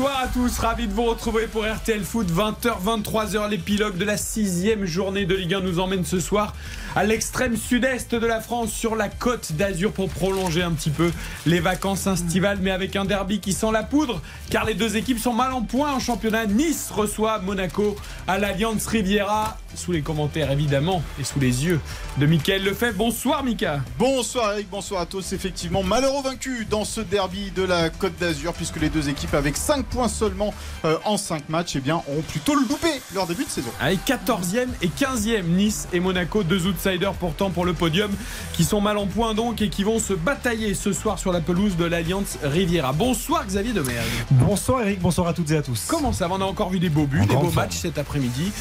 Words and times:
Bonsoir 0.00 0.22
à 0.22 0.28
tous, 0.28 0.58
ravi 0.60 0.86
de 0.86 0.94
vous 0.94 1.04
retrouver 1.04 1.46
pour 1.46 1.66
RTL 1.66 2.02
Foot 2.02 2.26
20h 2.30 2.82
23h 2.82 3.50
l'épilogue 3.50 3.98
de 3.98 4.06
la 4.06 4.16
sixième 4.16 4.86
journée 4.86 5.26
de 5.26 5.34
Ligue 5.34 5.52
1 5.52 5.60
nous 5.60 5.78
emmène 5.78 6.06
ce 6.06 6.20
soir 6.20 6.54
à 6.96 7.04
l'extrême 7.04 7.54
sud-est 7.54 8.14
de 8.14 8.26
la 8.26 8.40
France 8.40 8.72
sur 8.72 8.96
la 8.96 9.10
côte 9.10 9.52
d'Azur 9.52 9.92
pour 9.92 10.08
prolonger 10.08 10.62
un 10.62 10.70
petit 10.70 10.88
peu 10.88 11.12
les 11.44 11.60
vacances 11.60 12.06
estivales 12.06 12.60
mais 12.62 12.70
avec 12.70 12.96
un 12.96 13.04
derby 13.04 13.40
qui 13.40 13.52
sent 13.52 13.72
la 13.74 13.82
poudre 13.82 14.22
car 14.48 14.64
les 14.64 14.72
deux 14.72 14.96
équipes 14.96 15.18
sont 15.18 15.34
mal 15.34 15.52
en 15.52 15.60
point 15.60 15.92
en 15.92 16.00
championnat. 16.00 16.46
Nice 16.46 16.90
reçoit 16.90 17.38
Monaco 17.40 17.94
à 18.26 18.38
l'Alliance 18.38 18.86
Riviera 18.86 19.58
sous 19.74 19.92
les 19.92 20.00
commentaires 20.00 20.50
évidemment 20.50 21.02
et 21.20 21.24
sous 21.24 21.38
les 21.38 21.66
yeux 21.66 21.80
de 22.16 22.24
Mickaël 22.24 22.64
Lefebvre. 22.64 22.96
Bonsoir 22.96 23.44
Mika. 23.44 23.80
Bonsoir 23.98 24.52
Eric, 24.54 24.68
bonsoir 24.70 25.02
à 25.02 25.06
tous. 25.06 25.34
Effectivement, 25.34 25.82
malheureux 25.82 26.22
vaincu 26.22 26.66
dans 26.68 26.84
ce 26.84 27.02
derby 27.02 27.50
de 27.54 27.62
la 27.62 27.90
Côte 27.90 28.18
d'Azur, 28.18 28.52
puisque 28.54 28.80
les 28.80 28.88
deux 28.88 29.08
équipes 29.08 29.34
avec 29.34 29.56
5 29.56 29.89
points 29.90 30.08
seulement 30.08 30.54
euh, 30.84 30.96
en 31.04 31.16
5 31.16 31.48
matchs, 31.48 31.72
eh 31.76 31.80
bien, 31.80 31.96
ont 32.08 32.22
plutôt 32.28 32.54
loupé 32.54 32.88
leur 33.14 33.26
début 33.26 33.44
de 33.44 33.50
saison. 33.50 33.70
Avec 33.80 34.00
14e 34.06 34.68
et 34.82 34.88
15e 34.88 35.42
Nice 35.44 35.88
et 35.92 36.00
Monaco, 36.00 36.42
deux 36.42 36.66
outsiders 36.66 37.12
pourtant 37.14 37.50
pour 37.50 37.64
le 37.64 37.72
podium, 37.74 38.10
qui 38.52 38.64
sont 38.64 38.80
mal 38.80 38.96
en 38.96 39.06
point 39.06 39.34
donc 39.34 39.60
et 39.62 39.68
qui 39.68 39.84
vont 39.84 39.98
se 39.98 40.12
batailler 40.14 40.74
ce 40.74 40.92
soir 40.92 41.18
sur 41.18 41.32
la 41.32 41.40
pelouse 41.40 41.76
de 41.76 41.84
l'Alliance 41.84 42.38
Riviera. 42.42 42.92
Bonsoir 42.92 43.44
Xavier 43.46 43.72
Demergue. 43.72 44.06
Bonsoir 44.30 44.82
Eric, 44.82 45.00
bonsoir 45.00 45.26
à 45.28 45.32
toutes 45.34 45.50
et 45.50 45.56
à 45.56 45.62
tous. 45.62 45.84
Comment 45.88 46.12
ça 46.12 46.28
va? 46.28 46.36
On 46.36 46.40
a 46.40 46.44
encore 46.44 46.70
vu 46.70 46.78
des 46.78 46.88
beaux 46.88 47.06
buts, 47.06 47.20
En 47.22 47.26
des 47.26 47.34
beaux 47.34 47.40
forme. 47.42 47.54
matchs 47.56 47.76
cet 47.78 47.98
après-midi. 47.98 48.52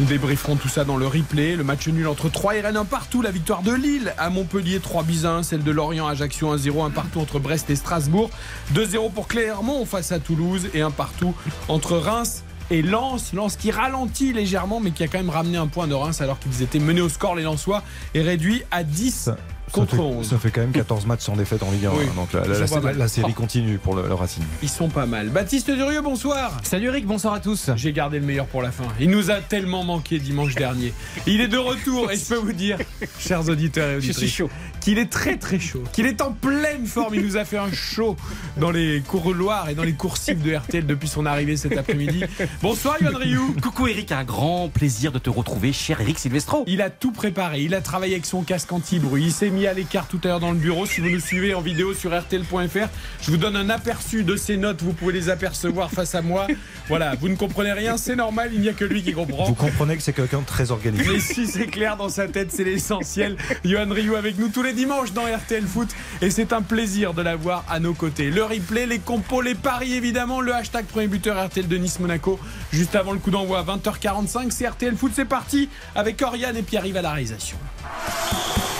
Nous 0.00 0.06
débrieferons 0.06 0.54
tout 0.54 0.68
ça 0.68 0.84
dans 0.84 0.96
le 0.96 1.08
replay. 1.08 1.56
Le 1.56 1.64
match 1.64 1.88
nul 1.88 2.06
entre 2.06 2.28
3 2.28 2.56
et 2.56 2.60
Rennes, 2.60 2.76
un 2.76 2.84
partout. 2.84 3.20
La 3.20 3.32
victoire 3.32 3.62
de 3.62 3.72
Lille 3.72 4.14
à 4.16 4.30
Montpellier, 4.30 4.78
3 4.78 5.02
buts 5.02 5.24
à 5.24 5.30
1. 5.30 5.42
Celle 5.42 5.64
de 5.64 5.72
Lorient, 5.72 6.06
Ajaccio, 6.06 6.54
1-0. 6.54 6.84
Un 6.86 6.90
partout 6.90 7.18
entre 7.18 7.40
Brest 7.40 7.68
et 7.68 7.74
Strasbourg. 7.74 8.30
2-0 8.74 9.10
pour 9.12 9.26
Clermont 9.26 9.84
face 9.86 10.12
à 10.12 10.20
Toulouse. 10.20 10.68
Et 10.72 10.82
un 10.82 10.92
partout 10.92 11.34
entre 11.66 11.96
Reims 11.96 12.44
et 12.70 12.82
Lens. 12.82 13.32
Lens 13.32 13.56
qui 13.56 13.72
ralentit 13.72 14.32
légèrement, 14.32 14.78
mais 14.78 14.92
qui 14.92 15.02
a 15.02 15.08
quand 15.08 15.18
même 15.18 15.30
ramené 15.30 15.58
un 15.58 15.66
point 15.66 15.88
de 15.88 15.94
Reims 15.94 16.20
alors 16.20 16.38
qu'ils 16.38 16.62
étaient 16.62 16.78
menés 16.78 17.00
au 17.00 17.08
score, 17.08 17.34
les 17.34 17.42
Lensois, 17.42 17.82
et 18.14 18.22
réduit 18.22 18.62
à 18.70 18.84
10 18.84 19.10
Ça, 19.10 19.36
ça 19.36 19.36
contre 19.72 19.96
fait, 19.96 20.02
11. 20.02 20.28
ça 20.28 20.38
fait 20.38 20.50
quand 20.50 20.60
même 20.60 20.72
14 20.72 21.06
matchs 21.06 21.20
sans 21.22 21.36
défaite 21.36 21.62
en 21.62 21.70
Ligue 21.70 21.86
1. 21.86 21.90
Oui. 21.90 22.04
hein, 22.08 22.12
donc 22.16 22.32
la, 22.32 23.08
série 23.08 23.32
Oh. 23.36 23.40
continue 23.40 23.78
pour 23.78 23.94
le, 23.94 24.06
le 24.06 24.14
Racing. 24.14 24.42
Ils 24.62 24.68
sont 24.68 24.88
pas 24.88 25.06
mal. 25.06 25.28
Baptiste 25.28 25.70
Durieux, 25.70 26.00
bonsoir. 26.02 26.52
Salut 26.62 26.86
Eric, 26.88 27.06
bonsoir 27.06 27.34
à 27.34 27.40
tous. 27.40 27.70
J'ai 27.76 27.92
gardé 27.92 28.18
le 28.20 28.26
meilleur 28.26 28.46
pour 28.46 28.62
la 28.62 28.70
fin. 28.70 28.84
Il 29.00 29.10
nous 29.10 29.30
a 29.30 29.36
tellement 29.40 29.84
manqué 29.84 30.18
dimanche 30.18 30.54
dernier. 30.54 30.92
Il 31.26 31.40
est 31.40 31.48
de 31.48 31.58
retour 31.58 32.10
et 32.10 32.16
je 32.16 32.24
peux 32.24 32.36
vous 32.36 32.52
dire, 32.52 32.78
chers 33.18 33.48
auditeurs 33.48 33.90
et 33.90 33.96
auditrices, 33.96 34.32
chaud. 34.32 34.50
qu'il 34.80 34.98
est 34.98 35.10
très 35.10 35.36
très 35.36 35.58
chaud, 35.58 35.82
qu'il 35.92 36.06
est 36.06 36.20
en 36.22 36.32
pleine 36.32 36.86
forme. 36.86 37.14
Il 37.14 37.22
nous 37.24 37.36
a 37.36 37.44
fait 37.44 37.58
un 37.58 37.72
show 37.72 38.16
dans 38.56 38.70
les 38.70 39.00
couloirs 39.06 39.68
et 39.68 39.74
dans 39.74 39.82
les 39.84 39.92
coursives 39.94 40.42
de 40.42 40.54
RTL 40.54 40.86
depuis 40.86 41.08
son 41.08 41.26
arrivée 41.26 41.56
cet 41.56 41.76
après-midi. 41.76 42.24
Bonsoir 42.62 42.96
Yohan 43.02 43.18
Ryu. 43.18 43.40
Coucou 43.62 43.86
Eric, 43.88 44.12
un 44.12 44.24
grand 44.24 44.68
plaisir 44.68 45.12
de 45.12 45.18
te 45.18 45.30
retrouver, 45.30 45.72
cher 45.72 46.00
Eric 46.00 46.18
Silvestro. 46.18 46.64
Il 46.66 46.82
a 46.82 46.90
tout 46.90 47.12
préparé, 47.12 47.60
il 47.62 47.74
a 47.74 47.80
travaillé 47.80 48.14
avec 48.14 48.26
son 48.26 48.42
casque 48.42 48.72
anti-bruit, 48.72 49.24
il 49.26 49.32
s'est 49.32 49.50
mis 49.50 49.57
à 49.66 49.72
l'écart 49.72 50.06
tout 50.06 50.20
à 50.24 50.28
l'heure 50.28 50.40
dans 50.40 50.52
le 50.52 50.58
bureau. 50.58 50.86
Si 50.86 51.00
vous 51.00 51.10
nous 51.10 51.20
suivez 51.20 51.54
en 51.54 51.60
vidéo 51.60 51.94
sur 51.94 52.18
RTL.fr, 52.18 52.88
je 53.20 53.30
vous 53.30 53.36
donne 53.36 53.56
un 53.56 53.70
aperçu 53.70 54.22
de 54.22 54.36
ses 54.36 54.56
notes, 54.56 54.82
vous 54.82 54.92
pouvez 54.92 55.12
les 55.12 55.28
apercevoir 55.28 55.90
face 55.90 56.14
à 56.14 56.22
moi. 56.22 56.46
Voilà, 56.88 57.14
vous 57.16 57.28
ne 57.28 57.34
comprenez 57.34 57.72
rien, 57.72 57.96
c'est 57.96 58.16
normal, 58.16 58.50
il 58.52 58.60
n'y 58.60 58.68
a 58.68 58.72
que 58.72 58.84
lui 58.84 59.02
qui 59.02 59.12
comprend. 59.12 59.44
Vous 59.44 59.54
comprenez 59.54 59.96
que 59.96 60.02
c'est 60.02 60.12
quelqu'un 60.12 60.40
de 60.40 60.46
très 60.46 60.70
organisé. 60.70 61.04
Mais 61.10 61.20
si 61.20 61.46
c'est 61.46 61.66
clair 61.66 61.96
dans 61.96 62.08
sa 62.08 62.28
tête, 62.28 62.52
c'est 62.52 62.64
l'essentiel. 62.64 63.36
Johan 63.64 63.88
Rioux 63.90 64.16
avec 64.16 64.38
nous 64.38 64.48
tous 64.48 64.62
les 64.62 64.72
dimanches 64.72 65.12
dans 65.12 65.24
RTL 65.24 65.66
Foot 65.66 65.88
et 66.22 66.30
c'est 66.30 66.52
un 66.52 66.62
plaisir 66.62 67.14
de 67.14 67.22
l'avoir 67.22 67.64
à 67.68 67.80
nos 67.80 67.94
côtés. 67.94 68.30
Le 68.30 68.44
replay, 68.44 68.86
les 68.86 68.98
compos, 68.98 69.42
les 69.42 69.54
paris 69.54 69.94
évidemment, 69.94 70.40
le 70.40 70.54
hashtag 70.54 70.86
premier 70.86 71.08
buteur 71.08 71.44
RTL 71.46 71.66
de 71.66 71.76
Nice 71.76 72.00
Monaco 72.00 72.38
juste 72.72 72.94
avant 72.94 73.12
le 73.12 73.18
coup 73.18 73.30
d'envoi 73.30 73.64
20h45. 73.64 74.50
C'est 74.50 74.68
RTL 74.68 74.96
Foot, 74.96 75.12
c'est 75.14 75.24
parti 75.24 75.68
avec 75.94 76.20
Oriane 76.22 76.56
et 76.56 76.62
Pierre-Yves 76.62 76.96
à 76.96 77.02
la 77.02 77.12
réalisation. 77.12 77.56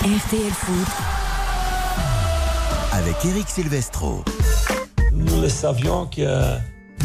RTL 0.02 0.52
Foot, 0.52 0.67
Avec 2.92 3.24
Eric 3.24 3.48
Silvestro. 3.48 4.22
Nous 5.12 5.40
le 5.40 5.48
savions 5.48 6.06
que 6.06 6.56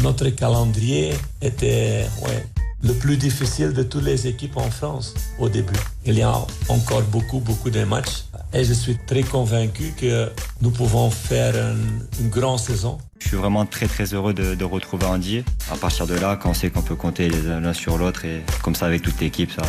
notre 0.02 0.28
calendrier 0.28 1.14
était 1.40 2.04
ouais, 2.22 2.46
le 2.82 2.92
plus 2.92 3.16
difficile 3.16 3.72
de 3.72 3.82
toutes 3.82 4.04
les 4.04 4.26
équipes 4.26 4.58
en 4.58 4.70
France 4.70 5.14
au 5.38 5.48
début. 5.48 5.78
Il 6.04 6.18
y 6.18 6.22
a 6.22 6.34
encore 6.68 7.02
beaucoup, 7.10 7.40
beaucoup 7.40 7.70
de 7.70 7.84
matchs. 7.84 8.24
Et 8.52 8.64
je 8.64 8.74
suis 8.74 8.98
très 9.06 9.22
convaincu 9.22 9.94
que 9.96 10.30
nous 10.60 10.70
pouvons 10.70 11.08
faire 11.08 11.54
une, 11.56 12.06
une 12.20 12.28
grande 12.28 12.58
saison. 12.58 12.98
Je 13.18 13.28
suis 13.28 13.36
vraiment 13.38 13.64
très 13.64 13.86
très 13.86 14.12
heureux 14.12 14.34
de, 14.34 14.54
de 14.54 14.64
retrouver 14.64 15.06
Andy. 15.06 15.42
À 15.72 15.76
partir 15.76 16.06
de 16.06 16.14
là, 16.14 16.36
quand 16.36 16.50
on 16.50 16.54
sait 16.54 16.68
qu'on 16.68 16.82
peut 16.82 16.96
compter 16.96 17.30
les 17.30 17.48
uns 17.48 17.60
l'un 17.60 17.72
sur 17.72 17.96
l'autre 17.96 18.26
et 18.26 18.42
comme 18.62 18.74
ça 18.74 18.84
avec 18.84 19.00
toute 19.00 19.18
l'équipe, 19.20 19.50
ça, 19.50 19.62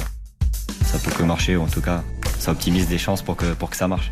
ça 0.86 1.00
peut 1.00 1.12
que 1.12 1.24
marcher 1.24 1.56
ou 1.56 1.64
en 1.64 1.68
tout 1.68 1.82
cas, 1.82 2.04
ça 2.40 2.52
optimise 2.52 2.88
des 2.88 2.98
chances 2.98 3.22
pour 3.22 3.36
que, 3.36 3.54
pour 3.54 3.70
que 3.70 3.78
ça 3.78 3.88
marche. 3.88 4.12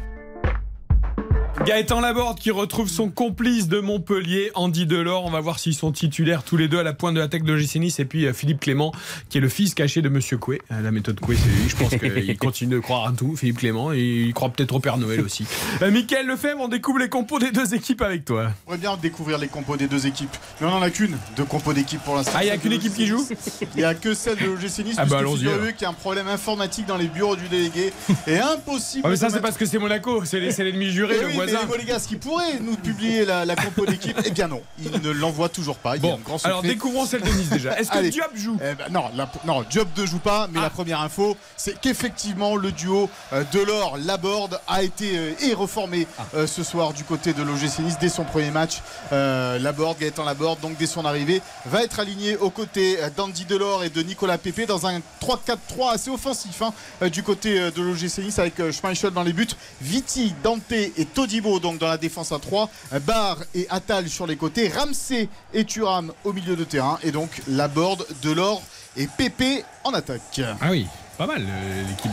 Gaëtan 1.62 2.02
Laborde 2.02 2.40
qui 2.40 2.50
retrouve 2.52 2.90
son 2.90 3.09
complice 3.09 3.68
de 3.69 3.80
Montpellier, 3.80 4.52
Andy 4.56 4.86
Delors. 4.88 5.24
On 5.24 5.30
va 5.30 5.40
voir 5.40 5.59
s'ils 5.59 5.75
sont 5.75 5.91
titulaires 5.94 6.44
tous 6.44 6.58
les 6.58 6.68
deux 6.68 6.80
à 6.80 6.84
la 6.84 6.94
pointe 6.94 7.14
de 7.14 7.19
la 7.19 7.28
tech 7.30 7.44
de 7.44 7.53
l'OGC 7.53 7.75
Nice. 7.75 8.00
Et 8.00 8.06
puis 8.06 8.25
euh, 8.25 8.34
Philippe 8.34 8.59
Clément, 8.59 8.91
qui 9.30 9.38
est 9.38 9.41
le 9.41 9.47
fils 9.47 9.74
caché 9.75 10.02
de 10.02 10.09
Monsieur 10.09 10.38
Coué. 10.38 10.62
Euh, 10.72 10.81
La 10.81 10.91
méthode 10.91 11.19
Coué, 11.19 11.38
c'est 11.38 11.47
lui. 11.50 11.69
Je 11.69 11.75
pense 11.78 11.90
qu'il 12.25 12.38
continue 12.38 12.74
de 12.74 12.80
croire 12.80 13.08
à 13.08 13.12
tout, 13.14 13.36
Philippe 13.38 13.59
Clément. 13.59 13.94
Et 13.94 14.00
il 14.02 14.34
croit 14.34 14.50
peut-être 14.50 14.74
au 14.75 14.80
Père 14.80 14.97
Noël 14.97 15.22
aussi. 15.22 15.46
Euh, 15.84 15.91
Michael 15.91 16.25
Lefebvre, 16.28 16.59
on 16.59 16.68
découvre 16.68 17.00
les 17.00 17.08
compos 17.08 17.40
des 17.40 17.52
deux 17.52 17.74
équipes 17.75 18.02
avec 18.02 18.25
toi. 18.25 18.47
On 18.68 18.72
aimerait 18.74 18.81
bien 18.81 18.97
découvrir 18.97 19.38
les 19.38 19.47
compos 19.47 19.78
des 19.78 19.88
deux 19.88 20.06
équipes. 20.08 20.35
Mais 20.59 20.68
on 20.68 20.72
n'en 20.72 20.81
a 20.81 20.90
qu'une 20.90 21.16
de 21.38 21.44
compos 21.44 21.72
d'équipe 21.74 22.02
pour 22.03 22.16
l'instant. 22.16 22.34
Ah, 22.35 22.44
il 22.44 22.47
n'y 22.47 22.52
a 22.52 22.58
qu'une 22.58 22.74
équipe 22.74 22.96
qui 22.96 23.06
joue 23.06 23.25
Il 23.75 23.78
n'y 23.78 23.84
a 23.85 23.94
que 23.94 24.14
celle 24.16 24.38
de 24.38 24.46
l'OGC 24.46 24.80
Nice, 24.85 24.96
Ah 24.97 25.06
bah, 25.06 25.20
allons-y, 25.20 25.44
y 25.44 25.85
a 25.85 25.90
un 25.90 25.94
problème 25.94 26.28
informatique 26.28 26.88
dans 26.88 26.97
les 26.97 27.08
bureaux 27.08 27.35
du 27.35 27.47
délégué. 27.47 27.94
Et 28.28 28.40
impossible 28.40 29.03
Ah, 29.06 29.09
mais 29.09 29.16
ça, 29.16 29.28
c'est 29.28 29.35
mettre- 29.35 29.44
parce 29.44 29.58
que 29.58 29.66
c'est 29.66 29.78
Monaco. 29.80 30.25
C'est 30.25 30.40
l'ennemi 30.40 30.90
juré, 30.90 31.16
Mais 31.46 31.52
les 31.59 31.66
Monégasques 31.66 32.09
qui 32.09 32.16
pourraient 32.16 32.59
nous 32.59 32.76
publier 32.76 33.26
la, 33.26 33.46
la 33.46 33.56
compo 33.56 33.86
d'équipe, 33.86 34.18
eh 34.26 34.31
bien 34.31 34.48
non, 34.48 34.62
ils 34.84 34.92
ne 35.02 35.12
l'envoient 35.12 35.50
toujours 35.50 35.78
pas. 35.78 35.96
Il 35.98 36.04
y 36.04 36.08
a 36.08 36.12
Bon, 36.12 36.20
grand 36.24 36.44
alors 36.46 36.62
découvrons 36.62 37.06
celle 37.06 37.22
de 37.22 37.30
Nice 37.30 37.50
déjà. 37.50 37.78
Est-ce 37.80 37.90
que. 37.92 38.00
Diop 38.09 38.31
joue 38.36 38.58
Eh 38.62 38.76
ben, 38.76 38.86
non, 38.92 39.06
la- 39.16 39.31
non, 39.46 39.64
Diop 39.70 39.88
ne 39.98 40.06
joue 40.06 40.20
pas, 40.20 40.48
mais 40.52 40.59
Ah. 40.59 40.64
la 40.64 40.70
première 40.70 41.02
info, 41.02 41.36
c'est 41.58 41.80
qu'effectivement 41.80 42.56
le 42.56 42.72
duo 42.72 43.09
euh, 43.34 43.44
Delors 43.52 43.98
Laborde 43.98 44.59
a 44.68 44.84
été 44.84 45.18
euh, 45.18 45.32
et 45.42 45.53
reformé 45.53 46.08
Ah. 46.20 46.24
euh, 46.36 46.48
ce 46.48 46.64
soir 46.64 46.94
du 46.94 47.03
côté 47.03 47.34
de 47.34 47.42
l'OGC 47.44 47.80
Nice 47.80 47.98
dès 48.00 48.09
son 48.09 48.24
premier 48.24 48.52
match. 48.52 48.82
Euh, 49.12 49.58
Laborde, 49.59 49.98
Gaëtan 50.00 50.26
Laborde, 50.26 50.59
donc 50.59 50.78
dès 50.78 50.86
son 50.88 51.06
arrivée, 51.06 51.42
va 51.66 51.84
être 51.84 52.00
aligné 52.00 52.36
aux 52.38 52.50
côtés 52.50 52.98
euh, 53.02 53.09
d'Andy 53.16 53.46
Delors 53.46 53.84
et 53.84 53.90
de 53.90 54.02
Nicolas 54.02 54.38
Pepe 54.38 54.66
dans 54.68 54.86
un 54.88 55.00
3-4-3 55.22 55.92
assez 55.94 56.09
offensif 56.09 56.62
hein, 56.62 56.74
du 57.09 57.24
côté 57.24 57.56
de 57.72 57.82
l'OGC 57.82 58.20
Nice 58.20 58.40
avec 58.40 58.56
Schmeichel 58.72 59.12
dans 59.12 59.24
les 59.24 59.34
buts, 59.34 59.48
Viti, 59.82 60.34
Dante 60.44 60.72
et 60.72 61.08
Donc 61.42 61.80
dans 61.80 61.88
la 61.88 61.98
défense 61.98 62.32
à 62.32 62.38
3, 62.40 62.70
euh, 62.94 63.00
Barr 63.00 63.38
et 63.56 63.66
Attal 63.70 64.08
sur 64.08 64.28
les 64.28 64.36
côtés, 64.36 64.68
Ramsey 64.68 65.30
et 65.54 65.66
Thuram 65.66 66.14
au 66.24 66.32
milieu 66.32 66.56
de 66.56 66.64
terrain 66.64 67.00
et 67.02 67.12
donc 67.12 67.42
Laborde, 67.48 68.06
Delors 68.22 68.62
et 68.96 69.08
Pépé 69.08 69.64
en 69.84 69.94
attaque. 69.94 70.42
Ah 70.62 70.68
oui, 70.70 70.86
pas 71.18 71.26
mal 71.26 71.44
euh, 71.48 71.84
l'équipe. 71.90 72.12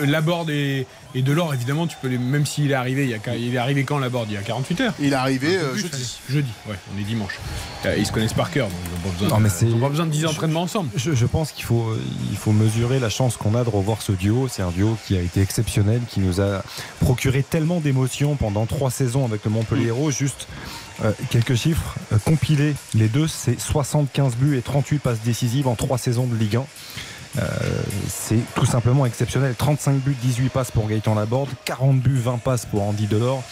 Laborde 0.00 0.50
et, 0.50 0.86
et 1.18 1.22
Delors, 1.22 1.52
évidemment, 1.54 1.86
tu 1.86 1.96
peux 2.00 2.08
les, 2.08 2.18
même 2.18 2.46
s'il 2.46 2.70
est 2.70 2.74
arrivé, 2.74 3.04
il, 3.04 3.10
y 3.10 3.14
a, 3.14 3.18
qu'à- 3.18 3.34
il 3.36 3.54
est 3.54 3.58
arrivé 3.58 3.84
quand 3.84 3.98
Laborde 3.98 4.28
Il 4.30 4.34
y 4.34 4.36
a 4.36 4.42
48 4.42 4.80
heures. 4.82 4.94
Il 5.00 5.12
est 5.12 5.16
arrivé 5.16 5.56
euh, 5.56 5.72
plus, 5.72 5.80
jeudi. 5.82 5.94
allez. 5.94 6.34
Jeudi, 6.34 6.50
ouais, 6.68 6.74
on 6.94 7.00
est 7.00 7.04
dimanche. 7.04 7.38
Euh, 7.86 7.96
Ils 7.98 8.06
se 8.06 8.12
connaissent 8.12 8.32
par 8.34 8.50
cœur, 8.50 8.68
donc 8.68 8.76
ils 8.84 8.90
n'ont 8.92 9.00
pas 9.12 9.18
besoin, 9.18 9.28
Non, 9.28 9.40
mais 9.42 9.48
de- 9.48 9.54
c'est- 9.54 9.66
ils 9.66 9.74
ont 9.74 9.80
pas 9.80 9.88
besoin 9.88 10.06
de 10.06 10.10
10 10.10 10.26
entraînements 10.26 10.62
ensemble. 10.62 10.90
Je, 10.94 11.12
je 11.14 11.26
pense 11.26 11.52
qu'il 11.52 11.64
faut, 11.64 11.88
euh, 11.90 12.02
il 12.30 12.36
faut 12.36 12.52
mesurer 12.52 12.98
la 13.00 13.08
chance 13.10 13.36
qu'on 13.36 13.54
a 13.54 13.64
de 13.64 13.70
revoir 13.70 14.02
ce 14.02 14.12
duo. 14.12 14.46
C'est 14.48 14.62
un 14.62 14.70
duo 14.70 14.96
qui 15.06 15.16
a 15.16 15.20
été 15.20 15.40
exceptionnel, 15.40 16.00
qui 16.08 16.20
nous 16.20 16.40
a 16.40 16.62
procuré 17.00 17.42
tellement 17.42 17.80
d'émotions 17.80 18.36
pendant 18.36 18.66
trois 18.66 18.90
saisons 18.90 19.24
avec 19.24 19.44
le 19.44 19.50
Montpellier 19.50 19.86
Hérault. 19.86 20.10
Juste 20.10 20.46
euh, 21.04 21.12
quelques 21.30 21.54
chiffres 21.56 21.94
euh, 22.12 22.18
compilés. 22.24 22.74
Les 22.94 23.08
deux, 23.08 23.26
c'est 23.28 23.58
75 23.60 24.34
buts 24.36 24.56
et 24.56 24.62
38 24.62 24.98
passes 24.98 25.20
décisives 25.24 25.66
en 25.68 25.74
trois 25.74 25.98
saisons 25.98 26.26
de 26.26 26.34
Ligue 26.36 26.56
1. 26.56 26.64
Euh, 27.38 27.42
c'est 28.08 28.40
tout 28.54 28.66
simplement 28.66 29.06
exceptionnel. 29.06 29.54
35 29.56 29.96
buts, 29.96 30.16
18 30.20 30.48
passes 30.48 30.70
pour 30.70 30.88
Gaëtan 30.88 31.14
Laborde, 31.14 31.50
40 31.64 32.00
buts, 32.00 32.18
20 32.18 32.38
passes 32.38 32.66
pour 32.66 32.82
Andy 32.82 33.06
Delors. 33.06 33.42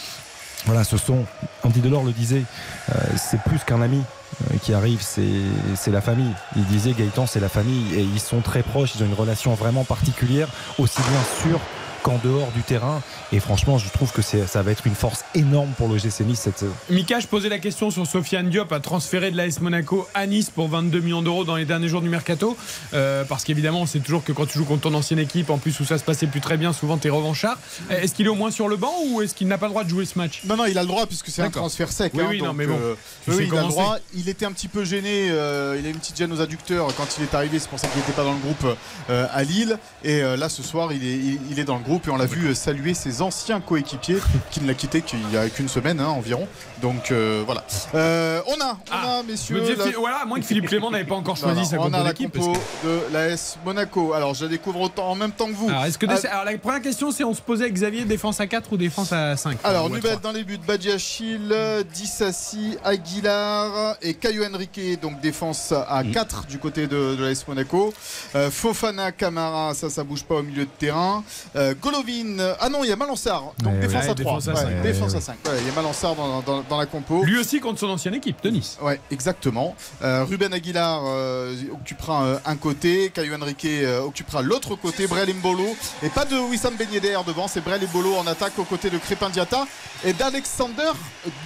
Voilà, 0.65 0.83
ce 0.83 0.97
sont, 0.97 1.25
Andy 1.63 1.79
Delors 1.79 2.03
le 2.03 2.11
disait, 2.11 2.41
euh, 2.89 2.93
c'est 3.17 3.39
plus 3.41 3.59
qu'un 3.63 3.81
ami 3.81 4.01
euh, 4.01 4.57
qui 4.63 4.73
arrive, 4.73 5.01
c'est 5.01 5.91
la 5.91 6.01
famille. 6.01 6.31
Il 6.55 6.65
disait 6.65 6.93
Gaëtan, 6.93 7.27
c'est 7.27 7.39
la 7.39 7.49
famille 7.49 7.93
et 7.93 8.01
ils 8.01 8.19
sont 8.19 8.41
très 8.41 8.63
proches, 8.63 8.95
ils 8.95 9.03
ont 9.03 9.05
une 9.05 9.13
relation 9.13 9.53
vraiment 9.53 9.83
particulière, 9.83 10.47
aussi 10.79 11.01
bien 11.01 11.51
sur 11.51 11.59
qu'en 12.05 12.19
dehors 12.23 12.51
du 12.51 12.61
terrain. 12.61 13.01
Et 13.33 13.39
franchement, 13.39 13.79
je 13.79 13.89
trouve 13.89 14.11
que 14.11 14.21
ça 14.21 14.61
va 14.61 14.71
être 14.71 14.85
une 14.85 14.93
force 14.93 15.25
énorme 15.33 15.71
pour 15.75 15.87
le 15.87 15.97
GC 15.97 16.23
Nice 16.23 16.39
cette 16.39 16.59
saison. 16.59 16.71
Mika, 16.91 17.19
je 17.19 17.25
posais 17.25 17.49
la 17.49 17.57
question 17.57 17.89
sur 17.89 18.05
Sofiane 18.05 18.51
Diop 18.51 18.71
à 18.71 18.79
transférer 18.79 19.31
de 19.31 19.37
l'AS 19.37 19.59
Monaco 19.59 20.07
à 20.13 20.27
Nice 20.27 20.51
pour 20.51 20.67
22 20.67 20.99
millions 20.99 21.23
d'euros 21.23 21.45
dans 21.45 21.55
les 21.55 21.65
derniers 21.65 21.87
jours 21.87 22.01
du 22.03 22.09
mercato. 22.09 22.55
Euh, 22.93 23.23
parce 23.23 23.43
qu'évidemment, 23.43 23.81
on 23.81 23.85
sait 23.87 23.99
toujours 24.01 24.23
que 24.23 24.31
quand 24.31 24.45
tu 24.45 24.59
joues 24.59 24.65
contre 24.65 24.81
ton 24.81 24.93
ancienne 24.93 25.17
équipe, 25.17 25.49
en 25.49 25.57
plus 25.57 25.79
où 25.79 25.85
ça 25.85 25.97
se 25.97 26.03
passait 26.03 26.27
plus 26.27 26.41
très 26.41 26.57
bien, 26.57 26.73
souvent 26.73 26.97
t'es 26.97 27.09
revanchard. 27.09 27.57
Est-ce 27.89 28.13
qu'il 28.13 28.27
est 28.27 28.29
au 28.29 28.35
moins 28.35 28.51
sur 28.51 28.67
le 28.67 28.75
banc 28.75 28.93
ou 29.07 29.23
est-ce 29.23 29.33
qu'il 29.33 29.47
n'a 29.47 29.57
pas 29.57 29.65
le 29.65 29.71
droit 29.71 29.83
de 29.83 29.89
jouer 29.89 30.05
ce 30.05 30.19
match? 30.19 30.41
Non, 30.45 30.57
non, 30.57 30.65
il 30.65 30.77
a 30.77 30.81
le 30.83 30.87
droit 30.87 31.07
puisque 31.07 31.29
c'est 31.29 31.41
un 31.41 31.49
transfert 31.49 31.91
sec. 31.91 32.11
Oui, 32.13 32.21
hein, 32.21 32.27
oui, 32.29 32.41
non, 32.43 32.53
mais 32.53 32.67
bon, 32.67 32.77
euh, 32.79 32.93
tu 33.23 33.31
oui, 33.31 33.37
sais 33.37 33.45
il 33.47 33.57
a 33.57 33.63
le 33.63 33.67
droit. 33.69 33.97
Il 34.13 34.29
était 34.29 34.45
un 34.45 34.51
petit 34.51 34.67
peu 34.67 34.85
gêné. 34.85 35.29
euh, 35.31 35.75
il 35.79 35.87
a 35.87 35.89
une 35.89 35.97
petite 35.97 36.17
gêne 36.17 36.31
aux 36.31 36.39
adducteurs 36.41 36.93
quand 36.95 37.07
il 37.17 37.23
est 37.23 37.33
arrivé. 37.33 37.57
C'est 37.57 37.69
pour 37.69 37.79
ça 37.79 37.87
qu'il 37.87 37.99
n'était 37.99 38.13
pas 38.13 38.23
dans 38.23 38.33
le 38.33 38.39
groupe 38.39 38.77
euh, 39.09 39.25
à 39.33 39.43
Lille. 39.43 39.79
Et 40.03 40.21
euh, 40.21 40.37
là, 40.37 40.49
ce 40.49 40.61
soir, 40.61 40.93
il 40.93 41.03
est, 41.03 41.15
il, 41.17 41.39
il 41.49 41.59
est 41.59 41.63
dans 41.63 41.77
le 41.77 41.83
groupe 41.83 41.94
et 42.07 42.09
on 42.11 42.17
l'a 42.17 42.25
vu 42.25 42.47
euh, 42.47 42.53
saluer 42.55 42.93
ses 42.93 43.21
anciens 43.21 43.59
coéquipiers 43.61 44.17
qui 44.51 44.61
ne 44.61 44.67
l'a 44.67 44.73
quitté 44.73 45.01
qu'il 45.01 45.19
y 45.31 45.37
a 45.37 45.49
qu'une 45.49 45.69
semaine 45.69 45.99
hein, 45.99 46.07
environ. 46.07 46.47
Donc 46.81 47.11
euh, 47.11 47.41
voilà. 47.45 47.63
Euh, 47.95 48.41
on 48.47 48.61
a, 48.61 48.73
on 48.73 48.77
Ah, 48.91 49.19
a, 49.19 49.23
messieurs. 49.23 49.61
la- 49.77 49.91
voilà, 49.97 50.25
moins 50.25 50.39
que 50.39 50.45
Philippe 50.45 50.67
Clément 50.67 50.91
n'avait 50.91 51.05
pas 51.05 51.15
encore 51.15 51.37
choisi 51.37 51.61
Voilà, 51.63 51.69
sa 51.69 51.79
on 51.79 51.93
a 51.93 52.03
la 52.03 52.13
compo 52.13 52.53
que- 52.53 52.87
de 52.87 53.13
l'AS 53.13 53.57
Monaco. 53.65 54.13
Alors, 54.13 54.33
je 54.33 54.43
la 54.45 54.49
découvre 54.51 54.81
autant 54.81 55.09
en 55.09 55.15
même 55.15 55.31
temps 55.31 55.47
que 55.47 55.53
vous. 55.53 55.69
Alors, 55.69 55.85
est-ce 55.85 55.97
que 55.97 56.05
Ah, 56.09 56.17
Alors, 56.31 56.45
la 56.45 56.57
première 56.57 56.81
question, 56.81 57.11
c'est 57.11 57.23
on 57.23 57.33
se 57.33 57.41
posait 57.41 57.63
avec 57.63 57.73
Xavier 57.75 58.03
défense 58.05 58.39
à 58.39 58.47
4 58.47 58.71
ou 58.73 58.77
défense 58.77 59.11
à 59.13 59.35
5 59.37 59.57
Alors, 59.63 59.89
Nubel 59.89 60.17
3. 60.17 60.21
dans 60.21 60.31
les 60.31 60.43
buts, 60.43 60.59
Badiachil, 60.67 61.53
Dissassi, 61.93 62.77
Aguilar 62.83 63.95
et 64.01 64.13
Caio 64.13 64.43
Henrique, 64.45 64.99
donc 65.01 65.19
défense 65.21 65.71
à 65.71 66.03
Mm. 66.03 66.11
4 66.11 66.45
du 66.47 66.59
côté 66.59 66.87
de, 66.87 67.15
de 67.15 67.23
l'AS 67.25 67.47
Monaco. 67.47 67.93
Euh, 68.35 68.51
Fofana, 68.51 69.11
Camara, 69.11 69.73
ça, 69.73 69.89
ça 69.89 70.03
bouge 70.03 70.23
pas 70.23 70.35
au 70.35 70.43
milieu 70.43 70.65
de 70.65 70.69
terrain. 70.77 71.23
Euh, 71.55 71.73
Golovin, 71.85 72.37
ah 72.59 72.67
non, 72.69 72.83
il 72.83 72.89
y 72.89 72.91
a 72.91 72.95
Malansar, 72.95 73.43
donc 73.59 73.73
Ouais, 73.73 73.79
défense 73.81 74.05
ouais, 74.05 74.09
à 74.09 74.15
3. 74.15 74.37
défense 74.39 74.47
à 74.47 74.55
cinq. 74.55 74.81
défense 74.81 75.11
Ouais, 75.11 75.17
à 75.17 75.21
5. 75.21 75.37
il 75.61 75.67
y 75.67 75.69
a 75.69 75.73
Malansar 75.73 76.15
dans, 76.15 76.41
dans- 76.41 76.63
dans 76.67 76.77
la 76.79 76.85
compo. 76.87 77.23
Lui 77.23 77.37
aussi 77.37 77.59
contre 77.59 77.79
son 77.79 77.89
ancienne 77.89 78.15
équipe, 78.15 78.41
de 78.43 78.49
Nice. 78.49 78.77
Ouais, 78.81 78.99
exactement. 79.11 79.75
Euh, 80.03 80.23
Ruben 80.23 80.51
Aguilar 80.53 81.01
euh, 81.05 81.53
occupera 81.73 82.23
euh, 82.23 82.39
un 82.45 82.55
côté, 82.55 83.11
Caio 83.13 83.35
Henrique 83.39 83.65
euh, 83.65 84.01
occupera 84.01 84.41
l'autre 84.41 84.75
côté, 84.75 85.05
Brel 85.05 85.31
Mbolo. 85.35 85.75
Et 86.01 86.09
pas 86.09 86.25
de 86.25 86.35
Wissam 86.37 86.73
Ben 86.75 86.87
Yedder 86.91 87.19
devant, 87.27 87.47
c'est 87.47 87.61
Brel 87.61 87.81
Mbolo 87.87 88.15
en 88.15 88.25
attaque 88.25 88.57
aux 88.57 88.63
côtés 88.63 88.89
de 88.89 88.97
Crépin 88.97 89.29
Diata 89.29 89.67
et 90.03 90.13
d'Alexander 90.13 90.91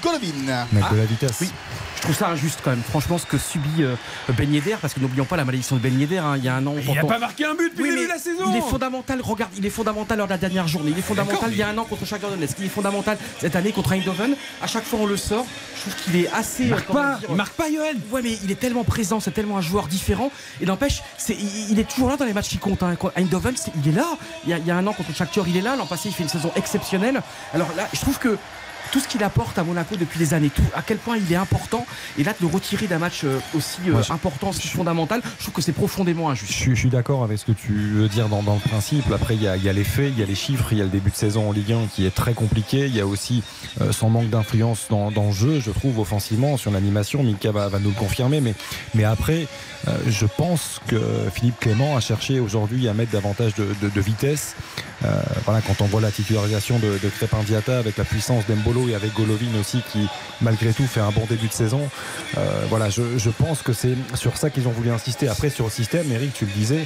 Golovin. 0.02 0.66
Mettre 0.72 0.88
Ah, 0.90 0.94
de 0.94 1.00
la 1.00 1.06
vitesse. 1.06 1.38
oui. 1.42 1.50
Je 2.00 2.04
trouve 2.04 2.16
ça 2.16 2.30
injuste 2.30 2.62
quand 2.64 2.70
même, 2.70 2.82
franchement, 2.82 3.18
ce 3.18 3.26
que 3.26 3.38
subit 3.38 3.84
euh, 3.84 3.96
Ben 4.30 4.52
Yedder, 4.52 4.78
parce 4.82 4.94
que 4.94 5.02
n'oublions 5.02 5.26
pas 5.26 5.36
la 5.36 5.44
malédiction 5.44 5.76
de 5.76 5.82
Ben 5.82 6.00
Yedder, 6.00 6.20
hein, 6.20 6.36
il 6.38 6.46
y 6.46 6.48
a 6.48 6.56
un 6.56 6.66
an. 6.66 6.76
Il 6.82 6.94
n'a 6.94 7.04
pas 7.04 7.20
marqué 7.20 7.44
un 7.44 7.56
but 7.56 7.72
depuis 7.72 7.84
Oui, 7.84 7.90
le 7.90 7.96
début 7.96 8.08
de 8.08 8.14
la 8.14 8.18
saison. 8.18 8.44
Il 8.48 8.56
est 8.56 8.62
fondamental, 8.62 9.20
regarde, 9.22 9.52
il 9.58 9.66
est 9.66 9.70
fondamental 9.70 10.18
lors 10.18 10.28
de 10.28 10.32
la 10.32 10.38
dernière 10.38 10.66
journée. 10.66 10.92
Il 10.92 10.98
est 10.98 11.02
fondamental 11.02 11.50
il 11.52 11.58
y 11.58 11.62
a 11.62 11.68
un 11.68 11.78
an 11.78 11.84
contre 11.84 12.06
Shakhtar 12.06 12.30
Donetsk. 12.30 12.56
Il 12.60 12.68
est 12.68 12.70
fondamental 12.70 13.18
cette 13.40 13.54
année 13.58 13.74
contre 13.74 13.92
Eindhoven. 13.92 14.34
À 14.62 14.68
chaque 14.68 14.86
fois 14.86 15.00
on 15.02 15.06
le 15.06 15.18
sort. 15.18 15.46
Je 15.76 15.82
trouve 15.82 15.96
qu'il 16.04 16.16
est 16.16 16.32
assez. 16.32 16.64
Il 16.64 16.74
euh, 16.74 16.76
marque 16.78 16.88
pas, 16.88 17.18
dire, 17.18 17.28
il 17.30 17.36
marque 17.36 17.54
pas 17.54 17.70
Johan. 17.70 18.00
Ouais, 18.12 18.22
mais 18.24 18.38
il 18.46 18.50
est 18.50 18.60
tellement 18.60 18.86
présent, 18.86 19.20
c'est 19.20 19.32
tellement 19.32 19.58
un 19.58 19.62
joueur 19.62 19.88
différent. 19.88 20.32
Et 20.62 20.66
n'empêche, 20.66 21.04
il, 21.28 21.72
il 21.72 21.80
est 21.80 21.90
toujours 21.90 22.10
là 22.10 22.16
dans 22.16 22.26
les 22.26 22.34
matchs 22.34 22.48
qui 22.48 22.60
comptent. 22.60 22.82
Hein. 22.82 22.96
Eindhoven, 23.18 23.56
il 23.84 23.90
est 23.90 23.96
là. 23.96 24.08
Il 24.46 24.52
y, 24.52 24.54
a, 24.54 24.58
il 24.58 24.66
y 24.66 24.72
a 24.72 24.78
un 24.78 24.88
an 24.88 24.94
contre 24.94 25.14
Shakhtar, 25.14 25.46
il 25.50 25.58
est 25.58 25.62
là. 25.62 25.76
L'an 25.76 25.86
passé, 25.86 26.08
il 26.08 26.16
fait 26.16 26.24
une 26.24 26.30
saison 26.30 26.52
exceptionnelle. 26.56 27.22
Alors 27.54 27.68
là, 27.76 27.90
je 27.94 28.00
trouve 28.00 28.18
que 28.20 28.38
tout 28.92 29.00
ce 29.00 29.08
qu'il 29.08 29.24
apporte 29.24 29.58
à 29.58 29.64
Monaco 29.64 29.96
depuis 29.96 30.20
des 30.20 30.34
années, 30.34 30.50
tout, 30.50 30.64
à 30.76 30.82
quel 30.82 30.98
point 30.98 31.18
il 31.18 31.32
est 31.32 31.36
important. 31.36 31.86
Et 32.18 32.24
là, 32.24 32.32
de 32.40 32.46
le 32.46 32.52
retirer 32.52 32.88
d'un 32.88 33.00
match 33.00 33.22
euh, 33.24 33.40
aussi 33.56 33.78
euh, 33.88 33.92
Moi, 33.94 34.02
je- 34.02 34.12
important, 34.14 34.50
aussi 34.50 34.68
fondamental, 34.68 35.22
je 35.38 35.44
trouve 35.44 35.54
que 35.54 35.62
c'est 35.62 35.72
profondément 35.74 36.30
injuste. 36.30 36.54
je 36.54 36.74
suis 36.74 36.90
d'accord 36.90 37.24
avec 37.24 37.38
ce 37.40 37.46
que 37.46 37.52
tu 37.52 37.74
veux 37.74 38.08
dire 38.08 38.30
dans, 38.30 38.42
dans 38.44 38.56
le 38.56 38.60
principe. 38.60 39.06
Après, 39.14 39.36
il 39.36 39.44
y, 39.44 39.48
a, 39.48 39.58
il 39.58 39.64
y 39.64 39.70
a 39.70 39.74
les 39.74 39.84
faits, 39.84 40.12
il 40.16 40.20
y 40.20 40.24
a 40.24 40.26
les 40.26 40.36
chiffres, 40.36 40.68
il 40.72 40.78
y 40.78 40.82
a 40.82 40.86
le 40.86 40.90
début 40.90 41.12
de 41.12 41.16
saison 41.16 41.50
en 41.50 41.52
Ligue 41.52 41.72
1 41.74 41.88
qui 41.94 42.06
est 42.06 42.14
très 42.16 42.34
compliqué. 42.34 42.86
Il 42.88 42.96
y 42.96 43.02
a 43.02 43.06
aussi 43.06 43.44
euh, 43.82 43.92
son 43.92 44.10
manque 44.10 44.30
d'influence 44.30 44.88
dans, 44.90 45.12
dans 45.12 45.28
le 45.28 45.32
jeu, 45.34 45.60
je 45.60 45.72
trouve, 45.72 46.00
offensivement, 46.00 46.58
sur 46.58 46.72
l'animation. 46.72 47.22
Mika 47.24 47.52
va, 47.52 47.68
va 47.70 47.80
nous 47.80 47.90
le 47.90 47.96
confirmer. 47.96 48.42
Mais, 48.42 48.54
mais 48.96 49.04
après, 49.04 49.48
euh, 49.88 49.92
je 50.08 50.26
pense 50.26 50.80
que 50.88 51.00
Philippe 51.34 51.60
Clément 51.60 51.96
a 51.96 52.00
cherché 52.02 52.40
aujourd'hui 52.40 52.88
à 52.88 52.94
mettre 52.94 53.12
davantage 53.12 53.54
de, 53.56 53.68
de- 53.82 53.90
de 53.90 54.02
vitesse. 54.02 54.56
Euh, 55.06 55.22
voilà, 55.46 55.62
quand 55.62 55.80
on 55.82 55.86
voit 55.86 56.02
la 56.02 56.12
titularisation 56.12 56.78
de, 56.80 56.98
de 57.02 57.10
Crépin 57.10 57.42
Diata 57.44 57.78
avec 57.80 57.96
la 57.98 58.04
puissance 58.04 58.46
d'Embolo 58.48 58.90
et 58.90 58.96
avec 58.96 59.14
Golovin 59.14 59.58
aussi 59.60 59.82
qui, 59.92 60.08
malgré 60.42 60.74
tout, 60.74 60.86
fait 60.86 61.00
un 61.00 61.12
bon 61.12 61.26
début 61.30 61.48
de 61.48 61.54
saison. 61.54 61.90
Euh, 62.38 62.66
voilà, 62.70 62.90
je, 62.90 63.18
je 63.18 63.30
pense 63.30 63.62
que 63.62 63.72
c'est 63.72 63.96
sur 64.16 64.36
ça 64.38 64.50
qu'ils 64.50 64.68
ont 64.68 64.72
voulu 64.72 64.92
insister. 64.92 65.30
Après, 65.30 65.50
sur 65.50 65.66
le 65.66 65.72
système, 65.72 66.12
Eric, 66.12 66.34
tu 66.34 66.46
le 66.46 66.52
disais, 66.52 66.86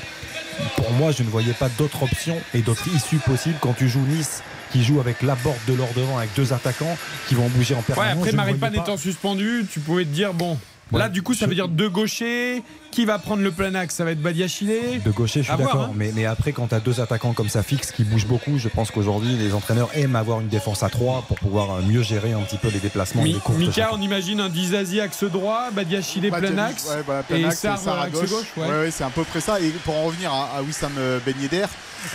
pour 0.75 0.91
moi, 0.91 1.11
je 1.11 1.23
ne 1.23 1.29
voyais 1.29 1.53
pas 1.53 1.69
d'autres 1.69 2.03
options 2.03 2.37
et 2.53 2.61
d'autres 2.61 2.87
issues 2.95 3.17
possibles 3.17 3.57
quand 3.59 3.73
tu 3.73 3.89
joues 3.89 4.05
Nice 4.07 4.43
qui 4.71 4.83
joue 4.83 4.99
avec 4.99 5.21
la 5.23 5.35
borde 5.35 5.57
de 5.67 5.73
l'or 5.73 5.87
devant 5.95 6.17
avec 6.19 6.31
deux 6.35 6.51
attaquants 6.53 6.97
qui 7.27 7.33
vont 7.35 7.47
bouger 7.49 7.73
en 7.75 7.79
Ouais, 7.79 7.83
permanence. 7.87 8.17
après 8.17 8.31
ne 8.31 8.37
voyais 8.37 8.57
Maripane 8.57 8.75
étant 8.83 8.97
suspendu, 8.97 9.65
tu 9.71 9.79
pouvais 9.79 10.03
te 10.03 10.09
dire 10.09 10.33
bon. 10.33 10.57
Ouais. 10.93 10.99
Là, 10.99 11.09
du 11.09 11.21
coup, 11.23 11.33
ça 11.33 11.47
veut 11.47 11.55
dire 11.55 11.67
deux 11.67 11.89
gauchers. 11.89 12.63
Qui 12.91 13.05
va 13.05 13.17
prendre 13.17 13.41
le 13.41 13.51
plein 13.51 13.73
axe 13.73 13.95
Ça 13.95 14.05
va 14.05 14.11
être 14.11 14.21
Badiachile. 14.21 15.01
De 15.03 15.09
gaucher, 15.09 15.41
je 15.41 15.49
suis 15.49 15.57
d'accord. 15.57 15.81
hein. 15.81 15.91
Mais, 15.95 16.11
mais 16.13 16.25
après, 16.25 16.51
quand 16.51 16.67
tu 16.67 16.75
as 16.75 16.79
deux 16.79 17.01
attaquants 17.01 17.33
comme 17.33 17.49
ça 17.49 17.63
fixes 17.63 17.91
qui 17.91 18.03
bougent 18.03 18.27
beaucoup, 18.27 18.59
je 18.59 18.69
pense 18.69 18.91
qu'aujourd'hui, 18.91 19.35
les 19.35 19.55
entraîneurs 19.55 19.89
aiment 19.95 20.15
avoir 20.15 20.41
une 20.41 20.47
défense 20.47 20.83
à 20.83 20.89
3 20.89 21.23
pour 21.27 21.39
pouvoir 21.39 21.71
euh, 21.77 21.81
mieux 21.81 22.03
gérer 22.03 22.33
un 22.33 22.41
petit 22.41 22.57
peu 22.57 22.67
les 22.67 22.77
déplacements 22.79 23.21
et 23.23 23.29
Mi- 23.33 23.39
les 23.49 23.57
Mika, 23.57 23.89
on 23.93 23.99
imagine 23.99 24.39
un 24.39 24.49
Dizazi 24.49 25.01
axe 25.01 25.23
droit, 25.23 25.71
Badiachile 25.71 26.29
Bah, 26.29 26.37
plein 26.37 26.55
axe. 26.59 26.87
ouais, 26.87 27.01
bah, 27.07 27.23
plein 27.27 27.37
et 27.37 27.45
axe, 27.45 27.65
axe 27.65 27.83
gauche. 28.11 28.29
gauche, 28.29 28.45
ouais. 28.57 28.63
Ouais, 28.67 28.69
ouais, 28.81 28.91
c'est 28.91 29.03
à 29.03 29.09
peu 29.09 29.23
près 29.23 29.41
ça. 29.41 29.59
Et 29.59 29.69
pour 29.83 29.95
en 29.95 30.03
revenir 30.03 30.31
à, 30.31 30.57
à 30.57 30.61
Wissam 30.61 30.91
Ben 31.25 31.33
Yedder, 31.41 31.65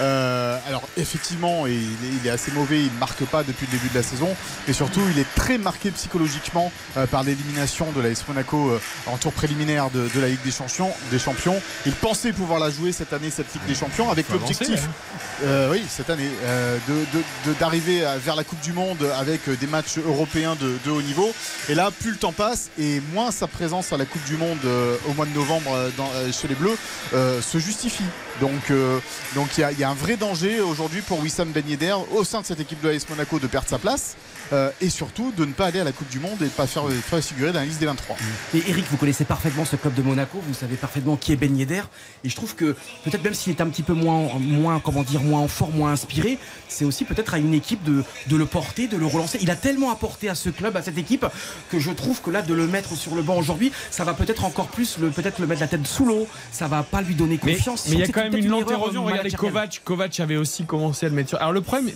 euh, 0.00 0.56
alors 0.69 0.82
effectivement, 0.96 1.67
il 1.67 1.73
est, 1.75 2.19
il 2.23 2.26
est 2.26 2.31
assez 2.31 2.50
mauvais, 2.52 2.81
il 2.81 2.93
ne 2.93 2.99
marque 2.99 3.25
pas 3.25 3.43
depuis 3.43 3.67
le 3.67 3.73
début 3.79 3.88
de 3.88 3.94
la 3.94 4.02
saison. 4.02 4.35
Et 4.69 4.73
surtout, 4.73 5.00
il 5.12 5.19
est 5.19 5.35
très 5.35 5.58
marqué 5.58 5.90
psychologiquement 5.90 6.70
euh, 6.96 7.06
par 7.06 7.23
l'élimination 7.23 7.90
de 7.93 8.00
l'AS 8.00 8.25
Monaco 8.29 8.70
euh, 8.70 8.81
en 9.06 9.17
tour 9.17 9.32
préliminaire 9.32 9.90
de, 9.90 10.08
de 10.14 10.20
la 10.20 10.29
Ligue 10.29 10.43
des 10.44 10.50
Champions, 10.50 10.90
des 11.11 11.19
Champions. 11.19 11.61
Il 11.87 11.93
pensait 11.93 12.32
pouvoir 12.32 12.58
la 12.61 12.70
jouer 12.70 12.93
cette 12.93 13.12
année, 13.12 13.31
cette 13.31 13.52
Ligue 13.55 13.64
des 13.67 13.75
Champions, 13.75 14.11
avec 14.11 14.26
l'objectif 14.31 14.81
hein. 14.85 15.19
euh, 15.44 15.70
oui, 15.73 15.82
cette 15.88 16.11
année, 16.11 16.29
euh, 16.44 16.79
de- 16.88 17.19
de- 17.19 17.52
de- 17.52 17.58
d'arriver 17.58 18.05
vers 18.25 18.37
la 18.37 18.44
Coupe 18.44 18.61
du 18.61 18.73
Monde 18.73 19.05
avec 19.19 19.49
des 19.58 19.67
matchs 19.67 19.99
européens 20.06 20.56
de, 20.61 20.76
de 20.85 20.90
haut 20.90 21.02
niveau. 21.02 21.32
Et 21.69 21.75
là, 21.75 21.90
plus 21.90 22.11
le 22.11 22.17
temps 22.17 22.32
passe 22.32 22.70
et 22.79 23.00
moins 23.12 23.31
sa 23.31 23.46
présence 23.46 23.93
à 23.93 23.96
la 23.96 24.05
Coupe 24.05 24.25
du 24.25 24.37
Monde 24.37 24.58
euh, 24.64 24.96
au 25.08 25.14
mois 25.14 25.26
de 25.26 25.35
novembre 25.35 25.90
dans- 25.96 26.11
chez 26.32 26.49
les 26.49 26.55
Bleus 26.55 26.76
euh, 27.14 27.40
se 27.43 27.58
justifie. 27.58 28.05
Donc, 28.40 28.70
euh, 28.70 28.99
donc 29.35 29.49
il 29.58 29.61
y, 29.62 29.64
a- 29.64 29.73
il 29.78 29.82
y 29.82 29.84
a 29.84 29.90
un 29.90 29.94
vrai 29.94 30.16
danger 30.16 30.58
aujourd'hui 30.60 31.02
pour 31.02 31.20
Wissam 31.20 31.52
Ben 31.52 31.62
Yedder 31.64 31.94
au 32.12 32.25
sein 32.25 32.40
de 32.40 32.46
cette 32.46 32.58
équipe 32.58 32.80
de 32.82 32.88
l'AS 32.88 33.08
Monaco 33.08 33.38
de 33.38 33.46
perdre 33.46 33.69
sa 33.69 33.78
place 33.78 34.16
euh, 34.53 34.71
et 34.81 34.89
surtout 34.89 35.33
de 35.37 35.45
ne 35.45 35.53
pas 35.53 35.67
aller 35.67 35.81
à 35.81 35.85
la 35.85 35.93
Coupe 35.93 36.09
du 36.09 36.21
Monde 36.21 36.37
et 36.37 36.39
de 36.41 36.45
ne 36.45 36.49
pas 36.50 36.67
faire, 36.67 36.85
faire 36.89 37.23
figurer 37.23 37.53
dans 37.53 37.61
la 37.61 37.67
liste 37.67 37.81
des 37.81 37.87
23. 37.87 38.17
Et 38.55 38.62
Eric, 38.69 38.85
vous 38.90 38.97
connaissez 38.97 39.25
parfaitement 39.25 39.64
ce 39.64 39.76
club 39.76 39.95
de 39.95 40.02
Monaco, 40.02 40.38
vous 40.47 40.55
savez 40.55 40.76
parfaitement 40.76 41.17
qui 41.17 41.33
est 41.33 41.37
Ben 41.37 41.57
Yedder. 41.57 41.83
Et 42.25 42.28
je 42.28 42.37
trouve 42.37 42.55
que 42.55 42.76
peut-être 43.05 43.23
même 43.23 43.35
s'il 43.35 43.52
est 43.52 43.61
un 43.61 43.69
petit 43.69 43.83
peu 43.83 43.93
moins, 43.93 44.28
moins, 44.38 44.81
comment 44.81 45.02
dire, 45.02 45.23
moins 45.23 45.40
en 45.40 45.49
forme, 45.49 45.75
moins 45.75 45.93
inspiré, 45.93 46.38
c'est 46.69 46.85
aussi 46.85 47.05
peut-être 47.05 47.35
à 47.35 47.38
une 47.38 47.55
équipe 47.55 47.83
de, 47.85 48.05
de 48.26 48.37
le 48.37 48.47
porter, 48.47 48.87
de 48.87 48.97
le 48.97 49.07
relancer. 49.07 49.38
Il 49.40 49.50
a 49.50 49.57
tellement 49.57 49.90
apporté 49.90 50.28
à 50.28 50.35
ce 50.35 50.50
club, 50.50 50.76
à 50.76 50.83
cette 50.83 50.99
équipe, 50.99 51.26
que 51.71 51.78
je 51.78 51.90
trouve 51.90 52.21
que 52.23 52.31
là, 52.31 52.43
de 52.43 52.55
le 52.55 52.67
mettre 52.67 52.97
sur 52.97 53.14
le 53.14 53.23
banc 53.23 53.37
aujourd'hui, 53.37 53.73
ça 53.90 54.05
va 54.05 54.14
peut-être 54.14 54.45
encore 54.45 54.69
plus 54.69 54.99
le, 54.99 55.11
peut-être 55.11 55.38
le 55.40 55.47
mettre 55.47 55.61
la 55.61 55.69
tête 55.69 55.87
sous 55.87 56.05
l'eau. 56.05 56.26
Ça 56.52 56.69
va 56.69 56.83
pas 56.83 57.02
lui 57.02 57.14
donner 57.14 57.38
confiance. 57.38 57.87
mais 57.88 57.97
il 57.97 58.00
y 58.00 58.02
a 58.02 58.09
quand 58.09 58.23
même 58.23 58.37
une 58.37 58.49
lente 58.49 58.71
érosion. 58.71 59.05
Regardez. 59.05 59.31
Kovac. 59.31 59.81
Kovac 59.85 60.21
avait 60.21 60.37
aussi 60.37 60.64
commencé 60.64 61.07
à 61.07 61.09
le 61.09 61.14
mettre 61.14 61.31
sur. 61.31 61.38
Alors 61.38 61.52
le 61.52 61.61
problème, 61.61 61.90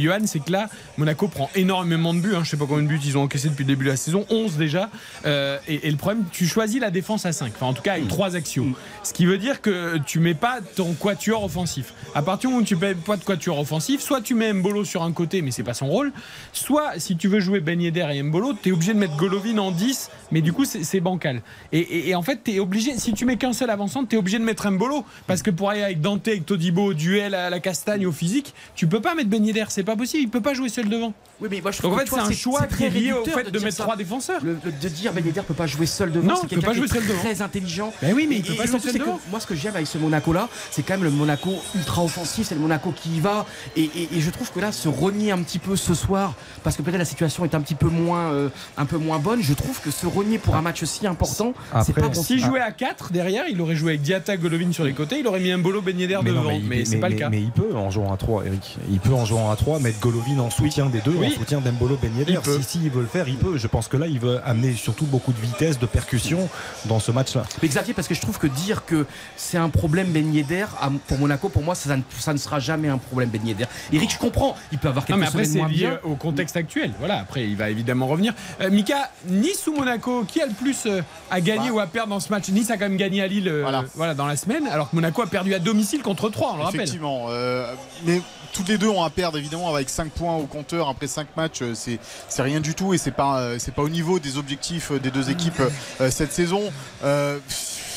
Johan, 0.00 0.20
c'est 0.26 0.40
que 0.40 0.52
là, 0.52 0.68
Monaco 0.98 1.28
prend 1.28 1.50
énormément 1.60 2.14
de 2.14 2.20
buts. 2.20 2.34
hein. 2.34 2.42
Je 2.44 2.50
sais 2.50 2.56
pas 2.56 2.66
combien 2.66 2.82
de 2.82 2.88
buts 2.88 3.00
ils 3.04 3.16
ont 3.18 3.22
encaissé 3.22 3.48
depuis 3.48 3.64
le 3.64 3.68
début 3.68 3.84
de 3.84 3.90
la 3.90 3.96
saison. 3.96 4.24
11 4.30 4.56
déjà. 4.56 4.90
Euh, 5.26 5.58
et, 5.68 5.86
et 5.86 5.90
le 5.90 5.96
problème, 5.96 6.24
tu 6.32 6.46
choisis 6.46 6.80
la 6.80 6.90
défense 6.90 7.26
à 7.26 7.32
5. 7.32 7.52
Enfin, 7.54 7.66
en 7.66 7.72
tout 7.74 7.82
cas, 7.82 7.92
avec 7.94 8.08
trois 8.08 8.36
axiaux. 8.36 8.66
Ce 9.02 9.12
qui 9.12 9.26
veut 9.26 9.38
dire 9.38 9.60
que 9.60 9.98
tu 10.06 10.18
mets 10.20 10.34
pas 10.34 10.60
ton 10.76 10.92
quatuor 10.94 11.44
offensif. 11.44 11.94
À 12.14 12.22
partir 12.22 12.48
du 12.50 12.54
moment 12.54 12.62
où 12.62 12.66
tu 12.66 12.76
mets 12.76 12.94
pas 12.94 13.16
de 13.16 13.24
quatuor 13.24 13.58
offensif, 13.58 14.00
soit 14.00 14.20
tu 14.20 14.34
mets 14.34 14.52
Mbolo 14.52 14.84
sur 14.84 15.02
un 15.02 15.12
côté, 15.12 15.42
mais 15.42 15.50
c'est 15.50 15.62
pas 15.62 15.74
son 15.74 15.86
rôle. 15.88 16.12
Soit, 16.52 16.98
si 16.98 17.16
tu 17.16 17.28
veux 17.28 17.40
jouer 17.40 17.60
Ben 17.60 17.80
Yedder 17.80 18.08
et 18.12 18.22
Mbolo, 18.22 18.54
tu 18.60 18.70
es 18.70 18.72
obligé 18.72 18.94
de 18.94 18.98
mettre 18.98 19.16
Golovin 19.16 19.58
en 19.58 19.70
10, 19.70 20.10
mais 20.32 20.40
du 20.40 20.52
coup, 20.52 20.64
c'est 20.64 20.84
c'est 20.84 21.00
bancal. 21.00 21.42
Et, 21.72 21.78
et- 21.80 22.08
et 22.10 22.14
en 22.14 22.22
fait, 22.22 22.40
tu 22.44 22.52
es 22.52 22.58
obligé, 22.60 22.96
si 22.98 23.12
tu 23.12 23.24
mets 23.24 23.36
qu'un 23.36 23.52
seul 23.52 23.70
avançant, 23.70 24.04
tu 24.04 24.16
es 24.16 24.18
obligé 24.18 24.38
de 24.38 24.44
mettre 24.44 24.68
Mbolo. 24.70 25.04
Parce 25.26 25.42
que 25.42 25.50
pour 25.50 25.70
aller 25.70 25.82
avec 25.82 26.00
Dante, 26.00 26.26
avec 26.28 26.46
Todibo, 26.46 26.86
au 26.86 26.94
duel 26.94 27.34
à 27.34 27.50
la 27.50 27.60
castagne, 27.60 28.06
au 28.06 28.12
physique, 28.12 28.54
tu 28.74 28.86
peux 28.86 29.00
pas 29.00 29.14
mettre 29.14 29.28
Ben 29.28 29.44
Yedder, 29.44 29.64
c'est 29.68 29.84
pas 29.84 29.96
possible, 29.96 30.22
il 30.24 30.28
peut 30.30 30.40
pas 30.40 30.54
jouer 30.54 30.68
seul 30.68 30.88
devant. 30.88 31.12
Oui, 31.40 31.48
mais 31.50 31.60
moi, 31.60 31.70
je 31.70 31.80
Donc 31.82 31.92
trouve 31.92 31.94
en 31.94 32.04
que, 32.04 32.10
fait, 32.10 32.16
c'est 32.16 32.32
un 32.32 32.36
choix 32.36 32.66
très 32.66 32.90
lié 32.90 33.12
au 33.12 33.18
réducteur 33.22 33.44
fait 33.44 33.50
de 33.50 33.58
mettre 33.60 33.76
ça. 33.76 33.82
trois 33.84 33.96
défenseurs. 33.96 34.40
De 34.42 34.88
dire 34.88 35.12
Ben 35.12 35.24
Yedder 35.24 35.40
peut 35.46 35.54
pas 35.54 35.66
jouer 35.66 35.86
seul 35.86 36.12
devant, 36.12 36.26
Non, 36.28 36.34
c'est 36.42 36.48
quelqu'un 36.48 36.66
pas 36.66 36.72
qui 36.72 36.78
jouer 36.78 36.86
est 36.86 36.92
seul 36.92 37.06
devant. 37.06 37.18
très 37.20 37.40
intelligent. 37.42 37.92
Ben 38.02 38.12
oui, 38.14 38.26
mais 38.28 38.36
il 38.36 38.40
Et- 38.40 38.42
peut 38.42 38.52
et 38.52 38.56
pas 38.56 38.66
jouer 38.66 38.78
seul 38.80 38.92
c'est 38.92 38.98
que 38.98 39.04
devant. 39.04 39.20
moi, 39.30 39.40
ce 39.40 39.46
que 39.46 39.54
j'aime 39.54 39.74
avec 39.74 39.86
ce 39.86 39.96
Monaco-là, 39.98 40.48
c'est 40.70 40.82
quand 40.82 40.94
même 40.94 41.04
le 41.04 41.10
Monaco 41.10 41.50
ultra 41.74 42.04
offensif, 42.04 42.46
c'est 42.48 42.54
le 42.54 42.60
Monaco 42.60 42.92
qui 42.94 43.10
y 43.16 43.20
va. 43.20 43.46
Et, 43.76 43.84
et- 43.84 44.08
et 44.16 44.20
je 44.20 44.30
trouve 44.30 44.50
que 44.52 44.60
là, 44.60 44.72
se 44.72 44.88
renier 44.88 45.30
un 45.32 45.38
petit 45.42 45.58
peu 45.58 45.76
ce 45.76 45.94
soir, 45.94 46.34
parce 46.62 46.76
que 46.76 46.82
peut-être 46.82 46.98
la 46.98 47.04
situation 47.04 47.44
est 47.44 47.54
un 47.54 47.60
petit 47.60 47.74
peu 47.74 47.88
moins, 47.88 48.32
euh, 48.32 48.48
un 48.76 48.84
peu 48.86 48.98
moins 48.98 49.18
bonne, 49.18 49.42
je 49.42 49.54
trouve 49.54 49.80
que 49.80 49.90
se 49.90 50.06
renier 50.06 50.38
pour 50.38 50.56
un 50.56 50.62
match 50.62 50.84
si 50.84 51.06
important, 51.06 51.54
c'est 51.84 51.94
pas 51.94 52.08
bon. 52.08 52.22
S'il 52.22 52.38
jouait 52.40 52.60
à 52.60 52.72
4 52.72 53.12
derrière, 53.12 53.44
il 53.48 53.60
aurait 53.60 53.76
joué 53.76 53.92
avec 53.92 54.02
Diatta, 54.02 54.36
Golovin 54.36 54.72
sur 54.72 54.84
les 54.84 54.92
côtés, 54.92 55.20
il 55.20 55.26
aurait 55.26 55.40
mis 55.40 55.52
un 55.52 55.58
bolo 55.58 55.80
Ben 55.80 55.98
Yedder 55.98 56.18
Mais 56.22 56.32
non, 56.32 56.42
devant. 56.42 56.58
Mais 56.68 56.84
c'est 56.84 56.98
pas 56.98 57.08
le 57.08 57.16
cas. 57.16 57.30
Mais 57.30 57.40
il 57.40 57.50
peut 57.50 57.74
en 57.74 57.90
jouant 57.90 58.12
à 58.12 58.16
3, 58.16 58.44
Eric. 58.44 58.76
Il 58.90 59.00
peut 59.00 59.14
en 59.14 59.24
jouant 59.24 59.50
à 59.50 59.56
3 59.56 59.78
mettre 59.80 60.00
Golovin 60.00 60.38
en 60.40 60.50
soutien 60.50 60.86
des 60.86 61.00
deux, 61.00 61.12
Oui. 61.12 61.29
En 61.36 61.38
soutien 61.38 61.60
d'Embolo 61.60 61.98
Ben 62.00 62.16
Yedder. 62.16 62.32
Il 62.34 62.40
peut. 62.40 62.58
Si, 62.62 62.78
si 62.78 62.84
il 62.84 62.90
veut 62.90 63.02
le 63.02 63.06
faire, 63.06 63.28
il 63.28 63.36
peut. 63.36 63.56
Je 63.56 63.66
pense 63.66 63.88
que 63.88 63.96
là, 63.96 64.06
il 64.06 64.18
veut 64.20 64.40
amener 64.44 64.74
surtout 64.74 65.06
beaucoup 65.06 65.32
de 65.32 65.40
vitesse, 65.40 65.78
de 65.78 65.86
percussion 65.86 66.48
dans 66.86 66.98
ce 67.00 67.10
match-là. 67.12 67.44
Mais 67.62 67.68
Xavier, 67.68 67.94
parce 67.94 68.08
que 68.08 68.14
je 68.14 68.20
trouve 68.20 68.38
que 68.38 68.46
dire 68.46 68.84
que 68.84 69.06
c'est 69.36 69.58
un 69.58 69.68
problème 69.68 70.08
Ben 70.12 70.32
Yedder 70.34 70.66
pour 71.06 71.18
Monaco, 71.18 71.48
pour 71.48 71.62
moi, 71.62 71.74
ça, 71.74 71.96
ne- 71.96 72.02
ça 72.18 72.32
ne 72.32 72.38
sera 72.38 72.58
jamais 72.60 72.88
un 72.88 72.98
problème 72.98 73.30
Ben 73.30 73.46
Yedder. 73.46 73.64
Eric, 73.92 74.10
je 74.12 74.18
comprends, 74.18 74.56
il 74.72 74.78
peut 74.78 74.88
avoir 74.88 75.02
Non, 75.04 75.06
quelques 75.06 75.20
mais 75.20 75.26
après, 75.26 75.44
c'est 75.44 75.58
lié 75.68 75.76
bien. 75.86 75.98
au 76.04 76.14
contexte 76.16 76.56
actuel. 76.56 76.92
Voilà, 76.98 77.18
après, 77.20 77.44
il 77.48 77.56
va 77.56 77.70
évidemment 77.70 78.06
revenir. 78.06 78.34
Euh, 78.60 78.70
Mika, 78.70 79.10
Nice 79.28 79.66
ou 79.66 79.74
Monaco, 79.74 80.24
qui 80.24 80.40
a 80.40 80.46
le 80.46 80.52
plus 80.52 80.86
euh, 80.86 81.02
à 81.30 81.40
gagner 81.40 81.68
Bah. 81.68 81.74
ou 81.74 81.80
à 81.80 81.86
perdre 81.86 82.10
dans 82.10 82.20
ce 82.20 82.28
match? 82.30 82.48
Nice 82.48 82.70
a 82.70 82.74
quand 82.76 82.88
même 82.88 82.96
gagné 82.96 83.22
à 83.22 83.26
Lille 83.26 83.48
euh, 83.48 83.62
Voilà. 83.62 83.84
voilà. 83.94 84.14
dans 84.14 84.26
la 84.26 84.36
semaine, 84.36 84.66
alors 84.66 84.90
que 84.90 84.96
Monaco 84.96 85.22
a 85.22 85.26
perdu 85.26 85.54
à 85.54 85.58
domicile 85.58 86.02
contre 86.02 86.28
3, 86.30 86.52
on 86.52 86.56
le 86.56 86.62
rappelle. 86.62 86.80
Effectivement. 86.80 87.26
euh, 87.30 87.72
mais 88.04 88.20
toutes 88.52 88.68
les 88.68 88.78
deux 88.78 88.88
ont 88.88 89.02
à 89.02 89.10
perdre 89.10 89.38
évidemment 89.38 89.74
avec 89.74 89.88
5 89.88 90.10
points 90.10 90.36
au 90.36 90.46
compteur 90.46 90.88
après 90.88 91.06
5 91.06 91.36
matchs. 91.36 91.62
euh, 91.62 91.74
C'est 91.74 92.42
rien 92.42 92.60
du 92.60 92.74
tout 92.74 92.94
et 92.94 92.98
c'est 92.98 93.10
pas 93.10 93.40
euh, 93.40 93.56
c'est 93.58 93.74
pas 93.74 93.82
au 93.82 93.88
niveau 93.88 94.18
des 94.18 94.38
objectifs 94.38 94.92
euh, 94.92 94.98
des 94.98 95.10
deux 95.10 95.30
équipes 95.30 95.62
cette 96.10 96.32
saison. 96.32 96.72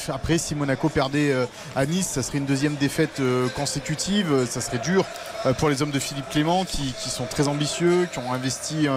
Après, 0.10 0.38
si 0.38 0.54
Monaco 0.54 0.90
perdait 0.90 1.34
à 1.78 1.86
Nice, 1.86 2.08
ça 2.08 2.24
serait 2.24 2.40
une 2.40 2.46
deuxième 2.46 2.76
défaite 2.76 3.22
consécutive. 3.56 4.46
Ça 4.50 4.60
serait 4.60 4.80
dur 4.80 5.06
pour 5.58 5.70
les 5.70 5.82
hommes 5.82 5.92
de 5.92 6.00
Philippe 6.00 6.30
Clément 6.30 6.66
qui, 6.66 6.94
sont 7.10 7.26
très 7.26 7.48
ambitieux, 7.48 8.08
qui 8.12 8.20
ont 8.20 8.34
investi 8.34 8.88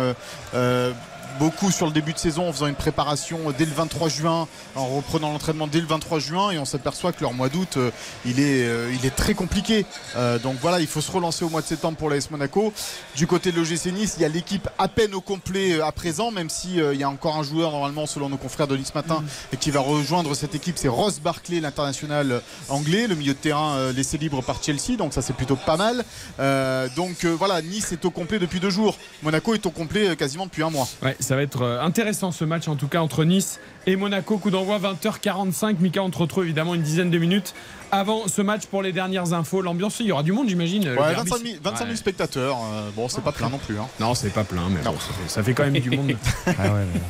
beaucoup 1.38 1.70
sur 1.70 1.86
le 1.86 1.92
début 1.92 2.12
de 2.12 2.18
saison 2.18 2.48
en 2.48 2.52
faisant 2.52 2.66
une 2.66 2.74
préparation 2.74 3.38
dès 3.56 3.64
le 3.64 3.72
23 3.72 4.08
juin, 4.08 4.48
en 4.74 4.86
reprenant 4.86 5.32
l'entraînement 5.32 5.66
dès 5.66 5.80
le 5.80 5.86
23 5.86 6.18
juin 6.18 6.50
et 6.50 6.58
on 6.58 6.64
s'aperçoit 6.64 7.12
que 7.12 7.20
leur 7.20 7.32
mois 7.32 7.48
d'août 7.48 7.76
euh, 7.76 7.90
il, 8.24 8.40
est, 8.40 8.64
euh, 8.64 8.92
il 8.98 9.06
est 9.06 9.14
très 9.14 9.34
compliqué. 9.34 9.86
Euh, 10.16 10.38
donc 10.38 10.56
voilà, 10.60 10.80
il 10.80 10.86
faut 10.86 11.00
se 11.00 11.10
relancer 11.10 11.44
au 11.44 11.48
mois 11.48 11.62
de 11.62 11.66
septembre 11.66 11.98
pour 11.98 12.10
l'AS 12.10 12.30
Monaco. 12.30 12.72
Du 13.16 13.26
côté 13.26 13.52
de 13.52 13.56
l'OGC 13.56 13.86
Nice, 13.92 14.14
il 14.16 14.22
y 14.22 14.24
a 14.24 14.28
l'équipe 14.28 14.68
à 14.78 14.88
peine 14.88 15.14
au 15.14 15.20
complet 15.20 15.80
à 15.80 15.92
présent, 15.92 16.30
même 16.30 16.50
si 16.50 16.80
euh, 16.80 16.94
il 16.94 17.00
y 17.00 17.04
a 17.04 17.10
encore 17.10 17.36
un 17.36 17.42
joueur 17.42 17.72
normalement 17.72 18.06
selon 18.06 18.28
nos 18.28 18.36
confrères 18.36 18.66
de 18.66 18.76
Nice 18.76 18.94
Matin 18.94 19.22
et 19.52 19.56
qui 19.56 19.70
va 19.70 19.80
rejoindre 19.80 20.34
cette 20.34 20.54
équipe, 20.54 20.78
c'est 20.78 20.88
Ross 20.88 21.20
Barclay, 21.20 21.60
l'international 21.60 22.42
anglais, 22.68 23.06
le 23.06 23.14
milieu 23.14 23.32
de 23.32 23.38
terrain 23.38 23.76
euh, 23.76 23.92
laissé 23.92 24.18
libre 24.18 24.42
par 24.42 24.62
Chelsea, 24.62 24.96
donc 24.98 25.12
ça 25.12 25.22
c'est 25.22 25.32
plutôt 25.32 25.56
pas 25.56 25.76
mal. 25.76 26.04
Euh, 26.40 26.88
donc 26.96 27.24
euh, 27.24 27.30
voilà, 27.30 27.62
Nice 27.62 27.92
est 27.92 28.04
au 28.04 28.10
complet 28.10 28.38
depuis 28.38 28.60
deux 28.60 28.70
jours. 28.70 28.96
Monaco 29.22 29.54
est 29.54 29.64
au 29.66 29.70
complet 29.70 30.16
quasiment 30.16 30.46
depuis 30.46 30.62
un 30.62 30.70
mois. 30.70 30.88
Ouais, 31.02 31.16
ça 31.26 31.34
va 31.34 31.42
être 31.42 31.62
euh, 31.62 31.82
intéressant 31.82 32.30
ce 32.30 32.44
match 32.44 32.68
en 32.68 32.76
tout 32.76 32.86
cas 32.86 33.00
entre 33.00 33.24
Nice 33.24 33.58
et 33.88 33.96
Monaco. 33.96 34.38
Coup 34.38 34.50
d'envoi 34.50 34.78
20h45. 34.78 35.78
Mika, 35.80 36.00
on 36.00 36.10
te 36.10 36.18
retrouve 36.18 36.44
évidemment 36.44 36.76
une 36.76 36.82
dizaine 36.82 37.10
de 37.10 37.18
minutes 37.18 37.52
avant 37.92 38.28
ce 38.28 38.42
match 38.42 38.66
pour 38.66 38.82
les 38.82 38.92
dernières 38.92 39.32
infos. 39.32 39.62
L'ambiance, 39.62 40.00
il 40.00 40.06
y 40.06 40.12
aura 40.12 40.22
du 40.22 40.32
monde, 40.32 40.48
j'imagine. 40.48 40.82
Ouais, 40.88 40.94
derby, 40.96 41.30
25 41.30 41.38
000, 41.42 41.54
25 41.62 41.78
000 41.78 41.90
Ouais. 41.90 41.96
spectateurs, 41.96 42.56
euh, 42.72 42.88
bon 42.96 43.08
c'est 43.08 43.22
pas 43.22 43.32
plein 43.32 43.48
non 43.48 43.58
plus. 43.58 43.78
hein. 43.78 43.86
Non, 44.00 44.14
c'est 44.14 44.30
pas 44.30 44.44
plein, 44.44 44.62
mais 44.70 44.80
bon, 44.82 44.92
ça, 44.98 45.12
fait, 45.12 45.28
ça 45.28 45.42
fait 45.42 45.54
quand 45.54 45.64
même 45.64 45.78
du 45.80 45.90
monde. 45.90 46.12
Ah 46.46 46.50
ouais, 46.50 46.68
mais- 46.92 47.00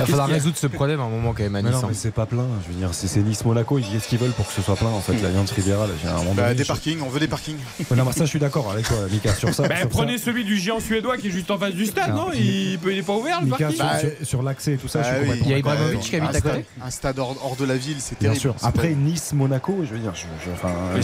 Il 0.00 0.02
va 0.02 0.06
falloir 0.06 0.26
qu'il 0.26 0.32
y 0.36 0.38
a 0.38 0.38
résoudre 0.38 0.56
ce 0.56 0.66
problème 0.68 1.00
à 1.00 1.02
un 1.04 1.08
moment 1.08 1.32
quand 1.36 1.42
même 1.42 1.56
à 1.56 1.62
Mais 1.62 1.70
Nice. 1.70 1.78
non, 1.78 1.84
hein. 1.84 1.88
mais 1.88 1.94
c'est 1.94 2.12
pas 2.12 2.24
plein. 2.26 2.44
Je 2.66 2.72
veux 2.72 2.78
dire, 2.78 2.90
c'est 2.92 3.16
Nice-Monaco. 3.20 3.78
Ils 3.80 3.84
Qu'est-ce 3.88 4.06
qu'ils 4.08 4.18
veulent 4.18 4.30
pour 4.30 4.46
que 4.46 4.52
ce 4.52 4.62
soit 4.62 4.76
plein 4.76 4.88
En 4.90 5.00
fait, 5.00 5.20
l'Alliance 5.20 5.50
Riviera, 5.50 5.88
là, 5.88 5.92
j'ai 6.00 6.08
un 6.08 6.14
moment 6.18 6.34
Bah, 6.34 6.54
des 6.54 6.62
je- 6.62 6.68
parkings, 6.68 7.00
on 7.04 7.08
veut 7.08 7.18
des 7.18 7.26
parkings. 7.26 7.56
Ouais, 7.90 7.96
non, 7.96 8.04
mais 8.04 8.12
ça, 8.12 8.24
je 8.24 8.30
suis 8.30 8.38
d'accord 8.38 8.70
avec 8.70 8.86
toi, 8.86 8.96
Mika, 9.10 9.34
sur 9.34 9.52
ça. 9.52 9.64
Bah, 9.66 9.74
sur 9.74 9.82
ça. 9.84 9.88
prenez 9.88 10.18
celui 10.18 10.44
du 10.44 10.56
géant 10.56 10.78
suédois 10.78 11.16
qui 11.18 11.28
est 11.28 11.30
juste 11.32 11.50
en 11.50 11.58
face 11.58 11.74
du 11.74 11.84
stade, 11.86 12.10
Non, 12.10 12.26
non, 12.26 12.28
mais- 12.30 12.38
il, 12.38 12.78
peut, 12.78 12.92
il 12.92 12.98
est 12.98 13.02
pas 13.02 13.14
ouvert 13.14 13.40
le 13.42 13.48
parking? 13.48 13.70
sur, 13.74 13.84
Bah, 13.84 13.98
sur- 13.98 14.10
sur 14.26 14.42
l'accès 14.44 14.74
et 14.74 14.76
tout 14.76 14.86
ça, 14.86 15.02
je 15.02 15.08
Ah 15.08 15.10
suis 15.10 15.20
oui. 15.22 15.26
complètement 15.26 15.46
Il 15.46 15.50
y 15.50 15.54
a. 15.54 15.58
Ibrahimovic 15.58 16.00
qui 16.00 16.16
habite 16.16 16.28
un 16.28 16.30
à 16.34 16.38
stade, 16.38 16.52
côté. 16.52 16.64
un 16.84 16.90
stade 16.90 17.18
hors, 17.18 17.56
de 17.58 17.64
la 17.64 17.76
ville, 17.76 17.96
c'est 17.98 18.18
Bien 18.20 18.28
terrible. 18.28 18.40
sûr. 18.40 18.54
C'est 18.58 18.66
Après. 18.66 18.90
Nice-Monaco, 18.94 19.78
je 19.82 19.94
veux 19.94 19.98
dire, 19.98 20.07
je, 20.14 20.26
je- 20.44 20.50
enfin, 20.52 20.68
Oui, 20.94 21.00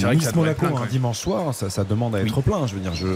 quand 0.54 0.66
un 0.82 0.87
dimanche 0.87 1.18
soir, 1.18 1.54
ça, 1.54 1.70
ça 1.70 1.84
demande 1.84 2.14
à 2.16 2.20
être 2.20 2.40
plein. 2.42 2.66
Je 2.66 2.75
veux 2.75 2.80
dire, 2.80 2.94
je. 2.94 3.06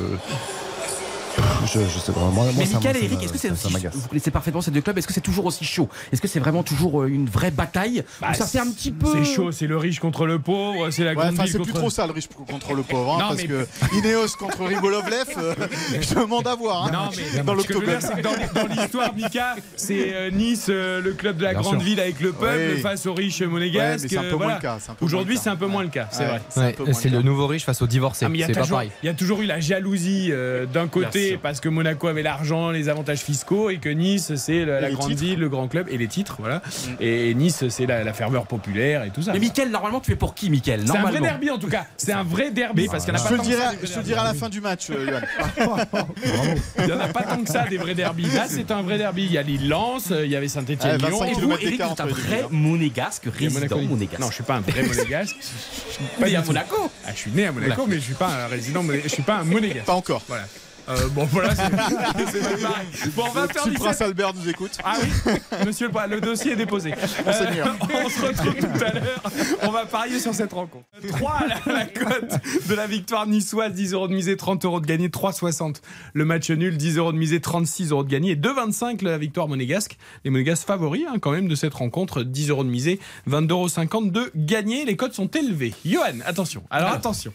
Je, 1.66 1.80
je 1.80 1.98
sais 1.98 2.12
pas. 2.12 2.20
Moi, 2.20 2.30
moi, 2.32 2.44
Mais 2.56 2.64
ça 2.66 2.76
Michael 2.78 2.96
et 2.96 3.04
Eric, 3.04 3.22
est-ce 3.22 3.32
que 3.32 3.38
c'est 3.38 3.50
aussi, 3.50 3.68
vous 3.92 4.08
connaissez 4.08 4.30
parfaitement 4.30 4.60
ces 4.60 4.70
deux 4.70 4.80
clubs, 4.80 4.96
est-ce 4.98 5.06
que 5.06 5.12
c'est 5.12 5.20
toujours 5.20 5.44
aussi 5.46 5.64
chaud? 5.64 5.88
Est-ce 6.12 6.20
que 6.22 6.28
c'est 6.28 6.38
vraiment 6.38 6.62
toujours 6.62 7.02
euh, 7.02 7.06
une 7.08 7.28
vraie 7.28 7.50
bataille? 7.50 8.04
Bah, 8.20 8.32
ça 8.34 8.46
fait 8.46 8.58
un 8.60 8.70
petit 8.70 8.90
peu 8.90 9.06
C'est 9.12 9.24
chaud, 9.24 9.52
c'est 9.52 9.66
le 9.66 9.76
riche 9.76 9.98
contre 10.00 10.26
le 10.26 10.38
pauvre, 10.38 10.90
c'est 10.90 11.04
la 11.04 11.10
Ouais, 11.10 11.16
grande 11.16 11.36
c'est 11.46 11.52
contre... 11.58 11.64
plus 11.64 11.72
trop 11.72 11.90
ça 11.90 12.06
le 12.06 12.12
riche 12.12 12.28
contre 12.48 12.74
le 12.74 12.82
pauvre, 12.82 13.14
hein, 13.14 13.18
Non, 13.20 13.28
parce 13.28 13.42
mais- 13.42 13.48
que 13.48 13.66
Ineos 13.96 14.28
contre 14.38 14.64
Ribolovlev, 14.64 15.26
euh, 15.36 15.54
je 16.00 16.14
demande 16.14 16.46
à 16.46 16.54
voir. 16.54 16.86
hein, 16.86 16.90
Non, 16.92 17.10
mais 17.34 17.42
dans 17.42 17.54
l'octogone. 17.54 17.98
dans, 18.22 18.62
dans 18.62 18.68
l'histoire, 18.74 19.14
Mika, 19.14 19.56
c'est 19.76 20.14
euh, 20.14 20.30
Nice, 20.30 20.66
euh, 20.70 21.00
le 21.02 21.12
club 21.12 21.36
de 21.38 21.42
la 21.44 21.52
Bien 21.52 21.60
grande 21.62 21.74
sûr. 21.80 21.84
ville 21.84 22.00
avec 22.00 22.20
le 22.20 22.32
peuple 22.32 22.74
Oui. 22.76 22.80
face 22.80 23.04
aux 23.06 23.14
riches 23.14 23.42
monégasques. 23.42 24.04
mais 24.04 24.08
c'est 24.08 24.18
un 24.18 24.22
peu 24.22 24.28
moins 24.36 24.38
voilà. 24.38 24.54
le 24.56 24.60
cas. 24.62 24.78
Aujourd'hui, 25.00 25.38
c'est 25.42 25.50
un 25.50 25.56
peu 25.56 25.66
moins 25.66 25.82
le 25.82 25.88
cas, 25.88 26.08
c'est 26.10 26.24
vrai. 26.24 26.40
c'est 26.92 27.08
le 27.10 27.22
nouveau 27.22 27.46
riche 27.46 27.64
face 27.64 27.82
au 27.82 27.86
divorcé. 27.86 28.24
Ah, 28.26 28.30
il 28.32 28.40
y 28.40 28.42
a 28.42 28.46
c'est 28.46 28.52
pas 28.52 28.60
toujours, 28.62 28.76
pareil. 28.78 28.90
il 29.02 29.06
y 29.06 29.08
a 29.10 29.14
toujours 29.14 29.40
eu 29.42 29.46
la 29.46 29.60
jalousie 29.60 30.32
d'un 30.72 30.86
côté. 30.88 31.38
Parce 31.48 31.60
que 31.60 31.68
Monaco 31.70 32.08
avait 32.08 32.22
l'argent, 32.22 32.70
les 32.70 32.90
avantages 32.90 33.20
fiscaux 33.20 33.70
et 33.70 33.78
que 33.78 33.88
Nice 33.88 34.34
c'est 34.36 34.66
la, 34.66 34.90
grande 34.90 35.08
titres. 35.08 35.22
ville, 35.22 35.38
le 35.38 35.48
grand 35.48 35.66
club 35.66 35.86
et 35.90 35.96
les 35.96 36.06
titres, 36.06 36.36
voilà. 36.40 36.60
Et 37.00 37.34
Nice 37.34 37.68
c'est 37.70 37.86
la, 37.86 38.04
la 38.04 38.12
ferveur 38.12 38.46
populaire 38.46 39.04
et 39.04 39.10
tout 39.10 39.22
ça. 39.22 39.32
Mais 39.32 39.38
Michael, 39.38 39.70
normalement, 39.70 40.00
tu 40.00 40.12
es 40.12 40.16
pour 40.16 40.34
qui, 40.34 40.50
Michael? 40.50 40.82
C'est 40.86 40.96
un 40.96 41.02
vrai 41.02 41.20
derby 41.20 41.50
en 41.50 41.58
tout 41.58 41.68
cas. 41.68 41.86
C'est 41.96 42.12
un 42.12 42.22
vrai 42.22 42.50
derby 42.50 42.86
parce 42.90 43.06
qu'il 43.06 43.14
n'y 43.14 43.20
en 43.20 43.24
a 43.24 43.28
Je 43.28 43.34
pas 43.36 43.42
te 43.42 43.48
tant 43.48 43.70
le 43.70 43.76
que 43.78 43.86
ça, 43.86 43.86
je 43.86 43.86
te 43.86 43.88
vrais 43.88 43.96
le 43.96 44.04
dirai 44.04 44.20
à 44.20 44.24
la 44.24 44.34
fin 44.34 44.48
du 44.50 44.60
match, 44.60 44.90
euh. 44.90 45.20
Il 46.78 46.84
n'y 46.84 46.92
en 46.92 47.00
a 47.00 47.08
pas 47.08 47.22
tant 47.22 47.42
que 47.42 47.48
ça 47.48 47.64
des 47.64 47.78
vrais 47.78 47.94
derbys. 47.94 48.30
Là 48.34 48.44
c'est 48.46 48.70
un 48.70 48.82
vrai 48.82 48.98
derby. 48.98 49.24
Il 49.24 49.32
y 49.32 49.38
a 49.38 49.42
Lille-Lens, 49.42 50.12
il 50.24 50.30
y 50.30 50.36
avait 50.36 50.48
Ouais, 50.48 50.48
Saint-Etienne, 50.48 50.98
25 50.98 51.08
Lyon. 51.08 51.24
Et 51.24 51.32
vous, 51.40 51.52
Eric, 51.52 51.80
un 51.80 52.06
vrai 52.06 52.44
monégasque, 52.50 53.24
Il 53.40 53.44
y 53.44 53.46
a 53.46 53.48
résident 53.48 53.76
Monaco. 53.76 53.88
monégasque. 53.88 54.20
Non, 54.20 54.28
je 54.28 54.34
suis 54.34 54.44
pas 54.44 54.54
un 54.56 54.60
vrai 54.60 54.82
monégasque. 54.82 55.36
Pas 56.20 56.28
du 56.28 56.36
à 56.36 56.40
tout. 56.40 56.46
Monaco. 56.48 56.90
Ah, 57.06 57.10
je 57.12 57.18
suis 57.18 57.30
né 57.30 57.46
à 57.46 57.52
Monaco, 57.52 57.86
mais 57.86 57.96
je 57.96 58.00
suis 58.00 58.14
pas 58.14 58.28
un 58.28 58.46
résident. 58.46 58.84
Je 59.02 59.08
suis 59.08 59.22
pas 59.22 59.38
un 59.38 59.44
monégasque. 59.44 59.86
Pas 59.86 59.94
encore. 59.94 60.22
Voilà. 60.28 60.44
Euh, 60.88 61.08
bon, 61.08 61.24
voilà, 61.24 61.54
c'est. 61.54 61.68
Bon, 63.14 63.24
on 63.28 63.32
va 63.32 63.48
faire 63.48 63.62
Si 63.62 63.68
du 63.68 63.74
le 63.74 63.80
prince 63.80 64.00
Albert 64.00 64.32
nous 64.34 64.48
écoute. 64.48 64.72
Ah 64.84 64.94
oui, 65.02 65.32
monsieur 65.66 65.88
le, 65.88 66.14
le 66.14 66.20
dossier 66.20 66.52
est 66.52 66.56
déposé. 66.56 66.94
Monseigneur. 67.24 67.68
Euh, 67.68 68.02
on 68.04 68.08
se 68.08 68.20
retrouve 68.26 68.54
tout 68.54 68.84
à 68.84 68.92
l'heure. 68.92 69.22
On 69.62 69.70
va 69.70 69.86
parier 69.86 70.18
sur 70.18 70.34
cette 70.34 70.52
rencontre. 70.52 70.86
3 71.06 71.40
la, 71.48 71.72
la 71.72 71.84
cote 71.86 72.32
de 72.68 72.74
la 72.74 72.86
victoire 72.86 73.26
niçoise, 73.26 73.72
10 73.72 73.92
euros 73.92 74.08
de 74.08 74.14
misée, 74.14 74.36
30 74.36 74.64
euros 74.64 74.80
de 74.80 74.86
gagné, 74.86 75.08
3,60 75.08 75.76
le 76.14 76.24
match 76.24 76.50
nul, 76.50 76.76
10 76.76 76.96
euros 76.98 77.12
de 77.12 77.18
misée, 77.18 77.40
36 77.40 77.90
euros 77.90 78.04
de 78.04 78.08
gagné 78.10 78.32
et 78.32 78.36
2,25 78.36 79.04
la 79.04 79.18
victoire 79.18 79.48
monégasque. 79.48 79.96
Les 80.24 80.30
monégasques 80.30 80.66
favoris 80.66 81.04
hein, 81.08 81.18
quand 81.20 81.32
même 81.32 81.48
de 81.48 81.54
cette 81.54 81.74
rencontre, 81.74 82.22
10 82.22 82.50
euros 82.50 82.64
de 82.64 82.70
misée, 82.70 82.98
22,50 83.28 83.50
euros 83.52 84.04
de 84.10 84.32
gagné. 84.34 84.84
Les 84.84 84.96
cotes 84.96 85.14
sont 85.14 85.28
élevées. 85.28 85.74
Johan, 85.84 86.20
attention. 86.24 86.62
Alors 86.70 86.92
attention. 86.92 87.32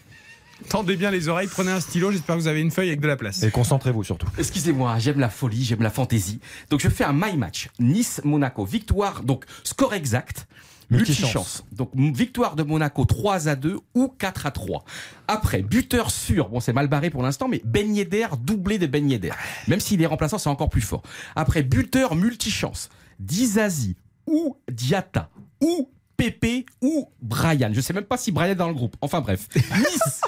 Tendez 0.69 0.95
bien 0.95 1.11
les 1.11 1.27
oreilles, 1.27 1.47
prenez 1.47 1.71
un 1.71 1.79
stylo, 1.79 2.11
j'espère 2.11 2.35
que 2.35 2.41
vous 2.41 2.47
avez 2.47 2.61
une 2.61 2.71
feuille 2.71 2.89
avec 2.89 3.01
de 3.01 3.07
la 3.07 3.15
place. 3.15 3.43
Et 3.43 3.51
concentrez-vous 3.51 4.03
surtout. 4.03 4.27
Excusez-moi, 4.37 4.97
j'aime 4.99 5.19
la 5.19 5.29
folie, 5.29 5.63
j'aime 5.63 5.81
la 5.81 5.89
fantaisie. 5.89 6.39
Donc 6.69 6.79
je 6.79 6.89
fais 6.89 7.03
un 7.03 7.13
my 7.13 7.37
match. 7.37 7.69
Nice-Monaco. 7.79 8.65
Victoire, 8.65 9.23
donc 9.23 9.45
score 9.63 9.93
exact. 9.93 10.47
Multichance. 10.89 11.21
Multichance. 11.21 11.65
Donc 11.71 11.91
victoire 11.95 12.55
de 12.55 12.63
Monaco 12.63 13.05
3 13.05 13.47
à 13.47 13.55
2 13.55 13.79
ou 13.95 14.07
4 14.07 14.45
à 14.45 14.51
3. 14.51 14.85
Après, 15.27 15.61
buteur 15.61 16.11
sûr. 16.11 16.49
Bon, 16.49 16.59
c'est 16.59 16.73
mal 16.73 16.87
barré 16.87 17.09
pour 17.09 17.23
l'instant, 17.23 17.47
mais 17.47 17.61
Ben 17.65 17.95
Yedder, 17.95 18.27
doublé 18.39 18.77
de 18.77 18.87
Ben 18.87 19.09
Yedder. 19.09 19.31
Même 19.67 19.79
s'il 19.79 20.01
est 20.01 20.05
remplaçant, 20.05 20.37
c'est 20.37 20.49
encore 20.49 20.69
plus 20.69 20.81
fort. 20.81 21.01
Après, 21.35 21.63
buteur 21.63 22.15
multichance. 22.15 22.89
Dizazi 23.19 23.95
ou 24.27 24.57
Diata 24.71 25.29
ou 25.61 25.89
Pépé 26.17 26.65
ou 26.81 27.09
Brian. 27.21 27.69
Je 27.73 27.81
sais 27.81 27.93
même 27.93 28.03
pas 28.05 28.17
si 28.17 28.31
Brian 28.31 28.51
est 28.51 28.55
dans 28.55 28.67
le 28.67 28.73
groupe. 28.73 28.95
Enfin 29.01 29.21
bref. 29.21 29.47
Nice. 29.55 30.21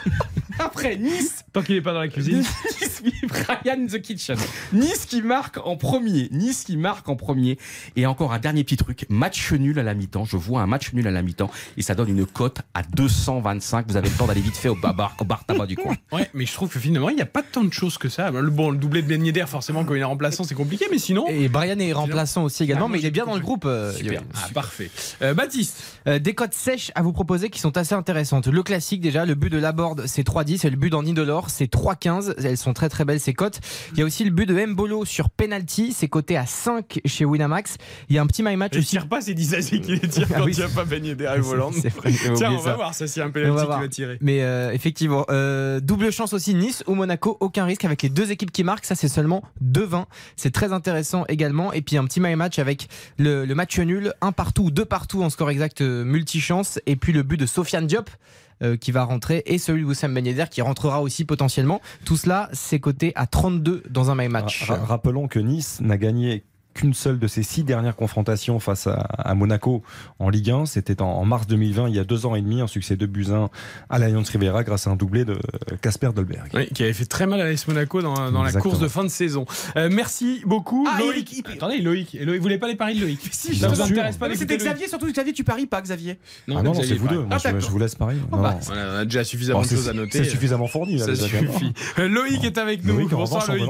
Après, 0.60 0.96
Nice 0.98 1.44
Tant 1.54 1.62
qu'il 1.62 1.76
n'est 1.76 1.82
pas 1.82 1.94
dans 1.94 2.00
la 2.00 2.08
cuisine. 2.08 2.38
Nice, 2.82 3.02
Brian 3.28 3.84
in 3.84 3.88
the 3.88 4.02
Kitchen. 4.02 4.38
Nice 4.74 5.06
qui 5.06 5.22
marque 5.22 5.58
en 5.66 5.76
premier. 5.78 6.28
Nice 6.32 6.64
qui 6.64 6.76
marque 6.78 7.08
en 7.10 7.16
premier. 7.16 7.58
Et 7.96 8.06
encore 8.06 8.34
un 8.34 8.40
dernier 8.40 8.64
petit 8.64 8.78
truc. 8.78 9.06
Match 9.10 9.52
nul 9.54 9.78
à 9.80 9.84
la 9.84 9.94
mi-temps. 9.94 10.26
Je 10.26 10.38
vois 10.38 10.62
un 10.62 10.68
match 10.68 10.92
nul 10.94 11.08
à 11.08 11.12
la 11.12 11.22
mi-temps. 11.22 11.50
Et 11.78 11.82
ça 11.82 11.96
donne 11.96 12.10
une 12.10 12.26
cote 12.26 12.60
à 12.74 12.84
225. 12.84 13.86
Vous 13.88 13.98
avez 13.98 14.10
le 14.10 14.16
temps 14.16 14.28
d'aller 14.28 14.42
vite 14.42 14.56
fait 14.58 14.70
au 14.70 14.76
bar, 14.76 15.16
au 15.20 15.24
bar 15.26 15.46
tabac 15.46 15.66
du 15.68 15.76
coin. 15.76 15.96
Ouais, 16.12 16.30
mais 16.34 16.46
je 16.46 16.54
trouve 16.54 16.70
que 16.70 16.80
finalement, 16.80 17.10
il 17.10 17.16
n'y 17.16 17.22
a 17.22 17.26
pas 17.28 17.44
tant 17.44 17.64
de 17.64 17.74
choses 17.74 17.98
que 17.98 18.10
ça. 18.10 18.32
Le, 18.32 18.50
bon, 18.50 18.72
le 18.72 18.78
doublé 18.78 19.02
de 19.02 19.08
Ben 19.08 19.24
Yedder, 19.26 19.46
forcément, 19.48 19.84
quand 19.86 19.94
il 19.96 20.02
est 20.02 20.04
remplaçant, 20.04 20.44
c'est 20.44 20.56
compliqué, 20.56 20.86
mais 20.92 20.98
sinon. 21.00 21.26
Et 21.30 21.48
Brian 21.50 21.80
est 21.80 21.94
remplaçant 21.94 22.44
aussi 22.44 22.64
également, 22.64 22.86
Ah, 22.88 22.92
mais 22.92 23.00
il 23.00 23.06
est 23.06 23.12
bien 23.12 23.26
dans 23.26 23.36
le 23.36 23.42
groupe. 23.42 23.66
euh, 23.66 23.94
Super. 23.94 24.24
Ah, 24.36 24.48
parfait. 24.54 24.90
Euh, 25.22 25.34
Baptiste. 25.34 25.82
Euh, 26.08 26.20
des 26.20 26.34
cotes 26.34 26.54
sèches 26.54 26.92
à 26.96 27.02
vous 27.02 27.14
proposer 27.14 27.50
qui 27.50 27.60
sont 27.60 27.78
assez 27.78 27.94
intéressantes. 27.96 28.48
Le 28.48 28.64
classique 28.64 29.02
déjà, 29.02 29.26
le 29.26 29.36
but 29.36 29.50
de 29.50 29.58
Laborde 29.58 30.04
c'est 30.08 30.24
3,10 30.46 30.68
et 30.68 30.70
le 30.70 30.76
but 30.76 30.90
d'Annie 30.90 31.14
Delors 31.14 31.50
c'est 31.50 31.72
3,15. 31.72 32.36
Elles 32.44 32.58
sont 32.58 32.74
très 32.74 32.90
très 32.90 33.06
belles 33.06 33.20
ses 33.20 33.34
cotes. 33.34 33.60
Il 33.94 34.00
y 34.00 34.02
a 34.02 34.06
aussi 34.06 34.24
le 34.24 34.32
but 34.32 34.46
de 34.46 34.66
Mbolo 34.66 35.06
sur 35.06 35.30
penalty, 35.30 35.94
c'est 35.94 36.08
coté 36.08 36.38
à 36.38 36.46
5 36.46 37.02
chez 37.06 37.26
Winamax. 37.26 37.78
Il 38.10 38.16
y 38.16 38.20
a 38.20 38.22
un 38.22 38.28
petit 38.28 38.44
my 38.44 38.56
match 38.56 38.74
Il 38.76 38.80
aussi. 38.80 38.90
tire 38.92 39.08
pas, 39.08 39.22
c'est 39.22 39.34
Disasi 39.34 39.82
qui 39.82 39.96
les 39.96 40.08
tire 40.08 40.28
Ah 40.32 40.38
quand 40.40 40.46
oui, 40.46 40.54
il 40.54 40.58
n'y 40.58 40.64
a 40.64 40.70
pas 40.70 40.86
baigné 40.86 41.16
derrière 41.16 41.42
volant. 41.44 41.72
C'est 41.72 41.90
vrai, 41.90 42.12
j'avais 42.12 42.36
Tiens, 42.36 42.52
on 42.52 42.58
va 42.58 42.72
ça. 42.72 42.76
voir 42.76 42.94
ça, 42.94 43.06
a 43.06 43.26
un 43.26 43.30
penalty 43.30 43.66
va 43.68 43.76
qui 43.76 43.82
va 43.82 43.88
tirer. 43.88 44.18
Mais 44.22 44.42
euh, 44.42 44.72
effectivement, 44.72 45.26
euh, 45.30 45.80
double 45.80 46.12
chance 46.12 46.34
aussi 46.34 46.54
Nice 46.56 46.84
ou 46.88 46.96
Monaco, 46.96 47.38
aucun 47.40 47.66
risque 47.66 47.86
avec 47.86 48.02
les 48.02 48.10
deux 48.10 48.32
équipes 48.32 48.52
qui 48.52 48.64
marquent. 48.64 48.86
Ça, 48.86 48.96
c'est 48.96 49.08
seulement 49.08 49.44
2-20. 49.64 50.06
C'est 50.36 50.52
très 50.54 50.74
intéressant 50.74 51.26
également. 51.28 51.74
Et 51.74 51.82
puis 51.82 51.98
un 51.98 52.06
petit 52.06 52.20
my 52.20 52.36
match 52.36 52.60
avec 52.60 52.88
le, 53.18 53.46
le 53.46 53.56
match 53.56 53.78
nul, 53.80 54.14
un 54.22 54.32
partout 54.32 54.64
ou 54.66 54.72
deux 54.72 54.86
partout 54.86 55.24
en 55.24 55.30
score 55.30 55.50
exact 55.50 55.82
euh, 55.82 56.04
multichance. 56.04 56.80
Et 56.86 56.96
puis 56.96 57.14
le 57.14 57.24
but 57.24 57.38
de 57.38 57.46
Sofiane 57.46 57.88
Diop. 57.88 58.10
Euh, 58.64 58.78
qui 58.78 58.92
va 58.92 59.04
rentrer 59.04 59.44
et 59.46 59.58
celui 59.58 59.82
de 59.82 59.88
Wissam 59.88 60.14
Ben 60.14 60.26
Yedder 60.26 60.46
qui 60.50 60.62
rentrera 60.62 61.02
aussi 61.02 61.26
potentiellement. 61.26 61.82
Tout 62.06 62.18
cela, 62.18 62.50
c'est 62.54 62.80
coté 62.80 63.12
à 63.16 63.26
32 63.28 63.84
dans 63.90 64.12
un 64.12 64.16
my 64.16 64.28
match. 64.30 64.64
Ra- 64.68 64.76
ra- 64.76 64.86
Rappelons 64.86 65.28
que 65.28 65.40
Nice 65.40 65.80
n'a 65.82 65.98
gagné 65.98 66.44
qu'une 66.76 66.94
seule 66.94 67.18
de 67.18 67.28
ses 67.28 67.42
six 67.42 67.64
dernières 67.64 67.96
confrontations 67.96 68.60
face 68.60 68.86
à, 68.86 68.94
à 69.00 69.34
Monaco 69.34 69.82
en 70.20 70.30
Ligue 70.30 70.52
1. 70.52 70.66
C'était 70.68 71.02
en, 71.02 71.08
en 71.08 71.26
mars 71.26 71.48
2020, 71.48 71.90
il 71.90 71.96
y 71.96 72.00
a 72.00 72.04
deux 72.04 72.26
ans 72.28 72.36
et 72.36 72.42
demi, 72.42 72.62
un 72.62 72.68
succès 72.68 72.96
de 72.98 73.06
buts 73.06 73.28
1 73.32 73.50
à 73.90 73.98
l'Alliance 74.00 74.30
Rivera 74.30 74.64
grâce 74.64 74.86
à 74.86 74.92
un 74.92 74.96
doublé 74.96 75.26
de 75.26 75.40
Casper 75.82 76.10
Dolberg. 76.14 76.50
Oui, 76.54 76.68
qui 76.68 76.84
avait 76.84 76.94
fait 76.94 77.06
très 77.06 77.26
mal 77.26 77.40
à 77.42 77.46
l'AS 77.46 77.68
Monaco 77.68 78.02
dans, 78.02 78.30
dans 78.30 78.44
la 78.44 78.52
course 78.52 78.80
de 78.80 78.88
fin 78.90 79.04
de 79.04 79.10
saison. 79.10 79.46
Euh, 79.78 79.90
merci 79.92 80.42
beaucoup. 80.46 80.86
Ah, 80.92 81.00
Loïc. 81.00 81.32
Il- 81.38 81.44
Attendez, 81.52 81.78
Loïc. 81.80 82.14
Loïc, 82.22 82.38
vous 82.38 82.44
voulez 82.44 82.58
pas 82.58 82.68
les 82.68 82.76
paris 82.76 82.96
de 82.96 83.02
Loïc 83.02 83.22
Si, 83.32 83.56
Ça 83.56 83.68
vous 83.70 83.76
bien 83.76 83.86
sûr. 83.86 83.94
intéresse 83.96 84.18
pas 84.18 84.36
C'était 84.36 84.58
Xavier, 84.58 84.88
surtout 84.90 85.08
Xavier, 85.10 85.32
tu 85.34 85.44
paries 85.46 85.66
pas, 85.68 85.82
Xavier. 85.82 86.18
ah 86.50 86.52
non, 86.52 86.64
non, 86.64 86.72
vous 86.74 86.84
c'est 86.84 86.96
vous 86.96 87.08
deux. 87.08 87.20
Moi, 87.22 87.28
Ah, 87.32 87.38
je, 87.54 87.60
je 87.60 87.68
vous 87.70 87.80
laisse 87.80 87.96
parier. 87.96 88.20
Oh, 88.32 88.36
Non, 88.36 88.42
bah, 88.42 88.60
non. 88.70 88.76
On 88.76 88.96
a 89.00 89.06
déjà 89.06 89.24
suffisamment 89.24 89.62
de 89.62 89.68
c'est 89.68 89.76
choses 89.76 89.88
à 89.90 89.94
noter. 89.94 90.18
c'est 90.24 90.30
suffisamment 90.30 90.68
fourni. 90.68 90.98
Là, 90.98 91.06
Ça 91.06 91.16
suffit. 91.16 91.72
Euh, 92.00 92.10
Loïc 92.10 92.44
est 92.44 92.58
avec 92.58 92.84
nous. 92.84 93.08
Bonsoir 93.08 93.48
Loïc. 93.50 93.70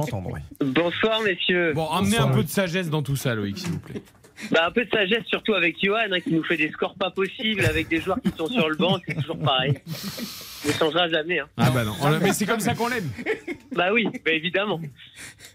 Bonsoir 0.64 1.22
messieurs. 1.24 1.74
Bon, 1.76 1.88
amenez 1.90 2.18
un 2.18 2.30
peu 2.30 2.44
de 2.44 2.50
sagesse 2.50 2.90
dans 2.96 3.04
tout 3.04 3.16
ça, 3.16 3.36
Loïc, 3.36 3.58
s'il 3.58 3.72
vous 3.72 3.80
plaît. 3.80 4.02
Bah, 4.52 4.66
un 4.68 4.72
peu 4.72 4.84
de 4.84 4.90
sagesse 4.90 5.24
surtout 5.28 5.54
avec 5.54 5.78
Johan 5.82 6.12
hein, 6.12 6.20
qui 6.20 6.34
nous 6.34 6.44
fait 6.44 6.58
des 6.58 6.70
scores 6.70 6.96
pas 6.96 7.10
possibles 7.10 7.66
avec 7.66 7.88
des 7.88 8.02
joueurs 8.02 8.20
qui 8.22 8.32
sont 8.38 8.48
sur 8.48 8.68
le 8.68 8.76
banc, 8.76 9.00
c'est 9.08 9.16
toujours 9.16 9.40
pareil. 9.40 9.76
Ne 10.68 10.74
changera 10.74 11.08
jamais. 11.08 11.40
Hein. 11.40 11.48
Ah 11.56 11.70
bah 11.70 11.86
non, 11.86 11.94
mais 12.22 12.34
c'est 12.34 12.46
comme 12.46 12.60
ça 12.60 12.76
qu'on 12.76 12.90
l'aime. 12.90 13.10
Bah 13.72 13.94
oui, 13.94 14.08
bah 14.26 14.32
évidemment. 14.32 14.82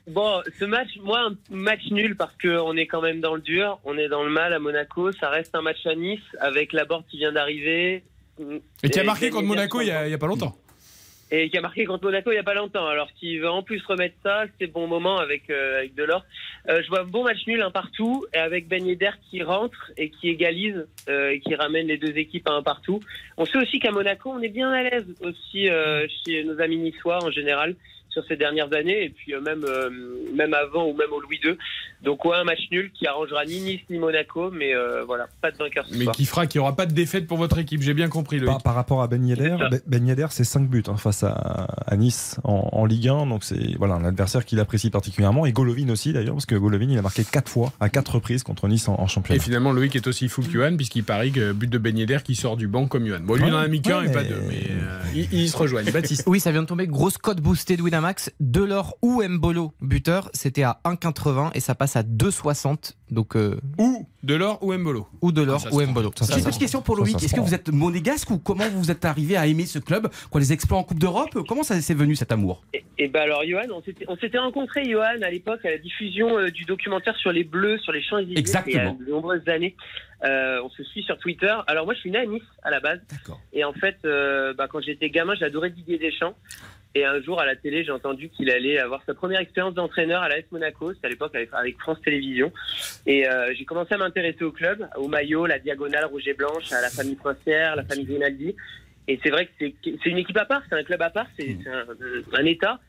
Bon, 0.07 0.41
ce 0.59 0.65
match, 0.65 0.89
moi, 1.03 1.29
un 1.31 1.37
match 1.55 1.91
nul 1.91 2.17
parce 2.17 2.33
qu'on 2.43 2.75
est 2.77 2.87
quand 2.87 3.03
même 3.03 3.21
dans 3.21 3.35
le 3.35 3.43
dur, 3.43 3.79
on 3.85 3.99
est 3.99 4.09
dans 4.09 4.25
le 4.25 4.31
mal 4.31 4.55
à 4.55 4.59
Monaco, 4.59 5.13
ça 5.13 5.29
reste 5.29 5.55
un 5.55 5.63
match 5.63 5.87
à 5.87 5.95
Nice 5.95 6.21
avec 6.39 6.73
la 6.73 6.81
Laborde 6.81 7.05
qui 7.11 7.19
vient 7.19 7.33
d'arriver. 7.33 8.03
Et 8.83 8.89
qui 8.89 8.99
a 8.99 9.03
Et 9.03 9.07
marqué 9.07 9.29
contre 9.29 9.47
Monaco 9.47 9.83
il 9.83 9.89
y 9.89 9.91
a, 9.91 10.07
il 10.07 10.11
y 10.11 10.15
a 10.15 10.19
pas 10.19 10.27
longtemps. 10.27 10.57
Et 11.31 11.49
qui 11.49 11.59
a 11.59 11.61
marqué 11.61 11.85
contre 11.85 12.05
Monaco 12.05 12.31
il 12.31 12.35
n'y 12.35 12.41
a 12.41 12.45
pas 12.45 12.55
longtemps. 12.55 12.87
Alors 12.87 13.09
s'il 13.19 13.41
veut 13.41 13.51
en 13.51 13.63
plus 13.63 13.83
remettre 13.87 14.17
ça, 14.23 14.45
c'est 14.59 14.67
bon 14.67 14.87
moment 14.87 15.19
avec, 15.19 15.51
euh, 15.51 15.79
avec 15.79 15.95
Delors. 15.95 16.25
Euh, 16.69 16.83
je 16.83 16.89
vois 16.89 17.01
un 17.01 17.05
bon 17.05 17.25
match 17.25 17.47
nul 17.47 17.63
un 17.63 17.71
partout 17.71 18.25
et 18.35 18.39
avec 18.39 18.69
Ben 18.69 18.85
Yedder 18.87 19.11
qui 19.31 19.43
rentre 19.43 19.93
et 19.97 20.11
qui 20.11 20.29
égalise 20.29 20.87
euh, 21.09 21.31
et 21.31 21.41
qui 21.41 21.55
ramène 21.55 21.87
les 21.87 21.99
deux 21.99 22.17
équipes 22.19 22.49
à 22.49 22.53
un 22.53 22.63
partout. 22.63 23.01
On 23.37 23.45
sait 23.45 23.59
aussi 23.59 23.79
qu'à 23.79 23.93
Monaco, 23.93 24.31
on 24.31 24.41
est 24.41 24.49
bien 24.49 24.71
à 24.71 24.83
l'aise 24.83 25.07
aussi 25.23 25.69
euh, 25.69 26.07
chez 26.25 26.45
nos 26.45 26.61
amis 26.61 26.79
niçois 26.79 27.23
en 27.25 27.31
général 27.31 27.77
sur 28.11 28.25
ces 28.29 28.37
dernières 28.37 28.73
années 28.75 29.05
et 29.05 29.11
puis 29.11 29.35
euh, 29.35 29.41
même 29.41 29.65
euh, 29.65 29.89
même 30.37 30.53
avant 30.55 30.85
ou 30.87 30.95
même 30.95 31.13
au 31.13 31.21
Louis 31.21 31.39
II. 31.45 31.57
Donc 32.03 32.25
ouais, 32.25 32.37
un 32.37 32.45
match 32.45 32.61
nul 32.73 32.91
qui 32.99 33.07
arrangera 33.07 33.45
ni 33.45 33.61
Nice 33.61 33.81
ni 33.91 33.99
Monaco, 33.99 34.51
mais 34.51 34.75
euh, 34.75 35.05
voilà, 35.05 35.29
pas 35.43 35.51
de 35.51 35.57
vainqueur 35.59 35.85
ce 35.87 35.97
Mais 35.97 36.05
soir. 36.05 36.15
qui 36.17 36.25
fera 36.25 36.47
qu'il 36.47 36.59
n'y 36.61 36.63
aura 36.63 36.75
pas 36.75 36.87
de 36.87 36.93
défaite 36.93 37.27
pour 37.27 37.37
votre 37.39 37.59
équipe. 37.59 37.83
J'ai 37.83 37.95
bien 37.95 38.09
compris. 38.09 38.41
Par, 38.41 38.63
par 38.63 38.75
rapport 38.75 39.03
à 39.03 39.07
Ben 39.07 39.25
Yedder. 39.27 39.57
Ben- 39.71 39.81
Ben 39.87 40.07
Yedder, 40.09 40.27
c'est 40.31 40.45
5 40.45 40.69
buts 40.69 40.83
hein, 40.89 40.97
face 40.97 41.23
à, 41.25 41.33
à 41.87 41.97
Nice 41.97 42.41
en, 42.45 42.69
en 42.73 42.85
Ligue 42.87 43.09
1. 43.09 43.27
Donc 43.27 43.45
c'est 43.45 43.77
voilà, 43.79 43.95
un 43.95 44.05
adversaire 44.05 44.45
qu'il 44.45 44.59
apprécie 44.61 44.91
particulièrement. 44.91 45.47
Et 45.47 45.53
Golovin 45.53 45.89
aussi 45.91 46.13
d'ailleurs, 46.13 46.35
parce 46.35 46.47
que 46.47 46.55
Golovin, 46.55 46.89
il 46.91 46.99
a 46.99 47.03
marqué 47.03 47.23
4 47.25 47.49
fois, 47.51 47.73
à 47.81 47.89
4 47.91 48.15
reprises 48.17 48.43
contre 48.43 48.67
Nice 48.69 48.89
en, 48.89 48.95
en 48.99 49.05
Et 49.05 49.09
championnat. 49.09 49.43
finalement, 49.43 49.73
Loïc 49.73 49.95
est 49.95 50.07
aussi 50.07 50.29
fou 50.29 50.43
que 50.43 50.51
Johan, 50.51 50.77
puisqu'il 50.77 51.05
parie 51.05 51.33
que 51.33 51.53
but 51.53 51.69
de 51.71 51.79
Ben 51.79 51.97
Yedder 51.99 52.19
qui 52.25 52.35
sort 52.35 52.57
du 52.57 52.67
banc 52.67 52.87
comme 52.87 53.07
Johan. 53.07 53.21
Bon, 53.23 53.35
lui, 53.35 53.47
il 53.47 53.55
en 53.55 53.59
a 53.59 53.69
mis 53.69 53.83
qu'un 53.83 54.01
Ouais, 54.01 54.09
et 54.09 54.13
pas 54.13 54.25
deux, 54.25 54.41
mais 54.49 54.63
euh, 54.71 54.99
ils, 55.15 55.33
ils 55.33 55.49
se 55.51 55.57
rejoignent. 55.57 55.91
Baptiste. 55.93 56.25
Oui, 56.31 56.41
ça 56.41 56.51
vient 56.53 56.63
de 56.63 56.67
tomber. 56.67 56.87
Grosse 56.87 57.19
cote 57.19 57.41
boostée 57.41 57.77
de 57.77 57.83
Winamax. 58.01 58.33
Delors 58.41 58.97
ou 59.03 59.23
Mbolo 59.23 59.73
buteur, 59.81 60.31
c'était 60.33 60.63
à 60.63 60.81
1,80 60.85 61.51
et 61.55 61.61
ça 61.61 61.75
passe 61.75 61.97
à 61.97 62.03
2,60. 62.03 62.95
Donc, 63.11 63.37
euh, 63.37 63.59
Ou 63.79 64.07
Delors 64.23 64.63
ou 64.63 64.73
Mbolo. 64.73 65.07
ou 65.21 65.33
Delors 65.33 65.65
Ah, 65.67 65.75
ou. 65.75 65.83
Mbolo. 65.83 66.11
J'ai 66.17 66.39
une 66.39 66.45
petite 66.45 66.61
question 66.61 66.81
pour 66.81 66.97
Loïc. 66.97 67.23
Est-ce 67.23 67.35
que 67.35 67.41
vous 67.41 67.55
êtes 67.55 67.69
monégasque 67.71 68.31
ou 68.31 68.39
comment 68.39 68.69
vous 68.73 68.91
êtes 68.91 69.05
arrivé 69.05 69.37
à 69.37 69.47
aimer 69.47 69.67
ce 69.67 69.79
club 69.79 70.09
Quoi, 70.31 70.41
les 70.41 70.53
exploits 70.53 70.79
en 70.79 70.85
Coupe 70.85 70.99
d'Europe? 70.99 71.37
Comment 71.47 71.63
ça 71.63 71.81
s'est 71.81 71.95
venu 71.95 72.15
cet 72.17 72.33
amour? 72.33 72.63
Et, 72.73 72.85
et 72.99 73.09
ben 73.09 73.23
alors, 73.23 73.43
Johan, 73.45 73.67
on 73.75 73.83
s'était, 73.83 74.05
on 74.09 74.17
s'était 74.17 74.39
rencontré, 74.39 74.89
Johan, 74.89 75.21
à 75.23 75.31
l'époque, 75.31 75.65
à 75.65 75.71
la 75.71 75.79
diffusion 75.79 76.39
euh, 76.39 76.51
du 76.51 76.65
documentaire 76.65 77.17
sur 77.17 77.33
les 77.33 77.45
Bleus, 77.45 77.79
sur 77.79 77.93
les 77.93 78.03
Champs-Élysées. 78.03 78.39
Exactement. 78.39 78.97
Il 79.01 79.03
y 79.03 79.03
a 79.03 79.07
de 79.07 79.11
nombreuses 79.11 79.49
années. 79.49 79.77
Euh, 80.23 80.61
on 80.63 80.69
se 80.71 80.85
suit 80.85 81.03
sur 81.03 81.19
Twitter. 81.19 81.55
Alors, 81.67 81.85
moi, 81.87 81.95
je 81.95 82.01
suis 82.01 82.11
né 82.11 82.19
à 82.19 82.27
Nice, 82.27 82.43
à 82.63 82.71
la 82.71 82.81
base. 82.81 83.01
D'accord. 83.11 83.41
Et 83.53 83.65
en 83.65 83.73
fait, 83.73 83.97
euh, 84.05 84.53
bah, 84.55 84.69
quand 84.71 84.81
j'étais 84.81 85.11
gamin, 85.11 85.35
j'adorais 85.35 85.71
Didier 85.71 85.99
Deschamps. 85.99 86.35
Et 86.95 87.05
un 87.05 87.21
jour, 87.23 87.41
à 87.41 87.47
la 87.47 87.55
télé, 87.55 87.85
j'ai 87.85 87.93
entendu 87.93 88.31
qu'il 88.31 88.51
allait 88.51 88.79
avoir 88.79 89.03
sa 89.07 89.15
première 89.15 89.41
expérience 89.41 89.75
d'entraîneur 89.75 90.23
à 90.23 90.29
l'AS 90.29 90.43
Monaco. 90.51 90.93
C'était 90.93 91.07
à 91.07 91.11
l'époque 91.11 91.35
avec, 91.35 91.79
France 91.79 91.99
Télévisions. 92.05 92.53
Et 93.07 93.29
euh, 93.29 93.53
j'ai 93.57 93.65
commencé 93.65 93.95
à 93.95 93.99
m'intéresser 93.99 94.43
au 94.43 94.51
club, 94.51 94.89
au 94.97 95.07
maillot, 95.07 95.47
la 95.47 95.61
diagonale 95.61 96.07
rouge 96.07 96.27
et 96.27 96.35
blanche, 96.35 96.73
à 96.73 96.81
la 96.81 96.91
famille 96.91 97.15
Princière, 97.15 97.77
la 97.77 97.85
famille 97.85 98.07
Rinaldi. 98.07 98.57
Et 99.07 99.21
c'est 99.23 99.31
vrai 99.31 99.47
que 99.47 99.53
c'est 99.59 100.07
une 100.07 100.19
équipe 100.19 100.37
à 100.37 100.45
part, 100.45 100.63
c'est 100.69 100.75
un 100.75 100.83
club 100.83 101.03
à 101.03 101.11
part, 101.11 101.27
c'est 101.39 101.57
un, 101.67 102.39
un 102.39 102.45
État. 102.45 102.81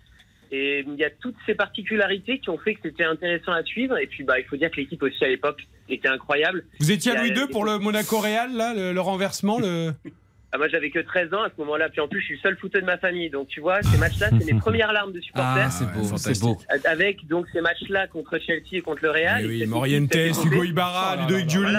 Et 0.52 0.84
il 0.86 0.96
y 0.96 1.06
a 1.06 1.10
toutes 1.10 1.38
ces 1.46 1.56
particularités 1.56 2.40
qui 2.40 2.50
ont 2.50 2.58
fait 2.58 2.76
que 2.76 2.82
c'était 2.84 3.06
intéressant 3.06 3.54
à 3.54 3.64
suivre. 3.64 3.98
Et 3.98 4.08
puis, 4.08 4.24
bah, 4.24 4.40
il 4.40 4.46
faut 4.46 4.58
dire 4.58 4.70
que 4.70 4.78
l'équipe 4.78 5.02
aussi 5.02 5.24
à 5.24 5.30
l'époque 5.30 5.62
était 5.88 6.10
incroyable. 6.10 6.66
Vous 6.80 6.92
étiez 6.92 7.12
à 7.12 7.22
Louis 7.22 7.30
II 7.30 7.48
pour 7.52 7.66
le 7.66 7.78
Monaco-Real, 7.78 8.54
là, 8.54 8.74
le, 8.74 8.94
le 8.94 9.02
renversement 9.02 9.60
le... 9.60 9.92
Ah, 10.54 10.58
moi, 10.58 10.68
j'avais 10.68 10.90
que 10.90 11.00
13 11.00 11.34
ans 11.34 11.44
à 11.44 11.50
ce 11.50 11.60
moment-là. 11.62 11.88
Puis 11.90 12.02
en 12.02 12.08
plus, 12.08 12.20
je 12.20 12.26
suis 12.26 12.34
le 12.36 12.40
seul 12.42 12.58
footeux 12.58 12.82
de 12.82 12.86
ma 12.86 12.98
famille. 12.98 13.30
Donc, 13.30 13.48
tu 13.48 13.62
vois, 13.62 13.82
ces 13.84 13.98
matchs-là, 13.98 14.30
c'est 14.38 14.52
mes 14.52 14.60
premières 14.60 14.92
larmes 14.92 15.14
de 15.14 15.22
supporter. 15.22 15.62
Ah, 15.66 15.70
c'est 15.70 15.86
beau, 15.86 16.04
c'est 16.04 16.10
fantastique. 16.10 16.44
beau. 16.44 16.58
Avec 16.86 17.28
donc 17.28 17.46
ces 17.54 17.62
matchs-là 17.62 18.08
contre 18.08 18.38
Chelsea 18.40 18.74
et 18.74 18.82
contre 18.82 19.04
le 19.04 19.12
Real. 19.12 19.42
Eh 19.42 19.46
Et 19.46 19.48
oui, 19.48 19.66
Morientes, 19.66 20.14
Hugo 20.14 20.64
Ibarra, 20.64 21.16
Ludovic 21.22 21.50
Giuli. 21.50 21.74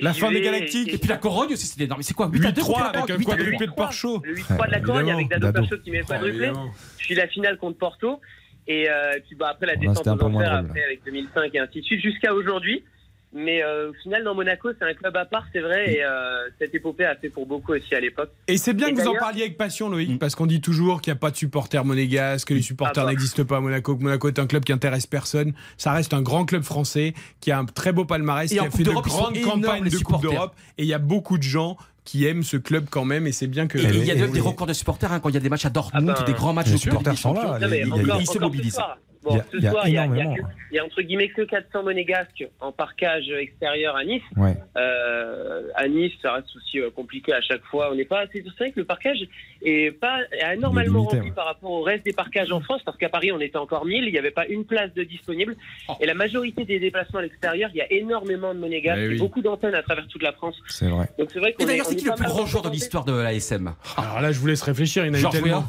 La 0.00 0.12
fin 0.12 0.30
des 0.30 0.40
Galactiques. 0.40 0.92
Et 0.92 0.98
puis 0.98 1.08
la 1.08 1.16
Corogne 1.16 1.52
aussi, 1.52 1.66
c'était 1.66 1.84
énorme. 1.84 2.00
Mais 2.00 2.04
c'est 2.04 2.14
quoi? 2.14 2.28
8 2.32 2.46
à 2.46 2.52
2 2.52 2.62
8-3 2.62 2.82
avec 2.82 3.10
un 3.10 3.16
quadruplé 3.22 3.56
de 3.58 3.64
huit- 3.64 3.74
Porcho. 3.76 4.22
Le 4.24 4.34
8-3 4.34 4.66
de 4.66 4.72
la 4.72 4.80
Corogne 4.80 5.10
avec 5.12 5.28
Dado. 5.28 5.52
Percho 5.52 5.78
qui 5.78 5.90
met. 5.90 6.02
Je 6.02 7.04
suis 7.04 7.14
la 7.14 7.28
finale 7.28 7.56
contre 7.58 7.78
Porto. 7.78 8.20
Et 8.68 8.90
euh, 8.90 9.12
puis 9.26 9.36
bah, 9.36 9.50
après 9.50 9.66
la 9.66 9.76
descente 9.76 10.06
aux 10.06 10.22
enfers 10.24 10.52
après 10.52 10.82
avec 10.82 11.04
2005 11.04 11.54
et 11.54 11.58
ainsi 11.60 11.80
de 11.80 11.84
suite 11.84 12.00
jusqu'à 12.00 12.34
aujourd'hui. 12.34 12.82
Mais 13.36 13.62
euh, 13.62 13.90
au 13.90 13.92
final, 14.02 14.24
dans 14.24 14.34
Monaco, 14.34 14.70
c'est 14.78 14.84
un 14.84 14.94
club 14.94 15.14
à 15.16 15.26
part, 15.26 15.44
c'est 15.52 15.60
vrai. 15.60 15.92
Et 15.92 16.02
euh, 16.02 16.48
cette 16.58 16.74
épopée 16.74 17.04
a 17.04 17.14
fait 17.16 17.28
pour 17.28 17.44
beaucoup 17.46 17.72
aussi 17.72 17.94
à 17.94 18.00
l'époque. 18.00 18.30
Et 18.48 18.56
c'est 18.56 18.72
bien 18.72 18.88
Et 18.88 18.94
que 18.94 19.00
vous 19.02 19.08
en 19.08 19.14
parliez 19.14 19.42
avec 19.42 19.58
passion, 19.58 19.90
Loïc, 19.90 20.18
parce 20.18 20.34
qu'on 20.34 20.46
dit 20.46 20.62
toujours 20.62 21.02
qu'il 21.02 21.12
n'y 21.12 21.16
a 21.16 21.20
pas 21.20 21.30
de 21.30 21.36
supporters 21.36 21.84
monégasques, 21.84 22.48
que 22.48 22.54
les 22.54 22.62
supporters 22.62 23.02
Ah 23.02 23.06
bah. 23.06 23.10
n'existent 23.10 23.44
pas 23.44 23.58
à 23.58 23.60
Monaco, 23.60 23.94
que 23.94 24.02
Monaco 24.02 24.28
est 24.28 24.38
un 24.38 24.46
club 24.46 24.64
qui 24.64 24.72
intéresse 24.72 25.06
personne. 25.06 25.52
Ça 25.76 25.92
reste 25.92 26.14
un 26.14 26.22
grand 26.22 26.46
club 26.46 26.62
français 26.62 27.12
qui 27.40 27.50
a 27.50 27.58
un 27.58 27.66
très 27.66 27.92
beau 27.92 28.06
palmarès, 28.06 28.50
Et 28.50 28.54
qui 28.54 28.60
a 28.60 28.64
Coupe 28.64 28.76
fait 28.76 28.82
de 28.84 28.90
grandes 28.90 29.40
campagnes 29.42 29.84
de 29.84 29.90
Coupe 29.90 29.98
supporters. 29.98 30.30
d'Europe. 30.30 30.54
Et 30.78 30.84
il 30.84 30.88
y 30.88 30.94
a 30.94 30.98
beaucoup 30.98 31.36
de 31.36 31.42
gens 31.42 31.76
qui 32.04 32.24
aiment 32.24 32.44
ce 32.44 32.56
club 32.56 32.86
quand 32.88 33.04
même, 33.04 33.26
et 33.26 33.32
c'est 33.32 33.48
bien 33.48 33.66
que. 33.66 33.78
Il 33.78 34.04
y 34.04 34.10
a 34.12 34.14
des 34.26 34.40
records 34.40 34.68
de 34.68 34.72
supporters 34.72 35.12
hein, 35.12 35.20
quand 35.20 35.28
il 35.28 35.34
y 35.34 35.38
a 35.38 35.40
des 35.40 35.50
matchs 35.50 35.66
à 35.66 35.70
Dortmund, 35.70 36.08
Ah 36.08 36.20
ben, 36.20 36.24
des 36.24 36.32
grands 36.32 36.52
matchs 36.52 36.70
de 36.70 36.76
supporters 36.76 37.18
sont 37.18 37.34
là, 37.34 37.58
ils 37.60 38.26
se 38.26 38.38
mobilisent. 38.38 38.78
Bon, 39.26 39.38
a- 39.38 39.44
ce 39.50 39.56
il 39.56 39.62
y 39.64 39.66
a 39.66 39.70
soir, 39.70 39.88
il 39.88 39.94
y, 39.94 40.78
a, 40.78 40.84
entre 40.84 41.02
guillemets 41.02 41.28
que 41.28 41.42
400 41.42 41.82
monégasques 41.82 42.46
en 42.60 42.70
parcage 42.72 43.28
extérieur 43.30 43.96
à 43.96 44.04
Nice. 44.04 44.22
Ouais. 44.36 44.56
Euh, 44.76 45.62
à 45.74 45.88
Nice, 45.88 46.12
ça 46.22 46.32
reste 46.34 46.48
aussi 46.56 46.80
euh, 46.80 46.90
compliqué 46.90 47.32
à 47.32 47.40
chaque 47.40 47.64
fois. 47.64 47.90
On 47.90 47.94
n'est 47.94 48.04
pas 48.04 48.20
assez. 48.20 48.42
C'est 48.44 48.58
vrai 48.64 48.70
que 48.72 48.80
le 48.80 48.84
parcage 48.84 49.18
est 49.62 49.90
pas 49.90 50.18
est 50.32 50.42
anormalement 50.42 51.00
limité, 51.00 51.16
rempli 51.16 51.28
ouais. 51.30 51.34
par 51.34 51.46
rapport 51.46 51.70
au 51.70 51.82
reste 51.82 52.04
des 52.04 52.12
parcages 52.12 52.52
en 52.52 52.60
France, 52.60 52.82
parce 52.84 52.96
qu'à 52.96 53.08
Paris, 53.08 53.32
on 53.32 53.40
était 53.40 53.58
encore 53.58 53.84
1000, 53.86 54.04
il 54.04 54.12
n'y 54.12 54.18
avait 54.18 54.30
pas 54.30 54.46
une 54.46 54.64
place 54.64 54.92
de 54.94 55.02
disponible. 55.02 55.56
Oh. 55.88 55.94
Et 56.00 56.06
la 56.06 56.14
majorité 56.14 56.64
des 56.64 56.78
déplacements 56.78 57.18
à 57.18 57.22
l'extérieur, 57.22 57.70
il 57.72 57.78
y 57.78 57.82
a 57.82 57.92
énormément 57.92 58.54
de 58.54 58.58
monégasques, 58.60 58.98
Eh 59.00 59.04
et 59.06 59.08
oui. 59.08 59.18
beaucoup 59.18 59.42
d'antennes 59.42 59.74
à 59.74 59.82
travers 59.82 60.06
toute 60.08 60.22
la 60.22 60.32
France. 60.32 60.56
C'est 60.68 60.88
vrai. 60.88 61.08
Donc 61.18 61.30
c'est 61.32 61.40
vrai 61.40 61.52
qu'on 61.52 61.64
Et 61.64 61.66
d'ailleurs, 61.66 61.86
c'est 61.86 61.94
est 61.94 61.96
qui 61.96 62.04
le 62.04 62.12
plus 62.12 62.24
grand 62.26 62.46
joueur 62.46 62.62
de 62.62 62.70
l'histoire 62.70 63.04
de 63.04 63.12
l'ASM 63.12 63.74
Alors 63.96 64.20
là, 64.20 64.32
je 64.32 64.38
vous 64.38 64.46
laisse 64.46 64.62
réfléchir, 64.62 65.04
il 65.04 65.08
y 65.08 65.10
en 65.10 65.14
a 65.14 65.20
eu 65.20 65.30
tellement. 65.30 65.64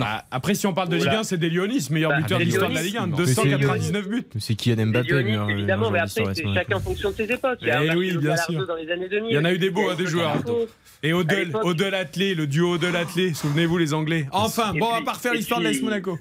Bah, 0.00 0.24
après, 0.30 0.54
si 0.54 0.66
on 0.66 0.72
parle 0.74 0.88
de 0.88 0.96
Ligue 0.96 1.04
Oula. 1.06 1.18
1, 1.20 1.22
c'est 1.24 1.36
des 1.36 1.50
Lyonis, 1.50 1.88
meilleur 1.90 2.10
Bah, 2.10 2.16
buteur 2.18 2.38
de 2.38 2.44
l'histoire 2.44 2.70
de 2.70 2.74
la. 2.74 2.82
Ligue 2.82 2.96
1, 2.96 3.06
Non, 3.08 3.16
299 3.16 4.08
buts. 4.08 4.22
c'est 4.38 4.54
Kylian 4.54 4.86
Mbappé. 4.86 5.14
Évidemment, 5.50 5.90
mais 5.90 5.98
après, 6.00 6.24
c'est 6.34 6.54
chacun 6.54 6.76
en 6.76 6.80
fonction 6.80 7.10
de 7.10 7.16
ses 7.16 7.24
époques. 7.32 7.58
Il 7.62 7.68
y 7.68 7.70
a 7.70 7.84
Eh 7.84 7.94
oui, 7.96 8.16
bien 8.16 8.36
sûr. 8.36 8.66
dans 8.66 8.74
les 8.76 8.90
années 8.90 9.08
2000. 9.08 9.30
Il 9.30 9.34
y 9.34 9.38
en 9.38 9.44
a 9.44 9.52
eu 9.52 9.58
des 9.58 9.70
beaux, 9.70 9.88
hein, 9.90 9.94
des 9.96 10.06
joueurs. 10.06 10.34
Marco. 10.34 10.66
Et 11.02 11.12
À 11.12 11.16
Odell, 11.16 11.52
Odell 11.62 11.94
Attelé, 11.94 12.34
le 12.34 12.46
duo 12.46 12.74
Odell 12.74 12.94
Attelé, 12.96 13.32
souvenez-vous 13.32 13.78
les 13.78 13.94
Anglais. 13.94 14.26
Enfin, 14.32 14.72
Et 14.74 14.78
bon, 14.78 14.86
on 14.86 14.90
va 14.90 14.96
puis- 14.96 15.04
pas 15.06 15.12
refaire 15.12 15.32
et 15.32 15.36
l'histoire 15.36 15.60
de 15.60 15.64
l'AS 15.64 15.80
Monaco. 15.80 16.18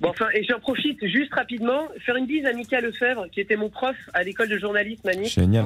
Bon, 0.00 0.10
enfin, 0.10 0.26
et 0.32 0.44
j'en 0.44 0.60
profite 0.60 1.04
juste 1.06 1.34
rapidement, 1.34 1.88
faire 2.06 2.14
une 2.16 2.26
bise 2.26 2.46
à 2.46 2.52
Mika 2.52 2.80
Lefebvre, 2.80 3.26
qui 3.32 3.40
était 3.40 3.56
mon 3.56 3.68
prof 3.68 3.96
à 4.14 4.22
l'école 4.22 4.48
de 4.48 4.56
journalisme 4.56 5.08
à 5.08 5.14
Nice, 5.14 5.32
Génial. 5.34 5.64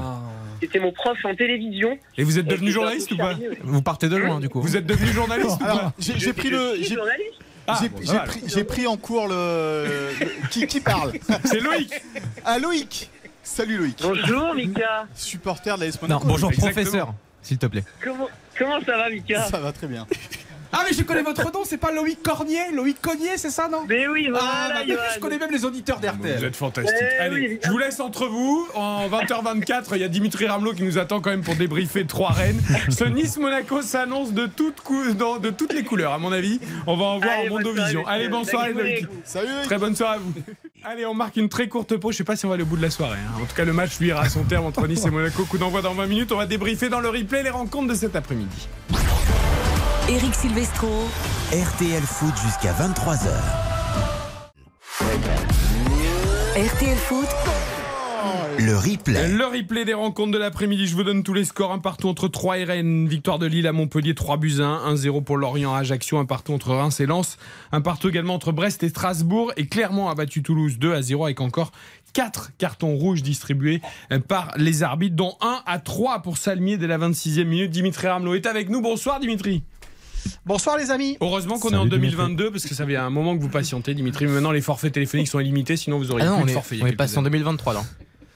qui 0.59 0.65
était 0.65 0.79
mon 0.81 0.91
prof 0.93 1.19
en 1.25 1.35
télévision. 1.35 1.99
Et 2.17 2.25
vous 2.25 2.39
êtes 2.39 2.47
devenu 2.47 2.71
journaliste 2.71 3.11
ou 3.13 3.17
pas 3.19 3.33
chargé, 3.33 3.49
ouais. 3.51 3.59
Vous 3.63 3.83
partez 3.83 4.09
de 4.09 4.17
loin, 4.17 4.41
du 4.41 4.49
coup. 4.49 4.63
Vous 4.63 4.77
êtes 4.77 4.87
devenu 4.87 5.11
journaliste 5.13 5.57
ou 5.61 5.65
pas 5.65 5.93
j'ai 5.99 6.33
pris 6.33 6.49
je 6.49 6.55
le. 6.55 6.83
journaliste. 6.83 7.39
Ah, 7.67 7.79
J'ai 7.81 7.89
bon, 8.63 8.67
pris, 8.67 8.87
en 8.89 8.97
cours 8.97 9.29
le. 9.29 9.87
le- 10.19 10.49
qui, 10.49 10.67
qui 10.67 10.81
parle? 10.81 11.13
C'est 11.45 11.61
Loïc. 11.61 11.93
Ah, 12.45 12.59
Loïc 12.59 13.09
Salut 13.45 13.77
Loïc. 13.77 13.99
Bonjour 14.03 14.55
Mika. 14.55 15.07
Supporter 15.15 15.77
de 15.79 15.85
la 15.85 16.09
Non, 16.09 16.21
bonjour 16.25 16.51
Exactement. 16.51 16.73
professeur, 16.73 17.15
s'il 17.43 17.59
te 17.59 17.67
plaît. 17.67 17.85
Comment, 18.03 18.29
comment 18.59 18.81
ça 18.81 18.97
va 18.97 19.11
Mika? 19.11 19.43
Ça 19.45 19.61
va 19.61 19.73
très 19.73 19.87
bien. 19.87 20.07
Ah 20.75 20.85
mais 20.89 20.97
je 20.97 21.03
connais 21.03 21.23
votre 21.23 21.45
nom, 21.53 21.61
c'est 21.65 21.77
pas 21.77 21.93
Loïc 21.93 22.23
Cornier 22.23 22.61
Loïc 22.73 23.01
Cognier, 23.01 23.37
c'est 23.37 23.51
ça 23.51 23.69
non? 23.71 23.85
Mais 23.89 24.09
oui, 24.09 24.29
Ah, 24.35 24.39
voilà, 24.69 24.75
bah, 24.81 24.87
Johan. 24.89 24.99
je 25.15 25.21
connais 25.21 25.39
même 25.39 25.51
les 25.51 25.65
auditeurs 25.67 25.97
Vous 26.01 26.07
d'RTL. 26.07 26.45
êtes 26.45 26.57
fantastique. 26.57 26.97
Eh 27.01 27.19
Allez, 27.21 27.37
oui, 27.49 27.59
je 27.63 27.71
vous 27.71 27.77
laisse 27.79 28.01
entre 28.01 28.27
vous. 28.27 28.67
En 28.75 29.07
20h24, 29.09 29.89
il 29.93 29.99
y 30.01 30.05
a 30.05 30.09
Dimitri 30.09 30.47
Ramelot 30.47 30.73
qui 30.73 30.83
nous 30.83 30.97
attend 30.99 31.21
quand 31.21 31.29
même 31.31 31.43
pour 31.43 31.57
débriefer 31.57 32.07
trois 32.07 32.31
Rennes. 32.31 32.61
Ce 32.89 33.05
Nice-Monaco 33.05 33.83
s'annonce 33.83 34.33
de, 34.33 34.47
toutes 34.47 34.83
de 34.87 35.75
les 35.75 35.85
couleurs, 35.85 36.13
à 36.13 36.19
mon 36.19 36.33
avis. 36.33 36.59
On 36.87 36.97
va 36.97 37.05
en 37.05 37.19
voir 37.19 37.35
Allez, 37.39 37.49
en 37.51 37.53
Mondovision. 37.53 38.07
Allez, 38.07 38.29
bonsoir 38.29 38.67
Loïc. 38.71 39.05
vous. 39.07 39.21
Salut. 39.25 39.49
Très 39.65 39.77
bonne 39.79 39.95
soirée 39.95 40.17
à 40.17 40.21
vous. 40.21 40.33
Allez, 40.85 41.05
on 41.07 41.15
marque 41.15 41.37
une 41.37 41.49
très 41.51 41.69
courte 41.69 41.97
pause. 41.99 42.13
Je 42.15 42.19
sais 42.19 42.25
pas 42.25 42.35
si 42.35 42.47
on 42.47 42.49
va 42.49 42.55
aller 42.55 42.65
au 42.65 42.67
bout 42.67 42.77
de 42.79 42.83
la 42.83 42.91
soirée. 42.91 43.19
hein. 43.19 43.41
En 43.43 43.45
tout 43.47 43.55
cas, 43.55 43.65
le 43.65 43.73
match, 43.75 43.99
lui, 44.01 44.09
ira 44.09 44.23
à 44.23 44.29
son 44.31 44.43
terme 44.45 44.65
entre 44.65 44.87
Nice 44.89 45.05
et 45.05 45.11
Monaco. 45.11 45.45
Coup 45.45 45.59
d'envoi 45.59 45.83
dans 45.83 45.93
20 45.95 46.07
minutes. 46.07 46.33
On 46.33 46.37
va 46.39 46.47
débriefer 46.47 46.89
dans 46.89 47.01
le 47.01 47.11
replay 47.11 47.43
les 47.43 47.51
rencontres 47.51 47.89
de 47.89 47.95
cet 47.95 48.17
après-midi. 48.17 48.69
Eric 50.09 50.35
Silvestro. 50.35 50.89
RTL 51.53 52.03
Foot 52.03 52.35
jusqu'à 52.45 52.73
23h. 52.73 53.29
RTL 56.57 56.97
Foot. 56.97 57.29
Le 58.59 58.77
replay. 58.77 59.29
Le 59.29 59.47
replay 59.47 59.85
des 59.85 59.95
rencontres 59.95 60.33
de 60.33 60.39
l'après-midi, 60.39 60.89
je 60.89 60.97
vous 60.97 61.05
donne 61.05 61.23
tous 61.23 61.35
les 61.35 61.45
scores. 61.45 61.71
Un 61.71 61.79
partout 61.79 62.09
entre 62.09 62.27
3 62.27 62.59
et 62.59 62.65
Rennes. 62.65 63.07
Victoire 63.07 63.39
de 63.39 63.47
Lille 63.47 63.69
à 63.69 63.73
Montpellier, 63.73 64.17
3 64.17 64.39
buts 64.39 64.57
à 64.59 64.65
1. 64.65 64.95
1-0 64.95 65.23
pour 65.23 65.37
Lorient 65.37 65.73
à 65.73 65.79
Ajaccio. 65.79 66.19
Un 66.19 66.25
partout 66.25 66.53
entre 66.53 66.75
Reims 66.75 66.99
et 66.99 67.07
Lens. 67.07 67.39
Un 67.71 67.81
partout 67.81 68.09
également 68.09 68.35
entre 68.35 68.51
Brest 68.51 68.83
et 68.83 68.89
Strasbourg. 68.89 69.53
Et 69.57 69.67
Clermont 69.67 70.09
a 70.09 70.17
battu 70.17 70.43
Toulouse 70.43 70.79
2 70.81 70.95
à 70.95 71.01
0 71.01 71.27
avec 71.27 71.41
encore 71.41 71.71
4 72.13 72.51
cartons 72.59 72.97
rouges 72.97 73.23
distribués 73.23 73.81
euh, 74.11 74.19
par 74.19 74.53
les 74.57 74.83
arbitres, 74.83 75.15
dont 75.15 75.37
1 75.41 75.63
à 75.65 75.79
3 75.79 76.23
pour 76.23 76.39
Salmier 76.39 76.77
dès 76.77 76.89
la 76.89 76.99
26e 76.99 77.45
minute. 77.45 77.71
Dimitri 77.71 78.09
Ramelot 78.09 78.35
est 78.35 78.47
avec 78.47 78.69
nous. 78.69 78.83
Bonsoir 78.83 79.21
Dimitri. 79.21 79.63
Bonsoir 80.47 80.77
les 80.79 80.91
amis. 80.91 81.17
Heureusement 81.21 81.59
qu'on 81.59 81.71
est 81.71 81.77
en 81.77 81.81
Salut, 81.85 81.91
Dimitri. 81.91 82.17
2022 82.17 82.51
parce 82.51 82.65
que 82.65 82.75
ça 82.75 82.87
fait 82.87 82.97
un 82.97 83.11
moment 83.11 83.37
que 83.37 83.43
vous 83.43 83.49
patientez 83.49 83.95
Dimitri. 83.95 84.27
Mais 84.27 84.33
maintenant 84.33 84.53
les 84.53 84.61
forfaits 84.61 84.93
téléphoniques 84.93 85.29
sont 85.29 85.41
illimités, 85.41 85.77
sinon 85.77 85.99
vous 85.99 86.11
auriez 86.11 86.27
Ah 86.27 86.31
non, 86.31 86.37
plus 86.37 86.43
on 86.43 86.47
de 86.47 86.51
est, 86.51 86.55
forfait. 86.55 86.77
il 86.77 86.79
y 86.79 86.83
a 86.83 86.85
on 86.85 86.89
est 86.89 86.97
passé 86.97 87.17
en 87.17 87.21
années. 87.21 87.31
2023 87.31 87.75
là. 87.75 87.83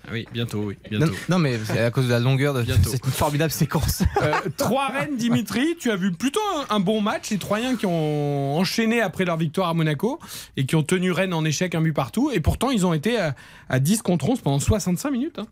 Ah 0.09 0.11
Oui, 0.12 0.25
bientôt, 0.33 0.62
oui, 0.66 0.77
Non, 0.92 0.99
bientôt. 0.99 1.14
non, 1.29 1.38
mais 1.40 1.59
c'est 1.64 1.81
à 1.81 1.90
cause 1.90 2.05
de 2.07 2.11
la 2.12 2.20
longueur 2.20 2.55
de 2.55 2.62
Bientôt. 2.62 2.90
une 2.92 3.11
formidable 3.11 3.51
séquence. 3.51 4.05
Euh, 4.22 4.35
trois 4.57 4.87
Rennes, 4.90 5.16
Dimitri, 5.16 5.75
tu 5.81 5.90
as 5.90 5.96
vu 5.96 6.12
plutôt 6.12 6.38
un, 6.70 6.77
un 6.77 6.79
bon 6.81 7.01
match. 7.01 7.31
Les 7.31 7.38
Troyens 7.38 7.75
qui 7.75 7.87
ont 7.87 8.57
enchaîné 8.57 9.01
après 9.01 9.25
leur 9.25 9.37
victoire 9.37 9.68
à 9.68 9.75
Monaco 9.75 10.20
et 10.57 10.64
qui 10.64 10.77
ont 10.77 10.85
tenu 10.85 11.11
Rennes 11.11 11.35
en 11.35 11.44
échec 11.44 11.75
un 11.75 11.81
but 11.81 11.92
partout. 11.92 12.31
Et 12.33 12.38
pourtant, 12.38 12.70
ils 12.70 12.87
ont 12.87 12.92
été 12.94 13.18
à, 13.18 13.35
à 13.68 13.81
10 13.81 14.03
contre 14.03 14.29
11 14.29 14.40
pendant 14.42 14.61
65 14.61 15.11
minutes. 15.11 15.40
hein. 15.40 15.46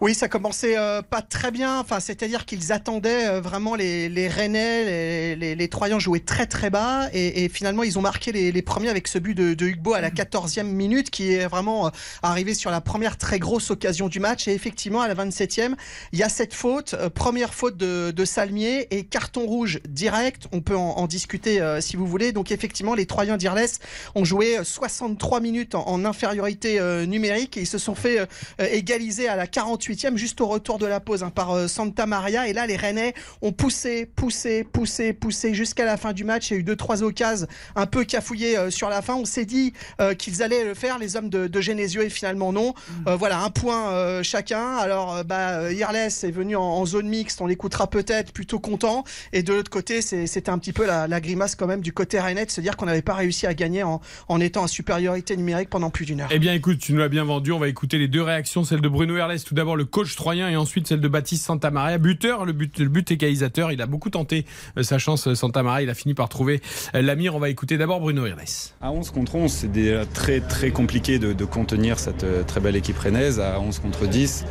Oui, 0.00 0.14
ça 0.14 0.28
commençait 0.28 0.78
euh, 0.78 1.02
pas 1.02 1.22
très 1.22 1.50
bien. 1.50 1.80
Enfin, 1.80 1.98
c'est-à-dire 1.98 2.46
qu'ils 2.46 2.72
attendaient 2.72 3.26
euh, 3.26 3.40
vraiment 3.40 3.74
les, 3.74 4.08
les 4.08 4.28
Rennais, 4.28 4.84
les, 4.84 5.36
les, 5.36 5.54
les 5.56 5.68
Troyens 5.68 5.98
jouaient 5.98 6.20
très 6.20 6.46
très 6.46 6.70
bas 6.70 7.08
et, 7.12 7.44
et 7.44 7.48
finalement 7.48 7.82
ils 7.82 7.98
ont 7.98 8.02
marqué 8.02 8.30
les, 8.30 8.52
les 8.52 8.62
premiers 8.62 8.90
avec 8.90 9.08
ce 9.08 9.18
but 9.18 9.34
de, 9.34 9.54
de 9.54 9.66
Hugbo 9.66 9.94
à 9.94 10.00
la 10.00 10.10
14e 10.10 10.62
minute 10.62 11.10
qui 11.10 11.32
est 11.32 11.46
vraiment 11.48 11.88
euh, 11.88 11.90
arrivé 12.22 12.54
sur 12.54 12.70
la 12.70 12.80
première 12.80 13.18
très 13.18 13.40
grosse 13.40 13.72
occasion 13.72 14.08
du 14.08 14.20
match. 14.20 14.46
Et 14.46 14.54
effectivement, 14.54 15.00
à 15.00 15.08
la 15.08 15.16
27e, 15.16 15.74
il 16.12 16.18
y 16.20 16.22
a 16.22 16.28
cette 16.28 16.54
faute, 16.54 16.94
euh, 16.94 17.10
première 17.10 17.52
faute 17.52 17.76
de, 17.76 18.12
de 18.12 18.24
Salmier 18.24 18.86
et 18.96 19.04
carton 19.04 19.46
rouge 19.46 19.80
direct. 19.88 20.46
On 20.52 20.60
peut 20.60 20.76
en, 20.76 20.90
en 20.90 21.06
discuter 21.08 21.60
euh, 21.60 21.80
si 21.80 21.96
vous 21.96 22.06
voulez. 22.06 22.30
Donc 22.30 22.52
effectivement, 22.52 22.94
les 22.94 23.06
Troyens 23.06 23.36
d'Irles 23.36 23.66
ont 24.14 24.24
joué 24.24 24.58
euh, 24.58 24.64
63 24.64 25.40
minutes 25.40 25.74
en, 25.74 25.88
en 25.88 26.04
infériorité 26.04 26.78
euh, 26.78 27.04
numérique 27.04 27.56
et 27.56 27.62
ils 27.62 27.66
se 27.66 27.78
sont 27.78 27.96
fait 27.96 28.28
égalisé 28.58 29.28
à 29.28 29.34
la 29.36 29.46
48e 29.88 30.16
juste 30.16 30.40
au 30.40 30.46
retour 30.46 30.78
de 30.78 30.86
la 30.86 31.00
pause 31.00 31.22
hein, 31.22 31.30
par 31.30 31.52
euh, 31.52 31.68
Santa 31.68 32.06
Maria. 32.06 32.48
Et 32.48 32.52
là 32.52 32.66
les 32.66 32.76
Rennais 32.76 33.14
ont 33.42 33.52
poussé 33.52 34.06
poussé 34.06 34.64
poussé 34.64 35.12
poussé 35.12 35.54
jusqu'à 35.54 35.84
la 35.84 35.96
fin 35.96 36.12
du 36.12 36.24
match. 36.24 36.50
Il 36.50 36.54
y 36.54 36.56
a 36.56 36.60
eu 36.60 36.62
deux 36.62 36.76
trois 36.76 37.02
occasions 37.02 37.46
un 37.76 37.86
peu 37.86 38.04
cafouillées 38.04 38.56
euh, 38.58 38.70
sur 38.70 38.88
la 38.88 39.02
fin. 39.02 39.14
On 39.14 39.24
s'est 39.24 39.44
dit 39.44 39.72
euh, 40.00 40.14
qu'ils 40.14 40.42
allaient 40.42 40.64
le 40.64 40.74
faire 40.74 40.98
les 40.98 41.16
hommes 41.16 41.30
de, 41.30 41.46
de 41.46 41.60
Genesio 41.60 42.02
et 42.02 42.10
finalement 42.10 42.52
non. 42.52 42.74
Euh, 43.06 43.16
voilà 43.16 43.40
un 43.40 43.50
point 43.50 43.90
euh, 43.92 44.22
chacun. 44.22 44.76
Alors 44.76 45.16
euh, 45.16 45.22
bah 45.22 45.72
Irles 45.72 45.96
est 45.96 46.30
venu 46.30 46.56
en, 46.56 46.62
en 46.62 46.86
zone 46.86 47.08
mixte. 47.08 47.40
On 47.40 47.46
l'écoutera 47.46 47.88
peut-être 47.88 48.32
plutôt 48.32 48.58
content. 48.58 49.04
Et 49.32 49.42
de 49.42 49.52
l'autre 49.52 49.70
côté 49.70 50.02
c'était 50.02 50.50
un 50.50 50.58
petit 50.58 50.72
peu 50.72 50.86
la, 50.86 51.06
la 51.08 51.20
grimace 51.20 51.54
quand 51.54 51.66
même 51.66 51.80
du 51.80 51.92
côté 51.92 52.20
Rennais 52.20 52.46
de 52.46 52.50
se 52.50 52.60
dire 52.60 52.76
qu'on 52.76 52.86
n'avait 52.86 53.02
pas 53.02 53.14
réussi 53.14 53.46
à 53.46 53.54
gagner 53.54 53.82
en, 53.82 54.00
en 54.28 54.40
étant 54.40 54.62
en 54.62 54.66
supériorité 54.66 55.36
numérique 55.36 55.70
pendant 55.70 55.90
plus 55.90 56.04
d'une 56.04 56.20
heure. 56.20 56.28
Eh 56.30 56.38
bien, 56.38 56.52
écoute, 56.52 56.78
tu 56.78 56.92
nous 56.92 56.98
l'as 56.98 57.08
bien 57.08 57.24
vendu. 57.24 57.52
On 57.52 57.58
va 57.58 57.68
écouter 57.68 57.98
les 57.98 58.08
deux 58.08 58.22
réactions, 58.22 58.64
celle 58.64 58.80
de 58.80 58.88
Bruno 58.88 59.16
Herles, 59.16 59.40
tout 59.44 59.54
d'abord 59.54 59.76
le 59.78 59.84
coach 59.84 60.16
troyen, 60.16 60.50
et 60.50 60.56
ensuite 60.56 60.88
celle 60.88 61.00
de 61.00 61.08
Baptiste 61.08 61.46
Santamaria, 61.46 61.96
buteur, 61.98 62.44
le 62.44 62.52
but, 62.52 62.78
le 62.78 62.88
but 62.88 63.10
égalisateur. 63.10 63.72
Il 63.72 63.80
a 63.80 63.86
beaucoup 63.86 64.10
tenté 64.10 64.44
euh, 64.76 64.82
sa 64.82 64.98
chance, 64.98 65.28
euh, 65.28 65.34
Santamaria. 65.34 65.82
Il 65.82 65.90
a 65.90 65.94
fini 65.94 66.14
par 66.14 66.28
trouver 66.28 66.60
euh, 66.94 67.00
la 67.00 67.14
mire. 67.14 67.34
On 67.36 67.38
va 67.38 67.48
écouter 67.48 67.78
d'abord 67.78 68.00
Bruno 68.00 68.26
Herles. 68.26 68.72
À 68.82 68.90
11 68.90 69.10
contre 69.10 69.36
11, 69.36 69.50
c'est 69.50 69.72
déjà 69.72 70.04
très 70.04 70.40
très 70.40 70.70
compliqué 70.70 71.18
de, 71.18 71.44
contenir 71.44 71.98
cette 71.98 72.26
très 72.46 72.60
belle 72.60 72.76
équipe 72.76 72.98
rennaise. 72.98 73.40
À 73.40 73.60
11 73.60 73.78
contre 73.78 74.06
10, 74.06 74.44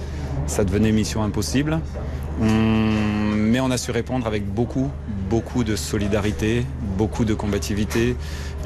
ça 0.47 0.63
devenait 0.63 0.91
mission 0.91 1.21
impossible. 1.23 1.79
Hum, 2.41 3.35
mais 3.35 3.59
on 3.59 3.69
a 3.69 3.77
su 3.77 3.91
répondre 3.91 4.25
avec 4.25 4.45
beaucoup, 4.45 4.89
beaucoup 5.29 5.63
de 5.63 5.75
solidarité, 5.75 6.65
beaucoup 6.97 7.25
de 7.25 7.33
combativité. 7.33 8.15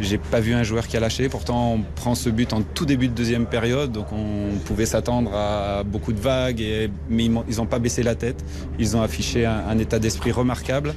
J'ai 0.02 0.18
pas 0.18 0.40
vu 0.40 0.54
un 0.54 0.64
joueur 0.64 0.88
qui 0.88 0.98
a 0.98 1.00
lâché. 1.00 1.30
Pourtant, 1.30 1.74
on 1.76 1.82
prend 1.96 2.16
ce 2.16 2.30
but 2.30 2.52
en 2.54 2.62
tout 2.62 2.86
début 2.86 3.08
de 3.08 3.14
deuxième 3.14 3.46
période, 3.46 3.92
donc 3.92 4.08
on 4.12 4.58
pouvait 4.66 4.86
s'attendre 4.86 5.32
à 5.34 5.84
beaucoup 5.84 6.12
de 6.12 6.20
vagues. 6.20 6.64
Mais 7.10 7.26
ils 7.26 7.58
n'ont 7.58 7.66
pas 7.66 7.80
baissé 7.80 8.04
la 8.04 8.16
tête. 8.16 8.44
Ils 8.80 8.98
ont 8.98 9.02
affiché 9.02 9.46
un, 9.46 9.64
un 9.70 9.78
état 9.78 10.00
d'esprit 10.00 10.32
remarquable. 10.32 10.94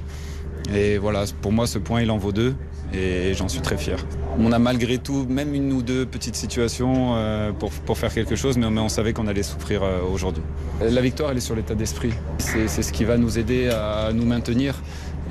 Et 0.75 0.99
voilà, 0.99 1.25
pour 1.43 1.53
moi, 1.53 1.67
ce 1.67 1.79
point, 1.79 2.01
il 2.03 2.11
en 2.11 2.19
vaut 2.19 2.33
deux. 2.33 2.55
Et 2.93 3.35
j'en 3.35 3.49
suis 3.49 3.61
très 3.61 3.77
fier. 3.77 3.99
On 4.39 4.53
a 4.53 4.59
malgré 4.59 4.99
tout, 4.99 5.27
même 5.29 5.55
une 5.55 5.73
ou 5.73 5.83
deux 5.83 6.07
petites 6.07 6.37
situations 6.37 7.15
euh, 7.17 7.53
pour, 7.53 7.71
pour 7.71 7.99
faire 7.99 8.13
quelque 8.15 8.37
chose, 8.37 8.57
mais, 8.57 8.67
on 8.67 8.89
savait 8.89 9.13
qu'on 9.13 9.27
allait 9.27 9.43
souffrir 9.43 9.83
euh, 9.83 10.01
aujourd'hui. 10.03 10.43
La 10.81 11.01
victoire, 11.01 11.31
elle 11.31 11.39
est 11.39 11.41
sur 11.41 11.57
l'état 11.57 11.75
d'esprit. 11.75 12.13
C'est 12.39 12.69
ce 12.69 12.93
qui 12.93 13.05
va 13.05 13.17
nous 13.17 13.39
aider 13.39 13.69
à 13.69 14.13
nous 14.13 14.25
maintenir. 14.25 14.81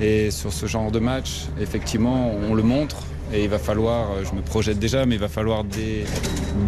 Et 0.00 0.30
sur 0.30 0.52
ce 0.52 0.66
genre 0.66 0.90
de 0.90 0.98
match, 0.98 1.46
effectivement, 1.60 2.32
on 2.48 2.54
le 2.54 2.62
montre. 2.62 2.96
Et 3.32 3.44
il 3.44 3.48
va 3.48 3.58
falloir, 3.58 4.10
euh, 4.12 4.22
je 4.28 4.34
me 4.36 4.42
projette 4.42 4.78
déjà, 4.78 5.06
mais 5.06 5.14
il 5.16 5.20
va 5.20 5.28
falloir 5.28 5.64
des, 5.64 6.04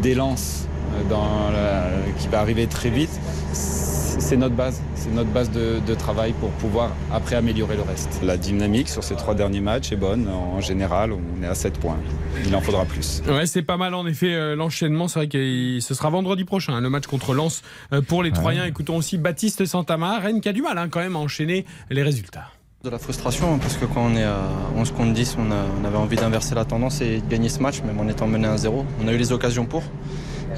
des 0.02 0.14
lances 0.14 0.66
euh, 0.94 1.08
dans 1.08 1.50
la- 1.52 1.90
qui 2.18 2.28
va 2.28 2.40
arriver 2.40 2.66
très 2.66 2.90
vite. 2.90 3.10
C'est 3.52 4.36
notre 4.38 4.54
base, 4.56 4.80
c'est 4.96 5.12
notre 5.14 5.28
base 5.30 5.50
de, 5.52 5.74
de 5.86 5.94
travail 5.94 6.32
pour 6.40 6.48
pouvoir 6.52 6.90
après 7.12 7.36
améliorer 7.36 7.76
le 7.76 7.82
reste. 7.82 8.18
La 8.24 8.36
dynamique 8.36 8.88
sur 8.88 9.04
ces 9.04 9.14
trois 9.14 9.34
derniers 9.34 9.60
matchs 9.60 9.92
est 9.92 9.96
bonne. 9.96 10.26
En 10.28 10.60
général, 10.60 11.12
on 11.12 11.42
est 11.42 11.46
à 11.46 11.54
7 11.54 11.78
points. 11.78 11.98
Il 12.44 12.56
en 12.56 12.60
faudra 12.60 12.86
plus. 12.86 13.22
Ouais, 13.28 13.46
c'est 13.46 13.62
pas 13.62 13.76
mal 13.76 13.94
en 13.94 14.06
effet 14.06 14.34
euh, 14.34 14.56
l'enchaînement. 14.56 15.06
C'est 15.06 15.20
vrai 15.20 15.28
que 15.28 15.78
ce 15.80 15.94
sera 15.94 16.10
vendredi 16.10 16.44
prochain, 16.44 16.72
hein, 16.74 16.80
le 16.80 16.90
match 16.90 17.06
contre 17.06 17.34
Lens 17.34 17.62
pour 18.08 18.22
les 18.24 18.32
Troyens. 18.32 18.64
Écoutons 18.64 18.96
aussi 18.96 19.18
Baptiste 19.18 19.64
Santamaria, 19.66 20.18
Rennes 20.18 20.40
qui 20.40 20.48
a 20.48 20.52
du 20.52 20.62
mal 20.62 20.76
hein, 20.78 20.88
quand 20.90 21.00
même 21.00 21.14
à 21.14 21.20
enchaîner 21.20 21.64
les 21.90 22.02
résultats. 22.02 22.50
De 22.86 22.90
la 22.92 23.00
frustration, 23.00 23.52
hein, 23.52 23.58
parce 23.60 23.74
que 23.74 23.84
quand 23.84 24.00
on 24.00 24.14
est 24.14 24.22
à 24.22 24.38
11 24.76 24.92
contre 24.92 25.12
10, 25.12 25.38
on, 25.40 25.84
avait 25.84 25.96
envie 25.96 26.14
d'inverser 26.14 26.54
la 26.54 26.64
tendance 26.64 27.00
et 27.00 27.20
de 27.20 27.28
gagner 27.28 27.48
ce 27.48 27.58
match, 27.58 27.82
même 27.82 27.98
en 27.98 28.06
étant 28.06 28.28
mené 28.28 28.46
1-0. 28.46 28.84
On 29.02 29.08
a 29.08 29.12
eu 29.12 29.16
les 29.16 29.32
occasions 29.32 29.64
pour. 29.64 29.82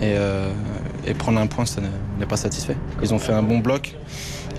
Et, 0.03 0.13
euh, 0.19 0.51
et 1.07 1.15
prendre 1.15 1.41
un 1.41 1.47
point, 1.47 1.65
ça 1.65 1.81
n'est 2.19 2.27
pas 2.27 2.37
satisfait. 2.37 2.77
Ils 3.03 3.15
ont 3.15 3.19
fait 3.19 3.33
un 3.33 3.43
bon 3.43 3.61
bloc. 3.61 3.97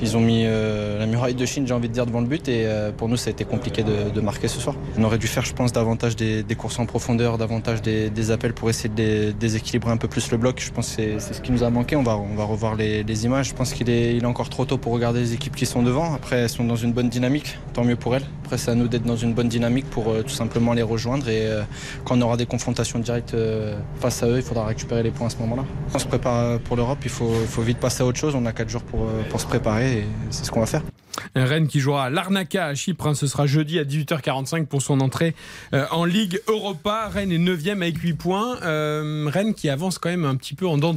Ils 0.02 0.16
ont 0.16 0.22
mis 0.22 0.44
euh, 0.46 0.98
la 0.98 1.06
muraille 1.06 1.36
de 1.36 1.46
Chine, 1.46 1.68
j'ai 1.68 1.74
envie 1.74 1.90
de 1.90 1.94
dire, 1.94 2.06
devant 2.06 2.22
le 2.22 2.28
but. 2.28 2.48
Et 2.48 2.66
euh, 2.66 2.92
pour 2.92 3.10
nous, 3.10 3.18
ça 3.18 3.30
a 3.30 3.32
été 3.32 3.44
compliqué 3.44 3.84
de, 3.84 4.22
marquer 4.22 4.48
ce 4.48 4.60
soir. 4.60 4.76
On 4.98 5.04
aurait 5.04 5.18
dû 5.18 5.28
faire, 5.28 5.44
je 5.44 5.54
pense, 5.54 5.74
davantage 5.74 6.16
des, 6.16 6.44
courses 6.58 6.80
en 6.80 6.86
profondeur, 6.86 7.38
davantage 7.38 7.82
des, 7.82 8.32
appels 8.32 8.54
pour 8.54 8.70
essayer 8.70 8.90
de 8.90 8.96
dé- 8.96 9.34
déséquilibrer 9.34 9.92
un 9.92 9.98
peu 9.98 10.08
plus 10.08 10.32
le 10.32 10.38
bloc. 10.38 10.62
Je 10.64 10.72
pense 10.72 10.96
que 10.96 11.20
c'est- 11.20 11.34
ce 11.34 11.42
qui 11.42 11.52
nous 11.52 11.64
a 11.64 11.70
manqué. 11.70 11.96
On 11.96 12.04
va, 12.04 12.16
revoir 12.44 12.76
les, 12.76 13.26
images. 13.26 13.50
Je 13.50 13.54
pense 13.54 13.74
qu'il 13.74 13.90
est, 13.90 14.24
encore 14.26 14.50
trop 14.50 14.66
tôt 14.66 14.78
pour 14.78 14.94
regarder 14.94 15.20
les 15.20 15.34
équipes 15.34 15.56
qui 15.56 15.66
sont 15.66 15.84
devant. 15.84 16.14
Après, 16.14 16.38
elles 16.38 16.50
sont 16.50 16.64
dans 16.64 16.76
une 16.76 16.94
bonne 16.94 17.10
dynamique. 17.10 17.58
Tant 17.74 17.84
mieux 17.84 17.96
pour 17.96 18.16
elles. 18.16 18.26
Après, 18.44 18.58
c'est 18.58 18.72
à 18.72 18.76
nous 18.76 18.88
d'être 18.88 19.04
dans 19.04 19.18
une 19.18 19.34
bonne 19.34 19.50
dynamique 19.50 19.90
pour 19.90 20.10
euh, 20.10 20.24
tout 20.24 20.30
simplement 20.30 20.74
les 20.74 20.82
rejoindre. 20.82 21.28
Et 21.30 21.48
quand 22.06 22.18
on 22.18 22.22
aura 22.22 22.38
des 22.38 22.46
confrontations 22.46 23.00
directes 23.00 23.36
face 24.00 24.24
à 24.24 24.28
eux, 24.28 24.38
il 24.38 24.44
faudra 24.44 24.66
récupérer 24.66 25.04
les 25.04 25.12
points 25.12 25.28
à 25.28 25.30
ce 25.30 25.38
moment-là. 25.38 25.66
On 25.94 26.00
se 26.00 26.08
prépare 26.08 26.60
pour 26.60 26.76
l'Europe. 26.78 27.00
Il 27.04 27.10
faut, 27.10 27.32
vite 27.62 27.80
passer 27.80 28.04
à 28.04 28.06
autre 28.06 28.18
chose. 28.18 28.36
On 28.36 28.46
a 28.46 28.54
4 28.54 28.70
jours 28.70 28.84
pour 28.84 29.42
se 29.42 29.46
préparer 29.46 29.89
et 29.90 30.06
c'est 30.30 30.46
ce 30.46 30.52
qu'on 30.52 30.62
va 30.62 30.66
faire. 30.66 30.84
Rennes 31.36 31.68
qui 31.68 31.80
jouera 31.80 32.06
à 32.06 32.10
Larnaca 32.10 32.68
à 32.68 32.76
Chypre. 32.76 33.08
hein. 33.08 33.14
ce 33.14 33.28
sera 33.28 33.46
jeudi 33.46 33.78
à 33.80 33.84
18h45 33.84 34.66
pour 34.68 34.82
son 34.82 35.02
entrée 35.02 35.36
euh, 35.74 35.86
en 35.92 36.06
Ligue 36.06 36.40
Europa. 36.48 37.10
Rennes 37.10 37.32
est 37.32 37.38
9 37.38 37.68
avec 37.82 37.98
8 37.98 38.14
points. 38.14 38.58
Euh, 38.64 39.30
Rennes 39.32 39.54
qui 39.54 39.70
avance 39.70 39.98
quand 39.98 40.10
même 40.10 40.26
un 40.26 40.36
petit 40.36 40.56
peu 40.56 40.68
en 40.68 40.78
dents 40.78 40.94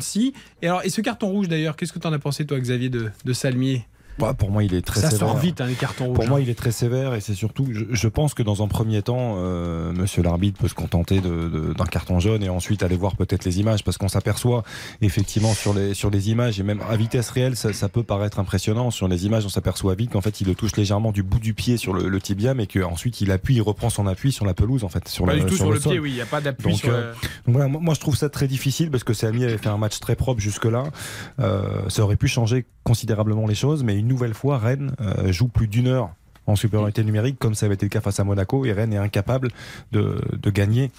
et 0.84 0.90
ce 0.90 1.00
carton 1.00 1.28
rouge 1.28 1.48
d'ailleurs, 1.48 1.76
qu'est-ce 1.76 1.92
que 1.92 1.98
tu 1.98 2.06
en 2.06 2.12
as 2.12 2.18
pensé 2.18 2.46
toi, 2.46 2.58
Xavier, 2.58 2.88
de, 2.88 3.10
de 3.24 3.32
Salmier? 3.32 3.84
Ouais, 4.20 4.34
pour 4.34 4.50
moi, 4.50 4.62
il 4.62 4.74
est 4.74 4.82
très 4.82 5.00
Ça 5.00 5.10
sévère. 5.10 5.28
sort 5.28 5.36
vite, 5.38 5.60
hein, 5.60 5.66
les 5.66 5.74
cartons 5.74 6.06
rouges. 6.06 6.16
Pour 6.16 6.28
moi, 6.28 6.40
il 6.40 6.48
est 6.50 6.54
très 6.54 6.70
sévère 6.72 7.14
et 7.14 7.20
c'est 7.20 7.34
surtout, 7.34 7.66
je, 7.72 7.84
je 7.90 8.08
pense 8.08 8.34
que 8.34 8.42
dans 8.42 8.62
un 8.62 8.68
premier 8.68 9.02
temps, 9.02 9.36
euh, 9.38 9.92
Monsieur 9.92 10.22
l'arbitre 10.22 10.58
peut 10.60 10.68
se 10.68 10.74
contenter 10.74 11.20
de- 11.20 11.48
de- 11.48 11.72
d'un 11.74 11.84
carton 11.84 12.20
jaune 12.20 12.42
et 12.42 12.48
ensuite 12.48 12.82
aller 12.82 12.96
voir 12.96 13.16
peut-être 13.16 13.44
les 13.44 13.60
images 13.60 13.82
parce 13.84 13.96
qu'on 13.98 14.08
s'aperçoit 14.08 14.62
effectivement 15.00 15.52
sur 15.54 15.72
les 15.74 15.94
sur 15.94 16.10
les 16.10 16.30
images 16.30 16.60
et 16.60 16.62
même 16.62 16.80
à 16.88 16.96
vitesse 16.96 17.30
réelle, 17.30 17.56
ça, 17.56 17.72
ça 17.72 17.88
peut 17.88 18.02
paraître 18.02 18.38
impressionnant. 18.38 18.90
Sur 18.90 19.08
les 19.08 19.26
images, 19.26 19.44
on 19.46 19.48
s'aperçoit 19.48 19.94
vite 19.94 20.10
qu'en 20.12 20.20
fait, 20.20 20.40
il 20.40 20.46
le 20.46 20.54
touche 20.54 20.76
légèrement 20.76 21.12
du 21.12 21.22
bout 21.22 21.38
du 21.40 21.54
pied 21.54 21.76
sur 21.76 21.92
le, 21.94 22.08
le 22.08 22.20
tibia, 22.20 22.54
mais 22.54 22.66
qu'ensuite 22.66 23.20
il 23.20 23.30
appuie, 23.30 23.56
il 23.56 23.62
reprend 23.62 23.90
son 23.90 24.06
appui 24.06 24.30
sur 24.32 24.44
la 24.44 24.54
pelouse 24.54 24.84
en 24.84 24.88
fait, 24.88 25.08
sur 25.08 25.24
Pas 25.24 25.34
la- 25.34 25.40
du 25.44 25.46
tout 25.46 25.56
sur, 25.56 25.70
le, 25.72 25.78
pied, 25.78 25.98
oui, 25.98 26.10
il 26.10 26.14
n'y 26.14 26.20
a 26.20 26.26
pas 26.26 26.40
d'appui 26.40 26.70
Donc, 26.70 26.80
sur 26.80 26.90
euh, 26.92 27.12
voilà, 27.46 27.68
moi, 27.68 27.80
moi, 27.82 27.94
je 27.94 28.00
trouve 28.00 28.16
ça 28.16 28.28
très 28.28 28.46
difficile 28.46 28.90
parce 28.90 29.04
que 29.04 29.14
Samy 29.14 29.44
avait 29.44 29.58
fait 29.58 29.68
un 29.68 29.78
match 29.78 29.98
très 30.00 30.16
propre 30.16 30.40
jusque-là. 30.40 30.84
Euh, 31.40 31.88
ça 31.88 32.02
aurait 32.02 32.16
pu 32.16 32.28
changer 32.28 32.66
considérablement 32.84 33.46
les 33.46 33.54
choses, 33.54 33.84
mais 33.84 33.98
une 33.98 34.08
nouvelle 34.08 34.34
fois, 34.34 34.58
Rennes 34.58 34.92
euh, 35.00 35.32
joue 35.32 35.48
plus 35.48 35.68
d'une 35.68 35.88
heure 35.88 36.10
en 36.46 36.56
supériorité 36.56 37.04
numérique, 37.04 37.38
comme 37.38 37.54
ça 37.54 37.66
avait 37.66 37.76
été 37.76 37.86
le 37.86 37.90
cas 37.90 38.00
face 38.00 38.18
à 38.18 38.24
Monaco, 38.24 38.64
et 38.64 38.72
Rennes 38.72 38.92
est 38.92 38.98
incapable 38.98 39.48
de, 39.92 40.20
de 40.32 40.50
gagner. 40.50 40.90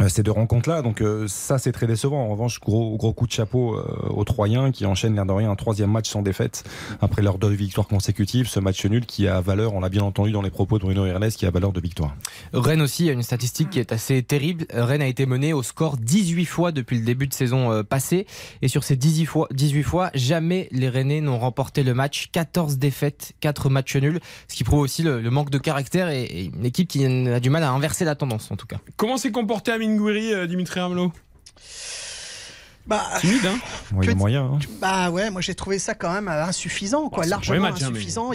Euh, 0.00 0.08
Ces 0.08 0.22
deux 0.22 0.30
rencontres-là, 0.30 0.82
donc 0.82 1.00
euh, 1.00 1.26
ça 1.28 1.58
c'est 1.58 1.72
très 1.72 1.86
décevant. 1.86 2.22
En 2.24 2.28
revanche, 2.28 2.60
gros 2.60 2.96
gros 2.96 3.12
coup 3.12 3.26
de 3.26 3.32
chapeau 3.32 3.76
euh, 3.76 3.84
aux 4.10 4.24
Troyens 4.24 4.70
qui 4.70 4.86
enchaînent 4.86 5.14
l'air 5.14 5.26
de 5.26 5.32
rien 5.32 5.50
un 5.50 5.56
troisième 5.56 5.90
match 5.90 6.08
sans 6.08 6.22
défaite 6.22 6.64
après 7.00 7.22
leurs 7.22 7.38
deux 7.38 7.48
victoires 7.48 7.88
consécutives. 7.88 8.48
Ce 8.48 8.60
match 8.60 8.84
nul 8.86 9.06
qui 9.06 9.28
a 9.28 9.40
valeur, 9.40 9.74
on 9.74 9.80
l'a 9.80 9.88
bien 9.88 10.02
entendu 10.02 10.32
dans 10.32 10.42
les 10.42 10.50
propos 10.50 10.78
de 10.78 10.84
Bruno 10.84 11.04
Hernes, 11.06 11.30
qui 11.30 11.46
a 11.46 11.50
valeur 11.50 11.72
de 11.72 11.80
victoire. 11.80 12.14
Rennes 12.52 12.82
aussi 12.82 13.08
a 13.08 13.12
une 13.12 13.22
statistique 13.22 13.70
qui 13.70 13.80
est 13.80 13.92
assez 13.92 14.22
terrible. 14.22 14.66
Rennes 14.72 15.02
a 15.02 15.06
été 15.06 15.26
mené 15.26 15.52
au 15.52 15.62
score 15.62 15.96
18 15.96 16.44
fois 16.44 16.72
depuis 16.72 16.98
le 16.98 17.04
début 17.04 17.26
de 17.26 17.34
saison 17.34 17.72
euh, 17.72 17.82
passée. 17.82 18.26
Et 18.62 18.68
sur 18.68 18.84
ces 18.84 18.96
18 18.96 19.26
fois, 19.26 19.48
18 19.52 19.82
fois, 19.82 20.10
jamais 20.14 20.68
les 20.72 20.88
Rennais 20.88 21.20
n'ont 21.20 21.38
remporté 21.38 21.82
le 21.82 21.94
match. 21.94 22.28
14 22.32 22.78
défaites, 22.78 23.32
4 23.40 23.70
matchs 23.70 23.96
nuls. 23.96 24.20
Ce 24.48 24.54
qui 24.56 24.64
prouve 24.64 24.80
aussi 24.80 25.02
le, 25.02 25.20
le 25.20 25.30
manque 25.30 25.50
de 25.50 25.58
caractère 25.58 26.08
et, 26.08 26.22
et 26.22 26.44
une 26.54 26.64
équipe 26.64 26.88
qui 26.88 27.04
a 27.04 27.40
du 27.40 27.50
mal 27.50 27.62
à 27.62 27.70
inverser 27.70 28.04
la 28.04 28.14
tendance 28.14 28.50
en 28.50 28.56
tout 28.56 28.66
cas. 28.66 28.78
Comment 28.96 29.16
s'est 29.16 29.32
comporté 29.32 29.72
Amine 29.72 29.87
Gouiri, 29.96 30.32
euh, 30.34 30.46
Dimitri 30.46 30.80
Ramelot 30.80 31.12
Bah, 32.86 33.02
Timide, 33.20 33.46
hein 33.46 33.58
est 34.02 34.14
moyen. 34.14 34.44
hein. 34.44 34.58
Bah 34.80 35.10
ouais, 35.10 35.30
moi 35.30 35.40
j'ai 35.42 35.54
trouvé 35.54 35.78
ça 35.78 35.94
quand 35.94 36.12
même 36.12 36.28
euh, 36.28 36.44
insuffisant, 36.44 37.08
quoi, 37.10 37.24
son 37.24 37.30
largement 37.30 37.66
hein, 37.66 37.74
mais- 37.78 37.84
insuffisant. 37.84 38.32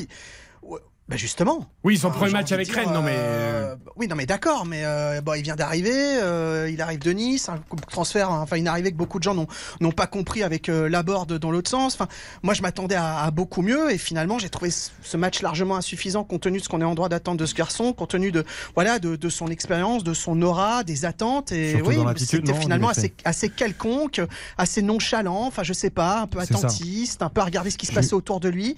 Bah 1.09 1.17
justement. 1.17 1.65
Oui, 1.83 1.97
son 1.97 2.07
Enfin, 2.07 2.17
premier 2.19 2.31
match 2.31 2.51
avec 2.53 2.67
dire, 2.67 2.75
Rennes, 2.77 2.93
non 2.93 3.01
mais. 3.01 3.11
euh, 3.13 3.75
Oui, 3.97 4.07
non 4.07 4.15
mais 4.15 4.25
d'accord, 4.25 4.65
mais 4.65 4.83
euh, 4.85 5.19
bon, 5.19 5.33
il 5.33 5.43
vient 5.43 5.57
d'arriver, 5.57 5.91
euh, 5.93 6.69
il 6.71 6.81
arrive 6.81 6.99
de 6.99 7.11
Nice, 7.11 7.49
un 7.49 7.57
coup 7.57 7.75
de 7.75 7.81
transfert, 7.81 8.31
hein, 8.31 8.39
enfin 8.41 8.55
une 8.55 8.69
arrivée 8.69 8.89
que 8.91 8.95
beaucoup 8.95 9.19
de 9.19 9.23
gens 9.23 9.35
n'ont 9.81 9.91
pas 9.91 10.07
compris 10.07 10.43
avec 10.43 10.69
euh, 10.69 10.87
Laborde 10.87 11.37
dans 11.37 11.51
l'autre 11.51 11.69
sens. 11.69 11.95
Enfin, 11.95 12.07
moi 12.41 12.53
je 12.53 12.61
m'attendais 12.61 12.95
à, 12.95 13.19
à 13.19 13.31
beaucoup 13.31 13.61
mieux 13.61 13.91
et 13.91 13.97
finalement 13.97 14.39
j'ai 14.39 14.49
trouvé 14.49 14.71
ce, 14.71 15.17
match 15.17 15.41
largement 15.41 15.75
insuffisant 15.75 16.23
compte 16.23 16.43
tenu 16.43 16.59
de 16.59 16.63
ce 16.63 16.69
qu'on 16.69 16.79
est 16.79 16.85
en 16.85 16.95
droit 16.95 17.09
d'attendre 17.09 17.37
de 17.37 17.45
ce 17.45 17.53
garçon, 17.53 17.91
compte 17.91 18.11
tenu 18.11 18.31
de 18.31 18.45
voilà 18.73 18.97
de, 18.99 19.17
de 19.17 19.29
son 19.29 19.47
expérience, 19.47 20.05
de 20.05 20.13
son 20.13 20.41
aura, 20.41 20.85
des 20.85 21.03
attentes 21.03 21.51
et 21.51 21.71
Surtout 21.75 21.89
oui, 21.89 21.97
c'était 22.15 22.53
finalement 22.53 22.87
assez 22.87 23.13
assez 23.25 23.49
quelconque, 23.49 24.21
assez 24.57 24.81
nonchalant, 24.81 25.47
enfin 25.47 25.63
je 25.63 25.73
sais 25.73 25.89
pas, 25.89 26.21
un 26.21 26.27
peu 26.27 26.39
ça. 26.39 26.45
attentiste, 26.55 27.21
un 27.23 27.29
peu 27.29 27.41
à 27.41 27.45
regarder 27.45 27.71
ce 27.71 27.77
qui 27.77 27.87
se 27.87 27.91
Je- 27.91 27.97
passait 27.97 28.13
autour 28.13 28.39
de 28.39 28.47
lui. 28.47 28.77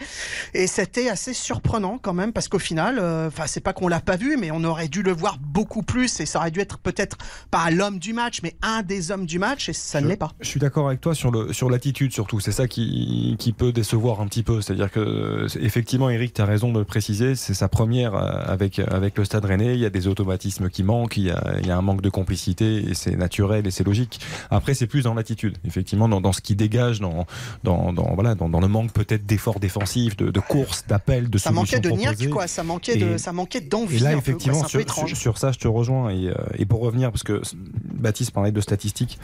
Et 0.56 0.66
c'était 0.66 1.08
assez 1.10 1.34
surprenant 1.34 2.00
quand 2.02 2.15
même 2.16 2.34
parce 2.34 2.48
qu'au 2.48 2.60
final, 2.60 2.98
euh, 3.00 3.28
enfin 3.28 3.44
c'est 3.48 3.60
pas 3.60 3.74
qu'on 3.74 3.88
l'a 3.88 4.00
pas 4.00 4.16
vu, 4.16 4.38
mais 4.38 4.52
on 4.52 4.64
aurait 4.64 4.88
dû 4.88 5.04
le 5.04 5.12
voir 5.12 5.38
beaucoup 5.38 5.84
plus 5.84 6.20
et 6.20 6.26
ça 6.26 6.40
aurait 6.40 6.52
dû 6.52 6.60
être 6.60 6.78
peut-être 6.80 7.18
pas 7.52 7.70
l'homme 7.70 8.00
du 8.00 8.14
match, 8.14 8.40
mais 8.42 8.56
un 8.62 8.82
des 8.82 9.12
hommes 9.12 9.26
du 9.26 9.40
match 9.40 9.70
et 9.70 9.74
ça 9.74 10.02
ne 10.02 10.08
l'est 10.08 10.18
pas. 10.18 10.32
Je 10.42 10.48
suis 10.48 10.60
d'accord 10.60 10.88
avec 10.88 11.02
toi 11.02 11.14
sur 11.14 11.32
le 11.32 11.54
sur 11.54 11.70
l'attitude 11.70 12.12
surtout. 12.12 12.40
C'est 12.40 12.52
ça 12.52 12.68
qui, 12.68 13.36
qui 13.40 13.54
peut 13.54 13.72
décevoir 13.72 14.22
un 14.22 14.28
petit 14.28 14.44
peu. 14.44 14.62
C'est-à-dire 14.62 14.92
que 14.92 15.48
effectivement, 15.60 16.10
Eric, 16.10 16.34
tu 16.34 16.42
as 16.42 16.46
raison 16.46 16.72
de 16.72 16.80
le 16.80 16.86
préciser. 16.86 17.36
C'est 17.36 17.54
sa 17.54 17.68
première 17.68 18.16
euh, 18.16 18.42
avec 18.46 18.80
avec 18.80 19.18
le 19.18 19.26
Stade 19.26 19.46
Rennais. 19.46 19.76
Il 19.76 19.80
y 19.80 19.86
a 19.86 19.90
des 19.90 20.08
automatismes 20.08 20.70
qui 20.70 20.84
manquent. 20.84 21.18
Il 21.18 21.26
y 21.26 21.32
a, 21.32 21.56
il 21.60 21.68
y 21.68 21.72
a 21.72 21.78
un 21.78 21.82
manque 21.82 22.02
de 22.02 22.10
complicité 22.10 22.90
et 22.90 22.94
c'est 22.94 23.16
naturel 23.16 23.68
et 23.68 23.72
c'est 23.72 23.84
logique. 23.84 24.20
Après, 24.50 24.74
c'est 24.74 24.88
plus 24.88 25.04
dans 25.04 25.14
l'attitude. 25.14 25.58
Effectivement, 25.66 26.08
dans, 26.08 26.22
dans 26.22 26.34
ce 26.34 26.42
qui 26.42 26.56
dégage, 26.56 27.00
dans 27.00 27.26
dans, 27.64 27.94
dans 27.94 28.14
voilà, 28.16 28.36
dans, 28.36 28.50
dans 28.50 28.62
le 28.62 28.68
manque 28.68 28.94
peut-être 28.94 29.26
d'efforts 29.26 29.60
défensifs, 29.60 30.16
de, 30.18 30.32
de 30.32 30.40
courses, 30.40 30.86
d'appels, 30.88 31.30
de 31.30 31.38
Ça 31.38 31.52
manquait 31.52 31.80
de 31.80 31.90
quoi. 32.30 32.48
Ça 32.48 32.64
manquait 32.64 32.96
de, 32.98 33.14
Et- 33.14 33.18
ça 33.18 33.34
manquait 33.34 33.62
d'envie. 33.62 33.98
Et 33.98 34.00
là, 34.00 34.10
un 34.10 34.14
peu, 34.14 34.16
quoi. 34.16 34.30
effectivement, 34.32 34.64
un 34.64 34.68
sur, 34.68 34.80
sur- 35.08 35.18
sur 35.18 35.38
ça, 35.38 35.52
je 35.52 35.60
te 35.60 35.68
rejoins. 35.68 36.10
Et, 36.10 36.28
euh, 36.28 36.34
et 36.58 36.66
pour 36.66 36.82
revenir, 36.82 37.12
parce 37.12 37.24
que 37.24 37.42
Baptiste 37.94 38.32
parlait 38.32 38.52
de 38.52 38.62
statistiques, 38.62 39.18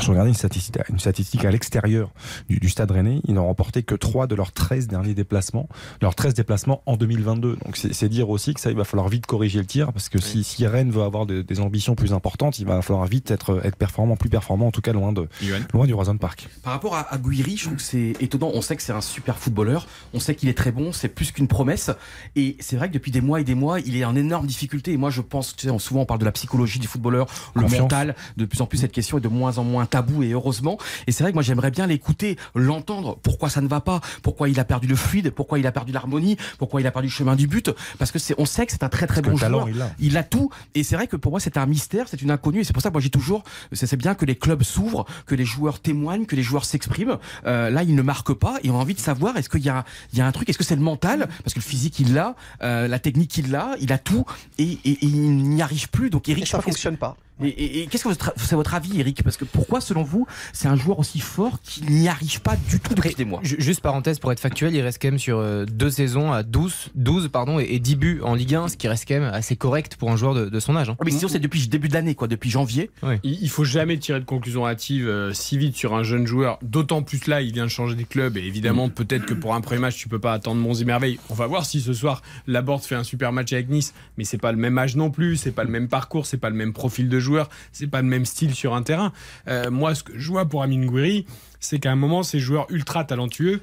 je 0.00 0.08
regardais 0.10 0.30
une 0.30 0.34
statistique, 0.36 0.76
une 0.90 0.98
statistique 0.98 1.44
à 1.44 1.50
l'extérieur 1.50 2.10
du, 2.48 2.58
du 2.60 2.68
stade 2.68 2.90
rennais. 2.90 3.20
Ils 3.26 3.34
n'ont 3.34 3.46
remporté 3.46 3.82
que 3.82 3.94
3 3.94 4.26
de 4.26 4.34
leurs 4.34 4.52
13 4.52 4.86
derniers 4.88 5.14
déplacements. 5.14 5.68
Leurs 6.00 6.14
13 6.14 6.34
déplacements 6.34 6.82
en 6.86 6.96
2022. 6.96 7.56
Donc 7.64 7.76
c'est 7.76 7.92
c'est 7.94 8.08
dire 8.08 8.30
aussi 8.30 8.54
que 8.54 8.60
ça, 8.60 8.70
il 8.70 8.76
va 8.76 8.84
falloir 8.84 9.08
vite 9.08 9.26
corriger 9.26 9.58
le 9.58 9.66
tir, 9.66 9.92
parce 9.92 10.08
que 10.08 10.20
si, 10.20 10.44
si 10.44 10.66
Rennes 10.66 10.90
veut 10.90 11.02
avoir 11.02 11.26
de- 11.26 11.42
des 11.42 11.60
ambitions 11.60 11.94
plus 11.94 12.12
importantes, 12.12 12.58
il 12.58 12.66
va 12.66 12.80
falloir 12.82 13.06
vite 13.06 13.30
être, 13.30 13.60
être 13.64 13.76
performant, 13.76 14.16
plus 14.16 14.28
performant, 14.30 14.68
en 14.68 14.70
tout 14.70 14.80
cas 14.80 14.92
loin, 14.92 15.12
de, 15.12 15.26
loin 15.72 15.86
du 15.86 15.94
Roison 15.94 16.16
Park. 16.16 16.48
Par 16.62 16.72
rapport 16.72 16.94
à, 16.94 17.12
à 17.12 17.18
Guiri, 17.18 17.56
je 17.56 17.64
trouve 17.64 17.76
que 17.76 17.82
c'est 17.82 18.14
étonnant. 18.20 18.50
On 18.54 18.62
sait 18.62 18.76
que 18.76 18.82
c'est 18.82 18.92
un 18.92 19.00
super 19.00 19.38
footballeur. 19.38 19.86
On 20.14 20.20
sait 20.20 20.34
qu'il 20.34 20.48
est 20.48 20.56
très 20.56 20.70
bon. 20.72 20.92
C'est 20.92 21.08
plus 21.08 21.32
qu'une 21.32 21.48
promesse. 21.48 21.90
Et 22.36 22.56
c'est 22.60 22.76
vrai 22.76 22.88
que 22.88 22.94
depuis 22.94 23.10
des 23.10 23.20
mois 23.20 23.40
et 23.40 23.44
des 23.44 23.54
mois, 23.54 23.80
il 23.80 23.96
est 23.96 24.04
en 24.04 24.16
énorme 24.16 24.46
difficulté. 24.46 24.92
Et 24.92 24.96
moi, 24.96 25.10
je 25.10 25.20
pense, 25.20 25.54
tu 25.56 25.66
sais, 25.66 25.70
on- 25.70 25.78
souvent 25.78 26.00
on 26.02 26.06
parle 26.06 26.20
de 26.20 26.24
la 26.24 26.32
psychologie 26.32 26.78
du 26.78 26.86
footballeur, 26.86 27.26
le 27.54 27.62
Confiance. 27.62 27.80
mental. 27.82 28.14
De 28.36 28.44
plus 28.44 28.60
en 28.60 28.66
plus, 28.66 28.78
cette 28.78 28.92
question 28.92 29.18
est 29.18 29.20
de 29.20 29.28
moins 29.28 29.58
en 29.58 29.64
moins 29.64 29.86
tabou 29.86 30.22
et 30.22 30.30
heureusement. 30.30 30.78
Et 31.06 31.12
c'est 31.12 31.22
vrai 31.24 31.32
que 31.32 31.36
moi, 31.36 31.42
j'aimerais 31.42 31.70
bien 31.70 31.86
l'écouter, 31.86 32.36
l'entendre. 32.54 33.18
Pourquoi 33.22 33.48
ça 33.50 33.60
ne 33.60 33.68
va 33.68 33.80
pas? 33.80 34.00
Pourquoi 34.22 34.48
il 34.48 34.58
a 34.60 34.64
perdu 34.64 34.86
le 34.86 34.96
fluide? 34.96 35.30
Pourquoi 35.30 35.58
il 35.58 35.66
a 35.66 35.72
perdu 35.72 35.92
l'harmonie? 35.92 36.36
Pourquoi 36.58 36.80
il 36.80 36.86
a 36.86 36.90
perdu 36.90 37.08
le 37.08 37.12
chemin 37.12 37.36
du 37.36 37.46
but? 37.46 37.70
Parce 37.98 38.10
que 38.12 38.18
c'est, 38.18 38.34
on 38.38 38.44
sait 38.44 38.66
que 38.66 38.72
c'est 38.72 38.82
un 38.82 38.88
très 38.88 39.06
très 39.06 39.22
Parce 39.22 39.32
bon 39.34 39.38
talent, 39.38 39.66
joueur. 39.68 39.90
il 39.98 40.16
a 40.16 40.22
tout. 40.24 40.50
Et 40.74 40.82
c'est 40.82 40.96
vrai 40.96 41.06
que 41.06 41.16
pour 41.16 41.30
moi, 41.32 41.40
c'est 41.40 41.56
un 41.56 41.66
mystère, 41.66 42.06
c'est 42.08 42.20
une 42.22 42.30
inconnue. 42.30 42.60
Et 42.60 42.64
c'est 42.64 42.72
pour 42.72 42.82
ça 42.82 42.90
que 42.90 42.94
moi, 42.94 43.00
j'ai 43.00 43.10
toujours, 43.10 43.44
c'est 43.72 43.86
c'est 43.86 43.96
bien 43.96 44.14
que 44.14 44.24
les 44.26 44.36
clubs 44.36 44.62
s'ouvrent, 44.62 45.06
que 45.26 45.34
les 45.34 45.44
joueurs 45.46 45.80
témoignent, 45.80 46.26
que 46.26 46.36
les 46.36 46.42
joueurs 46.42 46.64
s'expriment. 46.64 47.18
Euh, 47.46 47.70
là, 47.70 47.82
il 47.82 47.94
ne 47.94 48.02
marque 48.02 48.32
pas 48.34 48.56
et 48.62 48.70
on 48.70 48.74
a 48.78 48.78
envie 48.82 48.94
de 48.94 49.00
savoir 49.00 49.36
est-ce 49.38 49.48
qu'il 49.48 49.64
y 49.64 49.68
a, 49.70 49.84
il 50.12 50.18
y 50.18 50.22
a 50.22 50.26
un 50.26 50.32
truc, 50.32 50.48
est-ce 50.48 50.58
que 50.58 50.64
c'est 50.64 50.76
le 50.76 50.82
mental? 50.82 51.28
Parce 51.42 51.54
que 51.54 51.60
le 51.60 51.64
physique, 51.64 51.97
il 52.00 52.14
l'a, 52.14 52.34
euh, 52.62 52.88
la 52.88 52.98
technique, 52.98 53.36
il 53.38 53.50
l'a, 53.50 53.74
il 53.80 53.92
a 53.92 53.98
tout 53.98 54.24
et, 54.58 54.64
et- 54.64 54.90
et 54.90 54.96
il 55.06 55.36
n'y 55.48 55.62
arrive 55.62 55.88
plus. 55.90 56.10
Donc, 56.10 56.28
Eric, 56.28 56.42
Et 56.42 56.46
ça 56.46 56.58
qu'est-ce- 56.58 56.64
fonctionne 56.70 56.96
pas. 56.96 57.16
Et, 57.42 57.48
et- 57.48 57.82
et 57.82 57.86
qu'est-ce 57.86 58.04
que 58.04 58.14
c'est 58.36 58.54
votre 58.56 58.74
avis, 58.74 59.00
Eric? 59.00 59.22
Parce 59.22 59.36
que 59.36 59.44
pourquoi, 59.44 59.80
selon 59.80 60.02
vous, 60.02 60.26
c'est 60.52 60.68
un 60.68 60.76
joueur 60.76 60.98
aussi 60.98 61.20
fort 61.20 61.60
qui 61.62 61.82
n'y 61.84 62.08
arrive 62.08 62.40
pas 62.42 62.56
du 62.56 62.80
tout? 62.80 62.94
Depuis 62.94 63.14
des 63.14 63.24
mois 63.24 63.40
Ju- 63.42 63.56
Juste 63.58 63.80
parenthèse 63.80 64.18
pour 64.18 64.32
être 64.32 64.40
factuel, 64.40 64.74
il 64.74 64.80
reste 64.82 65.00
quand 65.00 65.08
même 65.08 65.18
sur 65.18 65.38
euh, 65.38 65.64
deux 65.66 65.90
saisons 65.90 66.32
à 66.32 66.42
12, 66.42 66.90
12 66.94 67.28
pardon, 67.28 67.58
et, 67.60 67.64
et 67.70 67.78
10 67.78 67.96
buts 67.96 68.20
en 68.22 68.34
Ligue 68.34 68.54
1, 68.54 68.68
ce 68.68 68.76
qui 68.76 68.88
reste 68.88 69.04
quand 69.06 69.14
même 69.14 69.30
assez 69.32 69.56
correct 69.56 69.96
pour 69.96 70.10
un 70.10 70.16
joueur 70.16 70.34
de, 70.34 70.48
de 70.48 70.60
son 70.60 70.74
âge. 70.76 70.88
hein. 70.90 70.96
Ah, 70.98 71.02
Mais 71.04 71.10
sinon, 71.10 71.28
c'est 71.28 71.38
depuis 71.38 71.60
le 71.60 71.66
début 71.66 71.88
de 71.88 71.94
l'année, 71.94 72.14
quoi, 72.14 72.28
depuis 72.28 72.50
janvier. 72.50 72.90
Il, 73.22 73.38
il 73.42 73.50
faut 73.50 73.64
jamais 73.64 73.98
tirer 73.98 74.20
de 74.20 74.24
conclusion 74.24 74.66
hâtive 74.66 75.08
euh, 75.08 75.32
si 75.32 75.58
vite 75.58 75.76
sur 75.76 75.94
un 75.94 76.02
jeune 76.02 76.26
joueur. 76.26 76.58
D'autant 76.62 77.02
plus 77.02 77.26
là, 77.26 77.40
il 77.40 77.52
vient 77.52 77.64
de 77.64 77.70
changer 77.70 77.94
de 77.94 78.02
club 78.02 78.36
et 78.36 78.42
évidemment, 78.42 78.88
peut-être 78.88 79.26
que 79.26 79.34
pour 79.34 79.54
un 79.54 79.60
premier 79.60 79.80
match, 79.80 79.96
tu 79.96 80.08
peux 80.08 80.18
pas 80.18 80.32
attendre 80.32 80.60
monts 80.60 80.74
et 80.74 80.84
merveilles. 80.84 81.18
On 81.30 81.34
va 81.34 81.46
voir 81.46 81.64
si 81.66 81.80
ce 81.80 81.92
soir 81.92 82.22
Laborde 82.46 82.82
fait 82.82 82.94
un 82.94 83.04
super 83.04 83.32
match 83.32 83.52
avec 83.52 83.68
Nice, 83.68 83.94
mais 84.16 84.24
c'est 84.24 84.38
pas 84.38 84.52
le 84.52 84.58
même 84.58 84.76
âge 84.78 84.96
non 84.96 85.10
plus, 85.10 85.36
c'est 85.36 85.52
pas 85.52 85.64
le 85.64 85.70
même 85.70 85.88
parcours, 85.88 86.26
c'est 86.26 86.36
pas 86.38 86.50
le 86.50 86.56
même 86.56 86.72
profil 86.72 87.08
de 87.08 87.18
joueur, 87.20 87.27
c'est 87.72 87.86
pas 87.86 88.00
le 88.02 88.08
même 88.08 88.24
style 88.24 88.54
sur 88.54 88.74
un 88.74 88.82
terrain. 88.82 89.12
Euh, 89.48 89.70
moi, 89.70 89.94
ce 89.94 90.02
que 90.02 90.12
je 90.18 90.28
vois 90.30 90.46
pour 90.46 90.62
Amine 90.62 90.86
Gouiri, 90.86 91.26
c'est 91.60 91.78
qu'à 91.78 91.90
un 91.92 91.96
moment, 91.96 92.22
ces 92.22 92.38
joueurs 92.40 92.66
ultra 92.70 93.04
talentueux, 93.04 93.60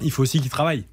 il 0.00 0.10
faut 0.10 0.22
aussi 0.22 0.40
qu'ils 0.40 0.50
travaillent. 0.50 0.84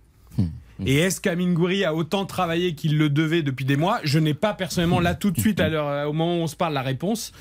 Et 0.85 0.97
est-ce 0.97 1.21
qu'Amine 1.21 1.53
Gouiri 1.53 1.85
a 1.85 1.93
autant 1.93 2.25
travaillé 2.25 2.73
qu'il 2.75 2.97
le 2.97 3.07
devait 3.09 3.43
depuis 3.43 3.63
des 3.63 3.77
mois? 3.77 3.99
Je 4.03 4.17
n'ai 4.19 4.33
pas 4.33 4.53
personnellement 4.53 4.99
là 4.99 5.13
tout 5.15 5.31
de 5.31 5.39
suite, 5.39 5.59
à 5.59 5.69
l'heure- 5.69 6.09
au 6.09 6.13
moment 6.13 6.35
où 6.39 6.41
on 6.41 6.47
se 6.47 6.55
parle, 6.55 6.73
la 6.73 6.81
réponse. 6.81 7.31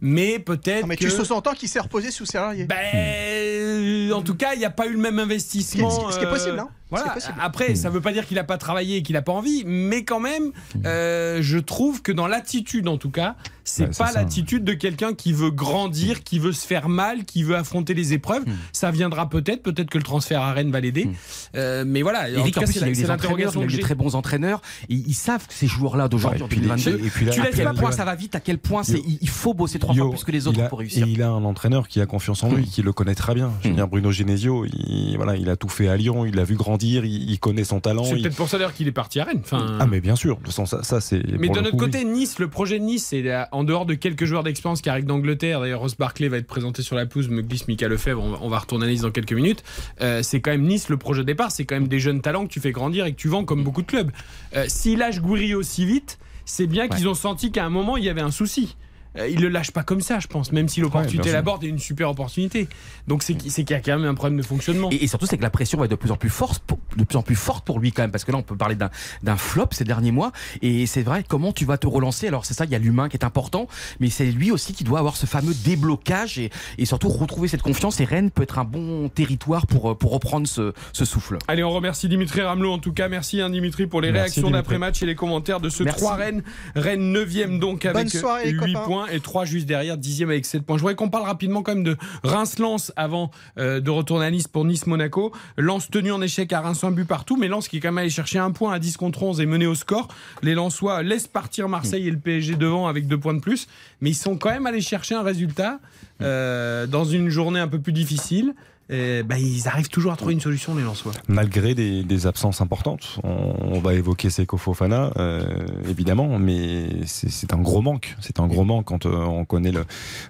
Mais 0.00 0.38
peut-être. 0.38 0.82
Non, 0.82 0.86
mais 0.88 0.96
que... 0.96 1.04
tu 1.04 1.10
sous-entends 1.10 1.52
qu'il 1.52 1.68
s'est 1.68 1.80
reposé 1.80 2.10
sous 2.10 2.24
salarié. 2.24 2.64
Ben, 2.64 4.12
en 4.12 4.22
tout 4.22 4.34
cas, 4.34 4.54
il 4.54 4.58
n'y 4.58 4.64
a 4.64 4.70
pas 4.70 4.86
eu 4.86 4.92
le 4.92 4.98
même 4.98 5.18
investissement. 5.18 5.90
Ce 5.90 5.98
qui 6.00 6.06
est- 6.06 6.12
ce 6.12 6.18
qui 6.18 6.24
est 6.24 6.28
possible, 6.30 6.58
hein. 6.58 6.68
Voilà. 6.90 7.14
Après, 7.40 7.74
ça 7.74 7.88
ne 7.88 7.94
veut 7.94 8.00
pas 8.00 8.12
dire 8.12 8.26
qu'il 8.26 8.36
n'a 8.36 8.44
pas 8.44 8.56
travaillé 8.58 8.96
et 8.96 9.02
qu'il 9.02 9.14
n'a 9.14 9.22
pas 9.22 9.32
envie, 9.32 9.62
mais 9.66 10.04
quand 10.04 10.20
même, 10.20 10.52
euh, 10.86 11.38
je 11.42 11.58
trouve 11.58 12.02
que 12.02 12.12
dans 12.12 12.26
l'attitude, 12.26 12.88
en 12.88 12.96
tout 12.96 13.10
cas, 13.10 13.36
c'est 13.64 13.84
Ouais, 13.84 13.90
pas 13.98 14.12
l'attitude 14.12 14.64
de 14.64 14.72
quelqu'un 14.72 15.12
qui 15.12 15.34
veut 15.34 15.50
grandir, 15.50 16.22
qui 16.24 16.38
veut 16.38 16.52
se 16.52 16.66
faire 16.66 16.88
mal, 16.88 17.24
qui 17.24 17.42
veut 17.42 17.56
affronter 17.56 17.92
les 17.92 18.14
épreuves. 18.14 18.44
Ça 18.72 18.90
viendra 18.90 19.28
peut-être, 19.28 19.62
peut-être 19.62 19.90
que 19.90 19.98
le 19.98 20.04
transfert 20.04 20.40
à 20.40 20.52
Rennes 20.54 20.70
va 20.70 20.80
l'aider. 20.80 21.08
Euh, 21.54 21.84
mais 21.86 22.00
voilà, 22.00 22.20
en 22.22 22.40
Eric, 22.40 22.56
en 22.56 22.60
cas, 22.60 22.66
plus, 22.66 22.72
c'est 22.72 22.78
il 22.80 22.84
a 22.84 22.88
eu 22.88 22.92
des 22.94 23.10
entraîneurs, 23.10 23.52
il 23.54 23.60
a 23.60 23.64
eu 23.64 23.66
des 23.66 23.78
très 23.80 23.94
bons 23.94 24.14
entraîneurs. 24.14 24.62
Et 24.88 24.94
ils 24.94 25.12
savent 25.14 25.46
que 25.46 25.52
ces 25.52 25.66
joueurs-là 25.66 26.08
d'aujourd'hui, 26.08 26.38
Ouais, 26.38 26.44
en 26.44 26.46
et 26.46 26.48
puis- 26.48 26.60
2022, 26.60 27.04
et 27.06 27.10
puis 27.10 27.26
là- 27.26 27.32
tu 27.32 27.42
laisses 27.42 27.54
quel 27.54 27.64
pas 27.64 27.72
point 27.72 27.80
point- 27.82 27.92
ça 27.92 28.06
va 28.06 28.14
vite, 28.14 28.34
à 28.34 28.40
quel 28.40 28.56
point 28.58 28.82
c'est, 28.82 29.02
il 29.20 29.28
faut 29.28 29.52
bosser 29.52 29.78
trois 29.78 29.94
Yo, 29.94 30.04
fois 30.06 30.14
plus 30.14 30.24
que 30.24 30.32
les 30.32 30.46
autres 30.46 30.62
a- 30.62 30.68
pour 30.68 30.78
réussir. 30.78 31.06
Et 31.06 31.10
il 31.10 31.20
a 31.22 31.28
un 31.28 31.44
entraîneur 31.44 31.88
qui 31.88 32.00
a 32.00 32.06
confiance 32.06 32.42
en 32.42 32.50
lui, 32.54 32.64
qui 32.64 32.80
le 32.80 32.92
connaît 32.94 33.14
très 33.14 33.34
bien. 33.34 33.52
Je 33.62 33.68
veux 33.68 33.74
dire, 33.74 33.86
Bruno 33.88 34.10
Genesio, 34.10 34.64
il, 34.64 35.14
voilà, 35.16 35.36
il 35.36 35.50
a 35.50 35.56
tout 35.56 35.68
fait 35.68 35.88
à 35.88 35.96
Lyon, 35.98 36.24
il 36.24 36.34
l'a 36.34 36.44
vu 36.44 36.54
grandir. 36.54 36.77
Grandir, 36.78 37.04
il, 37.04 37.30
il 37.30 37.38
connaît 37.40 37.64
son 37.64 37.80
talent. 37.80 38.04
C'est 38.04 38.16
il- 38.16 38.22
peut-être 38.22 38.36
pour 38.36 38.48
ça 38.48 38.58
d'ailleurs 38.58 38.72
qu'il 38.72 38.86
est 38.88 38.92
parti 38.92 39.20
à 39.20 39.24
Rennes. 39.24 39.40
Enfin, 39.42 39.78
Ah 39.80 39.86
mais 39.86 40.00
bien 40.00 40.16
sûr, 40.16 40.36
de 40.36 40.40
toute 40.40 40.46
façon, 40.46 40.66
ça, 40.66 40.82
ça 40.82 41.00
c'est. 41.00 41.22
Mais 41.38 41.48
coup, 41.48 41.54
oui. 41.72 41.76
côté, 41.76 42.04
Nice, 42.04 42.38
le 42.38 42.48
projet 42.48 42.78
de 42.78 42.84
Nice, 42.84 43.06
c'est 43.06 43.22
euh, 43.30 43.42
en 43.52 43.64
dehors 43.64 43.84
de 43.86 43.94
quelques 43.94 44.24
joueurs 44.24 44.42
d'expérience 44.44 44.80
qui 44.80 44.88
arrivent 44.88 45.06
d'Angleterre. 45.06 45.60
D'ailleurs, 45.60 45.80
Ross 45.80 45.96
Barclay 45.96 46.28
va 46.28 46.36
être 46.38 46.46
présenté 46.46 46.82
sur 46.82 46.96
la 46.96 47.06
pelouse, 47.06 47.28
me 47.28 47.42
glisse 47.42 47.68
Mika 47.68 47.88
Lefebvre. 47.88 48.22
On 48.22 48.30
va, 48.30 48.38
on 48.42 48.48
va 48.48 48.58
retourner 48.58 48.86
à 48.86 48.88
Nice 48.88 49.00
dans 49.02 49.10
quelques 49.10 49.32
minutes. 49.32 49.64
Euh, 50.00 50.22
c'est 50.22 50.40
quand 50.40 50.50
même 50.52 50.66
Nice, 50.66 50.88
le 50.88 50.96
projet 50.96 51.22
de 51.22 51.26
départ. 51.26 51.50
C'est 51.50 51.64
quand 51.64 51.74
même 51.76 51.88
des 51.88 51.98
jeunes 52.00 52.20
talents 52.20 52.46
que 52.46 52.52
tu 52.52 52.60
fais 52.60 52.72
grandir 52.72 53.06
et 53.06 53.12
que 53.12 53.16
tu 53.20 53.28
vends 53.28 53.44
comme 53.44 53.64
beaucoup 53.64 53.82
de 53.82 53.86
clubs. 53.86 54.10
Euh, 54.54 54.64
S'ils 54.68 54.98
lâchent 54.98 55.20
Gouiri 55.20 55.54
aussi 55.54 55.84
vite, 55.84 56.18
c'est 56.44 56.66
bien 56.66 56.88
qu'ils 56.88 57.08
ont 57.08 57.14
senti 57.14 57.50
qu'à 57.52 57.64
un 57.64 57.70
moment, 57.70 57.96
il 57.96 58.04
y 58.04 58.08
avait 58.08 58.20
un 58.22 58.30
souci. 58.30 58.76
Euh, 59.16 59.28
Ils 59.28 59.40
le 59.40 59.48
lâchent 59.48 59.70
pas 59.70 59.82
comme 59.82 60.00
ça, 60.00 60.18
je 60.20 60.26
pense, 60.26 60.52
même 60.52 60.68
si 60.68 60.80
l'opportunité 60.80 61.28
sûr. 61.30 61.32
l'aborde 61.32 61.64
est 61.64 61.68
une 61.68 61.78
super 61.78 62.10
opportunité. 62.10 62.68
Donc 63.06 63.22
c'est 63.22 63.34
qu'il 63.36 63.70
y 63.70 63.72
a 63.72 63.80
quand 63.80 63.98
même 63.98 64.08
un 64.08 64.14
problème 64.14 64.38
de 64.38 64.42
fonctionnement. 64.44 64.90
Et, 64.90 65.04
et 65.04 65.06
surtout, 65.06 65.26
c'est 65.26 65.36
que 65.38 65.42
la 65.42 65.50
pression 65.50 65.78
va 65.78 65.84
être 65.86 65.90
de 65.90 65.96
plus 65.96 66.10
en 66.10 66.16
plus 66.16 66.28
forte, 66.30 66.62
pour, 66.64 66.78
de 66.96 67.04
plus 67.04 67.16
en 67.16 67.22
plus 67.22 67.36
forte 67.36 67.64
pour 67.64 67.80
lui 67.80 67.92
quand 67.92 68.02
même, 68.02 68.10
parce 68.10 68.24
que 68.24 68.32
là, 68.32 68.38
on 68.38 68.42
peut 68.42 68.56
parler 68.56 68.74
d'un 68.74 68.90
d'un 69.22 69.36
flop 69.36 69.68
ces 69.72 69.84
derniers 69.84 70.12
mois. 70.12 70.32
Et 70.62 70.86
c'est 70.86 71.02
vrai, 71.02 71.24
comment 71.26 71.52
tu 71.52 71.64
vas 71.64 71.78
te 71.78 71.86
relancer? 71.86 72.28
Alors 72.28 72.44
c'est 72.44 72.54
ça, 72.54 72.64
il 72.64 72.70
y 72.70 72.74
a 72.74 72.78
l'humain 72.78 73.08
qui 73.08 73.16
est 73.16 73.24
important, 73.24 73.66
mais 74.00 74.10
c'est 74.10 74.26
lui 74.26 74.50
aussi 74.50 74.72
qui 74.72 74.84
doit 74.84 74.98
avoir 74.98 75.16
ce 75.16 75.26
fameux 75.26 75.54
déblocage 75.64 76.38
et, 76.38 76.50
et 76.76 76.84
surtout 76.84 77.08
retrouver 77.08 77.48
cette 77.48 77.62
confiance. 77.62 78.00
Et 78.00 78.04
Rennes 78.04 78.30
peut 78.30 78.42
être 78.42 78.58
un 78.58 78.64
bon 78.64 79.08
territoire 79.08 79.66
pour 79.66 79.96
pour 79.96 80.12
reprendre 80.12 80.46
ce, 80.46 80.72
ce 80.92 81.04
souffle. 81.04 81.38
Allez, 81.48 81.62
on 81.64 81.70
remercie 81.70 82.08
Dimitri 82.08 82.42
Ramelot 82.42 82.72
en 82.72 82.78
tout 82.78 82.92
cas. 82.92 83.08
Merci 83.08 83.40
hein, 83.40 83.50
Dimitri 83.50 83.86
pour 83.86 84.00
les 84.00 84.12
Merci, 84.12 84.40
réactions 84.40 84.50
d'après-match 84.50 85.02
et 85.02 85.06
les 85.06 85.14
commentaires 85.14 85.60
de 85.60 85.68
ce 85.70 85.82
Merci. 85.82 86.00
3 86.00 86.14
Rennes. 86.16 86.42
Rennes 86.74 87.12
9e 87.16 87.58
donc 87.58 87.84
Bonne 87.84 87.96
avec 87.96 88.10
soirée, 88.10 88.44
les 88.46 88.50
8 88.52 88.58
copains. 88.72 88.84
points 88.86 88.97
et 89.06 89.20
3 89.20 89.44
juste 89.44 89.66
derrière, 89.66 89.96
10e 89.96 90.24
avec 90.24 90.46
7 90.46 90.62
points. 90.62 90.76
Je 90.76 90.82
voudrais 90.82 90.94
qu'on 90.94 91.10
parle 91.10 91.24
rapidement 91.24 91.62
quand 91.62 91.74
même 91.74 91.84
de 91.84 91.96
Reims-Lens 92.22 92.92
avant 92.96 93.30
euh, 93.58 93.80
de 93.80 93.90
retourner 93.90 94.26
à 94.26 94.30
Nice 94.30 94.48
pour 94.48 94.64
Nice-Monaco. 94.64 95.32
Lens 95.56 95.88
tenu 95.90 96.12
en 96.12 96.20
échec 96.20 96.52
à 96.52 96.60
Reims 96.60 96.82
un 96.84 96.90
but 96.90 97.04
partout, 97.04 97.36
mais 97.36 97.48
Lens 97.48 97.68
qui 97.68 97.78
est 97.78 97.80
quand 97.80 97.88
même 97.88 97.98
allé 97.98 98.10
chercher 98.10 98.38
un 98.38 98.50
point 98.50 98.72
à 98.72 98.78
10 98.78 98.96
contre 98.96 99.22
11 99.22 99.40
et 99.40 99.46
mené 99.46 99.66
au 99.66 99.74
score. 99.74 100.08
Les 100.42 100.54
Lensois 100.54 101.02
laissent 101.02 101.28
partir 101.28 101.68
Marseille 101.68 102.08
et 102.08 102.10
le 102.10 102.18
PSG 102.18 102.56
devant 102.56 102.86
avec 102.86 103.06
2 103.06 103.18
points 103.18 103.34
de 103.34 103.40
plus, 103.40 103.68
mais 104.00 104.10
ils 104.10 104.14
sont 104.14 104.36
quand 104.36 104.50
même 104.50 104.66
allés 104.66 104.80
chercher 104.80 105.14
un 105.14 105.22
résultat 105.22 105.80
euh, 106.20 106.86
dans 106.86 107.04
une 107.04 107.28
journée 107.28 107.60
un 107.60 107.68
peu 107.68 107.78
plus 107.78 107.92
difficile. 107.92 108.54
Et, 108.90 109.22
bah, 109.22 109.38
ils 109.38 109.68
arrivent 109.68 109.88
toujours 109.88 110.12
à 110.12 110.16
trouver 110.16 110.34
une 110.34 110.40
solution, 110.40 110.74
les 110.74 110.82
Lensois. 110.82 111.12
Malgré 111.28 111.74
des, 111.74 112.02
des 112.02 112.26
absences 112.26 112.60
importantes, 112.60 113.18
on, 113.22 113.54
on 113.60 113.80
va 113.80 113.94
évoquer 113.94 114.30
Seko 114.30 114.56
Fofana, 114.56 115.12
euh, 115.18 115.66
évidemment, 115.88 116.38
mais 116.38 116.88
c'est 117.06 117.28
c'est 117.30 117.52
un 117.52 117.58
gros 117.58 117.82
manque. 117.82 118.16
C'est 118.20 118.40
un 118.40 118.46
gros 118.46 118.64
manque 118.64 118.86
quand 118.86 119.06
euh, 119.06 119.24
on 119.24 119.44
connaît 119.44 119.72
le, 119.72 119.84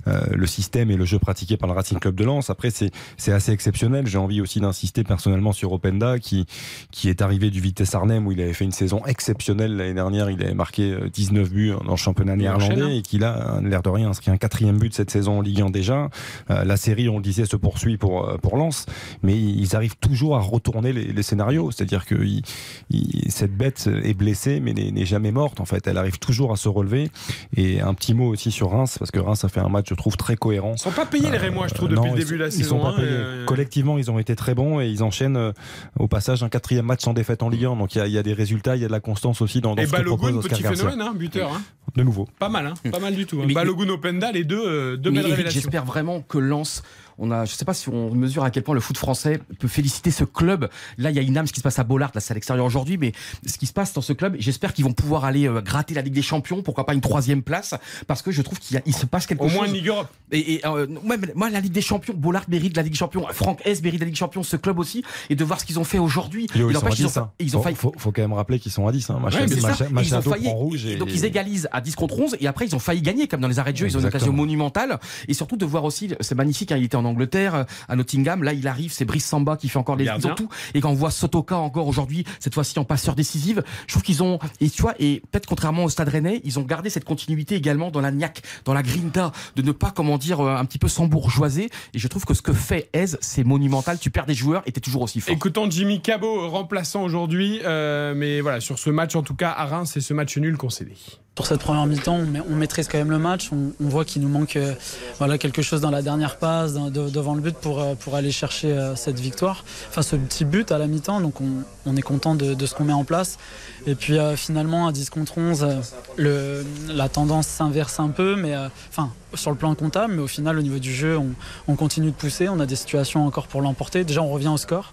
euh, 0.06 0.20
le 0.30 0.46
système 0.46 0.90
et 0.90 0.96
le 0.96 1.04
jeu 1.04 1.18
pratiqué 1.18 1.56
par 1.56 1.68
le 1.68 1.74
Racing 1.74 1.98
Club 1.98 2.14
de 2.14 2.24
Lens. 2.24 2.50
Après, 2.50 2.70
c'est 2.70 2.90
c'est 3.16 3.32
assez 3.32 3.52
exceptionnel. 3.52 4.06
J'ai 4.06 4.18
envie 4.18 4.40
aussi 4.40 4.60
d'insister 4.60 5.04
personnellement 5.04 5.52
sur 5.52 5.72
Openda, 5.72 6.18
qui, 6.18 6.46
qui 6.90 7.08
est 7.08 7.22
arrivé 7.22 7.50
du 7.50 7.60
Vitesse 7.60 7.94
Arnhem, 7.94 8.26
où 8.26 8.32
il 8.32 8.40
avait 8.40 8.52
fait 8.52 8.64
une 8.64 8.72
saison 8.72 9.04
exceptionnelle 9.06 9.76
l'année 9.76 9.94
dernière. 9.94 10.30
Il 10.30 10.42
avait 10.42 10.54
marqué 10.54 10.92
euh, 10.92 11.08
19 11.08 11.50
buts 11.50 11.72
dans 11.84 11.92
le 11.92 11.96
championnat 11.96 12.36
néerlandais 12.36 12.82
hein. 12.82 12.88
et 12.90 13.02
qu'il 13.02 13.24
a, 13.24 13.60
l'air 13.62 13.82
de 13.82 13.88
rien, 13.88 14.10
inscrit 14.10 14.30
un 14.30 14.36
quatrième 14.36 14.78
but 14.78 14.90
de 14.90 14.94
cette 14.94 15.10
saison 15.10 15.38
en 15.38 15.40
Ligue 15.40 15.62
1 15.62 15.70
déjà. 15.70 16.08
Euh, 16.50 16.64
la 16.64 16.76
série, 16.76 17.08
on 17.08 17.16
le 17.16 17.22
disait, 17.22 17.46
se 17.46 17.56
poursuit 17.56 17.96
pour, 17.96 18.28
euh, 18.28 18.36
pour 18.48 18.56
Lens, 18.56 18.86
mais 19.22 19.36
ils 19.38 19.76
arrivent 19.76 19.96
toujours 19.98 20.36
à 20.36 20.40
retourner 20.40 20.92
les, 20.92 21.04
les 21.12 21.22
scénarios. 21.22 21.70
C'est-à-dire 21.70 22.06
que 22.06 22.14
il- 22.14 22.42
il- 22.90 23.30
cette 23.30 23.54
bête 23.54 23.88
est 24.02 24.14
blessée, 24.14 24.60
mais 24.60 24.72
n'est 24.72 25.04
jamais 25.06 25.32
morte. 25.32 25.60
En 25.60 25.64
fait, 25.66 25.86
elle 25.86 25.98
arrive 25.98 26.18
toujours 26.18 26.50
à 26.52 26.56
se 26.56 26.68
relever. 26.68 27.10
Et 27.56 27.80
un 27.80 27.92
petit 27.94 28.14
mot 28.14 28.28
aussi 28.28 28.50
sur 28.50 28.70
Reims, 28.70 28.96
parce 28.98 29.10
que 29.10 29.18
Reims 29.18 29.44
a 29.44 29.48
fait 29.48 29.60
un 29.60 29.68
match, 29.68 29.86
je 29.90 29.94
trouve, 29.94 30.16
très 30.16 30.36
cohérent. 30.36 30.72
Ils 30.76 30.78
sont 30.80 30.90
pas 30.90 31.04
payés 31.06 31.30
les 31.30 31.36
Rémois, 31.38 31.66
je 31.68 31.74
trouve, 31.74 31.88
Euh, 31.88 31.94
depuis 31.96 32.08
non, 32.08 32.14
le 32.14 32.20
ils 32.20 32.24
début 32.24 32.38
de 32.38 32.44
la 32.44 32.50
saison. 32.50 32.62
Ils 32.62 32.68
sont 32.68 32.80
pas 32.80 32.88
hein, 32.90 32.96
payés. 32.96 33.08
euh, 33.10 33.44
Collectivement, 33.44 33.98
ils 33.98 34.10
ont 34.10 34.18
été 34.18 34.34
très 34.34 34.54
bons 34.54 34.80
et 34.80 34.88
ils 34.88 35.02
enchaînent 35.02 35.36
euh, 35.36 35.52
au 35.98 36.08
passage 36.08 36.42
un 36.42 36.48
quatrième 36.48 36.86
match 36.86 37.02
sans 37.02 37.12
défaite 37.12 37.42
en 37.42 37.48
Ligue 37.50 37.66
1. 37.66 37.76
Donc 37.76 37.94
il 37.94 37.98
y 37.98 38.00
a- 38.00 38.06
il 38.06 38.12
y, 38.12 38.18
a 38.18 38.22
des 38.22 38.32
résultats, 38.32 38.76
il 38.76 38.82
y 38.82 38.84
a 38.84 38.88
de 38.88 38.92
la 38.92 39.00
constance 39.00 39.42
aussi 39.42 39.60
dans, 39.60 39.74
dans 39.74 39.82
Et 39.82 39.86
ce 39.86 39.92
que 39.92 39.96
propose 40.02 40.20
Balogun, 40.30 40.38
Oscar 40.38 40.56
petit 40.58 40.62
Garcia. 40.62 40.84
phénomène, 40.88 41.06
hein, 41.06 41.14
buteur. 41.14 41.52
hein. 41.52 41.62
De 41.96 42.02
nouveau. 42.02 42.28
Pas 42.38 42.48
mal, 42.48 42.66
hein, 42.66 42.74
pas 42.90 42.98
mal 43.00 43.14
du 43.14 43.26
tout. 43.26 43.40
hein. 43.42 43.48
Balogun, 43.52 43.88
Openda, 43.88 44.30
les 44.32 44.44
deux, 44.44 44.62
euh, 44.64 44.96
deux 44.96 45.10
Mais 45.10 45.20
belles 45.22 45.30
révélations. 45.32 45.60
j'espère 45.60 45.84
vraiment 45.84 46.20
que 46.20 46.38
Lens, 46.38 46.82
on 47.18 47.30
a, 47.30 47.44
je 47.44 47.52
sais 47.52 47.64
pas 47.64 47.74
si 47.74 47.88
on 47.88 48.14
mesure 48.14 48.44
à 48.44 48.50
quel 48.50 48.62
point 48.62 48.74
le 48.74 48.80
foot 48.80 48.96
français 48.96 49.40
peut 49.58 49.68
féliciter 49.68 50.10
ce 50.10 50.24
club. 50.24 50.68
Là, 50.98 51.10
il 51.10 51.16
y 51.16 51.18
a 51.18 51.22
une 51.22 51.36
âme, 51.36 51.46
ce 51.46 51.52
qui 51.52 51.60
se 51.60 51.64
passe 51.64 51.78
à 51.78 51.84
Bollard, 51.84 52.10
là 52.14 52.20
c'est 52.20 52.32
à 52.32 52.34
l'extérieur 52.34 52.64
aujourd'hui, 52.64 52.96
mais 52.98 53.12
ce 53.46 53.58
qui 53.58 53.66
se 53.66 53.72
passe 53.72 53.92
dans 53.92 54.00
ce 54.00 54.12
club, 54.12 54.36
j'espère 54.38 54.72
qu'ils 54.72 54.84
vont 54.84 54.92
pouvoir 54.92 55.24
aller 55.24 55.48
euh, 55.48 55.60
gratter 55.60 55.94
la 55.94 56.02
Ligue 56.02 56.14
des 56.14 56.22
Champions, 56.22 56.62
pourquoi 56.62 56.86
pas 56.86 56.94
une 56.94 57.00
troisième 57.00 57.42
place, 57.42 57.74
parce 58.06 58.22
que 58.22 58.30
je 58.30 58.42
trouve 58.42 58.58
qu'il 58.58 58.76
y 58.76 58.78
a- 58.78 58.82
il 58.86 58.94
se 58.94 59.06
passe 59.06 59.26
quelque 59.26 59.42
Au 59.42 59.48
chose. 59.48 59.56
moins 59.56 59.66
une 59.66 59.72
Ligue 59.74 59.88
Europe. 59.88 60.08
Et, 60.32 60.54
et, 60.54 60.66
euh, 60.66 60.86
ouais, 61.04 61.16
moi, 61.34 61.50
la 61.50 61.60
Ligue 61.60 61.72
des 61.72 61.80
Champions, 61.82 62.14
Bollard 62.16 62.44
mérite 62.48 62.76
la 62.76 62.82
Ligue 62.82 62.92
des 62.92 62.98
Champions, 62.98 63.26
Franck 63.32 63.60
S 63.64 63.82
mérite 63.82 64.00
la 64.00 64.06
Ligue 64.06 64.14
des 64.14 64.18
Champions, 64.18 64.42
ce 64.42 64.56
club 64.56 64.78
aussi, 64.78 65.02
et 65.30 65.34
de 65.36 65.44
voir 65.44 65.60
ce 65.60 65.64
qu'ils 65.64 65.78
ont 65.78 65.84
fait 65.84 65.98
aujourd'hui. 65.98 66.46
Il 66.54 66.60
ils 66.60 66.68
10, 66.68 66.76
ont, 66.76 67.20
hein. 67.20 67.30
ils 67.40 67.56
ont 67.56 67.58
faut, 67.60 67.64
failli. 67.64 67.76
faut, 67.76 67.94
faut 67.96 68.12
quand 68.12 68.22
même 68.22 68.32
rappeler 68.32 68.58
qu'ils 68.58 68.72
sont 68.72 68.86
à 68.86 68.92
10. 68.92 69.10
Hein. 69.10 69.20
Ouais, 69.24 69.30
c'est 69.48 69.60
ça. 69.60 69.68
Macha- 69.68 69.84
Et 69.86 70.06
ils 70.06 70.14
ont 70.14 70.22
failli- 70.22 70.44
prend 70.44 70.54
rouge. 70.54 70.86
Et... 70.86 70.96
donc 70.96 71.08
ils 71.12 71.24
égalisent 71.24 71.68
à 71.72 71.80
10 71.80 71.94
contre 71.96 72.18
11 72.18 72.36
et 72.40 72.46
après 72.46 72.66
ils 72.66 72.74
ont 72.74 72.78
failli 72.78 73.02
gagner 73.02 73.26
comme 73.28 73.40
dans 73.40 73.48
les 73.48 73.58
arrêts 73.58 73.72
de 73.72 73.78
jeu 73.78 73.86
ils 73.86 73.96
ont 73.96 74.00
une 74.00 74.06
occasion 74.06 74.32
monumentale 74.32 74.98
et 75.28 75.34
surtout 75.34 75.56
de 75.56 75.64
voir 75.64 75.84
aussi 75.84 76.10
c'est 76.20 76.34
magnifique 76.34 76.72
hein, 76.72 76.76
il 76.76 76.84
était 76.84 76.96
en 76.96 77.04
Angleterre 77.08 77.54
euh, 77.54 77.64
à 77.88 77.96
Nottingham 77.96 78.42
là 78.42 78.52
il 78.52 78.66
arrive 78.68 78.92
c'est 78.92 79.04
Brice 79.04 79.26
Samba 79.26 79.56
qui 79.56 79.68
fait 79.68 79.78
encore 79.78 79.96
les 79.96 80.04
ils 80.18 80.26
ont 80.26 80.34
tout 80.34 80.48
et 80.74 80.80
quand 80.80 80.90
on 80.90 80.94
voit 80.94 81.10
Sotoka 81.10 81.56
encore 81.58 81.86
aujourd'hui 81.88 82.24
cette 82.40 82.54
fois-ci 82.54 82.78
en 82.78 82.84
passeur 82.84 83.14
décisive 83.14 83.62
je 83.86 83.92
trouve 83.94 84.02
qu'ils 84.02 84.22
ont 84.22 84.38
et 84.60 84.70
tu 84.70 84.82
vois 84.82 84.94
et 84.98 85.22
peut-être 85.30 85.46
contrairement 85.46 85.84
au 85.84 85.88
Stade 85.88 86.08
Rennais 86.08 86.40
ils 86.44 86.58
ont 86.58 86.62
gardé 86.62 86.90
cette 86.90 87.04
continuité 87.04 87.54
également 87.56 87.90
dans 87.90 88.00
la 88.00 88.10
niaque 88.10 88.42
dans 88.64 88.74
la 88.74 88.82
grinta 88.82 89.32
de 89.56 89.62
ne 89.62 89.72
pas 89.72 89.90
comment 89.90 90.18
dire 90.18 90.40
euh, 90.40 90.56
un 90.56 90.64
petit 90.64 90.78
peu 90.78 90.88
s'embourgeoiser 90.88 91.70
et 91.94 91.98
je 91.98 92.08
trouve 92.08 92.24
que 92.24 92.34
ce 92.34 92.42
que 92.42 92.52
fait 92.52 92.88
Ez 92.92 93.16
c'est 93.20 93.44
monumental 93.44 93.98
tu 93.98 94.10
perds 94.10 94.26
des 94.26 94.34
joueurs 94.34 94.62
et 94.66 94.72
t'es 94.72 94.80
toujours 94.80 95.02
aussi 95.02 95.20
fort 95.20 95.34
Écoutons 95.34 95.70
Jimmy 95.70 96.00
Cabot, 96.00 96.48
remplaçant 96.50 97.02
aujourd'hui. 97.02 97.60
euh, 97.64 98.14
mais 98.14 98.40
voilà, 98.40 98.60
sur 98.60 98.78
ce 98.78 98.90
match, 98.90 99.14
en 99.16 99.22
tout 99.22 99.34
cas, 99.34 99.50
à 99.50 99.64
Reims, 99.66 99.90
c'est 99.94 100.00
ce 100.00 100.12
match 100.14 100.36
nul 100.36 100.56
concédé. 100.56 100.92
Sur 101.36 101.46
cette 101.46 101.60
première 101.60 101.86
mi-temps, 101.86 102.16
on, 102.16 102.26
ma- 102.26 102.40
on 102.50 102.56
maîtrise 102.56 102.88
quand 102.88 102.98
même 102.98 103.10
le 103.10 103.18
match. 103.18 103.50
On, 103.52 103.72
on 103.80 103.88
voit 103.88 104.04
qu'il 104.04 104.22
nous 104.22 104.28
manque 104.28 104.56
euh, 104.56 104.74
voilà, 105.18 105.38
quelque 105.38 105.62
chose 105.62 105.80
dans 105.80 105.90
la 105.90 106.02
dernière 106.02 106.38
passe, 106.38 106.74
dans- 106.74 106.90
de- 107.04 107.10
devant 107.10 107.34
le 107.34 107.40
but 107.40 107.56
pour, 107.56 107.80
euh, 107.80 107.94
pour 107.94 108.14
aller 108.14 108.30
chercher 108.30 108.72
euh, 108.72 108.96
cette 108.96 109.18
victoire. 109.20 109.64
Enfin, 109.88 110.02
ce 110.02 110.16
petit 110.16 110.44
but 110.44 110.72
à 110.72 110.78
la 110.78 110.86
mi-temps. 110.86 111.20
Donc, 111.20 111.40
on, 111.40 111.62
on 111.86 111.96
est 111.96 112.02
content 112.02 112.34
de, 112.34 112.66
ce 112.66 112.74
qu'on 112.74 112.84
met 112.84 112.92
en 112.92 113.04
place. 113.04 113.38
Et 113.86 113.94
puis, 113.94 114.18
euh, 114.18 114.36
finalement, 114.36 114.86
à 114.86 114.92
10 114.92 115.10
contre 115.10 115.38
11, 115.38 115.62
euh, 115.64 115.74
le, 116.16 116.66
la 116.92 117.08
tendance 117.08 117.46
s'inverse 117.46 118.00
un 118.00 118.08
peu. 118.08 118.36
Mais, 118.36 118.54
enfin, 118.90 119.10
sur 119.34 119.50
le 119.50 119.56
plan 119.56 119.74
comptable, 119.74 120.14
mais 120.14 120.22
au 120.22 120.26
final, 120.26 120.58
au 120.58 120.62
niveau 120.62 120.78
du 120.78 120.92
jeu, 120.94 121.16
on, 121.18 121.28
on 121.68 121.76
continue 121.76 122.10
de 122.10 122.16
pousser. 122.16 122.48
On 122.48 122.60
a 122.60 122.66
des 122.66 122.76
situations 122.76 123.26
encore 123.26 123.46
pour 123.46 123.62
l'emporter. 123.62 124.04
Déjà, 124.04 124.22
on 124.22 124.30
revient 124.30 124.48
au 124.48 124.56
score. 124.58 124.92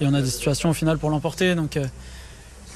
Et 0.00 0.06
on 0.06 0.14
a 0.14 0.22
des 0.22 0.30
situations 0.30 0.70
au 0.70 0.74
final 0.74 0.96
pour 0.98 1.10
l'emporter. 1.10 1.54
Donc, 1.54 1.78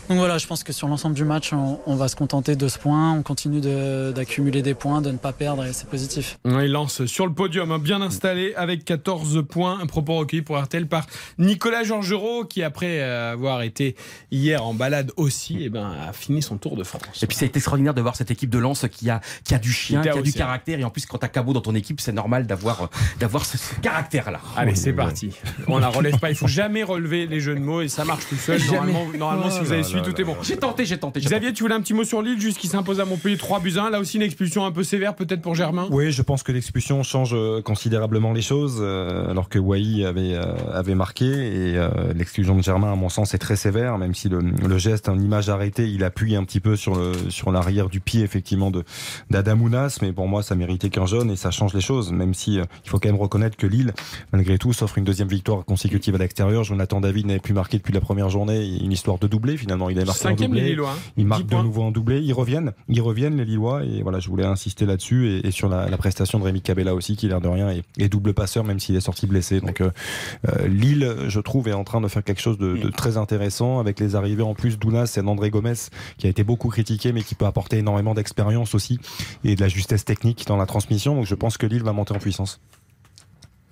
donc 0.09 0.19
voilà, 0.19 0.39
je 0.39 0.47
pense 0.47 0.63
que 0.65 0.73
sur 0.73 0.89
l'ensemble 0.89 1.15
du 1.15 1.25
match, 1.25 1.53
on, 1.53 1.79
on 1.87 1.97
va 1.97 2.09
se 2.09 2.17
contenter 2.17 2.57
de 2.57 2.69
ce 2.69 2.79
point. 2.79 3.13
On 3.13 3.23
continue 3.23 3.61
de- 3.61 4.13
d'accumuler 4.15 4.63
des 4.63 4.75
points, 4.75 5.01
de 5.01 5.11
ne 5.11 5.17
pas 5.17 5.33
perdre 5.33 5.65
et 5.65 5.73
c'est 5.73 5.89
positif. 5.89 6.39
Il 6.45 6.71
lance 6.73 7.05
sur 7.07 7.27
le 7.27 7.33
podium, 7.33 7.73
hein, 7.73 7.79
bien 7.79 8.01
installé, 8.03 8.55
avec 8.57 8.85
14 8.85 9.45
points. 9.49 9.79
Un 9.83 9.87
propos 9.87 10.17
recueilli 10.17 10.43
pour 10.43 10.59
RTL 10.61 10.87
par 10.87 11.07
Nicolas 11.39 11.85
Georgerot, 11.85 12.45
qui 12.45 12.63
après 12.63 13.01
euh, 13.01 13.33
avoir 13.33 13.63
été 13.63 13.97
hier 14.31 14.65
en 14.65 14.75
balade 14.75 15.13
aussi, 15.17 15.59
eh 15.63 15.69
ben, 15.71 15.93
a 16.09 16.13
fini 16.13 16.43
son 16.43 16.57
tour 16.59 16.77
de 16.77 16.85
France. 16.85 17.23
Et 17.23 17.27
puis 17.27 17.37
c'est 17.37 17.55
extraordinaire 17.57 17.95
de 17.95 18.01
voir 18.03 18.17
cette 18.17 18.31
équipe 18.31 18.51
de 18.51 18.59
Lens 18.59 18.87
qui 18.91 19.09
a, 19.11 19.21
qui 19.45 19.55
a 19.55 19.59
du 19.59 19.73
chien, 19.73 20.03
Qui 20.03 20.09
a 20.11 20.13
du 20.15 20.21
aussi, 20.21 20.33
caractère. 20.35 20.79
Et 20.79 20.85
en 20.85 20.91
plus, 20.91 21.07
quand 21.07 21.19
t'as 21.19 21.29
Cabot 21.29 21.53
dans 21.53 21.61
ton 21.61 21.75
équipe, 21.75 22.01
c'est 22.01 22.13
normal 22.13 22.47
d'avoir 22.47 22.83
euh, 22.83 22.87
d'avoir 23.21 23.45
ce, 23.45 23.57
ce 23.59 23.75
caractère-là. 23.81 24.41
Allez, 24.57 24.75
c'est 24.75 24.93
parti. 24.93 25.31
On 25.67 25.79
la 25.79 25.89
relève 25.89 26.19
pas. 26.19 26.31
Il 26.31 26.37
faut 26.37 26.47
jamais 26.47 26.83
relever 26.83 27.27
les 27.27 27.41
jeux 27.41 27.55
de 27.55 27.61
mots 27.61 27.81
et 27.81 27.89
ça 27.89 28.05
marche 28.05 28.27
tout 28.29 28.37
seul. 28.37 28.59
Jamais. 28.61 28.93
Normalement, 28.93 29.19
normalement 29.19 29.51
si 29.51 29.61
vous 29.61 29.73
avez 29.73 29.83
là 29.95 30.03
suivi, 30.03 30.07
là 30.07 30.13
tout 30.13 30.21
est 30.21 30.25
bon. 30.25 30.37
J'ai 30.43 30.57
tenté, 30.57 30.85
j'ai 30.85 30.99
tenté. 30.99 31.21
Xavier, 31.21 31.53
tu 31.53 31.63
voulais 31.63 31.75
un 31.75 31.81
petit 31.81 31.95
mot 31.95 32.05
sur 32.05 32.23
Lille, 32.23 32.41
juste 32.41 32.59
qui 32.59 32.69
s'impose 32.69 33.01
à 33.01 33.05
Montpellier 33.05 33.37
3 33.37 33.61
buts 33.61 33.75
à 33.77 33.85
1. 33.85 33.91
Là 33.91 34.01
aussi, 34.01 34.17
une 34.17 34.23
expulsion 34.23 34.65
un 34.65 34.73
peu 34.73 34.83
sévère, 34.83 35.15
peut-être 35.15 35.43
pour 35.43 35.55
Germain? 35.55 35.89
Oui, 35.91 36.11
je 36.13 36.23
pense 36.23 36.43
que 36.43 36.53
l'expulsion 36.53 37.03
change 37.03 37.33
euh, 37.35 37.63
considérablement 37.63 38.33
les 38.33 38.43
choses, 38.43 38.79
euh, 38.81 39.31
alors 39.31 39.49
que 39.49 39.59
Wai 39.59 40.05
avait, 40.05 40.35
euh, 40.35 40.55
avait 40.73 40.95
marqué. 40.95 41.25
Et 41.25 41.77
euh, 41.77 41.89
l'exclusion 42.15 42.57
de 42.57 42.63
Germain, 42.63 42.93
à 42.93 42.97
mon 42.97 43.09
sens, 43.09 43.35
est 43.35 43.39
très 43.39 43.57
sévère, 43.57 43.99
même 43.99 44.15
si 44.15 44.29
le, 44.29 44.41
le 44.41 44.79
geste, 44.79 45.09
en 45.09 45.19
image 45.19 45.49
arrêtée, 45.49 45.89
il 45.89 46.05
appuie 46.05 46.37
un 46.37 46.45
petit 46.45 46.61
peu 46.61 46.77
sur 46.77 46.95
le 46.95 47.13
sur 47.31 47.51
l'arrière 47.53 47.89
du 47.89 48.01
pied, 48.01 48.23
effectivement, 48.23 48.71
de 48.71 48.85
d'Adamounas. 49.31 49.99
Mais 50.03 50.13
pour 50.13 50.29
moi, 50.29 50.43
ça 50.43 50.55
méritait 50.55 50.91
qu'un 50.91 51.07
jaune 51.07 51.31
et 51.31 51.37
ça 51.37 51.51
change 51.51 51.75
les 51.75 51.81
choses, 51.81 52.13
même 52.13 52.35
si 52.35 52.59
euh, 52.59 52.65
il 52.85 52.91
faut 52.91 52.99
quand 52.99 53.09
même 53.09 53.21
reconnaître 53.21 53.57
que 53.57 53.67
Lille, 53.67 53.93
malgré 54.33 54.59
tout, 54.59 54.73
s'offre 54.73 54.99
une 54.99 55.05
deuxième 55.05 55.29
victoire 55.29 55.65
consécutive 55.65 56.15
à 56.15 56.19
l'extérieur. 56.19 56.65
Jonathan 56.65 57.01
David 57.01 57.27
n'avait 57.27 57.39
plus 57.41 57.55
marqué 57.55 57.79
depuis 57.79 57.93
la 57.93 58.01
première 58.01 58.31
journée. 58.31 58.79
Une 58.83 58.93
histoire 58.93 59.19
de 59.19 59.27
doublé, 59.27 59.57
finalement. 59.57 59.84
Il 59.91 59.99
avait 59.99 60.07
marqué 60.07 60.27
un 60.27 60.31
Cinquième, 60.31 60.51
doublé. 60.51 60.63
les 60.63 60.69
Lillois, 60.71 60.91
hein. 60.91 60.99
Il 61.17 61.25
10 61.25 61.29
marque 61.29 61.47
de 61.47 61.57
nouveau 61.57 61.83
en 61.83 61.91
doublé. 61.91 62.21
Ils 62.21 62.33
reviennent, 62.33 62.73
ils 62.89 63.01
reviennent 63.01 63.37
les 63.37 63.45
Lillois. 63.45 63.85
Et 63.85 64.03
voilà, 64.03 64.19
je 64.21 64.29
voulais 64.29 64.45
insister 64.45 64.87
là-dessus 64.87 65.29
et, 65.29 65.47
et 65.47 65.51
sur 65.51 65.69
la, 65.69 65.89
la 65.89 65.97
prestation 65.97 66.39
de 66.39 66.45
Rémi 66.45 66.61
Cabella 66.63 66.95
aussi, 66.95 67.17
qui 67.17 67.29
l'air 67.29 67.41
de 67.41 67.49
rien 67.49 67.71
est, 67.71 67.83
est 67.99 68.09
double 68.09 68.35
passeur, 68.35 68.65
même 68.65 68.81
s'il 68.81 68.97
est 68.97 69.01
sorti 69.01 69.27
blessé. 69.27 69.61
Donc 69.61 69.81
euh, 69.81 69.91
euh, 70.49 70.67
Lille, 70.69 71.15
je 71.29 71.41
trouve, 71.41 71.69
est 71.69 71.73
en 71.73 71.85
train 71.85 72.01
de 72.01 72.09
faire 72.09 72.25
quelque 72.25 72.41
chose 72.41 72.59
de, 72.59 72.77
de 72.77 72.89
très 72.91 73.17
intéressant 73.17 73.79
avec 73.79 74.01
les 74.01 74.15
arrivées 74.17 74.43
en 74.43 74.55
plus 74.55 74.79
d'Ounas 74.79 75.15
et 75.19 75.23
d'André 75.23 75.51
Gomez, 75.51 75.75
qui 76.19 76.27
a 76.27 76.31
été 76.31 76.45
beaucoup 76.45 76.69
critiqué, 76.69 77.13
mais 77.13 77.23
qui 77.23 77.35
peut 77.35 77.47
apporter 77.47 77.79
énormément 77.79 78.15
d'expérience 78.15 78.75
aussi 78.75 78.99
et 79.45 79.55
de 79.57 79.61
la 79.61 79.69
justesse 79.69 80.05
technique 80.05 80.47
dans 80.47 80.57
la 80.57 80.67
transmission. 80.67 81.15
Donc 81.15 81.27
je 81.27 81.35
pense 81.35 81.57
que 81.57 81.67
Lille 81.67 81.83
va 81.83 81.93
monter 81.93 82.15
en 82.15 82.19
puissance. 82.19 82.61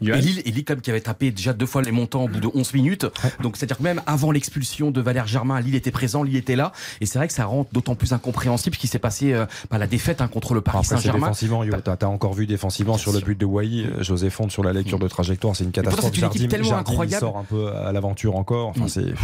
Et 0.03 0.21
Lille, 0.21 0.43
et 0.45 0.51
Lille, 0.51 0.65
comme 0.65 0.81
qui 0.81 0.91
avait 0.91 1.01
tapé 1.01 1.31
déjà 1.31 1.53
deux 1.53 1.67
fois 1.67 1.83
les 1.83 1.93
montants 1.93 2.25
au 2.25 2.29
bout 2.29 2.41
de 2.41 2.49
11 2.53 2.75
minutes. 2.75 3.07
Donc, 3.43 3.57
c'est-à-dire 3.57 3.79
que 3.79 3.83
même 3.83 4.03
avant 4.07 4.31
l'expulsion 4.31 4.91
de 4.91 5.01
Valère 5.01 5.27
Germain, 5.27 5.61
Lille 5.61 5.75
était 5.75 5.91
présent, 5.91 6.23
Lille 6.23 6.37
était 6.37 6.57
là. 6.57 6.73
Et 7.01 7.07
c'est 7.07 7.19
vrai 7.19 7.29
que 7.29 7.35
ça 7.35 7.45
rend 7.47 7.67
d'autant 7.73 7.95
plus 7.95 8.13
incompréhensible 8.13 8.77
ce 8.77 8.81
qui 8.81 8.87
s'est 8.89 8.99
passé, 8.99 9.33
euh, 9.33 9.47
bah, 9.71 9.79
la 9.79 9.87
défaite 9.87 10.21
hein, 10.21 10.29
contre 10.29 10.55
le 10.55 10.61
Paris 10.61 10.85
Saint-Germain. 10.85 11.29
défensivement. 11.29 11.63
T'as 11.99 12.07
encore 12.07 12.35
vu 12.35 12.47
défensivement 12.47 12.99
sur 12.99 13.13
le 13.13 13.21
but 13.21 13.39
de 13.39 13.45
Wai, 13.45 13.87
José 14.01 14.31
Fonte 14.31 14.51
sur 14.51 14.63
la 14.65 14.73
lecture 14.73 14.99
de 14.99 15.09
trajectoire, 15.09 15.55
c'est 15.57 15.65
une 15.65 15.71
catastrophe. 15.73 16.11
c'est 16.15 16.21
une 16.21 16.27
équipe 16.27 16.43
Jardim- 16.43 16.49
tellement 16.49 16.69
Jardim, 16.69 16.85
il 16.87 16.91
incroyable. 16.93 17.21
sort 17.21 17.37
un 17.39 17.45
peu 17.45 17.69
à 17.73 17.93
l'aventure 17.93 18.37
encore. 18.37 18.69
Enfin, 18.69 18.85
Mm. 18.85 18.89
c'est. 18.89 19.15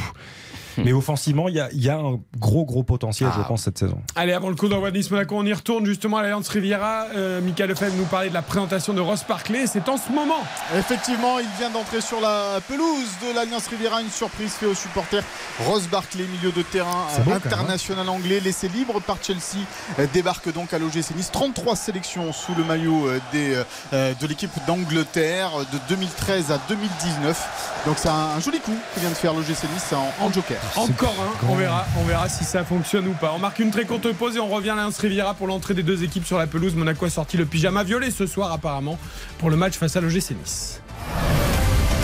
Pff. 0.79 0.85
Mais 0.87 0.93
offensivement, 0.93 1.49
il 1.49 1.55
y 1.55 1.61
a, 1.61 1.69
il 1.73 1.83
y 1.83 1.89
a 1.89 1.97
un 1.99 2.19
gros 2.39 2.65
gros 2.65 2.83
potentiel, 2.83 3.31
je 3.37 3.43
pense, 3.43 3.63
cette 3.63 3.79
saison. 3.79 4.01
Allez, 4.17 4.33
avant 4.33 4.49
le 4.49 4.55
coup 4.55 4.69
d'envoi 4.69 4.91
de 4.91 4.97
Nice 4.97 5.11
Monaco, 5.11 5.35
on 5.37 5.45
y 5.45 5.53
retourne 5.53 5.85
justement 5.87 6.19
à 6.19 6.23
l'Alliance 6.23 6.49
Riviera. 6.49 7.07
Euh, 7.17 7.41
Michael 7.41 7.71
Lefebvre 7.71 7.97
nous 7.97 8.05
parlait 8.05 8.29
de 8.29 8.35
la 8.35 8.43
présentation 8.43 8.93
de 8.95 9.01
Ross 9.01 9.25
Barclay. 9.29 9.67
C'est 9.67 9.89
en 9.89 9.97
ce 9.97 10.11
moment. 10.13 10.43
Effectivement, 10.77 11.39
il 11.39 11.49
vient 11.59 11.71
d'entrer 11.71 12.01
sur 12.01 12.21
la 12.21 12.61
pelouse 12.67 13.09
de 13.23 13.35
l'Alliance 13.35 13.67
Riviera. 13.69 14.01
Une 14.01 14.11
surprise 14.11 14.53
faite 14.53 14.69
aux 14.69 14.75
supporters. 14.75 15.23
Ross 15.67 15.89
Barclay, 15.89 16.25
milieu 16.25 16.53
de 16.53 16.63
terrain 16.63 17.07
hein. 17.17 17.33
international 17.33 18.09
anglais, 18.09 18.41
laissé 18.41 18.69
libre 18.69 19.01
par 19.01 19.19
Chelsea, 19.23 19.65
euh, 19.99 20.07
débarque 20.13 20.53
donc 20.53 20.73
à 20.73 20.79
l'OGC 20.79 21.15
Nice. 21.17 21.31
33 21.33 21.77
sélections 21.77 22.33
sous 22.33 22.55
le 22.55 22.65
maillot 22.65 23.07
euh, 23.09 23.21
des, 23.33 23.63
euh, 23.93 24.15
de 24.21 24.27
l'équipe 24.27 24.51
d'Angleterre 24.67 25.51
de 25.73 25.79
2013 25.89 26.53
à 26.53 26.59
2019. 26.69 27.83
Donc 27.87 27.97
c'est 27.99 28.09
un, 28.09 28.37
un 28.37 28.41
joli 28.41 28.61
coup 28.61 28.77
que 28.95 29.01
vient 29.01 29.11
de 29.11 29.15
faire 29.15 29.35
l'OGC 29.35 29.65
Nice 29.73 29.93
en, 29.93 30.25
en 30.25 30.33
joker. 30.33 30.59
Encore 30.77 31.15
un. 31.21 31.47
On 31.49 31.55
verra, 31.57 31.87
on 31.99 32.05
verra 32.05 32.29
si 32.29 32.45
ça 32.45 32.65
fonctionne 32.65 33.09
ou 33.09 33.13
pas. 33.13 33.33
On 33.35 33.39
marque 33.39 33.59
une 33.59 33.71
très 33.71 33.85
courte 33.85 34.13
pause 34.13 34.37
et 34.37 34.41
on 34.41 34.49
revient 34.49 34.71
à 34.71 34.77
l'Alliance 34.77 34.99
Riviera 34.99 35.35
pour 35.35 35.47
l'entrée 35.47 35.75
des 35.75 35.83
deux 35.83 36.05
équipes 36.05 36.27
sur 36.27 36.39
la 36.39 36.47
pelouse. 36.47 36.75
Monaco 36.75 37.05
a 37.07 37.11
sorti 37.11 37.37
le 37.37 37.47
pyjama 37.47 37.85
violet 37.85 38.11
ce 38.11 38.27
soir 38.27 38.53
apparemment 38.53 38.99
pour 39.39 39.51
le 39.51 39.57
match 39.57 39.75
face 39.75 39.97
à 39.97 40.01
l'OGC 40.01 40.31
Nice. 40.31 40.81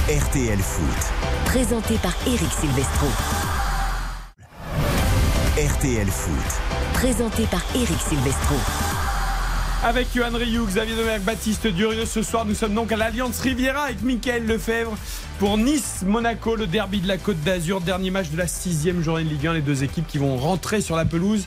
RTL 0.08 0.58
Foot. 0.58 1.12
Présenté 1.46 1.94
par 1.98 2.12
Eric 2.26 2.50
Silvestro. 2.60 3.06
RTL 5.56 6.08
Foot. 6.08 6.60
Présenté 6.94 7.44
par 7.44 7.62
Eric 7.74 8.00
Silvestro. 8.00 8.56
Avec 9.84 10.08
Johan 10.14 10.30
Rioux, 10.32 10.64
Xavier 10.64 10.96
Domergue, 10.96 11.24
Baptiste 11.24 11.66
Durieux, 11.66 12.06
ce 12.06 12.22
soir 12.22 12.46
nous 12.46 12.54
sommes 12.54 12.72
donc 12.72 12.90
à 12.90 12.96
l'Alliance 12.96 13.38
Riviera 13.40 13.82
avec 13.82 14.00
Mickaël 14.00 14.46
Lefebvre 14.46 14.96
pour 15.38 15.58
Nice-Monaco, 15.58 16.56
le 16.56 16.66
derby 16.66 17.00
de 17.00 17.06
la 17.06 17.18
Côte 17.18 17.38
d'Azur, 17.42 17.82
dernier 17.82 18.10
match 18.10 18.30
de 18.30 18.38
la 18.38 18.46
sixième 18.46 19.02
journée 19.02 19.24
de 19.24 19.28
Ligue 19.28 19.46
1, 19.46 19.52
les 19.52 19.60
deux 19.60 19.84
équipes 19.84 20.06
qui 20.06 20.16
vont 20.16 20.38
rentrer 20.38 20.80
sur 20.80 20.96
la 20.96 21.04
pelouse 21.04 21.46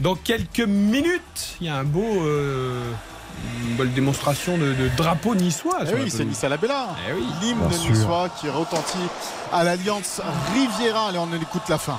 dans 0.00 0.16
quelques 0.16 0.60
minutes. 0.60 1.56
Il 1.62 1.66
y 1.66 1.70
a 1.70 1.76
un 1.76 1.84
beau, 1.84 2.26
euh, 2.26 2.78
une 3.66 3.76
belle 3.76 3.94
démonstration 3.94 4.58
de, 4.58 4.74
de 4.74 4.90
drapeau 4.94 5.34
niçois. 5.34 5.78
Eh 5.90 5.94
oui, 5.94 6.10
c'est. 6.10 6.26
Nice 6.26 6.44
à 6.44 6.50
la 6.50 6.58
Bella. 6.58 6.88
Eh 7.08 7.14
oui. 7.14 7.24
L'hymne 7.40 7.68
niçois 7.90 8.28
qui 8.38 8.50
retentit 8.50 9.08
à 9.50 9.64
l'Alliance 9.64 10.20
Riviera. 10.52 11.08
Allez, 11.08 11.18
on 11.18 11.32
écoute 11.34 11.62
la 11.70 11.78
fin. 11.78 11.98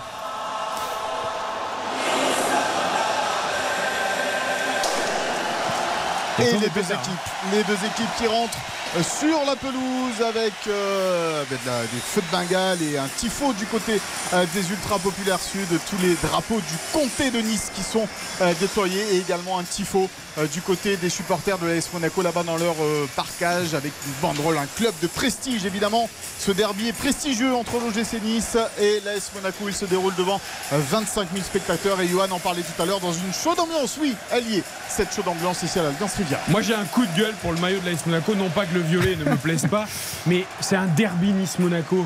Et 6.42 6.54
les 6.54 6.70
deux 6.70 6.82
bizarre, 6.82 7.00
équipes, 7.02 7.20
les 7.52 7.64
deux 7.64 7.86
équipes 7.86 8.16
qui 8.18 8.28
rentrent 8.28 8.58
sur 9.04 9.46
la 9.46 9.56
pelouse 9.56 10.22
avec 10.28 10.54
euh, 10.68 11.44
ben, 11.50 11.58
des 11.94 12.00
feux 12.02 12.22
de 12.22 12.32
Bengale 12.32 12.82
et 12.82 12.98
un 12.98 13.08
tifo 13.18 13.54
du 13.54 13.66
côté 13.66 14.02
euh, 14.34 14.46
des 14.54 14.72
ultra 14.72 14.98
populaires 14.98 15.40
sud, 15.40 15.68
tous 15.90 15.98
les 16.02 16.16
drapeaux 16.16 16.60
du 16.60 16.76
comté 16.92 17.30
de 17.30 17.40
Nice 17.40 17.72
qui 17.76 17.84
sont 17.84 18.08
euh, 18.42 18.54
déployés 18.60 19.04
et 19.14 19.18
également 19.20 19.60
un 19.60 19.64
tifo 19.64 20.10
euh, 20.40 20.48
du 20.48 20.62
côté 20.62 20.96
des 20.98 21.10
supporters 21.10 21.58
de 21.58 21.68
l'AS 21.68 21.90
Monaco 21.94 22.22
là-bas 22.22 22.44
dans 22.44 22.58
leur 22.58 22.76
euh, 22.82 23.08
parcage 23.16 23.74
avec 23.74 23.92
une 24.06 24.14
banderole, 24.22 24.58
un 24.58 24.68
club 24.78 24.94
de 25.02 25.08
prestige 25.08 25.66
évidemment. 25.66 26.10
Ce 26.40 26.52
derby 26.52 26.90
est 26.90 26.94
prestigieux 26.94 27.54
entre 27.54 27.74
l'OGC 27.80 28.22
Nice 28.24 28.58
et 28.80 29.02
l'AS 29.06 29.32
Monaco. 29.36 29.66
Il 29.68 29.76
se 29.76 29.86
déroule 29.86 30.14
devant 30.16 30.40
euh, 30.74 30.80
25 30.90 31.30
000 31.34 31.44
spectateurs 31.44 32.00
et 32.02 32.08
Johan 32.08 32.30
en 32.32 32.40
parlait 32.40 32.62
tout 32.62 32.82
à 32.82 32.86
l'heure 32.86 33.00
dans 33.00 33.14
une 33.14 33.34
chaude 33.34 33.60
ambiance. 33.60 33.98
Oui, 34.00 34.16
allié 34.32 34.64
cette 34.88 35.14
chaude 35.14 35.28
ambiance 35.28 35.62
ici 35.64 35.80
à 35.80 35.84
l'Alliance 35.84 36.16
Rivière. 36.16 36.40
Moi 36.48 36.62
j'ai 36.62 36.74
un 36.74 36.86
coup 36.86 37.06
de 37.06 37.18
gueule 37.18 37.36
pour 37.42 37.52
le 37.52 37.60
maillot 37.60 37.80
de 37.80 37.90
l'AS 37.90 38.06
Monaco, 38.06 38.34
non 38.36 38.50
pas 38.50 38.66
que 38.66 38.74
le 38.76 38.79
violet 38.82 39.16
ne 39.16 39.24
me 39.30 39.36
plaise 39.38 39.66
pas, 39.70 39.86
mais 40.26 40.46
c'est 40.60 40.76
un 40.76 40.86
derby 40.88 41.32
Nice-Monaco. 41.32 42.06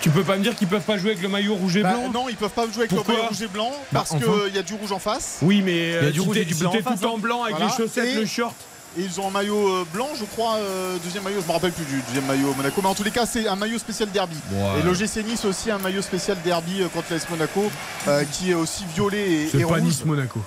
Tu 0.00 0.10
peux 0.10 0.22
pas 0.22 0.36
me 0.36 0.42
dire 0.42 0.54
qu'ils 0.54 0.68
peuvent 0.68 0.82
pas 0.82 0.98
jouer 0.98 1.10
avec 1.12 1.22
le 1.22 1.28
maillot 1.28 1.54
rouge 1.54 1.76
et 1.76 1.82
Bah, 1.82 1.94
blanc 1.94 2.10
non, 2.12 2.28
ils 2.28 2.36
peuvent 2.36 2.50
pas 2.50 2.64
jouer 2.66 2.80
avec 2.84 2.90
Pourquoi 2.90 3.14
le 3.14 3.18
maillot 3.20 3.28
rouge 3.30 3.42
et 3.42 3.46
blanc 3.48 3.70
Bah, 3.92 4.00
parce 4.00 4.12
enfin. 4.12 4.24
qu'il 4.46 4.54
y 4.54 4.58
a 4.58 4.62
du 4.62 4.74
rouge 4.74 4.92
en 4.92 4.98
face. 4.98 5.38
Oui, 5.42 5.62
mais 5.64 5.72
Il 5.88 5.92
y 5.92 5.94
a 5.94 5.98
euh, 6.02 6.10
du 6.10 6.20
si 6.20 6.24
rouge 6.26 6.36
et 6.36 6.44
du 6.44 6.54
si 6.54 6.60
blanc 6.60 6.70
t'es 6.70 6.86
en 6.86 6.94
tout 6.96 7.04
en 7.06 7.14
hein. 7.16 7.18
blanc 7.18 7.42
avec 7.44 7.56
Voilà. 7.56 7.70
les 7.72 7.76
chaussettes, 7.84 8.04
Et- 8.04 8.14
le 8.20 8.26
short. 8.26 8.54
Et 8.98 9.02
ils 9.02 9.20
ont 9.20 9.28
un 9.28 9.30
maillot 9.30 9.68
euh, 9.68 9.84
blanc, 9.92 10.08
je 10.18 10.24
crois, 10.24 10.54
euh, 10.56 10.96
deuxième 11.04 11.22
maillot, 11.22 11.40
je 11.42 11.46
me 11.46 11.52
rappelle 11.52 11.72
plus 11.72 11.84
du 11.84 12.00
deuxième 12.06 12.24
maillot 12.24 12.54
Monaco, 12.56 12.80
mais 12.82 12.88
en 12.88 12.94
tous 12.94 13.02
les 13.04 13.10
cas, 13.10 13.26
c'est 13.26 13.46
un 13.46 13.56
maillot 13.56 13.78
spécial 13.78 14.10
derby. 14.10 14.36
Ouais. 14.52 14.80
Et 14.80 14.82
l'OGC 14.84 15.22
Nice 15.26 15.44
aussi 15.44 15.70
un 15.70 15.76
maillot 15.78 16.00
spécial 16.00 16.38
derby 16.42 16.80
euh, 16.80 16.88
contre 16.88 17.08
l'AS 17.12 17.28
Monaco, 17.28 17.70
euh, 18.08 18.24
qui 18.32 18.52
est 18.52 18.54
aussi 18.54 18.84
violet 18.94 19.18
et, 19.20 19.42
et 19.42 19.48
C'est 19.48 19.58
pas 19.60 19.66
rouge. 19.66 19.82
Nice-Monaco. 19.82 20.40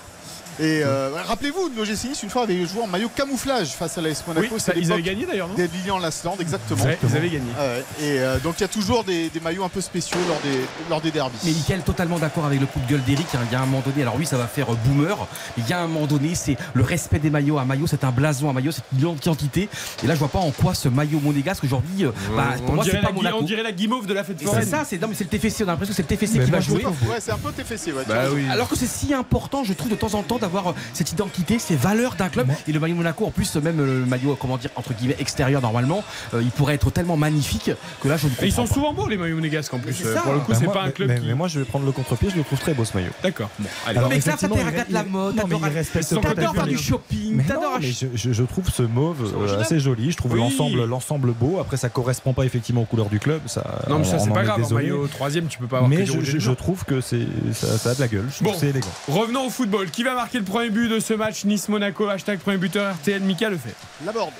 Et 0.60 0.82
euh, 0.84 1.10
rappelez-vous, 1.26 1.72
l'OGC 1.78 2.06
Nice 2.10 2.24
une 2.24 2.30
fois 2.30 2.44
avait 2.44 2.66
joué 2.66 2.82
en 2.84 2.88
maillot 2.88 3.10
camouflage 3.16 3.70
face 3.70 3.98
à 3.98 4.02
l'AS 4.02 4.24
Monaco. 4.28 4.48
Oui, 4.54 4.60
ça, 4.60 4.74
ils 4.76 4.92
avaient 4.92 5.02
gagné 5.02 5.26
d'ailleurs, 5.26 5.48
non 5.48 5.54
des 5.54 5.68
Lilian 5.68 6.00
Lasland, 6.00 6.36
exactement. 6.40 6.84
Ouais, 6.84 6.98
Ils 7.02 7.16
avaient 7.16 7.30
gagné. 7.30 7.50
Ah 7.58 7.62
ouais. 7.64 7.84
Et 8.02 8.20
euh, 8.20 8.40
donc 8.40 8.56
il 8.58 8.62
y 8.62 8.66
a 8.66 8.68
toujours 8.68 9.04
des, 9.04 9.30
des 9.30 9.40
maillots 9.40 9.64
un 9.64 9.70
peu 9.70 9.82
spéciaux 9.82 10.18
lors 10.28 10.40
des, 10.42 10.60
lors 10.90 11.02
des 11.02 11.12
derbys. 11.12 11.38
Mais 11.46 11.52
Mickaël, 11.52 11.82
totalement 11.82 12.20
d'accord 12.20 12.46
avec 12.46 12.60
le 12.60 12.66
coup 12.66 12.80
de 12.80 12.88
gueule 12.92 13.04
d'Eric. 13.04 13.28
hein. 13.36 13.40
Il 13.50 13.54
y 13.54 13.56
a 13.56 13.62
un 13.62 13.66
moment 13.66 13.82
donné, 13.86 14.02
alors 14.02 14.16
oui, 14.18 14.26
ça 14.26 14.38
va 14.38 14.48
faire 14.48 14.72
euh, 14.74 14.78
boomer. 14.86 15.18
Il 15.58 15.68
y 15.68 15.74
a 15.74 15.80
un 15.80 15.88
moment 15.88 16.08
donné, 16.08 16.36
c'est 16.36 16.58
le 16.74 16.84
respect 16.84 17.20
des 17.20 17.30
maillots. 17.30 17.58
Un 17.58 17.66
maillot, 17.66 17.88
c'est 17.88 18.04
un 18.04 18.12
blason. 18.12 18.50
Un 18.50 18.54
maillot, 18.54 18.72
c'est 18.72 18.84
une 18.94 19.10
identité. 19.12 19.70
Et 20.04 20.08
là, 20.08 20.14
je 20.14 20.20
vois 20.20 20.28
pas 20.28 20.40
en 20.40 20.52
quoi 20.52 20.74
ce 20.74 20.90
maillot 20.90 21.20
monégasque 21.22 21.64
aujourd'hui, 21.64 22.04
euh, 22.06 22.12
bah, 22.36 22.50
pour 22.58 22.72
on, 22.72 22.74
moi, 22.76 22.84
c'est 22.84 22.92
dirait 22.92 23.04
pas 23.04 23.12
Monaco. 23.14 23.38
on 23.40 23.44
dirait 23.44 23.64
la 23.64 23.72
guimauve 23.72 24.06
de 24.08 24.14
la 24.14 24.24
fête 24.26 24.36
Et 24.42 24.46
c'est 24.46 24.52
foraine. 24.52 24.68
ça, 24.68 24.84
c'est 24.86 25.02
non, 25.02 25.08
mais 25.08 25.16
c'est 25.16 25.24
le 25.32 25.38
TFC. 25.38 25.64
On 25.64 25.68
a 25.70 25.72
l'impression 25.72 25.94
que 25.94 25.96
c'est 25.96 26.12
le 26.12 26.18
TFC 26.18 26.38
Mais 26.40 26.46
qui 26.46 26.52
va 26.52 26.60
je 26.60 26.66
jouer. 26.70 26.86
Ouais, 26.86 27.18
c'est 27.20 27.32
un 27.32 27.38
peu 27.38 27.52
TFC. 27.52 27.94
Ouais, 27.94 28.04
Bah 28.08 28.24
oui. 28.34 28.44
Alors 28.52 28.68
que 28.68 28.76
c'est 28.76 28.88
si 28.88 29.14
important, 29.14 29.64
je 29.64 29.74
trouve, 29.74 29.90
de 29.90 29.96
temps 29.96 30.14
en 30.16 30.24
temps, 30.24 30.38
d'avoir 30.50 30.72
euh, 30.72 30.74
cette 30.94 31.12
identité, 31.12 31.60
ces 31.60 31.76
valeurs 31.76 32.16
d'un 32.16 32.30
club. 32.30 32.50
Et 32.68 32.72
le 32.72 32.80
maillot 32.80 32.96
Monaco, 32.96 33.26
en 33.26 33.32
plus, 33.32 33.56
même 33.56 33.80
euh, 33.80 34.00
le 34.02 34.06
maillot, 34.06 34.36
comment 34.40 34.58
dire, 34.58 34.70
entre 34.76 34.94
guillemets, 34.94 35.16
extérieur, 35.20 35.62
normalement, 35.62 36.04
euh, 36.34 36.42
il 36.42 36.50
pourrait 36.52 36.76
être 36.76 36.92
tellement 36.92 37.18
magnifique 37.18 37.72
que 38.02 38.08
là, 38.08 38.18
je 38.18 38.28
ne 38.28 38.32
Et 38.32 38.34
ils 38.34 38.50
comprends 38.50 38.64
sont 38.64 38.68
pas. 38.68 38.74
souvent 38.74 38.94
beaux 38.94 39.08
les 39.08 39.18
maillots 39.18 39.36
monégasques 39.36 39.74
en 39.74 39.80
plus. 39.80 39.96
Euh, 40.06 40.16
ça. 40.16 40.22
Pour 40.22 40.34
le 40.34 40.40
coup, 40.40 40.52
Bah, 40.52 40.58
c'est 40.60 40.66
pas 40.68 40.82
un 40.82 40.86
mais- 40.88 40.92
club 40.92 41.08
mais, 41.10 41.20
qui. 41.20 41.28
mais 41.28 41.34
moi, 41.36 41.48
je 41.48 41.60
vais 41.60 41.66
prendre 41.66 41.86
le 41.86 41.92
contre-pied, 41.92 42.30
je 42.32 42.36
le 42.38 42.44
trouve 42.44 42.60
très 42.60 42.74
beau 42.74 42.86
ce 42.86 42.96
maillot. 42.98 43.12
D'accord. 43.24 43.50
Bon. 43.60 43.68
Alors, 43.88 44.10
mais 44.10 44.20
ça, 44.22 44.36
il- 44.42 44.48
regarde 44.48 44.90
la 44.90 45.04
mode, 45.04 45.36
t'adores 45.36 46.54
faire 46.56 46.68
du 46.68 46.78
shopping, 46.78 47.44
t'adores 47.46 47.80
je, 47.82 48.08
je- 48.14 48.32
je 48.34 48.44
trouve 48.44 48.70
ce 48.70 48.84
mauve 48.84 49.32
euh, 49.36 49.60
assez 49.62 49.80
joli. 49.80 50.12
Je 50.12 50.18
trouve 50.18 50.34
Oui. 50.34 50.40
l'ensemble, 50.40 50.86
l'ensemble 50.86 51.32
beau. 51.34 51.60
Après, 51.60 51.78
ça 51.78 51.90
correspond 51.90 52.34
pas 52.34 52.46
effectivement 52.46 52.82
aux 52.82 52.86
couleurs 52.86 53.10
du 53.10 53.20
club. 53.20 53.42
Ça, 53.48 53.64
Non, 53.90 54.00
mais 54.00 54.06
ça, 54.06 54.20
c'est 54.20 54.30
pas 54.32 54.44
grave. 54.44 54.64
En 54.64 54.74
maillot 54.76 55.08
troisième, 55.08 55.48
tu 55.48 55.58
peux 55.58 55.68
pas 55.68 55.78
avoir 55.78 55.90
Mais 55.90 56.06
je, 56.06 56.52
trouve 56.52 56.84
que 56.86 57.02
c'est, 57.02 57.28
ça, 57.54 57.78
ça 57.78 57.90
a 57.92 57.96
de 57.96 58.00
la 58.02 58.08
gueule. 58.08 58.26
Je 58.38 58.44
Bon. 58.44 58.54
c'est 58.58 58.68
élégant. 58.68 58.88
Revenons 59.08 59.48
au 59.48 59.50
football. 59.50 59.90
Qui 59.90 60.04
va 60.04 60.14
marquer 60.14 60.39
le 60.40 60.46
premier 60.46 60.70
but 60.70 60.90
de 60.90 61.00
ce 61.00 61.14
match 61.14 61.46
Nice-Monaco 61.46 62.08
Hashtag 62.08 62.40
premier 62.40 62.58
buteur 62.58 62.94
RTL. 62.96 63.22
Mika 63.22 63.50
le 63.50 63.58
fait. 63.58 63.76
La 64.06 64.12
board. 64.12 64.32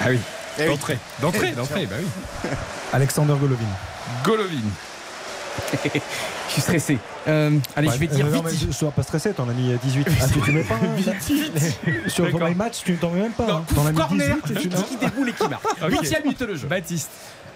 Ah 0.00 0.04
oui. 0.08 0.18
Eh 0.58 0.62
oui. 0.62 0.68
D'entrée. 0.68 0.98
D'entrée, 1.20 1.48
Eh, 1.52 1.56
d'entrée, 1.56 1.86
bah 1.86 1.96
oui. 2.00 2.50
Alexander 2.92 3.34
Golovin. 3.38 3.64
Golovin. 4.24 4.48
Je 6.48 6.52
suis 6.52 6.60
stressé. 6.62 6.98
Euh, 7.28 7.58
allez, 7.74 7.88
je 7.90 7.96
vais 7.98 8.06
dire 8.06 8.26
non, 8.26 8.42
vite. 8.42 8.72
sois 8.72 8.90
pas 8.92 9.02
stressé, 9.02 9.32
t'en 9.32 9.48
as 9.48 9.52
mis 9.52 9.72
euh, 9.72 9.76
18. 9.82 10.06
Ah, 10.20 10.26
tu, 10.32 10.40
tu 10.40 10.52
mets 10.52 10.62
pas 10.62 10.74
un- 10.74 12.08
Sur 12.08 12.24
D'accord. 12.24 12.48
le 12.48 12.54
match, 12.54 12.82
tu 12.84 12.96
t'en 12.96 13.10
mets 13.10 13.22
même 13.22 13.32
pas. 13.32 13.46
Non, 13.46 13.54
hein. 13.56 13.64
T'en 13.74 13.86
as 13.86 13.90
mis 13.90 13.96
corner, 13.98 14.36
18 14.46 14.64
et 14.64 14.68
tu 14.68 14.84
qui, 14.84 14.96
déboule 14.96 15.28
et 15.30 15.32
qui 15.32 15.48
marque. 15.48 15.64
Ok. 15.82 15.90
Huitième 15.90 16.22
minute 16.22 16.40
de 16.42 16.54
jeu. 16.54 16.68
Baptiste. 16.68 17.10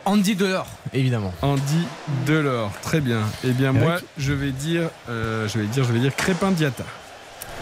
Andy 0.04 0.34
Delors, 0.34 0.66
évidemment. 0.92 1.32
Andy 1.42 1.86
Delors. 2.26 2.72
Très 2.82 3.00
bien. 3.00 3.20
Eh 3.44 3.50
bien, 3.52 3.72
moi, 3.72 3.98
je 4.18 4.32
vais 4.32 4.50
dire, 4.50 4.88
euh, 5.08 5.46
je 5.46 5.58
vais 5.58 5.66
dire, 5.66 5.84
je 5.84 5.92
vais 5.92 6.00
dire 6.00 6.16
Crépin 6.16 6.50
Diata. 6.50 6.84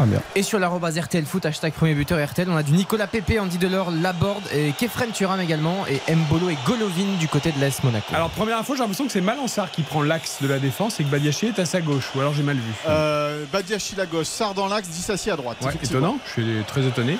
Ah, 0.00 0.06
bien. 0.06 0.20
Et 0.36 0.42
sur 0.42 0.58
l'arrobase 0.58 0.98
RTL 0.98 1.24
Foot, 1.24 1.44
hashtag 1.44 1.72
premier 1.72 1.94
buteur 1.94 2.24
RTL, 2.24 2.48
on 2.48 2.56
a 2.56 2.62
du 2.62 2.72
Nicolas 2.72 3.08
Pépé, 3.08 3.40
Andy 3.40 3.58
Delors, 3.58 3.90
Laborde 3.90 4.44
et 4.54 4.72
Kefren 4.78 5.10
Turam 5.10 5.40
également, 5.40 5.84
et 5.86 6.14
Mbolo 6.14 6.50
et 6.50 6.56
Golovin 6.64 7.16
du 7.18 7.26
côté 7.26 7.50
de 7.50 7.60
l'AS 7.60 7.82
Monaco. 7.82 8.14
Alors, 8.14 8.30
première 8.30 8.58
info, 8.58 8.74
j'ai 8.74 8.80
l'impression 8.80 9.06
que 9.06 9.12
c'est 9.12 9.20
Malansar 9.20 9.70
qui 9.70 9.82
prend 9.82 10.02
l'axe 10.02 10.38
de 10.40 10.46
la 10.46 10.58
défense 10.58 11.00
et 11.00 11.04
que 11.04 11.08
Badiachi 11.08 11.46
est 11.46 11.58
à 11.58 11.64
sa 11.64 11.80
gauche. 11.80 12.10
Ou 12.14 12.20
alors 12.20 12.32
j'ai 12.32 12.44
mal 12.44 12.56
vu. 12.56 12.72
Euh, 12.88 13.44
Badiachi 13.52 14.00
à 14.00 14.06
gauche, 14.06 14.26
Sard 14.26 14.54
dans 14.54 14.68
l'axe, 14.68 14.88
Dissassi 14.88 15.30
à 15.30 15.36
droite. 15.36 15.58
Ouais, 15.62 15.72
étonnant. 15.82 16.18
Je 16.26 16.42
suis 16.42 16.64
très 16.66 16.84
étonné. 16.86 17.18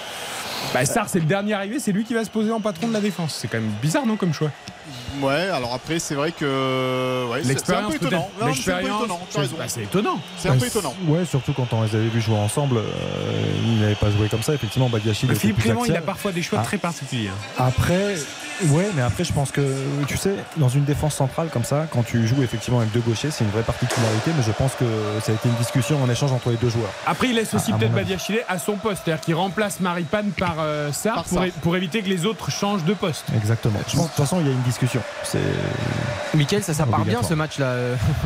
Bah, 0.73 0.85
Sarr, 0.85 1.09
c'est 1.09 1.21
le 1.21 1.25
dernier 1.25 1.55
arrivé, 1.55 1.79
c'est 1.81 1.93
lui 1.93 2.05
qui 2.05 2.15
va 2.15 2.25
se 2.25 2.31
poser 2.31 2.53
en 2.53 2.61
patron 2.61 2.89
de 2.89 2.93
la 2.93 3.01
défense. 3.01 3.37
C'est 3.41 3.49
quand 3.49 3.59
même 3.59 3.73
bizarre, 3.83 4.07
non, 4.07 4.17
comme 4.17 4.33
choix 4.33 4.51
Ouais, 5.21 5.49
alors 5.53 5.75
après, 5.75 5.99
c'est 5.99 6.15
vrai 6.15 6.33
que. 6.33 7.27
Ouais, 7.31 7.39
c'est- 7.39 7.45
c'est 7.45 7.51
un 7.51 7.55
L'expérience, 7.55 7.91
peu 7.91 7.97
étonnant. 8.07 8.31
C'est 8.55 8.73
un 8.73 8.77
peu 8.79 8.87
étonnant, 8.87 9.21
c'est 9.31 9.57
bah, 9.57 9.65
c'est 9.69 9.83
étonnant. 9.83 10.21
C'est 10.39 10.49
un 10.49 10.57
peu 10.57 10.67
étonnant. 10.67 10.95
Ouais, 11.07 11.25
surtout 11.25 11.53
quand 11.53 11.73
on 11.73 11.83
les 11.83 11.95
avait 11.95 12.09
vus 12.09 12.21
jouer 12.21 12.37
ensemble, 12.37 12.79
euh, 12.79 12.83
ils 13.65 13.81
n'avaient 13.81 13.95
pas 13.95 14.11
joué 14.11 14.29
comme 14.29 14.43
ça. 14.43 14.55
Effectivement, 14.55 14.89
Badiachi. 14.89 15.27
était 15.27 15.35
Philippe 15.35 15.61
Clément, 15.61 15.85
il 15.85 15.97
a 15.97 16.01
parfois 16.01 16.33
des 16.33 16.43
choix 16.43 16.59
Ah. 16.63 16.65
très 16.65 16.79
particuliers. 16.79 17.29
hein. 17.29 17.65
Après, 17.67 18.17
Ouais, 18.71 18.89
mais 18.97 19.03
après, 19.03 19.23
je 19.23 19.33
pense 19.33 19.53
que, 19.53 19.61
tu 20.09 20.17
sais, 20.17 20.35
dans 20.57 20.69
une 20.69 20.83
défense 20.83 21.15
centrale 21.15 21.49
comme 21.53 21.63
ça, 21.63 21.87
quand 21.93 22.03
tu 22.03 22.27
joues 22.27 22.43
effectivement 22.43 22.81
avec 22.81 22.91
deux 22.91 22.99
gauchers, 22.99 23.31
c'est 23.31 23.45
une 23.45 23.51
vraie 23.53 23.63
particularité, 23.63 24.33
mais 24.37 24.43
je 24.43 24.51
pense 24.51 24.73
que 24.75 24.85
ça 25.23 25.31
a 25.31 25.35
été 25.37 25.49
une 25.49 25.55
discussion 25.55 26.03
en 26.03 26.11
échange 26.11 26.33
entre 26.33 26.51
les 26.51 26.57
deux 26.57 26.69
joueurs. 26.69 26.91
Après, 27.07 27.29
il 27.29 27.37
laisse 27.37 27.55
aussi 27.55 27.73
peut-être. 27.73 27.93
Badiachile 27.93 28.41
à 28.49 28.59
son 28.59 28.73
poste, 28.73 29.03
c'est-à-dire 29.05 29.21
qu'il 29.25 29.37
remplace 29.37 29.79
Maripane 29.79 30.33
par 30.37 30.57
euh, 30.59 30.91
Sarr 30.91 31.23
pour 31.63 31.77
éviter 31.77 32.03
que 32.03 32.09
les 32.09 32.27
autres 32.27 32.51
changent 32.51 32.83
de 32.83 32.95
poste. 32.95 33.27
Exactement. 33.37 33.79
Je 33.87 33.95
pense, 33.95 34.07
de 34.07 34.09
toute 34.09 34.17
façon, 34.17 34.41
il 34.41 34.47
y 34.47 34.51
a 34.51 34.53
une 34.53 34.63
discussion. 34.63 34.78
C'est. 35.25 35.39
Mickaël, 36.35 36.63
ça, 36.63 36.75
ça 36.75 36.87
part 36.87 37.05
bien 37.05 37.23
ce 37.23 37.35
match 37.35 37.59
là. 37.59 37.75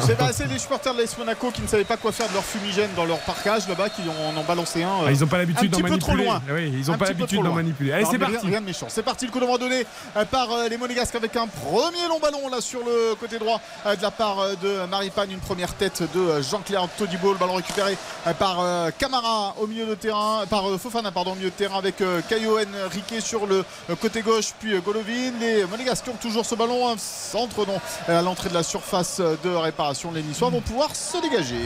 C'est 0.01 0.19
bah, 0.19 0.31
c'est 0.33 0.47
les 0.47 0.59
supporters 0.59 0.93
de 0.95 1.01
l'AS 1.01 1.17
Monaco 1.19 1.51
qui 1.51 1.63
ne 1.63 1.67
savaient 1.69 1.85
pas 1.85 1.97
quoi 1.97 2.11
faire 2.13 2.29
de 2.29 2.35
leur 2.35 2.45
fumigène 2.45 2.91
dans 2.97 3.05
leur 3.05 3.19
parcage 3.21 3.69
là-bas, 3.69 3.89
qui 3.91 4.03
en 4.03 4.37
ont 4.39 4.45
balancé 4.45 4.83
un. 4.83 4.89
euh, 4.89 5.05
Ah, 5.07 5.13
ils 5.13 5.21
n'ont 5.21 5.27
pas 5.29 5.39
l'habitude 5.39 5.71
d'en 5.71 5.79
petit 5.79 5.83
peu 5.91 5.99
trop 5.99 6.13
manipuler. 6.13 6.25
loin. 6.29 6.43
Oui, 6.51 6.73
ils 6.85 6.91
n'ont 6.91 6.99
pas 6.99 7.07
l'habitude 7.07 7.43
d'en 7.43 7.55
manipuler. 7.55 7.93
Allez, 7.93 8.05
c'est 8.11 8.19
parti. 8.19 8.37
Rien, 8.39 8.49
rien 8.51 8.61
de 8.61 8.67
méchant. 8.67 8.87
C'est 8.89 9.03
parti, 9.03 9.27
le 9.27 9.31
coup 9.33 9.41
d'envoi 9.41 9.59
donné 9.59 9.87
euh, 10.17 10.25
par 10.25 10.51
euh, 10.53 10.69
les 10.69 10.77
Monégasques 10.77 11.15
avec 11.15 11.37
un 11.37 11.47
premier 11.47 12.09
long 12.09 12.19
ballon 12.21 12.49
là 12.51 12.61
sur 12.61 12.81
le 12.81 13.15
côté 13.15 13.39
droit 13.39 13.61
euh, 13.87 13.95
de 13.97 14.03
la 14.03 14.11
part 14.11 14.41
euh, 14.41 14.55
de 14.63 14.87
Maripane. 14.91 15.31
Une 15.31 15.39
première 15.39 15.73
tête 15.75 16.03
de 16.15 16.21
euh, 16.21 16.43
Jean-Claire 16.43 16.87
Todibo. 16.99 17.33
Le 17.33 17.39
ballon 17.39 17.55
récupéré 17.55 17.97
euh, 18.27 18.35
par 18.35 18.57
euh, 18.61 18.91
Camara 18.99 19.55
au 19.61 19.67
milieu 19.67 19.87
de 19.87 19.95
terrain, 19.95 20.45
par 20.51 20.69
euh, 20.69 20.77
Fofana 20.79 21.13
pardon, 21.13 21.33
au 21.33 21.37
milieu 21.37 21.51
de 21.51 21.55
terrain 21.55 21.79
avec 21.79 22.01
euh, 22.01 22.21
Caio 22.29 22.59
Riquet 22.91 23.21
sur 23.21 23.47
le 23.47 23.65
euh, 23.91 23.95
côté 24.01 24.23
gauche, 24.23 24.53
puis 24.59 24.75
euh, 24.75 24.81
Golovin. 24.81 25.33
Les 25.41 25.65
Monégasques 25.67 26.09
ont 26.09 26.17
toujours 26.21 26.42
ce 26.45 26.55
ballon, 26.55 26.89
un 26.89 26.97
centre 26.99 27.67
à 28.09 28.23
l'entrée 28.23 28.49
de 28.49 28.55
la 28.55 28.63
surface 28.63 29.21
de 29.21 29.51
réparation. 29.51 30.13
Les 30.13 30.23
Niçois 30.23 30.51
vont 30.51 30.61
pouvoir 30.61 30.95
se 30.95 31.21
dégager. 31.21 31.57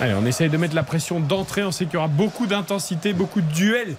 Allez, 0.00 0.14
on 0.14 0.26
essaye 0.26 0.48
de 0.48 0.56
mettre 0.56 0.74
la 0.74 0.82
pression 0.82 1.20
d'entrée. 1.20 1.62
On 1.62 1.70
sait 1.70 1.84
qu'il 1.84 1.94
y 1.94 1.96
aura 1.98 2.08
beaucoup 2.08 2.46
d'intensité, 2.46 3.12
beaucoup 3.12 3.40
de 3.40 3.52
duels 3.52 3.96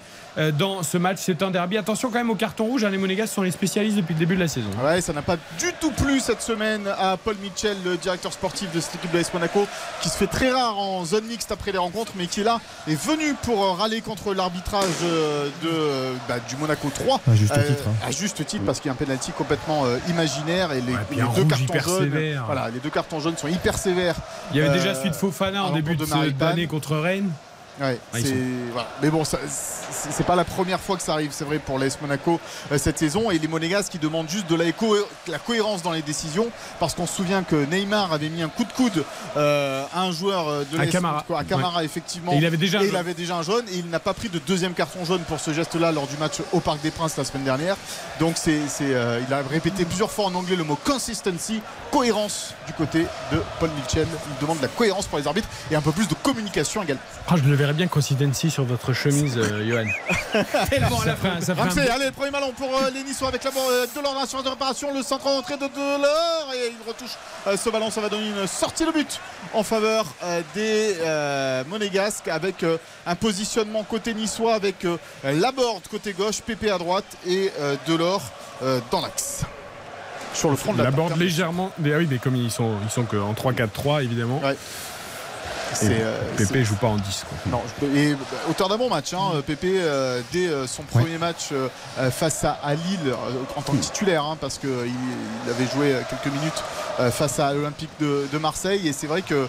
dans 0.52 0.82
ce 0.82 0.98
match. 0.98 1.18
C'est 1.20 1.42
un 1.42 1.50
derby. 1.50 1.76
Attention 1.78 2.10
quand 2.10 2.18
même 2.18 2.30
au 2.30 2.34
carton 2.34 2.64
rouge. 2.64 2.84
hein, 2.84 2.90
Les 2.90 2.98
Monégas 2.98 3.26
sont 3.28 3.42
les 3.42 3.50
spécialistes 3.50 3.96
depuis 3.96 4.14
le 4.14 4.18
début 4.20 4.34
de 4.34 4.40
la 4.40 4.48
saison. 4.48 4.68
Ouais, 4.84 5.00
ça 5.00 5.12
n'a 5.12 5.22
pas 5.22 5.36
du 5.36 5.72
tout 5.80 5.90
plu 5.90 6.20
cette 6.20 6.42
semaine 6.42 6.86
à 6.98 7.16
Paul 7.16 7.36
Mitchell, 7.42 7.76
le 7.84 7.96
directeur 7.96 8.32
sportif 8.32 8.72
de 8.72 8.80
cette 8.80 8.96
équipe 8.96 9.12
de 9.12 9.18
l'AS 9.18 9.32
Monaco, 9.32 9.66
qui 10.02 10.08
se 10.08 10.16
fait 10.16 10.26
très 10.26 10.50
rare 10.50 10.78
en 10.78 11.04
zone 11.04 11.24
mixte 11.26 11.52
après 11.52 11.72
les 11.72 11.78
rencontres, 11.78 12.12
mais 12.16 12.26
qui 12.26 12.40
est 12.40 12.44
là, 12.44 12.60
est 12.88 13.00
venu 13.00 13.34
pour 13.42 13.64
euh, 13.64 13.72
râler 13.72 14.00
contre 14.00 14.34
l'arbitrage 14.34 14.84
euh, 15.04 15.48
de, 15.62 15.68
euh, 15.68 16.14
bah, 16.28 16.36
du 16.48 16.56
Monaco 16.56 16.90
3. 16.94 17.20
À 17.30 17.34
juste 17.34 17.52
titre, 17.54 17.82
hein. 17.88 18.06
À 18.06 18.10
juste 18.10 18.44
titre, 18.46 18.64
parce 18.64 18.80
qu'il 18.80 18.88
y 18.88 18.90
a 18.90 18.92
un 18.92 18.96
penalty 18.96 19.32
complètement 19.32 19.84
euh, 19.86 19.98
imaginaire 20.08 20.72
et 20.72 20.80
les, 20.80 20.92
deux 21.36 21.44
cartons 21.44 21.64
hyper 21.64 21.84
jaunes. 21.84 22.04
sévère. 22.04 22.44
Voilà, 22.46 22.68
les 22.70 22.80
deux 22.80 22.90
cartons 22.90 23.20
jaunes 23.20 23.36
sont 23.36 23.48
hyper 23.48 23.78
sévères. 23.78 24.16
Il 24.52 24.58
y 24.58 24.60
avait 24.60 24.76
déjà 24.76 24.90
Euh, 24.90 24.94
celui 24.94 25.10
de 25.10 25.14
Fofana 25.14 25.64
en 25.64 25.70
début 25.72 25.96
de 25.96 26.04
d'année 26.32 26.66
contre 26.66 26.96
Rennes. 26.96 27.30
Ouais, 27.80 27.98
Ah, 28.14 28.18
sont- 28.20 28.24
voilà. 28.72 28.88
Mais 29.02 29.10
bon, 29.10 29.22
c'est 29.24 30.24
pas 30.26 30.34
la 30.36 30.44
première 30.44 30.80
fois 30.80 30.96
que 30.96 31.02
ça 31.02 31.12
arrive, 31.12 31.30
c'est 31.32 31.44
vrai, 31.44 31.58
pour 31.58 31.78
l'AS 31.78 31.98
Monaco 32.00 32.40
euh, 32.72 32.78
cette 32.78 32.98
saison. 32.98 33.30
Et 33.30 33.38
les 33.38 33.48
Monégas 33.48 33.88
qui 33.90 33.98
demandent 33.98 34.28
juste 34.30 34.48
de 34.48 34.54
la, 34.54 34.64
éco- 34.64 34.96
la 35.28 35.38
cohérence 35.38 35.82
dans 35.82 35.92
les 35.92 36.02
décisions. 36.02 36.46
Parce 36.80 36.94
qu'on 36.94 37.06
se 37.06 37.14
souvient 37.14 37.42
que 37.42 37.56
Neymar 37.66 38.12
avait 38.12 38.28
mis 38.30 38.42
un 38.42 38.48
coup 38.48 38.64
de 38.64 38.72
coude 38.72 39.04
euh, 39.36 39.84
à 39.94 40.00
un 40.02 40.12
joueur 40.12 40.48
euh, 40.48 40.64
de 40.72 40.78
À 40.78 40.86
Camara. 40.86 41.14
Monaco, 41.28 41.34
à 41.36 41.44
Camara, 41.44 41.78
Ouais. 41.80 41.84
effectivement. 41.84 42.32
Et 42.32 42.36
il 42.36 42.46
avait 42.46 42.56
déjà 42.56 42.78
un 42.78 42.82
Et 42.82 42.88
il 42.88 42.96
avait 42.96 43.14
déjà 43.14 43.36
un 43.36 43.42
jaune. 43.42 43.64
Et 43.70 43.76
il 43.78 43.90
n'a 43.90 44.00
pas 44.00 44.14
pris 44.14 44.28
de 44.28 44.38
deuxième 44.38 44.72
carton 44.72 45.04
jaune 45.04 45.22
pour 45.22 45.38
ce 45.40 45.52
geste-là 45.52 45.92
lors 45.92 46.06
du 46.06 46.16
match 46.16 46.36
au 46.52 46.60
Parc 46.60 46.80
des 46.80 46.90
Princes 46.90 47.16
la 47.18 47.24
semaine 47.24 47.44
dernière. 47.44 47.76
Donc 48.20 48.36
c'est, 48.36 48.58
euh, 48.80 49.20
il 49.26 49.32
a 49.34 49.42
répété 49.42 49.84
plusieurs 49.84 50.10
fois 50.10 50.26
en 50.26 50.34
anglais 50.34 50.56
le 50.56 50.64
mot 50.64 50.78
consistency, 50.82 51.60
cohérence 51.90 52.54
du 52.66 52.72
côté 52.72 53.06
de 53.32 53.42
Paul 53.60 53.70
Mitchell. 53.76 54.06
Il 54.30 54.40
demande 54.40 54.58
de 54.58 54.62
la 54.62 54.68
cohérence 54.68 55.06
pour 55.06 55.18
les 55.18 55.26
arbitres 55.26 55.48
et 55.70 55.76
un 55.76 55.82
peu 55.82 55.92
plus 55.92 56.08
de 56.08 56.14
communication 56.22 56.82
également. 56.82 57.02
Ah, 57.28 57.34
je 57.36 57.42
le 57.48 57.56
verrais 57.66 57.76
bien 57.76 57.88
consistency 57.88 58.48
sur 58.48 58.64
votre 58.64 58.92
chemise, 58.92 59.36
euh, 59.36 59.64
Johan. 59.68 59.86
Tellement 60.70 61.00
à 61.00 61.06
la 61.06 61.16
fin. 61.16 61.40
Ça 61.40 61.52
un 61.52 61.66
allez, 61.66 62.06
le 62.06 62.12
premier 62.12 62.30
ballon 62.30 62.52
pour 62.52 62.68
euh, 62.68 62.90
les 62.94 63.02
Niçois 63.02 63.28
avec 63.28 63.42
la 63.42 63.50
euh, 63.50 63.86
Delors 63.94 64.14
la 64.14 64.26
surface 64.26 64.44
de 64.44 64.50
réparation, 64.50 64.94
le 64.94 65.02
centre 65.02 65.26
en 65.26 65.38
entrée 65.38 65.56
de 65.56 65.66
Delors 65.66 66.52
et 66.54 66.70
il 66.70 66.88
retouche 66.88 67.16
euh, 67.48 67.56
ce 67.56 67.68
ballon, 67.70 67.90
ça 67.90 68.00
va 68.00 68.08
donner 68.08 68.28
une 68.28 68.46
sortie 68.46 68.84
de 68.86 68.92
but 68.92 69.20
en 69.52 69.62
faveur 69.64 70.04
des 70.54 70.94
Monégasques 71.68 72.28
avec 72.28 72.64
un 73.06 73.14
positionnement 73.14 73.82
côté 73.84 74.14
niçois 74.14 74.54
avec 74.54 74.84
euh, 74.84 74.96
Laborde 75.24 75.86
côté 75.88 76.12
gauche, 76.12 76.40
Pépé 76.42 76.70
à 76.70 76.78
droite 76.78 77.04
et 77.26 77.50
Delors 77.86 78.22
dans 78.90 79.00
l'axe. 79.00 79.42
Sur 80.34 80.50
le 80.50 80.56
front 80.56 80.72
de 80.74 80.82
la 80.82 80.88
aborde 80.88 81.18
légèrement. 81.18 81.72
mais 81.78 81.92
Ah 81.94 81.98
oui, 81.98 82.06
mais 82.10 82.18
comme 82.18 82.36
ils 82.36 82.50
sont, 82.50 82.74
ils 82.84 82.90
sont 82.90 83.04
qu'en 83.04 83.32
3-4-3, 83.32 84.04
évidemment. 84.04 84.40
Pépé 86.36 86.64
joue 86.64 86.74
pas 86.76 86.86
en 86.88 86.96
10. 86.96 87.24
Quoi. 87.28 87.38
Non, 87.52 87.62
je 87.80 87.86
et 87.98 88.12
euh, 88.12 88.16
auteur 88.50 88.68
d'un 88.68 88.78
bon 88.78 88.88
match, 88.88 89.12
hein, 89.14 89.42
Pépé, 89.46 89.74
euh, 89.76 90.20
dès 90.32 90.46
euh, 90.48 90.66
son 90.66 90.82
premier 90.82 91.18
match 91.18 91.48
euh, 91.52 91.68
euh, 91.98 92.10
face 92.10 92.44
à, 92.44 92.52
à 92.62 92.74
Lille, 92.74 92.98
euh, 93.06 93.14
en 93.56 93.62
tant 93.62 93.72
que 93.72 93.78
titulaire, 93.82 94.24
hein, 94.24 94.36
parce 94.40 94.58
qu'il 94.58 94.70
il 94.70 95.50
avait 95.50 95.66
joué 95.74 95.92
euh, 95.92 96.00
quelques 96.08 96.32
minutes 96.34 96.62
euh, 97.00 97.10
face 97.10 97.38
à 97.38 97.52
l'Olympique 97.52 97.90
de, 98.00 98.26
de 98.32 98.38
Marseille, 98.38 98.86
et 98.88 98.92
c'est 98.92 99.06
vrai 99.06 99.22
que. 99.22 99.46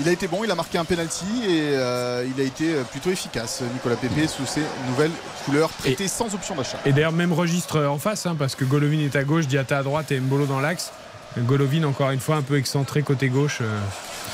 Il 0.00 0.08
a 0.08 0.12
été 0.12 0.28
bon, 0.28 0.44
il 0.44 0.50
a 0.50 0.54
marqué 0.54 0.78
un 0.78 0.84
penalty 0.84 1.24
et 1.48 1.70
euh, 1.72 2.24
il 2.32 2.40
a 2.40 2.44
été 2.44 2.72
euh, 2.72 2.82
plutôt 2.84 3.10
efficace, 3.10 3.62
Nicolas 3.72 3.96
Pépé, 3.96 4.28
sous 4.28 4.46
ses 4.46 4.62
nouvelles 4.86 5.10
couleurs, 5.44 5.70
prêté 5.70 6.06
sans 6.06 6.32
option 6.34 6.54
d'achat. 6.54 6.78
Et 6.86 6.92
d'ailleurs, 6.92 7.10
même 7.10 7.32
registre 7.32 7.84
en 7.84 7.98
face, 7.98 8.24
hein, 8.26 8.36
parce 8.38 8.54
que 8.54 8.64
Golovin 8.64 9.00
est 9.00 9.16
à 9.16 9.24
gauche, 9.24 9.48
Diata 9.48 9.78
à 9.78 9.82
droite 9.82 10.12
et 10.12 10.20
Mbolo 10.20 10.46
dans 10.46 10.60
l'axe. 10.60 10.92
Golovin, 11.38 11.82
encore 11.82 12.10
une 12.12 12.20
fois, 12.20 12.36
un 12.36 12.42
peu 12.42 12.56
excentré 12.58 13.02
côté 13.02 13.28
gauche. 13.28 13.58
euh, 13.60 13.80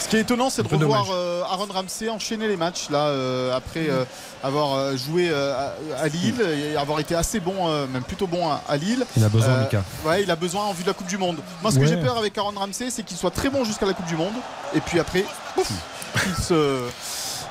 Ce 0.00 0.08
qui 0.08 0.16
est 0.16 0.20
étonnant, 0.20 0.50
c'est 0.50 0.62
de 0.62 0.68
revoir 0.68 1.06
euh, 1.12 1.42
Aaron 1.42 1.68
Ramsey 1.72 2.08
enchaîner 2.08 2.48
les 2.48 2.56
matchs 2.56 2.90
là 2.90 3.06
euh, 3.06 3.56
après 3.56 3.88
euh, 3.88 4.04
avoir 4.42 4.96
joué 4.96 5.32
à, 5.32 5.74
à 5.98 6.08
Lille 6.08 6.40
et 6.40 6.76
avoir 6.76 7.00
été 7.00 7.14
assez 7.14 7.40
bon, 7.40 7.68
même 7.88 8.02
plutôt 8.02 8.26
bon 8.26 8.48
à, 8.50 8.62
à 8.68 8.76
Lille. 8.76 9.04
Il 9.16 9.24
a 9.24 9.28
besoin, 9.28 9.56
Mika. 9.62 9.82
Ouais, 10.04 10.22
il 10.22 10.30
a 10.30 10.36
besoin 10.36 10.64
en 10.64 10.72
vue 10.72 10.82
de 10.82 10.88
la 10.88 10.94
Coupe 10.94 11.06
du 11.06 11.18
Monde. 11.18 11.38
Moi, 11.62 11.70
ce 11.72 11.78
que 11.78 11.86
j'ai 11.86 11.96
peur 11.96 12.18
avec 12.18 12.36
Aaron 12.36 12.52
Ramsey, 12.56 12.90
c'est 12.90 13.02
qu'il 13.02 13.16
soit 13.16 13.30
très 13.30 13.48
bon 13.48 13.64
jusqu'à 13.64 13.86
la 13.86 13.94
Coupe 13.94 14.06
du 14.06 14.16
Monde 14.16 14.34
et 14.74 14.80
puis 14.80 14.98
après, 15.00 15.24
pouf, 15.54 15.70
il 16.26 16.44
se. 16.44 16.80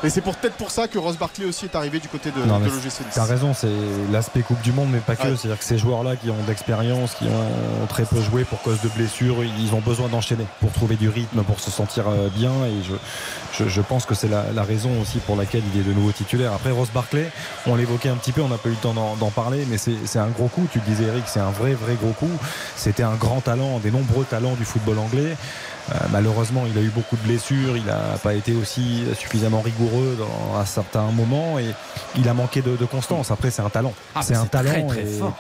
Et 0.03 0.09
c'est 0.09 0.21
pour- 0.21 0.35
peut-être 0.35 0.55
pour 0.55 0.71
ça 0.71 0.87
que 0.87 0.97
Ross 0.97 1.17
Barkley 1.17 1.45
aussi 1.45 1.65
est 1.65 1.75
arrivé 1.75 1.99
du 1.99 2.07
côté 2.09 2.29
de, 2.31 2.41
de 2.41 2.47
l'OGC 2.49 2.85
Nice. 2.85 2.95
T'as 3.13 3.23
raison, 3.25 3.53
c'est 3.53 3.67
l'aspect 4.11 4.41
Coupe 4.41 4.61
du 4.61 4.71
Monde, 4.71 4.89
mais 4.91 4.99
pas 4.99 5.15
que. 5.15 5.23
Ouais. 5.23 5.35
C'est-à-dire 5.37 5.57
que 5.59 5.63
ces 5.65 5.77
joueurs-là 5.77 6.15
qui 6.15 6.29
ont 6.29 6.43
d'expérience, 6.45 7.13
qui 7.13 7.25
ont 7.25 7.85
très 7.87 8.03
peu 8.03 8.21
joué 8.21 8.43
pour 8.43 8.61
cause 8.61 8.81
de 8.81 8.89
blessures, 8.89 9.37
ils 9.43 9.73
ont 9.73 9.79
besoin 9.79 10.09
d'enchaîner 10.09 10.45
pour 10.59 10.71
trouver 10.71 10.95
du 10.95 11.09
rythme, 11.09 11.43
pour 11.43 11.59
se 11.59 11.71
sentir 11.71 12.05
euh, 12.07 12.27
bien. 12.35 12.51
Et 12.65 12.83
je, 12.83 13.63
je, 13.63 13.69
je 13.69 13.81
pense 13.81 14.05
que 14.05 14.15
c'est 14.15 14.27
la, 14.27 14.51
la 14.53 14.63
raison 14.63 14.89
aussi 15.01 15.19
pour 15.19 15.35
laquelle 15.35 15.63
il 15.73 15.79
est 15.79 15.83
de 15.83 15.93
nouveau 15.93 16.11
titulaire. 16.11 16.53
Après, 16.53 16.71
Ross 16.71 16.89
Barclay, 16.93 17.31
on 17.65 17.75
l'évoquait 17.75 18.09
un 18.09 18.15
petit 18.15 18.31
peu, 18.33 18.41
on 18.41 18.49
n'a 18.49 18.57
pas 18.57 18.69
eu 18.69 18.73
le 18.73 18.77
temps 18.77 18.93
d'en 18.93 19.31
parler, 19.31 19.65
mais 19.69 19.77
c'est 19.77 19.93
c'est 20.05 20.19
un 20.19 20.27
gros 20.29 20.47
coup. 20.47 20.67
Tu 20.71 20.79
le 20.79 20.85
disais, 20.85 21.05
Eric, 21.05 21.23
c'est 21.27 21.39
un 21.39 21.51
vrai, 21.51 21.73
vrai 21.73 21.95
gros 22.01 22.11
coup. 22.11 22.29
C'était 22.75 23.03
un 23.03 23.15
grand 23.15 23.39
talent, 23.41 23.79
des 23.79 23.91
nombreux 23.91 24.25
talents 24.25 24.55
du 24.55 24.65
football 24.65 24.99
anglais. 24.99 25.37
Euh, 25.91 25.95
malheureusement, 26.11 26.63
il 26.65 26.77
a 26.77 26.81
eu 26.81 26.89
beaucoup 26.89 27.17
de 27.17 27.21
blessures, 27.23 27.75
il 27.75 27.84
n'a 27.86 28.17
pas 28.23 28.34
été 28.34 28.53
aussi 28.53 29.03
suffisamment 29.17 29.61
rigoureux 29.61 30.17
dans, 30.17 30.57
à 30.57 30.65
certains 30.65 31.11
moments 31.11 31.59
et 31.59 31.65
il 32.17 32.27
a 32.29 32.34
manqué 32.34 32.61
de, 32.61 32.75
de 32.77 32.86
constance. 32.86 33.31
Après, 33.31 33.51
c'est 33.51 33.61
un 33.61 33.69
talent. 33.69 33.93
Ah, 34.15 34.21
c'est 34.21 34.36
un 34.36 34.45
talent. 34.45 34.71
très, 34.71 34.86
très 34.88 35.01
et 35.01 35.19
fort. 35.19 35.38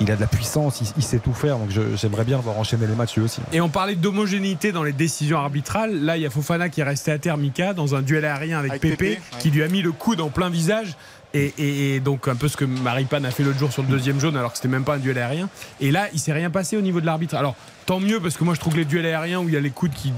Il 0.00 0.10
a 0.10 0.14
de 0.16 0.20
la 0.20 0.28
puissance, 0.28 0.80
il, 0.80 0.86
il 0.96 1.02
sait 1.02 1.18
tout 1.18 1.34
faire. 1.34 1.58
Donc 1.58 1.70
j'aimerais 1.96 2.24
bien 2.24 2.38
voir 2.38 2.56
enchaîner 2.56 2.86
les 2.86 2.94
matchs 2.94 3.16
lui 3.16 3.24
aussi. 3.24 3.40
Et 3.52 3.60
on 3.60 3.68
parlait 3.68 3.96
d'homogénéité 3.96 4.70
dans 4.70 4.84
les 4.84 4.92
décisions 4.92 5.38
arbitrales. 5.38 5.92
Là, 6.04 6.16
il 6.16 6.22
y 6.22 6.26
a 6.26 6.30
Fofana 6.30 6.68
qui 6.68 6.80
est 6.80 6.84
resté 6.84 7.10
à 7.10 7.18
terre, 7.18 7.36
Mika, 7.36 7.74
dans 7.74 7.96
un 7.96 8.00
duel 8.00 8.24
aérien 8.24 8.60
avec, 8.60 8.70
Avec 8.70 8.82
Pépé, 8.82 8.96
Pépé, 8.96 9.10
ouais. 9.16 9.38
qui 9.40 9.50
lui 9.50 9.62
a 9.64 9.68
mis 9.68 9.82
le 9.82 9.90
coude 9.90 10.20
en 10.20 10.28
plein 10.30 10.48
visage. 10.48 10.94
Et, 11.32 11.54
et- 11.58 11.94
et 11.96 12.00
donc 12.00 12.26
un 12.26 12.34
peu 12.34 12.48
ce 12.48 12.56
que 12.56 12.64
Maripane 12.64 13.24
a 13.24 13.30
fait 13.30 13.44
l'autre 13.44 13.58
jour 13.58 13.72
sur 13.72 13.82
le 13.82 13.88
deuxième 13.88 14.18
jaune 14.18 14.36
alors 14.36 14.50
que 14.50 14.56
c'était 14.56 14.68
même 14.68 14.84
pas 14.84 14.94
un 14.94 14.98
duel 14.98 15.16
aérien. 15.18 15.48
Et 15.80 15.90
là 15.92 16.08
il 16.12 16.18
s'est 16.18 16.32
rien 16.32 16.50
passé 16.50 16.76
au 16.76 16.80
niveau 16.80 17.00
de 17.00 17.06
l'arbitre. 17.06 17.36
Alors 17.36 17.54
tant 17.86 18.00
mieux 18.00 18.18
parce 18.20 18.36
que 18.36 18.42
moi 18.44 18.54
je 18.54 18.60
trouve 18.60 18.72
que 18.72 18.78
les 18.78 18.84
duels 18.84 19.06
aériens 19.06 19.38
où 19.40 19.48
il 19.48 19.54
y 19.54 19.56
a 19.56 19.60
les 19.60 19.70
coudes 19.70 19.92
qui 19.94 20.12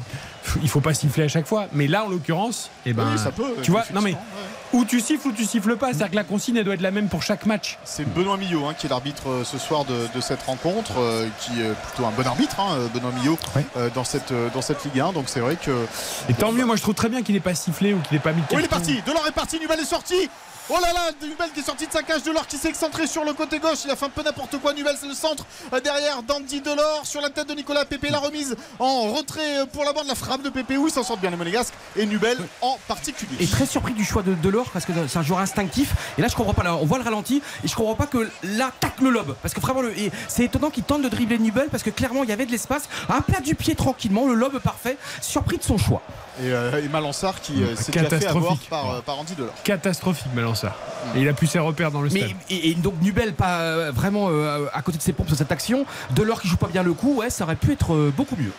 il 0.62 0.68
faut 0.68 0.80
pas 0.80 0.94
siffler 0.94 1.24
à 1.24 1.28
chaque 1.28 1.46
fois. 1.46 1.66
Mais 1.72 1.86
là 1.86 2.04
en 2.04 2.08
l'occurrence 2.08 2.70
eh 2.86 2.92
ben 2.94 3.06
Oui, 3.12 3.18
ça 3.18 3.30
peut, 3.30 3.56
tu 3.62 3.70
vois 3.70 3.84
non 3.92 4.00
mais 4.00 4.16
ou 4.72 4.86
tu 4.86 5.00
siffles 5.00 5.28
ou 5.28 5.32
tu 5.32 5.44
siffles 5.44 5.76
pas 5.76 5.88
c'est 5.88 5.96
à 5.96 5.98
dire 5.98 6.10
que 6.12 6.16
la 6.16 6.24
consigne 6.24 6.56
elle 6.56 6.64
doit 6.64 6.72
être 6.74 6.80
la 6.80 6.90
même 6.90 7.08
pour 7.08 7.22
chaque 7.22 7.44
match. 7.44 7.78
C'est 7.84 8.08
Benoît 8.14 8.38
Millot 8.38 8.64
hein, 8.66 8.72
qui 8.76 8.86
est 8.86 8.88
l'arbitre 8.88 9.28
euh, 9.28 9.44
ce 9.44 9.58
soir 9.58 9.84
de, 9.84 9.94
de 10.14 10.20
cette 10.22 10.42
rencontre, 10.44 10.92
euh, 10.98 11.26
qui 11.40 11.60
est 11.60 11.74
plutôt 11.88 12.06
un 12.06 12.10
bon 12.10 12.26
arbitre, 12.26 12.58
hein, 12.58 12.68
euh, 12.78 12.88
Benoît 12.88 13.12
Millot, 13.20 13.38
euh, 13.76 13.90
dans, 13.94 14.04
cette, 14.04 14.32
dans 14.54 14.62
cette 14.62 14.82
Ligue 14.86 15.00
1. 15.00 15.12
Donc 15.12 15.24
c'est 15.26 15.40
vrai 15.40 15.56
que. 15.62 15.72
et 16.30 16.32
tant 16.32 16.52
mieux 16.52 16.64
moi 16.64 16.76
je 16.76 16.80
trouve 16.82 16.94
très 16.94 17.10
bien 17.10 17.22
qu'il 17.22 17.36
ait 17.36 17.40
pas 17.40 17.54
sifflé 17.54 17.92
ou 17.92 17.98
qu'il 17.98 18.16
ait 18.16 18.20
pas 18.20 18.32
mis 18.32 18.40
Oh, 18.50 18.54
il 18.58 18.64
est 18.64 18.68
parti, 18.68 19.02
Delors 19.06 19.26
est 19.28 19.32
parti, 19.32 19.60
Nubel 19.60 19.78
est 19.78 19.84
sorti 19.84 20.30
Oh 20.70 20.76
là 20.80 20.92
là, 20.92 21.10
Nubel 21.20 21.50
qui 21.52 21.60
est 21.60 21.64
sorti 21.64 21.86
de 21.88 21.92
sa 21.92 22.02
cage, 22.02 22.22
Delors 22.22 22.46
qui 22.46 22.56
s'est 22.56 22.68
excentré 22.68 23.06
sur 23.08 23.24
le 23.24 23.32
côté 23.32 23.58
gauche, 23.58 23.80
il 23.84 23.90
a 23.90 23.96
fait 23.96 24.06
un 24.06 24.10
peu 24.10 24.22
n'importe 24.22 24.58
quoi, 24.58 24.72
Nubel 24.72 24.96
c'est 24.98 25.08
le 25.08 25.14
centre, 25.14 25.44
Euh, 25.72 25.80
derrière 25.80 26.22
Dandy 26.22 26.60
Delors 26.60 27.04
sur 27.04 27.20
la 27.20 27.30
tête 27.30 27.48
de 27.48 27.54
Nicolas 27.54 27.84
Pépé, 27.84 28.10
la 28.10 28.20
remise 28.20 28.56
en 28.78 29.12
retrait 29.12 29.58
euh, 29.58 29.66
pour 29.66 29.84
la 29.84 29.92
bande, 29.92 30.06
la 30.06 30.14
frappe 30.14 30.42
de 30.42 30.50
Pépé, 30.50 30.76
où 30.76 30.86
ils 30.86 30.92
s'en 30.92 31.02
sortent 31.02 31.20
bien 31.20 31.30
les 31.30 31.36
Monégasques, 31.36 31.74
et 31.96 32.06
Nubel 32.06 32.38
en 32.60 32.78
particulier. 32.86 33.36
Et 33.40 33.46
très 33.48 33.66
surpris 33.66 33.92
du 33.92 34.04
choix 34.04 34.22
de 34.22 34.34
Delors 34.34 34.70
parce 34.70 34.84
que 34.84 34.92
c'est 35.08 35.18
un 35.18 35.22
joueur 35.22 35.40
instinctif. 35.40 35.94
Et 36.16 36.22
là, 36.22 36.28
je 36.28 36.36
comprends 36.36 36.54
pas. 36.54 36.62
Là, 36.62 36.76
on 36.76 36.86
voit 36.86 36.98
le 36.98 37.04
ralenti 37.04 37.42
et 37.64 37.68
je 37.68 37.74
comprends 37.74 37.96
pas 37.96 38.06
que 38.06 38.30
là 38.44 38.70
tac 38.78 39.00
le 39.00 39.10
lobe 39.10 39.34
parce 39.42 39.54
que 39.54 39.60
vraiment 39.60 39.82
le. 39.82 39.92
C'est 40.28 40.44
étonnant 40.44 40.70
qu'il 40.70 40.84
tente 40.84 41.02
de 41.02 41.08
dribbler 41.08 41.38
Nubel 41.38 41.68
parce 41.70 41.82
que 41.82 41.90
clairement 41.90 42.22
il 42.22 42.30
y 42.30 42.32
avait 42.32 42.46
de 42.46 42.52
l'espace. 42.52 42.84
Un 43.08 43.20
plat 43.20 43.40
du 43.40 43.56
pied 43.56 43.74
tranquillement, 43.74 44.26
le 44.26 44.34
lobe 44.34 44.60
parfait. 44.60 44.96
Surpris 45.20 45.58
de 45.58 45.64
son 45.64 45.76
choix. 45.76 46.02
Et, 46.40 46.50
euh, 46.50 46.82
et 46.82 46.88
Malansar 46.88 47.40
qui 47.40 47.62
euh, 47.62 47.76
s'est 47.76 47.92
déjà 47.92 48.08
fait 48.08 48.26
avoir 48.26 48.42
Catastrophique. 48.54 48.70
par, 48.70 48.90
euh, 48.90 49.00
par 49.02 49.18
Andy 49.18 49.34
Delors. 49.34 49.52
catastrophique 49.64 50.26
Malansar 50.34 50.72
Malansar. 50.72 51.16
Et 51.16 51.20
il 51.20 51.28
a 51.28 51.32
pu 51.34 51.46
ses 51.46 51.58
repères 51.58 51.90
dans 51.90 52.00
le 52.00 52.08
stade. 52.08 52.22
Mais, 52.22 52.56
et, 52.56 52.70
et 52.70 52.74
donc 52.74 52.94
Nubel 53.02 53.34
pas 53.34 53.60
euh, 53.60 53.92
vraiment 53.94 54.28
euh, 54.30 54.66
à 54.72 54.80
côté 54.82 54.96
de 54.98 55.02
ses 55.02 55.12
pompes 55.12 55.28
sur 55.28 55.36
cette 55.36 55.52
action. 55.52 55.84
Delors 56.10 56.40
qui 56.40 56.48
joue 56.48 56.56
pas 56.56 56.68
bien 56.68 56.82
le 56.82 56.94
coup, 56.94 57.16
ouais, 57.16 57.28
ça 57.30 57.44
aurait 57.44 57.56
pu 57.56 57.72
être 57.72 57.92
euh, 57.94 58.12
beaucoup 58.16 58.36
mieux. 58.36 58.52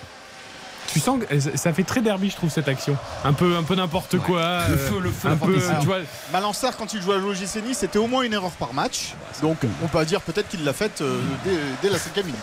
Tu 0.93 0.99
sens 0.99 1.19
que 1.19 1.39
ça- 1.39 1.57
ça 1.57 1.73
fait 1.73 1.83
très 1.83 2.01
derby, 2.01 2.29
je 2.29 2.35
trouve, 2.35 2.49
cette 2.49 2.67
action. 2.67 2.95
Un 3.25 3.33
peu, 3.33 3.55
un 3.57 3.63
peu 3.63 3.75
n'importe 3.75 4.17
quoi. 4.19 4.41
Le 4.69 4.75
euh, 4.75 4.77
feu, 4.77 4.99
le 5.01 5.11
feu, 5.11 5.27
un 5.29 5.35
peu, 5.37 5.53
tu 5.79 5.85
vois, 5.87 5.97
quand 6.77 6.93
il 6.93 7.01
jouait 7.01 7.15
à 7.15 7.17
l'OGC 7.17 7.61
Nice, 7.65 7.79
c'était 7.79 7.99
au 7.99 8.07
moins 8.07 8.21
une 8.23 8.33
erreur 8.33 8.51
par 8.51 8.73
match. 8.73 9.13
Donc 9.41 9.57
on 9.83 9.87
peut 9.87 9.99
dire 10.05 10.21
peut-être 10.21 10.47
qu'il 10.49 10.63
l'a 10.63 10.73
faite 10.73 11.01
euh, 11.01 11.19
dès, 11.43 11.51
dès 11.81 11.89
la 11.89 11.97
cinquième 11.99 12.27
minute. 12.27 12.41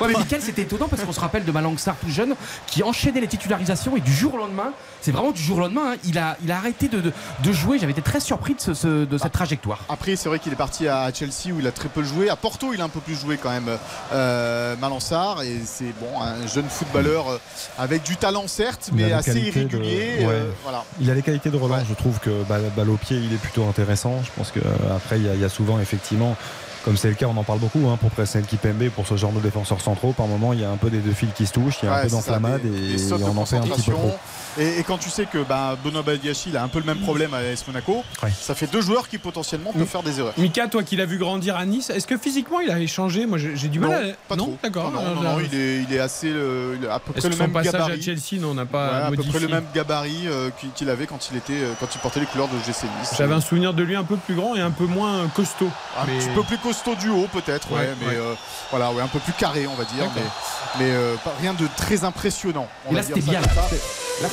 Ouais, 0.00 0.08
mais 0.08 0.18
Mickaël, 0.18 0.42
c'était 0.42 0.62
étonnant 0.62 0.88
parce 0.88 1.02
qu'on 1.02 1.12
se 1.12 1.20
rappelle 1.20 1.44
de 1.44 1.52
Malangsar 1.52 1.94
tout 1.96 2.10
jeune 2.10 2.34
qui 2.66 2.82
enchaînait 2.82 3.20
les 3.20 3.28
titularisations 3.28 3.96
et 3.96 4.00
du 4.00 4.12
jour 4.12 4.34
au 4.34 4.38
lendemain, 4.38 4.72
c'est 5.00 5.12
vraiment 5.12 5.30
du 5.30 5.40
jour 5.42 5.58
au 5.58 5.60
lendemain, 5.60 5.92
hein, 5.92 5.96
il, 6.04 6.18
a, 6.18 6.36
il 6.42 6.50
a 6.52 6.56
arrêté 6.56 6.88
de, 6.88 7.00
de- 7.00 7.12
de 7.44 7.52
jouer. 7.52 7.78
J'avais 7.78 7.92
été 7.92 8.02
très 8.02 8.20
surpris 8.20 8.54
de, 8.54 8.60
ce- 8.60 8.74
ce- 8.74 9.04
de 9.04 9.18
cette 9.18 9.32
trajectoire. 9.32 9.80
Après, 9.88 10.16
c'est 10.16 10.28
vrai 10.28 10.38
qu'il 10.38 10.52
est 10.52 10.56
parti 10.56 10.88
à 10.88 11.12
Chelsea 11.12 11.52
où 11.54 11.60
il 11.60 11.66
a 11.66 11.72
très 11.72 11.88
peu 11.88 12.02
joué. 12.02 12.28
À 12.28 12.36
Porto, 12.36 12.72
il 12.74 12.80
a 12.80 12.84
un 12.84 12.88
peu 12.88 13.00
plus 13.00 13.14
joué 13.18 13.36
quand 13.38 13.50
même, 13.50 13.70
euh, 14.12 14.74
Malansar. 14.80 15.42
Et 15.42 15.60
c'est 15.64 15.92
bon, 16.00 16.20
un 16.20 16.46
jeune 16.46 16.68
footballeur 16.68 17.28
euh, 17.28 17.38
avec 17.76 18.02
du 18.04 18.16
talent, 18.16 18.46
certes, 18.46 18.90
mais 18.92 19.12
assez 19.12 19.34
de- 19.34 19.38
irrégulier. 19.38 20.16
ouais. 20.20 20.26
euh, 20.26 20.50
voilà. 20.62 20.84
Il 21.00 21.10
a 21.10 21.14
les 21.14 21.22
qualités 21.22 21.50
de 21.50 21.56
relance, 21.56 21.82
je 21.88 21.94
trouve 21.94 22.18
que 22.20 22.42
balle, 22.44 22.70
balle 22.76 22.90
au 22.90 22.96
pied, 22.96 23.16
il 23.18 23.32
est 23.32 23.36
plutôt 23.40 23.64
intéressant. 23.68 24.20
Je 24.24 24.30
pense 24.36 24.50
qu'après, 24.52 25.18
il, 25.18 25.26
y 25.26 25.28
a- 25.28 25.34
il 25.34 25.40
y 25.40 25.44
a 25.44 25.48
souvent, 25.48 25.78
effectivement, 25.80 26.36
comme 26.84 26.96
c'est 26.96 27.08
le 27.08 27.14
cas, 27.14 27.26
on 27.26 27.36
en 27.36 27.44
parle 27.44 27.58
beaucoup, 27.58 27.86
hein, 27.88 27.98
pour 28.00 28.10
presser 28.10 28.40
Kipembe, 28.42 28.88
pour 28.90 29.06
ce 29.06 29.16
genre 29.16 29.32
de 29.32 29.40
défenseurs 29.40 29.80
centraux, 29.80 30.12
par 30.12 30.26
moment, 30.26 30.52
il 30.52 30.60
y 30.60 30.64
a 30.64 30.70
un 30.70 30.76
peu 30.76 30.90
des 30.90 30.98
deux 30.98 31.12
fils 31.12 31.28
qui 31.34 31.46
se 31.46 31.52
touchent, 31.52 31.80
il 31.82 31.86
y 31.86 31.88
a 31.88 31.94
un 31.96 32.02
peu 32.02 32.08
d'enflammade 32.08 32.60
et, 32.64 32.96
on 33.12 33.36
en 33.36 33.44
fait 33.44 33.56
un 33.56 33.60
petit 33.62 33.82
peu 33.82 33.92
trop. 33.92 34.16
Et, 34.58 34.80
et 34.80 34.82
quand 34.82 34.98
tu 34.98 35.08
sais 35.10 35.24
que 35.26 35.38
bah, 35.38 35.76
Benoît 35.84 36.02
Badiachi 36.02 36.50
il 36.50 36.56
a 36.56 36.62
un 36.62 36.68
peu 36.68 36.78
le 36.80 36.84
même 36.84 36.98
problème 36.98 37.32
à 37.34 37.38
AS 37.38 37.64
Monaco, 37.66 38.02
ça 38.40 38.54
fait 38.54 38.66
deux 38.66 38.80
joueurs 38.80 39.08
qui 39.08 39.18
potentiellement 39.18 39.72
peuvent 39.72 39.86
faire 39.86 40.02
des 40.02 40.18
erreurs. 40.18 40.34
Mika, 40.36 40.66
toi 40.68 40.82
qui 40.82 40.96
l'as 40.96 41.06
vu 41.06 41.18
grandir 41.18 41.56
à 41.56 41.64
Nice, 41.64 41.90
est-ce 41.90 42.06
que 42.06 42.16
physiquement 42.18 42.60
il 42.60 42.70
avait 42.70 42.86
changé 42.86 43.26
Moi 43.26 43.38
j'ai 43.38 43.68
du 43.68 43.78
mal 43.78 43.90
Non, 43.90 43.96
à. 43.96 44.14
pas 44.28 44.36
non, 44.36 44.44
trop. 44.44 44.58
d'accord. 44.62 44.90
Non, 44.90 45.02
non, 45.02 45.14
non, 45.14 45.22
non, 45.22 45.40
il, 45.40 45.54
est, 45.58 45.82
il 45.88 45.94
est 45.94 46.00
assez 46.00 46.28
euh, 46.30 46.76
il 46.80 46.86
a 46.88 46.94
à 46.94 46.98
peu 46.98 47.12
près 47.12 47.28
le 47.28 47.34
son 47.36 47.42
même 47.42 47.52
passage 47.52 47.72
gabarit. 47.72 47.98
à 47.98 48.02
Chelsea, 48.02 48.40
non, 48.40 48.50
on 48.50 48.54
n'a 48.54 48.66
pas 48.66 48.88
Ouais, 48.88 49.06
à 49.06 49.10
peu 49.10 49.22
près 49.22 49.40
le 49.40 49.48
même 49.48 49.64
gabarit 49.74 50.26
euh, 50.26 50.50
qu'il 50.74 50.90
avait 50.90 51.06
quand 51.06 51.28
il 51.30 51.36
était 51.36 51.52
euh, 51.52 51.72
quand 51.78 51.94
il 51.94 51.98
portait 51.98 52.20
les 52.20 52.26
couleurs 52.26 52.48
de 52.48 52.58
GC 52.66 52.86
Nice. 53.00 53.14
J'avais 53.16 53.34
un 53.34 53.40
souvenir 53.40 53.74
de 53.74 53.82
lui 53.82 53.94
un 53.96 54.04
peu 54.04 54.16
plus 54.16 54.34
grand 54.34 54.54
et 54.56 54.60
un 54.60 54.70
peu 54.70 54.86
moins 54.86 55.28
costaud. 55.34 55.70
un 56.00 56.06
Mais- 56.06 56.18
petit 56.18 56.30
peu 56.30 56.42
plus 56.42 56.58
costaud 56.58 56.94
du 56.96 57.10
haut 57.10 57.28
peut-être, 57.32 57.70
ouais, 57.72 57.78
Ouais, 57.80 57.88
mais 58.00 58.06
ouais. 58.08 58.16
euh, 58.16 58.34
voilà, 58.70 58.90
ouais, 58.92 59.02
un 59.02 59.06
peu 59.08 59.18
plus 59.20 59.32
carré 59.34 59.66
on 59.68 59.74
va 59.74 59.84
dire, 59.84 60.10
mais, 60.16 60.22
mais 60.80 60.90
euh, 60.90 61.14
pas- 61.24 61.34
rien 61.40 61.54
de 61.54 61.66
très 61.76 62.02
impressionnant. 62.04 62.66
on 62.88 62.92
Et 62.92 62.96
là 62.96 63.02
c'était 63.02 63.20
bien. 63.20 63.40
Là, 63.40 63.48
ça. 63.54 63.62
Là, 64.22 64.28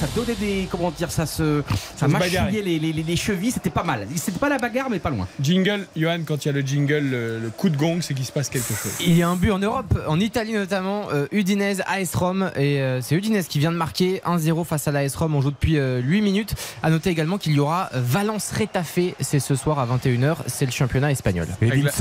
ça, 0.00 0.06
donnait 0.14 0.34
des. 0.34 0.68
Comment 0.70 0.90
dire 0.90 1.10
Ça 1.10 1.26
se. 1.26 1.62
Ça, 1.96 2.06
mâchouillait 2.08 2.62
les, 2.62 2.78
les- 2.78 2.92
les- 2.92 3.02
les 3.02 3.16
chevilles, 3.16 3.50
c'était 3.52 3.70
pas 3.70 3.82
mal. 3.84 4.06
C'était 4.16 4.38
pas 4.38 4.48
la 4.48 4.58
bagarre, 4.58 4.90
mais 4.90 4.98
pas 4.98 5.10
loin. 5.10 5.26
Jingle, 5.40 5.86
Johan, 5.96 6.20
quand 6.26 6.44
il 6.44 6.48
y 6.48 6.50
a 6.50 6.52
le 6.52 6.60
jingle, 6.60 6.98
le, 7.10 7.38
le 7.38 7.50
coup 7.50 7.68
de 7.68 7.76
gong, 7.76 7.98
c'est 8.00 8.14
qu'il 8.14 8.24
se 8.24 8.32
passe 8.32 8.48
quelque 8.48 8.68
chose. 8.74 8.92
Il 9.00 9.14
y 9.16 9.22
a 9.22 9.28
un 9.28 9.36
but 9.36 9.50
en 9.50 9.58
Europe, 9.58 9.94
en 10.08 10.18
Italie 10.20 10.52
notamment, 10.54 11.06
euh, 11.12 11.26
Udinese, 11.32 11.82
AS 11.86 12.14
Rome. 12.14 12.50
Et 12.56 12.80
euh, 12.80 13.00
c'est 13.00 13.14
Udinese 13.14 13.46
qui 13.48 13.58
vient 13.58 13.72
de 13.72 13.76
marquer 13.76 14.20
1-0 14.26 14.64
face 14.64 14.88
à 14.88 14.92
l'AS 14.92 15.14
Rome. 15.14 15.34
On 15.34 15.40
joue 15.40 15.50
depuis 15.50 15.78
euh, 15.78 16.00
8 16.02 16.20
minutes. 16.22 16.54
À 16.82 16.90
noter 16.90 17.10
également 17.10 17.38
qu'il 17.38 17.52
y 17.52 17.60
aura 17.60 17.90
Valence 17.92 18.50
Retafe. 18.58 18.98
C'est 19.20 19.40
ce 19.40 19.54
soir 19.54 19.78
à 19.78 19.86
21h. 19.86 20.36
C'est 20.46 20.66
le 20.66 20.72
championnat 20.72 21.10
espagnol. 21.12 21.46
La- 21.82 21.92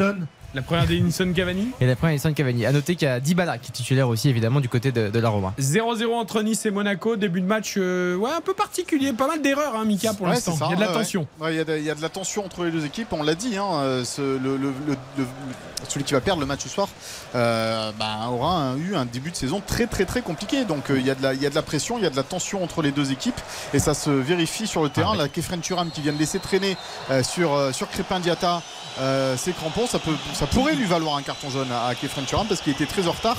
La 0.53 0.61
première 0.61 0.85
d'Edinson 0.85 1.31
Cavani 1.33 1.69
Et 1.79 1.85
la 1.87 1.95
première 1.95 2.13
Edison 2.15 2.33
Cavani. 2.33 2.65
À 2.65 2.73
noter 2.73 2.95
qu'il 2.97 3.07
y 3.07 3.11
a 3.11 3.21
Dybala 3.21 3.57
qui 3.57 3.69
est 3.69 3.71
titulaire 3.71 4.09
aussi 4.09 4.27
évidemment 4.27 4.59
du 4.59 4.67
côté 4.67 4.91
de, 4.91 5.07
de 5.09 5.19
la 5.19 5.29
Roma. 5.29 5.53
0-0 5.57 6.13
entre 6.13 6.41
Nice 6.41 6.65
et 6.65 6.71
Monaco, 6.71 7.15
début 7.15 7.39
de 7.39 7.45
match 7.45 7.75
euh, 7.77 8.17
ouais, 8.17 8.31
un 8.31 8.41
peu 8.41 8.53
particulier, 8.53 9.13
pas 9.13 9.27
mal 9.27 9.41
d'erreurs, 9.41 9.75
hein, 9.77 9.85
Mika, 9.85 10.13
pour 10.13 10.27
Ouais, 10.27 10.33
l'instant. 10.33 10.57
Il 10.65 10.71
y 10.71 10.73
a 10.73 10.75
de 10.75 10.81
la 10.81 10.87
ouais, 10.87 10.93
ouais. 10.93 10.99
tension. 11.03 11.27
Ouais, 11.39 11.53
Il 11.53 11.57
y, 11.57 11.59
a 11.61 11.63
de- 11.63 11.77
il 11.77 11.83
y 11.85 11.89
a 11.89 11.95
de 11.95 12.01
la 12.01 12.09
tension 12.09 12.43
entre 12.43 12.65
les 12.65 12.71
deux 12.71 12.85
équipes, 12.85 13.13
on 13.13 13.23
l'a 13.23 13.33
dit. 13.35 13.55
hein, 13.57 13.65
euh, 13.75 14.03
ce- 14.03 14.21
le- 14.21 14.57
le- 14.57 14.73
le- 14.87 14.97
le- 15.17 15.25
celui 15.87 16.03
qui 16.03 16.13
va 16.13 16.19
perdre 16.21 16.41
le 16.41 16.45
match 16.45 16.61
ce 16.63 16.69
soir 16.69 16.89
euh, 17.35 17.91
bah, 17.97 18.27
aura 18.29 18.55
un- 18.57 18.77
eu 18.77 18.95
un 18.95 19.05
début 19.05 19.31
de 19.31 19.35
saison 19.37 19.61
très 19.65 19.87
très 19.87 20.03
très 20.05 20.21
compliqué. 20.21 20.65
Donc 20.65 20.89
euh, 20.91 20.99
il 20.99 21.05
y, 21.05 21.09
a 21.09 21.15
de 21.15 21.23
la- 21.23 21.33
il 21.33 21.41
y 21.41 21.45
a 21.45 21.49
de 21.49 21.55
la 21.55 21.61
pression, 21.61 21.97
il 21.97 22.03
y 22.03 22.07
a 22.07 22.09
de 22.09 22.15
la 22.15 22.23
tension 22.23 22.61
entre 22.63 22.81
les 22.81 22.91
deux 22.91 23.11
équipes 23.13 23.39
et 23.73 23.79
ça 23.79 23.93
se 23.93 24.09
vérifie 24.09 24.67
sur 24.67 24.81
le 24.83 24.89
Ah 24.91 24.95
terrain. 24.95 25.15
La 25.15 25.29
Kefren 25.29 25.61
Turam 25.61 25.89
qui 25.91 26.01
vient 26.01 26.13
de 26.13 26.19
laisser 26.19 26.39
traîner 26.39 26.75
euh, 27.09 27.23
sur, 27.23 27.53
euh, 27.53 27.71
sur 27.71 27.89
Crépin 27.89 28.19
Diata 28.19 28.61
euh, 28.99 29.37
ses 29.37 29.53
crampons, 29.53 29.87
ça, 29.87 29.99
peut, 29.99 30.15
ça 30.33 30.47
pourrait 30.47 30.75
lui 30.75 30.85
valoir 30.85 31.15
un 31.17 31.21
carton 31.21 31.49
jaune 31.49 31.71
à, 31.71 31.87
à 31.87 31.95
Kefren 31.95 32.25
Turam 32.25 32.47
parce 32.47 32.61
qu'il 32.61 32.73
était 32.73 32.85
très 32.85 33.07
en 33.07 33.11
retard. 33.11 33.37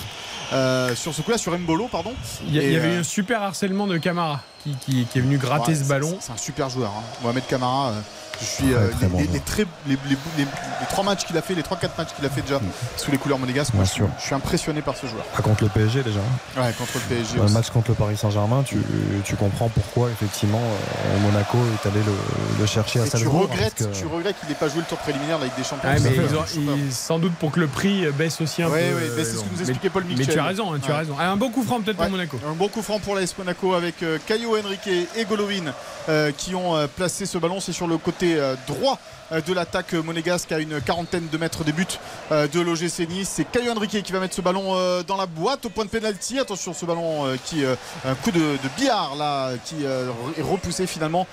euh, 0.52 0.94
sur 0.94 1.14
ce 1.14 1.22
coup-là, 1.22 1.38
sur 1.38 1.56
Mbolo, 1.58 1.88
pardon. 1.88 2.12
Il 2.46 2.54
y, 2.54 2.58
a- 2.58 2.62
Et, 2.62 2.66
il 2.66 2.72
y 2.72 2.76
avait 2.76 2.88
euh, 2.88 2.96
eu 2.96 3.00
un 3.00 3.04
super 3.04 3.42
harcèlement 3.42 3.86
de 3.86 3.96
Camara 3.98 4.40
qui, 4.62 4.74
qui- 4.76 5.04
qui 5.06 5.18
est 5.18 5.22
venu 5.22 5.38
gratter 5.38 5.72
Ouais, 5.72 5.76
ce 5.78 5.84
ballon. 5.84 6.18
C'est 6.20 6.32
un 6.32 6.36
super 6.36 6.68
joueur. 6.68 6.90
hein. 6.96 7.02
Mohamed 7.22 7.46
Camara, 7.46 7.88
euh, 7.90 8.00
je 8.42 8.46
suis 8.46 8.64
Très, 8.72 8.74
euh, 8.74 8.88
très 8.90 9.00
les, 9.02 9.06
bon 9.08 9.18
les- 9.18 9.24
joueur. 9.24 9.34
les 9.34 9.40
très- 9.40 9.66
les- 9.86 9.98
les- 10.38 10.46
trois 10.90 11.04
matchs 11.04 11.24
qu'il 11.24 11.36
a 11.36 11.42
fait, 11.42 11.54
les 11.54 11.62
3-4 11.62 11.96
matchs 11.96 12.08
qu'il 12.14 12.24
a 12.26 12.28
fait 12.28 12.42
déjà 12.42 12.60
sous 12.96 13.10
les 13.10 13.18
couleurs 13.18 13.38
monégasques, 13.38 13.72
moi, 13.74 13.84
je, 13.84 13.88
suis, 13.90 13.96
sûr. 13.98 14.08
je 14.18 14.24
suis 14.24 14.34
impressionné 14.34 14.82
par 14.82 14.96
ce 14.96 15.06
joueur. 15.06 15.24
Ah, 15.36 15.42
contre 15.42 15.64
le 15.64 15.70
PSG 15.70 16.02
déjà. 16.02 16.20
hein. 16.20 16.60
Ouais, 16.62 16.72
contre 16.72 16.92
le 16.94 17.14
PSG. 17.16 17.38
Un 17.40 17.48
match 17.50 17.70
contre 17.70 17.90
le 17.90 17.94
Paris 17.94 18.16
Saint-Germain, 18.16 18.62
tu, 18.64 18.78
tu 19.24 19.36
comprends 19.36 19.68
pourquoi 19.68 20.10
effectivement 20.10 20.60
euh, 20.60 21.18
Monaco 21.20 21.58
est 21.58 21.88
allé 21.88 22.00
le, 22.04 22.12
le 22.60 22.66
chercher 22.66 23.00
à 23.00 23.02
Et 23.02 23.04
tu 23.06 23.10
Salzbourg. 23.12 23.42
regrettes, 23.42 23.74
que- 23.74 23.84
tu 23.98 24.06
regrettes 24.06 24.38
qu'il 24.40 24.48
n'ait 24.48 24.54
pas 24.54 24.68
joué 24.68 24.78
le 24.80 24.86
tour 24.86 24.98
préliminaire 24.98 25.36
de 25.38 25.42
la 25.44 25.46
Ligue 25.46 25.56
des 25.56 25.64
Champions. 25.64 25.88
Ça 25.96 26.00
mais 26.00 26.16
ils 26.16 26.36
ont- 26.36 26.76
ils- 26.76 26.92
sans 26.92 27.18
doute 27.18 27.32
pour 27.34 27.52
que 27.52 27.60
le 27.60 27.66
prix 27.68 28.06
baisse 28.12 28.40
aussi 28.40 28.62
un 28.62 28.68
Ouais, 28.68 28.90
peu. 28.90 28.96
ouais, 28.96 29.02
euh, 29.02 29.16
bah, 29.16 29.22
c'est 29.24 29.30
ce 29.32 29.38
que 29.38 29.44
nous 29.44 29.56
mais- 29.56 29.60
expliquait 29.60 29.90
Paul 29.90 30.04
Mais 30.08 30.14
Mitchell. 30.14 30.34
tu 30.34 30.40
as 30.40 30.44
raison, 30.44 30.72
hein, 30.74 30.78
tu 30.84 30.90
as 30.90 30.96
raison. 30.98 31.14
Ah, 31.18 31.30
Un 31.30 31.36
bon 31.36 31.50
coup 31.50 31.62
franc 31.62 31.80
peut-être 31.80 31.96
pour 31.96 32.10
Monaco. 32.10 32.38
Un 32.48 32.52
bon 32.54 32.68
coup 32.68 32.82
franc 32.82 32.98
pour 32.98 33.14
l'AS 33.14 33.34
Monaco 33.38 33.74
avec 33.74 34.02
euh, 34.02 34.18
Caio 34.26 34.56
Henrique 34.58 34.88
et 34.88 35.24
Golovin 35.24 35.72
euh, 36.08 36.32
qui 36.36 36.54
ont 36.54 36.76
euh, 36.76 36.86
placé 36.86 37.26
ce 37.26 37.38
ballon. 37.38 37.60
C'est 37.60 37.72
sur 37.72 37.86
le 37.86 37.96
côté 37.98 38.31
euh, 38.38 38.54
droit 38.66 38.98
euh, 39.32 39.40
de 39.40 39.52
l'attaque 39.52 39.92
monégasque 39.94 40.52
à 40.52 40.58
une 40.58 40.80
quarantaine 40.80 41.28
de 41.30 41.38
mètres 41.38 41.64
des 41.64 41.72
buts 41.72 41.86
euh, 42.30 42.46
de 42.48 42.60
l'OGC 42.60 43.08
Nice. 43.08 43.30
C'est 43.34 43.44
Caio 43.44 43.72
Henrique 43.72 44.02
qui 44.02 44.12
va 44.12 44.20
mettre 44.20 44.34
ce 44.34 44.40
ballon 44.40 44.72
dans 45.06 45.16
la 45.16 45.26
boîte 45.26 45.66
au 45.66 45.70
point 45.70 45.84
de 45.84 45.90
pénalty. 45.90 46.38
Attention 46.38 46.72
ce 46.72 46.84
ballon 46.84 47.24
qui 47.44 47.64
un 47.64 48.14
coup 48.14 48.30
de, 48.30 48.40
de 48.40 48.68
billard 48.76 49.14
là 49.16 49.52
qui 49.64 49.84
est 49.84 50.42
repoussé 50.42 50.86
finalement 50.86 51.26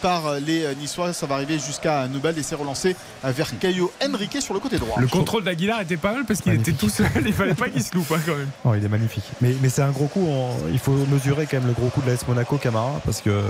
par 0.00 0.34
les 0.40 0.74
Niçois. 0.76 1.12
Ça 1.12 1.26
va 1.26 1.36
arriver 1.36 1.58
jusqu'à 1.58 2.06
Nubel 2.08 2.38
et 2.38 2.42
c'est 2.42 2.54
relancé 2.54 2.96
vers 3.22 3.58
Caio 3.58 3.92
Henrique 4.04 4.40
sur 4.40 4.54
le 4.54 4.60
côté 4.60 4.78
droit. 4.78 4.96
Le 4.98 5.08
contrôle 5.08 5.44
d'Aguilar 5.44 5.80
était 5.80 5.96
pas 5.96 6.12
mal 6.12 6.24
parce 6.24 6.40
qu'il 6.40 6.52
était 6.54 6.72
tout 6.72 6.88
seul. 6.88 7.06
Il 7.24 7.32
fallait 7.32 7.54
pas 7.54 7.68
qu'il 7.68 7.82
se 7.82 7.94
loupe 7.94 8.10
hein, 8.12 8.20
quand 8.24 8.36
même. 8.36 8.50
Oh, 8.64 8.74
il 8.76 8.84
est 8.84 8.88
magnifique. 8.88 9.24
Mais, 9.40 9.54
mais 9.60 9.68
c'est 9.68 9.82
un 9.82 9.90
gros 9.90 10.06
coup. 10.06 10.28
Il 10.70 10.78
faut 10.78 10.92
mesurer 10.92 11.46
quand 11.46 11.58
même 11.58 11.68
le 11.68 11.74
gros 11.74 11.88
coup 11.88 12.00
de 12.02 12.10
l'AS 12.10 12.26
Monaco 12.26 12.56
Camara 12.56 13.00
parce 13.04 13.20
que 13.20 13.42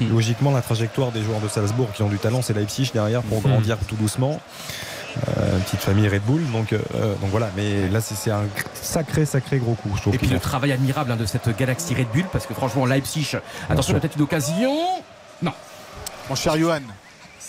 Hmm. 0.00 0.10
logiquement 0.10 0.50
la 0.50 0.60
trajectoire 0.62 1.10
des 1.12 1.22
joueurs 1.22 1.40
de 1.40 1.48
Salzbourg 1.48 1.90
qui 1.92 2.02
ont 2.02 2.08
du 2.08 2.18
talent, 2.18 2.42
c'est 2.42 2.52
Leipzig 2.54 2.90
derrière 2.92 3.22
pour 3.22 3.38
Hmm. 3.40 3.48
grandir 3.48 3.78
tout 3.88 3.96
doucement. 3.96 4.40
Euh, 5.38 5.58
petite 5.60 5.80
famille 5.80 6.06
Red 6.08 6.22
Bull, 6.24 6.42
donc, 6.52 6.74
euh, 6.74 6.78
donc 7.22 7.30
voilà. 7.30 7.48
Mais 7.56 7.88
là, 7.88 8.02
c'est 8.02 8.30
un 8.30 8.42
sacré, 8.74 9.24
sacré 9.24 9.58
gros 9.58 9.72
coup. 9.74 9.90
Je 9.96 10.02
trouve 10.02 10.14
Et 10.14 10.18
puis 10.18 10.26
le 10.28 10.38
travail 10.38 10.72
admirable 10.72 11.10
hein, 11.10 11.16
de 11.16 11.24
cette 11.24 11.56
galaxie 11.56 11.94
Red 11.94 12.08
Bull, 12.12 12.26
parce 12.30 12.44
que 12.46 12.52
franchement, 12.52 12.84
Leipzig, 12.84 13.32
attention, 13.70 13.98
peut-être 13.98 14.16
une 14.16 14.22
occasion. 14.22 14.76
Non. 15.42 15.52
Mon 16.28 16.34
cher 16.34 16.58
Johan, 16.58 16.80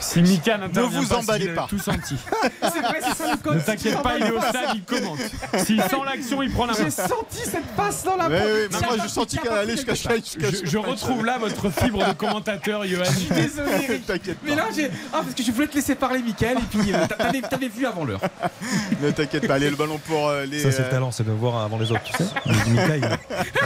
Si 0.00 0.20
Mika 0.22 0.58
Ne 0.58 0.80
vous 0.82 1.06
pas, 1.06 1.16
emballez 1.16 1.48
pas. 1.48 1.66
tout 1.68 1.78
senti. 1.78 2.16
C'est 2.62 2.80
vrai, 2.80 3.00
c'est 3.02 3.16
ça 3.22 3.30
le 3.32 3.36
code. 3.38 3.56
Ne 3.56 3.60
t'inquiète 3.60 4.02
pas, 4.02 4.18
il 4.18 4.24
est 4.26 4.30
au 4.30 4.40
stade, 4.40 4.70
il 4.74 4.82
commente. 4.84 5.18
S'il 5.64 5.82
sent 5.82 5.96
l'action, 6.04 6.42
il 6.42 6.52
prend 6.52 6.66
la 6.66 6.72
main. 6.74 6.78
J'ai 6.84 6.90
senti 6.90 7.38
cette 7.44 7.66
passe 7.76 8.04
dans 8.04 8.16
la 8.16 8.28
moi 8.28 8.38
pas- 8.38 9.02
j'ai 9.02 9.08
senti 9.08 9.38
qu'elle 9.38 9.50
pas 9.50 9.60
allait 9.60 9.76
jusqu'à 9.76 9.94
jusqu'à- 9.94 10.50
Je, 10.50 10.64
je 10.70 10.78
retrouve 10.78 11.24
là 11.24 11.38
votre 11.38 11.70
fibre 11.70 12.06
de 12.06 12.12
commentateur, 12.12 12.84
Johan. 12.86 13.02
Désolé, 13.30 13.70
Eric. 13.88 14.06
T'inquiète 14.06 14.38
Mais 14.42 14.50
pas. 14.50 14.56
là, 14.56 14.64
j'ai. 14.74 14.90
Ah, 15.12 15.20
parce 15.22 15.34
que 15.34 15.42
je 15.42 15.50
voulais 15.52 15.66
te 15.68 15.74
laisser 15.74 15.94
parler, 15.94 16.20
Mickaël, 16.22 16.58
et 16.58 16.76
puis 16.78 16.92
euh, 16.92 17.06
t'avais, 17.06 17.40
t'avais 17.40 17.68
vu 17.68 17.86
avant 17.86 18.04
l'heure. 18.04 18.20
Ne 19.02 19.10
t'inquiète 19.12 19.46
pas, 19.46 19.54
allez 19.54 19.70
le 19.70 19.76
ballon 19.76 19.98
pour 19.98 20.28
euh, 20.28 20.44
les. 20.44 20.58
Ça, 20.60 20.72
c'est 20.72 20.78
le 20.80 20.84
euh, 20.86 20.90
talent, 20.90 21.10
c'est 21.12 21.24
de 21.24 21.30
voir 21.30 21.62
avant 21.62 21.78
les 21.78 21.90
autres, 21.92 22.02
tu 22.04 22.12
sais. 22.12 22.24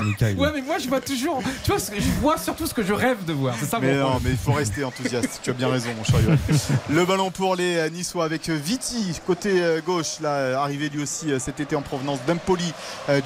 Mikaïl. 0.02 0.38
Ouais, 0.38 0.50
mais 0.54 0.60
moi, 0.62 0.76
je 0.78 0.88
vois 0.88 1.00
toujours. 1.00 1.42
Tu 1.64 1.70
vois, 1.70 1.80
ce 1.80 1.90
que- 1.90 2.00
je 2.00 2.08
vois 2.20 2.36
surtout 2.38 2.66
ce 2.66 2.74
que 2.74 2.82
je 2.82 2.92
rêve 2.92 3.24
de 3.24 3.32
voir. 3.32 3.54
C'est 3.58 3.66
ça 3.66 3.78
Mais 3.80 3.92
mon 3.94 3.94
non, 3.94 4.00
problème. 4.10 4.22
mais 4.24 4.30
il 4.32 4.36
faut 4.36 4.52
rester 4.52 4.84
enthousiaste. 4.84 5.40
tu 5.42 5.50
as 5.50 5.52
bien 5.54 5.68
raison, 5.68 5.88
mon 6.02 6.04
cher 6.04 6.20
Johan. 6.20 6.36
Le 6.90 7.04
ballon 7.04 7.30
pour 7.30 7.56
les 7.56 7.76
euh, 7.76 7.88
Niçois 7.88 8.24
avec 8.24 8.48
euh, 8.48 8.54
Viti 8.54 9.20
côté 9.26 9.62
euh, 9.62 9.80
gauche, 9.80 10.20
là, 10.20 10.60
arrivé 10.60 10.88
lui 10.88 11.02
aussi 11.02 11.28
cet 11.38 11.60
été 11.60 11.76
en 11.76 11.82
provenance 11.82 12.18
d'Empoli 12.26 12.72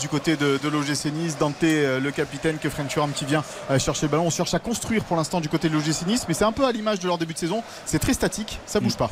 du 0.01 0.09
côté 0.09 0.37
de, 0.37 0.59
de 0.62 0.68
l'OGC 0.68 1.07
Nice. 1.12 1.37
Dante, 1.39 1.62
le 1.62 2.11
capitaine, 2.11 2.59
que 2.59 2.68
French 2.68 2.89
Thuram 2.89 3.12
qui 3.12 3.24
vient 3.24 3.45
chercher 3.79 4.07
le 4.07 4.09
ballon. 4.11 4.27
On 4.27 4.31
cherche 4.31 4.55
à 4.55 4.59
construire 4.59 5.05
pour 5.05 5.16
l'instant 5.16 5.41
du 5.41 5.49
côté 5.49 5.68
de 5.68 5.74
l'OGC 5.74 6.07
Nice, 6.07 6.24
mais 6.29 6.35
c'est 6.35 6.45
un 6.45 6.53
peu 6.53 6.64
à 6.64 6.72
l'image 6.72 6.99
de 7.01 7.07
leur 7.07 7.18
début 7.18 7.35
de 7.35 7.39
saison. 7.39 7.62
C'est 7.85 7.99
très 7.99 8.14
statique, 8.14 8.59
ça 8.66 8.81
bouge 8.81 8.97
pas. 8.97 9.11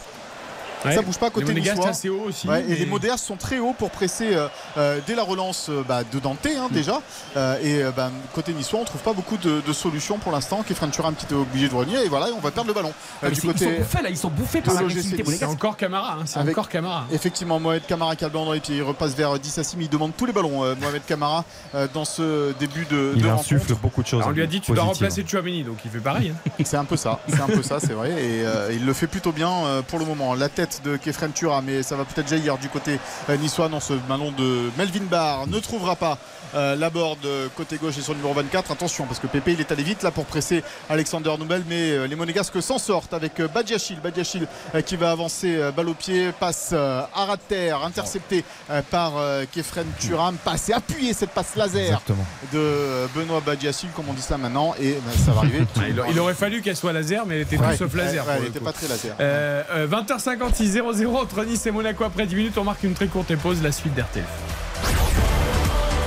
Ouais. 0.84 0.94
Ça 0.94 1.02
bouge 1.02 1.18
pas 1.18 1.30
côté 1.30 1.52
Les 1.52 1.60
niçois. 1.60 1.88
assez 1.88 2.08
haut 2.08 2.24
aussi, 2.28 2.46
Ouais, 2.48 2.62
mais- 2.66 2.74
Et 2.74 2.78
les 2.78 2.86
Monégasques 2.86 3.24
sont 3.24 3.36
très 3.36 3.58
hauts 3.58 3.74
pour 3.78 3.90
presser 3.90 4.34
euh, 4.34 4.48
euh, 4.76 5.00
dès 5.06 5.14
la 5.14 5.22
relance 5.22 5.68
euh, 5.70 5.82
bah, 5.86 6.02
de 6.04 6.18
Dante 6.18 6.46
hein, 6.46 6.68
déjà. 6.70 7.00
Euh, 7.36 7.56
et 7.62 7.92
bah, 7.96 8.10
côté 8.34 8.52
niçois, 8.52 8.80
on 8.80 8.84
trouve 8.84 9.00
pas 9.02 9.12
beaucoup 9.12 9.36
de, 9.36 9.60
de 9.66 9.72
solutions 9.72 10.18
pour 10.18 10.32
l'instant. 10.32 10.62
Kefren 10.62 10.90
Turam 10.90 11.14
qui 11.14 11.24
était 11.24 11.34
obligé 11.34 11.68
de 11.68 11.74
revenir 11.74 12.00
et 12.00 12.08
voilà, 12.08 12.26
on 12.36 12.40
va 12.40 12.50
perdre 12.50 12.68
le 12.68 12.74
ballon. 12.74 12.92
Ah, 13.22 13.28
mais 13.28 13.34
c'est- 13.34 13.46
ils 13.46 13.58
sont 13.58 13.70
bouffés, 13.78 14.02
là, 14.02 14.08
ils 14.10 14.16
sont 14.16 14.28
bouffés 14.30 14.60
par 14.60 14.74
l'agressivité. 14.74 15.24
C'est 15.36 15.44
encore 15.44 15.76
Camara, 15.76 16.14
hein, 16.20 16.22
c'est 16.26 16.38
encore 16.38 16.68
Camara. 16.68 17.04
Effectivement, 17.12 17.58
Mohamed 17.60 17.86
Camara 17.86 18.16
qui 18.16 18.24
a 18.24 18.28
le 18.28 18.32
ballon 18.32 18.46
dans 18.46 18.52
les 18.52 18.60
pieds. 18.60 18.76
Il 18.76 18.82
repasse 18.82 19.14
vers 19.14 19.38
Dissassim. 19.38 19.80
Il 19.80 19.88
demande 19.88 20.12
tous 20.16 20.26
les 20.26 20.32
ballons, 20.32 20.64
euh, 20.64 20.74
Mohamed 20.80 21.02
Camara, 21.06 21.44
euh, 21.74 21.86
dans 21.92 22.04
ce 22.04 22.52
début 22.58 22.84
de, 22.90 23.12
Il 23.16 23.22
de 23.22 23.28
insuffle 23.28 23.60
rencontre. 23.62 23.80
beaucoup 23.80 24.02
de 24.02 24.06
choses. 24.08 24.20
Alors, 24.20 24.28
on 24.30 24.32
lui 24.34 24.42
a 24.42 24.46
dit 24.46 24.60
tu 24.60 24.72
dois 24.72 24.84
remplacer 24.84 25.24
Chouameni, 25.26 25.62
donc 25.64 25.76
il 25.84 25.90
fait 25.90 25.98
pareil. 25.98 26.32
hein. 26.34 26.50
C'est 26.64 26.76
un 26.76 26.84
peu 26.84 26.96
ça, 26.96 27.20
c'est 27.28 27.40
un 27.40 27.46
peu 27.46 27.62
ça, 27.62 27.80
c'est 27.80 27.92
vrai. 27.92 28.10
Et 28.10 28.44
euh, 28.44 28.70
il 28.72 28.84
le 28.86 28.92
fait 28.92 29.06
plutôt 29.06 29.32
bien 29.32 29.50
euh, 29.50 29.82
pour 29.82 29.98
le 29.98 30.04
moment. 30.04 30.34
La 30.34 30.48
tête 30.48 30.73
de 30.82 30.96
Kefren 30.96 31.32
Tura, 31.32 31.62
mais 31.62 31.82
ça 31.82 31.96
va 31.96 32.04
peut-être 32.04 32.28
jaillir 32.28 32.58
du 32.58 32.68
côté 32.68 32.98
euh, 33.28 33.36
niçois. 33.36 33.68
Non, 33.68 33.80
ce 33.80 33.94
ballon 33.94 34.32
de 34.32 34.70
Melvin 34.76 35.04
Barr 35.10 35.46
ne 35.46 35.58
trouvera 35.58 35.96
pas 35.96 36.18
euh, 36.54 36.76
la 36.76 36.90
board 36.90 37.18
euh, 37.24 37.48
côté 37.56 37.76
gauche 37.76 37.98
et 37.98 38.02
son 38.02 38.14
numéro 38.14 38.32
24. 38.34 38.70
Attention, 38.70 39.06
parce 39.06 39.18
que 39.18 39.26
Pépé 39.26 39.52
il 39.52 39.60
est 39.60 39.70
allé 39.72 39.82
vite 39.82 40.02
là 40.02 40.10
pour 40.10 40.24
presser 40.24 40.62
Alexander 40.88 41.32
Noubel, 41.38 41.62
mais 41.68 41.90
euh, 41.92 42.06
les 42.06 42.16
Monégasques 42.16 42.62
s'en 42.62 42.78
sortent 42.78 43.14
avec 43.14 43.40
euh, 43.40 43.48
Badiachil. 43.48 44.00
Badiachil 44.00 44.46
euh, 44.74 44.80
qui 44.82 44.96
va 44.96 45.10
avancer 45.10 45.56
euh, 45.56 45.70
balle 45.72 45.88
au 45.88 45.94
pied, 45.94 46.30
passe 46.38 46.70
euh, 46.72 47.02
à 47.14 47.24
ras 47.24 47.36
de 47.36 47.42
terre, 47.48 47.82
intercepté 47.84 48.44
euh, 48.70 48.80
par 48.90 49.12
euh, 49.16 49.44
Kefren 49.52 49.86
Turam. 50.00 50.36
Passe 50.44 50.68
et 50.68 50.72
appuyé 50.72 51.12
cette 51.12 51.30
passe 51.30 51.56
laser 51.56 51.84
Exactement. 51.86 52.24
de 52.52 52.58
euh, 52.58 53.06
Benoît 53.14 53.40
Badiachil, 53.40 53.88
comme 53.94 54.06
on 54.08 54.12
dit 54.14 54.22
ça 54.22 54.36
maintenant, 54.38 54.74
et 54.80 54.92
ben, 55.04 55.12
ça 55.24 55.32
va 55.32 55.38
arriver. 55.40 55.64
Ah, 55.76 55.82
il, 55.88 56.00
il 56.12 56.20
aurait 56.20 56.34
fallu 56.34 56.62
qu'elle 56.62 56.76
soit 56.76 56.92
laser, 56.92 57.26
mais 57.26 57.36
elle 57.36 57.40
était 57.42 57.58
Ouais, 57.58 57.72
tout 57.76 57.84
sauf 57.84 57.94
laser. 57.94 58.26
ouais, 58.26 58.40
elle 58.46 58.60
pas 58.60 58.72
très 58.72 58.86
laser. 58.88 59.14
Euh, 59.20 59.62
euh, 59.70 59.86
20h56, 59.88 60.72
0-0 60.80 61.06
entre 61.16 61.44
Nice 61.44 61.66
et 61.66 61.70
Monaco 61.70 62.04
après 62.04 62.26
10 62.26 62.34
minutes. 62.36 62.58
On 62.58 62.64
marque 62.64 62.82
une 62.84 62.94
très 62.94 63.06
courte 63.06 63.34
pause. 63.36 63.62
La 63.62 63.72
suite 63.72 63.94
d'RTL. 63.94 64.24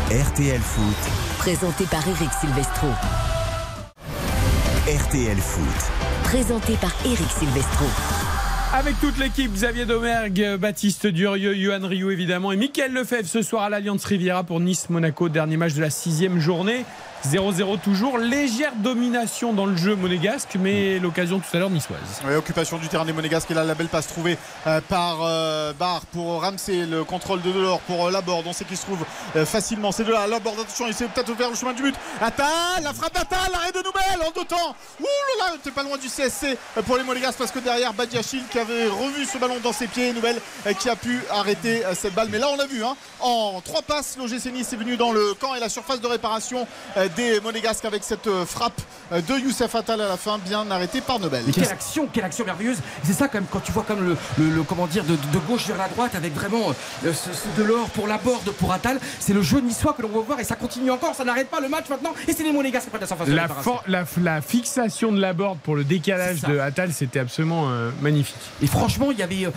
RTL 0.09 0.61
Foot. 0.61 1.37
Présenté 1.37 1.83
par 1.83 2.07
Eric 2.07 2.29
Silvestro. 2.39 2.87
RTL 4.87 5.35
Foot. 5.35 5.91
Présenté 6.23 6.75
par 6.79 6.95
Eric 7.03 7.29
Silvestro. 7.29 7.85
Avec 8.71 8.97
toute 9.01 9.17
l'équipe, 9.17 9.51
Xavier 9.51 9.85
Domergue, 9.85 10.55
Baptiste 10.55 11.07
Durieux, 11.07 11.53
Johan 11.53 11.85
Rioux 11.85 12.09
évidemment 12.09 12.53
et 12.53 12.55
Mickaël 12.55 12.93
Lefebvre 12.93 13.27
ce 13.27 13.41
soir 13.41 13.63
à 13.63 13.69
l'Alliance 13.69 14.05
Riviera 14.05 14.45
pour 14.45 14.61
Nice-Monaco, 14.61 15.27
dernier 15.27 15.57
match 15.57 15.73
de 15.73 15.81
la 15.81 15.89
sixième 15.89 16.39
journée. 16.39 16.85
0-0 17.25 17.79
toujours, 17.79 18.17
légère 18.17 18.73
domination 18.75 19.53
dans 19.53 19.65
le 19.65 19.75
jeu 19.75 19.95
monégasque, 19.95 20.55
mais 20.59 20.99
l'occasion 20.99 21.39
tout 21.39 21.55
à 21.55 21.59
l'heure 21.59 21.69
niçoise. 21.69 22.21
Ouais, 22.25 22.35
occupation 22.35 22.77
du 22.77 22.87
terrain 22.87 23.05
des 23.05 23.13
Monégasques. 23.13 23.49
Et 23.51 23.53
là 23.53 23.63
la 23.63 23.75
belle 23.75 23.87
passe 23.87 24.07
trouvée 24.07 24.37
euh, 24.65 24.81
par 24.87 25.19
euh, 25.21 25.73
Barre 25.73 26.05
pour 26.07 26.41
Ramsey. 26.41 26.85
Le 26.85 27.03
contrôle 27.03 27.41
de 27.41 27.51
Delors 27.51 27.79
pour 27.81 28.07
euh, 28.07 28.11
Laborde. 28.11 28.45
On 28.47 28.53
sait 28.53 28.65
qu'il 28.65 28.77
se 28.77 28.83
trouve 28.83 29.03
facilement. 29.45 29.91
C'est 29.91 30.03
de 30.03 30.11
là 30.11 30.27
Laborde. 30.27 30.59
Attention 30.59 30.85
il 30.87 30.93
s'est 30.93 31.07
peut-être 31.07 31.29
ouvert 31.29 31.49
le 31.49 31.55
chemin 31.55 31.73
du 31.73 31.83
but. 31.83 31.95
Attal 32.21 32.47
la 32.83 32.93
frappe 32.93 33.13
d'Attal 33.13 33.39
l'arrêt 33.51 33.71
de 33.71 33.79
Nouvelle 33.79 34.27
en 34.27 34.31
deux 34.31 34.45
temps. 34.45 34.75
Ouh 34.99 35.03
là 35.39 35.51
là 35.51 35.57
t'es 35.63 35.71
pas 35.71 35.83
loin 35.83 35.97
du 35.97 36.07
CSC 36.07 36.57
pour 36.85 36.97
les 36.97 37.03
Monégasques 37.03 37.37
parce 37.37 37.51
que 37.51 37.59
derrière 37.59 37.93
Badiachil 37.93 38.43
qui 38.49 38.59
avait 38.59 38.87
revu 38.87 39.25
ce 39.25 39.37
ballon 39.37 39.57
dans 39.63 39.73
ses 39.73 39.87
pieds. 39.87 40.13
Nouvelle 40.13 40.39
qui 40.79 40.89
a 40.89 40.95
pu 40.95 41.21
arrêter 41.31 41.83
cette 41.93 42.13
balle. 42.13 42.29
Mais 42.31 42.39
là 42.39 42.47
on 42.49 42.57
l'a 42.57 42.67
vu 42.67 42.83
hein, 42.83 42.95
en 43.19 43.61
trois 43.61 43.81
passes 43.81 44.17
l'OGC 44.17 44.51
Nice 44.53 44.73
est 44.73 44.77
venu 44.77 44.97
dans 44.97 45.11
le 45.11 45.33
camp 45.33 45.55
et 45.55 45.59
la 45.59 45.69
surface 45.69 46.01
de 46.01 46.07
réparation 46.07 46.67
des 47.15 47.39
Monégasques 47.41 47.85
avec 47.85 48.03
cette 48.03 48.27
euh, 48.27 48.45
frappe 48.45 48.79
euh, 49.11 49.21
de 49.21 49.33
Youssef 49.39 49.73
Attal 49.75 50.01
à 50.01 50.07
la 50.07 50.17
fin 50.17 50.37
bien 50.37 50.69
arrêtée 50.71 51.01
par 51.01 51.19
Nobel 51.19 51.43
Mais 51.45 51.53
quelle 51.53 51.67
action, 51.69 52.07
quelle 52.11 52.25
action 52.25 52.45
merveilleuse. 52.45 52.77
C'est 53.03 53.13
ça 53.13 53.27
quand 53.27 53.37
même 53.39 53.47
quand 53.51 53.59
tu 53.61 53.71
vois 53.71 53.83
comme 53.83 54.03
le, 54.07 54.17
le- 54.37 54.49
le- 54.49 54.63
comment 54.63 54.87
dire 54.87 55.03
de, 55.03 55.13
de 55.15 55.39
gauche 55.47 55.65
vers 55.67 55.77
la 55.77 55.87
droite 55.87 56.15
avec 56.15 56.33
vraiment 56.33 56.69
euh, 57.05 57.13
ce, 57.13 57.29
ce 57.33 57.61
de 57.61 57.63
l'or 57.65 57.89
pour 57.89 58.07
la 58.07 58.17
borde 58.17 58.49
pour 58.51 58.71
Attal. 58.73 58.99
C'est 59.19 59.33
le 59.33 59.41
jeu 59.41 59.59
niçois 59.59 59.93
que 59.93 60.01
l'on 60.01 60.09
va 60.09 60.19
voir 60.21 60.39
et 60.39 60.43
ça 60.43 60.55
continue 60.55 60.91
encore, 60.91 61.15
ça 61.15 61.23
n'arrête 61.23 61.49
pas 61.49 61.59
le 61.59 61.69
match 61.69 61.85
maintenant 61.89 62.13
et 62.27 62.33
c'est 62.33 62.43
les 62.43 62.51
Monégasques 62.51 62.85
qui 62.85 62.89
prennent 62.89 63.01
la 63.01 63.07
surface 63.07 63.27
de 63.27 63.33
La, 63.33 63.47
for- 63.47 63.83
la, 63.87 64.03
la 64.21 64.41
fixation 64.41 65.11
de 65.11 65.19
la 65.19 65.33
board 65.33 65.57
pour 65.59 65.75
le 65.75 65.83
décalage 65.83 66.41
de 66.41 66.57
Attal, 66.59 66.91
c'était 66.93 67.19
absolument 67.19 67.69
euh, 67.69 67.89
magnifique. 68.01 68.35
Et 68.61 68.67
franchement, 68.67 69.11
il 69.11 69.17
y 69.19 69.23
avait 69.23 69.45
euh, 69.45 69.51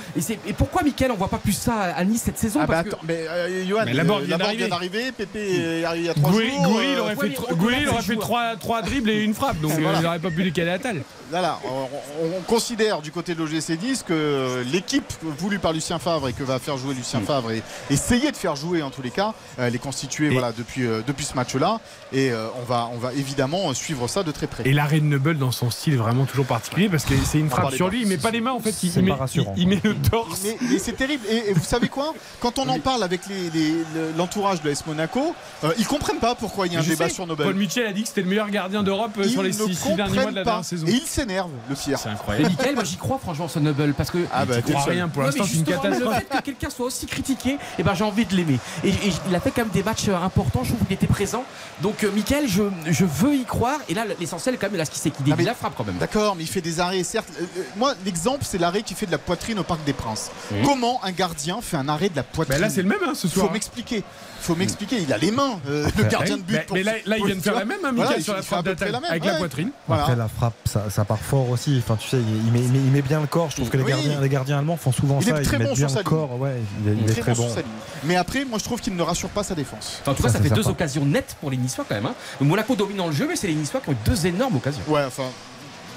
et, 0.47 0.53
pourquoi 0.53 0.83
Mickaël 0.83 1.11
on 1.13 1.17
voit 1.17 1.29
pas 1.29 1.39
plus 1.39 1.53
ça 1.53 1.75
à 1.97 2.05
Nice 2.05 2.23
cette 2.25 2.39
saison? 2.39 2.61
Ah 2.63 2.67
bah 2.67 2.75
Parce 2.75 2.85
que- 2.89 2.95
attends, 2.95 3.05
mais 3.07 3.27
euh, 3.29 3.67
Johan, 3.67 3.83
Mais 3.87 3.93
la 3.95 4.05
Borde 4.05 4.25
vient 4.25 4.37
Borde 4.39 4.57
d'arriver. 4.69 5.13
Pépé 5.13 5.81
est 5.81 5.85
arrivé 5.85 6.01
il 6.05 6.07
y 6.07 6.09
a 6.11 6.15
trois 6.15 6.31
Goury, 6.31 6.51
jours. 6.51 6.63
Goury, 6.63 6.87
il 6.93 6.99
aurait 6.99 7.15
ouais, 7.15 7.29
fait, 7.29 7.35
connaît 7.49 7.83
il 7.83 7.89
aurait 7.89 8.03
fait 8.03 8.17
trois, 8.17 8.57
trois 8.57 8.83
dribbles 8.83 9.11
et 9.11 9.23
une 9.23 9.35
frappe, 9.35 9.61
donc 9.61 9.73
euh, 9.73 9.93
il 9.97 10.03
n'aurait 10.03 10.19
pas 10.19 10.31
pu 10.31 10.43
décaler 10.43 10.71
Attal. 10.71 11.03
Voilà, 11.31 11.59
on, 11.65 11.69
on- 11.69 12.39
on 12.39 12.41
considère 12.43 13.01
du 13.03 13.13
côté 13.13 13.35
de 13.35 13.39
l'OGC 13.41 13.77
10 13.79 14.03
que 14.03 14.65
l'équipe 14.73 15.13
voulue 15.39 15.59
par 15.59 15.73
Lucien 15.73 15.99
Favre 15.99 16.29
et 16.29 16.33
que 16.33 16.43
va 16.43 16.59
faire 16.59 16.77
jouer 16.77 16.95
Mm. 16.95 16.99
Lucien 16.99 17.21
Favre 17.21 17.53
et 17.53 17.63
essayer 17.91 18.31
de 18.33 18.37
faire 18.37 18.57
jouer 18.57 18.83
en 18.83 18.91
tous 18.91 19.03
les 19.03 19.11
cas, 19.11 19.33
elle 19.59 19.75
est 19.75 19.79
constituée 19.79 20.29
voilà, 20.31 20.53
depuis, 20.53 20.85
euh, 20.87 21.03
depuis 21.07 21.25
ce 21.25 21.35
match-là 21.35 21.81
et 22.13 22.31
euh, 22.33 22.49
on, 22.61 22.65
va, 22.65 22.91
on 22.93 22.99
va 22.99 23.13
évidemment 23.13 23.73
suivre 23.75 24.09
ça 24.09 24.23
de 24.23 24.33
très 24.33 24.47
près. 24.49 24.65
Et 24.67 24.73
l'arrêt 24.73 24.99
de 25.01 25.05
Noble 25.05 25.39
dans 25.39 25.53
son 25.53 25.71
style 25.71 25.95
est 25.95 25.99
vraiment 25.99 26.25
toujours 26.27 26.47
particulier 26.47 26.89
parce 26.89 27.05
que 27.05 27.15
c'est 27.25 27.39
une 27.39 27.49
frappe 27.51 27.73
sur 27.75 27.87
pas. 27.87 27.93
lui, 27.93 28.03
il 28.03 28.09
met 28.09 28.17
pas 28.19 28.31
les 28.33 28.41
mains 28.41 28.53
en 28.53 28.61
fait, 28.61 28.75
il, 28.83 29.03
met, 29.03 29.11
pas 29.11 29.17
rassurant, 29.17 29.55
il- 29.57 29.63
il 29.63 29.69
met 29.69 29.81
le 29.85 29.95
torse. 29.95 30.41
Mais, 30.45 30.79
c'est 30.79 30.97
terrible. 30.97 31.25
Et, 31.31 31.51
et 31.51 31.53
vous 31.53 31.65
savez 31.65 31.89
quoi? 31.89 32.13
Quand 32.41 32.59
on 32.59 32.69
en 32.69 32.81
parle 32.81 33.03
avec 33.05 33.21
les- 33.29 33.51
les- 33.51 33.71
le- 33.95 34.13
l'entourage 34.17 34.63
de 34.63 34.69
l'AS 34.69 34.85
Monaco, 34.87 35.35
euh, 35.65 35.73
ils 35.79 35.87
comprennent 35.87 36.19
pas 36.19 36.35
pourquoi 36.35 36.67
il 36.67 36.73
y 36.73 36.77
a 36.77 36.81
un 36.81 36.83
débat 36.83 37.09
sais, 37.09 37.15
sur 37.15 37.27
Nobel. 37.27 37.47
Paul 37.47 37.55
Mitchell 37.57 37.87
a 37.87 37.93
dit 37.93 38.03
que 38.03 38.09
c'était 38.09 38.23
le 38.23 38.29
meilleur 38.29 38.51
gardien 38.51 38.83
d'Europe 38.83 39.13
euh, 39.19 39.29
sur 39.29 39.43
les 39.43 39.51
ne 39.51 39.55
six, 39.55 39.75
six 39.77 39.95
derniers 39.95 40.15
mois 40.21 40.31
de 40.31 40.37
la 40.37 40.45
dernière 40.45 40.65
saison. 40.65 40.87
Et 40.87 40.93
il 40.93 41.07
s'énerve, 41.21 41.51
le 41.69 41.75
pire. 41.75 41.99
C'est 41.99 42.09
Mais 42.09 42.15
incroyable. 42.15 42.49
Mickaël, 42.51 42.75
moi 42.75 42.85
j'y 42.85 42.97
crois 42.97 43.19
franchement 43.19 43.49
ce 43.49 43.59
Noble 43.59 43.95
parce 43.95 44.11
que 44.11 44.19
Ah 44.33 44.45
bah, 44.45 44.61
crois 44.63 44.83
rien 44.85 45.09
pour 45.09 45.23
l'instant, 45.23 45.43
mais 45.45 45.49
c'est 45.49 45.59
une 45.59 45.65
justement, 45.67 45.83
le 45.85 45.91
catastrophe. 45.91 46.17
fait 46.31 46.39
que 46.39 46.43
quelqu'un 46.45 46.71
soit 46.71 46.87
aussi 46.87 47.07
critiqué, 47.07 47.59
eh 47.79 47.83
ben, 47.83 47.95
j'ai 47.95 48.05
envie 48.05 48.25
de 48.27 48.35
l'aimer. 48.37 48.59
Et, 48.85 48.89
et 48.91 49.13
il 49.29 49.35
a 49.35 49.41
fait 49.41 49.51
quand 49.51 49.63
même 49.63 49.71
des 49.71 49.83
matchs 49.83 50.09
euh, 50.09 50.17
importants, 50.17 50.65
je 50.65 50.73
trouve 50.75 50.87
qu'il 50.87 50.95
était 50.95 51.07
présent. 51.07 51.45
Donc, 51.83 52.05
euh, 52.05 52.11
Mickaël, 52.11 52.49
je, 52.49 52.63
je 52.87 53.05
veux 53.05 53.35
y 53.35 53.45
croire. 53.45 53.79
Et 53.89 53.95
là, 53.95 54.05
l'essentiel, 54.19 54.57
quand 54.59 54.69
même, 54.69 54.77
là, 54.77 54.85
ce 54.85 54.91
qui 54.91 54.99
c'est 54.99 55.11
qu'il 55.11 55.31
Ah, 55.33 55.37
mais- 55.37 55.45
la 55.45 55.55
frappe 55.55 55.75
quand 55.77 55.85
même. 55.85 55.97
D'accord, 55.97 56.37
mais 56.37 56.45
il 56.45 56.49
fait 56.49 56.61
des 56.61 56.81
arrêts, 56.81 57.03
certes. 57.03 57.29
Euh, 57.41 57.45
euh, 57.59 57.63
moi, 57.77 57.95
l'exemple, 58.05 58.45
c'est 58.45 58.59
l'arrêt 58.59 58.83
qui 58.83 58.95
fait 58.95 59.07
de 59.07 59.13
la 59.13 59.19
poitrine 59.19 59.59
au 59.59 59.65
Parc 59.65 59.85
des 59.85 59.93
Princes. 59.93 60.31
Comment 60.65 61.01
un 61.05 61.13
gardien 61.13 61.61
fait 61.63 61.77
un 61.77 61.89
arrêt 61.89 62.09
de 62.09 62.17
la 62.17 62.23
poitrine 62.23 62.57
Bah 62.59 62.63
là, 62.67 62.71
c'est 62.71 62.83
le 62.83 62.89
même 62.89 62.99
hein, 63.07 63.13
ce 63.15 63.29
soir. 63.29 63.47
Faut 63.47 63.53
m'expliquer. 63.53 64.03
Faut 64.41 64.55
m'expliquer. 64.57 64.97
Il 65.03 65.13
a 65.13 65.19
les 65.19 65.31
mains, 65.31 65.61
euh, 65.69 65.87
le 65.99 66.05
gardien 66.05 66.37
de 66.39 66.43
but. 66.43 66.55
Mais, 66.55 66.61
pour- 66.63 66.77
mais 66.77 66.83
là, 66.83 66.93
là, 67.05 67.19
il 67.19 67.27
vient 67.27 67.37
de 67.37 67.41
faire 67.41 67.55
la 67.55 67.65
même, 67.65 67.79
hein, 67.85 67.93
Voilà, 67.95 68.17
il 68.17 68.25
sur 68.25 68.35
la 68.35 68.43
frappe 68.43 68.65
d'attaque, 68.65 68.91
la 68.91 69.01
même, 69.01 69.11
avec 69.11 69.23
ouais. 69.25 69.33
la 69.33 69.39
poitrine. 69.39 69.71
Voilà. 69.87 70.03
Après 70.05 70.17
la 70.17 70.29
frappe, 70.29 70.55
ça, 70.65 70.89
ça 70.91 71.05
part 71.05 71.19
fort 71.19 71.51
aussi. 71.51 71.79
Enfin, 71.83 71.97
tu 71.97 72.09
sais, 72.09 72.17
il, 72.19 72.47
il 72.47 72.53
met, 72.53 72.61
il 72.61 72.73
met- 72.73 72.79
il 72.79 72.91
met 72.91 73.03
bien 73.03 73.21
le 73.21 73.27
corps. 73.27 73.51
Je 73.51 73.57
trouve 73.57 73.69
que 73.69 73.77
les 73.77 73.83
Oui. 73.85 73.91
gardiens, 73.91 74.21
les 74.21 74.29
gardiens 74.29 74.59
allemands 74.59 74.77
font 74.77 74.93
souvent 74.93 75.19
Il 75.21 75.29
est 75.29 75.33
très 75.43 75.57
ils 75.57 75.63
bon 75.63 75.69
mettent 75.71 75.77
sur 75.77 75.87
bien 75.87 75.89
sa 75.89 75.95
le 75.95 76.01
ligne. 76.01 76.05
corps. 76.05 76.41
Ouais, 76.41 76.55
il 76.83 76.89
est, 76.91 76.95
il 76.97 77.03
est 77.05 77.13
Très 77.13 77.21
très 77.21 77.33
bon 77.35 77.43
bon. 77.43 77.47
sur 77.49 77.55
sa 77.57 77.61
ligne. 77.63 77.71
Mais 78.05 78.17
après, 78.17 78.45
moi, 78.45 78.59
je 78.59 78.65
trouve 78.65 78.81
qu'il 78.81 78.97
ne 78.97 79.03
rassure 79.03 79.29
pas 79.29 79.43
sa 79.43 79.55
défense. 79.55 80.01
En 80.07 80.15
tout 80.15 80.23
cas, 80.23 80.29
Ça, 80.31 80.41
fait 80.41 80.49
deux 80.49 80.63
sympa. 80.63 80.71
occasions 80.71 81.05
nettes 81.05 81.37
pour 81.41 81.51
les 81.51 81.57
Niçois 81.59 81.85
quand 81.89 81.95
même. 81.95 82.07
hein. 82.07 82.15
Monaco 82.41 82.75
dominant 82.77 83.07
le 83.09 83.13
jeu, 83.13 83.27
mais 83.29 83.37
c'est 83.37 83.47
les 83.49 83.55
Niçois 83.55 83.81
qui 83.81 83.91
ont 83.91 83.93
eu 83.93 83.97
deux 84.07 84.27
énormes 84.27 84.57
occasions. 84.57 84.83
Ouais, 84.89 85.05
enfin, 85.07 85.25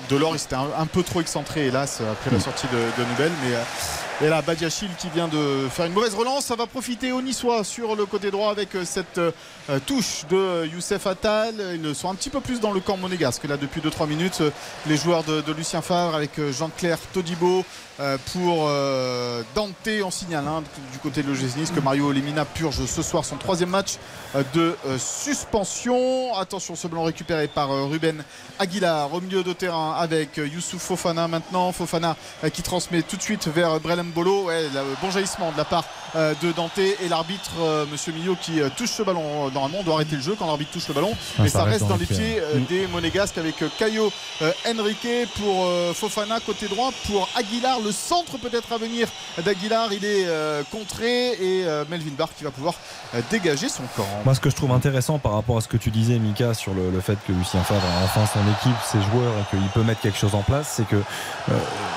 Delors, 0.10 0.36
il 0.36 0.40
s'était 0.40 0.56
un, 0.56 0.68
un 0.78 0.86
peu 0.86 1.02
trop 1.02 1.22
excentré, 1.22 1.68
hélas, 1.68 2.02
après 2.12 2.30
la 2.30 2.40
sortie 2.42 2.68
de, 2.68 2.78
de 3.02 3.10
Nubel. 3.10 3.32
Mais, 3.46 3.56
euh, 3.56 3.62
et 4.22 4.30
là, 4.30 4.42
Badiachil 4.42 4.90
qui 5.00 5.10
vient 5.10 5.28
de 5.28 5.68
faire 5.70 5.86
une 5.86 5.94
mauvaise 5.94 6.14
relance. 6.14 6.46
Ça 6.46 6.56
va 6.56 6.68
profiter 6.68 7.12
aux 7.12 7.22
Niçois 7.22 7.64
sur 7.64 7.96
le 7.96 8.06
côté 8.06 8.30
droit 8.30 8.52
avec 8.52 8.76
euh, 8.76 8.86
cette 8.86 9.18
euh, 9.18 9.32
touche 9.86 10.26
de 10.30 10.38
euh, 10.38 10.68
Youssef 10.68 11.08
Attal. 11.08 11.56
Ils 11.84 11.96
sont 11.96 12.10
un 12.10 12.16
petit 12.16 12.30
peu 12.30 12.40
plus 12.40 12.60
dans 12.60 12.72
le 12.72 12.80
camp 12.80 12.96
monégasque. 12.96 13.44
Là, 13.46 13.58
depuis 13.58 13.82
2-3 13.82 14.08
minutes, 14.08 14.44
les 14.88 14.98
joueurs 14.98 15.24
de, 15.24 15.42
de 15.42 15.52
Lucien 15.52 15.82
Favre 15.82 16.16
avec 16.16 16.40
Jean-Claire 16.52 17.00
Todibo. 17.12 17.66
Euh, 18.00 18.18
pour 18.34 18.66
euh, 18.70 19.44
Dante, 19.54 19.88
on 20.04 20.10
signale 20.10 20.46
hein, 20.48 20.64
du 20.92 20.98
côté 20.98 21.22
de 21.22 21.28
l'OGC 21.28 21.72
que 21.76 21.80
Mario 21.80 22.12
Lemina 22.12 22.44
purge 22.44 22.84
ce 22.86 23.04
soir 23.04 23.24
son 23.24 23.36
troisième 23.36 23.70
match 23.70 23.98
euh, 24.36 24.42
de 24.56 24.76
suspension. 24.98 26.36
Attention, 26.36 26.76
ce 26.76 26.88
ballon 26.88 27.04
récupéré 27.04 27.48
par 27.48 27.70
Ruben 27.90 28.24
Aguilar 28.58 29.14
au 29.14 29.22
milieu 29.22 29.44
de 29.44 29.54
terrain 29.54 29.94
avec 29.96 30.38
Youssouf 30.38 30.82
Fofana 30.82 31.28
maintenant. 31.28 31.72
Fofana 31.72 32.16
qui 32.52 32.64
transmet 32.64 33.04
tout 33.04 33.16
de 33.16 33.22
suite 33.22 33.48
vers 33.48 33.80
Brelem 33.80 34.10
Bolo. 34.10 34.46
Ouais, 34.46 34.66
bon 35.02 35.12
jaillissement 35.12 35.52
de 35.52 35.58
la 35.58 35.66
part 35.66 35.86
de 36.16 36.52
Dante 36.52 36.78
et 36.78 37.08
l'arbitre, 37.10 37.52
Monsieur 37.92 38.12
Millot, 38.14 38.36
qui 38.40 38.60
touche 38.76 38.92
ce 38.92 39.04
ballon. 39.04 39.52
Normalement, 39.52 39.80
on 39.80 39.84
doit 39.84 39.96
arrêter 39.96 40.16
le 40.16 40.22
jeu 40.22 40.36
quand 40.38 40.48
l'arbitre 40.48 40.72
touche 40.72 40.88
le 40.88 40.94
ballon. 40.94 41.12
Ah, 41.14 41.44
mais 41.44 41.50
ça 41.50 41.60
ça 41.60 41.66
reste 41.66 41.88
dans 41.88 41.98
les 41.98 42.06
pieds, 42.06 42.42
des 42.70 42.88
Monégasques 42.88 43.38
avec 43.38 43.64
Caio 43.78 44.12
Henrique 44.68 45.08
pour 45.36 45.68
Fofana 45.94 46.40
côté 46.40 46.68
droit. 46.68 46.92
Pour 47.08 47.30
Aguilar, 47.36 47.80
le 47.84 47.92
centre 47.92 48.38
peut-être 48.38 48.72
à 48.72 48.78
venir 48.78 49.08
d'Aguilar. 49.44 49.92
Il 49.94 50.06
est 50.06 50.26
euh, 50.28 50.64
contré 50.72 51.32
et 51.34 51.66
euh, 51.66 51.86
Melvin 51.90 52.14
Barr 52.18 52.30
qui 52.36 52.44
va 52.44 52.52
pouvoir 52.52 52.76
euh, 53.16 53.22
dégager 53.30 53.70
son 53.70 53.84
camp. 53.96 54.08
Moi, 54.26 54.34
ce 54.36 54.40
que 54.40 54.50
je 54.50 54.56
trouve 54.56 54.72
intéressant 54.72 55.20
par 55.20 55.34
rapport 55.34 55.58
à 55.58 55.62
ce 55.62 55.68
que 55.68 55.78
tu 55.78 55.92
disais, 55.92 56.20
Mika, 56.20 56.54
sur 56.54 56.74
le, 56.74 56.90
le 56.90 57.02
fait 57.02 57.18
que 57.28 57.32
Lucien 57.32 57.62
Favre 57.64 57.84
a 57.84 58.04
enfin 58.06 58.26
son 58.26 58.40
équipe, 58.40 58.82
ses 58.84 59.02
joueurs 59.12 59.34
et 59.40 59.56
qu'il 59.56 59.68
peut 59.70 59.84
mettre 59.84 60.02
quelque 60.02 60.18
chose 60.18 60.36
en 60.36 60.42
place, 60.42 60.74
c'est 60.78 60.88
que, 60.88 61.02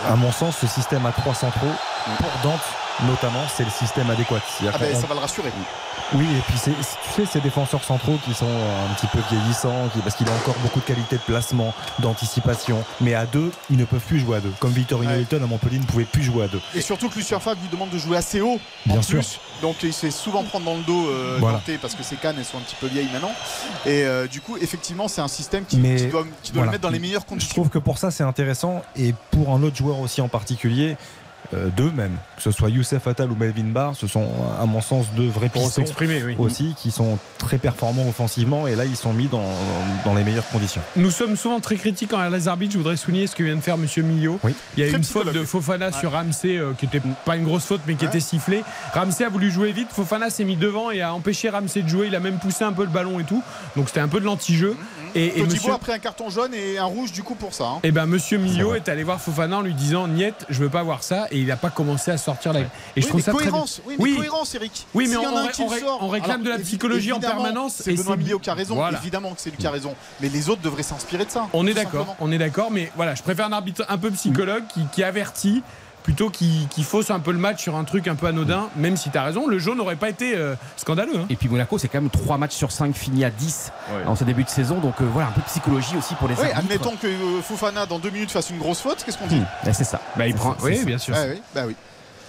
à 0.08 0.16
mon 0.16 0.32
sens, 0.32 0.56
ce 0.60 0.66
système 0.66 1.06
à 1.06 1.12
trois 1.12 1.34
centraux, 1.34 1.66
pour 2.18 2.30
Dante, 2.42 2.60
notamment, 3.04 3.42
c'est 3.54 3.64
le 3.64 3.70
système 3.70 4.08
adéquat. 4.10 4.36
Ah 4.72 4.78
ben, 4.78 4.94
ça 4.94 5.06
va 5.06 5.14
le 5.14 5.20
rassurer. 5.20 5.50
Oui, 6.14 6.24
et 6.24 6.40
puis 6.46 6.54
c'est, 6.56 6.70
tu 6.70 7.10
sais, 7.16 7.26
ces 7.26 7.40
défenseurs 7.40 7.82
centraux 7.82 8.16
qui 8.24 8.32
sont 8.32 8.46
un 8.46 8.94
petit 8.94 9.08
peu 9.08 9.18
vieillissants, 9.28 9.88
qui, 9.92 9.98
parce 10.00 10.14
qu'il 10.14 10.28
a 10.28 10.32
encore 10.32 10.54
beaucoup 10.62 10.78
de 10.78 10.84
qualité 10.84 11.16
de 11.16 11.22
placement, 11.22 11.74
d'anticipation. 11.98 12.84
Mais 13.00 13.14
à 13.14 13.26
deux, 13.26 13.50
ils 13.70 13.76
ne 13.76 13.84
peuvent 13.84 14.00
plus 14.00 14.20
jouer 14.20 14.36
à 14.36 14.40
deux. 14.40 14.52
Comme 14.60 14.70
Victor 14.70 15.00
Ouais. 15.00 15.20
Hilton 15.20 15.42
à 15.42 15.46
Montpellier 15.46 15.78
ne 15.78 15.84
pouvait 15.84 16.04
plus 16.04 16.22
jouer 16.22 16.44
à 16.44 16.48
deux. 16.48 16.60
Et 16.74 16.80
surtout 16.80 17.08
que 17.08 17.16
Lucien 17.16 17.40
Favre 17.40 17.60
lui 17.60 17.68
demande 17.68 17.90
de 17.90 17.98
jouer 17.98 18.16
assez 18.16 18.40
haut 18.40 18.58
Bien 18.86 18.98
en 18.98 19.02
sûr. 19.02 19.18
plus. 19.18 19.40
Donc 19.62 19.82
il 19.82 19.92
se 19.92 20.06
fait 20.06 20.10
souvent 20.12 20.42
prendre 20.44 20.64
dans 20.64 20.74
le 20.76 20.82
dos 20.82 21.08
euh, 21.08 21.36
Voilà. 21.40 21.60
Parce 21.82 21.94
que 21.94 22.02
ses 22.02 22.16
cannes 22.16 22.36
elles 22.38 22.44
sont 22.44 22.58
un 22.58 22.62
petit 22.62 22.76
peu 22.80 22.86
vieilles 22.86 23.08
maintenant. 23.12 23.32
Et 23.84 24.04
euh, 24.04 24.26
du 24.26 24.40
coup, 24.40 24.56
effectivement, 24.58 25.08
c'est 25.08 25.20
un 25.20 25.28
système 25.28 25.64
qui, 25.64 25.76
Mais 25.78 25.96
qui 25.96 26.06
doit, 26.06 26.24
qui 26.42 26.52
doit 26.52 26.60
voilà. 26.60 26.66
le 26.66 26.70
mettre 26.72 26.82
dans 26.82 26.90
les 26.90 26.98
meilleures 27.00 27.22
Je 27.22 27.26
conditions. 27.26 27.52
trouve 27.54 27.68
que 27.68 27.78
pour 27.78 27.98
ça, 27.98 28.10
c'est 28.10 28.24
intéressant. 28.24 28.82
Et 28.96 29.12
pour 29.32 29.50
un 29.50 29.62
autre 29.62 29.76
joueur 29.76 29.98
aussi 30.00 30.20
en 30.20 30.28
particulier, 30.28 30.96
euh, 31.54 31.68
deux 31.76 31.90
même, 31.90 32.16
que 32.36 32.42
ce 32.42 32.50
soit 32.50 32.68
Youssef 32.70 33.06
Attal 33.06 33.30
ou 33.30 33.36
Melvin 33.36 33.64
Barr, 33.64 33.94
ce 33.96 34.06
sont 34.06 34.28
à 34.60 34.66
mon 34.66 34.80
sens 34.80 35.06
deux 35.16 35.28
vrais 35.28 35.48
Pour 35.48 35.62
pistons 35.62 35.82
s'exprimer, 35.82 36.22
oui. 36.24 36.34
aussi 36.38 36.74
qui 36.76 36.90
sont 36.90 37.18
très 37.38 37.58
performants 37.58 38.08
offensivement 38.08 38.66
et 38.66 38.74
là 38.76 38.84
ils 38.84 38.96
sont 38.96 39.12
mis 39.12 39.26
dans, 39.26 39.44
dans 40.04 40.14
les 40.14 40.24
meilleures 40.24 40.48
conditions. 40.48 40.80
Nous 40.96 41.10
sommes 41.10 41.36
souvent 41.36 41.60
très 41.60 41.76
critiques 41.76 42.12
envers 42.12 42.30
les 42.30 42.48
arbitres. 42.48 42.72
Je 42.72 42.78
voudrais 42.78 42.96
souligner 42.96 43.26
ce 43.26 43.34
que 43.36 43.42
vient 43.42 43.56
de 43.56 43.60
faire 43.60 43.78
Monsieur 43.78 44.02
Millot. 44.02 44.38
Oui. 44.42 44.54
Il 44.76 44.80
y 44.80 44.82
a 44.84 44.86
eu 44.86 44.90
Très 44.90 44.98
une 44.98 45.04
faute 45.04 45.32
de 45.32 45.44
Fofana 45.44 45.92
sur 45.92 46.12
Ramsey 46.12 46.56
euh, 46.58 46.72
qui 46.78 46.86
était 46.86 47.02
pas 47.24 47.36
une 47.36 47.44
grosse 47.44 47.64
faute 47.64 47.80
mais 47.86 47.94
qui 47.94 48.04
Ouais. 48.04 48.10
était 48.10 48.20
sifflée. 48.20 48.62
Ramsey 48.94 49.24
a 49.24 49.28
voulu 49.28 49.50
jouer 49.50 49.72
vite. 49.72 49.88
Fofana 49.90 50.30
s'est 50.30 50.44
mis 50.44 50.56
devant 50.56 50.90
et 50.90 51.02
a 51.02 51.12
empêché 51.14 51.48
Ramsey 51.50 51.82
de 51.82 51.88
jouer. 51.88 52.06
Il 52.08 52.14
a 52.14 52.20
même 52.20 52.38
poussé 52.38 52.64
un 52.64 52.72
peu 52.72 52.82
le 52.82 52.90
ballon 52.90 53.18
et 53.20 53.24
tout. 53.24 53.42
Donc 53.76 53.88
c'était 53.88 54.00
un 54.00 54.08
peu 54.08 54.20
de 54.20 54.24
l'anti-jeu. 54.24 54.76
Et, 55.16 55.38
et 55.40 55.42
monsieur, 55.44 55.72
a 55.72 55.78
pris 55.78 55.92
un 55.92 55.98
carton 55.98 56.28
jaune 56.30 56.52
et 56.54 56.78
un 56.78 56.84
rouge 56.84 57.10
du 57.12 57.22
coup 57.22 57.34
pour 57.34 57.54
ça. 57.54 57.64
hein. 57.64 57.80
et 57.82 57.90
ben 57.90 58.06
Monsieur 58.06 58.38
Millot 58.38 58.74
est 58.74 58.88
allé 58.88 59.02
voir 59.02 59.20
Fofana 59.20 59.58
en 59.58 59.62
lui 59.62 59.74
disant 59.74 60.06
Niette, 60.08 60.44
je 60.48 60.60
veux 60.60 60.68
pas 60.68 60.82
voir 60.82 61.02
ça. 61.02 61.26
Et 61.30 61.38
il 61.38 61.46
n'a 61.46 61.56
pas 61.56 61.70
commencé 61.70 62.10
à 62.10 62.18
sortir 62.18 62.52
la. 62.52 62.60
Et 62.60 62.66
je 62.96 63.00
trouve 63.02 63.16
mais 63.16 63.22
ça 63.22 63.32
très 63.32 63.44
cohérence, 63.44 63.80
oui, 63.86 63.94
mais 63.98 64.04
Oui. 64.04 64.16
cohérence, 64.16 64.54
Eric. 64.54 64.86
Oui, 64.94 65.04
mais 65.08 65.14
S'il 65.14 65.22
y 65.22 65.26
on- 65.26 65.30
en 65.32 65.36
a 65.36 65.40
un 65.40 65.48
on- 65.58 65.66
ré- 65.66 65.80
sort, 65.80 65.98
on 66.02 66.08
réclame 66.08 66.42
de 66.42 66.48
la 66.50 66.58
psychologie 66.58 67.12
en 67.12 67.20
permanence, 67.20 67.80
C'est 67.82 67.94
Benoît 67.94 68.16
Millot 68.16 68.38
qui 68.38 68.50
a 68.50 68.54
raison. 68.54 68.74
Voilà. 68.74 68.98
Évidemment 68.98 69.30
que 69.32 69.40
c'est 69.40 69.50
lui 69.50 69.56
qui 69.56 69.66
a 69.66 69.70
raison. 69.70 69.94
Mais 70.20 70.28
les 70.28 70.48
autres 70.48 70.62
devraient 70.62 70.82
s'inspirer 70.82 71.24
de 71.24 71.30
ça. 71.30 71.46
On 71.52 71.66
est 71.66 71.74
d'accord, 71.74 72.16
on 72.20 72.30
est 72.32 72.38
d'accord, 72.38 72.70
mais 72.70 72.90
voilà, 72.96 73.14
je 73.14 73.22
préfère 73.22 73.46
un 73.46 73.52
arbitre 73.52 73.84
un 73.88 73.98
peu 73.98 74.10
psychologue 74.10 74.64
qui, 74.72 74.80
qui 74.92 75.02
avertit 75.02 75.62
plutôt 76.06 76.30
qui, 76.30 76.68
qui 76.70 76.84
fausse 76.84 77.10
un 77.10 77.18
peu 77.18 77.32
le 77.32 77.38
match 77.38 77.60
sur 77.64 77.74
un 77.74 77.82
truc 77.82 78.06
un 78.06 78.14
peu 78.14 78.28
anodin, 78.28 78.68
même 78.76 78.96
si 78.96 79.10
tu 79.10 79.18
as 79.18 79.24
raison, 79.24 79.48
le 79.48 79.58
jaune 79.58 79.78
n'aurait 79.78 79.96
pas 79.96 80.08
été 80.08 80.36
euh, 80.36 80.54
scandaleux. 80.76 81.16
hein. 81.18 81.26
Et 81.30 81.34
puis 81.34 81.48
Monaco, 81.48 81.78
c'est 81.78 81.88
quand 81.88 82.00
même 82.00 82.10
3 82.10 82.38
matchs 82.38 82.54
sur 82.54 82.70
5 82.70 82.94
finis 82.94 83.24
à 83.24 83.30
10 83.30 83.72
en 84.06 84.14
ce 84.14 84.22
début 84.22 84.44
de 84.44 84.48
saison. 84.48 84.78
Donc 84.78 84.94
euh, 85.00 85.04
voilà, 85.12 85.30
un 85.30 85.32
peu 85.32 85.40
de 85.40 85.46
psychologie 85.46 85.96
aussi 85.98 86.14
pour 86.14 86.28
les 86.28 86.34
Oui, 86.34 86.42
arbitres. 86.42 86.58
admettons 86.60 86.94
que 86.96 87.08
euh, 87.08 87.42
Fofana 87.42 87.86
dans 87.86 87.98
deux 87.98 88.10
minutes 88.10 88.30
fasse 88.30 88.50
une 88.50 88.58
grosse 88.58 88.78
faute, 88.80 89.02
qu'est-ce 89.04 89.18
qu'on 89.18 89.26
dit 89.26 89.40
Hmm, 89.40 89.72
c'est 89.72 89.82
ça. 89.82 90.00
Bah, 90.16 90.28
il 90.28 90.34
prend. 90.36 90.52
ça, 90.52 90.64
Oui, 90.64 90.84
bien 90.84 90.98
sûr. 90.98 91.12
Ah 91.18 91.24
oui, 91.28 91.42
bah 91.52 91.62
oui. 91.66 91.74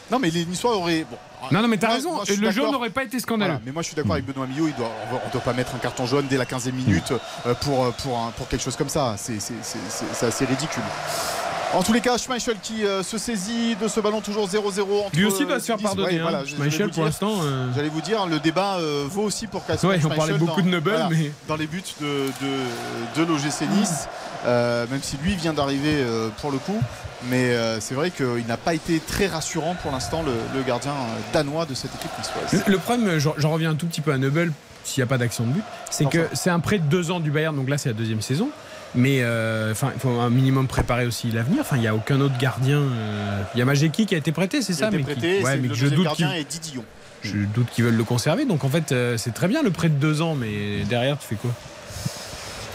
Non, 0.10 0.18
mais 0.18 0.32
les 0.32 0.46
Niçois 0.46 0.76
auraient. 0.76 1.06
Bon, 1.12 1.18
Non, 1.52 1.62
non, 1.62 1.68
mais 1.68 1.78
t'as 1.78 1.90
raison, 1.94 2.14
moi, 2.16 2.24
le 2.28 2.50
jaune 2.52 2.72
n'aurait 2.72 2.90
pas 2.90 3.04
été 3.04 3.20
scandaleux. 3.20 3.52
Voilà, 3.52 3.62
mais 3.64 3.72
moi 3.74 3.84
je 3.84 3.88
suis 3.90 3.96
d'accord 3.96 4.14
avec 4.14 4.26
Benoît 4.26 4.48
Millot, 4.48 4.70
il 4.70 4.74
doit, 4.74 4.90
on 5.12 5.28
ne 5.28 5.32
doit 5.32 5.42
pas 5.42 5.54
mettre 5.54 5.76
un 5.76 5.78
carton 5.78 6.08
jaune 6.08 6.26
dès 6.28 6.38
la 6.38 6.46
15e 6.46 6.72
minute 6.72 7.14
euh, 7.46 7.54
pour, 7.62 7.92
pour, 7.94 8.18
un- 8.18 8.32
pour 8.32 8.48
quelque 8.48 8.64
chose 8.64 8.76
comme 8.76 8.90
ça. 8.90 9.16
C'est 9.18 9.38
assez 10.26 10.46
ridicule. 10.46 10.82
En 11.74 11.84
tous 11.84 11.92
les 11.94 12.02
cas, 12.02 12.18
Schmeichel 12.18 12.56
qui 12.64 12.86
euh, 12.86 13.04
se 13.04 13.18
saisit 13.18 13.76
de 13.76 13.88
ce 13.88 14.00
ballon 14.00 14.22
toujours 14.22 14.48
0-0. 14.48 15.06
entre, 15.06 15.16
Lui 15.16 15.26
aussi 15.26 15.46
doit 15.46 15.56
euh, 15.58 15.60
se 15.60 15.66
faire 15.66 15.78
10. 15.78 15.84
pardonner. 15.84 16.08
Ouais, 16.14 16.18
hein. 16.20 16.22
voilà, 16.22 16.46
Schmeichel, 16.46 16.90
pour 16.90 17.04
l'instant. 17.04 17.34
euh, 17.44 17.68
J'allais 17.76 17.90
vous 17.90 18.02
dire, 18.02 18.26
le 18.26 18.40
débat 18.40 18.78
euh, 18.78 19.06
vaut 19.08 19.24
aussi 19.24 19.48
pour 19.48 19.66
Casper 19.66 19.86
Ouais, 19.88 20.00
on 20.04 20.10
parlait 20.10 20.34
beaucoup 20.34 20.62
dans- 20.62 20.66
de 20.68 20.72
Nobel, 20.72 21.06
mais- 21.12 21.32
dans 21.48 21.56
les 21.58 21.68
buts 21.68 21.84
de, 22.02 22.06
de, 22.06 23.22
de 23.22 23.28
l'OGC 23.28 23.68
Nice, 23.70 24.08
euh, 24.46 24.86
même 24.90 25.02
si 25.04 25.18
lui 25.18 25.36
vient 25.36 25.54
d'arriver 25.54 25.96
euh, 25.98 26.30
pour 26.42 26.52
le 26.52 26.58
coup. 26.58 26.80
Mais 27.30 27.50
euh, 27.52 27.80
c'est 27.82 27.96
vrai 27.96 28.12
qu'il 28.12 28.46
n'a 28.48 28.58
pas 28.58 28.74
été 28.74 29.00
très 29.00 29.28
rassurant 29.28 29.76
pour 29.82 29.92
l'instant, 29.92 30.24
le, 30.24 30.32
le 30.58 30.64
gardien 30.64 30.92
euh, 30.92 31.20
danois 31.34 31.66
de 31.66 31.74
cette 31.74 31.94
équipe 31.96 32.12
niçoise. 32.18 32.64
Le, 32.66 32.72
le 32.72 32.78
problème, 32.80 33.20
j'en 33.20 33.52
reviens 33.52 33.72
un 33.72 33.76
tout 33.76 33.88
petit 33.88 34.02
peu 34.02 34.14
à 34.14 34.18
Neubel, 34.18 34.52
s'il 34.84 35.02
n'y 35.02 35.04
a 35.04 35.08
pas 35.08 35.18
d'action 35.18 35.44
de 35.46 35.52
but, 35.52 35.64
c'est 35.92 36.06
que 36.08 36.28
c'est 36.34 36.50
un 36.50 36.60
prêt 36.62 36.78
de 36.80 36.86
deux 36.86 37.12
ans 37.12 37.20
du 37.20 37.30
Bayern, 37.30 37.56
donc 37.56 37.68
là 37.70 37.78
c'est 37.78 37.90
la 37.90 37.94
deuxième 37.94 38.22
saison. 38.22 38.50
Mais 38.96 39.20
euh, 39.22 39.74
il 39.94 40.00
faut 40.00 40.10
un 40.10 40.30
minimum 40.30 40.68
préparer 40.68 41.06
aussi 41.06 41.30
l'avenir. 41.32 41.60
Enfin, 41.62 41.76
il 41.76 41.82
n'y 41.82 41.88
a 41.88 41.96
aucun 41.96 42.20
autre 42.22 42.38
gardien. 42.38 42.80
euh, 42.80 43.42
Il 43.54 43.60
y 43.60 43.62
a 43.62 43.66
Majeki 43.66 44.06
qui 44.06 44.16
a 44.16 44.18
été 44.18 44.32
prêté, 44.32 44.62
c'est 44.62 44.74
Il 44.74 44.76
a 44.76 44.80
ça 44.80 44.88
été 44.88 44.98
mais 44.98 45.04
qui- 45.04 45.12
prêté, 45.12 45.44
ouais, 45.44 45.52
c'est- 45.52 45.58
mais 45.58 45.68
le 45.68 45.74
je 45.76 45.88
doute 45.88 46.04
gardien 46.06 46.34
est 46.34 46.50
Didion. 46.50 46.84
je 47.22 47.38
doute 47.54 47.68
qu'ils 47.72 47.84
veulent 47.84 47.96
le 47.98 48.04
conserver. 48.04 48.46
Donc 48.46 48.64
en 48.64 48.70
fait, 48.70 48.92
euh, 48.92 49.18
c'est 49.18 49.34
très 49.34 49.48
bien 49.48 49.62
le 49.62 49.72
prêt 49.72 49.90
de 49.90 49.96
deux 49.96 50.22
ans, 50.22 50.36
mais 50.36 50.84
derrière, 50.90 51.18
tu 51.20 51.28
fais 51.28 51.36
quoi? 51.36 51.52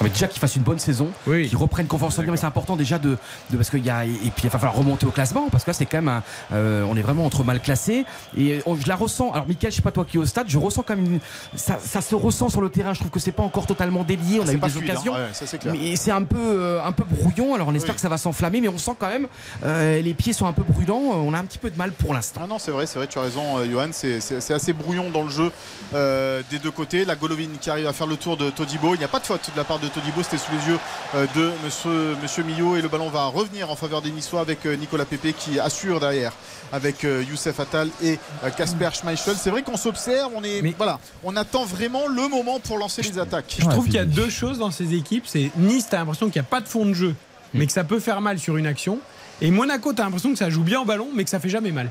Mais 0.03 0.11
déjà 0.11 0.26
qu'il 0.28 0.40
fasse 0.40 0.57
une 0.57 0.62
bonne 0.62 0.78
saison, 0.78 1.09
Oui. 1.26 1.48
qu'il 1.48 1.57
reprenne 1.59 1.86
confiance 1.86 2.18
en 2.18 2.22
lui, 2.22 2.30
mais 2.30 2.36
c'est 2.36 2.46
important 2.46 2.76
déjà 2.76 2.98
de, 2.98 3.16
de- 3.50 3.57
parce 3.57 3.70
qu'il 3.70 3.84
y 3.84 3.90
a 3.90 4.05
et 4.05 4.09
puis 4.09 4.44
il 4.44 4.48
va 4.50 4.59
falloir 4.59 4.74
remonter 4.74 5.07
au 5.07 5.11
classement 5.11 5.48
parce 5.50 5.64
que 5.64 5.70
là 5.70 5.74
c'est 5.74 5.86
quand 5.86 5.98
même 5.98 6.09
un- 6.09 6.22
euh, 6.53 6.84
on 6.88 6.96
est 6.96 7.03
vraiment 7.03 7.24
entre 7.26 7.44
mal 7.44 7.61
classés 7.61 8.05
et 8.36 8.61
on- 8.66 8.76
je 8.76 8.88
la 8.88 8.96
ressens. 8.96 9.32
Alors 9.32 9.46
Michael, 9.46 9.70
je 9.70 9.76
sais 9.76 9.82
pas 9.82 9.90
toi 9.92 10.05
qui 10.05 10.16
es 10.16 10.20
au 10.20 10.26
stade, 10.26 10.46
je 10.48 10.59
ressens 10.59 10.82
quand 10.82 10.96
même 10.96 11.05
une- 11.05 11.20
ça, 11.57 11.78
ça 11.82 12.00
se 12.00 12.14
ressent 12.14 12.48
sur 12.48 12.61
le 12.61 12.68
terrain. 12.70 12.92
Je 12.94 13.00
trouve 13.00 13.11
que 13.11 13.20
c'est 13.20 13.32
pas 13.32 13.42
encore 13.42 13.66
totalement 13.66 14.05
délié. 14.05 14.40
On 14.42 14.48
a 14.48 14.53
eu 14.53 14.59
pas 14.59 14.66
des 14.68 14.72
fluide, 14.74 14.90
hein. 14.90 14.94
occasions. 14.94 15.12
Ouais, 15.14 15.28
ça, 15.32 15.46
c'est 15.46 15.59
clair. 15.59 15.74
Mais 15.78 15.96
c'est 15.96 16.11
un 16.11 16.22
peu, 16.24 16.38
euh, 16.38 16.84
un 16.84 16.92
peu 16.92 17.05
brouillon. 17.05 17.55
Alors 17.55 17.68
on 17.68 17.74
espère 17.74 17.90
Oui. 17.90 17.96
que 17.96 18.00
ça 18.00 18.09
va 18.09 18.18
s'enflammer, 18.18 18.61
mais 18.61 18.68
on 18.68 18.78
sent 18.78 18.92
quand 18.98 19.09
même 19.09 19.26
euh, 19.64 20.00
les 20.00 20.14
pieds 20.14 20.32
sont 20.32 20.46
un 20.46 20.53
peu 20.53 20.62
brûlants. 20.62 20.96
On 21.00 21.32
a 21.34 21.38
un 21.38 21.44
petit 21.44 21.59
peu 21.59 21.70
de 21.70 21.76
mal 21.78 21.92
pour 21.92 22.14
l'instant. 22.14 22.40
Ah 22.44 22.46
non, 22.46 22.59
c'est 22.59 22.70
vrai, 22.70 22.86
c'est 22.86 22.98
vrai, 22.98 23.07
tu 23.07 23.18
as 23.18 23.22
raison, 23.22 23.59
euh, 23.59 23.70
Johan. 23.70 23.88
C'est- 23.92 24.20
assez 24.53 24.72
brouillon 24.72 25.11
dans 25.11 25.22
le 25.22 25.30
jeu 25.30 25.50
euh, 25.94 26.42
des 26.50 26.59
deux 26.59 26.70
côtés. 26.70 27.05
La 27.05 27.14
Golovin 27.16 27.48
qui 27.61 27.70
arrive 27.70 27.86
à 27.86 27.92
faire 27.92 28.07
le 28.07 28.16
tour 28.16 28.36
de 28.36 28.50
Todibo. 28.50 28.94
Il 28.94 28.98
n'y 28.98 29.05
a 29.05 29.09
pas 29.09 29.18
de 29.20 29.24
faute 29.26 29.50
de 29.53 29.57
la 29.57 29.64
part 29.64 29.78
de 29.78 29.88
Todibo, 29.93 30.22
c'était 30.22 30.38
sous 30.38 30.53
les 30.53 30.72
yeux 30.72 30.78
euh, 31.14 31.26
de 31.36 31.51
monsieur, 31.64 32.16
monsieur 32.22 32.43
Millot. 32.43 32.76
Et 32.76 32.82
le 32.82 32.88
ballon 32.88 33.09
va 33.09 33.26
revenir 33.26 33.70
en 33.70 33.76
faveur 33.76 34.03
des 34.03 34.11
Niçois 34.11 34.40
avec 34.40 34.64
euh, 34.66 34.76
Nicolas 34.76 35.05
Pépé 35.05 35.32
qui 35.32 35.59
assure 35.61 36.01
derrière 36.01 36.32
avec 36.72 37.05
euh, 37.05 37.22
Youssef 37.28 37.61
Attal 37.61 37.88
et 38.03 38.18
Casper 38.57 38.88
Schmeichel. 38.95 39.34
C'est 39.36 39.51
vrai 39.51 39.62
qu'on 39.62 39.76
s'observe, 39.76 40.32
on 40.34 40.43
est 40.43 40.62
Mais- 40.62 40.74
voilà, 40.76 40.99
on 41.22 41.36
attend 41.36 41.64
vraiment 41.64 42.07
le 42.07 42.28
moment 42.28 42.61
pour 42.61 42.78
lancer 42.78 43.03
les 43.03 43.18
attaques. 43.18 43.57
Je 43.59 43.66
trouve 43.68 43.84
qu'il 43.84 43.95
y 43.95 43.99
a 43.99 44.05
deux 44.05 44.30
choses 44.30 44.59
dans 44.59 44.70
ces 44.70 44.95
équipes. 44.95 45.24
C'est 45.26 45.51
Nice, 45.57 45.86
t'as 45.90 45.99
l'impression 45.99 46.30
qu'il 46.30 46.40
n'y 46.40 46.47
a 46.47 46.51
pas 46.51 46.61
de 46.61 46.68
fond 46.68 46.86
de 46.86 46.95
jeu, 46.95 47.14
mais 47.55 47.66
que 47.66 47.72
ça 47.72 47.84
peut 47.84 48.01
faire 48.01 48.20
mal 48.20 48.38
sur 48.38 48.57
une 48.57 48.66
action. 48.66 48.99
Et 49.40 49.51
Monaco, 49.51 49.93
t'as 49.93 50.05
l'impression 50.05 50.30
que 50.32 50.38
ça 50.38 50.51
joue 50.51 50.62
bien 50.62 50.80
au 50.80 50.84
ballon, 50.84 51.09
mais 51.14 51.24
que 51.24 51.30
ça 51.30 51.40
fait 51.40 51.49
jamais 51.49 51.72
mal. 51.72 51.90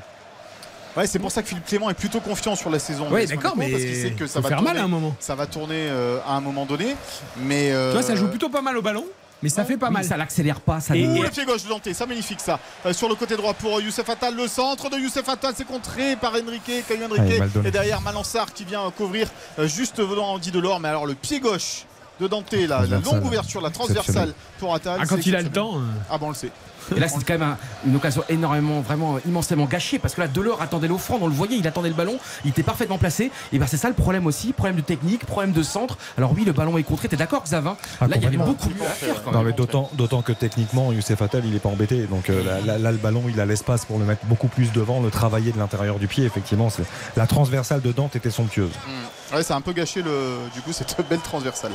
Ouais, 0.96 1.06
c'est 1.06 1.18
pour 1.18 1.30
ça 1.32 1.42
que 1.42 1.48
Philippe 1.48 1.64
Clément 1.66 1.88
est 1.90 1.94
plutôt 1.94 2.20
confiant 2.20 2.54
sur 2.54 2.68
la 2.70 2.78
saison. 2.78 3.08
Ouais, 3.10 3.26
d'AS 3.26 3.34
d'accord, 3.36 3.56
mais 3.56 3.70
parce 3.70 3.82
qu'il 3.82 3.96
sait 3.96 4.10
que 4.10 4.26
ça 4.26 4.40
va 4.40 4.48
faire 4.48 4.58
tourner, 4.58 4.72
mal 4.74 4.82
à 4.82 4.84
un 4.84 4.88
moment. 4.88 5.14
Ça 5.20 5.34
va 5.34 5.46
tourner 5.46 5.74
euh, 5.88 6.18
à 6.26 6.34
un 6.34 6.40
moment 6.40 6.66
donné, 6.66 6.94
mais 7.38 7.68
Tu 7.70 7.92
vois, 7.92 8.02
ça 8.02 8.12
euh, 8.12 8.16
joue 8.16 8.28
plutôt 8.28 8.50
pas 8.50 8.60
mal 8.60 8.76
au 8.76 8.82
ballon, 8.82 9.04
mais 9.42 9.48
ça 9.48 9.64
fait 9.64 9.78
pas 9.78 9.86
Oui, 9.88 9.94
mal. 9.94 10.04
ça 10.04 10.16
l'accélère 10.18 10.60
pas. 10.60 10.80
Ça 10.80 10.94
Et- 10.94 11.02
le- 11.06 11.12
Ouh, 11.18 11.22
le 11.22 11.30
pied 11.30 11.44
gauche 11.46 11.64
de 11.64 11.68
Dante, 11.70 11.88
ça 11.94 12.04
magnifique 12.06 12.40
ça. 12.40 12.60
Euh, 12.84 12.92
sur 12.92 13.08
le 13.08 13.14
côté 13.14 13.36
droit 13.36 13.54
pour 13.54 13.78
euh, 13.78 13.82
Youssef 13.82 14.06
Attal, 14.08 14.34
le 14.36 14.46
centre 14.46 14.90
de 14.90 14.96
Youssef 14.98 15.26
Attal, 15.28 15.54
c'est 15.56 15.66
contré 15.66 16.14
par 16.16 16.32
Enrique, 16.32 16.84
Caillou 16.86 17.04
il 17.14 17.20
Enrique. 17.20 17.42
et 17.64 17.70
derrière 17.70 18.00
Malansar 18.02 18.52
qui 18.52 18.64
vient 18.66 18.90
couvrir 18.96 19.28
euh, 19.58 19.66
juste 19.66 19.96
devant 19.98 20.34
Andy 20.34 20.50
Delors. 20.50 20.78
Mais 20.78 20.88
alors 20.88 21.06
le 21.06 21.14
pied 21.14 21.40
gauche 21.40 21.84
de 22.20 22.28
Dante, 22.28 22.52
la 22.52 22.84
longue 22.84 23.24
ouverture, 23.24 23.62
la 23.62 23.70
transversale 23.70 24.34
pour 24.58 24.74
Attal. 24.74 24.98
Ah, 25.02 25.06
quand 25.06 25.24
il 25.26 25.34
a 25.34 25.40
le 25.40 25.48
temps. 25.48 25.76
euh, 25.78 25.80
Ah 26.10 26.18
bon, 26.18 26.26
on 26.26 26.30
le 26.30 26.34
sait. 26.36 26.50
Et 26.96 27.00
là, 27.00 27.08
c'est 27.08 27.22
quand 27.24 27.34
même 27.38 27.42
un- 27.42 27.56
une 27.86 27.96
occasion 27.96 28.22
énormément, 28.28 28.80
vraiment 28.80 29.16
euh, 29.16 29.20
immensément 29.26 29.64
gâchée 29.66 29.98
parce 29.98 30.14
que 30.14 30.20
là, 30.20 30.28
Delors 30.28 30.60
attendait 30.62 30.88
l'offrande, 30.88 31.20
on 31.22 31.26
le 31.26 31.32
voyait, 31.34 31.56
il 31.56 31.66
attendait 31.66 31.88
le 31.88 31.94
ballon, 31.94 32.18
il 32.44 32.50
était 32.50 32.62
parfaitement 32.62 32.98
placé. 32.98 33.30
Et 33.52 33.58
ben 33.58 33.66
c'est 33.66 33.76
ça 33.76 33.88
le 33.88 33.94
problème 33.94 34.26
aussi, 34.26 34.52
problème 34.52 34.76
de 34.76 34.80
technique, 34.82 35.24
problème 35.26 35.52
de 35.52 35.62
centre. 35.62 35.96
Alors 36.18 36.32
oui, 36.36 36.44
le 36.44 36.52
ballon 36.52 36.76
est 36.78 36.82
contré, 36.82 37.08
t'es 37.08 37.16
d'accord, 37.16 37.44
Xavin 37.44 37.76
Ah, 38.00 38.06
Là, 38.08 38.16
il 38.16 38.22
y 38.22 38.26
avait 38.26 38.36
beaucoup 38.36 38.68
mieux 38.70 38.86
à 38.86 38.90
faire 38.90 39.22
quand 39.24 39.32
Non 39.32 39.38
même. 39.38 39.48
mais 39.48 39.52
d'autant, 39.52 39.90
d'autant 39.94 40.22
que 40.22 40.32
techniquement 40.32 40.92
Youssef 40.92 41.20
Attal 41.22 41.44
il 41.44 41.54
est 41.54 41.58
pas 41.60 41.68
embêté 41.68 42.06
donc 42.06 42.28
euh, 42.30 42.42
là, 42.44 42.60
là- 42.60 42.78
là, 42.78 42.92
le 42.92 42.98
ballon 42.98 43.22
il 43.28 43.40
a 43.40 43.46
l'espace 43.46 43.84
pour 43.84 43.98
le 43.98 44.04
mettre 44.04 44.24
beaucoup 44.26 44.48
plus 44.48 44.72
devant 44.72 45.00
le 45.00 45.10
travailler 45.10 45.52
de 45.52 45.58
l'intérieur 45.58 45.98
du 45.98 46.06
pied 46.08 46.24
effectivement 46.24 46.68
la 47.16 47.26
transversale 47.26 47.80
de 47.80 47.92
Dante 47.92 48.16
était 48.16 48.30
somptueuse 48.30 48.70
Mm. 48.70 48.90
Ouais, 49.32 49.42
ça 49.42 49.54
a 49.54 49.56
un 49.56 49.62
peu 49.62 49.72
gâché 49.72 50.02
le, 50.02 50.36
du 50.52 50.60
coup 50.60 50.74
cette 50.74 50.94
belle 51.08 51.20
transversale. 51.20 51.72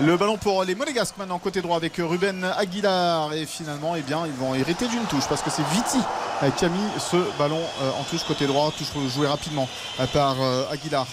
Le 0.00 0.16
ballon 0.16 0.38
pour 0.38 0.64
les 0.64 0.74
Monégasques 0.74 1.18
maintenant 1.18 1.38
côté 1.38 1.60
droit 1.60 1.76
avec 1.76 1.96
Ruben 1.98 2.42
Aguilar. 2.56 3.34
Et 3.34 3.44
finalement 3.44 3.94
eh 3.94 4.00
bien 4.00 4.22
ils 4.24 4.32
vont 4.32 4.54
hériter 4.54 4.88
d'une 4.88 5.04
touche 5.04 5.24
parce 5.28 5.42
que 5.42 5.50
c'est 5.50 5.66
Viti 5.68 5.98
euh, 6.42 6.50
qui 6.50 6.64
a 6.64 6.68
mis 6.68 6.78
ce 6.98 7.16
ballon 7.38 7.60
euh, 7.82 7.90
en 8.00 8.04
touche 8.04 8.22
côté 8.24 8.46
droit, 8.46 8.72
touche 8.76 8.88
jouée 9.12 9.26
rapidement 9.26 9.68
euh, 10.00 10.06
par 10.06 10.36
Aguilar 10.72 11.06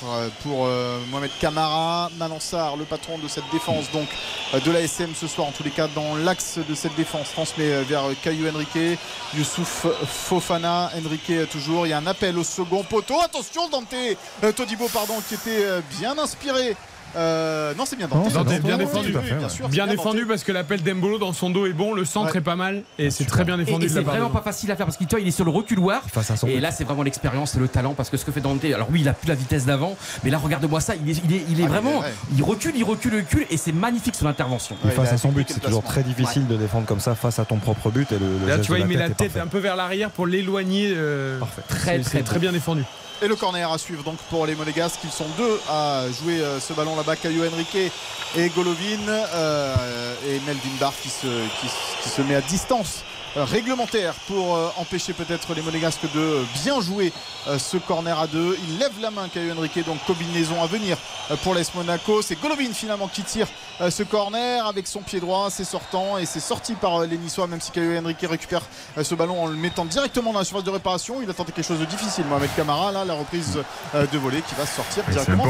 pour 0.44 0.68
Mohamed 1.12 1.32
Camara, 1.40 2.10
Malansar, 2.18 2.78
le 2.78 2.86
patron 2.86 3.18
de 3.18 3.28
cette 3.28 3.50
défense 3.52 3.92
donc 3.92 4.08
de 4.54 4.72
la 4.72 4.82
SM 4.82 5.10
ce 5.16 5.28
soir 5.28 5.48
en 5.48 5.52
tous 5.52 5.64
les 5.64 5.72
cas 5.72 5.88
dans 5.94 6.16
l'axe 6.16 6.58
de 6.58 6.76
cette 6.76 6.96
défense 6.96 7.32
transmet 7.32 7.84
vers 7.84 8.04
Caillou 8.22 8.48
Henrique, 8.48 9.00
Youssouf 9.36 9.88
Fofana, 10.06 10.92
Henrique 10.96 11.50
toujours, 11.50 11.86
il 11.86 11.90
y 11.90 11.94
a 11.94 11.98
un 11.98 12.08
appel 12.08 12.38
au 12.38 12.44
second 12.44 12.84
poteau, 12.84 13.20
attention 13.22 13.68
Dante 13.70 14.56
Todibo 14.56 14.88
pardon 14.94 15.16
qui 15.28 15.36
était 15.36 15.65
bien 16.00 16.18
inspiré 16.18 16.76
Euh, 17.18 17.74
non, 17.78 17.86
c'est 17.86 17.96
bien 17.96 18.08
défendu. 18.08 19.14
oui, 19.16 19.22
oui, 19.24 19.34
bien 19.40 19.48
sûr, 19.48 19.70
Bien 19.70 19.86
c'est 19.86 19.92
défendu 19.96 20.26
parce 20.26 20.44
que 20.44 20.52
l'appel 20.52 20.82
d'Embolo 20.84 21.18
dans 21.18 21.32
son 21.32 21.50
dos 21.50 21.66
est 21.66 21.72
bon, 21.72 21.94
le 21.94 22.04
centre 22.04 22.36
est 22.36 22.42
pas 22.42 22.58
mal 22.58 22.84
et 23.00 23.10
c'est 23.10 23.24
très 23.24 23.46
bien 23.46 23.58
défendu 23.58 23.86
et 23.86 23.90
c'est 23.90 24.02
vraiment 24.02 24.30
pas 24.30 24.42
facile 24.42 24.70
à 24.72 24.76
faire 24.76 24.86
parce 24.86 24.98
qu'il 24.98 25.08
il 25.22 25.28
est 25.30 25.32
sur 25.32 25.46
le 25.46 25.52
reculoir. 25.52 26.02
et 26.46 26.60
là, 26.60 26.72
c'est 26.72 26.84
vraiment 26.84 27.04
l'expérience 27.04 27.56
et 27.56 27.60
le 27.60 27.70
talent 27.70 27.94
parce 27.94 28.10
que 28.10 28.18
ce 28.18 28.26
que 28.26 28.34
fait 28.34 28.42
Dante, 28.42 28.66
alors 28.66 28.90
oui, 28.92 29.00
il 29.00 29.08
a 29.08 29.14
plus 29.14 29.30
la 29.30 29.36
vitesse 29.36 29.66
d'avant, 29.66 29.96
mais 30.26 30.30
là, 30.30 30.38
regarde-moi 30.40 30.82
ça, 30.82 30.96
il 30.96 31.10
est, 31.10 31.22
il 31.24 31.34
est, 31.36 31.44
il 31.50 31.62
est 31.62 31.66
Ah, 31.66 31.70
vraiment, 31.70 32.00
ouais. 32.00 32.14
il 32.36 32.44
recule, 32.44 32.74
il 32.76 32.84
recule, 32.84 33.14
il 33.14 33.20
recule 33.22 33.46
et 33.50 33.56
c'est 33.56 33.72
magnifique 33.72 34.16
son 34.16 34.26
intervention. 34.28 34.76
Face 34.94 35.14
à 35.14 35.18
son 35.18 35.30
but, 35.32 35.48
c'est 35.50 35.62
toujours 35.62 35.84
très 35.84 36.04
difficile 36.04 36.48
de 36.48 36.58
défendre 36.58 36.86
comme 36.86 37.00
ça 37.00 37.16
face 37.16 37.40
à 37.40 37.46
ton 37.46 37.60
propre 37.60 37.92
but. 37.92 38.12
Et 38.12 38.20
le, 38.20 38.40
le 38.42 38.48
Là, 38.48 38.60
tu 38.60 38.68
vois, 38.68 38.80
il 38.80 38.88
met 38.88 38.96
la 38.96 39.08
tête 39.08 39.30
parfait. 39.32 39.40
un 39.40 39.48
peu 39.48 39.60
vers 39.60 39.78
l'arrière 39.78 40.10
pour 40.12 40.28
l'éloigner. 40.28 40.92
euh, 40.94 41.40
Très, 41.70 41.78
c'est- 41.98 42.00
très 42.04 42.18
c'est 42.18 42.24
très 42.24 42.40
bien 42.40 42.52
défendu. 42.52 42.84
Et 43.22 43.28
le 43.28 43.36
corner 43.36 43.72
à 43.72 43.78
suivre 43.78 44.04
donc 44.04 44.18
pour 44.30 44.46
les 44.46 44.56
Monégasques. 44.56 45.00
Ils 45.04 45.12
sont 45.12 45.28
deux 45.38 45.60
à 45.70 46.04
jouer 46.12 46.42
euh, 46.42 46.60
ce 46.60 46.74
ballon 46.74 46.96
là-bas. 46.96 47.16
Caio 47.16 47.46
Henrique 47.46 47.92
et 48.36 48.50
Golovin. 48.50 49.08
euh, 49.08 50.14
et 50.28 50.40
Melvin 50.46 50.76
Barr 50.80 50.94
qui 51.02 51.10
se, 51.10 51.28
qui, 51.62 52.10
se 52.10 52.22
met 52.22 52.36
à 52.36 52.42
distance 52.42 53.04
réglementaire 53.44 54.14
pour 54.28 54.56
euh, 54.56 54.70
empêcher 54.78 55.14
peut-être 55.14 55.54
les 55.54 55.62
Monégasques 55.62 56.12
de 56.14 56.44
bien 56.64 56.80
jouer 56.82 57.12
euh, 57.48 57.60
ce 57.60 57.78
corner 57.78 58.18
à 58.20 58.28
deux. 58.28 58.58
Il 58.68 58.78
lève 58.80 58.94
la 59.02 59.12
main 59.12 59.28
Caio 59.34 59.54
Henrique. 59.58 59.84
Donc 59.86 59.98
combinaison 60.06 60.62
à 60.64 60.68
venir 60.68 60.98
euh, 61.32 61.36
pour 61.44 61.54
l'Es 61.54 61.72
Monaco. 61.76 62.22
C'est 62.22 62.40
Golovin 62.42 62.72
finalement 62.74 63.08
qui 63.08 63.24
tire 63.24 63.48
euh, 63.82 63.90
ce 63.92 64.04
corner 64.04 64.66
avec 64.66 64.88
son 64.88 65.02
pied 65.02 65.20
droit. 65.20 65.50
C'est 65.50 65.64
sortant 65.66 66.18
et 66.18 66.26
c'est 66.26 66.40
sorti 66.40 66.74
par 66.76 67.02
euh, 67.02 67.06
les 67.06 67.18
Niçois. 67.18 67.48
Même 67.48 67.62
si 67.62 67.72
Caio 67.72 67.98
Henrique 68.00 68.26
récupère 68.30 68.62
euh, 68.98 69.04
ce 69.04 69.16
ballon 69.16 69.44
en 69.44 69.48
le 69.48 69.56
mettant 69.56 69.86
directement 69.86 70.32
dans 70.32 70.40
la 70.40 70.46
surface 70.46 70.64
de 70.64 70.72
réparation. 70.72 71.16
Il 71.22 71.30
a 71.30 71.34
tenté 71.34 71.52
quelque 71.52 71.68
chose 71.68 71.80
de 71.80 71.86
difficile. 71.86 72.26
Mohamed 72.30 72.50
Camara, 72.56 72.92
là, 72.92 73.04
la 73.06 73.14
reprise 73.16 73.60
euh, 73.96 74.08
de 74.08 74.18
volée 74.18 74.42
qui 74.42 74.56
va 74.56 74.66
sortir 74.66 75.04
directement. 75.10 75.44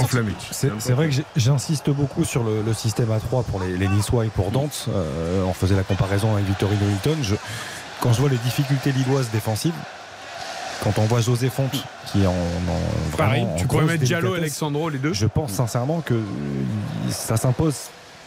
C'est 0.51 0.71
c'est 0.79 0.93
vrai 0.93 1.09
que 1.09 1.15
j'insiste 1.35 1.89
beaucoup 1.89 2.23
sur 2.25 2.43
le, 2.43 2.61
le 2.61 2.73
système 2.73 3.11
à 3.11 3.19
3 3.19 3.43
pour 3.43 3.59
les, 3.59 3.77
les 3.77 3.87
Niçois 3.87 4.25
et 4.25 4.29
pour 4.29 4.51
Dante. 4.51 4.85
Euh, 4.89 5.43
on 5.45 5.53
faisait 5.53 5.75
la 5.75 5.83
comparaison 5.83 6.33
avec 6.33 6.45
Vittorino 6.45 6.85
Hilton. 6.89 7.17
Je, 7.21 7.35
quand 8.01 8.13
je 8.13 8.19
vois 8.21 8.29
les 8.29 8.37
difficultés 8.37 8.91
lilloises 8.91 9.29
défensives, 9.31 9.73
quand 10.83 10.97
on 10.99 11.05
voit 11.05 11.21
José 11.21 11.49
Fonte 11.49 11.83
qui 12.11 12.23
est 12.23 12.27
en, 12.27 12.31
en 12.31 13.17
Pareil, 13.17 13.41
vraiment 13.41 13.55
en 13.55 13.57
tu 13.57 13.67
pourrais 13.67 13.85
mettre 13.85 14.03
Diallo, 14.03 14.33
Alexandro, 14.35 14.89
les 14.89 14.99
deux. 14.99 15.13
Je 15.13 15.25
pense 15.25 15.51
sincèrement 15.51 16.01
que 16.01 16.19
ça 17.09 17.37
s'impose 17.37 17.75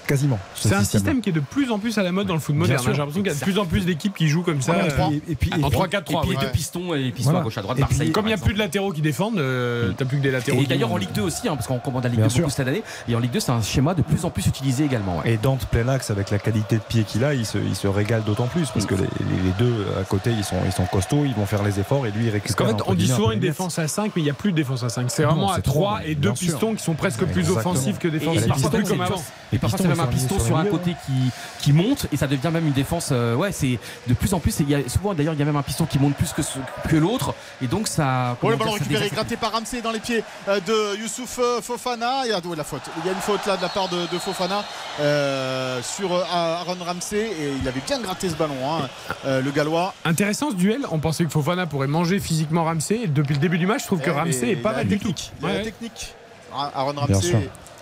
quasiment. 0.08 0.38
ce 0.56 0.68
C'est 0.68 0.74
un 0.74 0.82
système 0.82 1.20
qui 1.20 1.28
est 1.30 1.32
de 1.32 1.38
plus 1.40 1.70
en 1.70 1.78
plus 1.78 1.96
à 1.98 2.02
la 2.02 2.10
mode 2.10 2.26
dans 2.26 2.34
le 2.34 2.40
foot 2.40 2.56
moderne. 2.56 2.80
hein. 2.80 2.90
J'ai 2.92 2.98
l'impression 2.98 3.22
qu'il 3.22 3.30
y 3.30 3.34
a 3.34 3.38
de 3.38 3.44
plus 3.44 3.58
en 3.58 3.66
plus 3.66 3.84
d'équipes 3.86 4.14
qui 4.16 4.26
jouent 4.28 4.42
comme 4.42 4.62
ça. 4.62 4.72
Euh, 4.74 4.88
et- 5.12 5.32
et 5.32 5.34
puis- 5.36 5.52
en 5.62 5.68
et- 5.68 5.70
3-4-3. 5.70 6.24
Et 6.24 6.26
puis 6.28 6.36
deux 6.38 6.50
pistons 6.50 6.94
et 6.94 7.10
pistons 7.12 7.30
Voilà. 7.30 7.40
à 7.40 7.42
gauche 7.44 7.58
à 7.58 7.62
droite, 7.62 7.78
Et 7.78 7.82
puis, 7.84 7.94
Marseille. 7.94 8.12
Comme 8.12 8.24
il 8.24 8.28
n'y 8.28 8.34
a 8.34 8.38
plus 8.38 8.54
de 8.54 8.58
latéraux 8.58 8.90
qui 8.92 9.02
défendent, 9.02 9.38
euh, 9.38 9.92
t'as 9.96 10.04
plus 10.06 10.16
que 10.18 10.22
des 10.22 10.30
latéraux. 10.30 10.60
Et 10.62 10.66
d'ailleurs 10.66 10.90
en. 10.92 10.96
Ligue 10.96 11.12
2 11.12 11.22
aussi, 11.22 11.46
hein, 11.48 11.54
parce 11.54 11.68
qu'on 11.68 11.78
commande 11.78 12.02
la 12.02 12.08
Ligue 12.08 12.18
Bien 12.18 12.26
2 12.28 12.34
beaucoup 12.38 12.50
cette 12.50 12.66
année. 12.66 12.82
Et 13.08 13.14
en 13.14 13.20
Ligue 13.20 13.30
2, 13.30 13.38
c'est 13.38 13.52
un 13.52 13.62
schéma 13.62 13.94
de 13.94 14.02
plus 14.02 14.24
en 14.24 14.30
plus 14.30 14.46
utilisé 14.46 14.84
également. 14.84 15.18
ouais. 15.18 15.32
Et 15.34 15.36
Dante 15.36 15.66
plein 15.66 15.86
axe 15.88 16.10
avec 16.10 16.30
la 16.30 16.38
qualité 16.38 16.76
de 16.76 16.80
pied 16.82 17.04
qu'il 17.04 17.22
a, 17.22 17.34
il 17.34 17.46
se, 17.46 17.58
il 17.58 17.76
se 17.76 17.86
régale 17.86 18.24
d'autant 18.24 18.46
plus 18.46 18.68
parce 18.70 18.86
que 18.86 18.94
les, 18.96 19.04
deux 19.58 19.86
à 20.00 20.04
côté 20.04 20.30
ils 20.36 20.42
sont, 20.44 20.56
ils 20.66 20.72
sont 20.72 20.86
costauds, 20.86 21.24
ils 21.24 21.34
vont 21.34 21.46
faire 21.46 21.62
les 21.62 21.78
efforts 21.78 22.06
et 22.06 22.10
lui 22.10 22.26
il 22.26 22.30
Parce 22.32 22.54
qu'en 22.54 22.64
récupère. 22.64 22.66
fait, 22.66 22.72
entre 22.82 22.90
on 22.90 22.94
dit 22.94 23.06
souvent 23.08 23.30
une 23.30 23.38
défense 23.40 23.78
à 23.78 23.86
5, 23.86 24.12
mais 24.16 24.22
il 24.22 24.24
n'y 24.24 24.30
a 24.30 24.34
plus 24.34 24.50
de 24.52 24.56
défense 24.56 24.82
à 24.82 24.88
5. 24.88 25.06
C'est 25.10 25.22
Non, 25.22 25.28
vraiment 25.30 25.52
à 25.52 25.56
c'est 25.56 25.62
3 25.62 25.98
trop, 25.98 26.08
et 26.08 26.14
deux 26.14 26.20
bien 26.30 26.34
sûr. 26.34 26.52
pistons 26.52 26.74
qui 26.74 26.82
sont 26.82 26.94
presque 26.94 27.24
plus 27.26 27.48
offensifs 27.50 27.98
que 27.98 28.08
défensifs. 28.08 28.42
et 28.42 28.44
et 28.44 29.58
parfois, 29.58 29.78
c'est 29.78 29.88
un 30.00 30.06
piston 30.06 30.38
sur 30.38 30.56
un 30.56 30.64
côté 30.64 30.94
qui, 31.06 31.30
qui 31.60 31.72
monte 31.72 32.06
et 32.12 32.16
ça 32.16 32.26
devient 32.26 32.50
même 32.52 32.66
une 32.66 32.72
défense. 32.72 33.08
euh, 33.12 33.34
ouais, 33.34 33.52
c'est 33.52 33.78
de 34.06 34.14
plus 34.14 34.34
en 34.34 34.40
plus. 34.40 34.58
Il 34.60 34.68
y 34.70 34.74
a, 34.74 34.88
souvent 34.88 35.14
d'ailleurs, 35.14 35.34
il 35.34 35.38
y 35.40 35.42
a 35.42 35.46
même 35.46 35.56
un 35.56 35.62
piston 35.62 35.86
qui 35.86 35.98
monte 35.98 36.14
plus 36.14 36.32
que, 36.32 36.42
ce- 36.42 36.58
que 36.88 36.96
l'autre. 36.96 37.34
Et 37.62 37.66
donc, 37.66 37.88
ça. 37.88 38.36
Oh, 38.42 38.50
le 38.50 38.56
ballon 38.56 38.72
récupéré, 38.72 39.08
gratté 39.08 39.36
par 39.36 39.52
Ramsey 39.52 39.80
dans 39.82 39.90
les 39.92 40.00
pieds 40.00 40.22
euh, 40.48 40.60
de 40.60 41.00
Youssouf 41.00 41.38
euh, 41.38 41.60
Fofana. 41.60 42.22
Il 42.24 42.30
y 42.30 42.32
a 42.32 42.38
ouais, 42.38 42.56
la 42.56 42.64
faute. 42.64 42.82
Il 43.02 43.06
y 43.06 43.08
a 43.08 43.12
une 43.12 43.18
faute 43.20 43.44
là 43.46 43.56
de 43.56 43.62
la 43.62 43.68
part 43.68 43.88
de, 43.88 44.06
de 44.12 44.18
Fofana 44.18 44.64
euh, 45.00 45.80
sur 45.82 46.12
Aaron 46.14 46.76
Ramsey 46.84 47.18
et 47.18 47.52
il 47.60 47.66
avait 47.68 47.80
bien 47.86 48.00
gratté 48.00 48.28
ce 48.28 48.34
ballon, 48.34 48.54
hein, 48.64 48.88
euh, 49.24 49.40
le 49.42 49.50
Gallois. 49.50 49.94
Intéressant 50.04 50.50
ce 50.50 50.56
duel. 50.56 50.86
On 50.90 50.98
pensait 50.98 51.24
que 51.24 51.30
Fofana 51.30 51.66
pourrait 51.66 51.86
manger 51.86 52.18
physiquement 52.20 52.64
Ramsey. 52.64 53.00
Et 53.04 53.06
depuis 53.06 53.34
le 53.34 53.40
début 53.40 53.58
du 53.58 53.66
match, 53.66 53.82
je 53.82 53.86
trouve 53.86 54.00
que 54.00 54.10
Eh, 54.10 54.12
Ramsey 54.12 54.48
est 54.50 54.52
il 54.52 54.62
pas 54.62 54.70
a 54.70 54.72
mal 54.74 54.82
la 54.84 54.88
du 54.88 54.98
tout. 54.98 55.08
technique. 55.08 55.32
Il 55.40 55.44
a 55.46 55.48
la 55.48 55.54
Ouais. 55.58 55.64
technique. 55.64 56.14
Ah, 56.54 56.70
Aaron 56.74 56.92
Bien 56.94 57.02
Ramsey 57.14 57.28
sûr. 57.30 57.38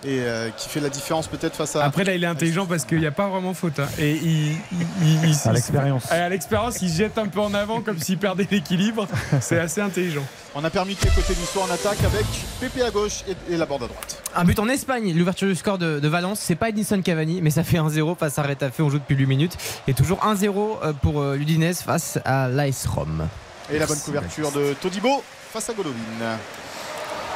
Et 0.07 0.21
euh, 0.21 0.51
qui 0.51 0.69
fait 0.69 0.81
la 0.81 0.89
différence 0.89 1.27
peut-être 1.27 1.57
face 1.57 1.75
à. 1.77 1.85
Après 1.85 2.05
là 2.05 2.15
il 2.15 2.23
est 2.23 2.27
intelligent 2.29 2.65
parce 2.67 2.85
qu'il 2.85 3.01
n'y 3.01 3.07
a 3.07 3.11
pas 3.11 3.29
vraiment 3.29 3.53
faute. 3.55 3.79
hein. 3.81 3.89
Et 3.99 4.13
il, 4.13 4.53
il- 4.53 4.59
il- 5.03 5.31
il- 5.31 5.49
À 5.49 5.53
l'expérience. 5.53 6.11
À 6.13 6.29
l'expérience, 6.29 6.81
il 6.81 6.91
se 6.91 6.97
jette 6.99 7.19
un 7.19 7.27
peu 7.27 7.41
en 7.41 7.53
avant 7.55 7.81
comme 7.81 7.99
s'il 7.99 8.17
perdait 8.19 8.47
l'équilibre. 8.51 9.07
C'est 9.41 9.59
assez 9.59 9.81
intelligent. 9.81 10.23
On 10.55 10.65
a 10.65 10.71
permis 10.71 10.95
que 10.97 11.05
les 11.05 11.11
côtés 11.11 11.35
niçois 11.39 11.65
en 11.65 11.71
attaque 11.71 11.99
avec 12.05 12.25
Pépé 12.61 12.83
à 12.83 12.91
gauche 12.91 13.25
et, 13.29 13.53
et 13.53 13.57
la 13.57 13.67
borde 13.67 13.83
à 13.83 13.89
droite. 13.89 14.23
Un 14.35 14.45
but 14.45 14.59
en 14.59 14.69
Espagne, 14.69 15.13
l'ouverture 15.15 15.49
du 15.49 15.55
score 15.55 15.77
de, 15.79 15.99
de 16.01 16.09
Valence, 16.09 16.41
c'est 16.41 16.55
pas 16.55 16.71
Edinson 16.71 17.03
Cavani, 17.03 17.41
mais 17.43 17.51
ça 17.51 17.63
fait 17.65 17.77
1-0 17.79 18.17
face 18.17 18.39
à 18.39 18.43
Retafe, 18.43 18.81
on 18.81 18.89
joue 18.89 18.99
depuis 18.99 19.17
8 19.17 19.27
minutes. 19.27 19.57
Et 19.89 19.93
toujours 19.95 20.19
1-0 20.21 20.79
euh, 20.83 20.93
pour 20.95 21.21
euh, 21.21 21.37
l'Udinese 21.37 21.83
face 21.83 22.19
à 22.25 22.49
l'AS 22.49 22.87
Rome. 22.87 23.29
Et 23.71 23.79
la 23.79 23.87
bonne 23.87 23.99
couverture 23.99 24.51
de 24.53 24.75
Todibo 24.81 25.23
face 25.53 25.69
à 25.69 25.73
Golovin. 25.75 25.95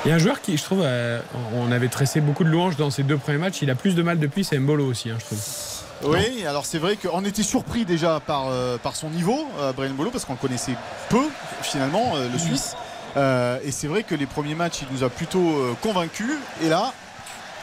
Il 0.05 0.09
y 0.09 0.13
a 0.13 0.15
un 0.15 0.19
joueur 0.19 0.41
qui, 0.41 0.57
je 0.57 0.65
trouve, 0.65 0.81
euh, 0.83 1.21
on 1.55 1.71
avait 1.71 1.89
tressé 1.89 2.21
beaucoup 2.21 2.45
de 2.45 2.49
louanges 2.49 2.77
dans 2.77 2.91
ses 2.91 3.03
deux 3.03 3.19
premiers 3.19 3.39
matchs. 3.39 3.61
Il 3.61 3.71
a 3.71 3.75
plus 3.75 3.95
de 3.95 4.03
mal 4.03 4.19
depuis, 4.19 4.45
c'est 4.45 4.59
Mbolo 4.59 4.87
aussi, 4.87 5.11
hein, 5.11 5.17
je 5.19 5.25
trouve. 5.27 5.41
Oui, 6.05 6.47
alors 6.47 6.65
c'est 6.65 6.79
vrai 6.79 6.97
qu'on 6.97 7.23
était 7.27 7.43
surpris 7.43 7.85
déjà 7.85 8.19
par, 8.21 8.49
euh, 8.49 8.79
par 8.79 8.97
son 8.97 9.11
niveau, 9.11 9.47
euh, 9.59 9.75
Brian 9.75 9.93
Bolo, 9.93 10.11
parce 10.11 10.25
qu'on 10.25 10.33
le 10.33 10.39
connaissait 10.39 10.75
peu 11.11 11.25
finalement, 11.61 12.15
le 12.33 12.39
Suisse. 12.39 12.75
Et 13.17 13.71
c'est 13.71 13.89
vrai 13.89 14.03
que 14.03 14.15
les 14.15 14.25
premiers 14.25 14.55
matchs, 14.55 14.81
il 14.83 14.97
nous 14.97 15.05
a 15.05 15.11
plutôt 15.11 15.77
convaincus. 15.83 16.39
Et 16.63 16.71
là, 16.71 16.95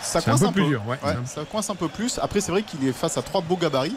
ça 0.03 0.19
un 0.19 0.21
coince 0.21 0.41
peu 0.41 0.45
un, 0.45 0.51
plus 0.51 0.69
peu. 0.69 0.77
ouais. 0.77 0.97
ça 1.25 1.41
coince 1.49 1.69
un 1.71 1.75
peu 1.75 1.87
plus. 1.87 2.19
Après, 2.21 2.39
c'est 2.39 2.51
vrai 2.51 2.61
qu'il 2.61 2.87
est 2.87 2.93
face 2.93 3.17
à 3.17 3.23
trois 3.23 3.41
beaux 3.41 3.57
gabarits 3.57 3.95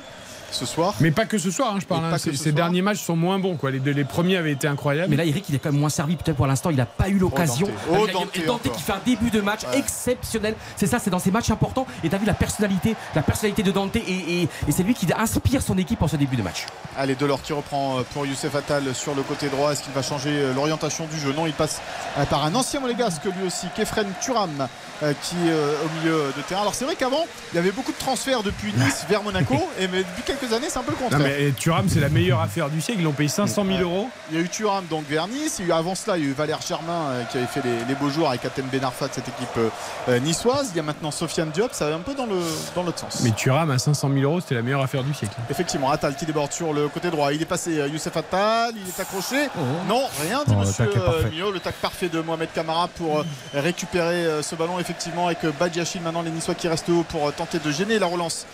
ce 0.51 0.67
soir. 0.67 0.95
Mais 1.01 1.11
pas 1.11 1.27
que 1.27 1.39
ce 1.39 1.51
soir, 1.51 1.73
hein, 1.75 1.79
je 1.81 1.87
parle. 1.87 2.05
Hein. 2.05 2.19
Ces 2.19 2.31
ce 2.33 2.37
ces 2.37 2.43
soir. 2.45 2.55
derniers 2.55 2.83
matchs 2.83 3.01
sont 3.03 3.17
moins 3.17 3.39
bons. 3.39 3.57
Quoi. 3.57 3.71
Les, 3.71 3.79
deux- 3.81 3.93
les 3.93 4.05
premiers 4.05 4.37
avaient 4.37 4.53
été 4.53 4.67
incroyables. 4.69 5.11
Mais 5.11 5.17
là, 5.17 5.25
Eric, 5.25 5.45
il 5.49 5.55
est 5.55 5.59
quand 5.59 5.71
même 5.73 5.81
moins 5.81 5.89
servi. 5.91 6.17
Peut-être 6.17 6.37
pour 6.37 6.47
l'instant, 6.47 6.71
il 6.71 6.77
n'a 6.77 6.87
pas 6.87 7.09
eu 7.09 7.19
l'occasion. 7.19 7.67
Dante. 7.67 7.77
Oh, 8.01 8.07
Dante 8.13 8.37
et 8.37 8.41
Dante 8.47 8.63
qui 8.63 8.83
fait 8.83 8.93
un 8.93 9.01
début 9.05 9.31
de 9.31 9.41
match 9.41 9.61
Ouais. 9.71 9.79
exceptionnel. 9.79 10.55
C'est 10.77 10.87
ça, 10.87 10.99
c'est 10.99 11.11
dans 11.11 11.19
ces 11.19 11.31
matchs 11.31 11.51
importants. 11.51 11.87
Et 12.05 12.09
tu 12.09 12.15
as 12.15 12.19
vu 12.19 12.27
la 12.27 12.35
personnalité, 12.35 12.95
la 13.15 13.23
personnalité 13.23 13.63
de 13.63 13.71
Dante. 13.71 13.97
Et, 13.97 14.01
et- 14.01 14.43
et 14.43 14.73
c'est 14.73 14.83
lui 14.83 14.95
qui 14.95 15.07
inspire 15.17 15.63
son 15.63 15.77
équipe 15.79 16.03
en 16.03 16.09
ce 16.09 16.17
début 16.17 16.37
de 16.37 16.43
match. 16.43 16.67
Allez, 16.97 17.15
Delors 17.15 17.43
qui 17.43 17.53
reprend 17.53 17.99
euh, 17.99 18.03
pour 18.13 18.27
Youssef 18.27 18.55
Attal 18.55 18.95
sur 18.95 19.15
le 19.15 19.23
côté 19.23 19.49
droit. 19.49 19.73
Est-ce 19.73 19.83
qu'il 19.83 19.93
va 19.93 20.03
changer 20.03 20.31
euh, 20.31 20.55
l'orientation 20.55 21.07
du 21.07 21.19
jeu? 21.19 21.33
Non, 21.33 21.47
il 21.47 21.53
passe 21.53 21.81
euh, 22.19 22.25
par 22.25 22.45
un 22.45 22.55
ancien 22.55 22.81
monégasque 22.81 23.25
lui 23.25 23.47
aussi, 23.47 23.67
Kefren 23.77 24.07
Turam, 24.21 24.69
qui 25.01 25.37
est 25.37 25.53
au 25.53 25.99
milieu 25.99 26.33
de 26.37 26.43
terrain. 26.43 26.61
Alors 26.63 26.75
c'est 26.75 26.85
vrai 26.85 26.95
qu'avant, 26.95 27.25
il 27.53 27.57
y 27.57 27.59
avait 27.59 27.71
beaucoup 27.73 27.93
de 27.93 27.97
transferts 27.99 28.43
depuis 28.43 28.73
Nice 28.77 29.05
vers 29.09 29.23
Monaco, 29.23 29.55
et 29.79 29.89
mais 29.89 29.99
depuis 29.99 30.23
quelques 30.25 30.40
années, 30.53 30.67
c'est 30.69 30.79
un 30.79 30.83
peu 30.83 30.93
le 30.93 30.97
Non, 30.99 31.09
contraire. 31.09 31.21
mais 31.23 31.53
Thuram, 31.53 31.89
c'est 31.89 32.01
la 32.01 32.09
meilleure 32.09 32.41
affaire 32.41 32.69
du 32.71 32.81
siècle. 32.81 33.01
Ils 33.01 33.05
l'ont 33.05 33.13
payé 33.13 33.29
500 33.29 33.65
000 33.65 33.79
euros. 33.81 34.09
Il 34.31 34.37
y 34.37 34.41
a 34.41 34.45
eu 34.45 34.49
Thuram 34.49 34.85
donc 34.87 35.05
vers 35.09 35.29
Nice. 35.29 35.57
Il 35.59 35.67
y 35.69 35.73
a 35.73 35.77
eu, 35.77 35.79
avant 35.79 35.95
cela, 35.95 36.17
il 36.19 36.25
y 36.25 36.27
a 36.27 36.31
eu 36.31 36.33
Valère 36.33 36.61
Germain 36.67 37.11
euh, 37.11 37.25
qui 37.25 37.39
avait 37.39 37.47
fait 37.47 37.63
les, 37.65 37.85
les 37.89 37.95
beaux 37.95 38.11
jours 38.11 38.29
avec 38.29 38.45
Atem 38.45 38.67
Benarfa 38.67 39.09
de 39.09 39.15
cette 39.15 39.29
équipe 39.29 39.49
euh, 39.59 39.69
euh, 40.09 40.19
niçoise. 40.21 40.71
Il 40.73 40.77
y 40.77 40.81
a 40.81 40.83
maintenant 40.83 41.11
Sofiane 41.11 41.51
Diop. 41.51 41.73
Ça 41.73 41.89
va 41.89 41.97
un 41.97 42.01
peu 42.01 42.15
dans 42.15 42.27
le 42.27 42.39
dans 42.75 42.83
l'autre 42.83 42.99
sens. 43.01 43.21
Mais 43.23 43.31
Thuram 43.33 43.71
à 43.71 43.79
500 43.79 44.09
000 44.13 44.21
euros, 44.23 44.41
c'était 44.41 44.55
la 44.55 44.63
meilleure 44.63 44.83
affaire 44.83 45.05
du 45.05 45.15
siècle. 45.15 45.35
Effectivement, 45.51 45.91
Attal 45.91 46.15
qui 46.17 46.27
déborde 46.27 46.53
sur 46.53 46.73
le 46.73 46.89
côté 46.89 47.11
droit. 47.11 47.33
Il 47.33 47.43
est 47.43 47.47
passé 47.47 47.73
Youssef 47.93 48.17
Attal, 48.17 48.73
il 48.77 48.89
est 48.89 49.01
accroché. 49.01 49.49
Oh. 49.57 49.61
Non, 49.89 50.03
rien 50.23 50.43
dit 50.47 50.53
le 50.55 50.61
monsieur 50.61 50.91
Mio. 51.33 51.51
Le 51.53 51.61
tac 51.61 51.75
parfait 51.77 52.09
de 52.09 52.21
Mohamed 52.21 52.53
Kamara 52.53 52.89
pour 52.89 53.25
récupérer 53.55 54.43
ce 54.43 54.55
ballon 54.55 54.79
effectivement 54.79 55.27
avec 55.27 55.39
Badiachil 55.59 56.01
maintenant 56.03 56.23
les 56.23 56.31
Niçois 56.31 56.55
qui 56.55 56.69
restent 56.69 56.89
haut 56.89 57.05
pour 57.09 57.33
tenter 57.33 57.59
de 57.59 57.71
gêner 57.71 57.99
la 57.99 58.07
relance 58.07 58.47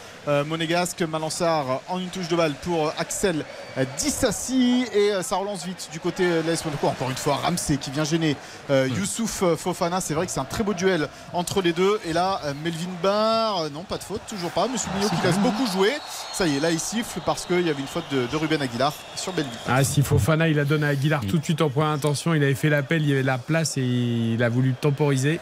monégasque. 0.47 1.03
Malansar 1.03 1.81
en 1.89 1.99
une 1.99 2.09
touche 2.09 2.29
de 2.29 2.37
balle 2.37 2.55
pour 2.63 2.89
euh, 2.89 2.93
Axel 2.99 3.45
euh, 3.79 3.85
Dissassi 3.99 4.85
et 4.93 5.13
euh, 5.13 5.23
ça 5.23 5.37
relance 5.37 5.65
vite 5.65 5.89
du 5.93 6.01
côté 6.01 6.25
euh, 6.25 6.43
de 6.43 6.49
l'AS 6.51 6.65
Monaco. 6.65 6.87
Encore 6.89 7.11
une 7.11 7.17
fois 7.17 7.37
Ramsey 7.37 7.77
qui 7.77 7.91
vient 7.91 8.05
gêner 8.05 8.37
euh, 8.71 8.89
Youssouf 8.89 9.43
euh, 9.43 9.57
Fofana. 9.57 10.01
C'est 10.01 10.15
vrai 10.15 10.27
que 10.27 10.33
c'est 10.33 10.41
un 10.41 10.45
très 10.45 10.65
beau 10.65 10.75
duel 10.75 11.09
entre 11.33 11.63
les 11.63 11.73
deux. 11.73 12.01
Et 12.05 12.13
là 12.13 12.41
euh, 12.45 12.55
Melvin 12.65 12.89
Barr, 13.03 13.63
euh, 13.63 13.69
non 13.69 13.83
pas 13.83 13.99
de 13.99 14.03
faute, 14.05 14.21
toujours 14.29 14.51
pas. 14.51 14.67
Monsieur 14.69 14.91
Mignot 14.95 15.09
qui 15.11 15.27
laisse 15.27 15.39
beaucoup 15.39 15.67
jouer. 15.67 15.93
Ça 16.33 16.47
y 16.47 16.57
est, 16.57 16.61
là 16.61 16.71
il 16.71 16.81
siffle 16.81 17.21
parce 17.25 17.45
qu'il 17.47 17.67
y 17.67 17.71
avait 17.71 17.81
une 17.81 17.87
faute 17.87 18.05
de, 18.11 18.27
de 18.27 18.37
Ruben 18.37 18.61
Aguilar 18.61 18.93
sur 19.15 19.33
Belleville. 19.33 19.53
Ah, 19.69 19.85
si 19.85 20.03
Fofana, 20.03 20.49
il 20.49 20.59
a 20.59 20.65
donné 20.65 20.87
à 20.87 20.91
Aguilar 20.91 21.21
tout 21.27 21.39
de 21.39 21.45
suite 21.45 21.61
en 21.63 21.71
première 21.71 21.91
intention. 21.91 22.35
Il 22.35 22.43
avait 22.43 22.55
fait 22.55 22.69
l'appel, 22.69 23.03
il 23.03 23.09
y 23.09 23.13
avait 23.13 23.23
la 23.23 23.39
place 23.39 23.77
et 23.77 23.83
il 23.83 24.43
a 24.43 24.49
voulu 24.49 24.75
temporiser. 24.75 25.41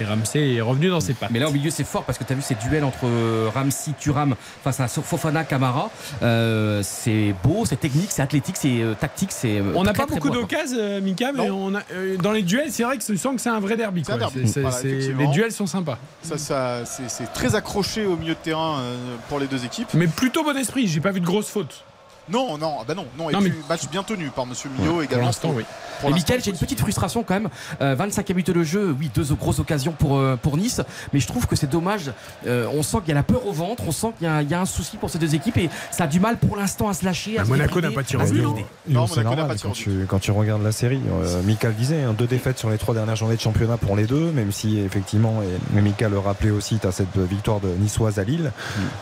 Et 0.00 0.04
Ramsey 0.04 0.54
est 0.54 0.60
revenu 0.62 0.88
dans 0.88 1.00
ses 1.00 1.12
pattes. 1.12 1.30
Mais 1.30 1.38
là, 1.38 1.48
au 1.48 1.52
milieu, 1.52 1.70
c'est 1.70 1.84
fort 1.84 2.04
parce 2.04 2.16
que 2.18 2.24
tu 2.24 2.32
as 2.32 2.36
vu 2.36 2.42
ces 2.42 2.54
duels 2.54 2.84
entre 2.84 3.04
euh, 3.04 3.50
Ramsey, 3.54 3.92
Thuram 4.00 4.34
face 4.64 4.80
à 4.80 4.88
Fofana, 4.88 5.44
Camara. 5.44 5.90
Euh, 6.22 6.80
c'est 6.82 7.34
beau, 7.44 7.64
c'est 7.66 7.76
technique, 7.78 8.10
c'est 8.10 8.22
athlétique, 8.22 8.56
c'est 8.56 8.80
euh, 8.80 8.94
tactique. 8.94 9.30
c'est 9.32 9.58
euh, 9.58 9.72
On 9.74 9.82
n'a 9.82 9.92
pas 9.92 10.06
très 10.06 10.14
beaucoup 10.16 10.30
d'occasions, 10.30 11.00
Mika, 11.02 11.32
mais 11.32 11.50
on 11.50 11.74
a, 11.74 11.80
euh, 11.92 12.16
dans 12.16 12.32
les 12.32 12.42
duels, 12.42 12.70
c'est 12.72 12.82
vrai 12.82 12.96
que 12.96 13.04
je 13.06 13.14
sens 13.16 13.34
que 13.34 13.40
c'est 13.40 13.50
un 13.50 13.60
vrai 13.60 13.76
derby. 13.76 14.02
C'est 14.04 14.12
un 14.12 14.18
quoi. 14.18 14.30
derby. 14.30 14.46
C'est- 14.48 14.54
c'est- 14.54 14.60
Voilà, 14.62 14.76
c'est- 14.76 14.88
effectivement. 14.88 15.20
les 15.20 15.26
duels 15.28 15.52
sont 15.52 15.66
sympas. 15.66 15.98
Ça, 16.22 16.38
ça, 16.38 16.84
c'est, 16.86 17.08
c'est 17.10 17.32
très 17.32 17.54
accroché 17.54 18.06
au 18.06 18.16
milieu 18.16 18.34
de 18.34 18.38
terrain 18.38 18.80
pour 19.28 19.38
les 19.38 19.46
deux 19.46 19.64
équipes. 19.64 19.88
Mais 19.94 20.06
plutôt 20.06 20.42
bon 20.44 20.56
esprit, 20.56 20.86
j'ai 20.88 21.00
pas 21.00 21.10
vu 21.10 21.20
de 21.20 21.26
grosses 21.26 21.48
fautes. 21.50 21.84
Non, 22.32 22.58
non, 22.58 22.76
bah 22.86 22.94
non, 22.94 23.06
non. 23.18 23.30
Et 23.30 23.32
Non, 23.32 23.40
puis, 23.40 23.50
mais- 23.50 23.68
match 23.68 23.88
bien 23.90 24.02
tenu 24.02 24.28
par 24.30 24.46
Monsieur 24.46 24.70
Millot 24.78 24.92
Pour 24.92 25.02
également. 25.02 25.26
l'instant, 25.26 25.52
oui. 25.54 25.64
Pour 26.00 26.10
et 26.10 26.12
Mickaël, 26.14 26.40
j'ai 26.42 26.50
une 26.50 26.56
petite 26.56 26.80
frustration 26.80 27.22
quand 27.22 27.34
même. 27.34 27.48
Euh, 27.82 27.94
25e 27.94 28.32
minute 28.34 28.50
de 28.50 28.62
jeu, 28.64 28.96
oui, 28.98 29.10
deux 29.14 29.34
grosses 29.34 29.58
occasions 29.58 29.92
pour, 29.92 30.16
euh, 30.16 30.36
pour 30.40 30.56
Nice. 30.56 30.80
Mais 31.12 31.20
je 31.20 31.26
trouve 31.26 31.46
que 31.46 31.56
c'est 31.56 31.68
dommage. 31.68 32.10
Euh, 32.46 32.66
on 32.72 32.82
sent 32.82 32.98
qu'il 33.00 33.08
y 33.08 33.12
a 33.12 33.14
la 33.16 33.22
peur 33.22 33.46
au 33.46 33.52
ventre, 33.52 33.82
on 33.86 33.92
sent 33.92 34.12
qu'il 34.18 34.26
y, 34.26 34.30
a- 34.30 34.40
il 34.42 34.48
y 34.50 34.54
a 34.54 34.60
un 34.60 34.66
souci 34.66 34.96
pour 34.96 35.10
ces 35.10 35.18
deux 35.18 35.34
équipes 35.34 35.58
et 35.58 35.68
ça 35.90 36.04
a 36.04 36.06
du 36.06 36.18
mal 36.20 36.38
pour 36.38 36.56
l'instant 36.56 36.88
à 36.88 36.94
se 36.94 37.04
lâcher. 37.04 37.38
à 37.38 37.44
se 37.44 37.50
Monaco 37.50 37.80
n'a 37.80 37.90
pas 37.90 38.02
tiré 38.02 38.22
au 38.24 38.26
débrider. 38.32 38.64
Non, 38.88 39.06
c'est 39.06 39.22
normal 39.22 39.56
quand 39.62 39.72
tu, 39.72 40.06
quand 40.08 40.18
tu 40.18 40.30
regardes 40.30 40.62
la 40.62 40.72
série. 40.72 41.00
Euh, 41.22 41.42
le 41.42 41.72
disait, 41.74 42.02
hein, 42.02 42.14
deux 42.16 42.26
défaites 42.26 42.58
sur 42.58 42.70
les 42.70 42.78
trois 42.78 42.94
dernières 42.94 43.16
journées 43.16 43.36
de 43.36 43.40
championnat 43.40 43.76
pour 43.76 43.94
les 43.96 44.06
deux, 44.06 44.30
même 44.32 44.50
si 44.52 44.78
effectivement, 44.78 45.42
et 45.42 45.80
Mika 45.80 46.08
le 46.08 46.18
rappelait 46.18 46.50
aussi, 46.50 46.78
tu 46.78 46.86
as 46.86 46.92
cette 46.92 47.16
victoire 47.18 47.60
de 47.60 47.68
Niçoise 47.68 48.18
à 48.18 48.24
Lille. 48.24 48.50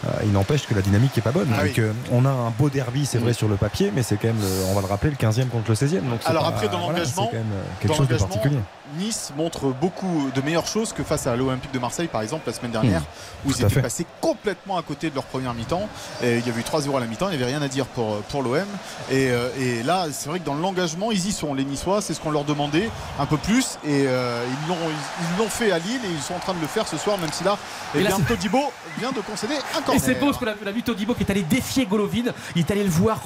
Euh, 0.07 0.11
il 0.25 0.33
n'empêche 0.33 0.67
que 0.67 0.75
la 0.75 0.83
dynamique 0.83 1.17
est 1.17 1.21
pas 1.23 1.31
bonne. 1.33 1.49
Ah 1.55 1.65
Donc, 1.65 1.73
oui. 1.77 1.83
euh, 1.83 1.93
on 2.13 2.25
a 2.25 2.31
un 2.31 2.51
beau 2.59 2.69
derby, 2.71 3.07
c'est 3.07 3.18
vrai, 3.19 3.33
sur 3.33 3.49
le 3.49 3.57
papier, 3.57 3.93
mais 3.95 4.03
c'est 4.03 4.17
quand 4.17 4.29
même, 4.29 4.41
on 4.71 4.75
va 4.75 4.81
le 4.81 4.87
rappeler, 4.87 5.11
le 5.11 5.17
15e 5.17 5.49
contre 5.49 5.71
le 5.71 5.75
16e. 5.75 6.01
Donc 6.09 6.21
c'est 6.23 6.29
Alors 6.29 6.43
pas- 6.45 6.49
après, 6.51 6.69
dans 6.69 6.79
voilà, 6.81 6.99
l'engagement, 7.01 7.29
c'est 7.31 7.37
quand 7.37 7.43
même 7.45 7.53
euh, 7.53 7.63
quelque 7.81 7.97
chose 7.97 8.09
de 8.09 8.17
particulier. 8.17 8.59
Nice 8.97 9.33
montre 9.37 9.67
beaucoup 9.69 10.31
de 10.35 10.41
meilleures 10.41 10.67
choses 10.67 10.93
que 10.93 11.03
face 11.03 11.27
à 11.27 11.37
l'Olympique 11.37 11.73
de 11.73 11.79
Marseille, 11.79 12.09
par 12.09 12.23
exemple, 12.23 12.45
la 12.47 12.53
semaine 12.53 12.71
dernière, 12.73 13.01
Mmh. 13.01 13.05
où 13.49 13.51
ils 13.51 13.55
à 13.63 13.67
étaient 13.67 13.75
fait. 13.77 13.83
passés 13.83 14.07
complètement 14.21 14.77
à 14.79 14.83
côté 14.83 15.11
de 15.11 15.15
leur 15.15 15.25
première 15.25 15.55
mi-temps. 15.55 15.89
Et 16.23 16.39
il 16.39 16.47
y 16.47 16.51
avait 16.51 16.61
eu 16.61 16.65
3-0 16.65 16.97
à 16.97 17.01
la 17.01 17.07
mi-temps, 17.07 17.29
il 17.31 17.37
n'y 17.37 17.43
avait 17.43 17.53
rien 17.53 17.63
à 17.63 17.69
dire 17.69 17.87
pour, 17.87 18.17
pour 18.23 18.43
l'OM. 18.43 18.65
Et, 19.11 19.31
euh, 19.31 19.49
et 19.59 19.83
là, 19.83 20.07
c'est 20.11 20.29
vrai 20.29 20.41
que 20.41 20.45
dans 20.45 20.55
l'engagement, 20.55 21.11
ils 21.13 21.27
y 21.27 21.33
sont, 21.33 21.55
les 21.55 21.65
Niçois, 21.65 22.01
c'est 22.03 22.15
ce 22.15 22.21
qu'on 22.21 22.31
leur 22.31 22.45
demandait 22.45 22.89
un 23.19 23.27
peu 23.27 23.37
plus. 23.37 23.79
Et 23.85 24.05
euh, 24.07 24.45
ils 24.65 24.69
l'ont 24.69 24.77
ils- 24.89 25.25
ils 25.35 25.39
l'ont 25.39 25.49
fait 25.49 25.71
à 25.73 25.79
Lille 25.79 26.01
et 26.05 26.11
ils 26.13 26.23
sont 26.23 26.35
en 26.35 26.39
train 26.39 26.55
de 26.55 26.61
le 26.61 26.67
faire 26.67 26.87
ce 26.89 26.97
soir, 26.97 27.19
même 27.19 27.33
si 27.33 27.45
là, 27.45 27.57
eh 27.95 27.99
Et 27.99 28.03
là, 28.03 28.09
bien, 28.11 28.19
c'est- 28.19 28.25
Todibo 28.35 28.61
vient 28.99 29.13
de 29.13 29.21
concéder 29.21 29.55
un 29.77 29.81
Et 29.81 29.83
corner. 29.85 30.03
c'est 30.03 30.15
beau 30.19 30.27
parce 30.33 30.39
qu'on 30.39 30.47
a, 30.69 30.73
vu 30.73 30.83
Todibo 30.83 31.15
qui 31.15 31.23
est 31.23 31.31
allé 31.31 31.43
défier 31.43 31.87
Golovin. 31.87 32.33
Il 32.57 32.61
est 32.61 32.71
allé 32.71 32.85
le 32.85 32.91
voir. 32.91 33.21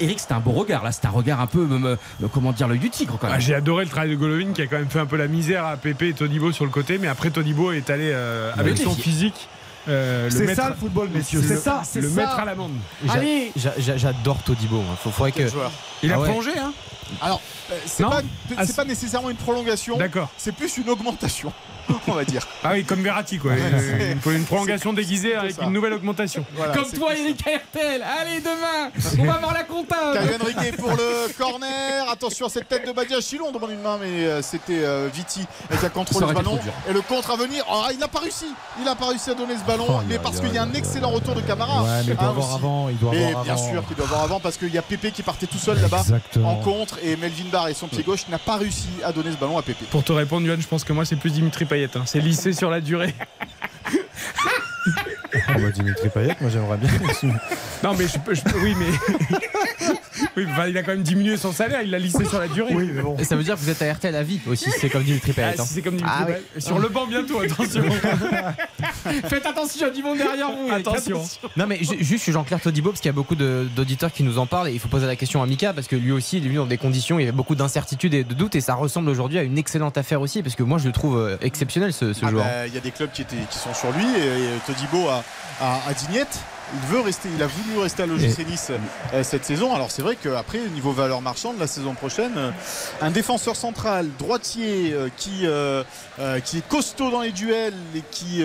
Eric, 0.00 0.20
c'était 0.20 0.34
un 0.34 0.40
beau 0.40 0.52
regard 0.52 0.84
là. 0.84 0.92
C'était 0.92 1.06
un 1.08 1.10
regard 1.10 1.40
un 1.40 1.46
peu, 1.46 1.66
euh, 1.70 1.96
euh, 2.22 2.26
comment 2.32 2.52
dire, 2.52 2.68
l'œil 2.68 2.78
du 2.78 2.90
tigre 2.90 3.18
quand 3.20 3.26
même. 3.26 3.36
Ah, 3.36 3.40
J'ai 3.40 3.54
adoré 3.54 3.84
le 3.84 3.90
travail 3.90 4.10
de 4.10 4.16
Golovin 4.16 4.52
qui 4.52 4.62
a 4.62 4.66
quand 4.66 4.78
même 4.78 4.88
fait 4.90 5.00
un 5.00 5.05
peu 5.06 5.16
la 5.16 5.28
misère 5.28 5.64
à 5.66 5.76
Pépé 5.76 6.08
et 6.08 6.12
Todibo 6.12 6.52
sur 6.52 6.64
le 6.64 6.70
côté, 6.70 6.98
mais 6.98 7.08
après 7.08 7.30
Todibo 7.30 7.72
est 7.72 7.88
allé 7.90 8.10
euh, 8.12 8.52
Le 8.54 8.60
avec 8.60 8.78
son 8.78 8.94
physique. 8.94 9.48
euh, 9.88 10.24
le 10.24 10.30
C'est 10.30 10.44
mettre- 10.46 10.62
ça, 10.62 10.68
le 10.70 10.74
football, 10.74 11.08
messieurs, 11.14 11.40
le- 11.40 11.46
c'est 11.48 11.56
ça, 11.56 11.82
Le 11.94 12.02
c'est 12.02 12.14
mettre 12.14 12.34
ça. 12.36 12.42
à 12.42 12.44
l'amende. 12.44 12.72
Allez 13.08 13.52
j'a- 13.56 13.74
j'a- 13.78 13.96
J'adore 13.96 14.42
Todibo. 14.42 14.82
Que. 15.04 15.30
Quel 15.30 15.48
joueur. 15.50 15.70
Il 16.02 16.10
a 16.12 16.16
Ah 16.16 16.18
ouais. 16.20 16.24
prolongé, 16.28 16.50
hein 16.58 16.72
Alors, 17.22 17.40
euh, 17.70 17.74
c'est 17.86 18.02
pas, 18.02 18.20
Ah, 18.56 18.66
c'est 18.66 18.74
pas 18.76 18.84
nécessairement 18.84 19.30
une 19.30 19.36
prolongation. 19.36 19.96
D'accord. 19.96 20.28
C'est 20.36 20.52
plus 20.52 20.76
une 20.78 20.88
augmentation, 20.88 21.52
on 22.08 22.12
va 22.12 22.24
dire. 22.24 22.46
Ah 22.64 22.70
oui, 22.72 22.84
comme 22.84 23.02
Verratti, 23.02 23.38
quoi. 23.38 23.52
Faut 24.20 24.32
une 24.32 24.44
prolongation 24.44 24.92
déguisée 24.92 25.34
avec 25.34 25.52
ça. 25.52 25.64
une 25.64 25.72
nouvelle 25.72 25.92
augmentation. 25.94 26.44
Voilà, 26.54 26.74
Comme 26.74 26.90
toi, 26.90 27.14
Eric 27.16 27.40
RTL. 27.40 28.02
Allez, 28.02 28.40
demain, 28.40 28.90
on 29.18 29.24
va 29.24 29.38
voir 29.38 29.54
la 29.54 29.64
comptable. 29.64 30.14
Caio 30.14 30.38
Henrique 30.40 30.76
pour 30.76 30.90
le 30.90 31.32
corner. 31.36 32.08
Attention 32.10 32.46
à 32.46 32.48
cette 32.48 32.68
tête 32.68 32.86
de 32.86 32.92
Badiachil. 32.92 33.40
On 33.42 33.52
demande 33.52 33.70
une 33.70 33.80
main, 33.82 33.98
mais 34.00 34.26
euh, 34.26 34.42
c'était 34.42 34.84
euh, 34.84 35.08
Viti 35.12 35.46
qui 35.78 35.86
a 35.86 35.88
contrôlé 35.88 36.26
été 36.26 36.34
ballon. 36.34 36.58
Et 36.88 36.92
le 36.92 37.00
contre 37.02 37.30
à 37.32 37.36
venir. 37.36 37.64
Oh, 37.70 37.84
il 37.92 37.98
n'a 37.98 38.08
pas 38.08 38.20
réussi. 38.20 38.46
Il 38.78 38.84
n'a 38.84 38.94
pas 38.94 39.08
réussi 39.08 39.30
à 39.30 39.34
donner 39.34 39.54
ce 39.56 39.64
ballon. 39.66 39.86
Oh, 39.88 40.00
mais 40.08 40.18
parce 40.18 40.40
qu'il 40.40 40.52
y 40.52 40.58
a 40.58 40.62
un 40.62 40.72
excellent 40.74 41.10
retour 41.10 41.34
de 41.34 41.40
Camara. 41.40 41.82
Ouais, 41.82 41.88
mais 42.06 42.12
il 42.12 42.16
doit 42.16 42.24
hein, 42.24 42.30
avoir 42.30 42.46
aussi. 42.46 42.56
avant, 42.56 42.88
il 42.88 42.98
doit 42.98 43.10
Mais 43.12 43.26
avoir 43.26 43.44
bien 43.44 43.54
avant. 43.54 43.70
sûr 43.70 43.86
qu'il 43.86 43.96
doit 43.96 44.06
avoir 44.06 44.22
avant 44.22 44.40
parce 44.40 44.56
qu'il 44.56 44.72
y 44.74 44.78
a 44.78 44.82
Pépé 44.82 45.10
qui 45.10 45.22
partait 45.22 45.46
tout 45.46 45.58
seul 45.58 45.80
là-bas 45.80 46.04
en 46.44 46.56
contre. 46.56 46.98
Et 47.02 47.16
Melvin 47.16 47.48
Barr 47.50 47.68
et 47.68 47.74
son 47.74 47.88
pied 47.88 48.02
gauche 48.02 48.26
n'a 48.28 48.38
pas 48.38 48.56
réussi 48.56 48.88
à 49.04 49.12
donner 49.12 49.32
ce 49.32 49.36
ballon 49.36 49.58
à 49.58 49.62
Pépé. 49.62 49.84
Pour 49.90 50.04
te 50.04 50.12
répondre, 50.12 50.46
Yoann, 50.46 50.60
je 50.60 50.66
pense 50.66 50.84
que 50.84 50.92
moi, 50.92 51.04
c'est 51.04 51.16
plus 51.16 51.30
Dimitri 51.30 51.64
Payet. 51.64 51.75
Hein. 51.84 52.02
C'est 52.06 52.20
lissé 52.20 52.52
sur 52.52 52.70
la 52.70 52.80
durée. 52.80 53.14
Ah 55.48 55.54
bah, 55.54 55.70
Dimitri 55.74 56.08
Payet, 56.08 56.36
moi 56.40 56.50
j'aimerais 56.50 56.76
bien. 56.78 56.90
Non, 57.82 57.94
mais 57.94 58.06
je 58.08 58.18
peux. 58.18 58.34
je 58.34 58.42
peux- 58.42 58.58
oui, 58.60 58.74
mais. 58.78 59.88
oui, 60.36 60.44
il 60.68 60.76
a 60.78 60.82
quand 60.82 60.92
même 60.92 61.02
diminué 61.02 61.36
son 61.36 61.52
salaire. 61.52 61.80
Il 61.82 61.90
l'a 61.90 61.98
lissé 61.98 62.24
sur 62.24 62.38
la 62.38 62.48
durée. 62.48 62.74
Oui, 62.74 62.90
mais 62.94 63.02
bon. 63.02 63.16
Et 63.18 63.24
ça 63.24 63.36
veut 63.36 63.42
dire 63.44 63.54
que 63.54 63.60
vous 63.60 63.70
êtes 63.70 63.80
à 63.82 63.92
RTL 63.92 64.14
à 64.14 64.22
vie 64.22 64.40
aussi, 64.46 64.70
c'est 64.80 64.88
comme 64.90 65.02
Dimitri 65.04 65.32
Ah, 65.32 65.34
Payet. 65.34 65.60
hein. 65.60 65.64
si 65.66 65.74
c'est 65.74 65.82
comme 65.82 65.96
Dimitri 65.96 66.18
Ah, 66.20 66.26
Payet. 66.26 66.42
Sur 66.58 66.78
le 66.78 66.88
banc 66.88 67.06
bientôt, 67.06 67.40
attention. 67.40 67.82
Faites 69.28 69.46
attention, 69.46 69.90
du 69.92 70.02
monde 70.02 70.18
derrière 70.18 70.50
vous. 70.50 70.68
Eric, 70.68 70.86
Attention. 70.86 71.22
Non 71.56 71.66
mais 71.66 71.78
ju- 71.82 71.96
juste 72.02 72.30
Jean-Claire 72.30 72.60
Todibo 72.60 72.90
parce 72.90 73.00
qu'il 73.00 73.08
y 73.08 73.10
a 73.10 73.14
beaucoup 73.14 73.34
d'auditeurs 73.36 74.12
qui 74.12 74.22
nous 74.22 74.38
en 74.38 74.46
parlent 74.46 74.68
et 74.68 74.72
il 74.72 74.78
faut 74.80 74.88
poser 74.88 75.06
la 75.06 75.16
question 75.16 75.42
à 75.42 75.46
Mika 75.46 75.72
parce 75.72 75.86
que 75.86 75.96
lui 75.96 76.12
aussi 76.12 76.38
il 76.38 76.44
est 76.44 76.48
venu 76.48 76.56
dans 76.58 76.66
des 76.66 76.76
conditions 76.78 77.18
il 77.18 77.22
y 77.22 77.28
avait 77.28 77.32
beaucoup 77.36 77.54
d'incertitudes 77.54 78.14
et 78.14 78.24
de 78.24 78.34
doutes 78.34 78.54
et 78.56 78.60
ça 78.60 78.74
ressemble 78.74 79.08
aujourd'hui 79.08 79.38
à 79.38 79.42
une 79.42 79.58
excellente 79.58 79.96
affaire 79.96 80.20
aussi 80.20 80.42
parce 80.42 80.54
que 80.56 80.62
moi 80.62 80.78
je 80.78 80.86
le 80.86 80.92
trouve 80.92 81.18
euh, 81.18 81.36
exceptionnel 81.40 81.92
ce, 81.92 82.12
ce 82.12 82.24
Ah 82.24 82.30
joueur. 82.30 82.44
bah, 82.44 82.66
Il 82.66 82.74
y 82.74 82.78
a 82.78 82.80
des 82.80 82.90
clubs 82.90 83.10
qui, 83.12 83.22
étaient, 83.22 83.36
qui 83.50 83.58
sont 83.58 83.72
sur 83.74 83.90
lui 83.92 84.04
et, 84.04 84.26
et 84.26 84.58
Todibo 84.66 85.08
a, 85.08 85.22
a 85.60 85.94
Dignette. 85.94 86.38
Il 86.74 86.80
veut 86.88 87.00
rester, 87.00 87.28
il 87.32 87.42
a 87.42 87.46
voulu 87.46 87.78
rester 87.78 88.02
à 88.02 88.06
l'OGC 88.06 88.44
Nice 88.46 88.72
euh, 89.14 89.22
cette 89.22 89.44
saison. 89.44 89.74
Alors 89.74 89.90
c'est 89.90 90.02
vrai 90.02 90.16
qu'après, 90.16 90.58
niveau 90.74 90.92
valeur 90.92 91.22
marchande, 91.22 91.58
la 91.60 91.68
saison 91.68 91.94
prochaine, 91.94 92.32
euh, 92.36 92.50
un 93.00 93.10
défenseur 93.10 93.54
central, 93.54 94.08
droitier, 94.18 94.92
euh, 94.92 95.08
qui, 95.16 95.46
qui 96.44 96.58
est 96.58 96.68
costaud 96.68 97.10
dans 97.10 97.20
les 97.20 97.32
duels 97.32 97.74
et 97.94 98.02
qui 98.10 98.44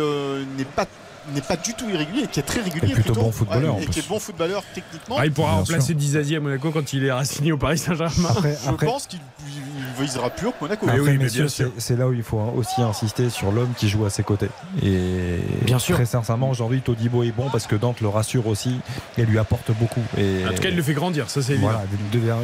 n'est 0.58 0.66
pas 0.66 0.86
n'est 1.34 1.42
pas 1.42 1.56
du 1.58 1.74
tout 1.74 1.90
irrégulier, 1.90 2.28
qui 2.28 2.40
est 2.40 2.44
très 2.44 2.62
régulier 2.62 2.92
Et 2.92 2.94
plutôt 2.94 3.14
plutôt, 3.14 3.22
bon 3.22 3.32
footballeur, 3.32 3.76
en 3.76 3.80
et 3.80 3.84
plus. 3.86 3.92
qui 3.92 4.00
est 4.00 4.08
bon 4.10 4.20
footballeur 4.20 4.64
techniquement. 4.74 5.16
Ah, 5.20 5.26
il 5.26 5.32
pourra 5.32 5.50
Bien 5.52 5.58
remplacer 5.60 5.88
sûr. 5.88 5.96
Dizazi 5.96 6.36
à 6.36 6.40
Monaco 6.40 6.72
quand 6.72 6.94
il 6.94 7.06
est 7.06 7.10
assigné 7.10 7.52
au 7.52 7.58
Paris 7.58 7.78
Saint-Germain. 7.78 8.30
Après, 8.30 8.58
Je 8.64 8.70
après, 8.70 8.86
pense 8.86 9.08
qu'il 9.08 9.20
il 9.48 10.04
visera 10.04 10.30
plus 10.30 10.48
haut 10.48 10.52
que 10.52 10.64
Monaco. 10.64 10.86
Mais 10.86 10.94
Après, 10.94 11.04
oui, 11.04 11.18
mais 11.18 11.26
messieurs, 11.26 11.42
bien 11.44 11.50
sûr. 11.50 11.72
c'est 11.78 11.96
là 11.98 12.08
où 12.08 12.14
il 12.14 12.24
faut 12.24 12.40
aussi 12.56 12.82
insister 12.82 13.30
sur 13.30 13.52
l'homme 13.52 13.72
qui 13.78 13.88
joue 13.90 14.06
à 14.06 14.10
ses 14.10 14.24
côtés. 14.24 14.50
Et 14.84 15.38
Bien 15.64 15.80
sûr. 15.80 15.96
très 15.96 16.06
sincèrement, 16.06 16.50
aujourd'hui, 16.50 16.82
Todibo 16.82 17.24
est 17.24 17.32
bon 17.32 17.50
parce 17.52 17.68
que 17.68 17.76
Dante 17.76 18.02
le 18.02 18.08
rassure 18.08 18.48
aussi 18.48 18.80
et 19.18 19.26
lui 19.26 19.38
apporte 19.38 19.72
beaucoup. 19.80 20.02
Et 20.18 20.46
En 20.50 20.54
tout 20.54 20.62
cas, 20.62 20.70
il 20.70 20.76
le 20.76 20.82
fait 20.84 20.94
grandir, 20.94 21.30
ça 21.30 21.42
c'est 21.42 21.56
voilà, 21.56 21.84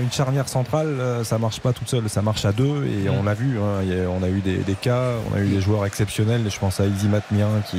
une 0.01 0.11
charnière 0.11 0.47
centrale, 0.49 0.87
euh, 0.99 1.23
ça 1.23 1.37
marche 1.37 1.59
pas 1.59 1.73
toute 1.73 1.89
seule, 1.89 2.09
ça 2.09 2.21
marche 2.21 2.45
à 2.45 2.51
deux. 2.51 2.85
Et 2.85 3.09
on 3.09 3.23
l'a 3.23 3.33
vu, 3.33 3.57
hein, 3.59 3.83
on 4.09 4.23
a 4.23 4.29
eu 4.29 4.41
des, 4.41 4.57
des 4.57 4.73
cas, 4.75 5.11
on 5.31 5.35
a 5.35 5.39
eu 5.41 5.47
des 5.47 5.61
joueurs 5.61 5.85
exceptionnels. 5.85 6.41
Je 6.49 6.59
pense 6.59 6.79
à 6.79 6.85
Izzy 6.85 7.07
Matmien 7.07 7.47
qui, 7.69 7.77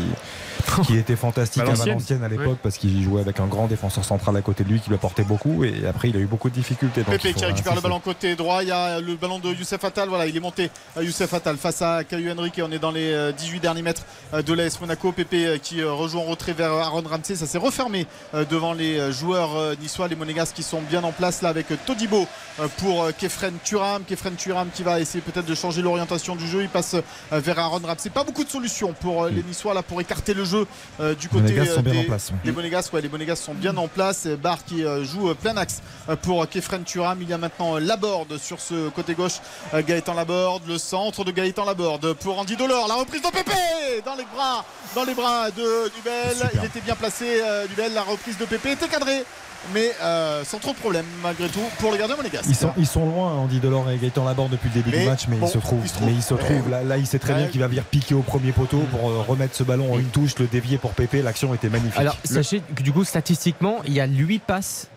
qui 0.87 0.97
était 0.97 1.16
fantastique 1.16 1.62
à 1.62 1.73
Valenciennes. 1.73 2.23
À 2.25 2.29
l'époque 2.29 2.59
parce 2.62 2.77
qu'il 2.79 3.03
jouait 3.03 3.21
avec 3.21 3.41
un 3.41 3.47
grand 3.47 3.66
défenseur 3.66 4.05
central 4.05 4.37
à 4.37 4.43
côté 4.43 4.64
de 4.64 4.69
lui 4.69 4.81
qui 4.81 4.89
lui 4.89 4.97
apportait 4.97 5.25
beaucoup. 5.25 5.64
Et 5.64 5.87
après, 5.87 6.09
il 6.11 6.16
a 6.16 6.21
eu 6.21 6.27
beaucoup 6.27 6.49
de 6.51 6.55
difficultés. 6.55 7.03
Donc, 7.03 7.16
Pépé 7.16 7.33
qui 7.35 7.45
récupère 7.45 7.75
le 7.75 7.81
ballon 7.81 8.01
côté 8.01 8.35
droit. 8.37 8.62
Il 8.62 8.69
y 8.69 8.73
a 8.73 9.01
le 9.01 9.16
ballon 9.16 9.39
de 9.39 9.49
Youssef 9.53 9.83
Attal. 9.85 10.09
Voilà, 10.09 10.27
il 10.27 10.37
est 10.37 10.41
monté. 10.41 10.71
euh, 10.97 11.05
Youssef 11.05 11.33
Attal 11.35 11.57
face 11.57 11.83
à 11.83 12.05
Caillou 12.05 12.31
Henrique. 12.33 12.61
On 12.62 12.71
est 12.73 12.79
dans 12.79 12.91
les 12.91 13.12
euh, 13.12 13.33
18 13.33 13.61
derniers 13.61 13.83
mètres 13.83 14.03
euh, 14.35 14.43
de 14.43 14.53
l'AS 14.53 14.81
Monaco. 14.81 15.12
Pépé 15.12 15.47
euh, 15.47 15.59
qui 15.59 15.81
euh, 15.81 15.93
rejoue 15.93 16.19
en 16.19 16.25
retrait 16.25 16.53
vers 16.53 16.73
Aaron 16.73 17.03
Ramsey. 17.09 17.37
Ça 17.37 17.47
s'est 17.47 17.59
refermé 17.59 18.07
euh, 18.35 18.45
devant 18.45 18.73
les 18.73 18.99
euh, 18.99 19.12
joueurs 19.12 19.57
euh, 19.57 19.75
niçois, 19.81 20.09
les 20.09 20.16
Monégas 20.16 20.53
qui 20.55 20.62
sont 20.62 20.81
bien 20.83 21.03
en 21.05 21.12
place 21.12 21.43
là 21.43 21.49
avec 21.51 21.71
euh, 21.71 21.77
Todibo 21.87 22.27
euh, 22.61 22.69
pour 22.79 23.05
euh, 23.05 23.12
Kefren 23.19 23.55
Turam. 23.64 24.03
Kefren 24.05 24.35
Turam 24.37 24.69
qui 24.75 24.83
va 24.83 25.01
essayer 25.01 25.21
peut-être 25.21 25.47
de 25.47 25.55
changer 25.55 25.83
l'orientation 25.83 26.37
du 26.37 26.47
jeu. 26.47 26.62
Il 26.62 26.69
passe 26.69 26.95
euh, 26.95 27.41
vers 27.41 27.59
Aaron 27.59 27.81
Ramsey. 27.85 28.11
Pas 28.11 28.25
beaucoup 28.25 28.45
de 28.45 28.51
solutions 28.51 28.93
pour 29.01 29.25
euh, 29.25 29.31
les 29.31 29.43
Niçois 29.43 29.75
là 29.75 29.83
pour 29.83 30.01
écarter 30.01 30.35
le 30.35 30.45
jeu 30.45 30.57
euh, 31.00 31.14
du 31.14 31.28
côté 31.28 31.42
Monégas 31.54 31.74
sont 31.74 31.82
bien 31.82 31.92
des, 31.92 31.98
en 32.00 32.04
place. 32.04 32.32
les 32.44 32.52
Monégas, 32.52 32.90
ouais, 32.92 33.00
les 33.00 33.09
Monégas 33.09 33.36
sont 33.36 33.54
bien 33.54 33.76
en 33.76 33.88
place. 33.88 34.26
Et 34.26 34.36
Barre 34.36 34.64
qui 34.64 34.84
euh, 34.84 35.04
joue 35.04 35.30
euh, 35.30 35.34
plein 35.34 35.56
axe 35.56 35.80
euh, 36.09 36.16
pour 36.16 36.48
Kefren 36.48 36.84
Turam. 36.84 37.18
Il 37.20 37.28
y 37.28 37.32
a 37.32 37.38
maintenant 37.38 37.76
euh, 37.76 37.80
Laborde 37.80 38.38
sur 38.38 38.61
ce 38.61 38.88
côté 38.90 39.14
gauche. 39.14 39.40
Euh, 39.74 39.82
Gaëtan 39.86 40.14
Laborde, 40.14 40.62
le 40.66 40.78
centre 40.78 41.24
de 41.24 41.30
Gaëtan 41.30 41.64
Laborde 41.64 42.12
pour 42.14 42.38
Andy 42.38 42.56
Delors. 42.56 42.88
La 42.88 42.94
reprise 42.94 43.22
de 43.22 43.28
Pépé 43.28 43.52
dans 44.04 44.14
les 44.14 44.24
bras, 44.34 44.64
dans 44.94 45.04
les 45.04 45.14
bras 45.14 45.50
de 45.50 45.90
Dubel. 45.94 46.50
Il 46.54 46.64
était 46.64 46.80
bien 46.80 46.94
placé, 46.96 47.40
euh, 47.42 47.66
Dubel. 47.66 47.92
La 47.94 48.02
reprise 48.02 48.38
de 48.38 48.44
Pépé 48.44 48.72
était 48.72 48.88
cadrée. 48.88 49.24
Mais 49.74 49.92
euh, 50.02 50.44
sans 50.44 50.59
trop 50.59 50.72
de 50.72 50.76
problème 50.78 51.04
malgré 51.22 51.48
tout 51.48 51.61
pour 51.78 51.90
le 51.92 51.98
gardien 51.98 52.16
monégasque. 52.16 52.46
Ils 52.48 52.54
sont, 52.54 52.72
ils 52.76 52.86
sont 52.86 53.04
loin, 53.06 53.32
Andy 53.32 53.61
Delors 53.61 53.90
et 53.90 53.96
Gaëtan 53.98 54.24
Laborde 54.24 54.52
depuis 54.52 54.68
le 54.68 54.74
début 54.74 54.90
Mais 54.90 55.02
du 55.02 55.09
match, 55.09 55.26
mais 55.28 55.36
bon, 55.36 55.46
ils 55.46 55.50
se 55.52 55.59
trouvent. 55.59 55.84
trouvent. 55.92 56.06
Mais 56.06 56.12
ils 56.14 56.22
se 56.22 56.34
trouvent. 56.34 56.68
Là, 56.70 56.82
là, 56.84 56.96
il 56.96 57.06
sait 57.06 57.18
très 57.18 57.32
Ouais. 57.34 57.40
bien 57.40 57.48
qu'il 57.48 57.61
va 57.61 57.66
venir 57.68 57.84
piquer 57.84 58.14
au 58.14 58.22
premier 58.22 58.52
poteau 58.52 58.78
pour 58.90 59.11
euh, 59.11 59.20
remettre 59.26 59.54
ce 59.54 59.62
ballon 59.64 59.92
en 59.92 59.98
une 59.98 60.06
touche, 60.09 60.38
le 60.38 60.46
dévier 60.46 60.78
pour 60.78 60.92
Pépé. 60.92 61.22
L'action 61.22 61.52
était 61.54 61.68
magnifique. 61.68 61.98
Alors 62.00 62.16
sachez 62.24 62.62
que 62.74 62.82
du 62.82 62.92
coup 62.92 63.04
statistiquement 63.04 63.78
il 63.86 63.92
y 63.92 64.00
a 64.00 64.06
8 64.06 64.38
passes 64.40 64.88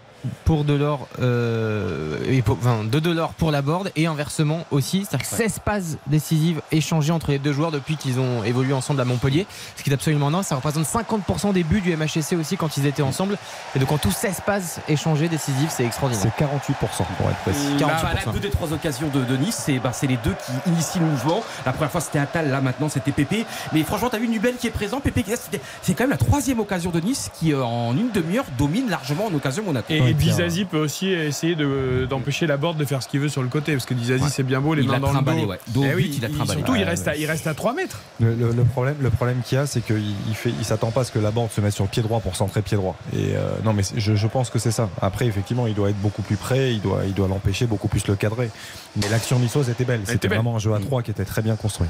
pour 0.45 0.63
Delors 0.63 1.07
euh, 1.21 2.17
et 2.27 2.41
pour, 2.41 2.57
enfin, 2.57 2.83
de 2.83 2.99
Delors 2.99 3.33
pour 3.33 3.51
la 3.51 3.61
board 3.61 3.91
et 3.95 4.05
inversement 4.07 4.65
aussi 4.71 5.05
c'est-à-dire 5.09 5.27
que 5.29 5.35
16 5.35 5.59
passes 5.63 5.97
décisives 6.07 6.61
échangées 6.71 7.11
entre 7.11 7.31
les 7.31 7.39
deux 7.39 7.53
joueurs 7.53 7.71
depuis 7.71 7.95
qu'ils 7.97 8.19
ont 8.19 8.43
évolué 8.43 8.73
ensemble 8.73 9.01
à 9.01 9.05
Montpellier 9.05 9.45
ce 9.75 9.83
qui 9.83 9.89
est 9.89 9.93
absolument 9.93 10.29
énorme 10.29 10.43
ça 10.43 10.55
représente 10.55 10.85
50% 10.85 11.53
des 11.53 11.63
buts 11.63 11.81
du 11.81 11.95
MHSC 11.95 12.33
aussi 12.39 12.57
quand 12.57 12.77
ils 12.77 12.85
étaient 12.85 13.01
ensemble 13.01 13.37
et 13.75 13.79
donc 13.79 13.91
en 13.91 13.97
tout 13.97 14.11
16 14.11 14.41
passes 14.45 14.79
échangées 14.87 15.27
décisives 15.29 15.69
c'est 15.69 15.85
extraordinaire 15.85 16.31
c'est 16.37 16.45
48% 16.45 16.75
pour 17.17 17.29
être 17.29 17.37
précis. 17.43 17.59
Bah, 17.79 17.87
48%. 17.87 17.99
voilà, 18.01 18.33
deux 18.33 18.39
des 18.39 18.49
trois 18.49 18.73
occasions 18.73 19.07
de, 19.09 19.23
de 19.23 19.37
Nice, 19.37 19.59
c'est 19.65 19.79
bah, 19.79 19.91
c'est 19.93 20.07
les 20.07 20.17
deux 20.17 20.33
qui 20.45 20.69
initient 20.69 20.99
le 20.99 21.05
mouvement. 21.07 21.41
La 21.65 21.71
première 21.73 21.91
fois 21.91 22.01
c'était 22.01 22.19
Attal, 22.19 22.49
là 22.49 22.61
maintenant 22.61 22.89
c'était 22.89 23.11
Pépé. 23.11 23.45
Mais 23.73 23.83
franchement, 23.83 24.09
t'as 24.09 24.17
vu 24.19 24.27
Nubel 24.27 24.55
qui 24.57 24.67
est 24.67 24.71
présent, 24.71 24.99
Pépé 24.99 25.23
qui 25.23 25.31
est- 25.31 25.35
c'était- 25.35 25.61
c'est 25.81 25.93
quand 25.93 26.03
même 26.03 26.11
la 26.11 26.17
troisième 26.17 26.59
occasion 26.59 26.91
de 26.91 26.99
Nice 26.99 27.29
qui 27.39 27.53
euh, 27.53 27.63
en 27.63 27.95
une 27.95 28.11
demi-heure 28.11 28.45
domine 28.57 28.89
largement 28.89 29.25
en 29.27 29.33
occasion 29.33 29.63
Monaco. 29.63 29.91
Et, 29.93 30.10
Et 30.11 30.13
puis, 30.15 30.27
Dizazi 30.27 30.65
peut 30.65 30.77
aussi 30.79 31.09
essayer 31.09 31.55
de- 31.55 32.05
d'empêcher 32.09 32.47
la 32.47 32.57
board 32.57 32.77
de 32.77 32.85
faire 32.85 33.01
ce 33.01 33.07
qu'il 33.07 33.19
veut 33.19 33.29
sur 33.29 33.41
le 33.41 33.47
côté. 33.49 33.73
Parce 33.73 33.85
que 33.85 33.93
Dizazi, 33.93 34.23
Ouais. 34.23 34.29
c'est 34.31 34.43
bien 34.43 34.59
beau, 34.61 34.73
les 34.73 34.83
Il 34.83 34.87
mains 34.89 34.99
dans 34.99 35.11
le 35.13 35.21
dos. 35.21 35.47
ouais. 35.47 35.57
Eh 35.91 35.95
oui, 35.95 36.09
but, 36.09 36.15
il 36.15 36.29
trimballé. 36.35 36.59
Surtout, 36.59 36.75
il, 36.75 36.83
reste 36.83 37.07
à, 37.07 37.15
il 37.15 37.25
reste 37.25 37.47
à 37.47 37.53
3 37.53 37.73
mètres. 37.73 37.99
Le, 38.19 38.35
le- 38.35 38.51
le 38.51 38.63
problème, 38.63 38.95
le 39.01 39.09
problème 39.09 39.41
qu'il 39.43 39.57
y 39.57 39.61
a, 39.61 39.65
c'est 39.65 39.81
qu'il 39.81 40.03
il 40.27 40.35
fait, 40.35 40.51
il 40.59 40.65
s'attend 40.65 40.91
pas 40.91 41.01
à 41.01 41.03
ce 41.03 41.11
que 41.11 41.19
la 41.19 41.31
bande 41.31 41.49
se 41.51 41.61
mette 41.61 41.73
sur 41.73 41.83
le 41.83 41.89
pied 41.89 42.03
droit 42.03 42.19
pour 42.19 42.35
centrer 42.35 42.61
pied 42.61 42.77
droit. 42.77 42.95
Et 43.13 43.35
euh, 43.35 43.49
non, 43.63 43.73
mais 43.73 43.83
je, 43.95 44.15
je 44.15 44.27
pense 44.27 44.49
que 44.49 44.59
c'est 44.59 44.71
ça. 44.71 44.89
Après, 45.01 45.25
effectivement, 45.25 45.67
il 45.67 45.73
doit 45.73 45.89
être 45.89 45.99
beaucoup 46.01 46.21
plus 46.21 46.35
près, 46.35 46.73
il 46.73 46.81
doit, 46.81 47.01
il 47.05 47.13
doit 47.13 47.27
l'empêcher, 47.27 47.65
beaucoup 47.65 47.87
plus 47.87 48.05
le 48.07 48.15
cadrer. 48.15 48.49
Mais 48.97 49.07
l'action 49.09 49.39
niçoise 49.39 49.69
était 49.69 49.85
belle. 49.85 50.01
était 50.01 50.11
C'était 50.13 50.27
vraiment 50.27 50.55
un 50.55 50.59
jeu 50.59 50.73
à 50.73 50.79
3 50.79 51.01
qui 51.03 51.11
était 51.11 51.25
très 51.25 51.41
bien 51.41 51.55
construit. 51.55 51.87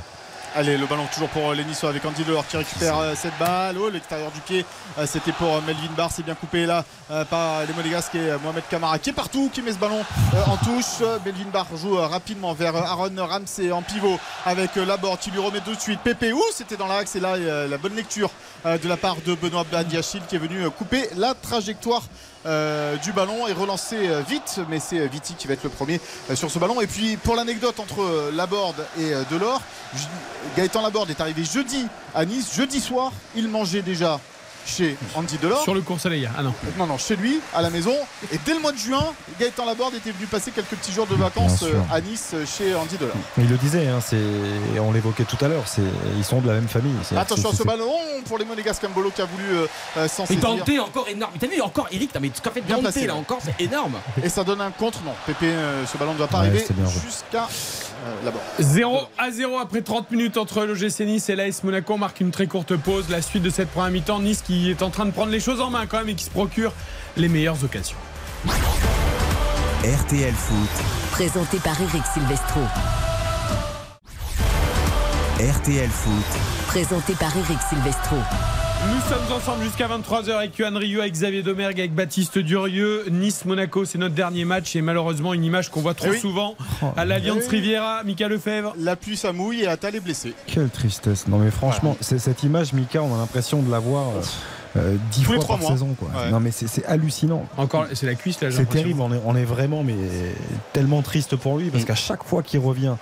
Allez, 0.53 0.75
le 0.77 0.85
ballon 0.85 1.05
toujours 1.13 1.29
pour 1.29 1.53
les 1.53 1.63
Niçois 1.63 1.89
avec 1.89 2.03
Andy 2.03 2.25
Delors 2.25 2.45
qui 2.45 2.57
récupère 2.57 2.99
euh, 2.99 3.13
cette 3.15 3.37
balle. 3.39 3.77
Oh, 3.79 3.89
l'extérieur 3.89 4.31
du 4.31 4.41
pied, 4.41 4.65
euh, 4.97 5.05
c'était 5.07 5.31
pour 5.31 5.47
euh, 5.55 5.61
Melvin 5.65 5.87
Barr. 5.95 6.09
C'est 6.13 6.23
bien 6.23 6.35
coupé 6.35 6.65
là 6.65 6.83
euh, 7.09 7.23
par 7.23 7.61
les 7.65 7.73
Monégasques 7.73 8.15
et 8.15 8.31
euh, 8.31 8.37
Mohamed 8.43 8.65
Kamara 8.69 8.99
qui 8.99 9.11
est 9.11 9.13
partout, 9.13 9.49
qui 9.53 9.61
met 9.61 9.71
ce 9.71 9.77
ballon 9.77 10.03
euh, 10.33 10.43
en 10.47 10.57
touche. 10.57 10.99
Euh, 11.01 11.19
Melvin 11.23 11.49
Barr 11.53 11.67
joue 11.77 11.97
euh, 11.97 12.05
rapidement 12.05 12.53
vers 12.53 12.75
euh, 12.75 12.81
Aaron 12.81 13.11
Ramsey 13.17 13.71
en 13.71 13.81
pivot 13.81 14.19
avec 14.45 14.75
euh, 14.75 14.85
Laborde 14.85 15.19
qui 15.21 15.31
lui 15.31 15.39
remet 15.39 15.61
tout 15.61 15.73
de 15.73 15.79
suite. 15.79 16.01
Pépé, 16.01 16.33
ouh, 16.33 16.41
c'était 16.53 16.75
dans 16.75 16.87
l'axe 16.87 17.15
et 17.15 17.21
là, 17.21 17.35
euh, 17.35 17.69
la 17.69 17.77
bonne 17.77 17.95
lecture 17.95 18.29
euh, 18.65 18.77
de 18.77 18.89
la 18.89 18.97
part 18.97 19.15
de 19.25 19.33
Benoît 19.35 19.63
Badiachil 19.71 20.21
qui 20.27 20.35
est 20.35 20.39
venu 20.39 20.65
euh, 20.65 20.69
couper 20.69 21.07
la 21.15 21.33
trajectoire. 21.33 22.03
Euh, 22.45 22.95
du 22.97 23.11
ballon 23.11 23.47
et 23.47 23.53
relancer 23.53 24.07
euh, 24.07 24.21
vite 24.27 24.59
mais 24.67 24.79
c'est 24.79 24.99
euh, 24.99 25.05
Viti 25.05 25.35
qui 25.35 25.47
va 25.47 25.53
être 25.53 25.63
le 25.63 25.69
premier 25.69 25.99
sur 26.33 26.49
ce 26.49 26.57
ballon. 26.57 26.81
Et 26.81 26.87
puis 26.87 27.17
pour 27.17 27.35
l'anecdote 27.35 27.79
entre 27.79 28.31
Laborde 28.33 28.83
et 28.99 29.11
Delors 29.29 29.61
Gaëtan 30.57 30.81
Laborde 30.81 31.11
est 31.11 31.21
arrivé 31.21 31.43
jeudi 31.43 31.85
à 32.15 32.25
Nice 32.25 32.55
jeudi 32.55 32.79
soir 32.79 33.11
il 33.35 33.47
mangeait 33.47 33.81
déjà 33.83 34.19
chez 34.65 34.95
Andy 35.15 35.37
Delors 35.41 35.63
Sur 35.63 35.73
le 35.73 35.81
cours 35.81 35.99
soleil. 35.99 36.29
Ah 36.37 36.43
non. 36.43 36.53
non 36.77 36.85
non 36.87 36.97
chez 36.97 37.15
lui 37.15 37.39
à 37.53 37.61
la 37.61 37.69
maison 37.69 37.93
et 38.31 38.39
dès 38.45 38.53
le 38.53 38.59
mois 38.59 38.71
de 38.71 38.77
juin 38.77 39.03
Gaëtan 39.39 39.65
Laborde 39.65 39.95
était 39.95 40.11
venu 40.11 40.25
passer 40.27 40.51
quelques 40.51 40.67
petits 40.75 40.91
jours 40.91 41.07
de 41.07 41.15
vacances 41.15 41.63
euh, 41.63 41.73
à 41.91 41.99
Nice 42.01 42.31
euh, 42.33 42.45
chez 42.45 42.73
Andy 42.75 42.97
Delors 42.97 43.15
Mais 43.37 43.43
il 43.45 43.49
le 43.49 43.57
disait, 43.57 43.87
hein, 43.87 43.99
c'est, 44.05 44.17
on 44.79 44.91
l'évoquait 44.91 45.23
tout 45.25 45.37
à 45.43 45.47
l'heure, 45.47 45.63
c'est, 45.67 45.81
ils 46.17 46.23
sont 46.23 46.41
de 46.41 46.47
la 46.47 46.53
même 46.53 46.67
famille. 46.67 46.93
C'est- 47.03 47.17
attention 47.17 47.49
à 47.51 47.53
ce 47.55 47.63
ballon 47.63 47.91
pour 48.25 48.37
les 48.37 48.45
Monégasques 48.45 48.81
Cambolo 48.81 49.09
qui 49.11 49.21
a 49.21 49.25
voulu 49.25 49.43
euh, 49.51 49.67
euh, 49.97 50.07
s'en 50.07 50.25
Et 50.25 50.35
Dante 50.35 50.69
encore 50.85 51.07
énorme. 51.09 51.33
T'as 51.39 51.47
vu 51.47 51.61
encore 51.61 51.87
Eric, 51.91 52.11
t'as 52.13 52.19
mais 52.19 52.31
ce 52.33 52.41
qu'a 52.41 52.51
fait 52.51 52.61
Bien 52.61 52.75
Dante 52.75 52.83
placé, 52.83 53.07
là 53.07 53.15
encore, 53.15 53.39
c'est 53.43 53.63
énorme. 53.63 53.95
et 54.23 54.29
ça 54.29 54.43
donne 54.43 54.61
un 54.61 54.71
contre 54.71 55.01
non 55.03 55.13
Pépé 55.25 55.47
euh, 55.47 55.85
ce 55.85 55.97
ballon 55.97 56.13
ne 56.13 56.17
doit 56.17 56.27
pas 56.27 56.41
Ouais, 56.41 56.47
arriver 56.47 56.65
jusqu'à 57.05 57.47
euh, 58.03 58.25
Laborde 58.25 58.43
0 58.59 58.99
à 59.17 59.31
0 59.31 59.57
après 59.57 59.81
30 59.81 60.11
minutes 60.11 60.37
entre 60.37 60.65
l'OGC 60.65 61.01
Nice 61.01 61.29
et 61.29 61.35
l'AS 61.35 61.63
Monaco. 61.63 61.93
On 61.93 61.97
marque 61.97 62.19
une 62.21 62.31
très 62.31 62.47
courte 62.47 62.75
pause. 62.75 63.09
La 63.09 63.21
suite 63.21 63.43
de 63.43 63.49
cette 63.49 63.69
première 63.69 63.91
mi-temps. 63.91 64.19
Nice 64.19 64.41
qui 64.41 64.69
est 64.69 64.81
en 64.81 64.89
train 64.89 65.05
de 65.05 65.11
prendre 65.11 65.31
les 65.31 65.39
choses 65.39 65.61
en 65.61 65.69
main 65.69 65.85
quand 65.85 65.99
même 65.99 66.09
et 66.09 66.15
qui 66.15 66.23
se 66.25 66.29
procure 66.29 66.73
les 67.17 67.27
meilleures 67.27 67.63
occasions. 67.63 67.97
RTL 69.83 70.33
Foot, 70.33 70.69
Présenté 71.11 71.57
par 71.57 71.79
Eric 71.81 72.03
Silvestro. 72.13 72.59
RTL 75.39 75.89
Foot, 75.89 76.39
Présenté 76.67 77.13
par 77.13 77.35
Eric 77.35 77.57
Silvestro. 77.67 78.17
Nous 78.89 78.99
sommes 79.15 79.37
ensemble 79.37 79.63
jusqu'à 79.63 79.87
23h 79.87 80.31
avec 80.37 80.57
Yohan 80.57 80.77
Ryu, 80.77 80.99
avec 81.01 81.13
Xavier 81.13 81.43
Domergue, 81.43 81.79
avec 81.79 81.93
Baptiste 81.93 82.39
Durieux. 82.39 83.05
Nice-Monaco, 83.11 83.85
c'est 83.85 83.97
notre 83.97 84.15
dernier 84.15 84.43
match 84.45 84.75
et 84.75 84.81
malheureusement 84.81 85.33
une 85.33 85.43
image 85.43 85.69
qu'on 85.69 85.81
voit 85.81 85.93
trop 85.93 86.07
Eh 86.09 86.11
oui. 86.11 86.19
souvent 86.19 86.55
à 86.97 87.05
l'Alliance 87.05 87.43
Eh 87.43 87.49
oui. 87.49 87.57
Riviera. 87.57 88.03
Mika 88.03 88.27
Lefebvre. 88.27 88.73
la 88.79 88.95
pluie 88.95 89.17
ça 89.17 89.33
mouille 89.33 89.61
et 89.61 89.67
Attal 89.67 89.95
est 89.95 89.99
blessé 89.99 90.33
Quelle 90.47 90.69
tristesse. 90.69 91.27
Non, 91.27 91.37
mais 91.37 91.51
franchement, 91.51 91.95
c'est, 92.01 92.17
cette 92.19 92.41
image, 92.43 92.73
Mika, 92.73 93.03
on 93.03 93.13
a 93.13 93.17
l'impression 93.19 93.61
de 93.61 93.69
la 93.69 93.79
voir 93.79 94.09
euh, 94.09 94.21
euh, 94.77 94.95
Tous 95.13 95.23
fois 95.23 95.35
trois 95.37 95.47
par 95.57 95.59
mois. 95.59 95.71
saison. 95.71 95.95
Quoi. 95.99 96.09
Ouais. 96.19 96.31
Non, 96.31 96.39
mais 96.39 96.51
c'est, 96.51 96.83
hallucinant. 96.85 97.45
Encore, 97.57 97.85
c'est 97.93 98.05
la 98.07 98.15
cuisse 98.15 98.41
là. 98.41 98.49
C'est 98.51 98.67
terrible, 98.67 99.01
on 99.01 99.13
est, 99.13 99.21
on 99.25 99.35
est 99.35 99.45
vraiment 99.45 99.83
mais 99.83 99.95
tellement 100.73 101.01
triste 101.03 101.35
pour 101.35 101.57
lui 101.59 101.69
parce 101.69 101.85
qu'à 101.85 101.95
chaque 101.95 102.23
fois 102.23 102.41
qu'il 102.41 102.59
revient, 102.59 102.95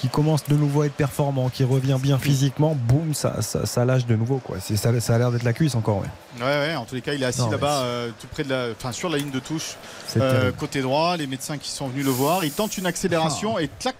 qu'il 0.00 0.08
commence 0.10 0.44
de 0.48 0.54
nouveau 0.54 0.82
à 0.82 0.86
être 0.86 0.94
performant, 0.94 1.48
qu'il 1.50 1.66
revient 1.66 1.98
bien 2.00 2.18
physiquement, 2.18 2.74
boum, 2.74 3.12
ça, 3.12 3.42
ça, 3.42 3.66
ça 3.66 3.84
lâche 3.84 4.06
de 4.06 4.16
nouveau. 4.16 4.38
Quoi. 4.38 4.56
C'est, 4.60 4.76
ça, 4.76 4.98
ça 5.00 5.14
a 5.14 5.18
l'air 5.18 5.30
d'être 5.30 5.42
la 5.42 5.52
cuisse 5.52 5.74
encore. 5.74 5.98
Ouais. 5.98 6.06
Ouais, 6.40 6.46
ouais, 6.46 6.74
en 6.76 6.84
tous 6.84 6.94
les 6.94 7.02
cas, 7.02 7.12
il 7.12 7.22
est 7.22 7.26
assis 7.26 7.42
là-bas, 7.50 7.82
euh, 7.82 8.10
tout 8.18 8.26
près 8.28 8.44
de 8.44 8.48
la, 8.50 8.68
enfin, 8.72 8.92
sur 8.92 9.08
la 9.10 9.18
ligne 9.18 9.30
de 9.30 9.40
touche, 9.40 9.76
euh, 10.16 10.52
côté 10.52 10.80
droit. 10.80 11.16
Les 11.18 11.26
médecins 11.26 11.58
qui 11.58 11.70
sont 11.70 11.88
venus 11.88 12.04
le 12.04 12.10
voir, 12.10 12.44
il 12.44 12.50
tente 12.52 12.78
une 12.78 12.86
accélération 12.86 13.58
et 13.58 13.68
clac. 13.78 13.96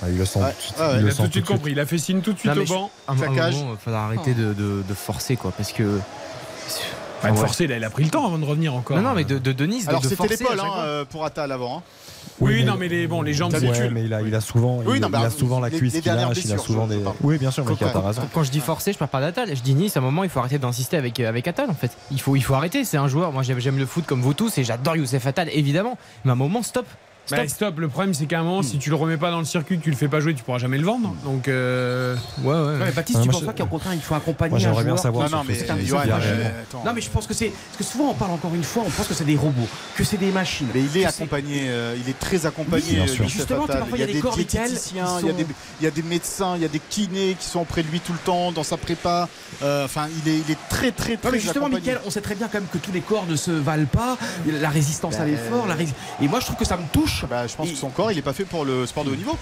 Ah, 0.00 0.06
il 0.08 0.16
le 0.18 0.24
sent. 0.24 0.40
Il 0.78 1.00
Il 1.02 1.08
a 1.08 1.12
tout 1.14 1.26
de 1.26 1.32
suite 1.32 1.44
compris. 1.46 1.72
Il 1.72 1.80
a 1.80 1.86
fait 1.86 1.98
signe 1.98 2.20
tout 2.22 2.32
de 2.32 2.38
suite 2.38 2.54
Non, 2.54 2.62
au 2.62 2.66
banc. 2.66 2.90
À 3.08 3.12
un 3.12 3.16
Claquage. 3.16 3.54
moment, 3.56 3.72
il 3.74 3.78
faudra 3.84 4.04
arrêter 4.06 4.34
de, 4.34 4.52
de- 4.52 4.82
de 4.88 4.94
forcer 4.94 5.36
quoi, 5.36 5.52
parce 5.56 5.72
que. 5.72 6.00
Ouais. 7.24 7.36
forcer, 7.36 7.68
là, 7.68 7.76
il 7.76 7.84
a 7.84 7.90
pris 7.90 8.02
le 8.02 8.10
temps 8.10 8.26
avant 8.26 8.38
de 8.38 8.44
revenir 8.44 8.74
encore. 8.74 8.96
Non, 8.96 9.02
non, 9.10 9.14
mais 9.14 9.22
de, 9.22 9.38
de 9.38 9.52
Denise, 9.52 9.84
de, 9.84 9.90
Alors 9.90 10.04
c'était 10.04 10.26
l'épaule 10.26 10.58
hein, 10.58 10.72
euh, 10.78 11.04
pour 11.04 11.24
Attal 11.24 11.52
avant. 11.52 11.78
hein. 11.78 11.82
Oui, 12.40 12.54
Oui, 12.54 12.64
non, 12.64 12.76
mais- 12.78 12.88
les, 12.88 13.06
bon, 13.06 13.22
les 13.22 13.34
jambes, 13.34 13.52
c'est- 13.56 13.66
Ouais, 13.68 13.90
mais 13.90 14.04
il 14.04 14.12
a, 14.14 14.20
il 14.22 14.34
a 14.34 14.40
souvent, 14.40 14.78
Oui, 14.84 14.96
il, 14.96 15.00
non, 15.00 15.08
mais 15.10 15.18
il 15.20 15.24
a 15.24 15.30
souvent 15.30 15.60
la 15.60 15.68
les- 15.68 15.78
cuisse 15.78 15.94
les 15.94 16.00
qui 16.00 16.08
lâche, 16.08 16.38
il 16.44 16.52
a 16.52 16.58
souvent 16.58 16.86
des. 16.86 16.98
Oui, 17.22 17.38
bien 17.38 17.50
sûr, 17.50 17.64
mais 17.64 17.72
Coquin. 17.72 17.90
t'as 17.92 18.00
raison. 18.00 18.22
Quand 18.32 18.42
je 18.42 18.50
dis 18.50 18.60
forcer, 18.60 18.92
je 18.92 18.98
parle 18.98 19.10
pas 19.10 19.20
d'Atal. 19.20 19.54
Je 19.54 19.60
dis 19.62 19.74
Nice, 19.74 19.96
à 19.96 20.00
un 20.00 20.02
moment, 20.02 20.24
il 20.24 20.30
faut 20.30 20.40
arrêter 20.40 20.58
d'insister 20.58 20.96
avec, 20.96 21.18
avec 21.20 21.46
Atal 21.48 21.70
en 21.70 21.74
fait. 21.74 21.92
Il 22.10 22.20
faut, 22.20 22.34
il 22.36 22.42
faut 22.42 22.54
arrêter. 22.54 22.84
C'est 22.84 22.96
un 22.96 23.08
joueur. 23.08 23.32
Moi, 23.32 23.42
j'aime 23.42 23.58
j'aime 23.60 23.78
le 23.78 23.86
foot 23.86 24.04
comme 24.06 24.20
vous 24.22 24.34
tous 24.34 24.58
et 24.58 24.64
j'adore 24.64 24.96
Youssef 24.96 25.26
Atal, 25.26 25.48
évidemment. 25.52 25.96
Mais 26.24 26.30
à 26.30 26.32
un 26.34 26.36
moment, 26.36 26.62
stop. 26.62 26.86
Stop. 27.24 27.38
Bah, 27.38 27.48
stop. 27.48 27.78
Le 27.78 27.88
problème, 27.88 28.14
c'est 28.14 28.26
qu'à 28.26 28.40
un 28.40 28.42
moment, 28.42 28.62
si 28.62 28.78
tu 28.78 28.90
le 28.90 28.96
remets 28.96 29.16
pas 29.16 29.30
dans 29.30 29.38
le 29.38 29.44
circuit, 29.44 29.78
que 29.78 29.84
tu 29.84 29.90
le 29.90 29.96
fais 29.96 30.08
pas 30.08 30.18
jouer, 30.20 30.34
tu 30.34 30.42
pourras 30.42 30.58
jamais 30.58 30.76
le 30.78 30.84
vendre. 30.84 31.14
Donc, 31.24 31.46
euh, 31.46 32.16
ouais, 32.42 32.52
ouais. 32.52 32.90
Baptiste, 32.92 33.22
tu 33.22 33.28
penses 33.28 33.40
je- 33.42 33.46
pas 33.46 33.52
qu'au 33.52 33.66
contraire, 33.66 33.94
il 33.94 34.00
faut 34.00 34.14
accompagner 34.14 34.50
Moi, 34.50 34.58
un 34.58 34.60
j'aimerais 34.60 34.82
bien 34.82 34.90
joueur 34.90 34.98
savoir. 34.98 35.30
Non, 35.30 35.38
non, 35.38 35.44
mais 35.48 35.70
un 35.70 35.74
attends. 36.62 36.82
Non, 36.84 36.92
mais 36.94 37.00
je 37.00 37.10
pense 37.10 37.26
que 37.26 37.34
c'est. 37.34 37.48
Parce 37.50 37.76
que 37.78 37.84
souvent, 37.84 38.10
on 38.10 38.14
parle 38.14 38.32
encore 38.32 38.54
une 38.54 38.64
fois, 38.64 38.82
on 38.86 38.90
pense 38.90 39.06
que 39.06 39.14
c'est 39.14 39.24
des 39.24 39.36
robots, 39.36 39.68
que 39.96 40.04
c'est 40.04 40.16
des 40.16 40.32
machines. 40.32 40.66
Mais 40.74 40.80
il 40.82 40.96
est 41.00 41.04
accompagné, 41.04 41.62
euh, 41.68 41.94
il 42.02 42.08
est 42.10 42.18
très 42.18 42.44
accompagné. 42.44 42.82
Oui, 42.88 42.94
bien 42.94 43.02
euh. 43.04 43.06
Youssef 43.06 43.28
Justement, 43.28 43.66
parfois, 43.66 43.98
il 43.98 44.00
y 44.00 44.02
a 44.02 44.06
des 44.06 44.18
corps 44.20 44.34
diététiciens, 44.34 45.20
il 45.20 45.26
y, 45.26 45.30
a 45.30 45.32
des, 45.32 45.46
il 45.80 45.84
y 45.84 45.86
a 45.86 45.90
des 45.90 46.02
médecins, 46.02 46.56
il 46.56 46.62
y 46.62 46.64
a 46.64 46.68
des 46.68 46.80
kinés 46.80 47.36
qui 47.38 47.46
sont 47.46 47.60
auprès 47.60 47.82
de 47.82 47.88
lui 47.88 48.00
tout 48.00 48.12
le 48.12 48.18
temps 48.18 48.50
dans 48.52 48.64
sa 48.64 48.76
prépa. 48.76 49.28
Euh, 49.62 49.84
Enfin, 49.84 50.08
il 50.24 50.30
est, 50.32 50.38
il 50.46 50.50
est 50.50 50.58
très, 50.68 50.90
très, 50.92 51.16
très 51.16 51.28
Non 51.28 51.32
mais 51.32 51.38
justement. 51.40 51.68
Mickaël, 51.68 52.00
on 52.06 52.10
sait 52.10 52.20
très 52.20 52.34
bien 52.34 52.48
quand 52.48 52.58
même 52.60 52.68
que 52.72 52.78
tous 52.78 52.92
les 52.92 53.00
corps 53.00 53.26
ne 53.28 53.36
se 53.36 53.50
valent 53.50 53.86
pas, 53.86 54.16
la 54.46 54.70
résistance 54.70 55.16
à 55.16 55.24
l'effort, 55.24 55.66
la 55.66 55.74
rési- 55.74 55.94
et 56.20 56.28
moi 56.28 56.40
je 56.40 56.46
trouve 56.46 56.56
que 56.58 56.64
ça 56.64 56.76
me 56.76 56.84
touche. 56.92 57.21
Bah, 57.28 57.46
je 57.46 57.54
pense 57.54 57.70
que 57.70 57.76
son 57.76 57.90
corps, 57.90 58.10
il 58.12 58.18
est 58.18 58.22
pas 58.22 58.32
fait 58.32 58.44
pour 58.44 58.64
le 58.64 58.86
sport 58.86 59.04
de 59.04 59.10
haut 59.10 59.16
niveau. 59.16 59.36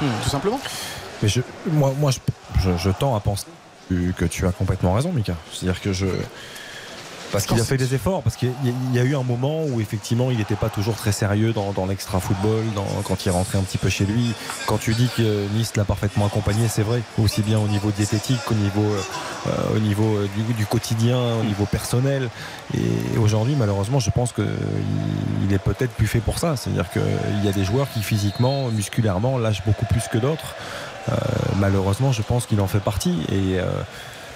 Hmm. 0.00 0.06
Tout 0.22 0.28
simplement. 0.30 0.60
Mais 1.22 1.28
je, 1.28 1.40
moi, 1.70 1.92
moi 1.98 2.10
je, 2.10 2.18
je, 2.60 2.76
je 2.76 2.90
tends 2.90 3.14
à 3.16 3.20
penser 3.20 3.46
que- 3.88 4.10
que 4.12 4.24
tu 4.24 4.46
as 4.46 4.52
complètement 4.52 4.92
raison, 4.94 5.12
Mika. 5.12 5.34
C'est-à-dire 5.52 5.80
que 5.80 5.92
je. 5.92 6.06
Parce 7.32 7.46
qu'il 7.46 7.60
a 7.60 7.64
fait 7.64 7.76
des 7.76 7.94
efforts, 7.94 8.22
parce 8.22 8.36
qu'il 8.36 8.48
y, 8.48 8.68
a- 8.68 8.72
il 8.92 8.96
y 8.96 9.00
a 9.00 9.02
eu 9.02 9.16
un 9.16 9.22
moment 9.24 9.64
où 9.64 9.80
effectivement 9.80 10.30
il 10.30 10.38
n'était 10.38 10.54
pas 10.54 10.68
toujours 10.68 10.94
très 10.94 11.10
sérieux 11.12 11.52
dans, 11.52 11.72
dans 11.72 11.86
l'extra 11.86 12.20
football, 12.20 12.62
dans, 12.76 12.86
quand 13.04 13.26
il 13.26 13.30
rentrait 13.30 13.58
un 13.58 13.62
petit 13.62 13.78
peu 13.78 13.88
chez 13.88 14.04
lui. 14.04 14.32
Quand 14.66 14.78
tu 14.78 14.94
dis 14.94 15.08
que 15.16 15.46
Nice 15.54 15.74
l'a 15.76 15.84
parfaitement 15.84 16.26
accompagné, 16.26 16.68
c'est 16.68 16.82
vrai, 16.82 17.00
aussi 17.22 17.42
bien 17.42 17.58
au 17.58 17.66
niveau 17.66 17.90
diététique 17.90 18.38
qu'au 18.46 18.54
niveau, 18.54 18.84
euh, 19.48 19.50
au 19.76 19.78
niveau 19.80 20.16
euh, 20.16 20.28
du, 20.36 20.52
du 20.54 20.66
quotidien, 20.66 21.18
au 21.40 21.44
niveau 21.44 21.64
personnel. 21.66 22.28
Et 22.74 23.18
aujourd'hui, 23.18 23.56
malheureusement, 23.58 23.98
je 23.98 24.10
pense 24.10 24.32
qu'il 24.32 24.44
il 25.48 25.52
est 25.52 25.58
peut-être 25.58 25.92
plus 25.92 26.06
fait 26.06 26.20
pour 26.20 26.38
ça. 26.38 26.56
C'est-à-dire 26.56 26.88
qu'il 26.90 27.44
y 27.44 27.48
a 27.48 27.52
des 27.52 27.64
joueurs 27.64 27.88
qui 27.92 28.00
physiquement, 28.02 28.68
musculairement, 28.68 29.38
lâchent 29.38 29.64
beaucoup 29.66 29.86
plus 29.86 30.02
que 30.12 30.18
d'autres. 30.18 30.54
Euh, 31.08 31.12
malheureusement, 31.58 32.12
je 32.12 32.22
pense 32.22 32.46
qu'il 32.46 32.60
en 32.60 32.66
fait 32.68 32.78
partie. 32.78 33.18
Et 33.30 33.58
euh, 33.58 33.66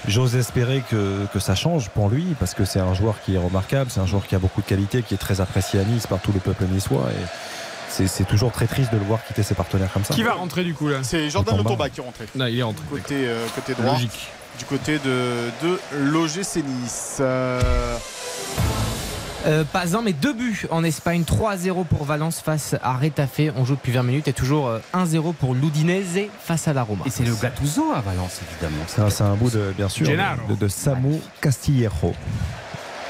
j'ose 0.06 0.36
espérer 0.36 0.82
que, 0.90 1.26
que 1.32 1.38
ça 1.38 1.54
change 1.54 1.88
pour 1.90 2.08
lui, 2.08 2.36
parce 2.38 2.54
que 2.54 2.64
c'est 2.64 2.80
un 2.80 2.94
joueur 2.94 3.20
qui 3.20 3.34
est 3.34 3.38
remarquable, 3.38 3.90
c'est 3.90 4.00
un 4.00 4.06
joueur 4.06 4.26
qui 4.26 4.34
a 4.34 4.38
beaucoup 4.38 4.60
de 4.60 4.66
qualité, 4.66 5.02
qui 5.02 5.14
est 5.14 5.18
très 5.18 5.40
apprécié 5.40 5.80
à 5.80 5.84
Nice 5.84 6.06
par 6.06 6.20
tout 6.20 6.32
le 6.32 6.40
peuple 6.40 6.64
niçois. 6.64 7.08
Et 7.10 8.06
c'est, 8.06 8.26
toujours 8.26 8.52
très 8.52 8.66
triste 8.66 8.92
de 8.92 8.98
le 8.98 9.04
voir 9.04 9.24
quitter 9.24 9.42
ses 9.42 9.54
partenaires 9.54 9.92
comme 9.92 10.04
ça. 10.04 10.14
qui 10.14 10.22
va 10.22 10.34
rentrer 10.34 10.62
du 10.62 10.74
coup 10.74 10.88
là 10.88 10.98
C'est 11.02 11.30
Jordan 11.30 11.56
Lotomba 11.56 11.88
qui 11.88 12.00
est 12.00 12.04
rentré. 12.04 12.26
Non, 12.34 12.46
il 12.46 12.58
est 12.58 12.62
rentré. 12.62 12.84
Côté, 12.88 13.14
euh, 13.26 13.46
côté 13.54 13.74
droit. 13.74 13.92
Logique. 13.92 14.28
Du 14.58 14.64
côté 14.64 14.98
de, 14.98 15.50
de 15.62 15.78
l'OGC 15.92 16.64
Nice. 16.64 17.18
Euh, 17.20 17.96
Euh, 19.46 19.64
pas 19.64 19.96
un, 19.96 20.02
mais 20.02 20.12
deux 20.12 20.32
buts 20.32 20.66
en 20.70 20.82
Espagne. 20.84 21.22
3-0 21.22 21.84
pour 21.84 22.04
Valence 22.04 22.40
face 22.40 22.74
à 22.82 22.94
Retafe. 22.96 23.40
On 23.56 23.64
joue 23.64 23.74
depuis 23.76 23.92
20 23.92 24.02
minutes 24.02 24.28
et 24.28 24.32
toujours 24.32 24.68
euh, 24.68 24.80
1-0 24.94 25.32
pour 25.34 25.54
l'Udinese 25.54 26.28
face 26.40 26.66
à 26.68 26.72
la 26.72 26.82
Roma. 26.82 27.04
Et 27.06 27.10
c'est 27.10 27.24
le 27.24 27.34
Gattuso 27.34 27.92
à 27.94 28.00
Valence 28.00 28.40
évidemment. 28.50 28.82
C'est 28.86 29.00
un, 29.00 29.10
c'est 29.10 29.24
un 29.24 29.34
bout 29.34 29.50
de, 29.50 29.72
bien 29.76 29.88
sûr, 29.88 30.06
Gennaro. 30.06 30.40
de, 30.48 30.54
de 30.56 30.68
Samu 30.68 31.20
Castillejo. 31.40 32.14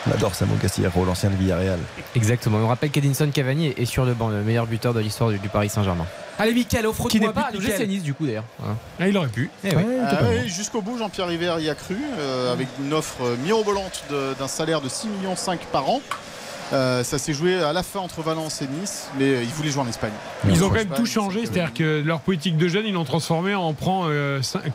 On 0.06 0.12
adore 0.12 0.34
Samu 0.34 0.56
Castillejo, 0.56 1.04
l'ancien 1.04 1.30
de 1.30 1.36
Villarreal. 1.36 1.78
Exactement. 2.14 2.58
On 2.58 2.68
rappelle 2.68 2.90
qu'Edinson 2.90 3.28
Cavani 3.32 3.68
est 3.76 3.84
sur 3.84 4.04
le 4.04 4.14
banc, 4.14 4.28
le 4.28 4.42
meilleur 4.42 4.66
buteur 4.66 4.94
de 4.94 5.00
l'histoire 5.00 5.30
du, 5.30 5.38
Paris 5.48 5.68
Saint-Germain. 5.68 6.06
Allez 6.38 6.54
Mickaël, 6.54 6.82
Qui 6.84 6.88
offre-toi 6.88 7.20
n'est 7.20 7.32
pas 7.32 7.40
à 7.48 7.50
but, 7.50 7.56
l'OGC 7.56 7.66
Mickaël. 7.66 7.88
Nice 7.88 8.02
du 8.02 8.14
coup 8.14 8.26
d'ailleurs. 8.26 8.44
Voilà. 8.58 8.76
Ah, 9.00 9.08
il 9.08 9.16
aurait 9.16 9.28
pu. 9.28 9.50
Eh 9.64 9.74
oui. 9.74 9.82
ah 10.06 10.46
Jusqu'au 10.46 10.82
bout, 10.82 10.98
Jean-Pierre 10.98 11.26
River 11.26 11.56
y 11.60 11.68
a 11.68 11.74
cru, 11.74 11.96
euh, 12.18 12.52
avec 12.52 12.68
une 12.80 12.92
offre 12.92 13.22
euh, 13.22 13.36
mirobolante 13.44 14.04
d'un 14.38 14.48
salaire 14.48 14.80
de 14.80 14.88
6,5 14.88 15.08
millions 15.08 15.34
par 15.72 15.88
an. 15.90 16.00
Euh, 16.72 17.02
ça 17.02 17.18
s'est 17.18 17.32
joué 17.32 17.62
à 17.62 17.72
la 17.72 17.82
fin 17.82 18.00
entre 18.00 18.22
Valence 18.22 18.60
et 18.62 18.66
Nice, 18.66 19.08
mais 19.18 19.24
euh, 19.24 19.42
ils 19.42 19.48
voulaient 19.50 19.70
jouer 19.70 19.82
en 19.82 19.88
Espagne. 19.88 20.12
Ils 20.48 20.62
ont 20.64 20.68
quand 20.68 20.74
même 20.74 20.88
tout 20.88 21.06
changé, 21.06 21.40
c'est-à-dire 21.42 21.72
que 21.72 22.02
leur 22.04 22.20
politique 22.20 22.56
de 22.56 22.68
jeunes, 22.68 22.84
ils 22.86 22.92
l'ont 22.92 23.04
transformé 23.04 23.54
en 23.54 23.72
prend 23.72 24.08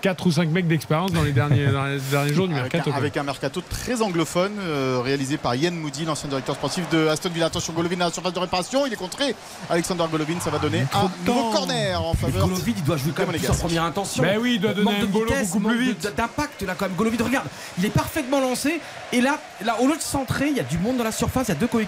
4 0.01 0.27
ou 0.27 0.31
5 0.31 0.49
mecs 0.49 0.67
d'expérience 0.67 1.11
dans 1.11 1.23
les 1.23 1.31
derniers, 1.31 1.67
dans 1.67 1.85
les 1.85 1.99
derniers 1.99 2.33
jours 2.33 2.47
du 2.47 2.53
Avec 2.53 2.73
mercato. 2.73 2.91
un, 2.91 2.97
avec 2.97 3.17
un 3.17 3.23
mercato 3.23 3.61
très 3.61 4.01
anglophone 4.01 4.53
euh, 4.59 5.01
réalisé 5.03 5.37
par 5.37 5.55
Yann 5.55 5.75
Moody, 5.75 6.05
l'ancien 6.05 6.29
directeur 6.29 6.55
sportif 6.55 6.89
de 6.89 7.07
Aston 7.07 7.29
Villa. 7.29 7.47
Attention, 7.47 7.73
Golovin 7.73 8.01
à 8.01 8.05
la 8.05 8.11
surface 8.11 8.33
de 8.33 8.39
réparation, 8.39 8.85
il 8.85 8.93
est 8.93 8.97
contré. 8.97 9.35
Alexander 9.69 10.05
Golovin, 10.11 10.39
ça 10.39 10.49
va 10.49 10.59
donner 10.59 10.85
un 10.93 11.09
nouveau 11.25 11.51
corner 11.51 12.01
en 12.01 12.13
faveur. 12.13 12.47
Golovin, 12.47 12.73
il 12.75 12.83
doit 12.83 12.97
jouer 12.97 13.11
quand 13.15 13.27
même 13.27 13.39
plus 13.39 13.49
en 13.49 13.55
première 13.55 13.83
intention. 13.83 14.23
Ben 14.23 14.39
oui, 14.41 14.55
il 14.55 14.61
doit 14.61 14.73
donner 14.73 14.85
Manque 14.85 14.95
un 14.95 15.01
de 15.01 15.05
bolo 15.07 15.25
vitesse, 15.25 15.51
beaucoup 15.51 15.67
plus 15.67 15.83
vite. 15.83 16.13
D'impact 16.15 16.61
là 16.63 16.75
quand 16.77 16.85
même. 16.87 16.95
Golovin, 16.95 17.23
regarde, 17.23 17.47
il 17.77 17.85
est 17.85 17.89
parfaitement 17.89 18.39
lancé. 18.39 18.79
Et 19.11 19.21
là, 19.21 19.39
là, 19.63 19.77
au 19.79 19.87
lieu 19.87 19.95
de 19.95 20.01
centrer, 20.01 20.47
il 20.49 20.57
y 20.57 20.59
a 20.59 20.63
du 20.63 20.77
monde 20.77 20.97
dans 20.97 21.03
la 21.03 21.11
surface, 21.11 21.47
il 21.47 21.51
y 21.53 21.57
a 21.57 21.59
deux 21.59 21.67
coéquipiers. 21.67 21.82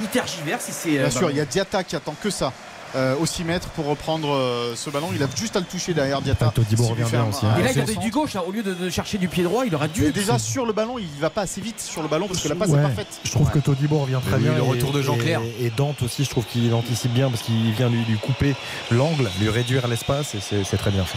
Il 0.00 0.06
tergiverse. 0.08 0.68
et 0.68 0.72
c'est, 0.72 0.98
euh, 0.98 1.02
Bien 1.02 1.10
sûr, 1.10 1.22
bah, 1.22 1.28
il 1.32 1.36
y 1.36 1.40
a 1.40 1.44
Diatta 1.44 1.84
qui 1.84 1.96
attend 1.96 2.14
que 2.20 2.30
ça. 2.30 2.52
euh, 2.94 3.14
au 3.18 3.24
6 3.24 3.44
mètres 3.44 3.68
pour 3.70 3.86
reprendre 3.86 4.28
euh, 4.34 4.74
ce 4.76 4.90
ballon. 4.90 5.08
Il 5.14 5.22
a 5.22 5.26
juste 5.34 5.56
à 5.56 5.60
le 5.60 5.64
toucher 5.64 5.94
derrière 5.94 6.20
revient 6.90 7.04
bien 7.10 7.20
un- 7.22 7.28
aussi, 7.30 7.46
un- 7.46 7.48
hein. 7.48 7.54
Et 7.58 7.62
là, 7.62 7.72
il 7.72 7.80
a 7.80 7.84
du 8.02 8.10
gauche, 8.10 8.34
là, 8.34 8.44
au 8.46 8.52
lieu 8.52 8.62
de, 8.62 8.74
de 8.74 8.90
chercher 8.90 9.16
du 9.16 9.28
pied 9.28 9.42
droit, 9.44 9.64
il 9.64 9.74
aurait 9.74 9.88
dû. 9.88 10.04
Et 10.04 10.12
déjà 10.12 10.38
sur 10.38 10.66
le 10.66 10.74
ballon, 10.74 10.98
il 10.98 11.06
va 11.18 11.30
pas 11.30 11.40
assez 11.40 11.62
vite 11.62 11.80
sur 11.80 12.02
le 12.02 12.08
ballon 12.08 12.26
parce 12.28 12.42
que 12.42 12.48
la 12.48 12.54
passe 12.54 12.68
est 12.68 12.82
parfaite. 12.82 13.06
Je 13.24 13.30
trouve 13.30 13.48
que 13.50 13.60
Todibo 13.60 13.98
revient 14.00 14.18
très 14.26 14.36
Oui, 14.36 14.42
bien. 14.42 14.52
le 14.52 14.58
et- 14.58 14.60
retour 14.68 14.92
de 14.92 15.00
Jean-Clair. 15.00 15.40
Et, 15.58 15.64
et 15.64 15.72
Dante 15.74 16.02
aussi, 16.02 16.22
je 16.24 16.28
trouve 16.28 16.44
qu'il 16.44 16.74
anticipe 16.74 17.14
bien 17.14 17.30
parce 17.30 17.40
qu'il 17.42 17.72
vient 17.72 17.88
lui, 17.88 18.04
lui 18.04 18.18
couper 18.18 18.54
l'angle, 18.90 19.26
lui 19.40 19.48
réduire 19.48 19.88
l'espace 19.88 20.34
et 20.34 20.40
c'est 20.40 20.62
c'est 20.62 20.76
très 20.76 20.90
bien 20.90 21.06
fait. 21.06 21.16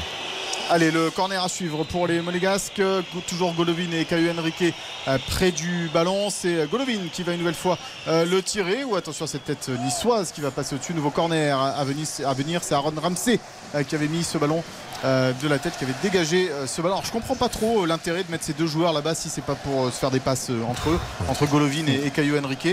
Allez, 0.71 0.89
le 0.89 1.11
corner 1.11 1.43
à 1.43 1.47
suivre 1.47 1.83
pour 1.83 2.07
les 2.07 2.21
Monégasques. 2.21 2.81
Toujours 3.27 3.53
Golovin 3.53 3.91
et 3.91 4.03
Caio 4.03 4.31
Henrique 4.31 4.73
euh, 5.07 5.19
près 5.27 5.51
du 5.51 5.91
ballon. 5.93 6.31
C'est 6.31 6.67
Golovin 6.67 7.07
qui 7.13 7.21
va 7.21 7.33
une 7.33 7.39
nouvelle 7.39 7.53
fois 7.53 7.77
euh, 8.07 8.25
le 8.25 8.41
tirer. 8.41 8.83
Ou 8.83 8.95
attention 8.95 9.25
à 9.25 9.27
cette 9.27 9.45
tête 9.45 9.69
niçoise 9.83 10.31
qui 10.31 10.41
va 10.41 10.49
passer 10.49 10.73
au-dessus. 10.73 10.95
Nouveau 10.95 11.11
corner 11.11 11.55
à 11.55 11.83
venir. 11.83 12.63
C'est 12.63 12.73
Aaron 12.73 12.93
Ramsey 12.99 13.39
euh, 13.75 13.83
qui 13.83 13.93
avait 13.93 14.07
mis 14.07 14.23
ce 14.23 14.39
ballon 14.39 14.63
de 15.03 15.47
la 15.47 15.59
tête, 15.59 15.77
qui 15.77 15.83
avait 15.83 15.93
dégagé 16.01 16.49
euh, 16.49 16.65
ce 16.67 16.81
ballon. 16.81 16.95
Alors 16.95 17.05
je 17.05 17.11
comprends 17.11 17.35
pas 17.35 17.49
trop 17.49 17.83
euh, 17.83 17.87
l'intérêt 17.87 18.23
de 18.23 18.31
mettre 18.31 18.43
ces 18.43 18.53
deux 18.53 18.65
joueurs 18.67 18.93
là-bas 18.93 19.13
si 19.15 19.29
c'est 19.29 19.43
pas 19.43 19.55
pour 19.55 19.85
euh, 19.85 19.91
se 19.91 19.97
faire 19.97 20.11
des 20.11 20.19
passes 20.19 20.49
euh, 20.49 20.63
entre 20.67 20.89
eux, 20.89 20.99
entre 21.27 21.45
Golovin 21.45 21.85
et, 21.87 22.07
et 22.07 22.11
Caio 22.11 22.37
Henrique. 22.43 22.67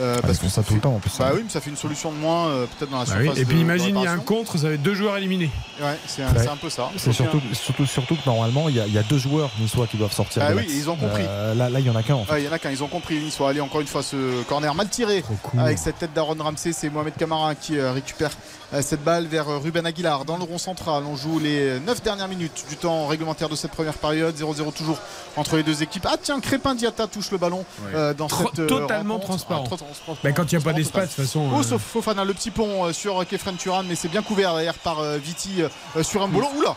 Euh, 0.00 0.16
Ah, 0.22 0.26
ils 0.28 0.34
font 0.34 0.48
ça 0.48 0.62
tout 0.62 0.74
le 0.74 0.80
temps 0.80 0.94
en 0.94 0.98
plus. 0.98 1.10
Bah 1.18 1.30
oui, 1.34 1.40
mais 1.44 1.50
ça 1.50 1.60
fait 1.60 1.70
une 1.70 1.76
solution 1.76 2.12
de 2.12 2.16
moins 2.18 2.48
euh, 2.48 2.66
peut-être 2.66 2.90
dans 2.90 2.98
la 3.00 3.04
Bah 3.04 3.12
oui, 3.18 3.24
surface. 3.24 3.42
Et 3.42 3.44
puis 3.44 3.56
de- 3.56 3.60
imagine, 3.62 3.96
il 3.98 4.04
y 4.04 4.06
a 4.06 4.12
un 4.12 4.18
contre, 4.18 4.56
va 4.58 4.70
être 4.70 4.82
deux 4.82 4.94
joueurs 4.94 5.16
éliminés. 5.16 5.50
Ouais, 5.80 5.98
c'est 6.06 6.22
un, 6.22 6.32
Ouais. 6.32 6.46
un 6.48 6.56
peu 6.56 6.70
ça. 6.70 6.90
C'est 6.96 7.12
surtout, 7.12 7.40
surtout, 7.52 7.86
surtout 7.86 8.14
que 8.16 8.22
normalement, 8.26 8.68
il 8.68 8.76
y, 8.76 8.80
a, 8.80 8.86
il 8.86 8.92
y 8.92 8.98
a 8.98 9.02
deux 9.02 9.18
joueurs 9.18 9.50
niçois 9.58 9.86
qui 9.86 9.96
doivent 9.96 10.12
sortir. 10.12 10.42
Ah 10.46 10.52
oui, 10.54 10.64
ils 10.68 10.88
ont 10.90 10.96
compris. 10.96 11.24
Euh, 11.26 11.54
là, 11.54 11.68
là, 11.68 11.80
il 11.80 11.86
y 11.86 11.90
en 11.90 11.96
a 11.96 12.02
qu'un 12.02 12.14
en 12.14 12.24
fait. 12.24 12.32
Ouais, 12.32 12.42
il 12.42 12.46
y 12.46 12.48
en 12.48 12.52
a 12.52 12.58
qu'un, 12.58 12.70
ils 12.70 12.82
ont 12.82 12.88
compris. 12.88 13.16
Ils 13.16 13.32
sont 13.32 13.46
allés 13.46 13.60
encore 13.60 13.80
une 13.80 13.86
fois 13.86 14.02
ce 14.02 14.42
corner 14.44 14.74
mal 14.74 14.88
tiré 14.88 15.24
avec 15.58 15.78
cette 15.78 15.98
tête 15.98 16.12
d'Aaron 16.12 16.36
Ramsey. 16.38 16.72
C'est 16.72 16.90
Mohamed 16.90 17.14
Camara 17.16 17.54
qui 17.54 17.78
euh, 17.78 17.92
récupère 17.92 18.30
euh, 18.30 18.61
cette 18.80 19.04
balle 19.04 19.26
vers 19.26 19.48
euh, 19.50 19.58
Ruben 19.58 19.84
Aguilar 19.84 20.24
dans 20.24 20.38
le 20.38 20.44
rond 20.44 20.56
central. 20.56 21.02
On 21.06 21.16
joue 21.16 21.38
les 21.38 21.78
9 21.80 22.02
dernières 22.02 22.28
minutes 22.28 22.64
du 22.70 22.76
temps 22.76 23.06
réglementaire 23.06 23.50
de 23.50 23.56
cette 23.56 23.72
première 23.72 23.92
période. 23.94 24.34
0-0 24.34 24.72
toujours 24.72 24.98
entre 25.36 25.56
les 25.56 25.62
deux 25.62 25.82
équipes. 25.82 26.06
Ah 26.08 26.16
tiens, 26.20 26.40
Crépin 26.40 26.74
Diatta 26.74 27.06
touche 27.06 27.30
le 27.30 27.38
ballon 27.38 27.64
euh, 27.94 28.14
dans 28.14 28.28
Tro- 28.28 28.48
cette 28.48 28.60
euh, 28.60 28.66
totalement 28.68 29.14
rencontre. 29.14 29.28
transparent. 29.28 29.62
Ah, 29.64 29.66
trop 29.66 29.76
transparent. 29.76 30.16
Bah, 30.24 30.32
quand 30.32 30.50
il 30.50 30.56
n'y 30.56 30.62
a 30.62 30.64
pas 30.64 30.72
d'espace, 30.72 31.10
de 31.10 31.14
toute 31.16 31.24
façon. 31.26 31.50
Oh, 31.52 31.58
euh, 31.60 31.62
sauf 31.62 31.82
Fofana, 31.82 32.24
le 32.24 32.32
petit 32.32 32.50
pont 32.50 32.86
euh, 32.86 32.92
sur 32.92 33.26
Kefren 33.28 33.56
Turan, 33.56 33.82
mais 33.86 33.94
c'est 33.94 34.08
bien 34.08 34.22
couvert 34.22 34.52
derrière 34.54 34.74
par 34.74 35.00
euh, 35.00 35.18
Viti 35.18 35.62
euh, 35.62 36.02
sur 36.02 36.22
un 36.22 36.28
bolo. 36.28 36.46
Oula 36.56 36.76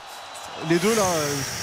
les 0.70 0.78
deux 0.80 0.96
là, 0.96 1.04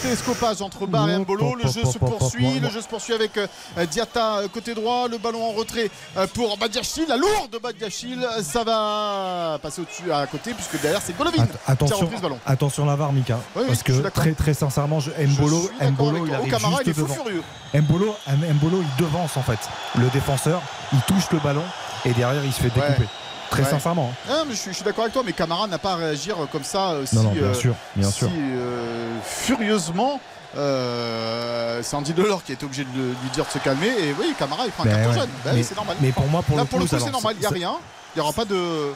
télescopage 0.02 0.60
entre 0.62 0.86
Barre 0.86 1.08
et 1.10 1.18
Mbolo. 1.18 1.54
Le 1.56 1.68
jeu 1.70 1.84
se 1.84 1.98
poursuit. 1.98 2.60
Le 2.60 2.68
jeu 2.70 2.80
se 2.80 2.88
poursuit 2.88 3.14
avec 3.14 3.36
euh, 3.38 3.46
Diatta 3.90 4.38
euh, 4.38 4.48
côté 4.48 4.74
droit. 4.74 5.08
Le 5.08 5.18
ballon 5.18 5.44
en 5.44 5.52
retrait 5.52 5.90
euh, 6.16 6.26
pour 6.28 6.56
Badiachil. 6.58 7.06
La 7.08 7.16
lourde 7.16 7.56
Badiachil. 7.62 8.24
Ça 8.42 8.64
va 8.64 9.58
passer 9.62 9.80
au-dessus 9.82 10.12
à 10.12 10.26
côté 10.26 10.52
puisque 10.54 10.80
derrière 10.80 11.00
c'est 11.04 11.16
Golovin 11.16 11.42
At- 11.42 11.46
qui 11.46 11.52
a 11.66 11.72
attention, 11.72 11.96
repris 11.98 12.16
ce 12.18 12.22
ballon. 12.22 12.38
attention 12.46 12.84
la 12.86 12.96
VAR, 12.96 13.12
Mika. 13.12 13.38
Oui, 13.56 13.62
oui, 13.62 13.68
parce 13.68 13.82
que 13.82 13.92
très, 14.10 14.32
très 14.32 14.54
sincèrement, 14.54 15.00
je, 15.00 15.10
Mbolo, 15.10 15.70
Je 15.80 15.86
Mbolo, 15.88 16.26
il 16.26 16.34
arrive 16.34 16.50
Camara, 16.50 16.70
juste 16.76 16.82
il 16.86 16.90
est 16.90 16.94
devant. 17.02 17.14
furieux. 17.14 17.42
Mbolo, 17.74 18.14
Mbolo, 18.54 18.82
il 18.82 19.02
devance 19.04 19.36
en 19.36 19.42
fait 19.42 19.58
le 19.98 20.08
défenseur. 20.10 20.60
Il 20.92 21.00
touche 21.02 21.30
le 21.32 21.38
ballon 21.38 21.62
et 22.04 22.12
derrière, 22.12 22.44
il 22.44 22.52
se 22.52 22.60
fait 22.60 22.70
découper. 22.70 23.06
Très 23.52 23.62
Ouais. 23.64 23.70
sincèrement. 23.70 24.12
hein. 24.12 24.30
Ah, 24.30 24.42
mais 24.46 24.54
je, 24.54 24.58
suis, 24.58 24.70
je 24.70 24.76
suis 24.76 24.84
d'accord 24.84 25.02
avec 25.04 25.12
toi, 25.12 25.22
mais 25.24 25.32
Camara 25.32 25.66
n'a 25.66 25.78
pas 25.78 25.92
à 25.92 25.96
réagir 25.96 26.36
comme 26.50 26.64
ça 26.64 26.92
euh, 26.92 27.06
si, 27.06 27.16
Non, 27.16 27.24
non, 27.24 27.30
bien 27.32 27.42
euh, 27.44 27.54
sûr, 27.54 27.74
bien 27.94 28.08
si, 28.10 28.18
sûr. 28.20 28.28
euh, 28.32 29.18
furieusement. 29.24 30.20
Euh, 30.56 31.80
c'est 31.82 31.96
Andy 31.96 32.12
Delors 32.12 32.42
qui 32.44 32.52
a 32.52 32.54
été 32.54 32.64
obligé 32.64 32.84
de 32.84 32.90
lui 33.00 33.30
dire 33.32 33.44
de 33.44 33.50
se 33.50 33.58
calmer. 33.58 33.88
Et 33.88 34.14
oui, 34.18 34.34
Camara, 34.38 34.64
il 34.66 34.70
prend 34.72 34.84
un 34.84 34.86
Ben 34.86 34.94
carton 34.96 35.10
ouais. 35.10 35.18
jaune. 35.20 35.28
Ben 35.44 35.52
Mais- 35.54 35.62
c'est 35.62 35.76
normal. 35.76 35.96
mais 36.00 36.12
pour 36.12 36.26
moi, 36.26 36.42
pour 36.42 36.56
Là, 36.56 36.62
le 36.62 36.68
pour 36.68 36.78
le 36.78 36.84
coup, 36.86 36.96
coup, 36.96 37.02
c'est 37.04 37.10
normal. 37.10 37.34
Il 37.36 37.40
n'y 37.40 37.46
a 37.46 37.50
rien. 37.50 37.72
Il 38.14 38.18
n'y 38.18 38.22
aura 38.22 38.32
pas 38.32 38.44
de. 38.44 38.92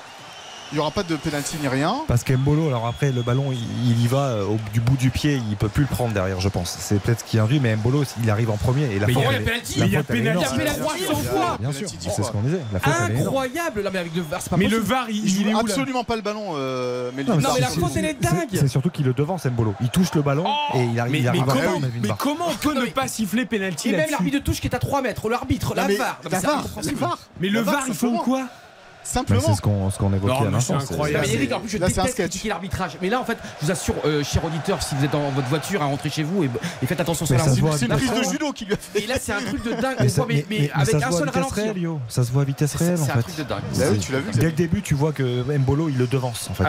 Il 0.72 0.74
n'y 0.74 0.80
aura 0.80 0.90
pas 0.90 1.05
de 1.05 1.14
pénalty 1.14 1.56
ni 1.62 1.68
rien. 1.68 1.94
Parce 2.09 2.24
qu'Embolo, 2.24 2.66
alors 2.66 2.86
après, 2.88 3.12
le 3.12 3.22
ballon, 3.22 3.52
il, 3.52 3.90
il 3.93 4.02
y 4.02 4.09
va 4.09 4.18
euh, 4.30 4.44
au, 4.44 4.59
du 4.72 4.80
bout 4.80 4.97
du 4.97 5.10
pied, 5.10 5.40
il 5.48 5.56
peut 5.56 5.68
plus 5.68 5.82
le 5.82 5.88
prendre 5.88 6.12
derrière, 6.12 6.40
je 6.40 6.48
pense. 6.48 6.76
C'est 6.80 7.01
peut-être 7.01 7.20
ce 7.20 7.24
qui 7.24 7.38
induit, 7.38 7.60
mais 7.60 7.76
Mbolo, 7.76 8.02
il 8.22 8.28
arrive 8.30 8.51
en 8.51 8.56
premier. 8.56 8.84
Et 8.93 8.98
la 8.98 9.06
Mais 9.06 9.12
faute, 9.12 9.22
il 9.22 9.28
y 9.30 9.34
a 9.34 9.38
Mais 9.38 9.86
il 9.86 9.93
y 9.93 9.97
a 9.97 10.01
faute, 10.02 10.06
elle 10.10 10.16
est 10.16 10.22
penalty. 10.22 10.30
énorme. 10.30 10.56
Il 10.56 10.64
y 10.64 10.66
a 10.66 10.72
penalty 10.74 10.80
Bien 10.80 10.97
sûr, 10.98 11.06
trois 11.06 11.22
fois. 11.22 11.56
Bien 11.60 11.72
sûr, 11.72 11.88
c'est 12.01 12.22
ce 12.22 12.30
qu'on 12.32 12.40
disait. 12.40 12.60
La 12.72 12.80
faute. 12.80 12.93
Incroyable 13.16 13.80
là, 13.82 13.90
mais 13.93 13.98
avec 14.01 14.14
le 14.16 14.22
VAR, 14.22 14.40
c'est 14.43 14.51
pas 14.51 14.56
Mais 14.56 14.66
le. 14.66 14.78
VAR, 14.78 15.09
il, 15.09 15.16
Il 15.16 15.24
il 15.24 15.48
est 15.48 15.51
joue 15.52 15.56
où 15.59 15.66
là 15.66 15.72
absolument 15.72 16.05
pas 16.05 16.16
le 16.16 16.22
ballon. 16.22 16.52
euh, 16.56 17.10
mais 17.16 17.22
Non, 17.22 17.36
Non, 17.36 17.51
mais 17.55 17.60
la 17.60 17.68
c'est- 17.68 17.78
faute, 17.80 17.90
c'est- 17.93 17.98
elle 18.01 18.05
est 18.06 18.16
c'est- 18.20 18.28
dingue. 18.34 18.48
C'est 18.52 18.68
surtout 18.68 18.90
qu'il 18.90 19.06
le 19.06 19.12
devance, 19.12 19.44
Mbolo. 19.47 19.74
Il 19.80 19.88
touche 19.90 20.12
le 20.14 20.22
ballon 20.22 20.47
et 20.74 20.82
il 20.82 20.98
arrive, 20.98 21.12
mais, 21.12 21.18
il 21.18 21.22
mais 21.22 21.28
arrive 21.28 21.43
à 21.43 21.47
comment, 22.18 22.48
mais 22.48 22.52
on 22.52 22.56
peut 22.56 22.74
ne 22.74 22.86
pas 22.86 23.06
siffler 23.06 23.47
penalty 23.47 23.90
Et 23.90 23.93
même 23.97 24.10
l'arbitre 24.10 24.38
de 24.38 24.43
touche 24.43 24.60
qui 24.60 24.66
est 24.66 24.74
à 24.74 24.78
3 24.80 25.01
mètres, 25.01 25.28
l'arbitre, 25.28 25.74
la 25.76 25.86
VAR. 25.86 26.18
Mais 27.40 27.48
le 27.51 27.60
VAR, 27.60 27.84
font 27.86 27.93
simplement. 27.93 28.18
quoi 28.22 28.43
Simplement. 29.06 29.40
c'est 29.46 29.54
ce 29.54 29.60
qu'on 29.62 29.90
ce 29.90 29.98
qu'on 29.98 30.12
évoquait 30.12 30.32
Non, 30.34 30.40
à 30.40 30.44
mais 30.46 30.50
l'instant. 30.50 30.78
incroyable. 30.78 31.26
Eric, 31.30 31.52
en 31.52 31.60
plus, 31.60 31.68
je 31.70 31.78
déteste 31.78 32.14
critiquer 32.14 32.48
l'arbitrage. 32.48 32.98
Mais 33.00 33.08
là, 33.08 33.20
en 33.20 33.24
fait, 33.24 33.38
je 33.60 33.66
vous 33.66 33.72
assure, 33.72 33.94
euh, 34.04 34.24
cher 34.24 34.44
auditeur, 34.44 34.82
si 34.82 34.94
vous 34.94 35.04
êtes 35.04 35.12
dans 35.12 35.30
votre 35.30 35.46
voiture 35.48 35.80
à 35.82 35.86
rentrer 35.86 36.10
chez 36.10 36.22
vous, 36.22 36.42
et, 36.44 36.50
et 36.82 36.86
faites 36.86 37.00
attention 37.00 37.24
sur 37.26 37.36
la 37.36 37.42
route. 37.44 37.54
C'est 37.78 37.86
une 37.86 37.92
prise 37.96 38.12
de 38.12 38.22
judo 38.32 38.52
qui 38.52 38.64
lui 38.64 38.74
a 38.74 38.76
fait. 38.76 39.04
Et 39.04 39.06
là, 39.06 39.14
c'est 39.20 39.32
un 39.32 39.40
truc 39.42 39.62
de 39.64 39.70
dingue. 39.80 39.96
Mais 40.00 40.06
On 40.06 40.08
ça- 40.08 40.14
voit, 40.16 40.26
mais, 40.28 40.34
mais- 40.34 40.44
mais 40.50 40.58
mais 40.60 40.70
avec 40.82 40.94
un 40.94 41.10
seul 41.12 41.28
ralenti. 41.28 41.54
réelle, 41.54 41.78
yo. 41.78 42.00
Ça 42.08 42.24
se 42.24 42.32
voit 42.32 42.42
à 42.42 42.44
vitesse 42.44 42.72
C'est 42.76 42.84
réelle, 42.84 43.00
en 43.00 43.04
c'est 43.04 43.10
un 43.12 43.14
fait. 43.16 43.22
truc 43.22 43.36
de 43.36 43.42
dingue. 43.44 43.62
Bah. 43.78 43.84
Dès 44.34 44.46
le 44.46 44.52
début, 44.52 44.82
tu 44.82 44.94
vois 44.94 45.12
que 45.12 45.42
Mbolo, 45.58 45.88
il 45.88 45.96
le 45.98 46.06
devance, 46.06 46.48
en 46.50 46.54
fait. 46.54 46.64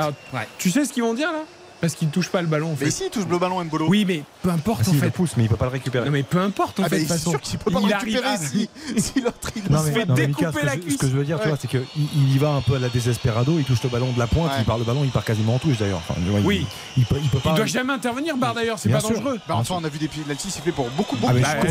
Tu 0.58 0.70
sais 0.72 0.86
ce 0.86 0.94
qu'ils 0.94 1.04
vont 1.04 1.14
dire 1.14 1.32
là? 1.32 1.40
Parce 1.82 1.94
qu'ils 1.96 2.08
ne 2.08 2.14
touchent 2.14 2.30
pas 2.30 2.42
le 2.42 2.48
ballon 2.48 2.72
en 2.72 2.76
fait. 2.76 2.86
Mais 2.86 2.92
si, 2.92 3.04
il 3.06 3.10
touche 3.10 3.26
le 3.30 3.38
ballon 3.38 3.64
Mbolo. 3.64 3.88
Oui, 3.88 4.04
mais 4.06 4.24
peu 4.42 4.50
importe 4.50 4.82
Ah, 4.84 4.90
en 4.90 4.92
si, 4.92 4.98
il 4.98 5.02
le 5.02 5.06
fait. 5.08 5.12
pousse, 5.12 5.32
mais 5.38 5.44
il 5.44 5.50
peut 5.50 5.56
pas 5.58 5.66
le 5.66 5.72
récupérer. 5.72 6.06
Non, 6.06 6.12
mais 6.12 6.24
peu 6.24 6.40
importe 6.40 6.80
en 6.80 6.84
Ah, 6.84 6.90
fait. 6.90 6.96
de 6.98 7.02
c'est 7.02 7.08
façon. 7.08 7.32
sûr 7.32 7.42
qu'il 7.42 7.60
peut 7.60 7.72
pas 7.72 7.80
il 7.82 7.88
le 7.88 7.94
arrive 7.94 8.16
récupérer 8.16 8.34
à- 8.34 8.38
si, 8.38 8.70
si 8.98 9.22
l'autre 9.22 9.52
il 9.56 9.72
Non 9.72 9.80
se 9.84 9.92
fait 9.92 10.06
non, 10.06 10.14
découper 10.16 10.46
Mika, 10.48 10.64
la 10.66 10.78
cuisse. 10.78 10.94
ce 10.94 10.98
que 10.98 11.08
je 11.08 11.12
veux 11.16 11.24
dire, 11.24 11.38
tu 11.38 11.44
Ouais. 11.44 11.50
vois, 11.50 11.58
c'est 11.62 11.68
qu'il 11.68 11.84
il 12.16 12.36
y 12.36 12.38
va 12.40 12.50
un 12.50 12.62
peu 12.62 12.76
à 12.76 12.80
la 12.80 12.90
désesperado, 12.90 13.60
il 13.60 13.64
touche 13.66 13.84
le 13.84 13.90
ballon 13.90 14.12
de 14.12 14.18
la 14.20 14.28
pointe, 14.28 14.52
Ouais. 14.52 14.58
il 14.60 14.66
part 14.66 14.78
le 14.80 14.84
ballon, 14.86 15.04
il 15.04 15.12
part 15.12 15.24
quasiment 15.24 15.56
en 15.56 15.60
touche 15.60 15.78
d'ailleurs. 15.78 16.02
Enfin, 16.08 16.20
vois, 16.26 16.40
il- 16.40 16.46
Oui. 16.46 16.68
il, 16.98 17.06
peut, 17.06 17.18
il 17.22 17.30
peut 17.30 17.40
pas. 17.40 17.52
Il 17.52 17.56
doit 17.58 17.66
jamais 17.66 17.94
intervenir, 17.94 18.36
Bar 18.38 18.54
d'ailleurs, 18.56 18.80
c'est 18.80 18.90
pas 18.90 19.00
sûr. 19.00 19.12
dangereux. 19.12 19.40
Bah, 19.48 19.56
enfin, 19.58 19.76
on 19.80 19.84
a 19.84 19.90
vu 19.90 20.00
des 20.00 20.08
pénaltys 20.08 20.50
sifflés 20.50 20.72
pour 20.72 20.90
beaucoup, 20.92 21.16
beaucoup 21.16 21.34
Ah, 21.46 21.64
de 21.64 21.70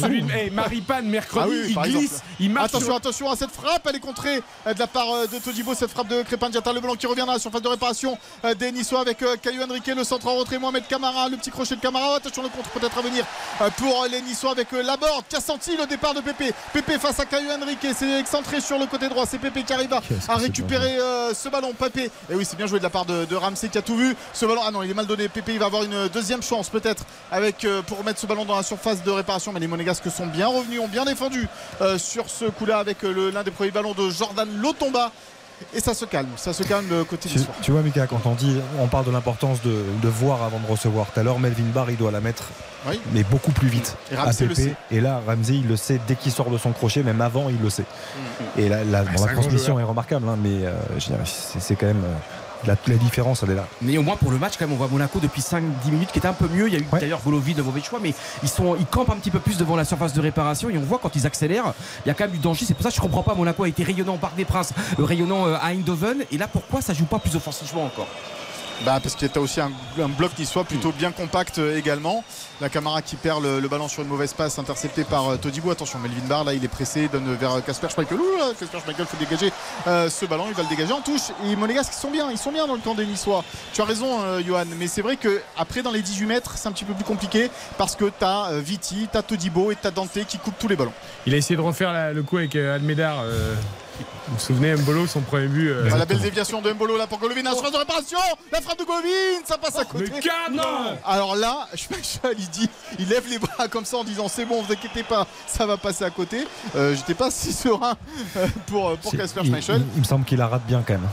Celui 0.00 0.22
de 0.22 0.30
hey, 0.30 0.50
Maripane, 0.50 1.06
mercredi, 1.08 1.48
oui, 1.50 1.74
oui, 1.76 1.76
il 1.86 1.92
glisse, 1.98 2.22
il 2.40 2.50
marche. 2.50 2.66
Attention, 2.66 2.94
attention 2.96 3.30
à 3.30 3.36
cette 3.36 3.50
frappe, 3.50 3.86
elle 3.88 3.96
est 3.96 4.00
contrée 4.00 4.40
euh, 4.66 4.74
de 4.74 4.78
la 4.78 4.86
part 4.86 5.06
euh, 5.12 5.26
de 5.26 5.38
Todibo, 5.42 5.74
cette 5.74 5.90
frappe 5.90 6.08
de 6.08 6.22
Crépin 6.22 6.48
Diatta, 6.50 6.72
le 6.72 6.80
ballon 6.80 6.94
qui 6.94 7.06
revient 7.06 7.24
dans 7.26 7.32
la 7.32 7.38
surface 7.38 7.62
de 7.62 7.68
réparation 7.68 8.16
euh, 8.44 8.54
des 8.54 8.70
Niçois 8.72 9.00
avec 9.00 9.22
Caillou 9.48 9.62
Henrique, 9.62 9.86
le 9.86 10.04
centre 10.04 10.26
en 10.26 10.34
retrait, 10.34 10.58
Mohamed 10.58 10.86
Camara, 10.86 11.26
le 11.30 11.38
petit 11.38 11.50
crochet 11.50 11.74
de 11.74 11.80
Camara, 11.80 12.16
attention 12.16 12.42
le 12.42 12.50
contre 12.50 12.68
peut-être 12.68 12.98
à 12.98 13.00
venir 13.00 13.24
euh, 13.62 13.70
pour 13.78 14.04
les 14.10 14.20
Niçois 14.20 14.50
avec 14.50 14.70
euh, 14.74 14.82
Laborde. 14.82 15.24
Qui 15.26 15.36
a 15.36 15.40
senti 15.40 15.74
le 15.74 15.86
départ 15.86 16.12
de 16.12 16.20
Pépé, 16.20 16.52
Pépé 16.74 16.98
face 16.98 17.18
à 17.18 17.24
Caillou 17.24 17.48
Henrique, 17.50 17.86
c'est 17.96 18.20
excentré 18.20 18.60
sur 18.60 18.78
le 18.78 18.84
côté 18.84 19.08
droit, 19.08 19.24
c'est 19.24 19.38
Pépé 19.38 19.62
qui 19.62 19.72
arrive 19.72 19.94
à, 19.94 20.36
récupérer 20.36 20.98
euh, 20.98 21.32
ce 21.32 21.48
ballon, 21.48 21.72
Pépé, 21.72 22.10
et 22.28 22.34
oui 22.34 22.44
c'est 22.44 22.56
bien 22.56 22.66
joué 22.66 22.78
de 22.78 22.84
la 22.84 22.90
part 22.90 23.06
de, 23.06 23.24
de 23.24 23.36
Ramsey 23.36 23.70
qui 23.70 23.78
a 23.78 23.82
tout 23.82 23.96
vu, 23.96 24.14
ce 24.34 24.44
ballon, 24.44 24.60
ah 24.66 24.70
non 24.70 24.82
il 24.82 24.90
est 24.90 24.94
mal 24.94 25.06
donné, 25.06 25.30
Pépé 25.30 25.54
il 25.54 25.58
va 25.58 25.66
avoir 25.66 25.82
une 25.82 26.08
deuxième 26.08 26.42
chance 26.42 26.68
peut-être 26.68 27.04
avec 27.32 27.64
euh, 27.64 27.80
pour 27.80 28.04
mettre 28.04 28.20
ce 28.20 28.26
ballon 28.26 28.44
dans 28.44 28.56
la 28.56 28.62
surface 28.62 29.02
de 29.02 29.10
réparation, 29.10 29.54
mais 29.54 29.60
les 29.60 29.66
Monégasques 29.66 30.10
sont 30.10 30.26
bien 30.26 30.48
revenus, 30.48 30.80
ont 30.80 30.88
bien 30.88 31.06
défendu 31.06 31.48
euh, 31.80 31.96
sur 31.96 32.28
ce 32.28 32.44
coup-là 32.44 32.80
avec 32.80 32.98
l'un 33.02 33.42
des 33.44 33.50
premiers 33.50 33.70
ballons 33.70 33.94
de 33.94 34.10
Jordan 34.10 34.46
Lotomba. 34.60 35.10
Et 35.74 35.80
ça 35.80 35.92
se 35.94 36.04
calme, 36.04 36.28
ça 36.36 36.52
se 36.52 36.62
calme 36.62 36.86
euh, 36.92 37.04
côté 37.04 37.28
Tu, 37.28 37.38
tu 37.62 37.72
vois, 37.72 37.82
Mika, 37.82 38.06
quand 38.06 38.20
on 38.26 38.34
dit, 38.34 38.56
on 38.80 38.86
parle 38.86 39.04
de 39.06 39.10
l'importance 39.10 39.60
de, 39.62 39.84
de 40.02 40.08
voir 40.08 40.42
avant 40.42 40.58
de 40.60 40.66
recevoir. 40.66 41.06
Tout 41.12 41.20
à 41.20 41.22
l'heure, 41.22 41.38
Melvin 41.38 41.64
Barr, 41.74 41.90
il 41.90 41.96
doit 41.96 42.10
la 42.10 42.20
mettre, 42.20 42.44
Oui. 42.88 43.00
mais 43.12 43.22
beaucoup 43.24 43.50
plus 43.52 43.68
vite. 43.68 43.96
Et 44.12 44.44
le 44.44 44.54
sait. 44.54 44.74
Et 44.90 45.00
là, 45.00 45.20
Ramsey, 45.26 45.56
il 45.56 45.68
le 45.68 45.76
sait 45.76 46.00
dès 46.06 46.14
qu'il 46.14 46.32
sort 46.32 46.50
de 46.50 46.58
son 46.58 46.72
crochet, 46.72 47.02
même 47.02 47.20
avant, 47.20 47.48
il 47.48 47.60
le 47.60 47.70
sait. 47.70 47.82
Mm. 47.82 48.60
Et 48.60 48.68
la, 48.68 48.84
la, 48.84 49.02
bon, 49.02 49.10
c'est 49.16 49.26
la 49.26 49.32
transmission 49.32 49.72
joueur. 49.74 49.80
est 49.80 49.88
remarquable, 49.88 50.28
hein, 50.28 50.38
mais 50.42 50.64
euh, 50.64 50.72
c'est 51.58 51.74
quand 51.76 51.86
même. 51.86 52.04
euh, 52.04 52.14
la, 52.66 52.74
la 52.86 52.94
différence, 52.96 53.42
elle 53.42 53.50
est 53.50 53.54
là. 53.54 53.66
Mais 53.82 53.96
au 53.98 54.02
moins 54.02 54.16
pour 54.16 54.30
le 54.30 54.38
match, 54.38 54.54
quand 54.58 54.66
même, 54.66 54.74
on 54.74 54.76
voit 54.78 54.88
Monaco 54.88 55.18
depuis 55.20 55.40
5-10 55.42 55.62
minutes 55.90 56.10
qui 56.12 56.18
était 56.18 56.28
un 56.28 56.32
peu 56.32 56.48
mieux. 56.48 56.66
Il 56.68 56.72
y 56.74 56.76
a 56.76 56.80
eu 56.80 56.86
Ouais. 56.92 57.00
d'ailleurs 57.00 57.20
Golovin 57.24 57.52
de 57.52 57.62
mauvais 57.62 57.82
choix, 57.82 57.98
mais 58.02 58.14
ils, 58.42 58.48
sont, 58.48 58.76
ils 58.78 58.86
campent 58.86 59.10
un 59.10 59.16
petit 59.16 59.30
peu 59.30 59.38
plus 59.40 59.56
devant 59.58 59.76
la 59.76 59.84
surface 59.84 60.12
de 60.12 60.20
réparation 60.20 60.70
et 60.70 60.78
on 60.78 60.82
voit 60.82 60.98
quand 60.98 61.14
ils 61.16 61.26
accélèrent, 61.26 61.72
il 62.04 62.08
y 62.08 62.10
a 62.10 62.14
quand 62.14 62.24
même 62.24 62.32
du 62.32 62.38
danger. 62.38 62.64
C'est 62.66 62.74
pour 62.74 62.82
ça 62.82 62.88
que 62.90 62.96
je 62.96 63.00
comprends 63.00 63.22
pas. 63.22 63.34
Monaco 63.34 63.62
a 63.64 63.68
été 63.68 63.82
rayonnant 63.84 64.14
au 64.14 64.18
Parc 64.18 64.34
des 64.36 64.44
Princes, 64.44 64.72
euh, 64.98 65.04
rayonnant 65.04 65.46
euh, 65.46 65.56
à 65.60 65.68
Eindhoven. 65.72 66.24
Et 66.32 66.38
là, 66.38 66.48
pourquoi 66.48 66.80
ça 66.80 66.94
joue 66.94 67.04
pas 67.04 67.18
plus 67.18 67.36
offensivement 67.36 67.84
encore? 67.84 68.06
Bah 68.84 69.00
parce 69.02 69.16
que 69.16 69.26
tu 69.26 69.38
as 69.38 69.42
aussi 69.42 69.60
un, 69.60 69.70
bloc 70.16 70.34
qui 70.36 70.46
soit 70.46 70.64
plutôt 70.64 70.92
bien 70.92 71.10
compact 71.10 71.58
euh, 71.58 71.76
également. 71.76 72.22
La 72.60 72.68
Camara 72.68 73.02
qui 73.02 73.16
perd 73.16 73.42
le, 73.42 73.68
ballon 73.68 73.88
sur 73.88 74.02
une 74.02 74.08
mauvaise 74.08 74.32
passe 74.32 74.58
interceptée 74.58 75.02
par 75.04 75.28
euh, 75.28 75.36
Todibo. 75.36 75.70
Attention, 75.70 75.98
Melvin 75.98 76.26
Barr 76.26 76.44
là 76.44 76.54
il 76.54 76.64
est 76.64 76.68
pressé, 76.68 77.08
donne 77.08 77.34
vers 77.34 77.54
euh, 77.54 77.60
Casper 77.60 77.88
Schmeichel. 77.88 78.18
Ouh 78.18 78.54
Casper 78.58 78.78
Schmeichel 78.84 79.06
fait 79.06 79.16
dégager 79.16 79.52
ce 79.86 80.26
ballon, 80.26 80.44
il 80.48 80.54
va 80.54 80.62
le 80.62 80.68
dégager 80.68 80.92
en 80.92 81.00
touche. 81.00 81.32
Et 81.44 81.56
Monégasque 81.56 81.92
ils 81.96 82.00
sont 82.00 82.10
bien, 82.10 82.30
ils 82.30 82.38
sont 82.38 82.52
bien 82.52 82.66
dans 82.66 82.74
le 82.74 82.80
camp 82.80 82.94
des 82.94 83.06
Niçois. 83.06 83.44
Tu 83.72 83.80
as 83.80 83.84
raison 83.84 84.40
Johan, 84.46 84.64
mais 84.78 84.86
c'est 84.86 85.02
vrai 85.02 85.16
que 85.16 85.40
après 85.56 85.82
dans 85.82 85.92
les 85.92 86.02
18 86.02 86.26
mètres 86.26 86.52
c'est 86.56 86.68
un 86.68 86.72
petit 86.72 86.84
peu 86.84 86.94
plus 86.94 87.04
compliqué 87.04 87.50
parce 87.76 87.96
que 87.96 88.04
tu 88.06 88.24
as 88.24 88.50
Viti, 88.60 89.08
tu 89.10 89.18
as 89.18 89.22
Todibo 89.22 89.72
et 89.72 89.76
tu 89.76 89.86
as 89.86 89.90
Dante 89.90 90.24
qui 90.26 90.38
coupent 90.38 90.58
tous 90.58 90.68
les 90.68 90.76
ballons. 90.76 90.92
Il 91.26 91.34
a 91.34 91.36
essayé 91.36 91.56
de 91.56 91.62
refaire 91.62 92.12
le 92.14 92.22
coup 92.22 92.38
avec 92.38 92.54
euh, 92.56 92.78
vous 93.98 94.34
vous 94.34 94.38
souvenez, 94.40 94.74
Mbolo, 94.74 95.06
son 95.06 95.20
premier 95.20 95.46
but. 95.48 95.68
euh, 95.70 95.88
Ah, 95.92 95.98
la 95.98 96.04
belle 96.04 96.18
déviation 96.20 96.60
de 96.60 96.72
Mbolo 96.72 96.96
là 96.96 97.06
pour 97.06 97.18
Golovin, 97.18 97.44
un 97.46 97.52
surface 97.52 97.72
de 97.72 97.76
réparation, 97.78 98.18
la 98.52 98.60
frappe 98.60 98.78
de 98.78 98.84
Golovin, 98.84 99.08
ça 99.44 99.58
passe 99.58 99.78
à 99.78 99.84
côté. 99.84 100.04
Le 100.06 100.20
cadre 100.20 100.96
Alors 101.04 101.34
là, 101.36 101.66
Schmeichel 101.74 102.36
il 102.38 102.48
dit, 102.50 102.68
il 102.98 103.08
lève 103.08 103.24
les 103.28 103.38
bras 103.38 103.68
comme 103.68 103.84
ça 103.84 103.96
en 103.98 104.04
disant 104.04 104.28
c'est 104.28 104.44
bon, 104.44 104.62
vous 104.62 104.72
inquiétez 104.72 105.02
pas, 105.02 105.26
ça 105.46 105.66
va 105.66 105.76
passer 105.76 106.04
à 106.04 106.10
côté. 106.10 106.46
Euh, 106.76 106.94
J'étais 106.94 107.14
pas 107.14 107.30
si 107.30 107.52
serein 107.52 107.96
euh, 108.36 108.46
pour 108.66 108.96
Casper 109.16 109.40
il, 109.44 109.46
Schmeichel. 109.48 109.76
il- 109.80 109.86
il 109.96 110.00
me 110.00 110.04
semble 110.04 110.24
qu'il 110.24 110.38
la 110.38 110.48
rate 110.48 110.66
bien 110.66 110.82
quand 110.86 110.94
même. 110.94 111.08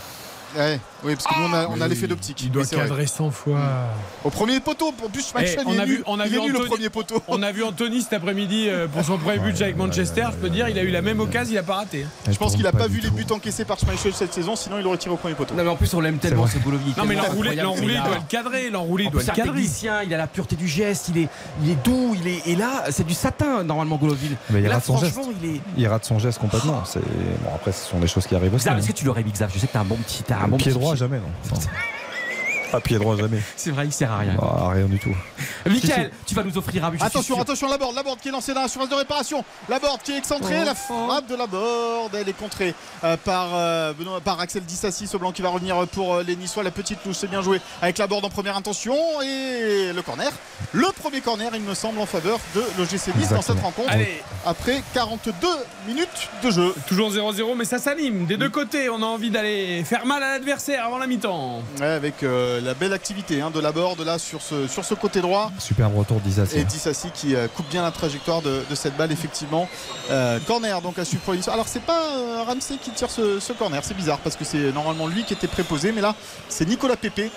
Ouais, 0.58 0.80
oui, 1.06 1.16
parce 1.16 1.28
que 1.28 1.40
nous 1.40 1.46
on 1.50 1.54
a, 1.54 1.68
on 1.68 1.74
a 1.74 1.76
Mais 1.78 1.90
l'effet 1.90 2.08
d'optique. 2.08 2.42
Il 2.44 2.52
doit 2.52 2.64
Oui, 2.64 2.70
cadrer 2.78 3.06
100 3.08 3.32
fois. 3.32 3.60
Au 4.24 4.30
premier 4.30 4.60
poteau, 4.60 4.88
en 5.04 5.10
plus 5.10 5.28
Schmeichel 5.30 5.60
Eh, 5.62 5.68
on 5.68 5.78
a 5.80 5.86
vu, 5.86 6.04
on 6.08 6.20
a 6.20 6.26
vu 6.28 6.40
Anthony- 6.40 6.68
premier 6.68 6.90
poteau. 6.90 7.22
On 7.28 7.42
a 7.44 7.52
vu 7.52 7.64
Anthony 7.64 8.02
cet 8.02 8.14
après-midi 8.14 8.68
euh, 8.70 8.88
pour 8.88 9.04
son 9.04 9.18
premier 9.18 9.40
but 9.40 9.62
avec 9.62 9.78
Manchester. 9.78 10.28
Je 10.32 10.38
peux 10.38 10.50
dire, 10.50 10.68
il 10.70 10.78
a 10.80 10.84
eu 10.84 10.90
la 10.92 11.02
même 11.02 11.20
occasion, 11.20 11.54
il 11.54 11.58
a 11.58 11.64
pas 11.64 11.76
raté. 11.76 12.06
Je 12.30 12.38
pense 12.38 12.56
qu'il 12.56 12.66
a 12.68 12.72
pas 12.72 12.88
vu 12.88 13.00
les 13.02 13.10
buts 13.10 13.26
encaissés 13.32 13.66
par 13.66 13.80
Schmeichel 13.80 14.14
cette 14.14 14.34
saison, 14.34 14.56
sinon 14.56 14.80
il 14.80 14.86
aurait 14.88 14.98
tiré 14.98 15.14
au 15.14 15.18
premier 15.18 15.36
poteau. 15.36 15.54
Non 15.56 15.64
mais 15.64 15.70
en 15.70 15.76
plus 15.76 15.94
on 15.94 16.02
l'aime 16.02 16.18
tellement 16.18 16.48
ce 16.48 16.58
Golovin. 16.58 16.82
Non 16.98 17.06
mais 17.06 17.16
l'enroulé, 17.16 17.56
l'enroulé 17.56 17.96
doit 17.96 18.16
le 18.16 18.28
cadrer, 18.28 18.70
l'enroulé 18.70 19.08
En 19.08 19.12
doit 19.12 19.22
le 19.22 19.26
c'est 19.26 19.32
un 19.32 19.36
cadrer. 19.36 19.54
technicien, 19.54 20.02
il 20.04 20.14
a 20.14 20.18
la 20.18 20.28
pureté 20.28 20.56
du 20.56 20.68
geste, 20.68 21.10
il 21.10 21.20
est, 21.24 21.28
il 21.64 21.70
est 21.72 21.84
doux, 21.84 22.16
il 22.20 22.28
est, 22.28 22.42
et 22.48 22.56
là 22.56 22.86
c'est 22.90 23.06
du 23.06 23.14
satin 23.14 23.64
normalement 23.64 23.98
Golovin. 23.98 24.16
Mais 24.50 24.60
il 24.62 24.68
là 24.68 24.76
rate 24.76 24.86
son 24.86 24.98
geste. 24.98 25.20
il 25.44 25.56
est. 25.56 25.62
Il 25.78 25.88
rate 25.88 26.06
son 26.06 26.20
geste 26.20 26.40
complètement. 26.40 26.84
Bon 26.96 27.52
après 27.56 27.72
ce 27.72 27.90
sont 27.90 28.00
des 28.00 28.08
choses 28.08 28.26
qui 28.28 28.36
arrivent 28.36 28.54
aussi. 28.54 28.66
Xav, 28.66 28.78
est-ce 28.80 28.88
que 28.88 28.94
tu 28.94 29.06
l'aurais 29.06 29.24
mis 29.24 29.32
Xav 29.32 29.52
Je 29.54 29.60
sais 29.60 29.68
que 29.68 29.74
t'as 29.74 29.82
un 29.82 29.86
bon 29.86 29.98
petit, 29.98 30.24
un 30.34 30.48
bon 30.48 30.58
pied 30.58 30.72
droit. 30.72 30.95
Jamais 30.96 31.20
non. 31.20 31.32
Enfin, 32.68 32.72
Pas 32.78 32.82
pied 32.82 32.98
droit 32.98 33.16
jamais. 33.18 33.40
C'est 33.56 33.72
vrai, 33.72 33.86
il 33.86 33.92
sert 33.92 34.12
à 34.12 34.20
rien. 34.20 34.36
Ah, 34.42 34.70
rien 34.70 34.86
du 34.86 35.00
tout. 35.00 35.16
Michael, 35.66 36.12
tu 36.26 36.36
vas 36.36 36.44
nous 36.44 36.58
offrir 36.58 36.86
un 36.86 36.92
but. 36.92 37.02
Attention, 37.02 37.40
attention, 37.42 37.68
la 37.70 37.78
board, 37.78 37.96
la 37.96 38.04
board 38.04 38.20
qui 38.20 38.30
est 38.30 38.32
lancée 38.32 38.54
dans 38.54 38.62
la 38.62 38.68
surface 38.68 38.90
de 38.90 38.96
réparation. 38.96 39.44
La 39.70 39.80
board 39.80 40.02
qui 40.04 40.12
est 40.14 40.18
excentrée, 40.18 40.60
Oh, 40.62 40.66
la 40.66 40.76
frappe 40.76 41.28
de 41.28 41.36
la 41.36 41.48
board, 41.48 42.14
elle 42.16 42.30
est 42.30 42.34
contrée 42.38 42.74
euh, 43.04 43.18
par, 43.18 43.50
euh, 43.54 43.94
Benoît- 43.94 44.22
par 44.22 44.40
Axel 44.40 44.64
Dissassi, 44.64 45.08
ce 45.08 45.18
blanc 45.18 45.32
qui 45.32 45.42
va 45.42 45.50
revenir 45.50 45.76
pour 45.88 46.16
euh, 46.16 46.24
les 46.24 46.36
Niçois. 46.36 46.64
La 46.64 46.72
petite 46.72 47.02
touche, 47.04 47.16
c'est 47.18 47.30
bien 47.30 47.42
joué 47.42 47.60
avec 47.82 47.98
la 47.98 48.08
board 48.08 48.24
en 48.26 48.30
première 48.30 48.56
intention 48.58 48.96
et 49.22 49.92
le 49.94 50.02
corner. 50.02 50.32
Le 50.74 50.88
premier 51.02 51.22
corner, 51.22 51.52
il 51.54 51.62
me 51.62 51.74
semble, 51.74 52.00
en 52.00 52.06
faveur 52.06 52.40
de 52.56 52.62
l'OGC 52.78 53.16
Nice 53.18 53.30
dans 53.30 53.42
cette 53.42 53.60
rencontre. 53.60 53.90
Allez. 53.92 54.22
Après 54.46 54.82
42 54.94 55.34
minutes 55.88 56.08
de 56.44 56.52
jeu. 56.52 56.74
Toujours 56.88 57.12
0-0, 57.12 57.56
mais 57.58 57.66
ça 57.66 57.78
s'anime. 57.80 58.26
Des 58.26 58.38
deux 58.38 58.50
côtés, 58.50 58.90
on 58.90 59.02
a 59.02 59.06
envie 59.06 59.30
d'aller 59.30 59.84
faire 59.84 60.06
mal 60.06 60.22
à 60.24 60.32
l'adversaire 60.34 60.86
avant 60.86 60.98
la 60.98 61.08
mi-temps. 61.08 61.62
Ouais, 61.80 61.86
avec 61.86 62.16
euh, 62.56 62.62
la 62.62 62.74
belle 62.74 62.94
activité 62.94 63.42
hein, 63.42 63.52
de 63.52 63.60
la 63.60 63.72
board 63.72 64.02
là 64.02 64.18
sur 64.20 64.42
ce, 64.42 64.68
sur 64.68 64.84
ce 64.86 64.94
côté 64.94 65.22
droit. 65.22 65.52
Superbe 65.60 65.98
retour 65.98 66.20
d'Isassi. 66.22 66.58
Et 66.58 66.64
Dissassi 66.64 67.10
qui 67.14 67.36
euh, 67.36 67.48
coupe 67.48 67.70
bien 67.70 67.84
la 67.84 67.92
trajectoire 67.92 68.42
de, 68.42 68.64
de 68.70 68.76
cette 68.76 68.98
balle 68.98 69.12
effectivement. 69.12 69.68
Euh, 70.10 70.40
corner 70.48 70.82
donc 70.82 70.98
à 71.00 71.04
Niçois. 71.04 71.54
Alors 71.54 71.68
c'est 71.68 71.82
pas 71.82 72.44
Ramsey 72.46 72.78
qui 72.82 72.92
tire 72.92 73.10
ce, 73.10 73.40
ce 73.40 73.54
corner, 73.54 73.84
c'est 73.84 73.94
bizarre 73.94 74.20
parce 74.20 74.36
que 74.36 74.46
c'est 74.46 74.72
normalement 74.72 75.08
lui 75.08 75.24
qui 75.24 75.34
était 75.34 75.48
préposé, 75.48 75.92
mais 75.92 76.02
là 76.02 76.16
c'est 76.50 76.68
Nicolas 76.68 76.98
Pépé 76.98 77.32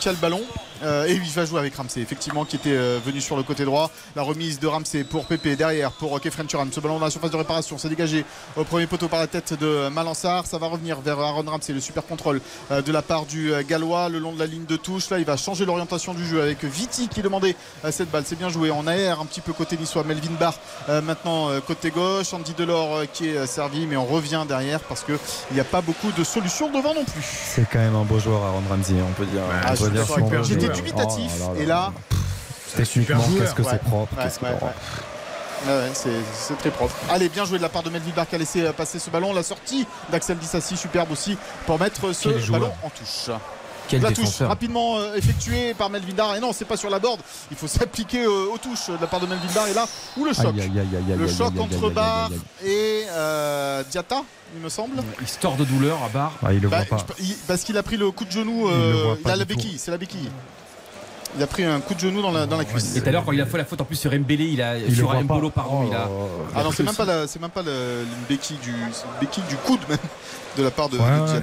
qui 0.00 0.08
a 0.08 0.12
le 0.12 0.18
ballon. 0.18 0.42
Euh, 0.82 1.06
et 1.06 1.12
il 1.12 1.30
va 1.30 1.44
jouer 1.44 1.60
avec 1.60 1.74
Ramsey, 1.74 2.00
effectivement, 2.00 2.44
qui 2.44 2.56
était 2.56 2.70
euh, 2.70 2.98
venu 3.04 3.20
sur 3.20 3.36
le 3.36 3.42
côté 3.42 3.64
droit. 3.64 3.90
La 4.14 4.22
remise 4.22 4.58
de 4.60 4.66
Ramsey 4.66 5.04
pour 5.04 5.26
Pépé 5.26 5.56
derrière 5.56 5.92
pour 5.92 6.20
Kefren 6.20 6.46
Turam. 6.46 6.70
Ce 6.72 6.80
ballon 6.80 6.98
dans 6.98 7.04
la 7.04 7.10
surface 7.10 7.30
de 7.30 7.36
réparation, 7.36 7.78
c'est 7.78 7.88
dégagé 7.88 8.24
au 8.56 8.64
premier 8.64 8.86
poteau 8.86 9.08
par 9.08 9.20
la 9.20 9.26
tête 9.26 9.54
de 9.58 9.88
Malansar. 9.88 10.46
Ça 10.46 10.58
va 10.58 10.66
revenir 10.66 11.00
vers 11.00 11.18
Aaron 11.18 11.44
Ramsey, 11.46 11.72
le 11.72 11.80
super 11.80 12.04
contrôle 12.06 12.40
euh, 12.70 12.82
de 12.82 12.92
la 12.92 13.02
part 13.02 13.26
du 13.26 13.52
euh, 13.52 13.62
Gallois 13.66 14.08
le 14.08 14.18
long 14.18 14.32
de 14.32 14.38
la 14.38 14.46
ligne 14.46 14.64
de 14.66 14.76
touche. 14.76 15.10
Là, 15.10 15.18
il 15.18 15.24
va 15.24 15.36
changer 15.36 15.64
l'orientation 15.64 16.14
du 16.14 16.26
jeu 16.26 16.42
avec 16.42 16.64
Viti 16.64 17.08
qui 17.08 17.22
demandait 17.22 17.56
euh, 17.84 17.90
cette 17.90 18.10
balle. 18.10 18.24
C'est 18.26 18.38
bien 18.38 18.48
joué 18.48 18.70
en 18.70 18.86
AR, 18.86 19.20
un 19.20 19.26
petit 19.26 19.40
peu 19.40 19.52
côté 19.52 19.76
niçois. 19.76 20.04
Melvin 20.04 20.32
Barr 20.38 20.54
euh, 20.88 21.00
maintenant 21.02 21.50
euh, 21.50 21.60
côté 21.60 21.90
gauche. 21.90 22.32
Andy 22.32 22.52
Delors 22.54 22.96
euh, 22.96 23.04
qui 23.12 23.28
est 23.28 23.36
euh, 23.36 23.46
servi, 23.46 23.86
mais 23.86 23.96
on 23.96 24.04
revient 24.04 24.44
derrière 24.48 24.80
parce 24.80 25.02
qu'il 25.02 25.18
n'y 25.52 25.60
a 25.60 25.64
pas 25.64 25.80
beaucoup 25.80 26.12
de 26.12 26.24
solutions 26.24 26.70
devant 26.70 26.94
non 26.94 27.04
plus. 27.04 27.22
C'est 27.22 27.66
quand 27.70 27.78
même 27.78 27.96
un 27.96 28.04
beau 28.04 28.18
joueur 28.18 28.42
Aaron 28.42 28.62
Ramsey, 28.68 28.94
on 29.08 29.12
peut 29.12 29.26
dire. 29.26 29.42
Ah, 29.64 29.74
J'étais 30.66 30.76
dubitatif 30.76 31.32
Oh 31.36 31.40
là 31.40 31.54
là 31.54 31.60
et 31.60 31.66
là 31.66 31.92
Techniquement, 32.76 33.22
super 33.22 33.40
qu'est-ce 33.40 33.54
que 33.54 33.62
c'est 33.62 33.82
propre, 33.82 34.16
Ouais, 34.16 34.24
qu'est-ce 34.24 34.38
que 34.38 34.44
ouais, 34.44 34.56
propre. 34.56 34.74
C'est 35.94 36.10
c'est 36.34 36.58
très 36.58 36.70
propre. 36.70 36.94
Allez, 37.10 37.28
bien 37.28 37.44
joué 37.44 37.58
de 37.58 37.62
la 37.62 37.68
part 37.68 37.82
de 37.82 37.90
Melvin 37.90 38.12
Barr 38.14 38.28
qui 38.28 38.34
a 38.34 38.38
laissé 38.38 38.62
euh, 38.62 38.72
passer 38.72 38.98
ce 38.98 39.08
ballon. 39.10 39.32
La 39.32 39.42
sortie 39.42 39.86
d'Axel 40.10 40.36
Dissassi, 40.38 40.76
superbe 40.76 41.10
aussi, 41.10 41.38
pour 41.64 41.78
mettre 41.78 42.12
ce 42.12 42.50
ballon 42.50 42.72
en 42.82 42.90
touche. 42.90 43.30
Quel 43.88 44.02
la 44.02 44.10
touche 44.12 44.40
rapidement 44.40 44.98
euh, 44.98 45.14
effectuée 45.14 45.74
par 45.74 45.90
Melvin 45.90 46.14
Barr. 46.14 46.36
Et 46.36 46.40
non, 46.40 46.52
c'est 46.52 46.64
pas 46.64 46.76
sur 46.76 46.90
la 46.90 46.98
board. 46.98 47.20
Il 47.50 47.56
faut 47.56 47.66
s'appliquer 47.68 48.24
euh, 48.24 48.52
aux 48.52 48.58
touches 48.58 48.88
de 48.88 49.00
la 49.00 49.06
part 49.06 49.20
de 49.20 49.26
Melvin 49.26 49.52
Barr. 49.54 49.68
Et 49.68 49.74
là, 49.74 49.86
où 50.16 50.24
le 50.24 50.32
choc 50.32 50.46
Aïe, 50.46 50.60
aïe, 50.62 50.70
aïe, 50.74 50.88
aïe, 50.96 51.12
aïe, 51.12 51.18
Le 51.18 51.28
choc 51.28 51.52
entre 51.58 51.92
aïe. 51.98 52.32
et 52.64 53.04
euh, 53.10 53.82
Diatta, 53.90 54.22
il 54.56 54.62
me 54.62 54.68
semble. 54.68 54.96
Il 55.20 55.28
se 55.28 55.38
tord 55.38 55.56
de 55.56 55.64
douleur 55.64 55.98
à 56.04 56.08
barre. 56.08 56.32
Ah, 56.44 56.52
il 56.52 56.60
le 56.60 56.68
Bah, 56.68 56.82
voit 56.88 56.98
pas. 56.98 57.06
je- 57.18 57.32
parce 57.46 57.62
qu'il 57.64 57.76
a 57.78 57.82
pris 57.82 57.96
le 57.96 58.10
coup 58.10 58.24
de 58.24 58.30
genou. 58.32 58.68
Il 58.68 58.72
euh, 58.74 59.14
a 59.24 59.36
la 59.36 59.44
béquille, 59.44 59.78
c'est 59.78 59.90
la 59.90 59.98
béquille. 59.98 60.30
Il 61.36 61.42
a 61.42 61.46
pris 61.46 61.64
un 61.64 61.80
coup 61.80 61.92
de 61.94 62.00
genou 62.00 62.22
dans 62.22 62.30
la, 62.30 62.46
dans 62.46 62.56
la 62.56 62.64
cuisse. 62.64 62.96
Et 62.96 63.02
tout 63.02 63.08
à 63.08 63.12
l'heure, 63.12 63.24
quand 63.24 63.32
il 63.32 63.40
a 63.42 63.46
fait 63.46 63.58
la 63.58 63.66
faute 63.66 63.80
en 63.80 63.84
plus 63.84 63.96
sur 63.96 64.10
Mbélé, 64.10 64.44
il 64.46 64.62
a 64.62 64.78
Il 64.78 64.94
sur 64.96 65.12
Mbolo, 65.22 65.50
pardon, 65.50 65.80
Oh 65.82 65.86
il 65.88 65.94
a. 65.94 65.98
là 65.98 66.04
là. 66.04 66.10
Ah 66.56 66.62
non, 66.64 66.70
c'est 66.72 66.82
même 66.82 66.94
pas, 66.94 67.04
la- 67.04 67.26
c'est 67.26 67.40
même 67.40 67.50
pas 67.50 67.62
le- 67.62 68.04
une 68.04 68.24
béquille 68.28 68.56
du, 68.62 68.72
c'est 68.92 69.02
une 69.04 69.20
béquille 69.20 69.44
du 69.48 69.56
coude 69.56 69.80
même 69.88 69.98
de 70.56 70.62
la 70.62 70.70
part 70.70 70.88
de, 70.88 70.96
Ouais, 70.96 71.04
de 71.04 71.20
ouais. 71.32 71.42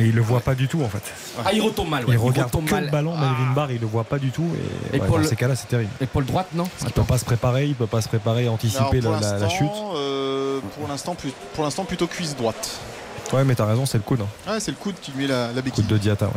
Et 0.00 0.06
il 0.06 0.14
le 0.14 0.22
voit 0.22 0.40
pas 0.40 0.54
du 0.54 0.66
tout 0.66 0.82
en 0.82 0.88
fait. 0.88 1.02
Ah, 1.44 1.52
il 1.52 1.60
retombe 1.60 1.88
mal, 1.90 2.04
ouais. 2.06 2.14
il 2.14 2.18
regarde 2.18 2.48
retombe 2.50 2.64
que 2.66 2.70
mal. 2.74 2.86
le 2.86 2.90
ballon, 2.90 3.12
Melvin 3.16 3.52
Barr, 3.54 3.70
il 3.70 3.80
le 3.80 3.86
voit 3.86 4.04
pas 4.04 4.18
du 4.18 4.30
tout. 4.30 4.48
Et, 4.92 4.96
Et 4.96 5.00
ouais, 5.00 5.06
dans 5.08 5.18
le- 5.18 5.24
ces 5.24 5.36
cas-là, 5.36 5.54
c'est 5.54 5.68
terrible. 5.68 5.90
Épaule 6.00 6.24
droite, 6.24 6.48
non 6.54 6.64
Il 6.86 6.90
peut 6.92 7.02
pas 7.04 7.18
se 7.18 7.24
préparer, 7.24 7.66
il 7.66 7.74
peut 7.74 7.86
pas 7.86 8.00
se 8.00 8.08
préparer, 8.08 8.48
anticiper 8.48 9.00
la, 9.02 9.48
chute. 9.50 9.68
euh, 9.94 10.60
pour 10.78 10.88
l'instant, 10.88 11.14
pour 11.54 11.64
l'instant 11.64 11.84
plutôt 11.84 12.06
cuisse 12.06 12.34
droite. 12.34 12.80
Ouais, 13.32 13.44
mais 13.44 13.54
t'as 13.54 13.66
raison, 13.66 13.84
c'est 13.86 13.98
le 13.98 14.02
coude. 14.04 14.22
hein. 14.22 14.50
Ouais, 14.52 14.58
c'est 14.60 14.70
le 14.72 14.76
coude 14.76 14.96
qui 15.00 15.12
lui 15.12 15.22
met 15.22 15.28
la, 15.28 15.52
la 15.52 15.62
béquille. 15.62 15.84
Coude 15.84 15.92
de 15.92 15.98
Diata, 15.98 16.26
ouais. 16.26 16.32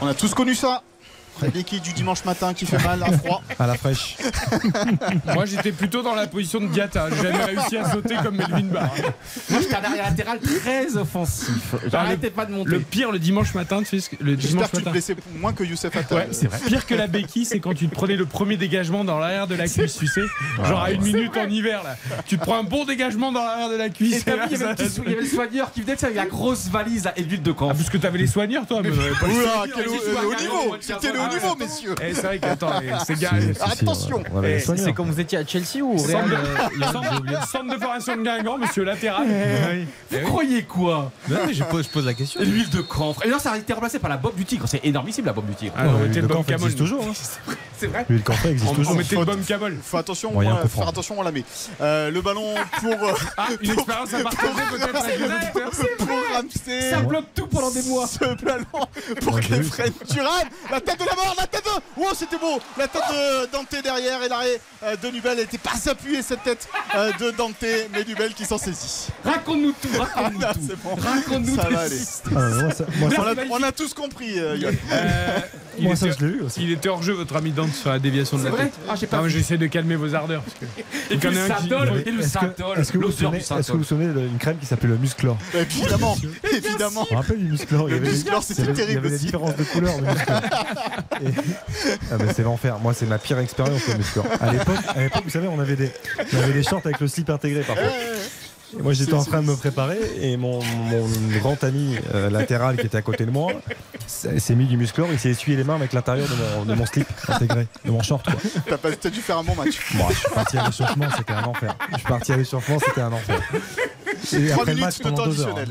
On 0.00 0.06
a 0.06 0.14
tous 0.14 0.32
connu 0.34 0.54
ça. 0.54 0.82
La 1.42 1.48
béquille 1.48 1.80
du 1.80 1.92
dimanche 1.92 2.24
matin 2.24 2.54
qui 2.54 2.64
fait 2.66 2.82
mal 2.82 3.02
à 3.02 3.12
froid. 3.18 3.42
À 3.58 3.66
la 3.66 3.74
fraîche. 3.74 4.16
Moi, 5.34 5.44
j'étais 5.46 5.72
plutôt 5.72 6.02
dans 6.02 6.14
la 6.14 6.26
position 6.26 6.60
de 6.60 6.66
Diata. 6.66 7.08
J'ai 7.10 7.22
jamais 7.30 7.44
réussi 7.44 7.76
à 7.76 7.90
sauter 7.90 8.14
comme 8.22 8.36
Melvin 8.36 8.62
Barr. 8.64 8.90
Moi, 9.50 9.60
j'étais 9.60 9.76
un 9.76 9.84
arrière 9.84 10.04
latéral 10.04 10.38
très 10.40 10.96
offensif. 10.96 11.74
J'arrêtais 11.90 12.30
pas 12.30 12.46
de 12.46 12.52
monter. 12.52 12.70
Le 12.70 12.80
pire, 12.80 13.10
le 13.12 13.18
dimanche 13.18 13.54
matin, 13.54 13.78
tu 13.80 13.84
sais, 13.86 14.00
ce 14.00 14.10
que- 14.10 14.22
le 14.22 14.36
dimanche 14.36 14.70
que 14.70 14.76
tu 14.78 14.82
te 14.84 14.88
matin. 14.88 15.14
moins 15.40 15.52
que 15.52 15.64
Youssef 15.64 15.94
Attal. 15.96 16.18
Ouais, 16.18 16.28
c'est 16.32 16.46
vrai. 16.48 16.58
Pire 16.66 16.86
que 16.86 16.94
la 16.94 17.06
béquille, 17.06 17.44
c'est 17.44 17.60
quand 17.60 17.74
tu 17.74 17.88
te 17.88 17.94
prenais 17.94 18.16
le 18.16 18.26
premier 18.26 18.56
dégagement 18.56 19.04
dans 19.04 19.18
l'arrière 19.18 19.46
de 19.46 19.54
la 19.54 19.66
cuisse, 19.68 19.96
tu 19.98 20.06
sais. 20.06 20.22
Genre 20.64 20.80
à 20.82 20.90
une 20.90 21.02
minute 21.02 21.36
en 21.36 21.48
hiver, 21.48 21.82
là. 21.84 21.96
Tu 22.26 22.38
te 22.38 22.42
prends 22.44 22.58
un 22.58 22.64
bon 22.64 22.84
dégagement 22.84 23.32
dans 23.32 23.44
l'arrière 23.44 23.70
de 23.70 23.76
la 23.76 23.86
Et 23.86 23.90
cuisse. 23.90 24.16
vu, 24.16 24.22
il 24.26 24.30
y 24.30 24.32
avait 24.32 24.56
ça- 24.56 24.74
le 24.78 25.02
il 25.06 25.10
y 25.10 25.12
avait 25.14 25.22
le 25.22 25.28
soigneur 25.28 25.72
qui 25.72 25.82
venait 25.82 25.94
de 25.94 26.00
ça 26.00 26.06
avec 26.06 26.16
la 26.18 26.26
grosse 26.26 26.68
valise 26.68 27.04
là, 27.04 27.12
et 27.16 27.22
l'huile 27.22 27.42
de 27.42 27.52
camp. 27.52 27.68
Ah, 27.70 27.74
parce 27.74 27.90
que 27.90 27.98
t'avais 27.98 28.18
les 28.18 28.26
soigneurs, 28.26 28.66
toi, 28.66 28.80
mais 28.82 28.90
pas 29.20 29.26
Oula, 29.26 29.64
quel 29.74 29.88
haut, 29.88 29.92
le 30.06 30.16
à 30.18 30.22
haut 30.24 30.40
niveau 30.40 30.76
C'était 30.80 31.12
le 31.12 31.20
haut 31.28 31.32
niveau, 31.34 31.48
ouais. 31.48 31.54
messieurs 31.58 31.94
Eh, 32.02 32.14
c'est 32.14 32.22
vrai 32.22 32.38
qu'attends, 32.38 32.70
eh, 32.82 33.04
ces 33.04 33.14
gars. 33.14 33.30
Si, 33.40 33.46
si, 33.48 33.54
si, 33.54 33.82
Attention. 33.82 34.22
Eh, 34.44 34.60
soigneurs. 34.60 34.84
C'est 34.86 34.92
quand 34.92 35.04
vous 35.04 35.20
étiez 35.20 35.38
à 35.38 35.46
Chelsea 35.46 35.82
ou 35.82 35.94
au 35.94 36.02
Real 36.02 36.24
Centre, 36.28 36.34
euh, 36.34 36.78
y 36.78 36.84
a- 36.84 36.92
centre- 36.92 37.48
centre 37.48 37.74
de 37.74 37.80
formation 37.80 38.16
de 38.16 38.22
Guingamp, 38.22 38.58
monsieur 38.58 38.84
latéral. 38.84 39.26
Vous 40.10 40.20
croyez 40.26 40.62
quoi? 40.64 41.10
Non, 41.28 41.36
mais 41.46 41.54
je 41.54 41.64
pose, 41.64 41.84
je 41.84 41.90
pose 41.90 42.06
la 42.06 42.14
question. 42.14 42.40
Et 42.40 42.44
L'huile 42.44 42.70
de 42.70 42.80
camphre. 42.80 43.24
Et 43.24 43.28
là, 43.28 43.38
ça 43.38 43.52
a 43.52 43.58
été 43.58 43.72
remplacé 43.72 43.98
par 43.98 44.10
la 44.10 44.16
bob 44.16 44.34
du 44.34 44.44
tigre. 44.44 44.66
C'est 44.68 44.80
énormissime 44.84 45.24
la 45.24 45.32
bob 45.32 45.46
du 45.46 45.54
tigre. 45.54 45.72
Ah, 45.76 45.84
on 45.88 45.94
Ouais, 46.00 46.08
mettait 46.08 46.20
le 46.20 46.28
camel. 46.28 46.52
existe 46.52 46.78
toujours. 46.78 47.04
hein. 47.08 47.12
C'est 47.76 47.86
vrai. 47.88 48.06
Lui, 48.08 48.18
le 48.18 48.22
camp 48.22 48.34
existe 48.44 48.70
On, 48.70 48.74
toujours. 48.74 48.92
on 48.92 48.96
mettait 48.96 49.16
le 49.16 49.24
baume 49.24 49.42
camel. 49.44 49.76
Faut 49.82 49.96
attention, 49.96 50.32
Moyen 50.32 50.56
euh, 50.56 50.68
faire 50.68 50.88
attention, 50.88 51.16
on 51.18 51.22
la 51.22 51.32
met. 51.32 51.44
Euh, 51.80 52.10
le 52.10 52.20
ballon 52.22 52.54
pour, 52.80 52.92
euh, 52.92 53.12
Ah, 53.36 53.48
une 53.60 53.70
expérience 53.72 54.14
à 54.14 54.18
partager 54.22 54.52
peut-être 54.70 55.04
avec 55.04 55.18
les 55.18 55.24
auditeurs. 55.24 55.70
pour 55.98 56.08
Ramsey. 56.34 56.90
Ça 56.90 57.00
bloque 57.00 57.26
tout 57.34 57.46
pendant 57.46 57.70
des 57.70 57.82
mois. 57.82 58.06
Ce 58.06 58.18
ballon 58.44 58.64
pour 59.20 59.32
Moi, 59.32 59.40
j'ai 59.40 59.56
vu 59.58 59.70
Kefren 59.70 59.92
Turan. 60.08 60.28
La 60.70 60.80
tête 60.80 61.00
de 61.00 61.04
la 61.04 61.13
mort, 61.14 61.34
la 61.38 61.46
tête 61.46 61.64
de. 61.64 61.70
Oh, 61.98 62.08
c'était 62.14 62.38
beau. 62.38 62.58
La 62.78 62.88
tête 62.88 63.02
de 63.10 63.46
Dante 63.52 63.74
derrière 63.82 64.22
et 64.22 64.28
l'arrêt 64.28 64.60
euh, 64.82 64.96
de 64.96 65.08
Nubel 65.08 65.36
n'était 65.38 65.58
pas 65.58 65.72
appuyé 65.90 66.22
cette 66.22 66.42
tête 66.42 66.68
euh, 66.96 67.12
de 67.20 67.30
Dante, 67.30 67.54
mais 67.62 68.04
Nubel 68.06 68.34
qui 68.34 68.44
s'en 68.44 68.58
saisit. 68.58 69.08
Raconte-nous 69.24 69.72
tout, 69.80 69.88
raconte-nous 69.98 70.40
Ah, 70.46 70.54
tout. 70.54 70.60
bon. 70.82 70.94
Raconte-nous 70.96 71.56
Ça 71.56 71.64
tout. 71.64 71.72
va 71.74 71.80
aller. 71.80 72.00
Ah, 72.36 73.34
On 73.50 73.62
a, 73.62 73.72
tous 73.72 73.94
compris. 73.94 74.38
euh. 74.38 74.56
Euh, 74.92 75.38
il 75.78 75.84
Moi, 75.84 75.96
ça, 75.96 76.06
était- 76.06 76.16
je 76.20 76.26
l'ai 76.26 76.32
eu 76.34 76.40
aussi. 76.42 76.62
Il 76.62 76.70
était 76.72 76.88
hors 76.88 77.02
jeu, 77.02 77.12
votre 77.14 77.36
ami 77.36 77.50
Dante, 77.50 77.72
sur 77.72 77.90
la 77.90 77.98
déviation 77.98 78.38
de 78.38 78.44
la 78.44 78.50
vrai 78.50 78.64
tête. 78.64 78.74
Ah, 78.88 78.94
j'ai 78.96 79.06
pas 79.06 79.16
Non, 79.18 79.22
mais 79.24 79.28
vu. 79.28 79.38
J'essaie 79.38 79.56
de 79.58 79.66
calmer 79.66 79.96
vos 79.96 80.14
ardeurs. 80.14 80.42
Parce 80.42 80.56
que... 80.58 80.64
Et 81.14 81.16
puis 81.16 81.28
le 81.30 81.34
et 82.06 82.10
le 82.10 82.20
Est-ce 82.20 82.34
que, 82.34 82.40
synthol, 82.40 82.78
est-ce 82.78 82.92
que 82.92 82.98
vous 82.98 83.10
souvenez, 83.12 83.30
du 83.30 83.36
est-ce 83.38 83.48
que 83.48 83.54
vous 83.54 83.62
synthol. 83.62 83.76
vous 83.78 83.84
souvenez 83.84 84.28
d'une 84.28 84.38
crème 84.38 84.58
qui 84.58 84.66
s'appelait 84.66 84.88
le 84.90 84.96
Musclor 84.98 85.36
Évidemment, 85.54 86.16
évidemment. 86.52 87.04
Je 87.08 87.14
me 87.14 87.20
rappelle 87.20 87.38
du 87.38 87.44
Musclor. 87.50 87.86
Le 87.86 87.90
il 87.90 87.94
y 87.94 87.98
avait 87.98 88.06
des- 88.08 88.12
Musclor, 88.14 88.42
c'était 88.42 88.72
terrible 88.72 88.82
Il 88.90 88.94
y 88.94 88.98
avait 88.98 89.10
des 89.10 89.18
différences 89.18 89.56
de 89.56 89.64
couleurs. 89.64 89.94
Ah, 91.12 92.16
mais 92.18 92.32
c'est 92.34 92.42
l'enfer. 92.42 92.78
Moi, 92.78 92.94
c'est 92.94 93.06
ma 93.06 93.18
pire 93.18 93.38
expérience 93.38 93.82
à 94.40 94.52
l'époque, 95.02 95.22
vous 95.24 95.30
savez, 95.30 95.48
on 95.48 95.58
avait 95.60 95.76
des, 95.76 95.90
on 96.32 96.42
avait 96.42 96.52
des 96.52 96.62
shorts 96.62 96.82
avec 96.84 97.00
le 97.00 97.08
slip 97.08 97.30
intégré 97.30 97.62
parfois. 97.62 97.84
Et 98.78 98.82
moi, 98.82 98.92
j'étais 98.92 99.14
en 99.14 99.24
train 99.24 99.40
de 99.42 99.46
me 99.46 99.56
préparer 99.56 99.98
et 100.20 100.36
mon, 100.36 100.60
mon 100.62 101.06
grand 101.40 101.62
ami 101.64 101.96
euh, 102.14 102.28
latéral 102.30 102.76
qui 102.76 102.86
était 102.86 102.96
à 102.98 103.02
côté 103.02 103.24
de 103.26 103.30
moi 103.30 103.52
s'est 104.06 104.54
mis 104.54 104.66
du 104.66 104.76
musclor. 104.76 105.08
Il 105.12 105.18
s'est 105.18 105.30
essuyé 105.30 105.56
les 105.56 105.64
mains 105.64 105.76
avec 105.76 105.92
l'intérieur 105.92 106.28
de 106.28 106.34
mon, 106.58 106.64
de 106.64 106.74
mon 106.74 106.86
slip 106.86 107.06
intégré, 107.28 107.66
de 107.84 107.90
mon 107.90 108.02
short. 108.02 108.24
Quoi. 108.24 108.34
T'as 108.68 108.78
pas- 108.78 108.92
t'as 108.92 109.10
dû 109.10 109.20
faire 109.20 109.38
un 109.38 109.44
bon 109.44 109.54
match. 109.54 109.78
Bon, 109.94 110.08
je 110.10 110.14
suis 110.18 110.28
parti 110.34 110.58
à 110.58 110.66
l'échauffement, 110.66 111.06
c'était 111.16 111.32
un 111.32 111.44
enfer. 111.44 111.76
Je 111.92 111.96
suis 111.98 112.06
parti 112.06 112.32
à 112.32 112.36
l'échauffement, 112.36 112.78
c'était 112.84 113.00
un 113.00 113.12
enfer. 113.12 113.40
Et 114.32 114.46
Trois 114.48 114.62
après 114.62 114.74
le 114.74 114.80
match 114.80 115.00
minutes 115.00 115.12
de 115.12 115.16
temps 115.16 115.26
deux 115.26 115.40
heures. 115.42 115.48
additionnel. 115.58 115.68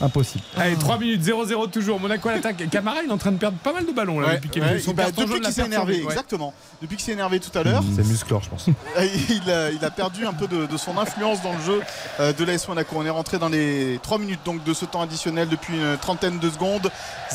hein. 0.00 0.04
Impossible. 0.06 0.44
Allez, 0.56 0.76
3 0.76 0.98
minutes 0.98 1.22
0-0 1.24 1.70
toujours. 1.70 1.98
Monaco 1.98 2.28
à 2.28 2.34
l'attaque. 2.34 2.68
Camara, 2.70 2.98
il 3.02 3.08
est 3.08 3.12
en 3.12 3.18
train 3.18 3.32
de 3.32 3.38
perdre 3.38 3.58
pas 3.58 3.72
mal 3.72 3.84
de 3.86 3.90
ballons 3.92 4.20
là, 4.20 4.28
Ouais, 4.28 4.34
depuis 4.36 4.50
qu'il 4.50 4.62
a 4.62 4.66
ouais, 4.68 4.76
eu 4.76 4.80
son 4.80 4.92
bah, 4.92 5.06
qu'il 5.10 5.52
s'est 5.52 5.64
énervé, 5.64 5.94
ouais. 6.04 6.04
exactement. 6.04 6.52
Depuis 6.80 6.96
qu'il 6.96 7.04
s'est 7.06 7.12
énervé 7.12 7.40
tout 7.40 7.56
à 7.58 7.62
l'heure, 7.64 7.82
C'est 7.96 8.06
musclor, 8.06 8.42
je 8.42 8.50
pense. 8.50 8.66
il 9.30 9.50
a, 9.50 9.70
il 9.70 9.84
a 9.84 9.90
perdu 9.90 10.26
un 10.26 10.32
peu 10.32 10.46
de, 10.46 10.66
de 10.66 10.76
son 10.76 10.96
influence 10.98 11.42
dans 11.42 11.54
le 11.54 11.60
jeu 11.62 11.80
euh, 12.20 12.32
de 12.38 12.44
l'AS 12.44 12.66
Monaco. 12.68 12.94
On 12.96 13.04
est 13.04 13.10
rentré 13.10 13.38
dans 13.38 13.48
les 13.48 13.98
3 14.02 14.18
minutes 14.18 14.40
donc 14.44 14.62
de 14.64 14.72
ce 14.72 14.84
temps 14.84 15.02
additionnel 15.02 15.48
depuis 15.48 15.74
une 15.76 15.96
trentaine 15.98 16.38
de 16.38 16.48
secondes. 16.50 16.90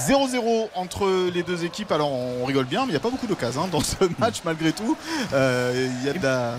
0-0 0.08 0.70
entre 0.76 1.30
les 1.34 1.44
deux 1.44 1.66
équipes. 1.66 1.92
Alors 1.92 2.12
on 2.12 2.46
rigole 2.46 2.66
bien, 2.66 2.82
mais 2.82 2.88
il 2.88 2.92
n'y 2.92 2.98
a 2.98 3.02
pas 3.02 3.10
beaucoup 3.10 3.28
d'occasions 3.28 3.64
hein, 3.64 3.70
dans 3.72 3.82
ce 3.82 3.96
match 4.20 4.42
malgré 4.46 4.72
tout. 4.72 4.98
Euh, 5.34 5.90
Il 6.02 6.08
y 6.08 6.10
a 6.10 6.14
de 6.14 6.24
la. 6.24 6.54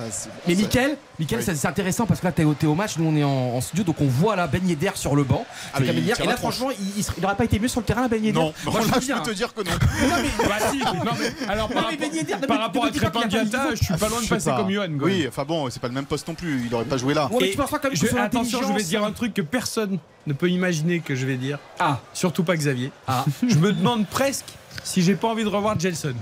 Mais 0.47 0.55
ça- 0.63 0.71
Oui. 1.19 1.27
c'est 1.41 1.67
intéressant 1.67 2.07
parce 2.07 2.21
que 2.21 2.27
là, 2.27 2.33
t'es 2.33 2.45
au, 2.45 2.75
match, 2.75 2.99
nous 2.99 3.07
on 3.09 3.17
est 3.17 3.23
en, 3.25 3.29
en 3.57 3.61
studio, 3.61 3.85
donc 3.85 4.01
on 4.01 4.07
voit 4.07 4.35
là 4.37 4.47
Ben 4.47 4.67
Yedder 4.67 4.91
sur 4.95 5.15
le 5.15 5.23
banc. 5.25 5.47
Ah, 5.73 5.79
il 5.81 5.89
Et 5.89 6.27
là, 6.27 6.37
franchement, 6.37 6.71
il, 6.71 6.99
il 6.99 7.05
serait- 7.05 7.17
il 7.19 7.25
aurait 7.25 7.37
pas 7.37 7.45
été 7.45 7.59
mieux 7.59 7.69
sur 7.69 7.81
le 7.81 7.87
terrain, 7.87 8.09
Ben 8.09 8.23
Yedder 8.25 8.39
Non, 8.39 8.53
Moi, 8.65 8.75
non, 8.81 8.87
je 8.87 8.91
là, 8.91 9.01
je 9.01 9.13
peux 9.13 9.23
te 9.23 9.31
hein. 9.31 9.33
dire 9.35 9.55
que 9.55 9.63
non. 9.63 9.71
Bah 10.49 10.55
si, 10.71 10.79
non, 10.79 11.13
mais 11.19 11.47
alors 11.49 11.69
par 11.69 11.83
Non, 11.83 11.89
mais 11.89 11.95
rapport, 11.97 11.99
Ben 11.99 12.15
Yedder, 12.15 12.33
non, 12.35 12.41
par 12.41 12.49
mais 12.57 12.63
rapport 12.65 12.85
à 12.85 12.91
Crépin 12.91 13.11
qu'il 13.11 13.39
a 13.39 13.41
pas 13.41 13.45
Diatta, 13.47 13.71
le 13.71 13.77
je 13.77 13.85
suis 13.85 13.95
pas 13.95 14.09
loin 14.09 14.23
de 14.23 14.27
passer 14.29 14.51
pas. 14.51 14.57
comme 14.57 14.71
Johan. 14.71 14.89
Oui, 15.01 15.27
enfin 15.29 15.45
bon, 15.45 15.71
c'est 15.71 15.81
pas 15.81 15.89
le 15.89 15.95
même 15.95 16.07
poste 16.07 16.27
non 16.29 16.35
plus. 16.35 16.63
Il 16.65 16.71
n'aurait 16.71 16.85
pas 16.85 16.97
joué 16.97 17.15
là. 17.15 17.27
Ouais, 17.31 17.39
mais 17.41 17.47
Et 17.49 17.51
tu 17.53 17.57
penses 17.57 17.71
pas 17.71 17.79
quand 17.79 17.89
même 17.89 17.97
je- 17.97 18.17
attention, 18.19 18.61
je 18.67 18.73
vais 18.73 18.83
dire 18.83 19.05
un 19.05 19.13
truc 19.13 19.35
que 19.35 19.43
personne 19.43 19.99
ne 20.27 20.33
peut 20.33 20.51
imaginer 20.51 21.01
que 21.01 21.15
je 21.15 21.27
vais 21.27 21.37
dire. 21.37 21.59
Ah, 21.79 22.01
Surtout 22.13 22.45
pas 22.45 22.57
Xavier. 22.57 22.91
ah. 23.07 23.25
Je 23.47 23.57
me 23.57 23.73
demande 23.73 24.07
presque 24.07 24.47
si 24.83 25.03
j'ai 25.03 25.15
pas 25.15 25.29
envie 25.29 25.45
de 25.45 25.49
revoir 25.49 25.79
Gelson. 25.79 26.15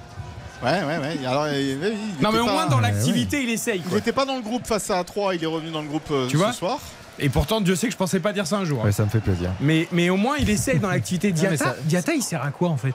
Ouais, 0.63 0.71
ouais, 0.85 0.99
ouais. 0.99 1.27
Alors, 1.27 1.49
il- 1.49 1.71
il 2.19 2.23
Non, 2.23 2.31
mais 2.33 2.39
au 2.39 2.47
pas- 2.47 2.53
moins 2.53 2.67
dans 2.67 2.77
Ouais, 2.77 2.83
l'activité, 2.83 3.43
il 3.43 3.51
essaye. 3.51 3.79
Il 3.79 3.83
quoi. 3.83 3.97
n'était 3.97 4.13
pas 4.13 4.25
dans 4.25 4.37
le 4.37 4.43
groupe 4.43 4.67
face 4.67 4.91
à 4.91 5.03
3, 5.05 5.35
il 5.35 5.43
est 5.43 5.47
revenu 5.47 5.71
dans 5.71 5.83
le 5.83 5.89
groupe 5.89 6.09
euh, 6.11 6.27
Tu 6.27 6.33
ce 6.33 6.43
vois 6.43 6.53
soir. 6.53 6.79
Et 7.19 7.29
pourtant, 7.29 7.61
Dieu 7.61 7.77
sait 7.77 7.89
que 7.89 7.93
je 7.93 7.99
pensais 7.99 8.21
pas 8.21 8.33
dire 8.33 8.47
ça 8.47 8.57
un 8.59 8.65
jour. 8.65 8.81
hein. 8.83 8.87
Ouais, 8.87 8.93
ça 8.93 9.05
me 9.05 9.11
fait 9.11 9.21
plaisir. 9.21 9.51
Mais, 9.61 9.87
mais 9.93 10.09
au 10.11 10.17
moins, 10.17 10.37
il 10.39 10.49
essaye 10.49 10.79
dans 10.79 10.89
l'activité. 10.89 11.33
ça- 11.57 11.77
Diatta, 11.85 12.15
il 12.15 12.23
sert 12.23 12.43
à 12.43 12.51
quoi 12.51 12.69
en 12.71 12.77
fait? 12.77 12.95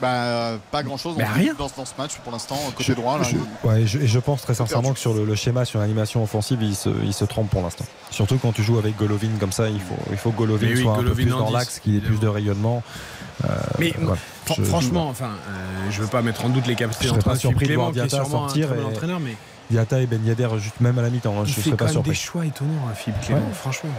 Bah, 0.00 0.08
euh, 0.12 0.58
pas 0.70 0.84
grand 0.84 0.96
chose 0.96 1.16
Mais 1.18 1.24
rien. 1.24 1.54
dans, 1.58 1.66
dans 1.76 1.84
ce 1.84 1.92
match 1.98 2.14
pour 2.22 2.30
l'instant, 2.30 2.56
côté 2.76 2.94
droit. 2.94 3.18
Là, 3.18 3.24
Je, 3.24 3.68
ouais, 3.68 3.84
je, 3.84 3.98
et 3.98 4.06
je 4.06 4.18
pense 4.20 4.42
très 4.42 4.54
sincèrement 4.54 4.92
que 4.92 4.98
sur 5.00 5.12
le, 5.12 5.24
le 5.24 5.34
schéma, 5.34 5.64
sur 5.64 5.80
l'animation 5.80 6.22
offensive, 6.22 6.60
il 6.62 6.76
se, 6.76 6.88
il 7.02 7.12
se 7.12 7.24
trompe 7.24 7.50
pour 7.50 7.62
l'instant. 7.62 7.84
Surtout 8.12 8.38
quand 8.40 8.52
tu 8.52 8.62
joues 8.62 8.78
avec 8.78 8.96
Golovin 8.96 9.30
comme 9.40 9.50
ça, 9.50 9.68
il 9.68 9.80
faut, 9.80 9.96
il 10.12 10.16
faut 10.16 10.30
que 10.30 10.36
Golovin 10.36 10.68
oui, 10.68 10.82
soit 10.82 10.92
un 10.94 11.02
peu 11.02 11.12
plus 11.14 11.24
dans 11.26 11.46
10, 11.48 11.52
l'axe, 11.52 11.80
qu'il 11.80 11.96
ait 11.96 12.00
plus 12.00 12.20
de 12.20 12.28
rayonnement. 12.28 12.84
Euh, 13.44 13.48
Mais 13.78 13.94
voilà. 13.98 14.18
fran- 14.46 14.54
Je- 14.58 14.64
franchement, 14.64 15.08
enfin, 15.08 15.30
euh, 15.48 15.90
je 15.90 16.02
veux 16.02 16.08
pas 16.08 16.22
mettre 16.22 16.44
en 16.44 16.48
doute 16.48 16.66
les 16.66 16.74
capacités 16.74 17.04
Je 17.04 17.08
serais 17.10 17.18
entre 17.18 17.30
pas 17.30 17.36
surpris 17.36 17.64
de 17.66 17.68
Clément, 17.68 17.92
qui 17.92 17.98
est 17.98 18.02
un 18.02 18.08
sortir 18.24 18.68
très 18.68 18.76
bon 18.76 18.82
et- 18.82 18.92
entraîneur, 18.92 19.20
mais 19.20 19.34
Diatta 19.70 20.00
et 20.00 20.06
Ben 20.06 20.24
Yedder, 20.24 20.48
juste 20.58 20.80
même 20.80 20.98
à 20.98 21.02
la 21.02 21.10
mi-temps, 21.10 21.34
hein, 21.38 21.44
je 21.44 21.52
serais 21.60 21.76
pas 21.76 21.84
même 21.92 22.02
des 22.02 22.14
choix 22.14 22.44
étonnants, 22.46 22.88
hein, 22.88 22.94
Philippe 22.94 23.20
Clément. 23.20 23.40
Ouais. 23.42 23.52
Franchement. 23.54 23.90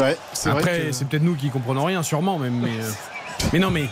Ouais, 0.00 0.16
c'est 0.34 0.50
vrai 0.50 0.58
Après, 0.60 0.80
que- 0.80 0.92
c'est 0.92 1.06
peut-être 1.06 1.22
nous 1.22 1.36
qui 1.36 1.48
comprenons 1.48 1.84
rien, 1.84 2.02
sûrement 2.02 2.38
même. 2.38 2.60
Mais, 2.60 2.68
euh, 2.68 2.90
mais 3.54 3.58
non, 3.58 3.70
mais 3.70 3.88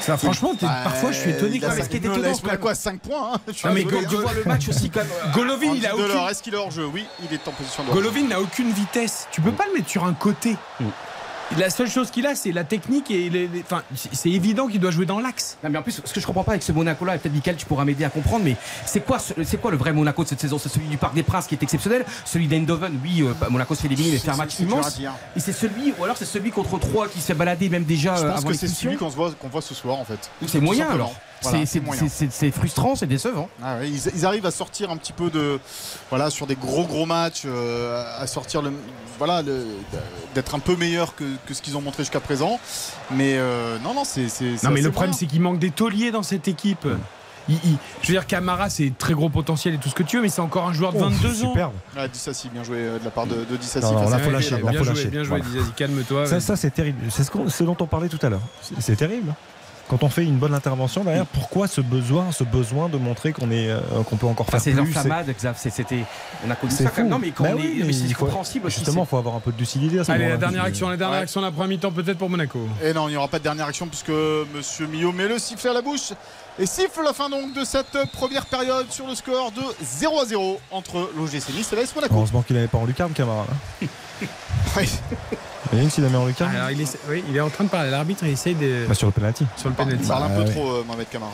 ça, 0.00 0.16
franchement, 0.16 0.52
Bah, 0.60 0.68
parfois, 0.84 1.12
je 1.12 1.18
suis 1.18 1.30
étonné. 1.30 1.60
cinq- 1.60 1.82
ce 1.84 1.88
qui 1.90 1.96
est 1.98 2.00
non, 2.00 2.12
étonnant, 2.14 2.32
Monaco 2.42 2.68
a 2.68 2.74
5 2.74 3.00
points. 3.00 3.32
hein. 3.34 3.40
Non, 3.64 3.72
mais 3.74 3.84
Go- 3.84 3.98
Tu 4.08 4.16
vois 4.16 4.32
le 4.32 4.44
match 4.44 4.68
aussi 4.70 4.88
quand 4.88 5.00
même. 5.00 5.32
Golovin, 5.34 5.74
il 5.74 5.86
a 5.86 5.94
aucune. 5.94 6.06
est-ce 6.30 6.42
qu'il 6.42 6.54
est 6.54 6.56
hors 6.56 6.70
jeu 6.70 6.86
Oui, 6.86 7.04
il 7.28 7.34
est 7.34 7.46
en 7.46 7.50
position 7.52 7.84
de. 7.84 7.90
Golovin 7.90 8.26
n'a 8.26 8.40
aucune 8.40 8.72
vitesse. 8.72 9.28
Tu 9.32 9.42
peux 9.42 9.52
pas 9.52 9.66
le 9.66 9.74
mettre 9.74 9.90
sur 9.90 10.04
un 10.04 10.14
côté. 10.14 10.56
La 11.58 11.70
seule 11.70 11.88
chose 11.90 12.10
qu'il 12.10 12.26
a, 12.26 12.34
c'est 12.34 12.52
la 12.52 12.64
technique 12.64 13.10
et 13.10 13.28
les, 13.30 13.46
les- 13.46 13.60
enfin, 13.62 13.82
c'est 13.94 14.12
c'est 14.14 14.30
évident 14.30 14.66
qu'il 14.66 14.80
doit 14.80 14.90
jouer 14.90 15.06
dans 15.06 15.20
l'axe. 15.20 15.56
Non 15.62 15.70
mais 15.70 15.78
en 15.78 15.82
plus, 15.82 16.00
ce 16.04 16.12
que 16.12 16.18
je 16.20 16.26
comprends 16.26 16.42
pas 16.42 16.52
avec 16.52 16.62
ce 16.62 16.72
Monaco-là, 16.72 17.14
et 17.14 17.18
peut-être 17.18 17.34
Michael, 17.34 17.56
tu 17.56 17.66
pourras 17.66 17.84
m'aider 17.84 18.02
à 18.04 18.10
comprendre, 18.10 18.44
mais 18.44 18.56
c'est 18.86 19.04
quoi, 19.04 19.18
ce- 19.18 19.34
c'est 19.44 19.60
quoi 19.60 19.70
le 19.70 19.76
vrai 19.76 19.92
Monaco 19.92 20.24
de 20.24 20.28
cette 20.28 20.40
saison? 20.40 20.58
C'est 20.58 20.68
celui 20.70 20.86
du 20.86 20.96
Parc 20.96 21.14
des 21.14 21.22
Princes 21.22 21.46
qui 21.46 21.54
est 21.54 21.62
exceptionnel, 21.62 22.04
celui 22.24 22.48
d'Eindhoven, 22.48 22.98
oui, 23.04 23.22
euh, 23.22 23.32
Monaco 23.50 23.74
se 23.74 23.82
fait 23.82 23.86
éliminer, 23.88 24.12
mais 24.12 24.18
fait 24.18 24.30
un 24.30 24.36
match 24.36 24.54
C'est 24.56 24.62
immense. 24.64 24.98
Et 25.36 25.40
c'est 25.40 25.52
celui, 25.52 25.92
ou 25.98 26.04
alors 26.04 26.16
c'est 26.16 26.24
celui 26.24 26.50
contre 26.50 26.78
3 26.78 27.08
qui 27.08 27.20
se 27.20 27.26
fait 27.26 27.34
balader 27.34 27.68
même 27.68 27.84
déjà 27.84 28.16
Je 28.16 28.22
euh, 28.24 28.28
pense 28.30 28.38
avant 28.38 28.48
que 28.48 28.54
c'est 28.54 28.66
celui 28.68 28.96
qu'on 28.96 29.08
voit, 29.08 29.30
qu'on 29.32 29.48
voit 29.48 29.62
ce 29.62 29.74
soir 29.74 29.98
en 29.98 30.04
fait. 30.04 30.30
C'est 30.46 30.60
moyen 30.60 30.88
alors. 30.90 31.14
Voilà, 31.44 31.64
C'est- 31.66 32.50
frustrant, 32.50 32.94
c'est 32.96 33.06
décevant. 33.06 33.48
Ah 33.62 33.76
ouais, 33.78 33.88
ils, 33.90 34.00
ils 34.16 34.26
arrivent 34.26 34.46
à 34.46 34.50
sortir 34.50 34.90
un 34.90 34.96
petit 34.96 35.12
peu 35.12 35.30
de 35.30 35.58
voilà 36.10 36.30
sur 36.30 36.46
des 36.46 36.56
gros 36.56 36.84
gros 36.84 37.06
matchs, 37.06 37.42
euh, 37.46 38.02
à 38.18 38.26
sortir 38.26 38.62
le 38.62 38.72
voilà 39.18 39.42
le- 39.42 39.64
d'être 40.34 40.54
un 40.54 40.58
peu 40.58 40.76
meilleur 40.76 41.14
que, 41.14 41.24
que 41.46 41.54
ce 41.54 41.62
qu'ils 41.62 41.76
ont 41.76 41.80
montré 41.80 42.02
jusqu'à 42.02 42.20
présent. 42.20 42.58
Mais 43.10 43.34
euh, 43.36 43.78
non 43.84 43.94
non 43.94 44.04
c'est 44.04 44.26
Non, 44.62 44.70
mais 44.70 44.80
le 44.82 44.90
problème, 44.90 45.12
c'est 45.14 45.26
qu'il 45.26 45.40
manque 45.40 45.58
des 45.58 45.70
tauliers 45.70 46.10
dans 46.10 46.22
cette 46.22 46.48
équipe. 46.48 46.86
Il- 47.46 47.56
il- 47.62 47.76
je 48.00 48.08
veux 48.08 48.14
dire, 48.14 48.26
Camara, 48.26 48.70
c'est 48.70 48.90
très 48.96 49.12
gros 49.12 49.28
potentiel 49.28 49.74
et 49.74 49.76
tout 49.78 49.90
ce 49.90 49.94
que 49.94 50.02
tu 50.02 50.16
veux, 50.16 50.22
mais 50.22 50.30
c'est 50.30 50.40
encore 50.40 50.66
un 50.66 50.72
joueur 50.72 50.94
de 50.94 50.98
22 50.98 51.44
ans. 51.44 51.48
Superbe. 51.50 51.74
Ah, 51.94 52.08
Dissassi, 52.08 52.48
bien 52.48 52.64
joué 52.64 52.78
euh, 52.78 52.98
de 52.98 53.04
la 53.04 53.10
part 53.10 53.26
de, 53.26 53.44
de 53.44 53.56
Dissassi. 53.58 53.84
Non, 53.84 54.00
non, 54.00 54.08
là, 54.08 54.18
faut 54.18 54.30
lâcher, 54.30 54.50
là, 54.52 54.56
Bien 54.70 54.78
faut 54.78 54.84
joué, 54.86 54.94
lâcher. 54.94 55.08
bien 55.08 55.24
joué, 55.24 55.42
Voilà. 55.42 55.66
Calme-toi. 55.76 56.26
Ça, 56.26 56.40
ça 56.40 56.56
c'est 56.56 56.70
terrible. 56.70 57.00
C'est 57.10 57.22
ce, 57.22 57.62
dont 57.64 57.76
on 57.78 57.86
parlait 57.86 58.08
tout 58.08 58.18
à 58.22 58.30
l'heure. 58.30 58.40
C'est- 58.62 58.74
C'est 58.80 58.96
terrible. 58.96 59.34
Quand 59.88 60.02
on 60.02 60.08
fait 60.08 60.24
une 60.24 60.38
bonne 60.38 60.54
intervention 60.54 61.04
derrière, 61.04 61.26
pourquoi 61.26 61.68
ce 61.68 61.82
besoin, 61.82 62.32
ce 62.32 62.42
besoin 62.42 62.88
de 62.88 62.96
montrer 62.96 63.32
qu'on 63.32 63.50
est, 63.50 63.68
euh, 63.68 63.80
qu'on 64.08 64.16
peut 64.16 64.26
encore 64.26 64.46
Enfin, 64.48 64.58
faire 64.58 64.60
c'est 64.74 64.80
plus 64.82 64.92
c'est- 64.92 65.08
l'enflammade, 65.08 65.34
c'était. 65.68 66.04
On 66.46 66.50
a 66.50 66.56
connu 66.56 66.72
ça 66.72 66.84
quand 66.84 66.96
même. 66.96 67.06
fou. 67.06 67.10
Non, 67.10 67.18
mais 67.18 67.30
quand 67.32 67.44
Bah 67.44 67.50
on 67.52 67.56
oui, 67.58 67.80
est. 67.82 67.84
mais 67.84 67.92
c'est 67.92 68.12
compréhensible 68.14 68.66
aussi. 68.66 68.78
Justement, 68.78 69.02
il 69.04 69.06
faut 69.08 69.18
avoir 69.18 69.34
un 69.36 69.40
peu 69.40 69.52
de 69.52 69.58
lucidité 69.58 69.98
à 69.98 70.04
ce 70.04 70.10
Allez, 70.12 70.28
la 70.28 70.36
dernière 70.38 70.64
action, 70.64 70.88
la 70.88 70.96
dernière 70.96 71.18
Ouais. 71.18 71.22
action, 71.24 71.40
la 71.42 71.50
première 71.50 71.68
mi-temps 71.68 71.92
peut-être 71.92 72.16
pour 72.18 72.30
Monaco. 72.30 72.66
Et 72.82 72.94
non, 72.94 73.08
il 73.08 73.12
n'y 73.12 73.16
aura 73.18 73.28
pas 73.28 73.38
de 73.38 73.44
dernière 73.44 73.66
action 73.66 73.86
puisque 73.86 74.10
Monsieur 74.54 74.86
Millot 74.86 75.12
met 75.12 75.28
le 75.28 75.38
sifflet 75.38 75.68
à 75.70 75.74
la 75.74 75.82
bouche 75.82 76.12
et 76.58 76.66
siffle 76.66 77.02
la 77.04 77.12
fin 77.12 77.28
donc 77.28 77.52
de 77.54 77.64
cette 77.64 77.96
première 78.12 78.46
période 78.46 78.86
sur 78.90 79.06
le 79.06 79.14
score 79.14 79.50
de 79.52 79.62
0 79.82 80.20
à 80.20 80.24
0 80.26 80.60
entre 80.70 81.10
l'OGC 81.16 81.50
Nice 81.54 81.72
et 81.72 81.76
l'AS 81.76 81.94
Monaco. 81.94 82.14
Heureusement 82.14 82.42
qu'il 82.42 82.56
n'avait 82.56 82.68
pas 82.68 82.78
en 82.78 82.84
lucarne, 82.86 83.12
Camara. 83.12 83.46
là. 83.82 83.88
Ouais. 84.76 84.88
Imagine 85.72 85.90
s'il 85.90 86.04
avait 86.04 86.16
en 86.16 86.26
lucarne. 86.26 86.54
Alors, 86.54 86.70
il, 86.70 86.80
essaie- 86.80 86.98
oui, 87.08 87.22
il 87.28 87.36
est 87.36 87.40
en 87.40 87.50
train 87.50 87.64
de 87.64 87.68
parler. 87.68 87.90
L'arbitre, 87.90 88.22
il 88.24 88.30
essaye 88.30 88.54
de. 88.54 88.86
Bah, 88.88 88.94
sur 88.94 89.06
le 89.08 89.12
penalty. 89.12 89.44
sur 89.56 89.68
le 89.68 89.74
Il 89.74 89.76
penalty. 89.84 90.06
parle 90.08 90.22
un 90.24 90.30
Ah 90.32 90.40
peu 90.40 90.44
trop, 90.50 90.70
euh, 90.70 90.84
Mohamed 90.86 91.08
Camara. 91.10 91.32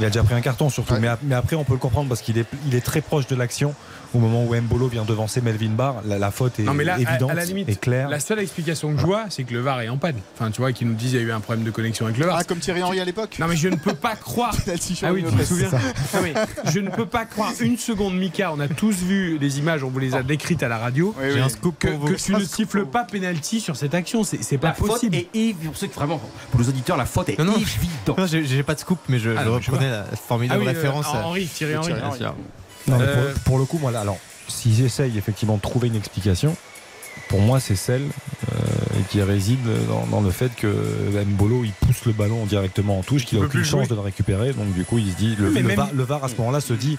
Il 0.00 0.06
a 0.06 0.08
déjà 0.10 0.22
pris 0.22 0.34
un 0.34 0.40
carton 0.40 0.68
surtout. 0.68 0.92
Ouais. 0.94 1.00
Mais, 1.00 1.08
a- 1.08 1.18
mais 1.22 1.34
après, 1.34 1.56
on 1.56 1.64
peut 1.64 1.72
le 1.74 1.78
comprendre 1.78 2.08
parce 2.08 2.20
qu'il 2.22 2.38
est, 2.38 2.46
il 2.66 2.74
est 2.74 2.80
très 2.84 3.00
proche 3.00 3.26
de 3.26 3.36
l'action. 3.36 3.74
Au 4.14 4.18
moment 4.18 4.44
où 4.44 4.54
Mbolo 4.54 4.88
vient 4.88 5.04
devancer 5.04 5.40
Melvin 5.42 5.68
Barr, 5.70 5.96
la, 6.06 6.18
la 6.18 6.30
faute 6.30 6.58
est 6.58 6.62
Non, 6.62 6.72
mais 6.74 6.84
là, 6.84 6.94
à- 6.94 6.98
évidente 7.00 7.30
à, 7.30 7.34
la 7.34 7.44
limite, 7.44 7.68
et 7.68 7.76
claire. 7.76 8.08
la 8.08 8.20
seule 8.20 8.38
explication 8.38 8.94
que 8.94 9.00
je 9.00 9.04
vois, 9.04 9.24
c'est 9.28 9.44
que 9.44 9.52
le 9.52 9.60
VAR 9.60 9.80
est 9.82 9.88
en 9.90 9.98
panne. 9.98 10.16
Enfin, 10.34 10.50
tu 10.50 10.60
vois, 10.62 10.72
qu'ils 10.72 10.88
nous 10.88 10.94
disent 10.94 11.10
qu'il 11.10 11.20
y 11.20 11.22
a 11.22 11.26
eu 11.26 11.32
un 11.32 11.40
problème 11.40 11.64
de 11.64 11.70
connexion 11.70 12.06
avec 12.06 12.16
le 12.18 12.24
VAR. 12.26 12.36
Ah, 12.40 12.44
comme 12.44 12.58
Thierry 12.58 12.82
Henry 12.82 13.00
à 13.00 13.04
l'époque 13.04 13.36
Non, 13.38 13.46
mais 13.48 13.56
je 13.56 13.68
ne 13.68 13.76
peux 13.76 13.94
pas 13.94 14.16
croire. 14.20 14.54
Ah 15.02 15.12
oui, 15.12 15.24
tu 15.28 15.36
te 15.36 15.42
souviens 15.44 15.68
Non, 16.14 16.20
mais 16.22 16.32
Je 16.70 16.80
ne 16.80 16.88
peux 16.90 17.06
pas 17.06 17.26
croire 17.26 17.52
une 17.60 17.76
seconde, 17.76 18.16
Mika. 18.16 18.52
On 18.52 18.60
a 18.60 18.68
tous 18.68 18.94
vu 18.96 19.36
les 19.38 19.58
images, 19.58 19.84
on 19.84 19.88
vous 19.90 19.98
les 19.98 20.14
a 20.14 20.22
décrites 20.22 20.62
à 20.62 20.68
la 20.68 20.78
radio. 20.78 21.14
Oui, 21.20 21.38
un 21.38 21.48
scoop 21.50 21.78
Que, 21.78 21.88
pour 21.88 21.98
vous. 21.98 22.06
que 22.14 22.14
tu 22.18 22.32
ne 22.32 22.40
siffles 22.44 22.86
pas 22.86 23.04
penalty 23.04 23.60
sur 23.60 23.76
cette 23.76 23.94
action, 23.94 24.24
c'est 24.24 24.42
c'est 24.42 24.58
pas 24.58 24.68
La 24.68 24.74
faute 24.74 24.88
possible. 24.88 25.16
est 25.16 25.28
évidente. 25.34 25.64
Pour 25.66 25.76
ceux 25.76 25.86
qui 25.88 25.94
vraiment, 25.94 26.20
pour 26.50 26.60
les 26.60 26.68
auditeurs, 26.68 26.96
la 26.96 27.04
faute 27.06 27.28
est 27.28 27.38
Non, 27.38 27.44
non. 27.44 27.56
évidente. 27.58 28.18
Non, 28.18 28.26
j'ai 28.26 28.44
j'ai 28.44 28.62
pas 28.62 28.74
de 28.74 28.80
scoop, 28.80 28.98
mais 29.08 29.18
je, 29.18 29.30
Ah, 29.36 29.44
je 29.44 29.48
non, 29.50 29.60
je 29.60 29.70
reprenais 29.70 29.90
la 29.90 30.04
formidable 30.16 30.60
Ah 30.62 30.64
oui, 30.64 30.68
euh, 30.70 30.72
référence. 30.78 31.06
à- 31.14 31.26
Henri, 31.26 31.46
Thierry 31.46 31.76
Henry. 31.76 31.92
Non, 32.88 32.98
mais 32.98 33.04
Euh, 33.06 33.32
pour, 33.34 33.42
pour 33.42 33.58
le 33.58 33.64
coup, 33.64 33.78
moi, 33.78 33.90
là, 33.90 34.00
alors, 34.00 34.18
si 34.48 34.74
j'essaye 34.74 35.16
effectivement 35.18 35.56
de 35.56 35.60
trouver 35.60 35.88
une 35.88 35.96
explication, 35.96 36.56
pour 37.28 37.40
moi, 37.40 37.60
c'est 37.60 37.76
celle 37.76 38.02
euh, 38.02 38.56
qui 39.10 39.20
réside 39.22 39.58
dans, 39.88 40.06
dans 40.06 40.20
le 40.20 40.30
fait 40.30 40.54
que 40.56 40.66
Mbolo 41.26 41.64
il 41.64 41.72
pousse 41.72 42.04
le 42.06 42.12
ballon 42.12 42.46
directement 42.46 42.98
en 42.98 43.02
touche, 43.02 43.24
qu'il 43.26 43.38
Il 43.38 43.40
a 43.40 43.44
peut 43.44 43.48
aucune 43.48 43.64
chance 43.64 43.80
jouer. 43.80 43.88
de 43.88 43.94
le 43.94 44.00
récupérer. 44.00 44.52
Donc, 44.52 44.72
du 44.72 44.84
coup, 44.84 44.98
il 44.98 45.10
se 45.12 45.16
dit, 45.16 45.36
le, 45.38 45.50
Mais 45.50 45.60
le 45.60 45.68
même- 45.68 45.76
VAR, 45.76 45.88
le 45.92 46.02
VAR, 46.04 46.24
à 46.24 46.28
ce 46.28 46.36
moment-là 46.36 46.60
se 46.60 46.72
dit, 46.72 46.96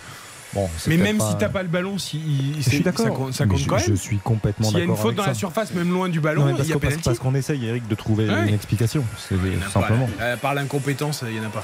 bon, 0.53 0.69
c'est 0.77 0.89
Mais 0.91 0.97
même 0.97 1.17
pas- 1.17 1.31
si 1.31 1.37
t'as 1.37 1.49
pas 1.49 1.63
le 1.63 1.69
ballon, 1.69 1.97
si, 1.97 2.17
il- 2.19 2.61
Je 2.61 2.69
suis 2.69 2.81
d'accord. 2.81 3.05
ça 3.05 3.11
compte, 3.11 3.33
ça 3.33 3.45
Mais 3.45 3.51
compte 3.51 3.59
je, 3.61 3.67
quand 3.67 3.77
je 3.79 3.93
suis 3.95 4.17
complètement 4.19 4.67
S'il 4.67 4.77
y 4.77 4.81
a 4.81 4.85
d'accord. 4.85 4.95
une 4.97 5.01
faute 5.01 5.15
dans 5.15 5.25
la 5.25 5.33
surface, 5.33 5.73
même 5.73 5.91
loin 5.91 6.09
du 6.09 6.17
Non, 6.19 6.23
ballon, 6.23 6.49
il 6.49 6.55
parce 6.55 6.67
que- 6.69 6.99
parce- 7.03 7.19
qu'on 7.19 7.33
essaye, 7.33 7.65
Eric, 7.65 7.87
de 7.87 7.95
trouver 7.95 8.29
Ouais. 8.29 8.47
une 8.49 8.53
explication. 8.53 9.03
C'est 9.27 9.35
pas, 9.35 9.69
simplement. 9.71 10.07
Euh, 10.21 10.37
par 10.37 10.53
l'incompétence, 10.53 11.23
il 11.27 11.37
y 11.37 11.39
en 11.39 11.45
a 11.45 11.49
pas. 11.49 11.63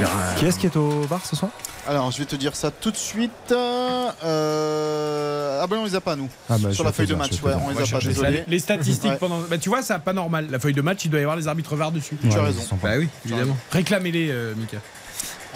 Euh, 0.00 0.04
Qui 0.36 0.46
est-ce 0.46 0.58
qui 0.60 0.66
est 0.66 0.76
au 0.76 1.04
bar 1.10 1.24
ce 1.26 1.34
soir? 1.34 1.50
Alors, 1.88 2.10
je 2.10 2.18
vais 2.18 2.26
te 2.26 2.36
dire 2.36 2.54
ça 2.54 2.70
tout 2.70 2.90
de 2.90 2.96
suite. 2.96 3.30
Euh, 3.50 4.10
Ah 5.62 5.66
ben 5.66 5.78
on 5.78 5.84
les 5.86 5.94
a 5.94 6.00
pas 6.00 6.16
nous. 6.16 6.28
Ah 6.50 6.56
bah, 6.58 6.72
Sur 6.72 6.84
la 6.84 6.92
feuille 6.92 7.06
de 7.06 7.14
match, 7.14 7.40
ouais, 7.42 7.52
on 7.64 7.70
les 7.70 7.82
a 7.82 7.86
pas. 7.86 7.98
Désolé. 8.04 8.44
Les 8.46 8.58
statistiques 8.58 9.12
Ouais. 9.12 9.16
pendant. 9.16 9.40
Bah, 9.40 9.56
tu 9.58 9.68
vois, 9.70 9.82
ça 9.82 9.98
pas 9.98 10.12
normal. 10.12 10.48
La 10.50 10.58
feuille 10.58 10.74
de 10.74 10.82
match, 10.82 11.04
il 11.06 11.10
doit 11.10 11.20
y 11.20 11.22
avoir 11.22 11.36
les 11.36 11.48
arbitres 11.48 11.74
VAR 11.76 11.90
dessus. 11.90 12.16
Tu 12.20 12.36
as 12.36 12.42
raison. 12.42 12.62
Bah 12.82 12.90
oui, 12.98 13.08
évidemment. 13.24 13.56
Réclamez-les, 13.72 14.28
euh, 14.30 14.54
Mika. 14.56 14.76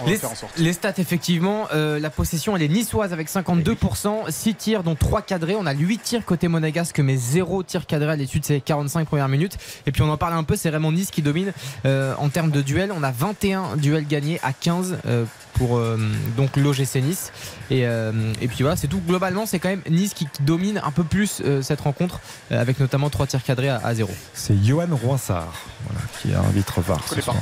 Les, 0.06 0.16
faire 0.16 0.30
en 0.30 0.34
sorte. 0.34 0.58
les 0.58 0.72
stats, 0.72 0.94
effectivement, 0.98 1.66
euh, 1.72 1.98
la 1.98 2.10
possession, 2.10 2.56
elle 2.56 2.62
est 2.62 2.68
niçoise 2.68 3.12
avec 3.12 3.28
52%, 3.28 4.30
6 4.30 4.54
tirs, 4.54 4.82
dont 4.82 4.94
3 4.94 5.22
cadrés. 5.22 5.54
On 5.56 5.66
a 5.66 5.72
8 5.74 5.98
tirs 6.02 6.24
côté 6.24 6.48
monégasque, 6.48 6.98
mais 7.00 7.16
0 7.16 7.62
tir 7.62 7.86
cadré 7.86 8.12
à 8.12 8.16
l'issue 8.16 8.40
de 8.40 8.44
ces 8.44 8.60
45 8.60 9.06
premières 9.06 9.28
minutes. 9.28 9.56
Et 9.86 9.92
puis 9.92 10.02
on 10.02 10.10
en 10.10 10.16
parle 10.16 10.34
un 10.34 10.44
peu, 10.44 10.56
c'est 10.56 10.70
vraiment 10.70 10.92
Nice 10.92 11.10
qui 11.10 11.22
domine 11.22 11.52
euh, 11.84 12.14
en 12.18 12.28
termes 12.28 12.50
de 12.50 12.62
duels. 12.62 12.92
On 12.96 13.02
a 13.02 13.10
21 13.10 13.76
duels 13.76 14.06
gagnés 14.06 14.40
à 14.42 14.52
15 14.52 14.98
euh, 15.06 15.24
pour 15.54 15.76
euh, 15.76 15.98
donc 16.36 16.56
l'OGC 16.56 16.96
Nice. 16.96 17.32
Et, 17.70 17.86
euh, 17.86 18.32
et 18.40 18.48
puis 18.48 18.58
voilà, 18.62 18.76
c'est 18.76 18.88
tout. 18.88 19.00
Globalement, 19.06 19.46
c'est 19.46 19.58
quand 19.58 19.68
même 19.68 19.82
Nice 19.88 20.14
qui, 20.14 20.26
qui 20.26 20.42
domine 20.42 20.80
un 20.84 20.90
peu 20.90 21.04
plus 21.04 21.40
euh, 21.44 21.62
cette 21.62 21.80
rencontre, 21.80 22.20
euh, 22.50 22.60
avec 22.60 22.80
notamment 22.80 23.10
3 23.10 23.26
tirs 23.26 23.42
cadrés 23.42 23.68
à, 23.68 23.76
à 23.84 23.94
0. 23.94 24.10
C'est 24.34 24.62
Johan 24.64 24.86
Roissard 24.90 25.52
voilà, 25.86 26.00
qui 26.20 26.30
est 26.30 26.34
arbitre 26.34 26.80
VAR. 26.80 27.02
ce 27.08 27.20
soir. 27.20 27.36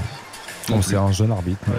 C'est 0.83 0.97
un 0.97 1.13
jeune 1.13 1.33
arbitre. 1.33 1.61
mais- 1.69 1.75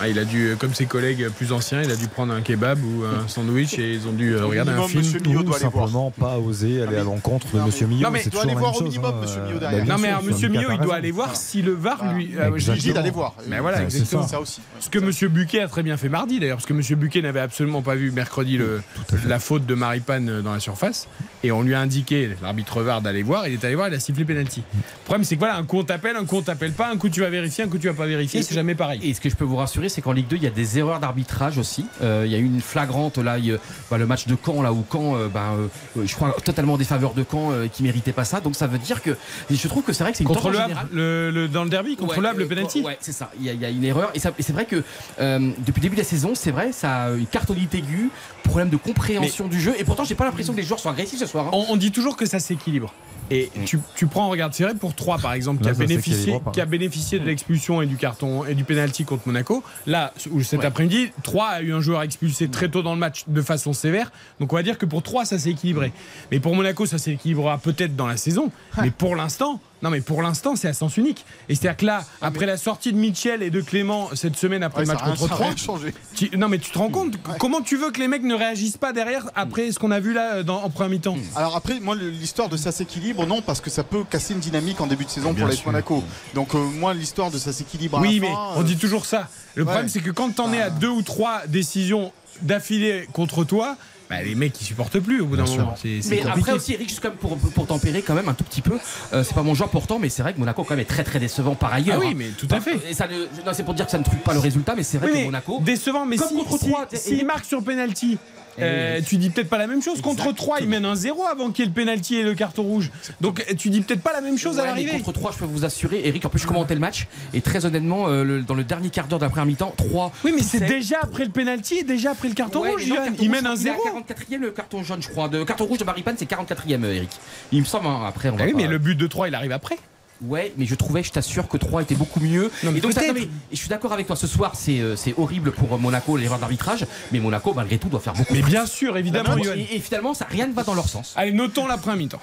Ah, 0.00 0.08
il 0.08 0.18
a 0.18 0.24
dû, 0.24 0.46
euh, 0.50 0.54
comme 0.56 0.74
ses 0.74 0.86
collègues 0.86 1.28
plus 1.30 1.52
anciens, 1.52 1.82
il 1.82 1.90
a 1.90 1.96
dû 1.96 2.06
prendre 2.06 2.32
un 2.32 2.40
kebab 2.40 2.78
ou 2.84 3.04
un 3.04 3.26
sandwich 3.28 3.78
et 3.78 3.94
ils 3.94 4.06
ont 4.06 4.12
dû 4.12 4.34
euh, 4.34 4.44
regarder 4.46 4.70
un 4.72 4.86
film. 4.86 5.02
monsieur 5.02 5.18
Millot 5.20 5.42
doit 5.42 5.56
aller 5.56 5.64
voir. 5.66 5.86
simplement 5.88 6.10
pas 6.12 6.38
oser 6.38 6.82
aller 6.82 6.96
à 6.98 7.02
l'encontre 7.04 7.48
de 7.48 7.56
Non, 7.56 7.62
mais- 7.62 7.66
Monsieur 7.66 7.86
Millot. 7.88 8.02
Non, 8.06 8.10
mais 8.12 8.20
c'est 8.22 8.30
doit 8.32 8.42
aller 8.42 8.54
voir 8.54 8.70
au 8.76 8.78
chose, 8.78 8.88
minimum, 8.88 9.12
hein, 9.14 9.20
Monsieur 9.22 9.40
Millot 9.42 9.56
euh, 9.56 9.60
derrière. 9.60 9.78
bah, 9.80 9.84
bien 9.84 9.94
Non 9.96 10.00
mais 10.00 10.08
sûr, 10.08 10.16
alors, 10.18 10.24
Monsieur 10.30 10.48
Millot, 10.48 10.68
il 10.72 10.78
doit 10.80 10.94
aller 10.94 11.10
voir 11.10 11.34
si 11.36 11.62
le 11.62 11.72
VAR 11.72 12.14
lui. 12.14 12.26
Ouais, 12.36 12.42
euh, 12.42 12.52
j'ai-. 12.58 12.72
Il 12.74 12.78
dit 12.78 12.92
d'aller 12.92 13.10
voir. 13.10 13.34
Mais 13.48 13.58
voilà, 13.58 13.82
exactement. 13.82 14.22
ça. 14.22 14.28
Ça 14.28 14.40
aussi. 14.40 14.60
Ce 14.78 14.88
que 14.88 14.98
Monsieur 15.00 15.28
Buquet 15.28 15.60
a 15.62 15.68
très 15.68 15.82
bien 15.82 15.96
fait 15.96 16.08
mardi 16.08 16.38
d'ailleurs, 16.38 16.58
parce 16.58 16.66
que 16.66 16.74
Monsieur 16.74 16.94
Buquet 16.96 17.20
n'avait 17.22 17.40
absolument 17.40 17.82
pas 17.82 17.96
vu 17.96 18.12
mercredi 18.12 18.56
le, 18.56 18.82
la 19.26 19.38
faute 19.40 19.66
de 19.66 19.74
Maripane 19.74 20.42
dans 20.42 20.52
la 20.52 20.60
surface, 20.60 21.08
et 21.42 21.50
on 21.50 21.62
lui 21.62 21.74
a 21.74 21.80
indiqué, 21.80 22.30
l'arbitre 22.40 22.82
VAR, 22.82 23.00
d'aller 23.02 23.22
voir, 23.24 23.48
il 23.48 23.54
est 23.54 23.64
allé 23.64 23.74
voir, 23.74 23.88
il 23.88 23.94
a 23.94 24.00
sifflé 24.00 24.24
penalty. 24.24 24.62
Le 24.74 25.04
problème 25.04 25.24
c'est 25.24 25.34
que 25.34 25.40
voilà, 25.40 25.56
un 25.56 25.64
coup 25.64 25.78
on 25.78 25.84
t'appelle, 25.84 26.16
un 26.16 26.24
coup 26.24 26.36
on 26.36 26.42
t'appelle 26.42 26.72
pas, 26.72 26.88
un 26.92 26.96
coup 26.98 27.08
tu 27.08 27.20
vas 27.20 27.30
vérifier, 27.30 27.64
un 27.64 27.68
coup 27.68 27.78
tu 27.78 27.88
vas 27.88 27.94
pas 27.94 28.06
vérifier, 28.06 28.42
c'est 28.42 28.54
jamais 28.54 28.74
pareil. 28.76 29.00
Et 29.02 29.12
ce 29.14 29.20
que 29.20 29.28
je 29.28 29.34
peux 29.36 29.44
vous 29.44 29.56
rassurer, 29.56 29.87
c'est 29.88 30.02
qu'en 30.02 30.12
Ligue 30.12 30.28
2, 30.28 30.36
il 30.36 30.42
y 30.42 30.46
a 30.46 30.50
des 30.50 30.78
erreurs 30.78 31.00
d'arbitrage 31.00 31.58
aussi. 31.58 31.86
Euh, 32.02 32.24
il 32.26 32.32
y 32.32 32.34
a 32.34 32.38
eu 32.38 32.44
une 32.44 32.60
flagrante 32.60 33.18
là, 33.18 33.38
il 33.38 33.58
bah, 33.90 33.98
le 33.98 34.06
match 34.06 34.26
de 34.26 34.36
Caen 34.44 34.62
là 34.62 34.72
où 34.72 34.84
Caen, 34.90 35.16
euh, 35.16 35.28
bah, 35.28 35.54
euh, 35.96 36.04
je 36.04 36.14
crois 36.14 36.34
totalement 36.44 36.74
en 36.74 36.76
défaveur 36.76 37.14
de 37.14 37.24
Caen, 37.28 37.52
qui 37.72 37.82
méritait 37.82 38.12
pas 38.12 38.24
ça. 38.24 38.40
Donc 38.40 38.56
ça 38.56 38.66
veut 38.66 38.78
dire 38.78 39.02
que 39.02 39.16
je 39.50 39.68
trouve 39.68 39.82
que 39.82 39.92
c'est 39.92 40.04
vrai 40.04 40.12
que 40.12 40.18
c'est 40.18 40.24
une 40.24 40.28
Contre 40.28 40.52
tendance 40.52 40.70
le 40.92 41.48
dans 41.48 41.64
le 41.64 41.70
derby, 41.70 41.96
Ouais, 42.00 42.16
le 42.36 42.46
penalty. 42.46 42.82
Ouais, 42.82 42.98
c'est 43.00 43.12
ça. 43.12 43.30
Il 43.38 43.46
y, 43.46 43.50
a- 43.50 43.52
il 43.52 43.60
y 43.60 43.64
a 43.64 43.70
une 43.70 43.84
erreur. 43.84 44.10
Et, 44.14 44.20
c'est 44.20 44.52
vrai 44.52 44.66
que 44.66 44.82
depuis 45.18 45.80
le 45.80 45.82
début 45.82 45.96
de 45.96 46.00
la 46.00 46.06
saison, 46.06 46.32
c'est 46.34 46.50
vrai, 46.50 46.72
ça 46.72 47.04
a 47.04 47.10
une 47.12 47.26
cartonite 47.26 47.74
aiguë, 47.74 48.10
problème 48.48 48.68
de 48.70 48.76
compréhension 48.76 49.46
du 49.48 49.60
jeu. 49.60 49.74
Et 49.78 49.84
pourtant, 49.84 50.04
j'ai 50.04 50.14
pas 50.14 50.24
l'impression 50.24 50.52
que 50.52 50.58
les 50.58 50.64
joueurs 50.66 50.80
sont 50.80 50.90
agressifs 50.90 51.18
ce 51.20 51.26
soir. 51.26 51.46
hein. 51.46 51.50
On, 51.52 51.66
on 51.70 51.76
dit 51.76 51.92
toujours 51.92 52.16
que 52.16 52.26
ça 52.26 52.38
s'équilibre. 52.40 52.92
Et 53.30 53.50
tu, 53.66 53.78
tu 53.94 54.06
prends, 54.06 54.30
regarde, 54.30 54.54
c'est 54.54 54.64
vrai 54.64 54.74
pour 54.74 54.94
3 54.94 55.18
par 55.18 55.34
exemple, 55.34 55.60
qui 55.60 55.66
Là, 55.68 55.72
a, 55.72 55.74
bénéficié, 55.78 56.40
qui 56.54 56.60
a 56.62 56.64
bénéficié 56.64 57.18
de 57.18 57.26
l'expulsion 57.26 57.82
et 57.82 57.86
du 57.86 57.96
carton 57.96 58.46
et 58.46 58.54
du 58.54 58.64
penalty 58.64 59.04
contre 59.04 59.24
Monaco. 59.26 59.62
Là, 59.86 60.14
où 60.30 60.42
cet 60.42 60.60
Ouais. 60.60 60.64
après-midi, 60.66 61.10
3 61.24 61.44
a 61.46 61.60
eu 61.60 61.74
un 61.74 61.80
joueur 61.82 62.00
expulsé 62.00 62.48
très 62.48 62.70
tôt 62.70 62.82
dans 62.82 62.94
le 62.94 62.98
match 62.98 63.24
de 63.26 63.42
façon 63.42 63.74
sévère. 63.74 64.10
Donc 64.40 64.50
on 64.54 64.56
va 64.56 64.62
dire 64.62 64.78
que 64.78 64.86
pour 64.86 65.02
3, 65.02 65.26
ça 65.26 65.38
s'est 65.38 65.50
équilibré. 65.50 65.92
Mais 66.30 66.40
pour 66.40 66.54
Monaco, 66.54 66.86
ça 66.86 66.96
s'équilibrera 66.96 67.58
peut-être 67.58 67.94
dans 67.96 68.06
la 68.06 68.16
saison. 68.16 68.50
Mais 68.80 68.90
pour 68.90 69.14
l'instant, 69.14 69.60
non 69.82 69.90
mais 69.90 70.00
pour 70.00 70.22
l'instant, 70.22 70.56
c'est 70.56 70.68
à 70.68 70.72
sens 70.72 70.96
unique. 70.96 71.24
Et 71.48 71.54
c'est-à-dire 71.54 71.76
que 71.76 71.86
là, 71.86 72.04
après 72.20 72.46
la 72.46 72.56
sortie 72.56 72.92
de 72.92 72.98
Mitchell 72.98 73.42
et 73.42 73.50
de 73.50 73.60
Clément 73.60 74.10
cette 74.14 74.36
semaine 74.36 74.62
après 74.62 74.80
Ouais, 74.80 74.86
le 74.86 74.92
match 74.92 75.04
contre 75.04 75.18
ça 75.18 75.24
a 75.26 75.28
3, 75.28 75.46
rien 75.46 75.56
changé. 75.56 75.94
tu- 76.14 76.36
non 76.36 76.48
mais 76.48 76.58
tu 76.58 76.70
te 76.70 76.78
rends 76.78 76.88
compte 76.90 77.14
comment 77.38 77.60
tu 77.60 77.76
veux 77.76 77.90
que 77.90 78.00
les 78.00 78.08
mecs 78.08 78.22
ne 78.22 78.34
réagissent 78.34 78.76
pas 78.76 78.92
derrière 78.92 79.30
après 79.34 79.70
ce 79.72 79.78
qu'on 79.78 79.90
a 79.90 80.00
vu 80.00 80.12
là 80.12 80.42
dans, 80.42 80.62
en 80.62 80.70
première 80.70 80.90
mi-temps 80.90 81.16
Alors 81.36 81.56
après, 81.56 81.80
moi, 81.80 81.94
l'histoire 81.96 82.48
de 82.48 82.56
ça 82.56 82.72
s'équilibre, 82.72 83.26
non, 83.26 83.40
parce 83.42 83.60
que 83.60 83.70
ça 83.70 83.84
peut 83.84 84.04
casser 84.04 84.34
une 84.34 84.40
dynamique 84.40 84.80
en 84.80 84.86
début 84.86 85.04
de 85.04 85.10
saison 85.10 85.32
Bien 85.32 85.46
pour 85.46 85.54
sûr. 85.54 85.66
Monaco. 85.66 86.02
Donc 86.34 86.54
euh, 86.54 86.58
moi, 86.58 86.94
l'histoire 86.94 87.30
de 87.30 87.38
ça 87.38 87.52
s'équilibre. 87.52 87.98
à 87.98 88.00
Oui, 88.00 88.16
la 88.16 88.20
mais 88.28 88.32
fin, 88.34 88.52
on 88.56 88.60
euh, 88.60 88.64
dit 88.64 88.76
toujours 88.76 89.06
ça. 89.06 89.28
Le 89.54 89.62
ouais. 89.62 89.66
problème, 89.66 89.88
c'est 89.88 90.00
que 90.00 90.10
quand 90.10 90.34
t'en 90.34 90.52
es 90.52 90.60
à 90.60 90.70
deux 90.70 90.88
ou 90.88 91.02
trois 91.02 91.42
décisions 91.46 92.12
d'affilée 92.42 93.08
contre 93.12 93.44
toi, 93.44 93.76
bah, 94.10 94.22
les 94.22 94.34
mecs 94.34 94.58
ils 94.60 94.64
supportent 94.64 94.98
plus 95.00 95.20
au 95.20 95.26
bout 95.26 95.36
d'un 95.36 95.44
moment. 95.44 95.74
C'est 95.80 96.00
c'est 96.02 96.10
Mais 96.10 96.16
compliqué. 96.22 96.40
après 96.40 96.52
aussi, 96.52 96.72
Eric, 96.74 96.88
juste 96.88 97.00
quand 97.00 97.08
même 97.10 97.18
pour, 97.18 97.36
pour 97.36 97.66
tempérer 97.66 98.02
quand 98.02 98.14
même 98.14 98.28
un 98.28 98.34
tout 98.34 98.44
petit 98.44 98.62
peu, 98.62 98.78
euh, 99.12 99.22
c'est 99.24 99.34
pas 99.34 99.42
mon 99.42 99.54
genre 99.54 99.68
pourtant, 99.68 99.98
mais 99.98 100.08
c'est 100.08 100.22
vrai 100.22 100.32
que 100.34 100.38
Monaco 100.38 100.64
quand 100.64 100.70
même 100.74 100.80
est 100.80 100.84
très 100.88 101.04
très 101.04 101.18
décevant 101.20 101.54
par 101.54 101.72
ailleurs. 101.72 101.96
Ah 101.98 102.00
oui, 102.04 102.12
hein. 102.12 102.14
mais 102.16 102.28
tout 102.30 102.48
à 102.50 102.60
fait. 102.60 102.78
Et 102.88 102.94
ça 102.94 103.06
ne- 103.06 103.14
non, 103.44 103.52
c'est 103.52 103.62
pour 103.64 103.74
dire 103.74 103.84
que 103.84 103.90
ça 103.90 103.98
ne 103.98 104.04
truque 104.04 104.22
pas 104.22 104.32
le 104.34 104.40
résultat, 104.40 104.74
mais 104.76 104.82
c'est 104.82 104.98
vrai 104.98 105.08
Oui, 105.08 105.12
que 105.12 105.18
mais 105.18 105.24
Monaco. 105.26 105.60
décevant, 105.60 106.06
mais 106.06 106.16
Comme 106.16 106.28
si, 106.28 106.34
contre 106.36 106.58
si- 106.58 106.68
Troyes, 106.70 106.86
t'es- 106.86 106.96
s'il 106.96 107.20
et- 107.20 107.24
marque 107.24 107.44
sur 107.44 107.62
penalty. 107.62 108.18
Eh 108.56 108.60
euh, 108.62 108.96
oui. 108.98 109.04
tu 109.04 109.16
dis 109.18 109.30
peut-être 109.30 109.48
pas 109.48 109.58
la 109.58 109.66
même 109.66 109.82
chose. 109.82 110.00
Contre 110.00 110.32
3, 110.32 110.60
il 110.60 110.68
mène 110.68 110.84
un 110.84 110.94
0 110.94 111.26
avant 111.26 111.50
qu'il 111.50 111.64
y 111.64 111.68
ait 111.68 111.70
le 111.70 111.74
penalty 111.74 112.16
et 112.16 112.22
le 112.22 112.34
carton 112.34 112.62
rouge. 112.62 112.90
Donc 113.20 113.44
tu 113.56 113.70
dis 113.70 113.80
peut-être 113.82 114.02
pas 114.02 114.12
la 114.12 114.20
même 114.20 114.38
chose 114.38 114.58
à 114.58 114.62
Ouais, 114.62 114.68
mais 114.74 114.82
l'arrivée. 114.82 114.90
contre 115.02 115.12
3, 115.12 115.32
je 115.32 115.38
peux 115.38 115.44
vous 115.44 115.64
assurer, 115.64 116.00
Eric, 116.04 116.24
en 116.24 116.28
plus 116.28 116.40
je 116.40 116.46
commentais 116.46 116.74
le 116.74 116.80
match, 116.80 117.06
et 117.34 117.40
très 117.40 117.66
honnêtement, 117.66 118.08
euh, 118.08 118.24
le- 118.24 118.42
dans 118.42 118.54
le 118.54 118.64
dernier 118.64 118.90
quart 118.90 119.06
d'heure 119.06 119.18
de 119.18 119.24
la 119.24 119.30
première 119.30 119.46
mi-temps, 119.46 119.74
3. 119.76 120.12
Oui, 120.24 120.32
mais 120.34 120.42
c'est 120.42 120.60
déjà 120.66 120.96
après 121.02 121.24
le 121.24 121.30
penalty 121.30 121.78
et 121.78 121.84
déjà 121.84 122.12
après 122.12 122.28
le 122.28 122.34
carton 122.34 122.60
rouge. 122.62 122.84
Johan. 122.86 123.04
Il 123.20 123.30
mène 123.30 123.46
un 123.46 123.56
0. 123.56 123.76
44e 123.84 124.40
le 124.40 124.50
carton 124.50 124.82
jaune, 124.82 125.02
je 125.02 125.08
crois. 125.08 125.28
De 125.28 125.44
carton 125.44 125.64
rouge 125.66 125.78
de 125.78 125.84
Maripane, 125.84 126.16
c'est 126.18 126.26
44e, 126.28 126.84
euh, 126.84 126.94
Eric. 126.94 127.10
Il 127.52 127.60
me 127.60 127.64
semble, 127.66 127.86
hein, 127.86 128.00
après, 128.06 128.28
on 128.30 128.34
Ah 128.34 128.38
va 128.38 128.44
oui, 128.46 128.52
pas- 128.52 128.58
mais 128.58 128.66
le 128.66 128.78
but 128.78 128.94
de 128.96 129.06
3, 129.06 129.28
il 129.28 129.34
arrive 129.34 129.52
après. 129.52 129.78
Ouais, 130.22 130.52
mais 130.56 130.66
je 130.66 130.74
trouvais, 130.74 131.02
je 131.02 131.12
t'assure 131.12 131.46
que 131.48 131.56
3 131.56 131.82
était 131.82 131.94
beaucoup 131.94 132.18
mieux. 132.20 132.50
Non, 132.64 132.72
mais 132.72 132.78
et 132.78 132.80
donc, 132.80 132.92
ça, 132.92 133.00
peut-être. 133.00 133.14
non, 133.14 133.20
mais- 133.20 133.26
et 133.26 133.52
je 133.52 133.56
suis 133.56 133.68
d'accord 133.68 133.92
avec 133.92 134.06
toi, 134.08 134.16
ce 134.16 134.26
soir, 134.26 134.52
c'est 134.56 134.80
euh, 134.80 134.96
c'est 134.96 135.14
horrible 135.16 135.52
pour 135.52 135.72
euh, 135.74 135.78
Monaco, 135.78 136.16
l'erreur 136.16 136.38
d'arbitrage, 136.38 136.86
mais 137.12 137.20
Monaco, 137.20 137.54
malgré 137.54 137.78
tout, 137.78 137.88
doit 137.88 138.00
faire 138.00 138.14
beaucoup 138.14 138.34
Mais 138.34 138.42
bien 138.42 138.66
sûr, 138.66 138.96
évidemment, 138.96 139.36
Et, 139.38 139.78
finalement, 139.80 140.14
ça, 140.14 140.26
rien 140.28 140.46
ne 140.48 140.52
va 140.54 140.64
dans 140.64 140.74
leur 140.74 140.88
sens. 140.88 141.12
Allez, 141.16 141.30
notons 141.32 141.66
la 141.68 141.78
première 141.78 141.98
mi-temps. 141.98 142.20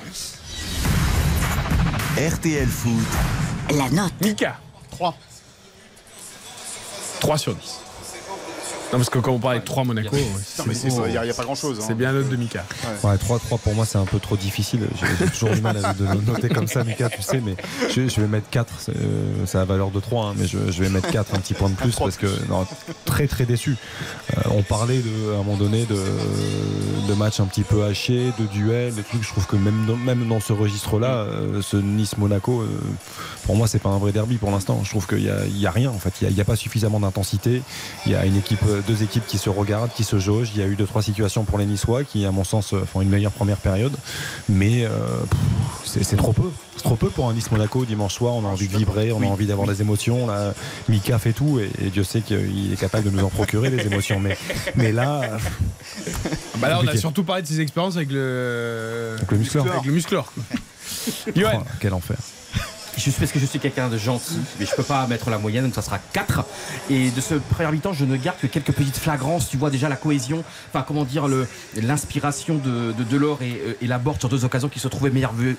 RTL 2.17 2.67
Foot. 2.67 2.91
La 3.75 3.89
note. 3.89 4.13
Mika. 4.21 4.57
3. 4.91 5.15
3 7.19 7.37
sur 7.37 7.55
10. 7.55 7.79
Non, 8.91 8.99
parce 8.99 9.09
que 9.09 9.19
quand 9.19 9.31
on 9.31 9.39
parlait 9.39 9.59
de 9.59 9.65
3 9.65 9.83
Monaco, 9.83 10.15
il 10.15 11.11
n'y 11.11 11.17
a, 11.17 11.33
pas 11.33 11.43
grand 11.43 11.55
chose. 11.55 11.79
c'est 11.85 11.95
bien 11.95 12.11
l'autre 12.11 12.29
de 12.29 12.35
Mika. 12.35 12.63
Ouais, 13.03 13.15
3-3 13.15 13.59
pour 13.59 13.73
moi 13.73 13.85
c'est 13.85 13.97
un 13.97 14.05
peu 14.05 14.19
trop 14.19 14.37
difficile. 14.37 14.87
J'ai 15.19 15.25
toujours 15.27 15.49
du 15.49 15.61
mal 15.61 15.83
à 15.83 15.93
de 15.93 16.05
noter 16.25 16.49
comme 16.49 16.67
ça, 16.67 16.83
Mika, 16.83 17.09
tu 17.09 17.21
sais, 17.21 17.41
mais 17.43 17.55
je, 17.89 18.07
je 18.07 18.21
vais 18.21 18.27
mettre 18.27 18.49
4. 18.49 18.73
C'est 18.79 18.95
euh, 18.95 19.45
la 19.53 19.65
valeur 19.65 19.91
de 19.91 19.99
3, 19.99 20.27
hein, 20.27 20.33
mais 20.37 20.47
je, 20.47 20.57
je 20.71 20.83
vais 20.83 20.89
mettre 20.89 21.09
4, 21.09 21.35
un 21.35 21.39
petit 21.39 21.53
point 21.53 21.69
de 21.69 21.75
plus, 21.75 21.95
parce 21.95 22.17
que 22.17 22.27
non, 22.49 22.65
très 23.05 23.27
très 23.27 23.45
déçu. 23.45 23.75
Euh, 24.37 24.41
on 24.51 24.63
parlait 24.63 24.99
de, 24.99 25.31
à 25.31 25.35
un 25.35 25.37
moment 25.43 25.57
donné 25.57 25.85
de, 25.85 25.95
de 27.07 27.13
matchs 27.13 27.39
un 27.39 27.45
petit 27.45 27.63
peu 27.63 27.83
hachés, 27.83 28.31
de 28.39 28.45
duels, 28.45 28.93
de 28.95 29.01
trucs. 29.01 29.23
Je 29.23 29.29
trouve 29.29 29.45
que 29.47 29.55
même 29.55 29.85
dans, 29.85 29.95
même 29.97 30.27
dans 30.27 30.39
ce 30.39 30.53
registre-là, 30.53 31.17
euh, 31.17 31.61
ce 31.61 31.77
Nice-Monaco, 31.77 32.61
euh, 32.61 32.67
pour 33.45 33.55
moi, 33.55 33.67
c'est 33.67 33.79
pas 33.79 33.89
un 33.89 33.97
vrai 33.97 34.11
derby 34.11 34.37
pour 34.37 34.51
l'instant. 34.51 34.81
Je 34.83 34.89
trouve 34.89 35.07
qu'il 35.07 35.19
n'y 35.19 35.29
a, 35.29 35.45
y 35.47 35.65
a 35.65 35.71
rien 35.71 35.89
en 35.89 35.99
fait. 35.99 36.13
Il 36.21 36.29
n'y 36.29 36.39
a, 36.39 36.41
a 36.41 36.45
pas 36.45 36.55
suffisamment 36.55 36.99
d'intensité. 36.99 37.61
Il 38.05 38.11
y 38.11 38.15
a 38.15 38.25
une 38.25 38.37
équipe, 38.37 38.63
deux 38.81 39.03
équipes 39.03 39.25
qui 39.27 39.37
se 39.37 39.49
regardent, 39.49 39.91
qui 39.93 40.03
se 40.03 40.19
jaugent. 40.19 40.51
Il 40.55 40.61
y 40.61 40.63
a 40.63 40.67
eu 40.67 40.75
deux 40.75 40.85
trois 40.85 41.01
situations 41.01 41.43
pour 41.43 41.57
les 41.57 41.65
Niçois 41.65 42.03
qui, 42.03 42.25
à 42.25 42.31
mon 42.31 42.43
sens, 42.43 42.73
font 42.91 43.01
une 43.01 43.09
meilleure 43.09 43.31
première 43.31 43.57
période. 43.57 43.95
Mais 44.49 44.85
euh, 44.85 44.89
c'est 45.85 46.17
trop 46.17 46.33
peu. 46.33 46.49
C'est 46.75 46.83
trop 46.83 46.95
peu 46.95 47.09
pour 47.09 47.29
un 47.29 47.33
Nice-Monaco 47.33 47.85
dimanche 47.85 48.13
soir. 48.13 48.33
On 48.33 48.45
a 48.45 48.49
envie 48.49 48.67
de 48.67 48.77
vibrer, 48.77 49.11
on 49.11 49.21
a 49.21 49.25
envie 49.25 49.47
d'avoir 49.47 49.67
des 49.67 49.81
émotions. 49.81 50.27
Là, 50.27 50.53
Mika 50.89 51.17
fait 51.19 51.33
tout 51.33 51.59
et, 51.59 51.69
et 51.83 51.89
Dieu 51.89 52.03
sait 52.03 52.21
qu'il 52.21 52.71
est 52.73 52.79
capable 52.79 53.05
de 53.05 53.09
nous 53.09 53.23
en 53.23 53.29
procurer 53.29 53.69
des 53.69 53.85
émotions. 53.85 54.19
Mais, 54.19 54.37
mais 54.75 54.91
là, 54.91 55.21
Bah 56.57 56.69
là, 56.69 56.79
on 56.81 56.87
a 56.87 56.97
surtout 56.97 57.23
parlé 57.23 57.41
de 57.41 57.47
ses 57.47 57.61
expériences 57.61 57.95
avec 57.95 58.11
le. 58.11 59.15
Avec 59.17 59.31
le 59.31 59.37
muscleur. 59.37 59.65
Avec 59.67 59.85
le 59.85 59.93
musclor. 59.93 60.31
Johan. 61.35 61.51
oh, 61.61 61.67
quel 61.79 61.93
enfer. 61.93 62.17
Je 62.95 63.01
suis 63.01 63.11
parce 63.11 63.31
que 63.31 63.39
je 63.39 63.45
suis 63.45 63.59
quelqu'un 63.59 63.89
de 63.89 63.97
gentil, 63.97 64.39
mais 64.59 64.65
je 64.65 64.73
peux 64.75 64.83
pas 64.83 65.05
mettre 65.07 65.29
la 65.29 65.37
moyenne, 65.37 65.65
donc 65.65 65.75
ça 65.75 65.81
sera 65.81 65.99
4. 66.13 66.45
Et 66.89 67.09
de 67.09 67.21
ce 67.21 67.35
premier 67.35 67.71
mi-temps, 67.71 67.93
je 67.93 68.05
ne 68.05 68.15
garde 68.15 68.37
que 68.39 68.47
quelques 68.47 68.71
petites 68.71 68.97
flagrances. 68.97 69.49
Tu 69.49 69.57
vois 69.57 69.69
déjà 69.69 69.89
la 69.89 69.95
cohésion, 69.95 70.43
enfin 70.69 70.83
comment 70.87 71.03
dire, 71.03 71.27
l'inspiration 71.75 72.55
de, 72.55 72.93
de 72.93 73.03
Delors 73.03 73.41
et, 73.41 73.61
euh, 73.65 73.77
et 73.81 73.87
Laborde 73.87 74.19
sur 74.19 74.29
deux 74.29 74.45
occasions 74.45 74.69
qui 74.69 74.79
se 74.79 74.87
trouvaient 74.87 75.11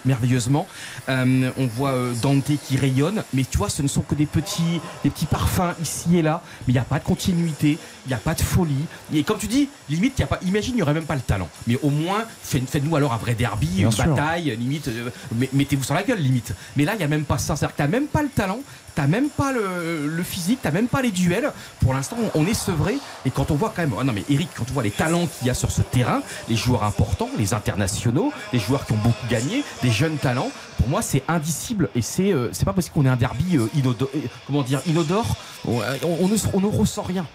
merveilleusement. 0.05 0.67
Euh, 1.09 1.51
on 1.57 1.67
voit 1.67 1.93
euh, 1.93 2.15
Dante 2.23 2.51
qui 2.67 2.77
rayonne, 2.77 3.23
mais 3.35 3.45
tu 3.45 3.59
vois, 3.59 3.69
ce 3.69 3.83
ne 3.83 3.89
sont 3.89 4.03
que 4.03 4.15
des 4.15 4.27
petits, 4.27 4.81
des 5.05 5.11
petits 5.11 5.27
parfums 5.27 5.75
ici 5.83 6.19
et 6.19 6.23
là, 6.23 6.43
mais 6.67 6.73
il 6.73 6.75
n'y 6.75 6.81
a 6.81 6.85
pas 6.85 6.99
de 6.99 7.05
continuité, 7.05 7.79
il 8.07 8.09
n'y 8.09 8.15
a 8.15 8.19
pas 8.19 8.35
de 8.35 8.41
folie. 8.43 8.85
Et 9.13 9.23
comme 9.25 9.39
tu 9.39 9.47
dis, 9.49 9.69
limite, 9.91 10.15
il 10.17 10.21
y 10.21 10.25
a 10.25 10.27
pas, 10.29 10.39
imagine, 10.47 10.73
il 10.75 10.77
n'y 10.77 10.83
aurait 10.83 10.95
même 10.95 11.05
pas 11.05 11.15
le 11.17 11.21
talent. 11.21 11.49
Mais 11.67 11.79
au 11.83 11.91
moins, 11.91 12.25
faites- 12.43 12.69
faites-nous 12.69 12.95
alors 12.97 13.13
un 13.13 13.17
vrai 13.19 13.35
derby, 13.35 13.67
Bien 13.67 13.87
une 13.87 13.93
sûr. 13.93 14.07
bataille, 14.07 14.57
limite, 14.57 14.89
euh, 14.89 15.11
mettez-vous 15.53 15.83
sur 15.85 15.95
la 15.95 16.03
gueule, 16.03 16.19
limite. 16.21 16.53
Mais 16.77 16.85
là, 16.85 16.93
il 16.95 16.99
n'y 16.99 17.05
a 17.05 17.09
même 17.09 17.25
pas 17.25 17.39
ça. 17.39 17.57
C'est-à-dire 17.57 17.77
que 17.77 17.83
tu 17.83 17.89
même 17.89 18.07
pas 18.07 18.23
le 18.23 18.29
talent, 18.29 18.59
t'as 18.95 19.07
même 19.07 19.29
pas 19.29 19.53
le, 19.53 20.07
le 20.09 20.23
physique, 20.23 20.61
t'as 20.63 20.71
même 20.71 20.89
pas 20.89 21.03
les 21.03 21.11
duels. 21.11 21.53
Pour 21.81 21.93
l'instant, 21.95 22.17
on, 22.35 22.41
on 22.43 22.47
est 22.47 22.55
sevré. 22.55 22.97
Et 23.25 23.31
quand 23.31 23.51
on 23.51 23.55
voit 23.57 23.73
quand 23.75 23.83
même, 23.83 23.93
oh 23.99 24.03
non 24.05 24.13
mais 24.13 24.25
Eric, 24.31 24.49
quand 24.55 24.65
on 24.71 24.73
voit 24.73 24.83
les 24.83 24.91
talents 24.91 25.27
qu'il 25.27 25.49
y 25.49 25.51
a 25.51 25.55
sur 25.55 25.71
ce 25.71 25.83
terrain, 25.83 26.23
les 26.49 26.57
joueurs 26.57 26.85
importants, 26.85 27.29
les 27.39 27.55
internationaux, 27.55 28.33
les 28.53 28.59
joueurs 28.59 28.87
qui 28.87 28.93
ont 28.93 28.99
beaucoup 28.99 29.27
gagné, 29.29 29.65
des 29.83 29.91
jeunes 29.91 30.17
talents, 30.17 30.51
pour 30.79 30.89
moi, 30.89 31.03
c'est 31.03 31.23
indicible. 31.29 31.89
Et 31.95 32.03
c'est 32.03 32.33
euh, 32.33 32.49
c'est 32.53 32.65
pas 32.65 32.73
possible 32.73 32.95
qu'on 32.95 33.05
ait 33.07 33.09
un 33.11 33.17
derby 33.17 33.57
euh, 33.57 33.67
inodo- 33.77 34.09
euh, 34.15 34.21
comment 34.47 34.63
dire, 34.63 34.81
inodore. 34.87 35.37
On, 35.67 35.81
on- 35.81 36.19
on 36.23 36.29
ne, 36.29 36.37
on 36.55 36.61
ne 36.61 36.67
ressent 36.67 37.03
rien. 37.03 37.27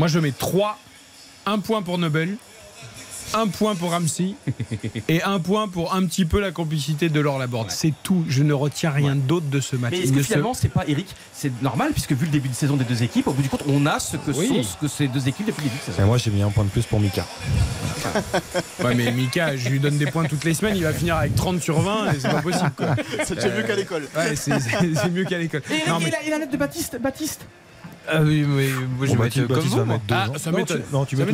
Moi, 0.00 0.08
je 0.08 0.18
mets 0.18 0.32
3. 0.32 0.78
Un 1.44 1.58
point 1.58 1.82
pour 1.82 1.98
Nobel. 1.98 2.36
Un 3.34 3.46
point 3.46 3.76
pour 3.76 3.90
Ramsey 3.92 4.34
et 5.08 5.22
un 5.22 5.38
point 5.38 5.68
pour 5.68 5.94
un 5.94 6.04
petit 6.06 6.24
peu 6.24 6.40
la 6.40 6.50
complicité 6.50 7.08
de 7.10 7.20
Laure 7.20 7.38
Laborde. 7.38 7.70
C'est 7.70 7.92
tout. 8.02 8.24
Je 8.28 8.42
ne 8.42 8.52
retiens 8.54 8.90
rien 8.90 9.14
d'autre 9.14 9.46
de 9.46 9.60
ce 9.60 9.76
match. 9.76 9.92
Mais 9.92 9.98
est-ce 10.00 10.12
Il 10.12 10.16
que 10.16 10.54
c'est 10.54 10.68
pas 10.70 10.84
Eric 10.88 11.06
C'est 11.32 11.52
normal, 11.62 11.92
puisque 11.92 12.12
vu 12.12 12.24
le 12.24 12.32
début 12.32 12.48
de 12.48 12.54
saison 12.54 12.76
des 12.76 12.84
deux 12.84 13.02
équipes, 13.04 13.28
au 13.28 13.32
bout 13.32 13.42
du 13.42 13.48
compte, 13.50 13.62
on 13.68 13.84
a 13.86 14.00
ce 14.00 14.16
que 14.16 14.30
Oui. 14.32 14.48
sont 14.48 14.62
ce 14.64 14.76
que 14.78 14.88
ces 14.88 15.06
deux 15.06 15.28
équipes 15.28 15.46
depuis 15.46 15.62
le 15.64 15.68
début 15.68 15.76
de 15.86 15.92
Et 15.92 15.94
saison. 15.94 16.06
moi, 16.08 16.16
j'ai 16.18 16.30
mis 16.32 16.42
un 16.42 16.50
point 16.50 16.64
de 16.64 16.70
plus 16.70 16.86
pour 16.86 16.98
Mika. 16.98 17.24
Ouais, 18.82 18.94
mais 18.94 19.12
Mika, 19.12 19.56
je 19.56 19.68
lui 19.68 19.78
donne 19.80 19.98
des 19.98 20.06
points 20.06 20.24
toutes 20.24 20.44
les 20.44 20.54
semaines. 20.54 20.76
Il 20.76 20.82
va 20.82 20.92
finir 20.92 21.16
avec 21.16 21.34
30 21.36 21.60
sur 21.62 21.80
20 21.80 22.12
et 22.12 22.20
c'est 22.20 22.30
pas 22.30 22.42
possible. 22.42 22.72
quoi. 22.76 22.96
C'est 23.26 23.36
mieux 23.56 23.62
qu'à 23.62 23.76
l'école. 23.76 24.08
Ouais, 24.16 24.34
c'est- 24.34 24.58
c'est 24.58 24.94
c'est 24.94 25.10
mieux 25.10 25.24
qu'à 25.24 25.38
l'école. 25.38 25.62
Et 25.70 25.74
Eric, 25.74 25.86
Non, 25.88 25.98
mais- 26.00 26.08
et 26.26 26.30
la, 26.30 26.38
lettre 26.38 26.50
de 26.52 26.56
Baptiste 26.56 26.98
Baptiste 27.00 27.42
Ah 28.08 28.22
oui, 28.22 28.44
oui, 28.48 28.70
moi, 28.96 29.06
je 29.06 29.12
Bon, 29.12 29.18
vais 29.18 29.24
mettre 29.24 29.46
comme 29.46 29.58
vous. 29.60 29.80
Ah, 30.10 30.26
ça 30.38 30.50
Non, 30.50 30.58
m'étonne. 30.58 30.82
tu- 30.86 30.92
Non, 30.92 31.04
tu 31.04 31.16
mets 31.16 31.24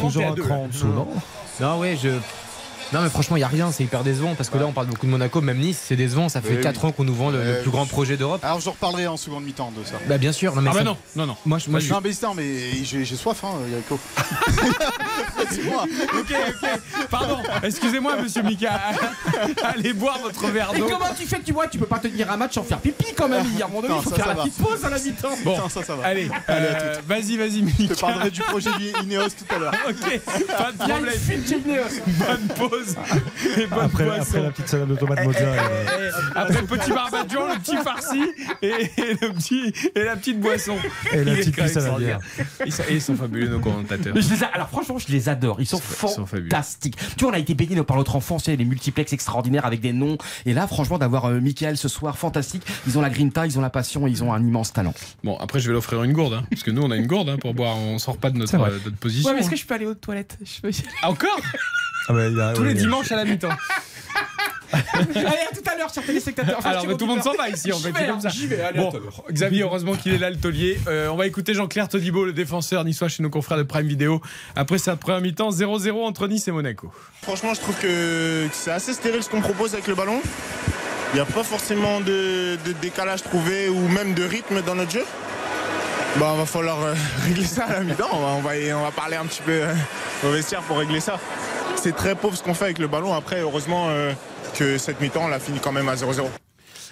toujours 0.00 0.22
un 0.26 0.34
cran 0.34 0.64
en 0.64 0.68
dessous, 0.68 0.86
non 0.88 1.08
Non, 1.60 1.78
ouais, 1.80 1.96
je. 2.02 2.08
Non, 2.92 3.00
mais 3.02 3.08
franchement, 3.10 3.36
il 3.36 3.40
n'y 3.40 3.44
a 3.44 3.48
rien, 3.48 3.72
c'est 3.72 3.82
hyper 3.84 4.04
décevant 4.04 4.34
parce 4.36 4.48
que 4.48 4.58
là, 4.58 4.66
on 4.66 4.72
parle 4.72 4.86
beaucoup 4.86 5.06
de 5.06 5.10
Monaco, 5.10 5.40
même 5.40 5.58
Nice, 5.58 5.78
c'est 5.86 5.96
décevant. 5.96 6.28
Ça 6.28 6.40
fait 6.40 6.56
Oui, 6.56 6.60
4 6.60 6.80
oui. 6.84 6.88
ans 6.88 6.92
qu'on 6.92 7.04
nous 7.04 7.14
vend 7.14 7.30
le, 7.30 7.38
le 7.38 7.44
Euh, 7.56 7.62
plus 7.62 7.70
grand 7.70 7.84
projet 7.86 8.16
d'Europe. 8.16 8.44
Alors 8.44 8.60
je 8.60 8.70
reparlerai 8.70 9.06
en 9.08 9.16
seconde 9.16 9.44
mi-temps 9.44 9.72
de 9.76 9.84
ça. 9.84 9.94
Bah, 10.08 10.18
bien 10.18 10.32
sûr, 10.32 10.54
non, 10.54 10.62
mais 10.62 10.70
Ah 10.70 10.74
bah 10.74 10.78
ça- 10.80 10.84
non, 10.84 10.96
non, 11.16 11.26
non. 11.26 11.36
Moi, 11.44 11.58
je, 11.58 11.68
moi, 11.70 11.80
je- 11.80 11.92
mais 12.02 12.12
c'est- 12.12 12.26
non, 12.26 12.34
mais 12.34 12.84
j'ai 12.84 13.04
soif 13.16 13.42
hein, 13.44 13.54
Yako. 13.72 13.98
c'est 15.50 15.64
moi. 15.64 15.84
Ok, 16.18 16.34
ok. 16.48 16.68
Pardon. 17.10 17.38
Excusez-moi, 17.62 18.16
monsieur 18.22 18.42
Mika. 18.42 18.78
Allez 19.64 19.92
boire 19.92 20.18
votre 20.22 20.46
verre 20.48 20.70
Et 20.74 20.78
d'eau. 20.78 20.86
comment 20.88 21.12
tu 21.18 21.26
fais 21.26 21.38
que 21.38 21.44
tu 21.44 21.52
vois 21.52 21.66
Tu 21.66 21.78
peux 21.78 21.86
pas 21.86 21.98
tenir 21.98 22.30
un 22.30 22.36
match 22.36 22.54
sans 22.54 22.62
faire 22.62 22.78
pipi 22.78 23.06
quand 23.16 23.28
même. 23.28 23.44
Il 23.52 23.58
y 23.58 23.62
a 23.62 23.66
un 23.66 23.68
moment 23.68 23.82
donné, 23.82 23.94
il 23.98 24.02
faut 24.02 24.10
ça, 24.10 24.16
faire 24.16 24.24
ça 24.26 24.30
la 24.30 24.36
va. 24.36 24.42
petite 24.44 24.58
pause 24.62 24.84
à 24.84 24.90
la 24.90 24.98
mi-temps. 24.98 25.28
Bon, 25.44 25.58
Non, 25.58 25.68
ça, 25.68 25.82
ça 25.82 25.96
va. 25.96 26.06
allez, 26.06 26.30
euh, 26.50 26.94
vas-y, 27.06 27.36
vas-y, 27.36 27.58
Je 27.60 27.82
Mika. 27.82 27.94
te 27.94 28.00
parlerai 28.00 28.30
du 28.30 28.40
projet 28.42 28.70
Ineos 29.02 29.28
tout 29.28 29.54
à 29.54 29.58
l'heure. 29.58 29.72
Ok, 29.88 30.20
pas 30.46 30.72
de 30.72 30.78
problème. 30.78 31.14
Bonne 32.06 32.48
pause 32.68 32.75
et 33.58 33.66
bonne 33.66 33.84
Après, 33.84 34.04
la 34.06 34.50
petite 34.50 34.68
salade 34.68 34.88
de 34.88 34.96
tomates 34.96 35.24
mozza. 35.24 35.38
euh, 35.40 36.10
Eh, 36.34 36.38
Après 36.38 36.60
le 36.60 36.66
petit 36.66 36.90
barbadian, 36.90 37.48
le 37.48 37.58
petit 37.60 37.76
farci 37.76 38.22
et, 38.62 38.66
et 38.68 39.12
le 39.20 39.32
petit, 39.32 39.72
et 39.94 40.04
la 40.04 40.16
petite 40.16 40.40
boisson. 40.40 40.76
Et 41.12 41.24
la 41.24 41.34
petite 41.34 41.54
pisse 41.56 41.76
à 41.76 41.80
la 41.80 41.98
bière. 41.98 42.18
Ils 42.64 42.72
sont, 42.72 42.82
ils 42.90 43.02
sont 43.02 43.16
fabuleux, 43.16 43.48
nos 43.48 43.60
commentateurs. 43.60 44.14
Mais 44.14 44.22
je 44.22 44.30
les 44.32 44.42
a- 44.44 44.46
alors 44.48 44.68
franchement, 44.68 44.98
je 44.98 45.08
les 45.12 45.28
adore. 45.28 45.60
Ils 45.60 45.66
sont, 45.66 45.78
Ils 45.78 46.08
sont 46.08 46.26
fabuleux. 46.26 46.48
fantastiques. 46.50 46.96
Tu 47.16 47.24
vois, 47.24 47.32
on 47.32 47.36
a 47.36 47.38
été 47.38 47.54
baigné 47.54 47.82
par 47.82 47.96
notre 47.96 48.16
enfance, 48.16 48.44
tu 48.44 48.50
sais, 48.50 48.56
les 48.56 48.64
multiplex 48.64 49.12
extraordinaires 49.12 49.66
avec 49.66 49.80
des 49.80 49.92
noms. 49.92 50.18
Et 50.44 50.52
là, 50.54 50.66
franchement, 50.66 50.98
d'avoir 50.98 51.26
euh, 51.26 51.40
Michael 51.40 51.76
ce 51.76 51.88
soir, 51.88 52.16
fantastique. 52.18 52.62
Ils 52.86 52.98
ont 52.98 53.00
la 53.02 53.10
grinta, 53.10 53.46
ils 53.46 53.58
ont 53.58 53.62
la 53.62 53.70
passion, 53.70 54.06
et 54.06 54.10
ils 54.10 54.22
ont 54.24 54.32
un 54.32 54.40
immense 54.40 54.72
talent. 54.72 54.94
Bon, 55.24 55.36
après, 55.38 55.60
je 55.60 55.68
vais 55.68 55.72
l'offrir 55.74 56.02
une 56.02 56.12
gourde, 56.12 56.34
hein, 56.34 56.44
parce 56.50 56.62
que 56.62 56.70
nous, 56.70 56.82
on 56.82 56.90
a 56.90 56.96
une 56.96 57.06
gourde 57.06 57.28
hein, 57.28 57.36
pour 57.40 57.54
boire. 57.54 57.76
On 57.76 57.98
sort 57.98 58.16
pas 58.18 58.30
de 58.30 58.38
notre, 58.38 58.54
euh, 58.54 58.78
de 58.78 58.84
notre 58.84 58.96
position. 58.96 59.30
hein. 59.30 59.48
je 59.54 59.64
peux 59.64 59.74
aller 59.74 59.86
aux 59.86 59.94
toilettes? 59.94 60.38
Je 60.44 60.60
peux... 60.60 60.70
Ah, 61.02 61.10
Encore? 61.10 61.40
Ah 62.08 62.12
bah, 62.12 62.26
il 62.28 62.36
y 62.36 62.40
a- 62.40 62.52
Tous 62.52 62.62
ouais, 62.62 62.68
les 62.68 62.74
dimanches 62.74 63.10
à 63.12 63.16
la 63.16 63.24
mi-temps. 63.24 63.48
Allez, 64.72 65.20
à 65.24 65.54
tout 65.54 65.70
à 65.70 65.76
l'heure, 65.76 65.92
chers 65.94 66.04
téléspectateurs. 66.04 66.56
Enfin, 66.58 66.70
Alors, 66.70 66.82
chers 66.82 66.90
mais 66.90 66.96
tout 66.96 67.06
le 67.06 67.14
monde 67.14 67.22
s'en 67.22 67.34
va 67.34 67.48
ici, 67.48 67.72
en 67.72 67.76
J'y 67.76 67.84
fait, 67.84 67.92
vais, 67.92 68.06
comme 68.06 68.16
hein, 68.16 68.20
ça. 68.20 68.28
J'y 68.30 68.46
vais, 68.48 68.60
allez, 68.60 68.78
Bon, 68.80 68.88
à 68.88 68.90
tout 68.90 68.96
à 68.96 69.00
l'heure. 69.00 69.22
Xavier, 69.30 69.62
heureusement 69.62 69.94
qu'il 69.94 70.12
est 70.12 70.18
là, 70.18 70.28
le 70.28 70.36
taulier. 70.36 70.78
Euh, 70.88 71.08
on 71.08 71.16
va 71.16 71.26
écouter 71.26 71.54
Jean-Claire 71.54 71.88
Todibo, 71.88 72.24
le 72.24 72.32
défenseur 72.32 72.84
niçois 72.84 73.08
chez 73.08 73.22
nos 73.22 73.30
confrères 73.30 73.58
de 73.58 73.62
Prime 73.62 73.86
Video. 73.86 74.20
Après 74.56 74.78
sa 74.78 74.96
première 74.96 75.20
mi-temps, 75.20 75.50
0-0 75.50 76.04
entre 76.04 76.26
Nice 76.26 76.48
et 76.48 76.52
Monaco. 76.52 76.90
Franchement, 77.22 77.54
je 77.54 77.60
trouve 77.60 77.76
que 77.76 78.46
c'est 78.52 78.72
assez 78.72 78.92
stérile 78.92 79.22
ce 79.22 79.30
qu'on 79.30 79.40
propose 79.40 79.72
avec 79.74 79.86
le 79.86 79.94
ballon. 79.94 80.20
Il 81.12 81.16
n'y 81.16 81.20
a 81.20 81.24
pas 81.26 81.44
forcément 81.44 82.00
de, 82.00 82.56
de 82.66 82.72
décalage 82.82 83.22
trouvé 83.22 83.68
ou 83.68 83.88
même 83.88 84.14
de 84.14 84.24
rythme 84.24 84.62
dans 84.62 84.74
notre 84.74 84.90
jeu. 84.90 85.04
Bah, 86.18 86.34
va 86.36 86.44
falloir 86.46 86.82
euh, 86.82 86.94
régler 87.24 87.44
ça 87.44 87.64
à 87.64 87.72
la 87.74 87.80
mi-temps. 87.80 88.08
On 88.12 88.20
va, 88.20 88.26
on, 88.28 88.40
va, 88.40 88.56
y- 88.58 88.72
on 88.72 88.82
va 88.82 88.90
parler 88.90 89.16
un 89.16 89.26
petit 89.26 89.42
peu 89.42 89.52
euh, 89.52 89.72
au 90.26 90.30
vestiaire 90.30 90.62
pour 90.62 90.78
régler 90.78 91.00
ça. 91.00 91.20
C'est 91.76 91.94
très 91.94 92.14
pauvre 92.16 92.36
ce 92.36 92.42
qu'on 92.42 92.54
fait 92.54 92.64
avec 92.64 92.78
le 92.78 92.88
ballon. 92.88 93.12
Après, 93.14 93.40
heureusement 93.40 93.88
euh, 93.90 94.12
que 94.58 94.76
cette 94.78 95.00
mi-temps, 95.00 95.24
on 95.24 95.28
l'a 95.28 95.38
fini 95.38 95.58
quand 95.60 95.72
même 95.72 95.88
à 95.88 95.94
0-0. 95.94 96.22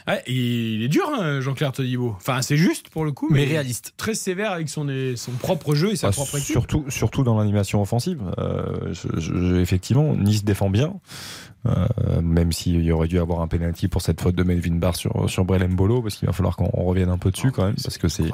Ouais, 0.07 0.23
et 0.27 0.33
il 0.33 0.83
est 0.83 0.89
dur, 0.89 1.11
hein, 1.13 1.41
Jean-Claire 1.41 1.73
Todibo. 1.73 2.15
Enfin, 2.19 2.43
c'est 2.43 2.59
juste 2.59 2.91
pour 2.91 3.05
le 3.07 3.13
coup, 3.13 3.29
mais, 3.31 3.41
Mais 3.41 3.47
réaliste. 3.53 3.95
Très 3.97 4.15
sévère 4.15 4.53
avec 4.53 4.69
son, 4.69 4.87
son 5.17 5.33
propre 5.33 5.75
jeu 5.75 5.93
et 5.93 5.97
sa 5.97 6.09
Bah, 6.09 6.13
propre 6.13 6.37
équipe. 6.37 6.51
surtout, 6.53 6.85
surtout 6.91 7.23
dans 7.25 7.39
l'animation 7.39 7.81
offensive. 7.81 8.21
Euh, 8.39 8.93
je- 8.93 9.19
je- 9.19 9.57
effectivement, 9.57 10.15
Nice 10.15 10.45
défend 10.45 10.69
bien. 10.69 10.93
Euh, 11.67 12.21
même 12.21 12.53
s'il 12.53 12.83
y 12.83 12.93
aurait 12.93 13.09
dû 13.09 13.19
avoir 13.19 13.41
un 13.41 13.49
penalty 13.49 13.89
pour 13.89 14.03
cette 14.03 14.21
faute 14.21 14.35
de 14.35 14.43
Melvin 14.43 14.75
Barr 14.75 14.97
sur, 14.97 15.31
sur 15.31 15.45
Brelem 15.45 15.75
Bolo, 15.75 16.03
parce 16.03 16.17
qu'il 16.17 16.27
va 16.27 16.33
falloir 16.33 16.57
qu'on 16.57 16.67
revienne 16.67 17.09
un 17.09 17.17
peu 17.17 17.31
dessus 17.31 17.53
quand 17.53 17.65
même, 17.65 17.77
parce 17.83 17.97
que 17.97 18.09
c'est 18.09 18.31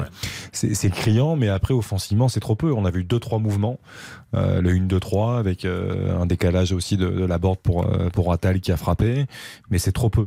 c'est 0.52 0.74
c'est 0.74 0.90
criant, 0.90 1.36
mais 1.36 1.48
après 1.48 1.73
offensivement 1.74 2.28
c'est 2.28 2.40
trop 2.40 2.57
peu. 2.57 2.73
On 2.73 2.85
a 2.85 2.90
vu 2.90 3.05
deux 3.05 3.20
trois 3.20 3.39
mouvements, 3.39 3.78
euh, 4.35 4.61
le 4.61 4.73
1-2-3 4.73 5.39
avec 5.39 5.65
euh, 5.65 6.20
un 6.20 6.27
décalage 6.27 6.73
aussi 6.73 6.97
de, 6.97 7.09
de 7.09 7.24
la 7.24 7.39
board 7.39 7.59
pour 7.59 7.85
euh, 7.85 8.09
pour 8.11 8.32
Attal 8.32 8.61
qui 8.61 8.73
a 8.73 8.77
frappé, 8.77 9.27
mais 9.70 9.78
c'est 9.78 9.93
trop 9.93 10.11
peu. 10.11 10.27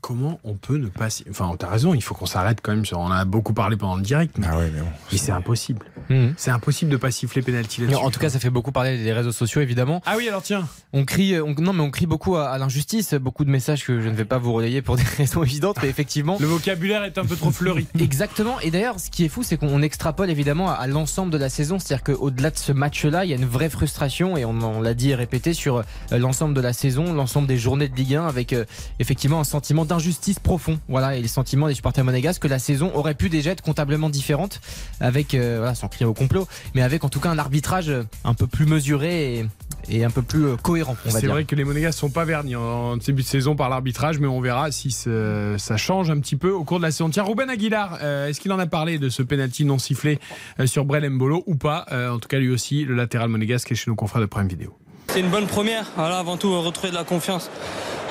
Comment 0.00 0.40
on 0.44 0.54
peut 0.54 0.76
ne 0.78 0.88
pas. 0.88 1.08
Enfin, 1.30 1.54
t'as 1.58 1.68
raison, 1.68 1.92
il 1.94 2.02
faut 2.02 2.14
qu'on 2.14 2.26
s'arrête 2.26 2.60
quand 2.62 2.72
même. 2.72 2.84
Sur... 2.86 2.98
On 2.98 3.04
en 3.06 3.10
a 3.10 3.24
beaucoup 3.24 3.52
parlé 3.52 3.76
pendant 3.76 3.96
le 3.96 4.02
direct, 4.02 4.36
mais, 4.38 4.46
Ah 4.50 4.56
ouais, 4.58 4.70
mais 4.74 4.80
bon. 4.80 4.86
mais 5.12 5.18
c'est 5.18 5.32
impossible. 5.32 5.86
Mhm. 6.08 6.34
C'est 6.36 6.50
impossible 6.50 6.90
de 6.90 6.96
pas 6.96 7.10
siffler 7.10 7.42
pénalty 7.42 7.82
là-dessus. 7.82 7.96
En 8.02 8.10
tout 8.10 8.18
cas, 8.20 8.30
ça 8.30 8.38
fait 8.38 8.50
beaucoup 8.50 8.72
parler 8.72 9.02
des 9.02 9.12
réseaux 9.12 9.32
sociaux, 9.32 9.60
évidemment. 9.60 10.00
Ah 10.06 10.14
oui, 10.16 10.28
alors 10.28 10.42
tiens. 10.42 10.66
On 10.92 11.04
crie, 11.04 11.40
on- 11.40 11.54
non 11.60 11.72
mais 11.72 11.82
on 11.82 11.90
crie 11.90 12.06
beaucoup 12.06 12.36
à, 12.36 12.48
à 12.50 12.58
l'injustice, 12.58 13.14
beaucoup 13.14 13.44
de 13.44 13.50
messages 13.50 13.84
que 13.84 14.00
je 14.00 14.08
ne 14.08 14.14
vais 14.14 14.24
pas 14.24 14.38
vous 14.38 14.52
relayer 14.52 14.82
pour 14.82 14.96
des 14.96 15.02
raisons 15.18 15.42
évidentes, 15.42 15.76
mais 15.82 15.88
effectivement. 15.88 16.36
Le 16.40 16.46
vocabulaire 16.46 17.04
est 17.04 17.18
un 17.18 17.24
peu 17.24 17.36
trop 17.36 17.50
fleuri. 17.50 17.86
Exactement. 18.00 18.58
Et 18.60 18.70
d'ailleurs, 18.70 18.98
ce 18.98 19.10
qui 19.10 19.24
est 19.24 19.28
fou, 19.28 19.42
c'est 19.42 19.56
qu'on 19.56 19.82
extrapole 19.82 20.30
évidemment 20.30 20.70
à, 20.70 20.74
à 20.74 20.86
l'ensemble 20.86 21.30
de 21.32 21.38
la 21.38 21.48
saison. 21.48 21.78
C'est-à-dire 21.78 22.04
qu'au-delà 22.04 22.50
de 22.50 22.58
ce 22.58 22.72
match-là, 22.72 23.24
il 23.24 23.30
y 23.30 23.34
a 23.34 23.36
une 23.36 23.44
vraie 23.46 23.70
frustration, 23.70 24.36
et 24.36 24.44
on, 24.44 24.58
on 24.62 24.80
l'a 24.80 24.94
dit 24.94 25.10
et 25.10 25.14
répété, 25.14 25.52
sur 25.52 25.76
euh, 25.78 25.82
l'ensemble 26.18 26.54
de 26.54 26.60
la 26.60 26.72
saison, 26.72 27.12
l'ensemble 27.12 27.46
des 27.46 27.58
journées 27.58 27.88
de 27.88 27.94
Ligue 27.96 28.14
1, 28.16 28.26
avec 28.26 28.52
euh, 28.52 28.64
effectivement 28.98 29.40
un 29.40 29.44
sentiment 29.44 29.84
d'injustice 29.90 30.38
profond. 30.38 30.78
Voilà, 30.88 31.16
et 31.16 31.20
le 31.20 31.28
sentiment 31.28 31.68
des 31.68 31.74
supporters 31.74 32.04
monégasques 32.04 32.42
que 32.42 32.48
la 32.48 32.58
saison 32.58 32.90
aurait 32.94 33.14
pu 33.14 33.28
déjà 33.28 33.50
être 33.50 33.60
comptablement 33.60 34.08
différente, 34.08 34.60
avec, 35.00 35.34
euh, 35.34 35.56
voilà, 35.58 35.74
sans 35.74 35.88
crier 35.88 36.06
au 36.06 36.14
complot, 36.14 36.46
mais 36.74 36.82
avec 36.82 37.04
en 37.04 37.08
tout 37.08 37.20
cas 37.20 37.30
un 37.30 37.38
arbitrage 37.38 37.92
un 38.24 38.34
peu 38.34 38.46
plus 38.46 38.66
mesuré 38.66 39.34
et, 39.34 39.46
et 39.88 40.04
un 40.04 40.10
peu 40.10 40.22
plus 40.22 40.46
euh, 40.46 40.56
cohérent, 40.56 40.96
C'est 41.08 41.26
vrai 41.26 41.44
que 41.44 41.56
les 41.56 41.64
Monégas 41.64 41.92
sont 41.92 42.10
pas 42.10 42.24
vernis 42.24 42.54
en 42.56 42.96
début 42.96 43.22
de 43.22 43.26
saison 43.26 43.56
par 43.56 43.68
l'arbitrage, 43.68 44.18
mais 44.20 44.28
on 44.28 44.40
verra 44.40 44.70
si 44.70 44.90
ça 44.90 45.76
change 45.76 46.10
un 46.10 46.20
petit 46.20 46.36
peu 46.36 46.50
au 46.50 46.64
cours 46.64 46.78
de 46.78 46.84
la 46.84 46.92
saison. 46.92 47.10
Tiens, 47.10 47.24
Ruben 47.24 47.50
Aguilar, 47.50 47.98
euh, 48.02 48.28
est-ce 48.28 48.40
qu'il 48.40 48.52
en 48.52 48.58
a 48.58 48.66
parlé 48.66 48.98
de 48.98 49.08
ce 49.08 49.22
penalty 49.22 49.64
non 49.64 49.78
sifflé 49.78 50.18
sur 50.66 50.84
Brel 50.84 51.08
Mbolo 51.10 51.42
ou 51.46 51.56
pas? 51.56 51.86
En 51.90 52.18
tout 52.18 52.28
cas, 52.28 52.38
lui 52.38 52.50
aussi, 52.50 52.84
le 52.84 52.94
latéral 52.94 53.28
monégasque 53.28 53.72
est 53.72 53.74
chez 53.74 53.90
nos 53.90 53.96
confrères 53.96 54.22
de 54.22 54.26
Prime 54.26 54.48
Vidéo. 54.48 54.79
C'est 55.12 55.18
une 55.18 55.28
bonne 55.28 55.48
première. 55.48 55.86
Voilà, 55.96 56.18
avant 56.18 56.36
tout, 56.36 56.52
euh, 56.52 56.58
retrouver 56.58 56.90
de 56.90 56.94
la 56.94 57.02
confiance 57.02 57.50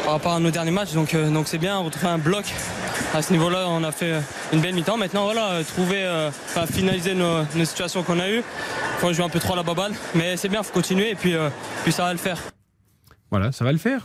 par 0.03 0.13
rapport 0.13 0.33
à 0.33 0.39
nos 0.41 0.51
derniers 0.51 0.71
matchs. 0.71 0.91
Donc, 0.91 1.13
euh, 1.13 1.29
donc 1.29 1.47
c'est 1.47 1.57
bien, 1.57 1.77
retrouver 1.77 2.11
un 2.11 2.17
bloc. 2.17 2.43
À 3.13 3.21
ce 3.21 3.31
niveau-là, 3.31 3.67
on 3.69 3.85
a 3.85 3.93
fait 3.93 4.11
euh, 4.11 4.19
une 4.51 4.59
belle 4.59 4.75
mi-temps. 4.75 4.97
Maintenant, 4.97 5.23
voilà, 5.23 5.63
trouver, 5.63 6.05
finaliser 6.69 7.13
nos, 7.13 7.45
situations 7.63 8.03
qu'on 8.03 8.19
a 8.19 8.29
eues. 8.29 8.43
Faut 8.97 9.13
jouer 9.13 9.23
un 9.23 9.29
peu 9.29 9.39
trop 9.39 9.53
à 9.53 9.55
la 9.55 9.63
baballe. 9.63 9.93
Mais 10.13 10.35
c'est 10.35 10.49
bien, 10.49 10.61
faut 10.61 10.73
continuer 10.73 11.11
et 11.11 11.15
puis, 11.15 11.35
puis 11.83 11.93
ça 11.93 12.03
va 12.03 12.11
le 12.11 12.19
faire. 12.19 12.37
Voilà, 13.31 13.53
ça 13.53 13.63
va 13.63 13.71
le 13.71 13.77
faire. 13.77 14.01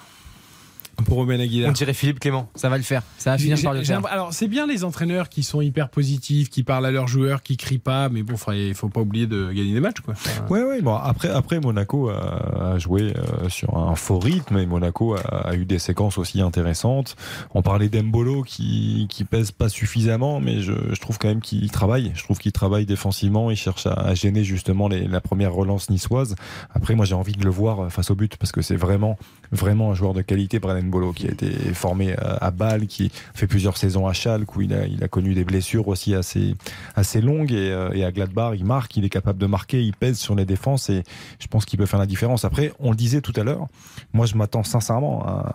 Pour 1.06 1.20
Ruben 1.20 1.40
Aguilar. 1.40 1.70
On 1.70 1.72
dirait 1.72 1.94
Philippe 1.94 2.20
Clément, 2.20 2.48
ça 2.54 2.68
va 2.68 2.76
le 2.76 2.82
faire, 2.82 3.02
ça 3.18 3.30
va 3.32 3.38
finir 3.38 3.60
par 3.62 3.74
le 3.74 3.82
faire. 3.82 4.00
Alors, 4.06 4.32
c'est 4.32 4.48
bien 4.48 4.66
les 4.66 4.84
entraîneurs 4.84 5.28
qui 5.28 5.42
sont 5.42 5.60
hyper 5.60 5.88
positifs, 5.88 6.50
qui 6.50 6.62
parlent 6.62 6.86
à 6.86 6.90
leurs 6.90 7.08
joueurs, 7.08 7.42
qui 7.42 7.56
crient 7.56 7.78
pas, 7.78 8.08
mais 8.08 8.22
bon, 8.22 8.34
il 8.52 8.74
faut 8.74 8.88
pas 8.88 9.00
oublier 9.00 9.26
de 9.26 9.52
gagner 9.52 9.74
des 9.74 9.80
matchs, 9.80 10.00
quoi. 10.00 10.14
Enfin, 10.14 10.44
Ouais, 10.48 10.62
ouais. 10.62 10.80
Bon, 10.82 10.94
après, 10.94 11.28
après 11.30 11.60
Monaco 11.60 12.08
a, 12.10 12.72
a 12.74 12.78
joué 12.78 13.12
euh, 13.16 13.48
sur 13.48 13.76
un 13.76 13.94
faux 13.94 14.18
rythme 14.18 14.58
et 14.58 14.66
Monaco 14.66 15.14
a, 15.14 15.20
a 15.20 15.54
eu 15.54 15.64
des 15.64 15.78
séquences 15.78 16.18
aussi 16.18 16.40
intéressantes. 16.40 17.16
On 17.54 17.62
parlait 17.62 17.88
d'Embolo 17.88 18.42
qui, 18.42 19.06
qui 19.10 19.24
pèse 19.24 19.50
pas 19.50 19.68
suffisamment, 19.68 20.40
mais 20.40 20.60
je, 20.62 20.72
je 20.92 21.00
trouve 21.00 21.18
quand 21.18 21.28
même 21.28 21.40
qu'il 21.40 21.70
travaille. 21.70 22.12
Je 22.14 22.22
trouve 22.22 22.38
qu'il 22.38 22.52
travaille 22.52 22.86
défensivement. 22.86 23.50
Il 23.50 23.56
cherche 23.56 23.86
à, 23.86 23.92
à 23.94 24.14
gêner 24.14 24.44
justement 24.44 24.88
les, 24.88 25.06
la 25.06 25.20
première 25.20 25.52
relance 25.52 25.90
niçoise. 25.90 26.34
Après, 26.74 26.94
moi, 26.94 27.04
j'ai 27.04 27.14
envie 27.14 27.32
de 27.34 27.44
le 27.44 27.50
voir 27.50 27.90
face 27.90 28.10
au 28.10 28.14
but 28.14 28.36
parce 28.36 28.52
que 28.52 28.62
c'est 28.62 28.76
vraiment, 28.76 29.18
vraiment 29.54 29.90
un 29.90 29.94
joueur 29.94 30.14
de 30.14 30.22
qualité, 30.22 30.58
Brian 30.58 30.82
Mbolo, 30.82 31.12
qui 31.12 31.26
a 31.26 31.30
été 31.30 31.50
formé 31.74 32.14
à, 32.16 32.44
à 32.44 32.50
Bâle, 32.50 32.86
qui 32.86 33.10
fait 33.34 33.46
plusieurs 33.46 33.76
saisons 33.76 34.06
à 34.06 34.12
Schalke 34.12 34.56
où 34.56 34.62
il 34.62 34.74
a, 34.74 35.08
connu 35.08 35.34
des 35.34 35.44
blessures 35.44 35.88
aussi 35.88 36.14
assez, 36.14 37.20
longues 37.20 37.52
et, 37.52 37.70
euh, 37.70 37.90
et 37.92 38.04
à 38.04 38.12
Gladbach, 38.12 38.54
il 38.56 38.64
marque, 38.64 38.96
il 38.96 39.04
est 39.04 39.10
capable 39.10 39.38
de 39.38 39.46
marquer, 39.46 39.82
il 39.82 39.94
pèse 39.94 40.18
sur 40.18 40.34
les 40.34 40.44
défenses 40.44 40.90
et 40.90 41.02
je 41.38 41.46
pense 41.46 41.64
qu'il 41.64 41.78
peut 41.78 41.86
faire 41.86 42.00
la 42.00 42.06
différence. 42.06 42.44
Après, 42.44 42.72
on 42.80 42.90
le 42.90 42.96
disait 42.96 43.20
tout 43.20 43.32
à 43.36 43.44
l'heure, 43.44 43.68
moi 44.12 44.26
je 44.26 44.36
m'attends 44.36 44.64
sincèrement 44.64 45.24
à, 45.26 45.52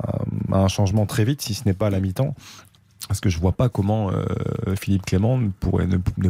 à 0.52 0.58
un 0.58 0.68
changement 0.68 1.06
très 1.06 1.26
vite, 1.26 1.42
si 1.42 1.54
ce 1.54 1.66
n'est 1.66 1.74
pas 1.74 1.88
à 1.88 1.90
la 1.90 2.00
mi-temps. 2.00 2.36
Parce 3.08 3.22
que 3.22 3.30
je 3.30 3.40
vois 3.40 3.54
pas 3.54 3.70
comment 3.70 4.12
euh, 4.12 4.26
Philippe 4.80 5.06
Clément 5.06 5.38
ne, 5.38 5.50
pourrait, 5.50 5.88
ne, 5.88 5.98
ne 6.18 6.30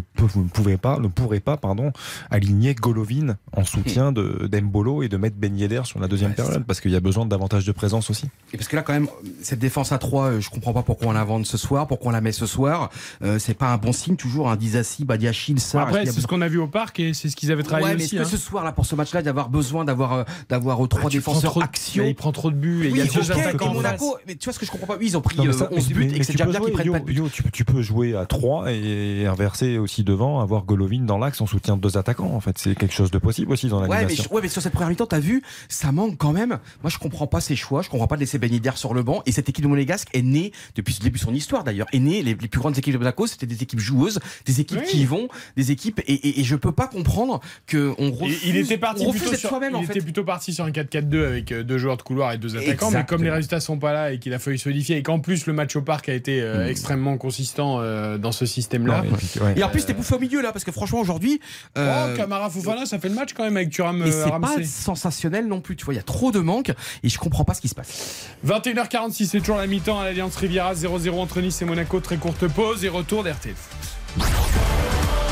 pouvait 0.53 0.77
pas, 0.77 0.99
ne 0.99 1.07
pourrait 1.07 1.39
pas 1.39 1.57
pardon, 1.57 1.91
aligner 2.29 2.75
Golovin 2.75 3.35
en 3.53 3.65
soutien 3.65 4.11
de 4.11 4.47
d'Embolo 4.49 5.01
et 5.03 5.09
de 5.09 5.17
mettre 5.17 5.35
Ben 5.35 5.57
Yedder 5.57 5.81
sur 5.85 5.99
la 5.99 6.07
deuxième 6.07 6.33
période 6.35 6.63
parce 6.65 6.79
qu'il 6.79 6.91
y 6.91 6.95
a 6.95 6.99
besoin 6.99 7.25
de 7.25 7.29
davantage 7.31 7.65
de 7.65 7.71
présence 7.71 8.09
aussi. 8.09 8.27
Et 8.53 8.57
parce 8.57 8.67
que 8.69 8.75
là, 8.75 8.83
quand 8.83 8.93
même, 8.93 9.07
cette 9.41 9.59
défense 9.59 9.91
à 9.91 9.97
3, 9.97 10.39
je 10.39 10.49
comprends 10.49 10.71
pas 10.73 10.83
pourquoi 10.83 11.07
on 11.07 11.11
la 11.11 11.23
vend 11.23 11.43
ce 11.43 11.57
soir, 11.57 11.87
pourquoi 11.87 12.09
on 12.09 12.13
la 12.13 12.21
met 12.21 12.31
ce 12.31 12.45
soir. 12.45 12.91
Euh, 13.23 13.39
c'est 13.39 13.55
pas 13.55 13.71
un 13.73 13.77
bon 13.77 13.91
signe, 13.91 14.15
toujours 14.15 14.49
un 14.49 14.55
Dizassi, 14.55 15.05
Badiachil, 15.05 15.59
ça. 15.59 15.81
Après, 15.81 16.05
c'est 16.05 16.21
ce 16.21 16.27
qu'on 16.27 16.41
a 16.41 16.47
vu 16.47 16.59
au 16.59 16.67
parc 16.67 16.99
et 16.99 17.13
c'est 17.13 17.29
ce 17.29 17.35
qu'ils 17.35 17.51
avaient 17.51 17.63
travaillé 17.63 17.87
Ouais, 17.87 17.95
mais 17.97 18.03
aussi. 18.03 18.15
est-ce 18.15 18.23
que 18.23 18.27
hein. 18.27 18.31
ce 18.31 18.37
soir, 18.37 18.63
là, 18.63 18.71
pour 18.71 18.85
ce 18.85 18.95
match-là, 18.95 19.21
d'avoir 19.23 19.49
besoin 19.49 19.85
d'avoir 19.85 20.13
euh, 20.13 20.23
d'avoir 20.49 20.83
euh, 20.83 20.87
trois 20.87 21.01
prends 21.01 21.09
défenseurs 21.09 21.55
de- 21.57 21.63
action 21.63 22.03
mais 22.03 22.11
il 22.11 22.15
prend 22.15 22.31
trop 22.31 22.51
de 22.51 22.55
buts 22.55 22.85
et 22.85 22.89
il 22.89 22.97
y 22.97 23.01
a 23.01 23.05
deux 23.05 23.31
ok, 23.31 23.37
attaquants 23.37 23.73
Monaco, 23.73 24.17
mais 24.27 24.35
tu 24.35 24.45
vois 24.45 24.53
ce 24.53 24.59
que 24.59 24.65
je 24.65 24.71
comprends 24.71 24.87
pas 24.87 24.97
Oui, 24.97 25.07
ils 25.07 25.17
ont 25.17 25.21
pris 25.21 25.35
Non, 25.37 25.45
mais 25.45 25.49
euh, 25.49 25.57
ça, 25.57 25.67
11 25.71 25.87
mais- 25.89 25.93
buts 25.95 26.05
mais 26.09 26.15
et 26.15 26.19
que 26.19 26.25
c'est 26.25 26.31
tu 26.33 26.37
déjà 26.37 26.45
peux 26.45 26.51
bien 26.59 26.67
qu'ils 26.67 26.67
jouer, 26.67 26.71
prennent 26.73 26.85
Yo, 26.87 26.93
pas 26.93 26.99
de 26.99 27.05
buts. 27.05 27.13
Yo, 27.13 27.29
tu, 27.29 27.43
peux- 27.43 27.49
tu 27.51 27.65
peux 27.65 27.81
jouer 27.81 28.15
à 28.15 28.25
3 28.25 28.71
et 28.71 29.25
inverser 29.25 29.77
aussi 29.77 30.03
devant, 30.03 30.39
avoir 30.41 30.63
Golovin 30.63 31.01
dans 31.01 31.17
l'axe 31.17 31.41
en 31.41 31.45
soutien 31.47 31.75
de 31.77 31.81
deux 31.81 31.97
attaquants. 31.97 32.31
En 32.33 32.39
fait, 32.39 32.57
c'est 32.57 32.75
quelque 32.75 32.93
chose 32.93 33.11
de 33.11 33.17
possible 33.17 33.51
aussi 33.51 33.67
dans 33.67 33.81
Ouais 33.81 33.87
mais, 33.87 33.95
l'animation. 33.95 34.23
je- 34.29 34.33
ouais, 34.35 34.41
mais 34.41 34.47
sur 34.49 34.61
cette 34.61 34.73
première 34.73 34.89
mi-temps, 34.89 35.05
t'as 35.07 35.19
vu, 35.19 35.41
ça 35.67 35.91
manque 35.91 36.17
quand 36.17 36.31
même. 36.33 36.59
Moi, 36.83 36.89
je 36.89 36.97
comprends 36.97 37.27
pas 37.27 37.41
ses 37.41 37.55
choix. 37.55 37.81
Je 37.81 37.89
comprends 37.89 38.07
pas 38.07 38.15
de 38.15 38.21
laisser 38.21 38.37
Ben 38.39 38.51
Yedder 38.51 38.71
sur 38.75 38.93
le 38.93 39.03
banc. 39.03 39.21
Et 39.25 39.31
cette 39.31 39.49
équipe 39.49 39.63
de 39.63 39.69
Monégasque 39.69 40.09
est 40.13 40.21
née, 40.21 40.51
depuis 40.75 40.95
le 40.99 41.03
début 41.03 41.19
de 41.19 41.23
son 41.23 41.33
histoire 41.33 41.63
d'ailleurs, 41.63 41.87
est 41.93 41.99
née, 41.99 42.21
les, 42.21 42.35
les 42.35 42.47
plus 42.47 42.59
grandes 42.59 42.77
équipes 42.77 42.93
de 42.93 42.97
Monaco, 42.99 43.27
c'était 43.27 43.45
des 43.45 43.61
équipes 43.63 43.79
joueuses, 43.79 44.19
des 44.45 44.61
équipes 44.61 44.83
qui 44.83 45.01
y 45.01 45.05
vont, 45.05 45.27
des 45.57 45.71
équipes, 45.71 45.99
et, 46.07 46.13
et, 46.13 46.39
et 46.39 46.43
je 46.43 46.55
peux 46.55 46.71
pas 46.71 46.87
comprendre 46.87 47.39
que 47.67 47.93
on 47.97 48.07
Et 48.07 48.11
refuse, 48.11 48.39
il 48.45 48.57
était 48.57 48.77
parti 48.77 49.07
plutôt 49.09 49.33
sur, 49.35 49.59
il 49.69 49.75
en 49.75 49.81
était 49.81 50.01
plutôt 50.01 50.23
parti 50.23 50.53
sur 50.53 50.65
un 50.65 50.71
4-4-2 50.71 51.25
avec 51.27 51.51
euh, 51.51 51.63
deux 51.63 51.77
joueurs 51.77 51.97
de 51.97 52.01
couloir 52.01 52.31
et 52.33 52.37
deux 52.37 52.55
attaquants. 52.57 52.91
Mais 52.91 53.05
comme 53.05 53.23
les 53.23 53.29
résultats 53.29 53.59
sont 53.59 53.77
pas 53.77 53.93
là 53.93 54.11
et 54.11 54.19
qu'il 54.19 54.33
a 54.33 54.39
fallu 54.39 54.57
solidifier 54.57 54.97
et 54.97 55.03
qu'en 55.03 55.19
plus 55.19 55.45
le 55.47 55.53
match 55.53 55.75
au 55.75 55.81
parc 55.81 56.09
a 56.09 56.13
été 56.13 56.41
euh, 56.49 56.67
extrêmement 56.67 57.17
consistant 57.17 57.77
euh, 57.79 58.17
dans 58.17 58.31
ce 58.31 58.45
système-là. 58.45 59.03
Et 59.05 59.09
puis, 59.15 59.39
ouais. 59.41 59.53
Et 59.57 59.63
en 59.63 59.69
plus, 59.69 59.85
t'es 59.85 59.93
bouffé 59.93 60.15
au 60.15 60.19
milieu 60.19 60.41
là, 60.41 60.51
parce 60.51 60.63
que 60.65 60.71
franchement, 60.71 60.99
aujourd'hui. 60.99 61.39
euh, 61.77 62.13
Oh, 62.13 62.17
Camara 62.17 62.49
Fofana, 62.49 62.85
ça 62.85 62.99
fait 62.99 63.09
le 63.09 63.15
match 63.15 63.33
quand 63.33 63.43
même 63.43 63.57
avec 63.57 63.69
Thuram 63.69 64.01
et 64.05 64.09
euh, 64.11 64.23
c'est 64.25 64.39
pas 64.39 64.63
sensationnel 64.65 65.47
non 65.47 65.61
plus, 65.61 65.75
tu 65.75 65.85
vois, 65.85 65.93
il 65.93 65.97
y 65.97 65.99
a 65.99 66.03
trop 66.03 66.31
de 66.31 66.39
manques 66.39 66.71
et 67.03 67.09
je 67.09 67.17
comprends 67.17 67.43
pas 67.43 67.53
ce 67.53 67.61
qui 67.61 67.67
se 67.67 67.75
passe. 67.75 68.27
21h46, 68.45 69.27
c'est 69.27 69.39
toujours 69.39 69.57
la 69.57 69.67
mi-temps 69.67 69.99
à 69.99 70.05
l'Alliance 70.05 70.35
Riviera, 70.35 70.73
0-0 70.73 71.11
entre 71.19 71.41
Nice 71.41 71.61
et 71.61 71.65
Monaco, 71.65 71.99
très 71.99 72.17
courte 72.17 72.47
pause 72.47 72.83
et 72.85 72.89
retour 72.89 73.23
d'RTL. 73.23 73.55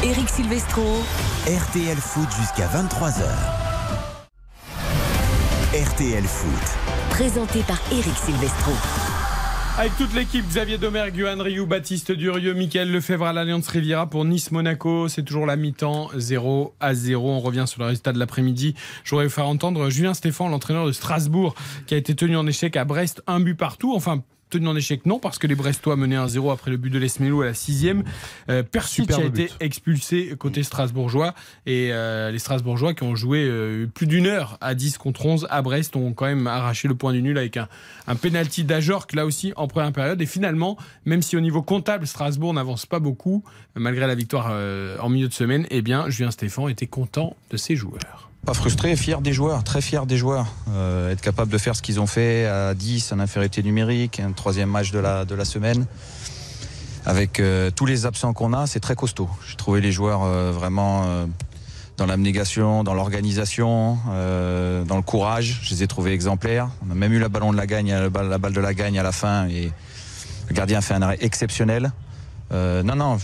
Eric 0.03 0.30
Silvestro. 0.30 0.84
RTL 1.48 1.98
Foot 1.98 2.27
jusqu'à 2.39 2.68
23h. 2.68 3.23
RTL 5.73 6.23
Foot. 6.23 6.77
Présenté 7.10 7.60
par 7.61 7.80
Eric 7.91 8.14
Silvestro. 8.26 8.72
Avec 9.80 9.95
toute 9.95 10.16
l'équipe, 10.16 10.44
Xavier 10.48 10.80
Domergue, 10.80 11.20
Johan 11.20 11.38
Rioux, 11.38 11.68
Baptiste 11.68 12.12
Durieux, 12.12 12.54
Mickaël 12.54 12.91
Lefebvre 12.91 13.28
à 13.28 13.34
l'Alliance 13.34 13.68
Riviera 13.68 14.10
pour 14.10 14.26
Nice-Monaco. 14.26 15.08
C'est 15.08 15.22
toujours 15.22 15.45
la 15.45 15.56
mi-temps, 15.56 16.10
0 16.16 16.74
à 16.80 16.95
0. 16.95 17.30
On 17.30 17.40
revient 17.40 17.66
sur 17.68 17.82
le 17.82 17.86
résultat 17.86 18.12
de 18.12 18.18
l'après-midi. 18.18 18.74
Je 19.04 19.12
voudrais 19.12 19.30
faire 19.30 19.45
entendre 19.45 19.91
Julien 19.91 20.16
Stéphan, 20.16 20.49
l'entraîneur 20.49 20.88
de 20.88 20.91
Strasbourg, 20.91 21.54
qui 21.86 21.94
a 21.94 21.98
été 21.98 22.16
tenu 22.16 22.36
en 22.36 22.48
échec 22.48 22.76
à 22.76 22.86
Brest, 22.86 23.22
un 23.28 23.40
but 23.40 23.54
partout. 23.54 23.94
Enfin, 23.95 24.24
tenu 24.49 24.68
en 24.68 24.76
échec 24.76 25.06
non, 25.06 25.19
parce 25.19 25.38
que 25.38 25.48
les 25.48 25.56
Brestois 25.56 25.95
menaient 25.95 26.18
1-0 26.18 26.52
après 26.52 26.72
le 26.72 26.78
but 26.78 26.90
de 26.90 26.99
Lesmelou 26.99 27.41
à 27.41 27.45
la 27.45 27.53
sixième. 27.53 28.03
Euh, 28.49 28.64
Persic 28.64 29.06
Superbe 29.06 29.24
a 29.24 29.26
été 29.26 29.49
expulsé 29.60 30.34
côté 30.38 30.64
strasbourgeois. 30.64 31.34
Et 31.65 31.90
euh, 31.91 32.32
les 32.32 32.40
Strasbourgeois 32.40 32.94
qui 32.94 33.03
ont 33.03 33.15
joué 33.15 33.44
euh, 33.44 33.88
plus 33.94 34.07
d'une 34.07 34.28
heure 34.28 34.57
à 34.61 34.76
10 34.76 34.98
contre 34.98 35.26
11 35.26 35.48
à 35.49 35.61
Brest 35.61 35.95
ont 35.95 36.14
quand 36.14 36.26
même 36.26 36.48
arraché 36.48 36.88
le 36.88 36.95
point 36.95 37.14
du 37.14 37.22
nul 37.22 37.38
avec 37.38 37.57
un, 37.57 37.68
un 38.07 38.15
penalty 38.15 38.64
d'Ajorc 38.64 39.07
là 39.14 39.26
aussi 39.26 39.53
en 39.56 39.68
première 39.68 39.91
période. 39.91 40.22
Et 40.22 40.26
finalement, 40.26 40.78
même 41.06 41.22
si 41.22 41.36
au 41.38 41.41
niveau 41.41 41.61
comptable 41.61 42.07
Strasbourg 42.07 42.53
n'avance 42.53 42.86
pas 42.86 42.99
beaucoup, 42.99 43.44
malgré 43.76 44.07
la 44.07 44.15
victoire 44.15 44.48
euh, 44.52 44.98
en 44.99 45.10
milieu 45.10 45.28
de 45.28 45.34
semaine, 45.34 45.65
eh 45.69 45.82
bien 45.82 46.10
Julien 46.10 46.32
Stéphan 46.32 46.68
était 46.68 46.88
content 46.88 47.36
de 47.49 47.57
ses 47.57 47.76
joueurs. 47.76 48.27
Pas 48.48 48.53
frustré, 48.53 48.95
fier 48.95 49.19
des 49.19 49.34
joueurs, 49.34 49.65
très 49.65 49.82
fier 49.82 50.06
des 50.06 50.15
joueurs. 50.15 50.45
Euh, 50.69 51.11
être 51.11 51.19
capable 51.19 51.52
de 51.52 51.57
faire 51.57 51.76
ce 51.76 51.82
qu'ils 51.82 51.99
ont 51.99 52.07
fait 52.07 52.45
à 52.45 52.74
10 52.74 53.11
en 53.11 53.19
infériorité 53.19 53.61
numérique, 53.61 54.22
un 54.22 54.32
troisième 54.32 54.69
match 54.69 54.91
de 54.91 54.99
la, 54.99 55.26
de 55.26 55.36
la 55.36 55.44
semaine. 55.44 55.86
Avec 57.06 57.41
euh, 57.41 57.72
tous 57.72 57.86
les 57.86 58.06
absents 58.06 58.32
qu'on 58.32 58.53
a, 58.53 58.65
c'est 58.65 58.80
très 58.80 58.95
costaud. 58.95 59.30
J'ai 59.49 59.57
trouvé 59.57 59.82
les 59.82 59.91
joueurs 59.91 60.24
euh, 60.24 60.53
vraiment 60.53 61.03
euh, 61.07 61.26
dans 61.98 62.06
l'abnégation, 62.06 62.86
dans 62.86 62.94
l'organisation, 62.94 63.98
euh, 64.11 64.86
dans 64.86 64.95
le 64.95 65.02
courage. 65.02 65.60
Je 65.64 65.72
les 65.72 65.84
ai 65.84 65.88
trouvés 65.88 66.14
exemplaires. 66.14 66.69
On 66.88 66.91
a 66.91 66.95
même 66.95 67.11
eu 67.11 67.19
la 67.19 67.28
ballon 67.28 67.52
de 67.52 67.57
la 67.57 67.68
gagne, 67.68 67.91
la 67.91 68.10
balle, 68.10 68.30
la 68.30 68.38
balle 68.38 68.53
de 68.53 68.61
la 68.61 68.74
gagne 68.74 68.98
à 68.98 69.03
la 69.03 69.11
fin 69.11 69.49
et 69.49 69.74
le 70.48 70.56
gardien 70.56 70.78
a 70.78 70.82
fait 70.82 70.94
un 70.94 71.02
arrêt 71.02 71.18
exceptionnel. 71.19 71.91
Euh, 72.53 72.82
non, 72.82 72.95
non, 72.95 73.18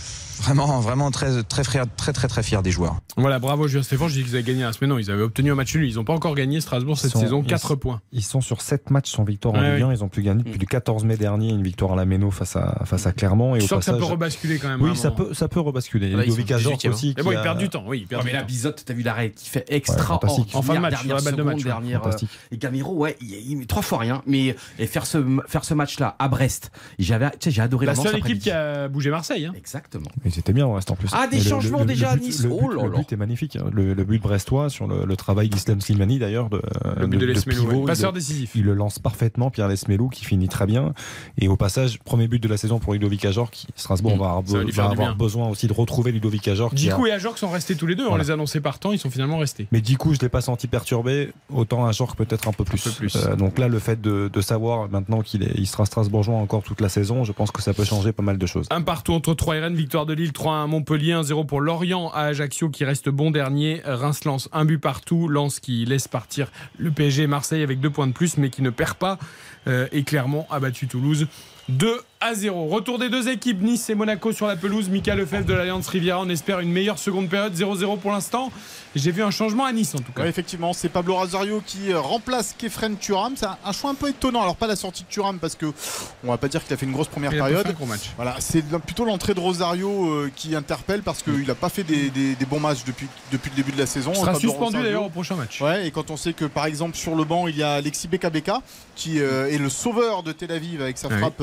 vraiment, 0.44 0.80
vraiment 0.80 1.10
très, 1.10 1.42
très, 1.42 1.64
fier, 1.64 1.84
très, 1.96 2.12
très, 2.12 2.28
très 2.28 2.42
fier 2.42 2.62
des 2.62 2.70
joueurs. 2.70 2.96
Voilà, 3.16 3.38
bravo 3.38 3.66
Julien 3.68 3.82
Stéphan. 3.82 4.08
Je 4.08 4.14
dis 4.14 4.24
qu'ils 4.24 4.34
avaient 4.34 4.42
gagné 4.44 4.62
la 4.62 4.72
semaine. 4.72 4.90
Non, 4.90 4.98
ils 4.98 5.10
avaient 5.10 5.22
obtenu 5.22 5.50
un 5.52 5.54
match 5.54 5.74
nul. 5.74 5.88
Ils 5.88 5.94
n'ont 5.96 6.04
pas 6.04 6.12
encore 6.12 6.34
gagné 6.34 6.60
Strasbourg 6.60 6.98
cette 6.98 7.12
sont- 7.12 7.20
saison. 7.20 7.42
ils 7.42 7.48
4 7.48 7.68
sont- 7.68 7.76
points. 7.76 8.00
Ils 8.12 8.22
sont 8.22 8.40
sur 8.40 8.60
7 8.60 8.90
matchs 8.90 9.10
sans 9.10 9.24
victoire 9.24 9.54
en 9.54 9.58
Ouais, 9.60 9.74
Ligue 9.74 9.82
1. 9.84 9.88
oui. 9.88 9.94
Ils 9.96 10.04
ont 10.04 10.08
pu 10.08 10.22
gagner 10.22 10.42
depuis 10.42 10.58
le 10.58 10.66
14 10.66 11.04
mai 11.04 11.16
dernier 11.16 11.48
une 11.50 11.62
victoire 11.62 11.92
à 11.92 11.96
la 11.96 12.04
Méno 12.04 12.30
face 12.30 12.56
à, 12.56 12.82
face 12.84 13.06
à 13.06 13.12
Clermont. 13.12 13.54
Et 13.54 13.58
Tu 13.60 13.64
au 13.64 13.68
sens 13.68 13.78
que 13.78 13.84
ça 13.84 13.94
peut 13.94 14.04
rebasculer 14.04 14.58
quand 14.58 14.68
même. 14.68 14.82
un 14.82 14.90
Oui, 14.90 14.96
ça 14.96 15.10
peut, 15.10 15.32
ça 15.34 15.48
peut 15.48 15.60
rebasculer. 15.60 16.10
Là, 16.10 16.22
Ludovic 16.24 16.46
18e, 16.52 16.92
aussi. 16.92 17.14
Mais 17.16 17.22
bon, 17.22 17.36
a- 17.36 17.42
perdent 17.42 17.58
du 17.58 17.68
temps. 17.68 17.84
Oui, 17.86 18.00
ils 18.02 18.06
perdent 18.06 18.24
Ouais, 18.24 18.32
mais 18.32 18.38
temps. 18.40 18.44
bisotte, 18.46 18.82
t'as 18.84 18.94
vu 18.94 19.02
l'arrêt 19.02 19.30
qui 19.30 19.48
fait 19.48 19.64
extra 19.68 20.14
fantastique. 20.20 20.50
En 20.54 20.62
fin 20.62 20.74
de 20.74 20.78
match, 20.80 20.90
dernière 20.94 21.06
sur 21.06 21.14
la 21.16 21.22
balle 21.22 21.32
de 21.32 21.38
seconde, 21.38 21.46
match, 21.54 21.56
ouais. 21.58 21.70
dernière, 21.70 22.06
euh, 22.06 22.10
et 22.52 22.56
Gamiro, 22.58 22.94
ouais, 22.94 23.16
il, 23.20 23.32
il 23.50 23.56
met 23.56 23.64
trois 23.66 23.82
fois 23.82 23.98
rien, 23.98 24.22
mais 24.26 24.54
et 24.78 24.86
faire 24.86 25.06
ce 25.06 25.18
faire 25.46 25.64
ce 25.64 25.74
match-là 25.74 26.16
à 26.18 26.28
Brest, 26.28 26.70
j'avais, 26.98 27.30
tu 27.30 27.36
sais, 27.40 27.50
j'ai 27.50 27.62
adoré 27.62 27.86
La 27.86 27.94
seule 27.94 28.16
équipe 28.18 28.38
qui 28.40 28.50
a 28.50 28.88
bougé 28.88 29.10
Marseille. 29.10 29.46
hein. 29.46 29.52
Exactement. 29.56 30.08
C'était 30.34 30.52
bien 30.52 30.66
au 30.66 30.74
reste 30.74 30.90
en 30.90 30.96
plus. 30.96 31.08
Ah, 31.12 31.26
des 31.26 31.38
le- 31.38 31.42
changements 31.42 31.78
le- 31.78 31.84
le 31.84 31.88
déjà 31.92 32.10
à 32.10 32.16
but- 32.16 32.24
Nice. 32.24 32.42
Le, 32.44 32.50
Oh 32.50 32.60
but- 32.68 32.76
là 32.76 32.82
le 32.84 32.90
là. 32.90 32.98
but 32.98 33.12
est 33.12 33.16
magnifique. 33.16 33.56
hein. 33.56 33.64
Le, 33.72 33.94
le 33.94 34.04
but 34.04 34.20
brestois 34.22 34.68
sur 34.70 34.86
le, 34.86 35.04
le 35.04 35.16
travail 35.16 35.48
d'Islam 35.48 35.80
Slimani 35.80 36.18
d'ailleurs. 36.18 36.48
De, 36.50 36.60
Le 36.98 37.06
but 37.06 37.18
de 37.18 37.26
Lesmelou, 37.26 37.62
pivot, 37.66 37.80
ouais. 37.80 37.86
Passeur 37.86 38.10
il 38.10 38.14
le- 38.14 38.20
décisif. 38.20 38.50
Il 38.54 38.64
le 38.64 38.74
lance 38.74 38.98
parfaitement, 38.98 39.50
Pierre 39.50 39.68
Lesmelou, 39.68 40.08
qui 40.08 40.24
finit 40.24 40.48
très 40.48 40.66
bien. 40.66 40.92
Et 41.38 41.48
au 41.48 41.56
passage, 41.56 41.98
premier 42.00 42.28
but 42.28 42.42
de 42.42 42.48
la 42.48 42.56
saison 42.56 42.78
pour 42.78 42.92
Ludovic 42.92 43.24
Ajor, 43.24 43.50
qui 43.50 43.66
Strasbourg 43.76 44.16
Mm. 44.16 44.20
va, 44.20 44.26
avoir- 44.32 44.64
va 44.64 44.82
avoir 44.84 44.94
bien. 44.96 45.14
besoin 45.14 45.48
aussi 45.48 45.66
de 45.66 45.72
retrouver 45.72 46.12
Ludovic 46.12 46.46
Ajor. 46.48 46.74
qui 46.74 46.90
a- 46.90 46.98
et 47.06 47.12
Ajorc 47.12 47.38
sont 47.38 47.50
restés 47.50 47.74
tous 47.76 47.86
les 47.86 47.94
deux. 47.94 48.04
On 48.04 48.08
Voilà. 48.08 48.24
les 48.24 48.30
annonçait 48.30 48.60
partant. 48.60 48.92
Ils 48.92 48.98
sont 48.98 49.10
finalement 49.10 49.38
restés. 49.38 49.66
Mais 49.72 49.80
du 49.80 49.96
coup, 49.98 50.14
je 50.14 50.20
l'ai 50.20 50.28
pas 50.28 50.40
senti 50.40 50.66
perturbé. 50.66 51.30
Autant 51.52 51.86
Ajorc 51.86 52.16
peut-être 52.16 52.48
un 52.48 52.52
peu 52.52 52.64
plus. 52.64 52.82
peu 52.82 52.90
plus. 52.90 53.14
Euh, 53.16 53.36
donc 53.36 53.58
là, 53.58 53.68
le 53.68 53.78
fait 53.78 54.00
de, 54.00 54.30
de 54.32 54.40
savoir 54.40 54.88
maintenant 54.90 55.20
qu'il 55.22 55.42
est, 55.42 55.52
il 55.56 55.66
sera 55.66 55.84
Strasbourgeois 55.84 56.34
encore 56.36 56.62
toute 56.62 56.80
la 56.80 56.88
saison, 56.88 57.24
je 57.24 57.32
pense 57.32 57.50
que 57.50 57.60
ça 57.62 57.74
peut 57.74 57.84
changer 57.84 58.12
pas 58.12 58.22
mal 58.22 58.38
de 58.38 58.46
choses. 58.46 58.66
Un 58.70 58.80
partout 58.82 59.12
entre 59.12 59.34
3 59.34 59.56
et 59.56 59.60
Rennes, 59.60 59.74
victoire 59.74 60.06
de 60.06 60.13
Lille, 60.14 60.32
3 60.32 60.62
à 60.62 60.66
Montpellier, 60.66 61.12
1-0 61.12 61.46
pour 61.46 61.60
Lorient 61.60 62.10
à 62.10 62.22
Ajaccio 62.22 62.68
qui 62.68 62.84
reste 62.84 63.08
bon 63.08 63.30
dernier. 63.30 63.82
Reims 63.84 64.24
lance 64.24 64.48
un 64.52 64.64
but 64.64 64.78
partout. 64.78 65.28
Lens 65.28 65.60
qui 65.60 65.84
laisse 65.84 66.08
partir 66.08 66.50
le 66.78 66.90
PSG 66.90 67.26
Marseille 67.26 67.62
avec 67.62 67.80
deux 67.80 67.90
points 67.90 68.06
de 68.06 68.12
plus 68.12 68.36
mais 68.38 68.50
qui 68.50 68.62
ne 68.62 68.70
perd 68.70 68.94
pas. 68.94 69.18
Euh, 69.66 69.88
et 69.92 70.04
Clermont 70.04 70.46
a 70.50 70.60
battu 70.60 70.86
Toulouse 70.86 71.26
2 71.68 72.00
à 72.24 72.34
0. 72.34 72.68
Retour 72.68 72.98
des 72.98 73.10
deux 73.10 73.28
équipes, 73.28 73.60
Nice 73.60 73.90
et 73.90 73.94
Monaco 73.94 74.32
sur 74.32 74.46
la 74.46 74.56
pelouse. 74.56 74.88
Mika 74.88 75.14
Lefebvre 75.14 75.44
de 75.44 75.52
l'Alliance 75.52 75.86
Riviera. 75.88 76.20
On 76.20 76.28
espère 76.30 76.60
une 76.60 76.72
meilleure 76.72 76.98
seconde 76.98 77.28
période, 77.28 77.54
0-0 77.54 77.98
pour 77.98 78.12
l'instant. 78.12 78.50
J'ai 78.96 79.10
vu 79.10 79.22
un 79.22 79.30
changement 79.30 79.64
à 79.66 79.72
Nice 79.72 79.94
en 79.94 79.98
tout 79.98 80.12
cas. 80.12 80.22
Ouais, 80.22 80.28
effectivement, 80.28 80.72
c'est 80.72 80.88
Pablo 80.88 81.16
Rosario 81.16 81.62
qui 81.66 81.92
euh, 81.92 82.00
remplace 82.00 82.54
Kefren 82.56 82.96
Turam. 82.96 83.34
C'est 83.36 83.44
un, 83.46 83.72
choix 83.72 83.90
un 83.90 83.94
peu 83.94 84.08
étonnant. 84.08 84.40
Alors 84.40 84.56
pas 84.56 84.66
la 84.68 84.76
sortie 84.76 85.02
de 85.02 85.08
Turam 85.08 85.38
parce 85.38 85.54
que 85.54 85.66
on 86.24 86.28
va 86.28 86.38
pas 86.38 86.48
dire 86.48 86.64
qu'il 86.64 86.72
a 86.72 86.76
fait 86.78 86.86
une 86.86 86.92
grosse 86.92 87.08
première 87.08 87.32
Il 87.32 87.38
période. 87.38 87.62
fait 87.62 87.68
un 87.70 87.72
gros 87.72 87.86
match. 87.86 88.12
Voilà, 88.16 88.36
c'est 88.38 88.62
plutôt 88.80 89.04
l'entrée 89.04 89.34
de 89.34 89.40
Rosario 89.40 89.90
euh, 90.08 90.30
qui 90.34 90.54
interpelle 90.56 91.02
parce 91.02 91.22
qu'il 91.22 91.46
n'a 91.46 91.54
pas 91.54 91.68
fait 91.68 91.82
des, 91.82 92.08
des- 92.08 92.36
des 92.36 92.46
bons 92.46 92.60
matchs 92.60 92.84
depuis, 92.86 93.08
depuis 93.32 93.50
le 93.50 93.56
début 93.56 93.72
de 93.72 93.78
la 93.78 93.86
saison. 93.86 94.12
Il 94.14 94.20
sera 94.20 94.32
Pablo 94.32 94.48
suspendu 94.48 94.80
d'ailleurs 94.82 95.04
au 95.04 95.10
prochain 95.10 95.34
match. 95.34 95.60
Ouais, 95.60 95.86
et 95.86 95.90
quand 95.90 96.10
on 96.10 96.16
sait 96.16 96.32
que 96.32 96.44
par 96.44 96.64
exemple 96.66 96.96
sur 96.96 97.16
le 97.16 97.24
banc 97.24 97.48
il 97.48 97.56
y 97.56 97.62
a 97.62 97.74
Alexis 97.74 98.08
Bekabeka 98.08 98.62
qui 98.94 99.20
euh, 99.20 99.50
est 99.50 99.58
le 99.58 99.68
sauveur 99.68 100.22
de 100.22 100.32
Tel 100.32 100.52
Aviv 100.52 100.80
avec 100.80 100.96
sa 100.98 101.08
Ah 101.10 101.14
oui. 101.14 101.18
frappe 101.18 101.42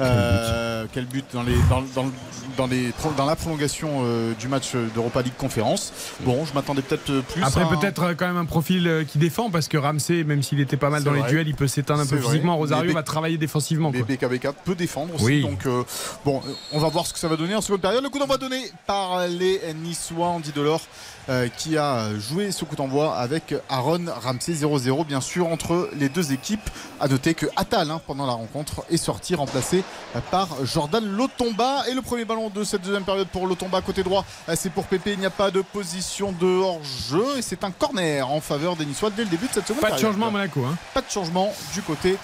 euh, 0.00 0.86
quel 0.92 1.06
but 1.06 1.24
dans, 1.32 1.42
les, 1.42 1.56
dans, 1.70 1.82
dans- 1.94 2.10
dans 2.56 2.66
les, 2.66 2.92
dans 3.16 3.24
la 3.26 3.34
prolongation 3.36 4.02
euh, 4.04 4.32
du 4.38 4.46
match 4.48 4.74
d'Europa 4.94 5.22
League 5.22 5.32
Conférence. 5.36 5.92
Bon, 6.20 6.44
je 6.44 6.52
m'attendais 6.54 6.82
peut-être 6.82 7.10
euh, 7.10 7.22
plus. 7.22 7.42
Après, 7.42 7.62
à 7.62 7.66
peut-être 7.66 8.14
quand 8.14 8.26
même 8.26 8.36
un 8.36 8.44
profil 8.44 9.04
qui 9.10 9.18
défend 9.18 9.50
parce 9.50 9.66
que 9.68 9.76
Ramsey, 9.76 10.24
même 10.24 10.42
s'il 10.42 10.60
était 10.60 10.76
pas 10.76 10.90
mal 10.90 11.02
dans 11.02 11.12
les 11.12 11.22
duels, 11.22 11.48
il 11.48 11.54
peut 11.54 11.66
s'éteindre 11.68 12.02
un 12.02 12.06
peu 12.06 12.16
vrai. 12.16 12.26
physiquement. 12.30 12.56
Rosario 12.56 12.92
va 12.92 13.02
travailler 13.02 13.38
défensivement. 13.38 13.90
Mais. 13.92 14.02
BKBK 14.02 14.48
peut 14.64 14.74
défendre 14.74 15.14
aussi. 15.14 15.24
Oui. 15.24 15.42
Donc, 15.42 15.66
euh, 15.66 15.82
bon, 16.24 16.42
on 16.72 16.78
va 16.78 16.88
voir 16.88 17.06
ce 17.06 17.12
que 17.12 17.18
ça 17.18 17.28
va 17.28 17.36
donner 17.36 17.54
en 17.54 17.60
seconde 17.60 17.80
période. 17.80 18.02
Le 18.02 18.08
coup 18.10 18.18
d'envoi 18.18 18.38
donné 18.38 18.70
par 18.86 19.26
les 19.28 19.60
Niçois, 19.82 20.26
Andy 20.28 20.52
Delors, 20.52 20.82
euh, 21.28 21.48
qui 21.56 21.76
a 21.78 22.16
joué 22.18 22.50
ce 22.52 22.64
coup 22.64 22.76
d'envoi 22.76 23.16
avec 23.16 23.54
Aaron 23.68 24.04
Ramsey 24.22 24.52
0-0, 24.52 25.06
bien 25.06 25.20
sûr, 25.20 25.46
entre 25.48 25.88
les 25.98 26.08
deux 26.08 26.32
équipes. 26.32 26.68
À 27.00 27.08
noter 27.08 27.34
que 27.34 27.46
Attal, 27.56 27.90
hein, 27.90 28.00
pendant 28.06 28.26
la 28.26 28.32
rencontre, 28.34 28.84
est 28.90 28.96
sorti 28.96 29.34
remplacé 29.34 29.82
par 30.30 30.48
Jordan 30.64 31.04
Lotomba. 31.04 31.84
Et 31.90 31.94
le 31.94 32.02
premier 32.02 32.24
ballon 32.24 32.48
de 32.50 32.62
cette 32.64 32.82
deuxième 32.82 33.02
période 33.04 33.26
pour 33.28 33.46
Lotomba 33.46 33.80
côté 33.80 34.02
droit, 34.02 34.24
c'est 34.54 34.70
pour 34.70 34.84
Pépé. 34.86 35.12
Il 35.14 35.18
n'y 35.18 35.26
a 35.26 35.30
pas 35.30 35.50
de 35.50 35.60
position 35.60 36.32
de 36.32 36.46
hors-jeu 36.46 37.24
et 37.38 37.42
c'est 37.42 37.64
un 37.64 37.70
corner 37.70 38.28
en 38.30 38.40
faveur 38.40 38.76
des 38.76 38.86
Niçois 38.86 39.10
dès 39.10 39.24
le 39.24 39.30
début 39.30 39.48
de 39.48 39.52
cette 39.52 39.66
seconde 39.66 39.80
Pas 39.80 39.88
de 39.90 39.94
période. 39.94 40.10
changement 40.12 40.28
à 40.28 40.30
Monaco. 40.30 40.60
Hein. 40.64 40.76
Pas 40.94 41.00
de 41.00 41.10
changement 41.10 41.52
du 41.74 41.82
côté 41.82 42.16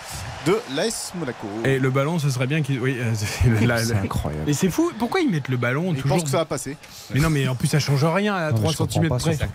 de 0.47 0.57
l'AS 0.74 1.12
Monaco. 1.16 1.47
Et 1.65 1.78
le 1.78 1.91
ballon, 1.91 2.19
ce 2.19 2.31
serait 2.31 2.47
bien 2.47 2.62
qu'il. 2.62 2.81
Oui, 2.81 2.97
euh, 3.01 3.12
c'est 3.15 3.95
incroyable. 3.97 4.49
Et 4.49 4.55
c'est 4.55 4.70
fou. 4.70 4.93
Pourquoi 4.99 5.20
ils 5.20 5.31
mettent 5.31 5.49
le 5.49 5.57
ballon 5.57 5.93
Je 5.95 6.01
toujours 6.01 6.16
pense 6.19 6.24
que 6.24 6.31
ça 6.31 6.39
va 6.39 6.45
passer. 6.45 6.77
Mais 7.12 7.20
non, 7.20 7.31
mais 7.31 7.47
en 7.49 7.55
plus, 7.55 7.69
ça 7.69 7.78
change 7.81 8.05
rien 8.05 8.35
à 8.35 8.51
Non, 8.53 8.59
mais 8.62 8.73
3 8.73 8.73
je 8.73 8.77
comprends 8.78 9.01
cm 9.01 9.09
près. 9.19 9.35
surtout. 9.37 9.53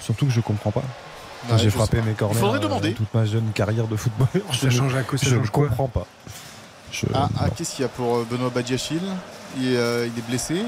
Surtout 0.00 0.26
que 0.26 0.32
je 0.32 0.40
comprends 0.40 0.70
pas. 0.72 0.82
Ouais, 1.50 1.58
J'ai 1.58 1.70
frappé 1.70 1.96
sais 1.96 2.02
mes 2.04 2.12
corners 2.12 2.38
Faudrait 2.38 2.58
euh, 2.58 2.60
demander. 2.60 2.92
toute 2.94 3.12
ma 3.14 3.24
jeune 3.24 3.50
carrière 3.52 3.88
de 3.88 3.96
footballeur. 3.96 4.46
Ça 4.54 4.68
Je 4.68 4.70
change 4.70 4.94
ne- 4.94 4.98
à 5.00 5.02
quoi 5.02 5.18
Ça 5.18 5.26
Je 5.28 5.34
ne 5.34 5.40
change 5.40 5.50
quoi 5.50 5.66
comprends 5.68 5.88
pas. 5.88 6.06
Ah, 7.14 7.28
ah, 7.38 7.50
qu'est-ce 7.50 7.76
qu'il 7.76 7.82
y 7.82 7.84
a 7.84 7.88
pour 7.88 8.16
euh, 8.16 8.26
Benoît 8.28 8.50
Badiachil? 8.50 9.00
Il 9.56 9.72
est, 9.72 9.76
euh, 9.76 10.06
il 10.06 10.18
est 10.18 10.26
blessé. 10.26 10.62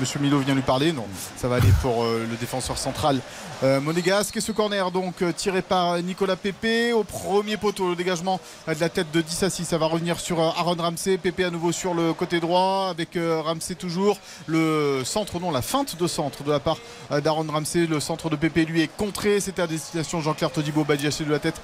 Monsieur 0.00 0.20
Milo 0.20 0.38
vient 0.38 0.54
lui 0.54 0.62
parler. 0.62 0.92
Non, 0.92 1.06
ça 1.36 1.48
va 1.48 1.56
aller 1.56 1.72
pour 1.82 2.04
euh, 2.04 2.26
le 2.28 2.36
défenseur 2.36 2.78
central 2.78 3.20
euh, 3.62 3.80
monégasque. 3.80 4.40
Ce 4.40 4.52
corner 4.52 4.90
donc 4.90 5.22
euh, 5.22 5.32
tiré 5.32 5.62
par 5.62 5.98
Nicolas 6.02 6.36
Pépé 6.36 6.92
au 6.92 7.04
premier 7.04 7.56
poteau. 7.56 7.90
Le 7.90 7.96
dégagement 7.96 8.40
de 8.66 8.80
la 8.80 8.88
tête 8.88 9.10
de 9.12 9.20
10 9.20 9.42
à 9.44 9.50
6. 9.50 9.64
Ça 9.64 9.78
va 9.78 9.86
revenir 9.86 10.18
sur 10.18 10.40
Aaron 10.40 10.76
Ramsey. 10.78 11.18
Pépé 11.18 11.44
à 11.44 11.50
nouveau 11.50 11.72
sur 11.72 11.94
le 11.94 12.12
côté 12.12 12.40
droit 12.40 12.88
avec 12.90 13.10
Ramsey 13.16 13.74
toujours. 13.74 14.18
Le 14.46 15.02
centre, 15.04 15.38
non, 15.40 15.50
la 15.50 15.62
feinte 15.62 15.96
de 15.96 16.06
centre 16.06 16.42
de 16.42 16.50
la 16.50 16.60
part 16.60 16.78
d'Aaron 17.10 17.46
Ramsey. 17.48 17.86
Le 17.86 18.00
centre 18.00 18.30
de 18.30 18.36
Pépé 18.36 18.64
lui 18.64 18.82
est 18.82 18.96
contré. 18.96 19.40
C'était 19.40 19.62
à 19.62 19.66
destination 19.66 20.20
Jean-Claire 20.20 20.50
Todibo 20.50 20.84
Badiachil 20.84 21.26
de 21.26 21.32
la 21.32 21.38
tête 21.38 21.60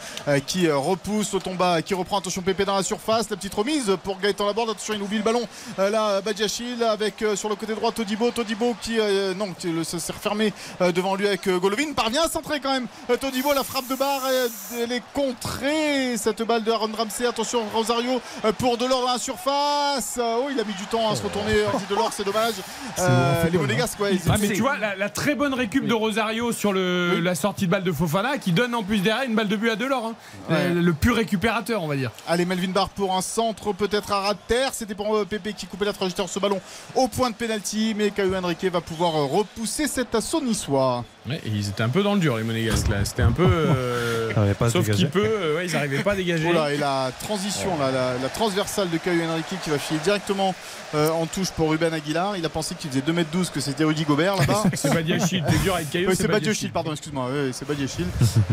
qui 0.47 0.71
repousse 0.71 1.35
au 1.35 1.39
tomba, 1.39 1.83
qui 1.83 1.95
reprend 1.95 2.19
attention 2.19 2.43
Pépé 2.43 2.65
dans 2.65 2.77
la 2.77 2.83
surface. 2.83 3.31
La 3.31 3.37
petite 3.37 3.55
remise 3.55 3.97
pour 4.05 4.19
Gaëtan 4.21 4.47
Laborde. 4.47 4.71
Attention, 4.71 4.95
il 4.95 5.03
oublie 5.03 5.19
le 5.19 5.25
ballon. 5.25 5.43
Là, 5.79 6.21
Badiachil 6.41 6.83
avec 6.83 7.23
euh, 7.23 7.35
sur 7.35 7.49
le 7.49 7.55
côté 7.55 7.75
droit 7.75 7.91
Todibo. 7.93 8.31
Todibo 8.31 8.77
qui, 8.83 8.99
euh, 9.01 9.33
non, 9.33 9.55
qui 9.59 9.69
le- 9.69 9.85
s'est 9.85 9.97
refermé 10.13 10.53
euh, 10.83 10.93
devant 10.93 11.15
lui 11.15 11.27
avec 11.27 11.47
euh, 11.49 11.59
Golovin. 11.59 11.95
Parvient 11.95 12.23
à 12.25 12.29
centrer 12.29 12.61
quand 12.61 12.73
même. 12.73 12.87
Euh, 13.09 13.17
Todibo, 13.17 13.55
la 13.55 13.65
frappe 13.65 13.89
de 13.89 13.95
barre, 13.95 14.21
euh, 14.31 14.49
elle 14.83 14.93
est 14.93 15.03
contrée. 15.15 16.17
Cette 16.19 16.43
balle 16.43 16.63
de 16.63 16.71
Aaron 16.73 16.91
Ramsey. 16.97 17.27
Attention, 17.27 17.63
Rosario 17.73 18.21
euh, 18.45 18.53
pour 18.53 18.77
Delors 18.77 19.01
dans 19.07 19.13
la 19.13 19.19
surface. 19.19 20.19
Oh, 20.21 20.49
il 20.51 20.61
a 20.61 20.65
mis 20.65 20.75
du 20.75 20.85
temps 20.87 21.11
à 21.11 21.17
se 21.17 21.23
retourner. 21.23 21.55
Andy 21.73 21.85
Delors, 21.89 22.13
c'est 22.13 22.25
dommage. 22.25 22.55
Euh, 22.99 23.45
les 23.51 23.59
Monégasques, 23.59 23.99
ouais, 24.01 24.15
ils 24.15 24.21
Ah, 24.31 24.37
mais 24.39 24.49
tu 24.49 24.61
vois, 24.61 24.77
la, 24.77 24.95
la 24.95 25.09
très 25.09 25.35
bonne 25.35 25.55
récup 25.55 25.87
de 25.87 25.95
Rosario 25.95 26.53
sur 26.53 26.73
le, 26.75 27.19
la 27.21 27.35
sortie 27.35 27.67
de 27.67 27.71
balle 27.71 27.85
de 27.85 27.93
Fofana 27.93 28.37
qui 28.37 28.53
donne 28.53 28.75
en 28.75 28.83
plus 28.83 28.99
derrière 28.99 29.25
une 29.27 29.35
balle 29.35 29.49
de 29.49 29.57
but 29.57 29.71
à 29.71 29.77
Delors. 29.77 30.05
hein. 30.07 30.15
Ouais. 30.51 30.69
Le, 30.69 30.81
le 30.83 30.93
pur 30.93 31.17
récupérateur, 31.17 31.83
on 31.83 31.89
va 31.89 31.97
dire. 31.97 32.11
Allez, 32.29 32.45
Melvin 32.45 32.69
Barr 32.73 32.91
pour 32.91 33.17
un 33.17 33.23
centre, 33.23 33.73
peut-être 33.73 34.13
à 34.13 34.21
ras 34.21 34.35
de 34.35 34.39
terre. 34.49 34.71
C'était 34.75 34.95
pour 34.95 35.17
euh, 35.17 35.25
Pépé 35.25 35.53
qui 35.55 35.67
coupait 35.67 35.85
la 35.87 35.93
trajectoire 35.93 36.26
ce 36.29 36.39
ballon 36.39 36.61
au 36.95 37.09
point 37.09 37.31
de 37.31 37.35
pénalty. 37.35 37.95
Mais 37.97 38.11
Caio 38.11 38.35
Henrique 38.35 38.65
va 38.65 38.81
pouvoir 38.81 39.13
repousser 39.13 39.87
cet 39.87 40.15
assaut 40.15 40.41
niçois. 40.41 41.05
Ouais, 41.29 41.41
et 41.45 41.49
ils 41.49 41.69
étaient 41.69 41.83
un 41.83 41.89
peu 41.89 42.03
dans 42.03 42.15
le 42.15 42.21
dur, 42.21 42.37
les 42.37 42.45
Monégasques 42.45 42.89
là. 42.89 43.05
C'était 43.05 43.23
un 43.23 43.33
peu. 43.33 43.47
euh, 43.49 44.55
pas 44.59 44.71
Sauf 44.71 44.85
dégager. 44.85 44.99
qu'il 45.05 45.11
peut, 45.11 45.27
euh, 45.27 45.57
ouais, 45.57 45.67
ils 45.67 45.73
n'arrivaient 45.73 46.03
pas 46.03 46.13
à 46.13 46.17
dégager. 46.17 46.53
Là, 46.53 46.73
et 46.73 46.77
la 46.77 47.11
transition, 47.21 47.79
là, 47.79 47.91
la, 47.91 48.15
la 48.23 48.29
transversale 48.29 48.91
de 48.91 48.99
Caio 48.99 49.23
Henrique 49.25 49.47
qui 49.63 49.71
va 49.71 49.79
filer 49.79 50.01
directement 50.05 50.55
euh, 50.95 51.11
en 51.11 51.27
touche 51.27 51.51
pour 51.51 51.71
Ruben 51.71 51.93
Aguilar. 51.93 52.37
Il 52.37 52.45
a 52.45 52.49
pensé 52.49 52.75
qu'il 52.75 52.91
faisait 52.91 53.01
2m12, 53.03 53.51
que 53.51 53.61
c'était 53.61 53.85
Rudy 53.85 54.05
Gobert 54.05 54.37
là-bas. 54.37 54.65
C'est 54.75 54.93
Badiachil, 54.95 55.45
t'es 55.49 55.59
dur 55.59 55.75
avec. 55.75 55.89
Oui, 55.95 56.15
c'est 56.15 56.29
Badiachil, 56.29 56.71
pardon, 56.71 56.93
excuse-moi, 56.93 57.29
c'est 57.53 57.67
Badiachil. 57.67 58.07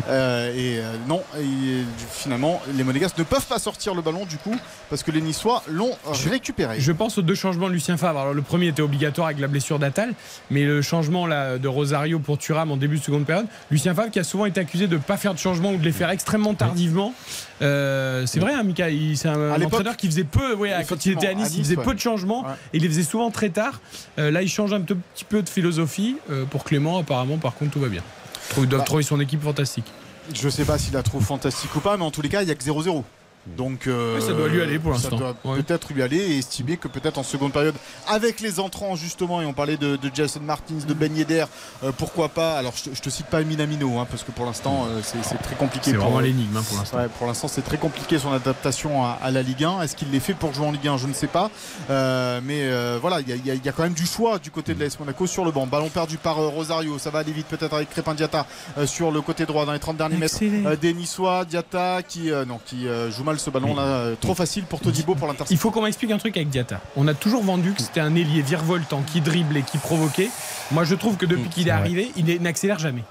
Euh, 0.09 0.51
et 0.53 0.79
euh, 0.79 0.93
non, 1.07 1.21
et, 1.39 1.83
finalement, 2.11 2.61
les 2.75 2.83
Monégasques 2.83 3.17
ne 3.17 3.23
peuvent 3.23 3.45
pas 3.45 3.59
sortir 3.59 3.93
le 3.93 4.01
ballon 4.01 4.25
du 4.25 4.37
coup, 4.37 4.55
parce 4.89 5.03
que 5.03 5.11
les 5.11 5.21
Niçois 5.21 5.63
l'ont 5.67 5.95
récupéré. 6.29 6.79
Je 6.79 6.91
pense 6.91 7.17
aux 7.17 7.21
deux 7.21 7.35
changements 7.35 7.67
de 7.67 7.73
Lucien 7.73 7.97
Favre. 7.97 8.19
Alors, 8.19 8.33
le 8.33 8.41
premier 8.41 8.67
était 8.67 8.81
obligatoire 8.81 9.27
avec 9.27 9.39
la 9.39 9.47
blessure 9.47 9.79
d'Atal, 9.79 10.13
mais 10.49 10.63
le 10.63 10.81
changement 10.81 11.27
là, 11.27 11.57
de 11.57 11.67
Rosario 11.67 12.19
pour 12.19 12.37
Thuram 12.63 12.71
en 12.71 12.77
début 12.77 12.97
de 12.97 13.03
seconde 13.03 13.25
période, 13.25 13.47
Lucien 13.71 13.93
Favre 13.93 14.11
qui 14.11 14.19
a 14.19 14.23
souvent 14.23 14.45
été 14.45 14.59
accusé 14.59 14.87
de 14.87 14.95
ne 14.95 15.01
pas 15.01 15.17
faire 15.17 15.33
de 15.33 15.39
changement 15.39 15.71
ou 15.71 15.77
de 15.77 15.83
les 15.83 15.91
faire 15.91 16.09
extrêmement 16.09 16.53
tardivement. 16.53 17.13
Euh, 17.61 18.25
c'est 18.25 18.39
vrai, 18.39 18.53
hein, 18.53 18.63
Mika, 18.63 18.87
c'est 19.15 19.29
un, 19.29 19.61
entraîneur 19.61 19.97
qui 19.97 20.07
faisait 20.07 20.23
peu, 20.23 20.53
ouais, 20.55 20.71
quand 20.87 21.05
il 21.05 21.13
était 21.13 21.27
à 21.27 21.33
Nice, 21.33 21.53
il 21.55 21.63
faisait 21.63 21.77
ouais. 21.77 21.83
peu 21.83 21.93
de 21.93 21.99
changements 21.99 22.45
et 22.73 22.77
il 22.77 22.81
les 22.83 22.89
faisait 22.89 23.03
souvent 23.03 23.31
très 23.31 23.49
tard. 23.49 23.81
Euh, 24.19 24.31
là, 24.31 24.41
il 24.41 24.49
change 24.49 24.73
un 24.73 24.81
petit 24.81 25.25
peu 25.25 25.41
de 25.41 25.49
philosophie. 25.49 26.17
Euh, 26.29 26.45
pour 26.45 26.63
Clément, 26.63 26.99
apparemment, 26.99 27.37
par 27.37 27.55
contre, 27.55 27.71
tout 27.71 27.79
va 27.79 27.89
bien. 27.89 28.01
Je 28.47 28.49
trouve- 28.51 28.63
Il 28.65 28.69
doit 28.69 28.79
Bah. 28.79 28.85
trouver 28.85 29.03
son 29.03 29.19
équipe 29.19 29.41
fantastique. 29.41 29.85
Je 30.33 30.49
sais 30.49 30.63
pas 30.63 30.77
s'il 30.77 30.93
la 30.93 31.03
trouve 31.03 31.23
fantastique 31.23 31.75
ou 31.75 31.79
pas, 31.79 31.97
mais 31.97 32.03
en 32.03 32.11
tous 32.11 32.21
les 32.21 32.29
cas, 32.29 32.41
il 32.41 32.45
n'y 32.45 32.51
a 32.51 32.55
que 32.55 32.63
0-0. 32.63 33.03
Donc, 33.45 33.87
euh, 33.87 34.19
ça 34.21 34.31
doit 34.33 34.47
lui 34.47 34.61
aller 34.61 34.79
pour 34.79 34.95
ça 34.95 35.09
l'instant. 35.09 35.17
doit 35.17 35.35
Ouais. 35.43 35.61
peut-être 35.61 35.91
lui 35.93 36.01
aller 36.01 36.17
et 36.17 36.37
estimer 36.37 36.77
que 36.77 36.87
peut-être 36.87 37.17
en 37.17 37.23
seconde 37.23 37.51
période, 37.51 37.75
avec 38.07 38.39
les 38.39 38.59
entrants 38.59 38.95
justement, 38.95 39.41
et 39.41 39.45
on 39.45 39.51
parlait 39.53 39.75
de, 39.77 39.97
de 39.97 40.11
Jason 40.13 40.39
Martins, 40.39 40.75
de 40.87 40.93
Ben 40.93 41.13
Yedder, 41.15 41.45
euh, 41.83 41.91
pourquoi 41.97 42.29
pas. 42.29 42.57
Alors, 42.57 42.73
je, 42.75 42.89
te- 42.89 42.95
je 42.95 43.01
te 43.01 43.09
cite 43.09 43.25
pas 43.27 43.41
Minamino, 43.43 43.99
hein, 43.99 44.07
parce 44.09 44.23
que 44.23 44.31
pour 44.31 44.45
l'instant, 44.45 44.85
euh, 44.89 45.01
c'est 45.03 45.41
très 45.41 45.55
compliqué. 45.55 45.91
C'est 45.91 45.97
vraiment 45.97 46.19
l'énigme 46.19 46.55
hein, 46.55 46.63
pour 46.67 46.77
l'instant. 46.77 46.97
Ouais, 46.97 47.07
pour 47.17 47.27
l'instant, 47.27 47.47
c'est 47.49 47.63
très 47.63 47.77
compliqué 47.77 48.17
son 48.17 48.31
adaptation 48.31 49.03
à, 49.03 49.19
à 49.21 49.29
la 49.31 49.41
Ligue 49.41 49.65
1. 49.65 49.81
Est-ce 49.81 49.95
qu'il 49.97 50.09
l'est 50.11 50.19
fait 50.21 50.33
pour 50.33 50.53
jouer 50.53 50.67
en 50.67 50.71
Ligue 50.71 50.87
1 50.87 50.97
Je 50.97 51.07
ne 51.07 51.13
sais 51.13 51.27
pas. 51.27 51.51
Euh, 51.89 52.39
mais 52.43 52.61
euh, 52.63 52.97
voilà, 53.01 53.19
il 53.19 53.27
y, 53.29 53.33
a- 53.51 53.53
y 53.53 53.57
y 53.57 53.71
quand 53.75 53.83
même 53.83 53.93
du 53.93 54.05
choix 54.05 54.39
du 54.39 54.51
côté 54.51 54.73
de 54.73 54.79
l'AS 54.83 54.97
Monaco 54.99 55.27
sur 55.27 55.43
le 55.43 55.51
banc. 55.51 55.67
Ballon 55.67 55.89
perdu 55.89 56.17
par 56.17 56.39
euh, 56.39 56.47
Rosario. 56.47 56.97
Ça 56.97 57.09
va 57.09 57.19
aller 57.19 57.31
vite 57.33 57.47
peut-être 57.47 57.73
avec 57.73 57.89
Crépin 57.89 58.13
Diata 58.13 58.45
euh, 58.77 58.85
sur 58.87 59.11
le 59.11 59.21
côté 59.21 59.45
droit 59.45 59.65
dans 59.65 59.73
les 59.73 59.79
30 59.79 59.97
derniers 59.97 60.17
mètres. 60.17 60.37
Euh, 60.41 60.75
des 60.77 60.93
Niçois, 60.93 61.43
Diata 61.45 62.01
qui, 62.03 62.31
euh, 62.31 62.45
non, 62.45 62.59
qui 62.65 62.87
euh, 62.87 63.11
joue 63.11 63.23
mal 63.23 63.32
ce 63.39 63.49
ballon 63.49 63.75
là. 63.75 63.81
euh, 63.81 64.15
trop 64.19 64.35
facile 64.35 64.63
pour 64.65 64.79
Todibo 64.79 65.15
pour 65.15 65.27
Il 65.27 65.31
l'interception. 65.31 65.57
faut 65.61 65.71
qu'on 65.71 65.81
m'explique 65.83 66.11
un 66.11 66.17
truc 66.17 66.35
avec 66.37 66.49
Diata. 66.49 66.81
On 66.95 67.07
a 67.07 67.13
toujours 67.13 67.43
vendu 67.43 67.73
que 67.73 67.81
c'était 67.81 67.99
un 68.01 68.15
ailier 68.15 68.41
virevoltant 68.41 69.01
qui 69.01 69.21
driblait, 69.21 69.61
qui 69.63 69.77
provoquait. 69.77 70.29
Moi, 70.71 70.83
je 70.83 70.95
trouve 70.95 71.17
que 71.17 71.25
depuis 71.25 71.49
qu'il 71.49 71.67
est 71.67 71.71
arrivé, 71.71 72.11
il 72.15 72.41
n'accélère 72.41 72.79
jamais. 72.79 73.03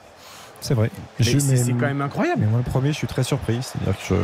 C'est 0.62 0.74
vrai. 0.74 0.90
C'est- 1.20 1.72
quand 1.72 1.86
même 1.86 2.00
incroyable. 2.00 2.40
Mais 2.40 2.46
moi, 2.46 2.58
le 2.64 2.70
premier, 2.70 2.88
je 2.92 2.96
suis 2.96 3.06
très 3.06 3.22
surpris. 3.24 3.58
C'est-à-dire 3.62 3.94
que 3.98 4.14
je... 4.14 4.20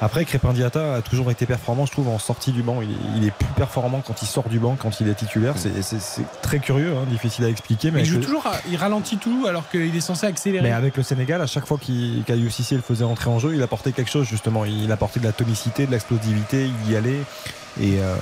Après, 0.00 0.24
Crépin 0.24 0.52
Diata 0.52 0.94
a 0.96 1.02
toujours 1.02 1.30
été 1.30 1.46
performant, 1.46 1.86
je 1.86 1.92
trouve, 1.92 2.08
en 2.08 2.18
sortie 2.18 2.50
du 2.50 2.62
banc. 2.62 2.80
Il 2.82 2.90
est, 2.90 2.94
il 3.18 3.26
est 3.26 3.30
plus 3.30 3.46
performant 3.56 4.02
quand 4.04 4.22
il 4.22 4.26
sort 4.26 4.48
du 4.48 4.58
banc, 4.58 4.76
quand 4.80 5.00
il 5.00 5.08
est 5.08 5.14
titulaire. 5.14 5.54
C'est- 5.56 5.70
très 6.42 6.58
curieux, 6.58 6.92
hein, 6.96 7.04
difficile 7.10 7.44
à 7.44 7.48
expliquer. 7.48 7.90
Mais 7.90 7.98
Mais 8.00 8.02
il 8.04 8.10
joue 8.10 8.20
toujours, 8.20 8.46
à- 8.46 8.56
il 8.70 8.76
ralentit 8.76 9.18
tout 9.18 9.44
alors 9.48 9.68
qu'il 9.70 9.94
est 9.94 10.00
censé 10.00 10.26
accélérer. 10.26 10.62
Mais 10.62 10.72
avec 10.72 10.96
le 10.96 11.02
Sénégal, 11.02 11.40
à 11.42 11.46
chaque 11.46 11.66
fois 11.66 11.78
qu'Aliou 11.78 12.50
Cissé 12.50 12.74
le 12.74 12.82
faisait 12.82 13.04
entrer 13.04 13.28
en 13.30 13.38
jeu, 13.38 13.54
il 13.54 13.62
apportait 13.62 13.92
quelque 13.92 14.10
chose 14.10 14.26
justement. 14.26 14.64
Il 14.64 14.90
apportait 14.90 15.20
de 15.20 15.24
la 15.26 15.32
tonicité, 15.32 15.86
de 15.86 15.90
l'explosivité, 15.92 16.70
il 16.86 16.92
y 16.92 16.96
allait. 16.96 17.20
Et, 17.80 17.98
euh, 18.00 18.14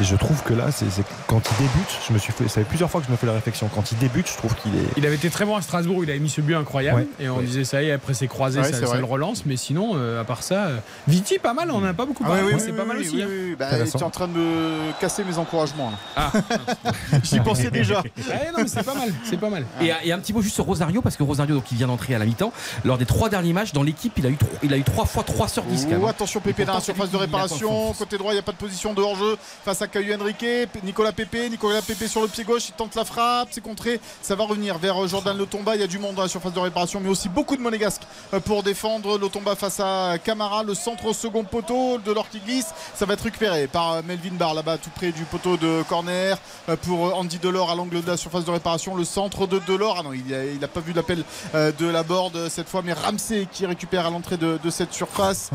et 0.00 0.04
je 0.04 0.16
trouve 0.16 0.42
que 0.42 0.52
là, 0.52 0.70
c'est 0.70 0.90
c'est- 0.90 1.02
quand 1.26 1.40
il 1.50 1.56
débute, 1.56 1.88
je 2.08 2.12
me 2.12 2.18
suis 2.18 2.32
fait, 2.32 2.44
ça 2.44 2.60
fait 2.60 2.64
plusieurs 2.64 2.90
fois 2.90 3.00
que 3.00 3.06
je 3.06 3.12
me 3.12 3.16
fais 3.16 3.26
la 3.26 3.32
réflexion. 3.32 3.68
Quand 3.74 3.90
il 3.92 3.98
débute, 3.98 4.28
je 4.30 4.36
trouve 4.36 4.54
qu'il 4.56 4.74
est. 4.74 4.84
Il 4.96 5.06
avait 5.06 5.14
été 5.16 5.30
très 5.30 5.44
bon 5.46 5.56
à 5.56 5.62
Strasbourg, 5.62 6.04
il 6.04 6.10
avait 6.10 6.18
mis 6.18 6.28
ce 6.28 6.40
but 6.40 6.54
incroyable. 6.54 7.00
Ouais. 7.00 7.24
et 7.24 7.28
on 7.28 7.38
Ouais. 7.38 7.44
disait 7.44 7.64
ça 7.64 7.82
y 7.82 7.86
est, 7.88 7.92
après 7.92 8.12
c'est 8.14 8.26
croisé, 8.28 8.58
Ouais, 8.60 8.64
ça, 8.66 8.72
c'est 8.74 8.80
ça 8.80 8.86
vrai. 8.86 8.98
le 8.98 9.04
relance. 9.04 9.44
Mais 9.46 9.56
sinon, 9.56 9.92
euh, 9.96 10.20
à 10.20 10.24
part 10.24 10.42
ça, 10.42 10.66
euh, 10.66 10.78
Viti 11.08 11.38
pas 11.38 11.54
mal, 11.54 11.70
on 11.70 11.76
en 11.78 11.84
a 11.84 11.94
pas 11.94 12.04
beaucoup 12.06 12.22
Ah 12.26 12.28
parlé. 12.28 12.42
oui, 12.44 12.52
oui, 12.54 12.60
c'est 12.60 12.70
oui, 12.70 12.76
pas 12.76 12.82
oui, 12.82 12.88
mal 12.88 12.96
oui, 12.98 13.06
aussi. 13.06 13.16
oui, 13.16 13.22
hein. 13.22 13.26
oui, 13.30 13.56
bah, 13.58 13.66
tu 13.90 13.96
es 13.98 14.02
en 14.02 14.10
train 14.10 14.28
de 14.28 14.32
me 14.34 15.00
casser 15.00 15.24
mes 15.24 15.38
encouragements 15.38 15.90
là. 15.92 15.96
Ah. 16.16 16.32
J'y 17.22 17.40
pensais 17.40 17.70
déjà. 17.70 18.02
Mais 18.56 18.66
c'est 18.68 18.82
pas 18.84 18.94
mal, 18.94 19.08
c'est 19.24 19.38
pas 19.40 19.50
mal. 19.50 19.64
Et, 19.80 19.90
et 20.04 20.12
un 20.12 20.18
petit 20.18 20.32
mot 20.32 20.42
juste 20.42 20.54
sur 20.56 20.64
Rosario, 20.64 21.00
parce 21.02 21.16
que 21.16 21.22
Rosario, 21.22 21.54
donc, 21.56 21.70
il 21.72 21.78
vient 21.78 21.86
d'entrer 21.86 22.14
à 22.14 22.18
la 22.18 22.24
mi-temps. 22.26 22.52
Lors 22.84 22.98
des 22.98 23.06
trois 23.06 23.28
derniers 23.28 23.52
matchs, 23.52 23.72
dans 23.72 23.82
l'équipe, 23.82 24.12
il, 24.18 24.26
a 24.26 24.30
eu 24.30 24.36
il 24.62 24.72
a 24.72 24.76
eu 24.76 24.82
trois 24.82 25.06
fois 25.06 25.22
3 25.22 25.48
sur 25.48 25.62
10 25.64 25.84
quand 25.84 25.90
même. 25.92 26.00
Oh, 26.02 26.06
attention 26.08 26.40
Pépé 26.40 26.64
dans 26.64 26.74
la 26.74 26.80
surface 26.80 27.10
de 27.10 27.16
réparation. 27.16 27.92
Côté 27.94 28.18
droit, 28.18 28.32
il 28.32 28.36
n'y 28.36 28.40
a 28.40 28.42
pas 28.42 28.52
de 28.52 28.56
position 28.66 28.94
de 28.94 29.00
hors-jeu 29.00 29.36
face 29.64 29.80
à 29.80 29.86
Caillou 29.86 30.20
Henrique. 30.20 30.44
Nicolas 30.82 31.12
Pépé. 31.12 31.48
Nicolas 31.48 31.82
Pépé 31.82 32.08
sur 32.08 32.20
le 32.20 32.26
pied 32.26 32.42
gauche. 32.42 32.68
Il 32.68 32.72
tente 32.72 32.96
la 32.96 33.04
frappe. 33.04 33.48
C'est 33.52 33.60
contré. 33.60 34.00
Ça 34.22 34.34
va 34.34 34.42
revenir 34.42 34.76
vers 34.78 35.04
euh, 35.04 35.06
Jordan 35.06 35.38
Lotomba. 35.38 35.76
Il 35.76 35.80
y 35.80 35.84
a 35.84 35.86
du 35.86 36.00
monde 36.00 36.16
dans 36.16 36.22
la 36.22 36.28
surface 36.28 36.52
de 36.52 36.58
réparation, 36.58 36.98
mais 36.98 37.08
aussi 37.08 37.28
beaucoup 37.28 37.56
de 37.56 37.62
monégasques 37.62 38.02
euh, 38.34 38.40
pour 38.40 38.64
défendre. 38.64 39.18
Lotomba 39.18 39.54
face 39.54 39.78
à 39.78 40.18
Camara. 40.18 40.64
Le 40.64 40.74
centre 40.74 41.12
second 41.12 41.44
poteau 41.44 41.98
de 41.98 42.10
l'or 42.10 42.28
qui 42.28 42.40
glisse. 42.40 42.66
Ça 42.96 43.06
va 43.06 43.14
être 43.14 43.22
récupéré 43.22 43.68
par 43.68 43.92
euh, 43.92 44.02
Melvin 44.04 44.34
Barr 44.34 44.54
là-bas, 44.54 44.78
tout 44.78 44.90
près 44.90 45.12
du 45.12 45.22
poteau 45.22 45.56
de 45.56 45.84
corner. 45.88 46.38
Pour 46.82 47.16
Andy 47.16 47.38
Delors 47.38 47.70
à 47.70 47.76
l'angle 47.76 48.02
de 48.02 48.10
la 48.10 48.16
surface 48.16 48.44
de 48.44 48.50
réparation. 48.50 48.96
Le 48.96 49.04
centre 49.04 49.46
de 49.46 49.60
Delors. 49.60 49.98
Ah 50.00 50.02
non, 50.02 50.12
il 50.12 50.58
n'a 50.58 50.68
pas 50.68 50.80
vu 50.80 50.92
l'appel 50.92 51.22
de 51.54 51.86
la 51.86 52.02
board 52.02 52.48
cette 52.48 52.68
fois, 52.68 52.82
mais 52.84 52.92
Ramsey 52.92 53.46
qui 53.52 53.64
récupère 53.64 54.06
à 54.06 54.10
l'entrée 54.10 54.36
de 54.36 54.70
cette 54.70 54.92
surface. 54.92 55.50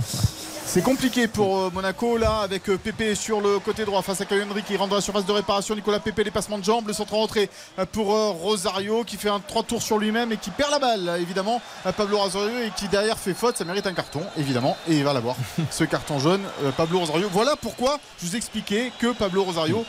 C'est 0.66 0.82
compliqué 0.82 1.28
pour 1.28 1.58
euh, 1.58 1.70
Monaco 1.74 2.18
là 2.18 2.40
avec 2.40 2.70
euh, 2.70 2.78
Pépé 2.78 3.14
sur 3.16 3.42
le 3.42 3.60
côté 3.60 3.84
droit 3.84 4.02
face 4.02 4.22
à 4.22 4.26
Caio 4.26 4.46
qui 4.66 4.78
rentre 4.78 4.92
dans 4.92 4.96
la 4.96 5.02
surface 5.02 5.26
de 5.26 5.32
réparation. 5.32 5.76
Nicolas 5.76 6.00
Pépé 6.00 6.24
les 6.24 6.32
passements 6.32 6.58
de 6.58 6.64
jambes, 6.64 6.88
le 6.88 6.94
centre 6.94 7.14
en 7.14 7.24
entrée 7.24 7.50
euh, 7.78 7.86
pour 7.86 8.08
Rosario 8.08 9.04
qui 9.04 9.18
fait 9.18 9.30
un 9.30 9.40
trois 9.40 9.64
tours 9.64 9.82
sur 9.82 9.98
lui-même 9.98 10.32
et 10.32 10.38
qui 10.38 10.50
perd 10.50 10.72
la 10.72 10.80
balle 10.80 11.18
évidemment 11.20 11.62
à 11.84 11.92
Pablo 11.92 12.18
Rosario 12.18 12.58
et 12.60 12.72
qui 12.76 12.88
derrière 12.88 13.18
fait 13.18 13.34
faute. 13.34 13.58
Ça 13.58 13.66
mérite 13.66 13.86
un 13.86 13.94
carton 13.94 14.22
évidemment 14.38 14.78
et 14.88 14.96
il 14.96 15.04
va 15.04 15.14
l'avoir 15.14 15.36
ce 15.72 15.84
carton 15.84 16.20
jaune 16.20 16.42
Pablo 16.78 17.00
Rosario. 17.00 17.28
Voilà 17.32 17.56
pourquoi 17.56 18.00
je 18.22 18.28
vous 18.28 18.36
expliquais 18.36 18.92
que 19.00 19.12
Pablo 19.14 19.44
Rosario 19.44 19.86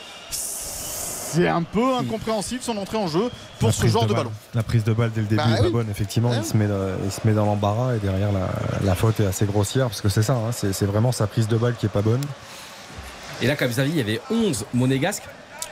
c'est 1.35 1.47
un 1.47 1.63
peu 1.63 1.95
incompréhensible 1.97 2.61
son 2.61 2.77
entrée 2.77 2.97
en 2.97 3.07
jeu 3.07 3.29
pour 3.59 3.69
La 3.69 3.73
ce 3.73 3.87
genre 3.87 4.05
de 4.05 4.13
ballon. 4.13 4.31
La 4.53 4.63
prise 4.63 4.83
de 4.83 4.93
balle 4.93 5.11
dès 5.13 5.21
le 5.21 5.27
début 5.27 5.41
Bah 5.43 5.49
est 5.53 5.57
pas 5.57 5.63
oui. 5.65 5.71
bonne, 5.71 5.89
effectivement. 5.89 6.29
Ouais. 6.29 6.37
Il, 6.39 6.45
se 6.45 6.55
met 6.57 6.67
dans, 6.67 6.75
il 7.05 7.11
se 7.11 7.19
met 7.25 7.33
dans 7.33 7.45
l'embarras 7.45 7.95
et 7.95 7.99
derrière 7.99 8.31
la, 8.31 8.49
la 8.83 8.95
faute 8.95 9.19
est 9.19 9.25
assez 9.25 9.45
grossière 9.45 9.87
parce 9.87 10.01
que 10.01 10.09
c'est 10.09 10.23
ça, 10.23 10.33
hein, 10.33 10.51
c'est 10.51 10.85
vraiment 10.85 11.11
sa 11.11 11.27
prise 11.27 11.47
de 11.47 11.57
balle 11.57 11.75
qui 11.75 11.85
est 11.85 11.89
pas 11.89 12.01
bonne. 12.01 12.21
Et 13.41 13.47
là, 13.47 13.55
comme 13.55 13.69
vous 13.69 13.79
avez 13.79 13.89
dit, 13.89 13.95
il 13.95 13.99
y 13.99 14.01
avait 14.01 14.21
11 14.31 14.65
monégasques 14.73 15.23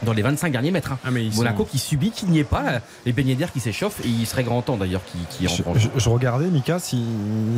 dans 0.03 0.13
les 0.13 0.23
25 0.23 0.51
derniers 0.51 0.71
mètres. 0.71 0.91
hein. 0.93 0.97
Ah, 1.05 1.11
mais 1.11 1.29
Monaco 1.35 1.59
sont- 1.63 1.69
qui 1.69 1.77
subit, 1.77 2.09
qui 2.09 2.25
n'y 2.25 2.39
est 2.39 2.43
pas. 2.43 2.63
Les 3.05 3.13
beignets 3.13 3.35
d'air 3.35 3.51
qui 3.51 3.59
s'échauffent. 3.59 3.99
Et 4.03 4.07
il 4.07 4.25
serait 4.25 4.43
grand 4.43 4.63
temps 4.63 4.75
d'ailleurs 4.75 5.03
qui, 5.05 5.19
qui 5.29 5.47
Je, 5.47 5.61
rentre. 5.61 5.79
je- 5.79 5.89
je 5.95 6.09
regardais, 6.09 6.47
Mika, 6.47 6.79
si, 6.79 7.05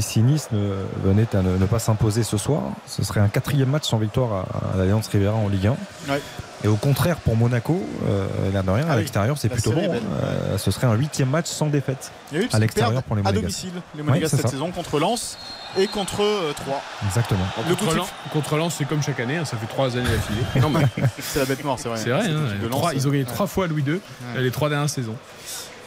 si 0.01 0.19
Nice 0.21 0.49
ne, 0.51 0.75
venait 1.05 1.25
à 1.33 1.41
ne, 1.41 1.57
ne 1.57 1.65
pas 1.65 1.79
s'imposer 1.79 2.23
ce 2.23 2.35
soir, 2.37 2.63
ce 2.85 3.01
serait 3.03 3.21
un 3.21 3.29
quatrième 3.29 3.69
match 3.69 3.87
sans 3.87 3.97
victoire 3.97 4.33
à, 4.33 4.73
à 4.75 4.77
l'Alliance 4.77 5.07
Riviera 5.07 5.35
en 5.35 5.47
Ligue 5.47 5.67
1. 5.67 5.71
Ouais. 6.11 6.21
Et 6.63 6.67
au 6.69 6.75
contraire, 6.77 7.17
pour 7.17 7.35
Monaco, 7.35 7.85
euh, 8.07 8.25
l'air 8.53 8.63
de 8.63 8.69
rien, 8.71 8.85
Ah 8.87 8.91
à 8.91 8.95
oui, 8.95 9.01
l'extérieur, 9.01 9.37
c'est 9.37 9.49
plutôt 9.49 9.71
bon. 9.73 9.81
belle. 9.91 10.01
Euh, 10.23 10.57
ce 10.57 10.71
serait 10.71 10.87
un 10.87 10.93
huitième 10.93 11.29
match 11.29 11.47
sans 11.47 11.67
défaite 11.67 12.11
oui, 12.31 12.47
à 12.53 12.59
l'extérieur 12.59 13.03
pour 13.03 13.15
les 13.17 13.21
à 13.21 13.23
Monégasques. 13.25 13.41
domicile, 13.41 13.71
les 13.97 14.03
Monégasques 14.03 14.31
c'est 14.31 14.37
cette 14.37 14.45
ça. 14.45 14.51
saison 14.53 14.71
contre 14.71 14.97
Lens 14.99 15.37
et 15.77 15.87
contre 15.87 16.21
euh, 16.23 16.53
Troyes. 16.53 16.79
Exactement. 17.05 17.43
Le 17.57 17.63
Contre 17.75 17.85
coup 17.85 17.91
de 17.91 17.97
Lens, 17.97 18.07
contre 18.31 18.55
Lens, 18.57 18.75
c'est 18.77 18.85
comme 18.85 19.03
chaque 19.03 19.19
année, 19.19 19.35
hein, 19.37 19.45
ça 19.45 19.57
fait 19.57 19.67
trois 19.67 19.87
années 19.97 20.03
d'affilée. 20.09 20.43
Non, 20.61 20.69
mais 20.69 20.85
C'est 21.19 21.39
la 21.39 21.45
bête 21.45 21.63
noire, 21.65 21.77
c'est 21.79 21.89
vrai. 21.89 21.97
c'est 21.97 22.09
vrai, 22.11 22.21
hein, 22.29 22.91
ils 22.95 23.07
ont 23.07 23.11
gagné 23.11 23.23
ouais. 23.25 23.29
trois 23.29 23.47
fois 23.47 23.67
Louis 23.67 23.83
II 23.85 23.93
Ouais. 24.35 24.41
les 24.41 24.51
trois 24.51 24.69
dernières 24.69 24.89
saisons. 24.89 25.15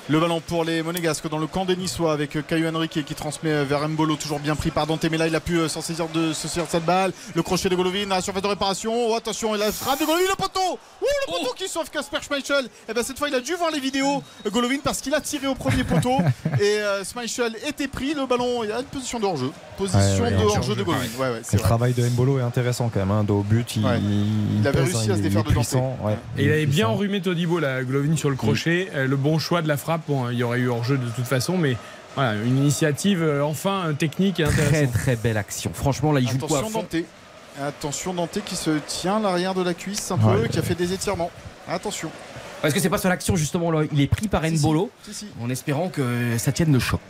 Le 0.09 0.21
ballon 0.21 0.41
pour 0.41 0.63
les 0.63 0.85
Monégasques 0.85 1.29
dans 1.29 1.39
le 1.39 1.49
camp 1.49 1.65
des 1.65 1.75
Niçois 1.75 2.13
avec 2.13 2.39
Caio 2.47 2.69
Henrique 2.73 3.05
qui 3.05 3.15
transmet 3.17 3.65
vers 3.65 3.89
Mbolo, 3.89 4.15
toujours 4.15 4.39
bien 4.39 4.55
pris 4.55 4.71
par 4.71 4.87
Dante. 4.87 5.05
Mais 5.11 5.19
là, 5.19 5.27
il 5.27 5.35
a 5.35 5.41
pu 5.41 5.59
euh, 5.59 5.69
s'en 5.69 5.81
saisir 5.81 6.07
de, 6.15 6.33
se 6.33 6.47
saisir 6.47 6.65
de 6.67 6.71
cette 6.71 6.85
balle. 6.85 7.13
Le 7.35 7.43
crochet 7.43 7.69
de 7.69 7.75
Golovin 7.75 8.09
à 8.13 8.17
la 8.17 8.21
surface 8.21 8.41
de 8.43 8.47
réparation. 8.47 8.93
Oh, 8.95 9.17
attention, 9.17 9.57
et 9.57 9.59
la 9.59 9.73
frappe 9.73 9.99
de 9.99 10.05
Golovin, 10.07 10.23
le 10.31 10.37
poteau 10.37 10.79
Oh, 11.03 11.07
le 11.27 11.33
poteau 11.33 11.55
qui 11.57 11.67
sauve 11.69 11.91
Kasper 11.91 12.19
Schmeichel. 12.23 12.67
Et 12.89 12.95
ben 12.95 13.03
cette 13.03 13.19
fois, 13.19 13.29
il 13.29 13.35
a 13.35 13.41
dû 13.41 13.55
voir 13.57 13.73
les 13.73 13.81
vidéos, 13.81 14.23
euh, 14.47 14.51
Golovin, 14.51 14.77
parce 14.85 15.01
qu'il 15.01 15.13
a 15.13 15.21
tiré 15.21 15.49
au 15.49 15.57
premier 15.57 15.83
poteau. 15.83 16.19
et 16.61 16.79
euh, 16.79 17.03
Schmeichel 17.05 17.57
était 17.67 17.89
pris. 17.89 18.15
Le 18.15 18.27
ballon, 18.27 18.63
il 18.63 18.69
y 18.69 18.73
a 18.73 18.79
une 18.79 18.85
position 18.85 19.19
de 19.19 19.25
hors-jeu. 19.27 19.51
Position 19.77 20.23
Ouais, 20.23 20.31
ouais, 20.31 20.37
de 20.37 20.45
hors-jeu 20.45 20.77
de 20.77 20.85
Golovin. 20.85 21.01
Ouais, 21.19 21.31
ouais, 21.31 21.41
c'est 21.43 21.55
Le 21.57 21.59
vrai. 21.59 21.69
travail 21.69 21.93
de 21.95 22.09
Mbolo 22.09 22.39
est 22.39 22.43
intéressant 22.43 22.91
quand 22.95 23.01
même. 23.01 23.11
Hein. 23.11 23.25
Dos 23.25 23.41
au 23.41 23.43
but, 23.43 23.75
il, 23.75 23.85
Ouais. 23.85 23.99
il 24.01 24.61
Il 24.61 24.67
avait 24.69 24.79
pèse, 24.85 24.95
réussi 24.95 25.11
hein, 25.11 25.15
à 25.15 25.17
se 25.17 25.21
il 25.21 25.23
défaire 25.25 25.43
de 25.43 25.49
Dante. 25.49 25.57
puissant, 25.65 25.97
ouais. 26.05 26.17
Et 26.39 26.45
il 26.45 26.53
avait 26.53 26.67
bien 26.67 26.87
enrhumé 26.87 27.21
Todibo, 27.21 27.59
la 27.59 27.83
Glovin 27.83 28.17
sur 28.17 28.31
le 28.31 28.37
crochet. 28.37 28.89
Euh, 28.95 29.09
Le 29.09 29.17
bon 29.17 29.41
choix 29.41 29.63
de 29.63 29.69
la 29.69 29.77
frappe, 29.77 29.96
bon, 30.09 30.31
il 30.31 30.39
y 30.39 30.43
aurait 30.43 30.59
eu 30.59 30.69
hors-jeu 30.69 30.99
de 30.99 31.09
toute 31.09 31.25
façon, 31.27 31.57
mais 31.57 31.77
voilà, 32.15 32.35
une 32.35 32.57
initiative 32.59 33.23
euh, 33.23 33.43
enfin 33.45 33.89
euh, 33.89 33.93
technique 33.93 34.41
et 34.41 34.45
Très 34.45 34.63
intéressante. 34.67 34.93
très 34.95 35.17
belle 35.17 35.37
action. 35.37 35.71
Franchement, 35.75 36.13
là, 36.13 36.21
il 36.21 36.29
joue 36.29 36.39
fond. 36.39 36.71
Dante. 36.71 36.97
Attention 37.63 38.13
Dante 38.15 38.39
qui 38.45 38.55
se 38.57 38.71
tient 38.87 39.17
à 39.17 39.21
l'arrière 39.21 39.55
de 39.55 39.63
la 39.63 39.73
cuisse 39.75 40.11
un 40.11 40.17
Ouais. 40.19 40.43
peu, 40.43 40.49
qui 40.49 40.59
a 40.59 40.63
fait 40.63 40.75
des 40.75 40.93
étirements. 40.93 41.31
Attention. 41.69 42.11
Parce 42.63 42.73
que 42.75 42.81
c'est 42.81 42.89
pas 42.91 42.99
sur 42.99 43.09
l'action 43.09 43.37
justement 43.37 43.71
là, 43.71 43.83
il 43.93 44.01
est 44.01 44.07
pris 44.07 44.29
par 44.29 44.45
si. 44.45 44.53
Nbolo 44.53 44.91
Si, 45.03 45.15
si. 45.15 45.27
en 45.43 45.49
espérant 45.51 45.89
que 45.89 46.37
ça 46.39 46.53
tienne 46.53 46.73
le 46.73 46.79
choc. 46.79 47.01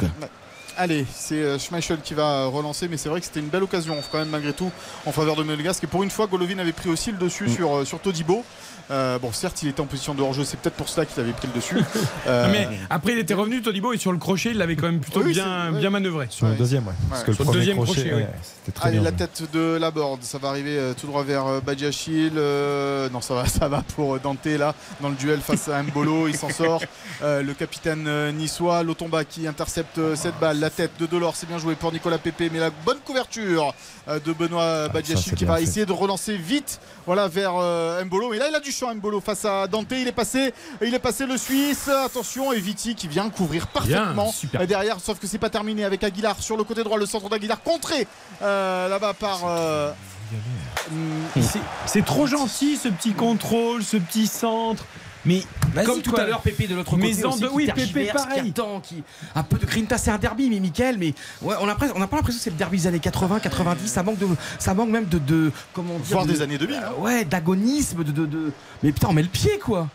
Allez, 0.78 1.06
c'est 1.14 1.36
euh, 1.42 1.58
Schmeichel 1.58 2.00
qui 2.02 2.12
va 2.14 2.46
relancer, 2.46 2.86
mais 2.88 2.96
c'est 2.98 3.08
vrai 3.08 3.20
que 3.20 3.26
c'était 3.26 3.40
une 3.40 3.48
belle 3.48 3.62
occasion 3.62 3.96
quand 4.12 4.18
même 4.18 4.28
malgré 4.28 4.52
tout 4.52 4.70
en 5.06 5.12
faveur 5.12 5.34
de 5.36 5.42
Monégasque. 5.42 5.84
Et 5.84 5.86
pour 5.86 6.02
une 6.02 6.10
fois, 6.10 6.26
Golovin 6.26 6.58
avait 6.58 6.72
pris 6.72 6.90
aussi 6.90 7.12
le 7.12 7.18
dessus 7.18 7.44
Mm. 7.44 7.48
sur, 7.54 7.76
euh, 7.76 7.84
sur 7.84 7.98
Todibo. 8.00 8.44
Euh, 8.88 9.18
bon, 9.18 9.32
certes, 9.32 9.64
il 9.64 9.68
était 9.70 9.80
en 9.80 9.86
position 9.86 10.14
de 10.14 10.22
hors-jeu, 10.22 10.44
c'est 10.44 10.60
peut-être 10.60 10.76
pour 10.76 10.88
cela 10.88 11.06
qu'il 11.06 11.18
avait 11.20 11.32
pris 11.32 11.48
le 11.48 11.54
dessus. 11.54 11.76
Euh, 12.28 12.48
Mais 12.52 12.68
après, 12.90 13.12
il 13.12 13.18
était 13.18 13.34
revenu 13.34 13.62
Todibo 13.62 13.92
et 13.92 13.98
sur 13.98 14.10
le 14.12 14.18
crochet, 14.18 14.50
il 14.50 14.58
l'avait 14.58 14.74
quand 14.76 14.86
même 14.86 14.98
plutôt 15.00 15.22
Oui, 15.22 15.32
bien, 15.32 15.70
bien 15.72 15.90
manœuvré. 15.90 16.26
Sur 16.30 16.46
le 16.48 16.54
deuxième, 16.54 16.86
ouais. 16.86 16.92
Parce 17.08 17.22
que 17.22 17.28
le 17.30 17.34
Sur 17.34 17.44
le 17.44 17.46
premier 17.46 17.58
deuxième 17.60 17.76
crochet, 17.76 17.92
crochet, 18.00 18.14
ouais, 18.14 18.28
oui. 18.32 18.48
c'était 18.64 18.72
très 18.78 18.88
Allez, 18.88 18.98
bien. 18.98 19.04
la 19.10 19.12
tête 19.12 19.42
de 19.52 19.76
la 19.80 19.90
board, 19.92 20.22
ça 20.22 20.38
va 20.38 20.48
arriver 20.48 20.76
euh, 20.76 20.92
tout 20.98 21.06
droit 21.06 21.22
vers 21.22 21.46
euh, 21.46 21.60
Badiachil. 21.60 22.32
euh, 22.36 23.08
non, 23.10 23.20
ça 23.20 23.34
va, 23.34 23.46
ça 23.46 23.68
va 23.68 23.82
pour 23.94 24.16
euh, 24.16 24.20
Dante 24.22 24.44
là, 24.46 24.74
dans 25.00 25.08
le 25.08 25.14
duel 25.14 25.40
face 25.40 25.68
à 25.68 25.82
Mbolo, 25.82 26.28
il 26.28 26.36
s'en 26.36 26.50
sort. 26.50 26.80
Euh, 27.22 27.42
le 27.42 27.54
capitaine 27.54 28.04
euh, 28.08 28.30
niçois, 28.30 28.82
Lotomba 28.82 29.24
qui 29.24 29.46
intercepte 29.48 29.96
euh, 29.96 30.14
cette 30.16 30.38
balle. 30.38 30.58
La 30.66 30.70
tête 30.70 30.90
de 30.98 31.06
Delors, 31.06 31.36
c'est 31.36 31.46
bien 31.46 31.58
joué 31.58 31.76
pour 31.76 31.92
Nicolas 31.92 32.18
Pépé, 32.18 32.50
mais 32.52 32.58
la 32.58 32.70
bonne 32.70 32.98
couverture 32.98 33.72
euh, 34.08 34.18
de 34.18 34.32
Benoît 34.32 34.88
Ah, 34.92 34.98
c'est 35.04 35.14
qui 35.36 35.44
bien 35.44 35.46
va 35.46 35.58
fait. 35.58 35.62
essayer 35.62 35.86
de 35.86 35.92
relancer 35.92 36.36
vite 36.36 36.80
voilà, 37.06 37.28
vers 37.28 37.52
euh, 37.54 38.04
Mbolo. 38.04 38.30
Mais 38.30 38.38
là, 38.38 38.46
il 38.48 38.54
a 38.56 38.58
du 38.58 38.72
champ 38.72 38.92
Mbolo 38.92 39.20
face 39.20 39.44
à 39.44 39.68
Dante. 39.68 39.92
Il 39.92 40.08
est 40.08 40.12
passé, 40.12 40.52
il 40.82 40.92
est 40.92 40.98
passé 40.98 41.24
le 41.24 41.36
Suisse. 41.38 41.86
Attention, 41.86 42.52
et 42.52 42.58
Viti 42.58 42.96
qui 42.96 43.06
vient 43.06 43.30
couvrir 43.30 43.68
parfaitement 43.68 44.32
super. 44.32 44.60
euh, 44.62 44.66
derrière, 44.66 44.98
sauf 44.98 45.20
que 45.20 45.28
c'est 45.28 45.38
pas 45.38 45.50
terminé 45.50 45.84
avec 45.84 46.02
Aguilar 46.02 46.34
sur 46.42 46.56
le 46.56 46.64
côté 46.64 46.82
droit, 46.82 46.98
le 46.98 47.06
centre 47.06 47.28
d'Aguilar 47.28 47.62
contré 47.62 48.08
euh, 48.42 48.88
là-bas 48.88 49.14
par. 49.14 49.42
euh, 49.46 49.92
C'est- 51.40 51.60
C'est 51.86 52.04
trop 52.04 52.26
gentil 52.26 52.76
ce 52.76 52.88
petit 52.88 53.12
contrôle, 53.12 53.84
ce 53.84 53.98
petit 53.98 54.26
centre. 54.26 54.84
Mais 55.26 55.42
Comme 55.84 56.00
tout 56.00 56.10
quoi. 56.12 56.20
à 56.22 56.26
l'heure, 56.26 56.40
Pépé 56.40 56.66
de 56.66 56.74
l'autre 56.74 56.90
côté. 56.90 57.24
en 57.24 57.28
aussi, 57.30 57.40
de- 57.40 57.46
qui 57.48 57.52
oui, 57.54 57.66
Pépé 57.74 58.10
pareil. 58.12 58.42
Qui 58.44 58.48
attend, 58.50 58.80
qui... 58.80 59.02
Un 59.34 59.42
peu 59.42 59.58
de 59.58 59.66
grinta, 59.66 59.98
c'est 59.98 60.10
un 60.10 60.18
derby, 60.18 60.48
mais 60.48 60.60
Mickaël, 60.60 60.96
mais 60.98 61.12
ouais, 61.42 61.56
on 61.60 61.66
n'a 61.66 61.74
pas 61.74 61.86
l'impression 61.88 62.22
que 62.26 62.32
c'est 62.32 62.50
le 62.50 62.56
derby 62.56 62.78
des 62.78 62.86
années 62.86 62.98
80, 63.00 63.40
90. 63.40 63.88
Ça 63.88 64.02
manque, 64.02 64.18
de, 64.18 64.26
ça 64.58 64.72
manque 64.74 64.88
même 64.90 65.06
de. 65.06 65.18
de 65.18 65.52
comment 65.72 65.98
dire 65.98 66.22
de- 66.24 66.32
des 66.32 66.42
années 66.42 66.58
2000, 66.58 66.76
hein. 66.76 66.92
Euh, 66.98 67.02
ouais, 67.02 67.24
d'agonisme, 67.24 68.04
de, 68.04 68.12
de, 68.12 68.26
de- 68.26 68.52
Mais 68.82 68.92
putain, 68.92 69.08
on 69.10 69.12
met 69.12 69.22
le 69.22 69.28
pied, 69.28 69.58
quoi. 69.58 69.88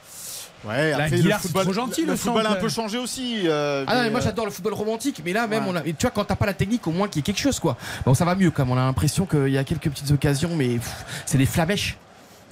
Ouais, 0.63 0.91
La 0.91 1.05
après, 1.05 1.17
le 1.17 1.23
c'est 1.23 1.37
football, 1.39 1.63
trop 1.63 1.73
gentil, 1.73 2.01
le 2.01 2.11
le 2.11 2.15
football 2.15 2.45
a 2.45 2.51
un 2.51 2.55
peu 2.55 2.69
changé 2.69 2.99
aussi. 2.99 3.41
euh, 3.45 3.83
Ah 3.87 3.95
non, 3.95 4.01
mais 4.03 4.09
moi 4.11 4.19
euh, 4.19 4.23
j'adore 4.23 4.45
le 4.45 4.51
football 4.51 4.73
romantique, 4.73 5.19
mais 5.25 5.33
là 5.33 5.47
même, 5.47 5.63
Ouais. 5.65 5.71
on 5.73 5.75
a, 5.75 5.81
tu 5.81 5.95
vois, 6.01 6.11
quand 6.11 6.23
t'as 6.23 6.35
pas 6.35 6.45
la 6.45 6.53
technique, 6.53 6.85
au 6.85 6.91
moins 6.91 7.07
qu'il 7.07 7.17
y 7.17 7.21
ait 7.21 7.23
quelque 7.23 7.39
chose, 7.41 7.59
quoi. 7.59 7.77
Bon, 8.05 8.13
ça 8.13 8.25
va 8.25 8.35
mieux, 8.35 8.51
comme 8.51 8.69
on 8.69 8.77
a 8.77 8.81
l'impression 8.85 9.25
qu'il 9.25 9.47
y 9.49 9.57
a 9.57 9.63
quelques 9.63 9.89
petites 9.89 10.11
occasions, 10.11 10.55
mais 10.55 10.77
c'est 11.25 11.39
des 11.39 11.47
flamèches. 11.47 11.97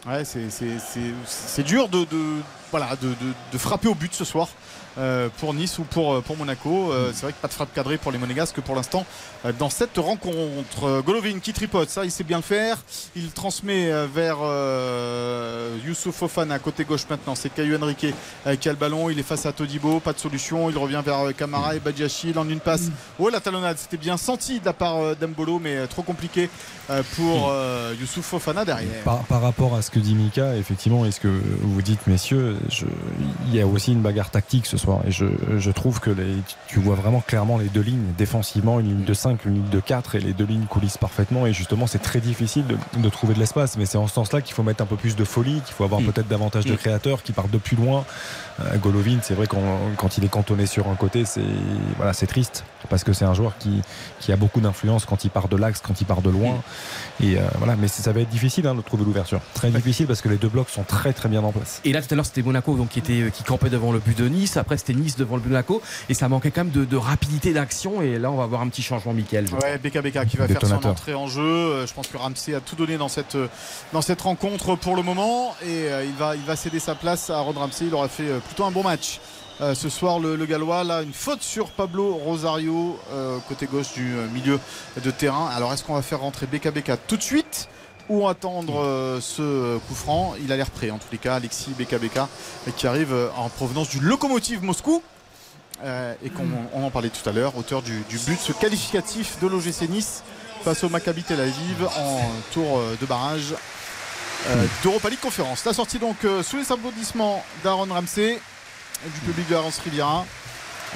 Ouais, 0.07 0.23
c'est- 0.23 0.49
dur 1.63 1.89
de, 1.89 2.05
de- 2.05 2.41
voilà, 2.71 2.95
de, 3.01 3.09
de- 3.09 3.33
de 3.51 3.57
frapper 3.57 3.87
au 3.87 3.95
but 3.95 4.13
ce 4.13 4.23
soir 4.23 4.47
pour 5.37 5.53
Nice 5.53 5.79
ou 5.79 5.83
pour, 5.83 6.13
euh, 6.15 6.21
pour 6.21 6.35
Monaco. 6.37 6.91
Euh, 6.91 7.11
c'est 7.13 7.23
vrai 7.23 7.31
que 7.33 7.37
pas 7.41 7.47
de 7.47 7.53
frappe 7.53 7.73
cadrée 7.73 7.97
pour 7.97 8.11
les 8.11 8.17
Monégasques 8.17 8.59
pour 8.61 8.75
l'instant 8.75 9.05
euh, 9.45 9.51
dans 9.57 9.69
cette 9.69 9.97
rencontre. 9.97 10.83
Euh, 10.83 11.01
Golovin 11.01 11.39
qui 11.39 11.53
tripote, 11.53 11.89
ça 11.89 12.05
il 12.05 12.11
sait 12.11 12.23
bien 12.23 12.37
le 12.37 12.43
faire. 12.43 12.77
Il 13.15 13.31
transmet 13.31 13.91
euh, 13.91 14.07
vers 14.13 14.37
euh, 14.41 15.77
Youssouf 15.85 16.15
Fofana 16.15 16.59
côté 16.59 16.83
gauche 16.85 17.05
maintenant. 17.09 17.35
C'est 17.35 17.49
Caio 17.53 17.77
Henrique 17.81 18.07
euh, 18.47 18.55
qui 18.55 18.69
a 18.69 18.71
le 18.71 18.77
ballon. 18.77 19.09
Il 19.09 19.19
est 19.19 19.23
face 19.23 19.45
à 19.45 19.51
Todibo, 19.51 19.99
pas 19.99 20.13
de 20.13 20.19
solution. 20.19 20.69
Il 20.69 20.77
revient 20.77 21.01
vers 21.05 21.27
euh, 21.27 21.31
Camara 21.31 21.75
et 21.75 21.79
Badiachil 21.79 22.37
en 22.37 22.47
une 22.49 22.59
passe. 22.59 22.89
Oh 23.19 23.29
la 23.29 23.39
talonnade, 23.39 23.77
c'était 23.77 23.97
bien 23.97 24.17
senti 24.17 24.59
de 24.59 24.65
la 24.65 24.73
part 24.73 24.97
euh, 24.97 25.15
d'Embolo, 25.19 25.59
mais 25.59 25.75
euh, 25.77 25.87
trop 25.87 26.01
compliqué 26.03 26.49
euh, 26.89 27.01
pour 27.15 27.49
euh, 27.51 27.93
Youssouf 27.99 28.25
Fofana 28.25 28.65
derrière. 28.65 29.03
Par, 29.03 29.19
par 29.23 29.41
rapport 29.41 29.75
à 29.75 29.81
ce 29.81 29.89
que 29.91 29.99
dit 29.99 30.15
Mika, 30.15 30.55
effectivement, 30.55 31.05
et 31.05 31.11
ce 31.11 31.19
que 31.19 31.27
vous 31.61 31.81
dites, 31.81 32.05
messieurs, 32.07 32.57
je- 32.69 32.85
il 33.47 33.55
y 33.55 33.61
a 33.61 33.67
aussi 33.67 33.91
une 33.93 34.01
bagarre 34.01 34.31
tactique 34.31 34.65
ce 34.65 34.77
soir. 34.77 34.88
Et 35.07 35.11
je, 35.11 35.25
je 35.57 35.71
trouve 35.71 35.99
que 35.99 36.09
les- 36.09 36.37
tu 36.67 36.79
vois 36.79 36.95
vraiment 36.95 37.21
clairement 37.21 37.57
les 37.57 37.67
deux 37.69 37.81
lignes 37.81 38.13
défensivement, 38.17 38.79
une 38.79 38.87
ligne 38.87 39.03
de 39.05 39.13
5, 39.13 39.45
une 39.45 39.55
ligne 39.55 39.69
de 39.69 39.79
4, 39.79 40.15
et 40.15 40.19
les 40.19 40.33
deux 40.33 40.45
lignes 40.45 40.65
coulissent 40.65 40.97
parfaitement. 40.97 41.45
Et 41.45 41.53
justement, 41.53 41.87
c'est 41.87 41.99
très 41.99 42.19
difficile 42.19 42.65
de, 42.67 42.77
de 43.01 43.09
trouver 43.09 43.33
de 43.33 43.39
l'espace. 43.39 43.77
Mais 43.77 43.85
c'est 43.85 43.97
en 43.97 44.07
ce 44.07 44.13
sens-là 44.13 44.41
qu'il 44.41 44.53
faut 44.55 44.63
mettre 44.63 44.81
un 44.83 44.87
peu 44.87 44.95
plus 44.95 45.15
de 45.15 45.23
folie, 45.23 45.61
qu'il 45.65 45.73
faut 45.75 45.83
avoir 45.83 46.01
peut-être 46.11 46.27
davantage 46.27 46.65
de 46.65 46.75
créateurs 46.77 47.23
qui 47.23 47.31
partent 47.31 47.51
de 47.51 47.57
plus 47.57 47.77
loin. 47.77 48.05
Golovin, 48.81 49.19
c'est 49.21 49.33
vrai 49.33 49.47
qu'on 49.47 49.61
quand 49.97 50.17
il 50.17 50.23
est 50.23 50.29
cantonné 50.29 50.65
sur 50.65 50.87
un 50.87 50.95
côté, 50.95 51.25
c'est 51.25 51.41
voilà, 51.97 52.13
c'est 52.13 52.27
triste 52.27 52.63
parce 52.89 53.03
que 53.03 53.13
c'est 53.13 53.25
un 53.25 53.33
joueur 53.33 53.57
qui, 53.57 53.81
qui 54.19 54.31
a 54.31 54.35
beaucoup 54.37 54.61
d'influence 54.61 55.05
quand 55.05 55.25
il 55.25 55.29
part 55.29 55.47
de 55.49 55.57
l'axe, 55.57 55.81
quand 55.85 55.99
il 56.01 56.05
part 56.05 56.21
de 56.21 56.29
loin. 56.29 56.61
Et 57.21 57.37
euh, 57.37 57.41
voilà, 57.57 57.75
mais 57.75 57.87
ça 57.87 58.11
va 58.11 58.21
être 58.21 58.29
difficile 58.29 58.65
hein, 58.67 58.75
de 58.75 58.81
trouver 58.81 59.03
l'ouverture. 59.03 59.41
Très 59.53 59.69
difficile 59.69 60.07
parce 60.07 60.21
que 60.21 60.29
les 60.29 60.37
deux 60.37 60.47
blocs 60.47 60.69
sont 60.69 60.83
très 60.83 61.13
très 61.13 61.29
bien 61.29 61.43
en 61.43 61.51
place. 61.51 61.81
Et 61.83 61.91
là, 61.91 62.01
tout 62.01 62.07
à 62.11 62.15
l'heure, 62.15 62.25
c'était 62.25 62.41
Monaco 62.41 62.75
donc, 62.75 62.89
qui, 62.89 62.99
était, 62.99 63.31
qui 63.33 63.43
campait 63.43 63.69
devant 63.69 63.91
le 63.91 63.99
but 63.99 64.17
de 64.17 64.27
Nice. 64.29 64.57
Après, 64.57 64.77
c'était 64.77 64.93
Nice 64.93 65.17
devant 65.17 65.35
le 65.35 65.41
but 65.41 65.49
de 65.49 65.53
Monaco. 65.53 65.81
Et 66.07 66.13
ça 66.13 66.29
manquait 66.29 66.51
quand 66.51 66.63
même 66.63 66.73
de, 66.73 66.85
de 66.85 66.97
rapidité 66.97 67.53
d'action. 67.53 68.01
Et 68.01 68.17
là, 68.17 68.31
on 68.31 68.37
va 68.37 68.43
avoir 68.43 68.61
un 68.61 68.69
petit 68.69 68.81
changement, 68.81 69.13
Michael. 69.13 69.45
Ouais, 69.61 69.77
BKBK 69.77 70.25
qui 70.25 70.37
va 70.37 70.47
faire 70.47 70.65
son 70.65 70.85
entrée 70.85 71.13
en 71.13 71.27
jeu. 71.27 71.41
Euh, 71.43 71.85
Je 71.85 71.93
pense 71.93 72.07
que 72.07 72.17
Ramsey 72.17 72.55
a 72.55 72.61
tout 72.61 72.75
donné 72.75 72.97
dans 72.97 73.09
cette, 73.09 73.35
euh, 73.35 73.47
dans 73.93 74.01
cette 74.01 74.21
rencontre 74.21 74.75
pour 74.75 74.95
le 74.95 75.03
moment 75.03 75.53
et 75.61 75.89
euh, 75.89 76.05
il, 76.05 76.13
va, 76.15 76.35
il 76.35 76.43
va 76.43 76.55
céder 76.55 76.79
sa 76.79 76.95
place 76.95 77.29
à 77.29 77.39
Ron 77.39 77.53
Ramsey. 77.53 77.87
Il 77.87 77.93
aura 77.93 78.07
fait 78.07 78.29
euh, 78.29 78.39
plutôt 78.49 78.65
un 78.65 78.71
bon 78.71 78.83
match. 78.83 79.19
Euh, 79.61 79.75
ce 79.75 79.89
soir, 79.89 80.19
le, 80.19 80.35
le 80.35 80.45
Gallois, 80.45 80.83
là, 80.83 81.01
une 81.03 81.13
faute 81.13 81.43
sur 81.43 81.69
Pablo 81.71 82.15
Rosario, 82.15 82.97
euh, 83.11 83.37
côté 83.47 83.67
gauche 83.67 83.93
du 83.93 84.15
euh, 84.15 84.27
milieu 84.33 84.59
de 85.03 85.11
terrain. 85.11 85.49
Alors, 85.53 85.71
est-ce 85.71 85.83
qu'on 85.83 85.93
va 85.93 86.01
faire 86.01 86.21
rentrer 86.21 86.47
BKBK 86.47 86.93
tout 87.07 87.17
de 87.17 87.21
suite 87.21 87.67
ou 88.09 88.27
attendre 88.27 89.19
ce 89.21 89.77
coup 89.77 89.93
franc? 89.93 90.33
Il 90.41 90.51
a 90.51 90.57
l'air 90.57 90.71
prêt, 90.71 90.89
en 90.89 90.97
tous 90.97 91.11
les 91.11 91.19
cas, 91.19 91.35
Alexis 91.35 91.75
BKBK, 91.77 92.21
qui 92.75 92.87
arrive 92.87 93.13
en 93.37 93.49
provenance 93.49 93.89
du 93.89 93.99
locomotive 93.99 94.63
Moscou. 94.63 95.03
Et 96.23 96.29
qu'on 96.31 96.47
on 96.73 96.83
en 96.83 96.89
parlait 96.89 97.09
tout 97.09 97.29
à 97.29 97.31
l'heure, 97.31 97.55
auteur 97.55 97.83
du, 97.83 98.01
du 98.09 98.17
but 98.17 98.39
ce 98.39 98.51
qualificatif 98.51 99.39
de 99.41 99.47
l'OGC 99.47 99.87
Nice 99.89 100.23
face 100.63 100.83
au 100.83 100.89
Maccabi 100.89 101.21
Tel 101.21 101.39
Aviv 101.39 101.87
en 101.99 102.19
tour 102.51 102.81
de 102.99 103.05
barrage 103.05 103.53
euh, 104.47 104.65
d'Europa 104.83 105.09
League 105.09 105.19
Conférence. 105.19 105.65
La 105.65 105.73
sortie 105.73 105.99
donc 105.99 106.17
euh, 106.25 106.43
sous 106.43 106.57
les 106.57 106.71
applaudissements 106.71 107.43
d'Aaron 107.63 107.87
Ramsey 107.93 108.39
et 109.05 109.09
du 109.09 109.19
public 109.21 109.47
de 109.49 109.53
la 109.55 109.61
Rance 109.61 109.79
Riviera. 109.83 110.25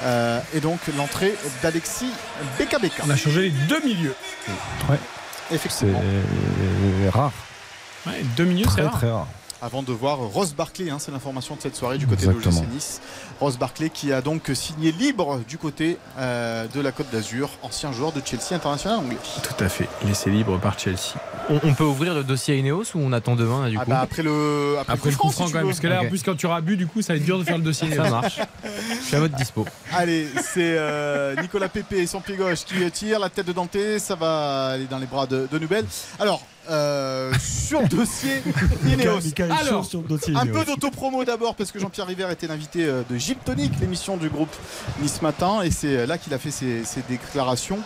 Euh, 0.02 0.40
et 0.52 0.60
donc 0.60 0.80
l'entrée 0.96 1.34
d'Alexis 1.62 2.10
Bekabeka. 2.58 3.04
On 3.06 3.10
a 3.10 3.16
changé 3.16 3.42
les 3.42 3.50
deux 3.50 3.80
milieux. 3.84 4.14
Ouais. 4.88 4.98
Effectivement. 5.52 6.02
C'est 7.02 7.08
rare. 7.10 7.32
Ouais, 8.06 8.22
deux 8.36 8.44
milieux, 8.44 8.64
c'est 8.68 8.72
Très 8.76 8.82
rare. 8.82 8.92
très 8.98 9.10
rare. 9.10 9.26
Avant 9.62 9.82
de 9.82 9.92
voir 9.92 10.18
Ross 10.18 10.54
Barclay, 10.54 10.90
hein, 10.90 10.98
c'est 10.98 11.10
l'information 11.10 11.56
de 11.56 11.60
cette 11.60 11.76
soirée 11.76 11.98
du 11.98 12.06
côté 12.06 12.24
Exactement. 12.26 12.60
de 12.60 12.66
l'OGC 12.66 12.74
Nice. 12.74 13.00
Ross 13.40 13.58
Barclay 13.58 13.90
qui 13.90 14.12
a 14.12 14.20
donc 14.20 14.50
signé 14.54 14.92
libre 14.92 15.40
du 15.48 15.58
côté 15.58 15.96
euh, 16.18 16.66
de 16.74 16.80
la 16.80 16.92
Côte 16.92 17.10
d'Azur, 17.10 17.50
ancien 17.62 17.92
joueur 17.92 18.12
de 18.12 18.20
Chelsea 18.24 18.52
international 18.52 18.98
anglais. 19.00 19.16
Tout 19.42 19.64
à 19.64 19.68
fait, 19.68 19.88
laissé 20.06 20.30
libre 20.30 20.58
par 20.58 20.78
Chelsea. 20.78 21.14
On, 21.50 21.60
on 21.62 21.74
peut 21.74 21.84
ouvrir 21.84 22.14
le 22.14 22.24
dossier 22.24 22.54
à 22.54 22.56
Ineos 22.56 22.84
ou 22.94 23.00
on 23.00 23.12
attend 23.12 23.36
demain 23.36 23.64
là, 23.64 23.70
du 23.70 23.76
Ah 23.78 23.84
coup 23.84 23.90
bah, 23.90 24.00
après 24.00 24.22
le, 24.22 24.76
après 24.80 24.92
Après 24.94 25.10
le 25.10 25.16
coup 25.16 25.30
franc 25.30 25.46
si 25.46 25.52
quand 25.52 25.58
même, 25.58 25.66
parce 25.68 25.80
que 25.80 25.86
là, 25.86 26.02
en 26.02 26.08
plus, 26.08 26.22
quand 26.22 26.34
tu 26.36 26.46
auras 26.46 26.60
bu, 26.60 26.76
du 26.76 26.86
coup, 26.86 27.02
ça 27.02 27.12
va 27.12 27.16
être 27.18 27.24
dur 27.24 27.38
de 27.38 27.44
faire 27.44 27.58
le 27.58 27.64
dossier. 27.64 27.90
Ça 27.94 28.08
marche. 28.10 28.38
Je 29.00 29.06
suis 29.06 29.16
à 29.16 29.20
votre 29.20 29.34
dispo. 29.36 29.66
Allez, 29.92 30.26
c'est 30.36 30.76
euh, 30.78 31.34
Nicolas 31.40 31.68
Pépé, 31.68 32.06
son 32.06 32.20
pied 32.20 32.36
gauche, 32.36 32.64
qui 32.64 32.90
tire 32.90 33.18
la 33.18 33.28
tête 33.28 33.46
de 33.46 33.52
Dante. 33.52 33.76
Ça 33.98 34.14
va 34.14 34.68
aller 34.72 34.86
dans 34.86 34.98
les 34.98 35.06
bras 35.06 35.26
de, 35.26 35.46
de 35.50 35.58
Nubel. 35.58 35.84
Alors, 36.18 36.42
euh, 36.70 37.32
sur 37.40 37.82
le 37.82 37.88
dossier 37.88 38.42
Ineos. 38.86 39.20
Alors, 39.60 39.84
sur 39.84 40.00
le 40.02 40.08
dossier 40.08 40.34
un 40.36 40.46
peu 40.46 40.64
d'autopromo 40.64 41.24
d'abord, 41.24 41.54
parce 41.54 41.70
que 41.70 41.78
Jean-Pierre 41.78 42.06
River 42.06 42.28
était 42.30 42.46
l'invité 42.46 42.84
euh, 42.84 43.02
de 43.08 43.16
Gym 43.16 43.36
Tonic, 43.44 43.72
l'émission 43.80 44.16
du 44.16 44.28
groupe 44.28 44.54
Nice 45.00 45.22
Matin. 45.22 45.62
Et 45.62 45.70
c'est 45.70 46.06
là 46.06 46.18
qu'il 46.18 46.32
a 46.34 46.38
fait 46.38 46.50
ses, 46.50 46.84
ses 46.84 47.02
déclarations. 47.08 47.78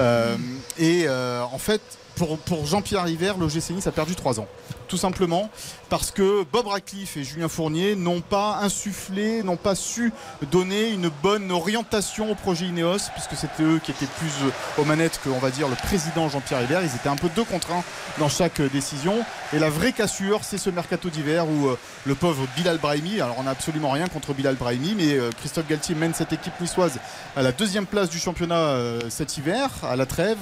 Euh, 0.00 0.36
et 0.78 1.04
euh, 1.06 1.42
en 1.42 1.58
fait, 1.58 1.80
pour, 2.16 2.66
Jean-Pierre 2.66 3.04
River, 3.04 3.34
l'OGC 3.38 3.70
Nice 3.70 3.86
a 3.86 3.92
perdu 3.92 4.14
3 4.14 4.40
ans. 4.40 4.48
Tout 4.88 4.96
simplement 4.96 5.50
parce 5.88 6.10
que 6.10 6.44
Bob 6.50 6.66
Radcliffe 6.66 7.16
et 7.16 7.24
Julien 7.24 7.48
Fournier 7.48 7.94
n'ont 7.94 8.20
pas 8.20 8.58
insufflé, 8.62 9.42
n'ont 9.42 9.56
pas 9.56 9.74
su 9.74 10.12
donner 10.50 10.90
une 10.90 11.10
bonne 11.22 11.50
orientation 11.50 12.30
au 12.30 12.34
projet 12.34 12.66
Ineos, 12.66 13.10
puisque 13.12 13.36
c'était 13.36 13.62
eux 13.62 13.80
qui 13.82 13.90
étaient 13.90 14.06
plus 14.06 14.32
aux 14.78 14.84
manettes 14.84 15.20
que, 15.22 15.28
on 15.28 15.38
va 15.38 15.50
dire, 15.50 15.68
le 15.68 15.76
président 15.76 16.28
Jean-Pierre 16.28 16.60
River. 16.60 16.80
Ils 16.82 16.96
étaient 16.96 17.08
un 17.08 17.16
peu 17.16 17.28
deux 17.34 17.44
contre 17.44 17.72
un 17.72 17.82
dans 18.18 18.28
chaque 18.28 18.60
décision. 18.72 19.24
Et 19.52 19.58
la 19.58 19.70
vraie 19.70 19.92
cassure, 19.92 20.40
c'est 20.42 20.58
ce 20.58 20.70
mercato 20.70 21.10
d'hiver 21.10 21.46
où 21.48 21.68
euh, 21.68 21.78
le 22.04 22.14
pauvre 22.14 22.46
Bilal 22.56 22.78
Brahimi, 22.78 23.20
alors 23.20 23.36
on 23.38 23.44
n'a 23.44 23.50
absolument 23.50 23.90
rien 23.90 24.08
contre 24.08 24.32
Bilal 24.32 24.56
Brahimi, 24.56 24.94
mais 24.96 25.14
euh, 25.14 25.30
Christophe 25.38 25.68
Galtier 25.68 25.94
mène 25.94 26.14
cette 26.14 26.32
équipe 26.32 26.58
niçoise 26.60 26.98
à 27.36 27.42
la 27.42 27.52
deuxième 27.52 27.86
place 27.86 28.10
du 28.10 28.18
championnat 28.18 28.56
euh, 28.56 29.00
cet 29.08 29.36
hiver, 29.36 29.70
à 29.82 29.96
la 29.96 30.06
trêve. 30.06 30.38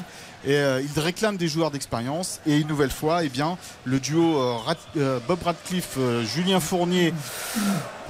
Et 0.46 0.56
euh, 0.56 0.82
il 0.82 1.00
réclame 1.00 1.36
des 1.36 1.48
joueurs 1.48 1.70
d'expérience. 1.70 2.40
Et 2.46 2.58
une 2.58 2.68
nouvelle 2.68 2.90
fois, 2.90 3.24
eh 3.24 3.28
bien, 3.28 3.56
le 3.84 3.98
duo 3.98 4.38
euh, 4.38 4.74
euh, 4.96 5.18
Bob 5.26 5.42
Radcliffe, 5.42 5.98
Julien 6.24 6.60
Fournier 6.60 7.14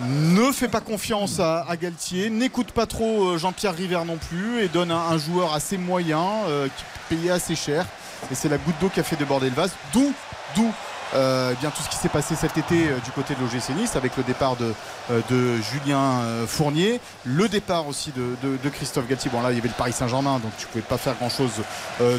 ne 0.01 0.51
fait 0.51 0.69
pas 0.69 0.81
confiance 0.81 1.39
à, 1.39 1.65
Galtier, 1.81 2.31
n'écoute 2.31 2.73
pas 2.73 2.87
trop 2.87 3.39
Jean-Pierre 3.39 3.75
River 3.75 4.01
non 4.07 4.17
plus 4.17 4.63
et 4.63 4.69
donne 4.69 4.91
un, 4.91 5.19
joueur 5.19 5.55
assez 5.55 5.79
moyen 5.79 6.29
qui 6.77 6.85
payait 7.09 7.31
assez 7.31 7.55
cher. 7.55 7.87
Et 8.31 8.35
c'est 8.35 8.49
la 8.49 8.59
goutte 8.59 8.75
d'eau 8.81 8.89
qui 8.89 9.01
a 9.01 9.05
fait 9.05 9.17
déborder 9.17 9.51
le 9.51 9.55
vase. 9.55 9.73
D'où, 9.93 10.13
d'où 10.57 10.73
euh, 11.15 11.53
eh 11.53 11.61
bien 11.61 11.71
tout 11.71 11.83
ce 11.83 11.89
qui 11.89 11.97
s'est 11.97 12.09
passé 12.09 12.35
cet 12.35 12.57
été 12.59 12.89
euh, 12.89 12.99
du 13.05 13.11
côté 13.13 13.35
de 13.35 13.41
l'OGC 13.41 13.71
Nice 13.77 13.97
avec 13.97 14.17
le 14.17 14.23
départ 14.23 14.57
de, 14.57 14.73
euh, 15.11 15.21
de 15.31 15.57
Julien 15.63 16.21
Fournier, 16.47 17.01
le 17.25 17.49
départ 17.49 17.87
aussi 17.89 18.11
de, 18.13 18.35
de- 18.43 18.57
de 18.57 18.69
Christophe 18.69 19.07
Galtier. 19.07 19.31
Bon 19.31 19.41
là 19.43 19.51
il 19.53 19.57
y 19.57 19.59
avait 19.59 19.69
le 19.69 19.75
Paris 19.75 19.93
Saint-Germain 19.93 20.39
donc 20.39 20.53
tu 20.59 20.67
pouvais 20.67 20.83
pas 20.83 20.99
faire 20.99 21.15
grand 21.15 21.29
chose 21.31 21.53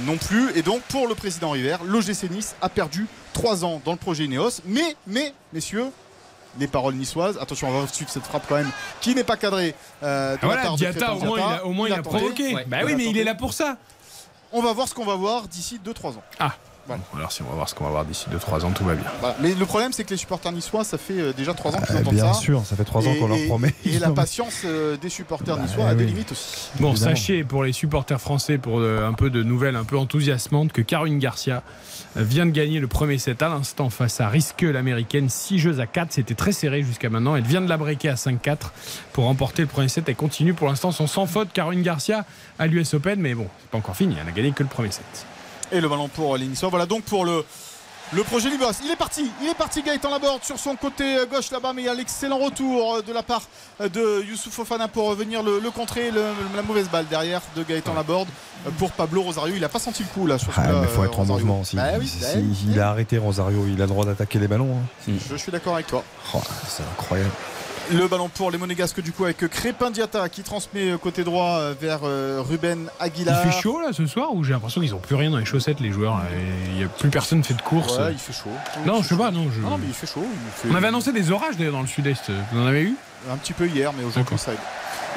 non 0.04 0.18
plus. 0.18 0.52
Et 0.58 0.62
donc 0.62 0.82
pour 0.84 1.08
le 1.08 1.16
président 1.16 1.52
River, 1.52 1.78
l'OGC 1.86 2.30
Nice 2.32 2.56
a 2.62 2.70
perdu 2.70 3.08
3 3.34 3.66
ans 3.66 3.82
dans 3.84 3.92
le 3.92 3.98
projet 3.98 4.26
Ineos. 4.26 4.62
Mais, 4.66 4.96
mais, 5.08 5.34
messieurs, 5.52 5.88
les 6.58 6.68
paroles 6.68 6.94
niçoises. 6.96 7.38
Attention, 7.42 7.68
on 7.70 7.82
va 7.82 7.88
suivre 7.88 8.10
cette 8.10 8.24
frappe 8.24 8.46
quand 8.48 8.56
même 8.56 8.72
qui 9.02 9.14
n'est 9.14 9.26
pas 9.26 9.36
cadrée. 9.36 9.76
euh, 10.04 10.36
de 10.36 10.40
Ah 10.44 10.48
la 10.48 10.58
part 10.62 10.76
Diata, 10.76 11.14
au 11.16 11.20
moins, 11.20 11.38
il 11.38 11.42
a, 11.54 11.66
au 11.66 11.72
moins, 11.74 11.88
il 11.90 11.94
a 11.94 12.02
provoqué. 12.02 12.54
Bah 12.68 12.78
oui, 12.86 12.96
mais 12.96 13.06
il 13.06 13.18
est 13.18 13.24
là 13.26 13.36
pour 13.36 13.52
ça. 13.54 13.76
On 14.54 14.62
va 14.62 14.72
voir 14.72 14.88
ce 14.88 14.94
qu'on 14.94 15.04
va 15.06 15.16
voir 15.16 15.50
d'ici 15.50 15.82
2-3 15.86 16.12
ans. 16.12 16.24
Ah. 16.40 16.54
Voilà. 16.88 17.02
Bon, 17.12 17.18
alors 17.18 17.32
si 17.32 17.42
on 17.42 17.46
va 17.46 17.56
voir 17.56 17.68
ce 17.70 17.74
qu'on 17.76 17.84
va 17.86 17.90
voir 17.90 18.06
d'ici 18.06 18.28
2-3 18.32 18.64
ans, 18.64 18.72
tout 18.72 18.84
va 18.86 18.94
bien. 18.96 19.06
Voilà. 19.20 19.36
Mais 19.42 19.54
le 19.56 19.66
problème, 19.66 19.92
c'est 19.92 20.04
que 20.04 20.12
les 20.12 20.18
supporters 20.18 20.52
niçois, 20.52 20.84
ça 20.84 20.98
fait 20.98 21.20
euh, 21.20 21.34
déjà 21.34 21.54
3 21.54 21.72
ans 21.76 21.78
qu'ils 21.82 21.96
Eh 21.96 22.00
entendent 22.02 22.14
bien 22.14 22.34
ça. 22.34 22.40
sûr, 22.40 22.64
ça 22.66 22.76
fait 22.76 22.84
trois 22.84 23.08
ans 23.08 23.14
Et- 23.14 23.18
qu'on 23.20 23.28
leur 23.28 23.38
et- 23.38 23.48
promet. 23.48 23.74
Et 23.86 23.98
la 24.00 24.12
patience 24.12 24.62
euh, 24.66 24.96
des 24.98 25.10
supporters 25.10 25.58
niçois 25.58 25.86
eh 25.88 25.92
a 25.92 25.96
des 25.96 26.06
limites 26.06 26.32
aussi. 26.32 26.70
Bon, 26.80 26.92
Évidemment. 26.92 27.16
sachez 27.16 27.44
pour 27.44 27.64
les 27.64 27.74
supporters 27.74 28.22
français, 28.22 28.58
pour 28.60 28.80
euh, 28.80 29.08
un 29.08 29.14
peu 29.14 29.30
de 29.32 29.42
nouvelles 29.42 29.76
un 29.76 29.84
peu 29.84 29.98
enthousiasmantes, 29.98 30.72
que 30.74 30.82
Caroline 30.84 31.18
Garcia 31.20 31.64
euh, 32.18 32.24
vient 32.24 32.46
de 32.46 32.52
gagner 32.52 32.80
le 32.80 32.88
premier 32.88 33.18
set 33.18 33.42
à 33.42 33.50
l'instant 33.50 33.90
face 33.90 34.22
à 34.22 34.30
Risque 34.30 34.62
l'américaine. 34.62 35.28
6 35.30 35.58
jeux 35.60 35.80
à 35.80 35.88
4, 35.88 36.12
c'était 36.14 36.36
très 36.36 36.52
serré 36.52 36.84
jusqu'à 36.84 37.10
maintenant. 37.10 37.36
Elle 37.36 37.44
vient 37.46 37.62
de 37.62 37.70
la 37.70 37.78
breaker 37.78 38.10
à 38.10 38.16
5-4 38.16 38.58
pour 39.12 39.24
remporter 39.26 39.64
le 39.64 39.68
premier 39.68 39.88
set. 39.88 40.04
Elle 40.08 40.16
continue 40.16 40.54
pour 40.54 40.68
l'instant 40.68 40.92
son 40.92 41.08
sans 41.08 41.26
faute. 41.26 41.50
Caroline 41.52 41.82
Garcia 41.82 42.26
à 42.60 42.68
l'US 42.68 42.94
Open, 42.94 43.20
mais 43.20 43.34
bon, 43.34 43.48
c'est 43.60 43.70
pas 43.72 43.78
encore 43.80 43.96
fini. 43.96 44.16
Elle 44.22 44.28
a 44.28 44.32
gagné 44.32 44.52
que 44.52 44.62
le 44.64 44.70
premier 44.70 44.92
set. 44.92 45.26
Et 45.72 45.82
le 45.82 45.90
ballon 45.90 46.08
pour 46.08 46.38
les 46.38 46.46
Niçois. 46.48 46.70
Voilà 46.70 46.86
donc 46.86 47.04
pour 47.04 47.26
le. 47.26 47.44
Le 48.14 48.22
projet 48.24 48.52
Libos, 48.52 48.66
il 48.84 48.92
est 48.92 48.96
parti, 48.96 49.32
il 49.42 49.50
est 49.50 49.56
parti 49.56 49.82
Gaëtan 49.82 50.12
Laborde 50.12 50.44
sur 50.44 50.60
son 50.60 50.76
côté 50.76 51.18
euh, 51.18 51.26
gauche 51.26 51.50
là-bas, 51.50 51.74
mais 51.74 51.82
il 51.82 51.86
y 51.86 51.90
a 51.90 51.94
l'excellent 51.96 52.38
retour 52.38 52.98
euh, 52.98 53.02
de 53.02 53.12
la 53.12 53.24
part 53.24 53.42
euh, 53.82 53.90
de 53.90 54.24
Youssouf 54.24 54.54
Fofana 54.54 54.88
pour 54.88 55.12
venir 55.16 55.42
le, 55.42 55.60
le 55.60 55.72
contrer, 55.72 56.12
le- 56.12 56.22
la 56.56 56.62
mauvaise 56.62 56.88
balle 56.88 57.08
derrière 57.08 57.42
de 57.56 57.64
Gaëtan 57.64 57.96
Laborde 57.96 58.28
euh, 58.68 58.70
pour 58.78 58.92
Pablo 58.92 59.24
Rosario. 59.24 59.56
Il 59.56 59.62
n'a 59.62 59.70
pas 59.70 59.80
senti 59.80 60.04
le 60.04 60.10
coup 60.10 60.28
là 60.28 60.38
sur 60.38 60.52
Ah, 60.56 60.66
il 60.84 60.88
faut 60.88 61.02
euh, 61.02 61.06
être 61.06 61.20
en 61.20 61.26
mouvement 61.26 61.62
aussi. 61.62 61.78
Bah 61.78 61.94
oui, 62.00 62.08
Si- 62.08 62.20
bah 62.22 62.28
oui. 62.36 62.56
il 62.70 62.80
a 62.80 62.90
arrêté 62.92 63.18
Rosario, 63.18 63.66
il 63.68 63.82
a 63.82 63.86
le 63.86 63.88
droit 63.88 64.06
d'attaquer 64.06 64.38
les 64.38 64.48
ballons. 64.48 64.78
hein. 65.08 65.12
Je 65.28 65.36
suis 65.36 65.52
d'accord 65.52 65.74
avec 65.74 65.88
toi. 65.88 66.04
Oh, 66.36 66.42
c'est 66.68 66.84
incroyable. 66.84 67.32
Le 67.94 68.08
ballon 68.08 68.30
pour 68.30 68.50
les 68.52 68.58
Monégasques 68.58 69.02
du 69.02 69.12
coup 69.12 69.26
avec 69.26 69.38
Crépin 69.50 69.92
Diata 69.92 70.28
qui 70.30 70.42
transmet 70.42 70.92
euh, 70.92 70.98
côté 70.98 71.24
droit 71.24 71.58
euh, 71.60 71.74
vers 71.80 72.00
euh, 72.04 72.42
Ruben 72.48 72.88
Il 73.00 73.04
Aguilar. 73.06 73.44
fait 73.44 73.62
chaud 73.62 73.80
là 73.80 73.90
ce 73.94 74.06
soir 74.08 74.34
ou 74.34 74.44
j'ai 74.44 74.54
l'impression 74.54 74.82
qu'ils 74.82 74.96
ont 74.96 75.00
plus 75.00 75.16
rien 75.16 75.30
dans 75.30 75.38
les 75.38 75.46
chaussettes 75.46 75.80
les 75.80 75.92
joueurs 75.92 76.20
Il 76.74 76.82
y 76.82 76.84
a 76.84 76.88
plus 76.88 77.10
personne 77.10 77.44
fait 77.44 77.54
de 77.54 77.62
course. 77.62 77.98
Ouais, 77.98 78.12
il 78.14 78.18
fait 78.18 78.34
chaud. 78.34 78.50
Non, 78.86 79.02
je 79.04 79.10
sais 79.10 79.16
pas, 79.18 79.30
non. 79.32 79.48
Je... 79.56 79.62
Non, 79.62 79.78
mais 79.78 79.86
il 79.88 79.94
fait 79.94 80.08
chaud. 80.08 80.24
il 80.26 80.52
fait- 80.52 80.68
On 80.74 80.76
avait 80.76 80.88
annoncé 80.88 81.12
des 81.12 81.32
orages 81.32 81.58
d'ailleurs 81.58 81.74
dans 81.74 81.82
le 81.82 81.88
sud-est. 81.88 82.32
Vous 82.52 82.60
en 82.62 82.66
avez 82.66 82.82
eu? 82.84 82.96
Un 83.32 83.38
petit 83.38 83.54
peu 83.54 83.68
hier, 83.68 83.92
mais 83.98 84.04
aujourd'hui 84.04 84.38
ça 84.38 84.52
aide. 84.54 84.58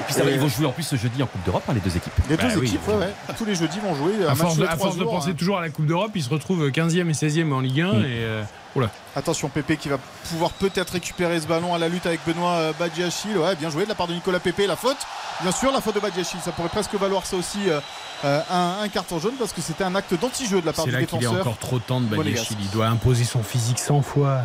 Et 0.01 0.03
puis 0.05 0.15
ça 0.15 0.23
va, 0.23 0.31
ils 0.31 0.39
vont 0.39 0.49
jouer 0.49 0.66
en 0.66 0.70
plus 0.73 0.85
ce 0.85 0.95
jeudi 0.97 1.20
en 1.23 1.27
Coupe 1.27 1.43
d'Europe, 1.45 1.65
hein, 1.69 1.73
les 1.74 1.81
deux 1.81 1.97
équipes. 1.97 2.12
Les 2.31 2.36
Bah 2.36 2.45
deux 2.55 2.61
oui. 2.61 2.66
équipes, 2.69 2.86
ouais, 2.89 2.95
ouais. 2.95 3.35
Tous 3.36 3.45
les 3.45 3.55
jeudis 3.57 3.81
vont 3.81 3.95
jouer. 3.97 4.12
À 4.28 4.35
force, 4.36 4.57
de, 4.57 4.65
à 4.65 4.77
penser 4.77 5.31
hein. 5.31 5.35
toujours 5.36 5.59
à 5.59 5.61
la 5.61 5.70
Coupe 5.70 5.86
d'Europe, 5.86 6.12
ils 6.15 6.23
se 6.23 6.31
retrouvent 6.31 6.69
15e 6.69 7.09
et 7.09 7.12
16e 7.12 7.53
en 7.53 7.61
Ligue 7.61 7.81
1 7.81 7.93
Mm. 7.95 7.97
et 8.01 8.05
euh, 8.07 8.43
oula. 8.79 8.91
Attention 9.17 9.49
Pépé 9.49 9.77
qui 9.77 9.89
va 9.89 9.99
pouvoir 10.31 10.51
peut-être 10.53 10.91
récupérer 10.95 11.41
ce 11.41 11.47
ballon 11.47 11.75
à 11.75 11.79
la 11.79 11.89
lutte 11.89 12.07
avec 12.07 12.21
Benoît 12.27 12.53
euh, 12.53 12.73
Badiachil. 12.79 13.37
Ouais, 13.37 13.55
bien 13.57 13.71
joué 13.71 13.85
de 13.85 13.89
la 13.89 13.95
part 13.95 14.07
de 14.07 14.15
Nicolas 14.15 14.41
Pépé. 14.41 14.67
La 14.67 14.77
faute, 14.77 14.97
bien 15.43 15.53
sûr, 15.53 15.71
la 15.73 15.81
faute 15.81 15.95
de 15.95 16.01
Badiachil. 16.01 16.41
Ça 16.41 16.53
pourrait 16.53 16.69
presque 16.69 16.95
valoir 16.95 17.27
ça 17.27 17.37
aussi 17.37 17.69
euh, 17.69 17.81
euh, 18.25 18.41
un, 18.51 18.83
un 18.85 18.89
carton 18.89 19.19
jaune 19.19 19.35
parce 19.39 19.53
que 19.53 19.61
c'était 19.61 19.85
un 19.85 19.95
acte 19.95 20.15
d'anti-jeu 20.21 20.61
de 20.61 20.67
la 20.67 20.73
part 20.73 20.85
C'est 20.87 20.91
du 20.93 20.97
là 20.97 21.05
qu'il 21.05 21.19
est 21.19 21.21
défenseur. 21.21 21.41
encore 21.43 21.59
trop 21.59 21.79
temps 21.79 22.01
de. 22.01 22.07
Badiachil. 22.07 22.57
Il 22.61 22.71
doit 22.71 22.87
imposer 22.87 23.25
son 23.25 23.43
physique 23.43 23.79
100 23.79 24.03
fois. 24.03 24.41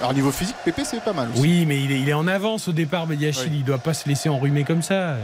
Alors 0.00 0.14
niveau 0.14 0.32
physique, 0.32 0.56
Pépé 0.64 0.84
c'est 0.84 1.00
pas 1.00 1.12
mal 1.12 1.28
aussi. 1.32 1.40
Oui, 1.40 1.64
mais 1.66 1.80
il 1.80 1.92
est, 1.92 2.00
il 2.00 2.08
est 2.08 2.12
en 2.14 2.26
avance 2.26 2.66
au 2.68 2.72
départ, 2.72 3.06
Badiachil. 3.06 3.54
Il 3.54 3.64
doit 3.64 3.78
pas 3.78 3.94
se 3.94 4.08
laisser 4.08 4.28
enrhumer 4.28 4.64
comme 4.64 4.82
ça. 4.82 5.14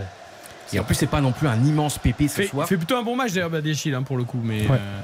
Et 0.72 0.78
en 0.78 0.84
plus, 0.84 0.94
c'est 0.94 1.06
pas 1.06 1.20
non 1.22 1.32
plus 1.32 1.48
un 1.48 1.64
immense 1.64 1.96
pépé 1.98 2.28
ce 2.28 2.42
Fait, 2.42 2.46
soir. 2.48 2.68
fait 2.68 2.76
plutôt 2.76 2.96
un 2.98 3.02
bon 3.02 3.16
match 3.16 3.32
d'ailleurs, 3.32 3.48
Badiachil, 3.50 3.94
hein, 3.94 4.02
pour 4.02 4.18
le 4.18 4.24
coup. 4.24 4.38
Mais, 4.42 4.60
Ouais. 4.68 4.76
euh, 4.78 5.00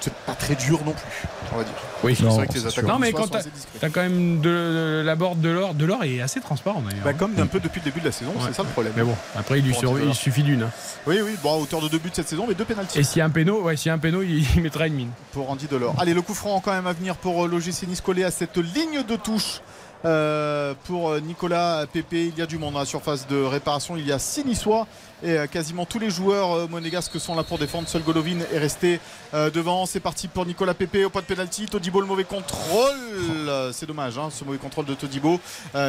C'est 0.00 0.12
pas 0.14 0.34
très 0.34 0.54
dur 0.54 0.80
non 0.84 0.92
plus, 0.92 1.28
on 1.52 1.56
va 1.58 1.64
dire. 1.64 1.72
Oui, 2.02 2.16
c'est 2.16 2.24
vrai 2.24 2.46
que 2.46 2.52
les 2.54 2.66
attaquants 2.66 2.88
Non, 2.88 2.98
mais 2.98 3.12
quand 3.12 3.24
sont 3.24 3.28
t'as 3.28 3.38
assez 3.38 3.50
discrets. 3.50 3.78
t'as 3.80 3.88
quand 3.90 4.00
même 4.02 4.40
de, 4.40 5.02
la 5.04 5.16
borde 5.16 5.40
de 5.40 5.48
l'or, 5.50 5.74
de 5.74 5.84
l'or 5.84 6.04
est 6.04 6.20
assez 6.20 6.40
transparent 6.40 6.80
d'ailleurs. 6.82 7.04
Bah, 7.04 7.12
comme 7.12 7.32
un 7.38 7.46
peu 7.46 7.60
depuis 7.60 7.80
le 7.80 7.84
début 7.84 8.00
de 8.00 8.06
la 8.06 8.12
saison, 8.12 8.30
Ouais. 8.32 8.42
c'est 8.48 8.54
ça 8.54 8.62
le 8.62 8.68
problème. 8.68 8.92
Mais 8.96 9.02
bon, 9.02 9.14
après 9.36 9.58
il 9.58 9.64
lui, 9.66 9.74
il 10.06 10.14
suffit 10.14 10.42
d'une. 10.42 10.62
hein. 10.62 10.70
Oui, 11.06 11.20
oui, 11.24 11.36
bon, 11.42 11.54
à 11.54 11.56
hauteur 11.58 11.80
de 11.80 11.88
deux 11.88 11.98
buts 11.98 12.10
cette 12.12 12.28
saison, 12.28 12.46
mais 12.48 12.54
deux 12.54 12.64
pénaltys. 12.64 12.98
Et 12.98 13.02
s'il 13.02 13.18
y 13.18 13.22
a 13.22 13.24
un 13.26 13.30
péno, 13.30 13.62
ouais, 13.62 13.76
s'il 13.76 13.88
y 13.88 13.90
a 13.90 13.94
un 13.94 13.98
péno, 13.98 14.22
il, 14.22 14.44
il 14.56 14.62
mettra 14.62 14.86
une 14.86 14.94
mine. 14.94 15.10
pour 15.32 15.50
Andy 15.50 15.66
Delors. 15.66 15.94
Allez, 15.98 16.14
le 16.14 16.22
coup 16.22 16.34
franc 16.34 16.60
quand 16.60 16.72
même 16.72 16.86
à 16.86 16.92
venir 16.92 17.16
pour 17.16 17.44
euh, 17.44 17.48
l'OGC 17.48 17.86
Nice 17.88 18.00
collé 18.00 18.24
à 18.24 18.30
cette 18.30 18.56
ligne 18.56 19.02
de 19.06 19.16
touche. 19.16 19.60
euh, 20.06 20.72
pour 20.84 21.10
euh, 21.10 21.20
Nicolas 21.20 21.84
Pépé, 21.92 22.26
il 22.32 22.38
y 22.38 22.42
a 22.42 22.46
du 22.46 22.56
monde 22.56 22.74
à 22.76 22.80
la 22.80 22.84
surface 22.86 23.26
de 23.26 23.36
réparation. 23.42 23.96
Il 23.98 24.06
y 24.06 24.12
a 24.12 24.18
six 24.18 24.44
Niçois 24.46 24.86
et 25.22 25.32
euh, 25.32 25.46
quasiment 25.46 25.84
tous 25.86 25.98
les 25.98 26.10
joueurs 26.10 26.52
euh, 26.52 26.66
monégasques 26.68 27.18
sont 27.20 27.34
là 27.34 27.42
pour 27.42 27.58
défendre. 27.58 27.88
Seul 27.88 28.02
Golovin 28.02 28.38
est 28.52 28.58
resté 28.58 29.00
euh, 29.34 29.50
devant. 29.50 29.86
C'est 29.86 30.00
parti 30.00 30.28
pour 30.28 30.46
Nicolas 30.46 30.74
Pépé 30.74 31.04
au 31.04 31.10
pas 31.10 31.20
de 31.20 31.26
pénalty. 31.26 31.66
Todibo 31.66 32.00
le 32.00 32.06
mauvais 32.06 32.24
contrôle. 32.24 33.70
C'est 33.72 33.86
dommage 33.86 34.18
hein, 34.18 34.28
ce 34.30 34.44
mauvais 34.44 34.58
contrôle 34.58 34.84
de 34.86 34.94
Todibo. 34.94 35.40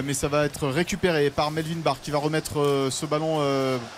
Mais 0.04 0.14
ça 0.14 0.28
va 0.28 0.46
être 0.46 0.68
récupéré 0.68 1.30
par 1.30 1.52
Melvin 1.52 1.80
Barr 1.84 1.98
qui 2.02 2.12
va 2.12 2.18
remettre 2.20 2.88
ce 2.90 3.06
ballon 3.06 3.38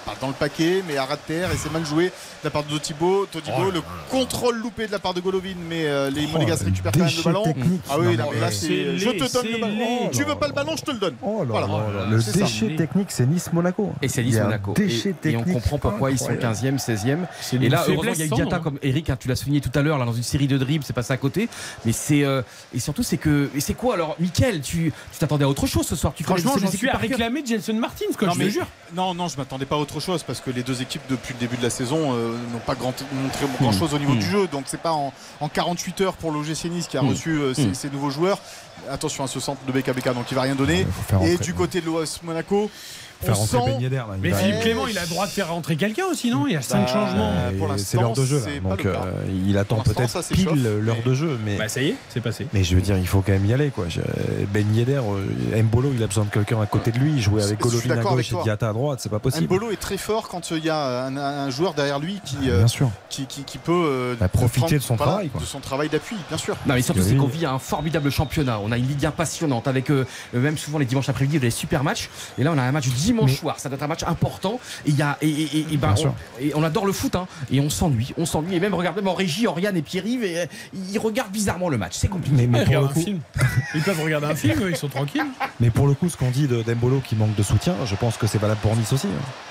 pas 0.06 0.14
dans 0.22 0.28
le 0.28 0.34
paquet 0.34 0.84
mais 0.88 0.98
à 0.98 1.06
ras 1.06 1.16
de 1.16 1.22
terre 1.28 1.52
et 1.52 1.58
c'est 1.58 1.72
mal 1.72 1.86
joué 1.86 2.06
de 2.06 2.12
la 2.46 2.50
part 2.50 2.64
de 2.64 2.70
Todibo. 2.78 3.26
Todibo, 3.28 3.56
Oh 3.68 3.72
le 3.72 3.82
contrôle 4.10 4.58
loupé 4.58 4.88
de 4.88 4.92
la 4.92 5.00
part 5.00 5.14
de 5.14 5.22
Golovin 5.22 5.56
mais 5.70 5.84
les 6.12 6.26
Oh, 6.26 6.34
Monégasques 6.34 6.66
récupèrent 6.66 6.92
quand 6.92 7.00
même 7.00 7.10
le 7.16 7.24
ballon. 7.24 7.44
Ah 7.90 7.96
oui, 8.00 8.18
non, 8.18 8.26
mais 8.34 8.40
là 8.40 8.52
c'est 8.52 8.68
C'est 8.68 8.98
je 8.98 9.10
te 9.10 9.24
laid, 9.24 9.30
donne 9.34 9.48
le 9.52 9.58
ballon. 9.60 10.10
Tu 10.12 10.24
veux 10.24 10.36
pas 10.36 10.48
le 10.48 10.54
ballon, 10.54 10.76
je 10.78 10.84
te 10.84 10.92
le 10.92 10.98
donne. 10.98 11.16
Oh 11.22 11.40
là 11.44 11.46
Voilà. 11.50 11.68
là 11.68 12.06
là, 12.06 12.06
le 12.10 12.22
ça. 12.22 12.32
déchet 12.32 12.76
technique, 12.76 13.12
c'est 13.12 13.26
Nice-Monaco. 13.26 13.92
Et 14.02 14.08
c'est 14.08 14.22
un 14.22 14.26
Nice-Monaco. 14.26 14.74
déchet 14.74 15.14
Et, 15.26 15.32
et 15.32 15.38
on 15.38 15.44
comprend 15.44 15.78
pourquoi 15.78 16.12
ils 16.12 16.18
sont 16.20 16.30
incroyable. 16.30 16.78
15e, 16.78 16.80
16e. 16.80 17.18
C'est 17.42 17.58
Et 17.58 17.70
là, 17.70 17.84
heureusement, 17.88 18.14
il 18.14 18.20
y 18.20 18.24
a 18.24 18.28
sans 18.30 18.36
Diata 18.36 18.58
nom. 18.58 18.64
comme 18.64 18.80
Eric, 18.82 19.10
hein, 19.10 19.18
tu 19.20 19.28
l'as 19.28 19.36
souligné 19.36 19.62
tout 19.62 19.72
à 19.76 19.82
l'heure, 19.82 19.98
là, 19.98 20.06
dans 20.06 20.14
une 20.14 20.24
série 20.24 20.48
de 20.48 20.58
dribbles, 20.58 20.84
c'est 20.86 20.94
passé 20.94 21.14
à 21.14 21.18
côté. 21.18 21.50
Mais 21.86 21.92
c'est. 21.92 22.24
euh, 22.24 22.42
et 22.74 22.80
surtout, 22.80 23.04
c'est 23.04 23.18
que. 23.18 23.50
Et 23.56 23.60
c'est 23.60 23.74
quoi 23.74 23.94
alors, 23.96 24.16
Mickaël 24.20 24.62
Tu 24.62 24.92
tu 25.12 25.20
t'attendais 25.20 25.46
à 25.46 25.50
autre 25.50 25.68
chose 25.68 25.86
ce 25.86 25.96
soir 25.96 26.14
Tu 26.16 26.24
Franchement, 26.24 26.54
j'en 26.58 26.68
équipes 26.68 26.78
suis 26.80 26.88
cœur 26.90 27.00
réclamer 27.00 27.44
Jenson 27.46 27.74
Martins, 27.74 28.06
quoi, 28.18 28.28
non, 28.28 28.34
je 28.34 28.40
mais, 28.40 28.46
te 28.46 28.52
jure. 28.52 28.68
non, 28.96 29.14
non, 29.14 29.28
je 29.28 29.38
m'attendais 29.38 29.66
pas 29.66 29.76
à 29.76 29.80
autre 29.80 30.00
chose 30.00 30.24
parce 30.24 30.40
que 30.42 30.52
les 30.52 30.64
deux 30.64 30.82
équipes 30.82 31.02
depuis 31.10 31.34
le 31.34 31.40
début 31.40 31.58
de 31.58 31.64
la 31.64 31.70
saison 31.70 32.14
euh, 32.14 32.36
n'ont 32.52 32.60
pas 32.60 32.76
grand, 32.76 32.94
montré 33.14 33.46
grand 33.60 33.72
Mm. 33.72 33.80
chose 33.80 33.94
au 33.94 34.00
niveau 34.00 34.14
du 34.16 34.22
jeu. 34.26 34.48
Donc 34.48 34.64
c'est 34.68 34.82
pas 34.82 34.92
en, 34.94 35.14
en 35.40 35.50
48 35.50 36.02
heures 36.02 36.14
pour 36.14 36.32
l'OGC 36.32 36.66
Nice 36.66 36.88
qui 36.88 36.98
a 36.98 37.02
Mm. 37.02 37.10
reçu 37.10 37.30
euh, 37.32 37.54
ces, 37.54 37.68
Mm. 37.68 37.74
ces 37.74 37.90
nouveaux 37.90 38.10
joueurs. 38.10 38.40
Attention 38.90 39.24
à 39.24 39.28
ce 39.28 39.40
centre 39.40 39.62
de 39.66 39.72
BKBK, 39.72 40.14
donc 40.14 40.30
il 40.32 40.36
va 40.36 40.42
rien 40.42 40.56
donner. 40.56 40.86
Et 41.26 41.38
du 41.38 41.54
côté 41.54 41.80
de 41.80 41.86
l'OS 41.86 42.22
Monaco, 42.24 42.70
Faire 43.24 43.36
on 43.38 43.42
rentrer 43.42 43.58
sent. 43.58 43.64
Ben 43.78 43.82
Yedder, 43.82 43.96
là. 43.98 44.08
Mais 44.22 44.32
Philippe 44.34 44.60
Clément, 44.62 44.88
il 44.88 44.98
a 44.98 45.02
le 45.04 45.08
droit 45.08 45.26
de 45.26 45.32
faire 45.32 45.50
rentrer 45.50 45.76
quelqu'un 45.76 46.06
aussi, 46.12 46.30
non? 46.30 46.46
Il 46.48 46.54
y 46.54 46.56
a 46.56 46.62
5 46.62 46.82
Bah, 46.82 46.88
changements. 46.88 47.32
Euh, 47.34 47.58
pour 47.58 47.68
et 47.68 47.72
l'instant, 47.72 47.88
c'est 47.90 47.98
l'heure 47.98 48.14
de 48.14 48.26
jeu 48.26 48.40
là. 48.40 48.70
donc 48.70 48.86
euh, 48.86 48.96
il 49.48 49.58
attend 49.58 49.78
peut-être 49.78 50.28
pile 50.34 50.64
l'heure 50.82 50.98
mais- 50.98 51.10
de 51.10 51.14
jeu 51.16 51.40
mais 51.44 51.58
Bah 51.58 51.68
ça 51.70 51.82
y 51.82 51.90
est, 51.90 51.96
c'est 52.10 52.22
passé. 52.22 52.48
mais 52.54 52.64
je 52.64 52.76
veux 52.76 52.82
dire 52.82 52.98
il 52.98 53.08
faut 53.08 53.22
quand 53.22 53.32
même 53.32 53.46
y 53.46 53.54
aller 53.54 53.70
quoi 53.70 53.86
Je- 53.90 54.02
Ben 54.54 54.74
Yedder 54.76 55.02
euh, 55.54 55.64
Mbolo 55.64 55.92
il 55.96 56.02
a 56.04 56.08
besoin 56.08 56.26
de 56.26 56.30
quelqu'un 56.30 56.62
à 56.62 56.66
côté 56.66 56.92
de 56.92 57.00
lui 57.00 57.22
jouer 57.22 57.44
avec 57.44 57.60
Golovin 57.60 57.92
à 57.98 58.02
gauche 58.04 58.32
et. 58.32 58.36
Diata 58.44 58.70
à 58.70 58.74
droite 58.74 59.00
c'est 59.02 59.10
pas 59.10 59.20
possible 59.20 59.46
Mbolo 59.46 59.72
est 59.72 59.78
très 59.80 59.98
fort 59.98 60.28
quand 60.30 60.52
il 60.52 60.64
y 60.66 60.70
a 60.70 61.06
un, 61.06 61.18
un 61.18 61.50
joueur 61.50 61.74
derrière 61.74 62.00
lui 62.00 62.20
qui, 62.26 62.38
euh, 62.50 62.60
bien 62.60 62.68
sûr 62.68 62.90
qui, 63.10 63.26
qui- 63.26 63.44
qui 63.44 63.58
peut 63.58 63.72
euh, 63.74 64.16
Bah, 64.20 64.28
profiter 64.28 64.78
de 64.78 64.84
son 64.84 64.96
voilà, 64.96 65.12
travail, 65.14 65.30
quoi. 65.30 65.42
de 65.42 65.46
son 65.46 65.60
travail 65.60 65.90
d'appui, 65.90 66.16
bien 66.30 66.38
sûr. 66.38 66.56
Non 66.66 66.74
mais 66.76 66.82
surtout 66.82 67.02
c'est 67.02 67.16
qu'on 67.16 67.28
vit 67.28 67.46
un 67.46 67.60
formidable 67.60 68.10
championnat. 68.10 68.60
On 68.64 68.72
a 68.72 68.78
une 68.78 68.88
Ligue 68.88 69.06
1 69.06 69.12
passionnante 69.12 69.68
avec 69.68 69.90
même 70.34 70.58
souvent 70.58 70.78
les 70.80 70.86
dimanches 70.86 71.10
après-midi 71.10 71.40
des 71.40 71.52
super 71.52 71.84
matchs. 71.84 72.10
Et 72.38 72.44
là 72.44 72.52
on 72.54 72.58
a 72.58 72.62
un 72.64 72.72
match 72.72 72.88
dimanche 73.14 73.32
Mais- 73.32 73.38
soir. 73.38 73.60
Ça 73.60 73.70
doit 73.70 73.76
être 73.78 73.84
un 73.84 73.88
match 73.88 74.04
important. 74.04 74.60
Et 74.86 74.90
il 74.90 74.96
y 74.98 75.02
a 75.02 75.18
et, 75.22 75.28
et- 75.30 75.58
et- 75.60 75.66
et 75.74 75.78
ben, 75.78 75.92
on, 75.94 75.96
sûr. 75.96 76.14
et 76.40 76.52
on 76.56 76.64
adore 76.64 76.86
le 76.86 76.94
foot 76.94 77.16
hein, 77.16 77.28
et 77.52 77.60
on 77.60 77.70
s'ennuie, 77.70 78.14
on 78.18 78.26
s'ennuie. 78.26 78.56
Et 78.56 78.60
même 78.60 78.74
regarde 78.74 78.96
même 78.96 79.08
en 79.08 79.14
régie, 79.14 79.48
Oriane 79.48 79.78
et 79.78 79.82
Pierre-Yves, 79.82 80.24
euh, 80.24 80.46
ils 80.92 81.00
regardent 81.00 81.32
bizarrement 81.32 81.70
le 81.70 81.78
match. 81.78 81.94
C'est 81.96 82.08
compliqué. 82.08 82.36
mais, 82.36 82.48
mais 82.48 82.66
Ils 82.68 82.76
un 82.76 82.90
film. 82.90 83.20
Peuvent 83.86 84.02
regarder 84.04 84.28
un 84.28 84.36
film, 84.36 84.62
ils 84.70 84.76
sont 84.78 84.88
tranquilles. 84.88 85.26
mais 85.60 85.70
pour 85.70 85.88
le 85.88 85.94
coup 85.94 86.10
ce 86.10 86.18
qu'on 86.18 86.30
dit 86.32 86.48
de 86.48 86.62
Dembolo 86.64 87.02
qui 87.08 87.16
manque 87.16 87.36
de 87.36 87.44
soutien 87.44 87.76
je 87.86 87.96
pense 87.96 88.18
que 88.18 88.28
c'est 88.28 88.38
valable 88.38 88.60
pour 88.62 88.76
Nice 88.76 88.92
aussi 88.94 89.08
hein. 89.08 89.10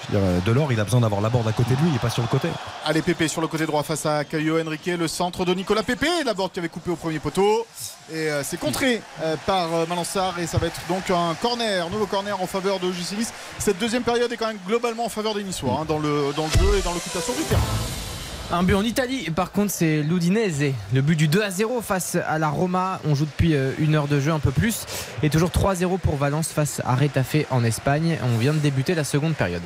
Je 0.09 0.13
veux 0.17 0.19
dire, 0.21 0.29
euh, 0.29 0.39
Delors 0.47 0.73
il 0.73 0.81
a 0.81 0.85
besoin 0.85 1.01
d'avoir 1.01 1.21
la 1.21 1.29
borde 1.29 1.47
à 1.49 1.53
côté 1.53 1.75
de 1.75 1.81
lui 1.81 1.95
et 1.95 1.99
pas 1.99 2.11
sur 2.11 2.23
le 2.23 2.29
côté 2.29 2.49
Allez, 2.85 3.03
Pépé 3.03 3.29
sur 3.29 3.41
le 3.41 3.47
côté 3.47 3.67
droit 3.67 3.83
face 3.83 4.07
à 4.07 4.25
Caio 4.25 4.61
Henrique, 4.61 4.87
le 4.87 5.07
centre 5.07 5.45
de 5.45 5.55
Nicolas 5.55 5.83
Pépé, 5.85 6.09
la 6.25 6.35
board 6.35 6.51
qui 6.53 6.59
avait 6.59 6.69
coupé 6.69 6.91
au 6.91 6.97
premier 6.97 7.19
poteau. 7.21 7.67
Et 8.11 8.31
euh, 8.31 8.43
c'est 8.43 8.59
contré 8.59 9.01
euh, 9.23 9.37
par 9.47 9.73
euh, 9.75 9.87
Malansar 9.87 10.39
et 10.39 10.47
ça 10.47 10.59
va 10.59 10.67
être 10.67 10.81
donc 10.89 11.11
un 11.11 11.35
corner, 11.41 11.89
nouveau 11.91 12.07
corner 12.07 12.41
en 12.41 12.47
faveur 12.47 12.81
de 12.81 12.91
JC 12.91 13.17
Nice. 13.17 13.33
Cette 13.59 13.79
deuxième 13.79 14.03
période 14.03 14.33
est 14.33 14.37
quand 14.37 14.49
même 14.49 14.59
globalement 14.67 15.05
en 15.07 15.09
faveur 15.09 15.35
des 15.35 15.45
Niçois 15.45 15.79
hein, 15.81 15.85
dans, 15.87 15.99
le, 15.99 16.33
dans 16.37 16.45
le 16.45 16.51
jeu 16.51 16.79
et 16.79 16.83
dans 16.83 16.93
l'occupation 16.93 17.33
du 17.35 17.43
terrain. 17.45 17.63
Un 18.55 18.65
but 18.65 18.75
en 18.75 18.83
Italie, 18.83 19.31
par 19.31 19.51
contre, 19.51 19.73
c'est 19.73 20.03
l'Udinese. 20.03 20.75
Le 20.93 21.01
but 21.01 21.17
du 21.17 21.27
2 21.27 21.43
à 21.43 21.51
0 21.51 21.81
face 21.81 22.19
à 22.27 22.39
la 22.39 22.51
Roma. 22.51 23.01
On 23.07 23.15
joue 23.15 23.25
depuis 23.25 23.55
euh, 23.55 23.73
une 23.79 23.95
heure 23.95 24.09
de 24.09 24.21
jeu, 24.21 24.31
un 24.31 24.41
peu 24.41 24.51
plus. 24.51 24.85
Et 25.23 25.31
toujours 25.31 25.49
3-0 25.49 25.99
pour 25.99 26.17
Valence 26.17 26.49
face 26.49 26.83
à 26.85 26.95
Retafe 26.95 27.47
en 27.51 27.65
Espagne. 27.65 28.19
On 28.23 28.37
vient 28.37 28.53
de 28.53 28.59
débuter 28.59 28.95
la 28.95 29.05
seconde 29.05 29.35
période. 29.37 29.63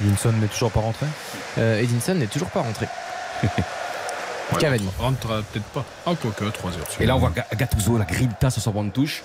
Linson 0.00 0.32
n'est 0.40 0.46
toujours 0.46 0.70
pas 0.70 0.78
rentré? 0.78 1.06
Euh, 1.58 1.80
Edinson 1.80 2.14
n'est 2.14 2.28
toujours 2.28 2.50
pas 2.50 2.60
rentré. 2.60 2.86
Cavani. 4.58 4.88
Rentre 4.98 5.30
euh, 5.30 5.40
peut-être 5.52 5.66
pas. 5.66 5.84
Ah, 6.06 6.12
quoique, 6.20 6.44
3 6.44 6.70
heures. 6.72 6.86
Et 7.00 7.06
là 7.06 7.16
on 7.16 7.18
voit 7.18 7.30
Ga- 7.30 7.46
Gattuso, 7.54 7.98
la 7.98 8.04
grinta 8.04 8.50
sur 8.50 8.62
son 8.62 8.70
banc 8.70 8.84
de 8.84 8.90
touche. 8.90 9.22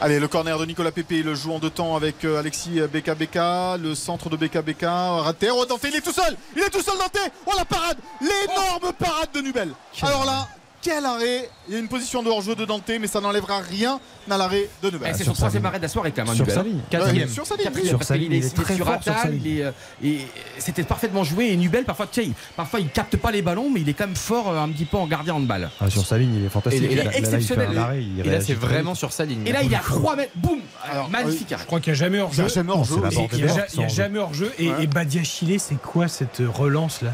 Allez, 0.00 0.18
le 0.18 0.26
corner 0.26 0.58
de 0.58 0.64
Nicolas 0.66 0.90
Pépé, 0.90 1.18
il 1.18 1.24
le 1.26 1.34
joue 1.36 1.52
en 1.52 1.60
deux 1.60 1.70
temps 1.70 1.94
avec 1.94 2.24
euh, 2.24 2.40
Alexis 2.40 2.80
BKBK, 2.92 3.36
le 3.80 3.94
centre 3.94 4.28
de 4.30 4.36
BKBK, 4.36 4.82
raté. 4.82 5.48
Oh, 5.52 5.64
Dante, 5.64 5.80
il 5.84 5.94
est 5.94 6.00
tout 6.00 6.12
seul 6.12 6.36
Il 6.56 6.62
est 6.62 6.70
tout 6.70 6.82
seul, 6.82 6.98
Dante 6.98 7.18
Oh, 7.46 7.52
la 7.56 7.64
parade 7.64 7.98
L'énorme 8.20 8.92
parade 8.98 9.28
de 9.32 9.40
Nubel 9.40 9.70
Alors 10.02 10.24
là, 10.24 10.48
quel 10.82 11.04
arrêt 11.06 11.48
Il 11.68 11.74
y 11.74 11.76
a 11.76 11.80
une 11.80 11.88
position 11.88 12.22
de 12.22 12.28
hors-jeu 12.28 12.54
de 12.54 12.64
Dante, 12.64 12.90
mais 13.00 13.06
ça 13.06 13.20
n'enlèvera 13.20 13.60
rien 13.60 14.00
à 14.30 14.36
l'arrêt 14.36 14.68
de 14.82 14.90
Nubel. 14.90 15.08
Eh, 15.10 15.16
c'est 15.16 15.24
sur 15.24 15.32
son 15.34 15.38
troisième 15.42 15.64
arrêt 15.66 15.78
de 15.78 15.82
la 15.82 15.88
soirée 15.88 16.12
quand 16.12 16.24
même. 16.24 16.34
Sur 16.34 16.44
Nubel, 16.44 16.54
sa 16.54 16.60
hein. 16.60 16.64
ligne. 16.64 16.80
Quatrième. 16.90 17.28
Sur 17.28 17.46
sa 17.46 17.54
ligne, 17.56 17.64
Quatrième, 17.64 17.88
Sur 17.88 18.02
sa 18.02 18.16
ligne, 18.16 18.32
est, 18.32 18.36
il 18.36 18.44
est 18.44 18.46
il 18.54 18.60
est 18.60 18.64
très 18.64 18.74
sur 18.76 18.86
fort 18.86 19.02
sur 19.02 19.12
attaque, 19.12 19.22
sa 19.24 19.30
ligne. 19.30 19.42
il 19.44 19.58
est, 19.60 19.64
euh, 19.64 19.70
et 20.04 20.18
c'était 20.58 20.82
parfaitement 20.82 21.24
joué. 21.24 21.46
Et 21.52 21.56
Nubel, 21.56 21.84
parfois, 21.84 22.06
tu 22.10 22.20
sais, 22.20 22.26
il- 22.28 22.34
parfois 22.56 22.80
il 22.80 22.88
capte 22.88 23.16
pas 23.16 23.30
les 23.30 23.42
ballons, 23.42 23.70
mais 23.70 23.80
il 23.80 23.88
est 23.88 23.94
quand 23.94 24.06
même 24.06 24.16
fort 24.16 24.50
euh, 24.50 24.58
un 24.60 24.68
petit 24.70 24.84
peu 24.84 24.96
en 24.96 25.06
gardien 25.06 25.38
de 25.40 25.46
balle. 25.46 25.70
Ah, 25.80 25.88
sur 25.88 26.04
sa 26.04 26.18
ligne 26.18 26.34
il 26.34 26.44
est 26.44 26.48
fantastique 26.48 26.82
Et- 26.84 26.92
et 26.92 26.96
là, 26.96 27.04
Là, 27.04 27.10
là, 27.10 27.16
il 27.18 27.24
fait 27.26 27.34
exceptionnel. 27.36 27.78
un 27.78 27.82
arrêt, 27.82 28.02
il 28.02 28.26
Et 28.26 28.30
là, 28.30 28.40
c'est 28.40 28.54
vraiment 28.54 28.94
sur 28.94 29.12
sa 29.12 29.24
ligne. 29.24 29.46
Et 29.46 29.52
là, 29.52 29.62
il 29.62 29.72
est 29.72 29.76
à 29.76 29.80
3 29.80 30.16
mètres, 30.16 30.32
boum 30.36 30.58
Alors, 30.90 31.08
Magnifique 31.10 31.54
Je 31.58 31.64
crois 31.64 31.80
qu'il 31.80 31.92
n'y 31.92 31.96
a 31.96 32.00
jamais 32.00 32.18
Il 32.18 32.22
hors-jeu. 32.22 32.42
a 32.44 32.48
Il 32.48 33.44
n'y 33.44 33.82
a, 33.82 33.86
a 33.86 33.88
jamais 33.88 34.18
hors-jeu. 34.18 34.52
Et, 34.58 34.86
Badiachile, 34.86 35.60
c'est 35.60 35.80
quoi 35.80 36.08
cette 36.08 36.42
relance 36.54 37.02
là? 37.02 37.10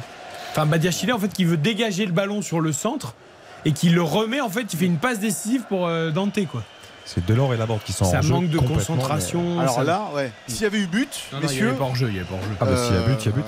Enfin, 0.53 0.67
Badiachile, 0.67 1.13
en 1.13 1.19
fait, 1.19 1.33
qui 1.33 1.45
veut 1.45 1.57
dégager 1.59 2.07
le 2.07 2.13
ballon 2.13 2.43
sur 2.43 2.61
le 2.61 2.73
centre 2.73 3.15
et 3.65 3.73
qui 3.73 3.89
le 3.91 4.03
remet, 4.03 4.41
en 4.41 4.49
fait, 4.49 4.73
il 4.73 4.79
fait 4.79 4.87
une 4.87 4.99
passe 4.99 5.19
décisive 5.21 5.63
pour 5.69 5.87
euh, 5.87 6.11
Dante, 6.11 6.39
quoi. 6.51 6.63
c'est 7.05 7.25
Delors 7.27 7.53
et 7.55 7.57
Laborde 7.57 7.81
qui 7.85 7.93
sont 7.93 8.05
Ça 8.05 8.19
en 8.19 8.23
jeu 8.23 8.33
manque 8.35 8.49
de 8.51 8.59
concentration. 8.59 9.61
Alors 9.61 9.75
ça- 9.77 9.85
là, 9.85 10.03
ouais. 10.15 10.31
S'il 10.47 10.63
y 10.63 10.67
avait 10.67 10.79
eu 10.81 10.87
but, 10.87 11.09
Non, 11.33 11.39
non, 11.39 11.43
il 11.43 11.47
n'y 11.49 11.53
messieurs. 11.55 11.69
avait 11.71 11.77
pas 11.79 11.85
hors-jeu, 11.85 12.07
il 12.09 12.15
n'y 12.15 12.21
avait 12.21 12.29
pas 12.29 12.35
mais- 12.37 12.57
ah 12.61 12.65
bah 12.65 12.77
s'il 12.77 12.95
y 12.95 12.99
a 12.99 13.01
but 13.03 13.23
il 13.23 13.27
y 13.27 13.29
a 13.29 13.33
but 13.33 13.45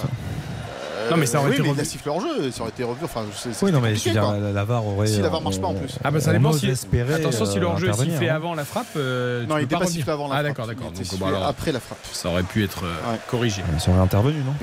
Non, 1.11 1.17
mais 1.17 1.27
ça 1.27 1.39
aurait 1.41 1.49
oui, 1.51 1.55
été 1.55 1.63
mais 1.63 1.69
il 1.69 1.73
revu. 1.73 1.81
a 1.81 1.85
sifflé 1.85 2.11
hors 2.11 2.21
jeu, 2.21 2.51
ça 2.51 2.61
aurait 2.63 2.71
été 2.71 2.85
revu. 2.85 3.05
Enfin, 3.05 3.23
c'est- 3.37 3.53
c'est 3.53 3.65
oui 3.67 3.73
non 3.73 3.81
mais 3.81 3.95
je 3.97 4.05
veux 4.05 4.11
dire 4.13 4.31
la, 4.33 4.53
la 4.53 4.65
VAR 4.65 4.87
aurait 4.87 5.07
Si 5.07 5.21
la 5.21 5.29
VAR 5.29 5.41
on- 5.41 5.45
marche 5.45 5.61
pas, 5.61 5.67
en 5.69 5.75
plus. 5.75 5.97
Ah 6.05 6.11
bah 6.11 6.21
ça 6.21 6.33
dépend 6.33 6.53
si. 6.53 6.69
espérer, 6.69 7.15
Attention, 7.15 7.45
si 7.47 7.57
euh, 7.57 7.61
le 7.61 7.67
hors-jeu 7.67 7.87
est 7.87 7.91
intervenir, 7.91 8.13
sifflé 8.15 8.29
hein. 8.29 8.35
avant 8.37 8.55
la 8.55 8.65
frappe. 8.65 8.87
euh, 8.97 9.43
tu 9.43 9.49
Non, 9.49 9.59
il 9.59 9.63
n'était 9.63 9.77
pas 9.77 9.87
sifflé 9.87 10.13
avant 10.13 10.29
la 10.29 10.35
Ah 10.35 10.39
frappe. 10.39 10.47
d'accord, 10.49 10.67
d'accord. 10.67 10.87
Il 10.95 10.97
était 11.01 11.05
sifflé 11.11 11.27
alors, 11.27 11.47
après 11.47 11.73
la 11.73 11.81
frappe. 11.81 11.99
ça 12.13 12.29
aurait 12.29 12.43
pu 12.43 12.65
être 12.65 12.85
euh, 12.85 13.11
Ouais. 13.13 13.19
corrigé. 13.29 13.63
ils 13.75 13.81
sont 13.81 13.99
intervenus 14.01 14.43
non 14.45 14.55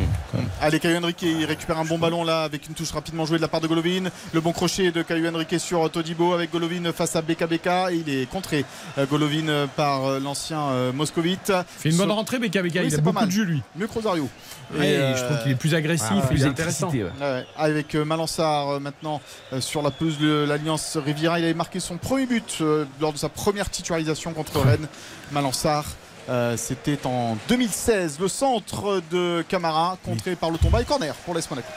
Allez, 0.62 0.80
Caio 0.80 0.98
Henrique, 0.98 1.22
il 1.22 1.46
récupère 1.46 1.78
un 1.78 1.86
bon 1.86 1.98
ballon 1.98 2.24
là 2.24 2.44
avec 2.44 2.68
une 2.68 2.74
touche 2.74 2.92
rapidement 2.92 3.26
jouée 3.26 3.38
de 3.38 3.42
la 3.42 3.48
part 3.48 3.62
de 3.62 3.68
Golovin. 3.68 4.10
Le 4.34 4.42
bon 4.42 4.52
crochet 4.54 4.92
de 4.92 5.02
Caio 5.02 5.28
Henrique 5.34 5.60
sur 5.60 5.90
Todibo 5.92 6.34
avec 6.34 6.52
Golovin 6.52 6.92
face 6.96 7.16
à 7.16 7.22
BKBK. 7.22 7.70
Il 7.94 8.10
est 8.10 8.30
contré 8.30 8.66
euh, 8.98 9.06
Golovin 9.06 9.48
euh, 9.50 9.66
par 9.76 10.06
euh, 10.06 10.20
l'ancien 10.20 10.60
euh, 10.70 10.92
moscovite. 10.94 11.52
Fait 11.78 11.90
une 11.90 11.98
bonne 11.98 12.12
rentrée, 12.12 12.40
BKBK. 12.40 12.76
Il 12.86 12.94
a 12.96 12.98
beaucoup 12.98 13.14
mal. 13.16 13.26
de 13.26 13.32
jus, 13.32 13.46
lui. 13.46 13.62
Mieux 13.76 13.88
que 13.88 13.94
Rosario. 13.94 14.28
Je 14.72 14.76
trouve 14.78 15.38
euh, 15.38 15.44
qu'il 15.44 15.52
est 15.54 15.56
plus 15.56 15.74
agressif, 15.76 16.08
ah, 16.12 16.28
plus 16.42 16.50
intéressant. 16.50 16.90
d'électricité, 16.90 17.24
ouais. 17.26 17.32
Ouais, 17.40 17.46
avec 17.58 17.96
euh, 17.96 18.06
Malansar 18.06 18.70
euh, 18.70 18.80
maintenant 18.80 19.22
euh, 19.54 19.62
sur 19.62 19.82
la 19.82 19.92
pelouse 19.92 20.18
de 20.20 20.46
l'Alliance 20.48 20.98
Riviera. 20.98 21.40
Il 21.40 21.46
avait 21.46 21.54
marqué 21.54 21.80
son 21.80 21.98
premier 21.98 22.26
but 22.26 22.58
euh, 22.62 22.86
lors 23.02 23.14
de 23.14 23.18
sa 23.18 23.30
première 23.30 23.70
titularisation 23.70 24.34
contre 24.34 24.60
Rennes. 24.60 24.88
Malansar. 25.32 25.86
euh, 26.30 26.56
C'était 26.58 27.00
en 27.06 27.38
2016, 27.48 28.20
le 28.20 28.28
centre 28.28 29.02
de 29.12 29.44
Camara, 29.48 29.98
contré 30.04 30.36
par 30.36 30.50
le 30.52 30.58
tomba 30.58 30.82
et 30.82 30.86
corner 30.86 31.14
pour 31.26 31.34
l'Est 31.34 31.50
Monaco. 31.50 31.68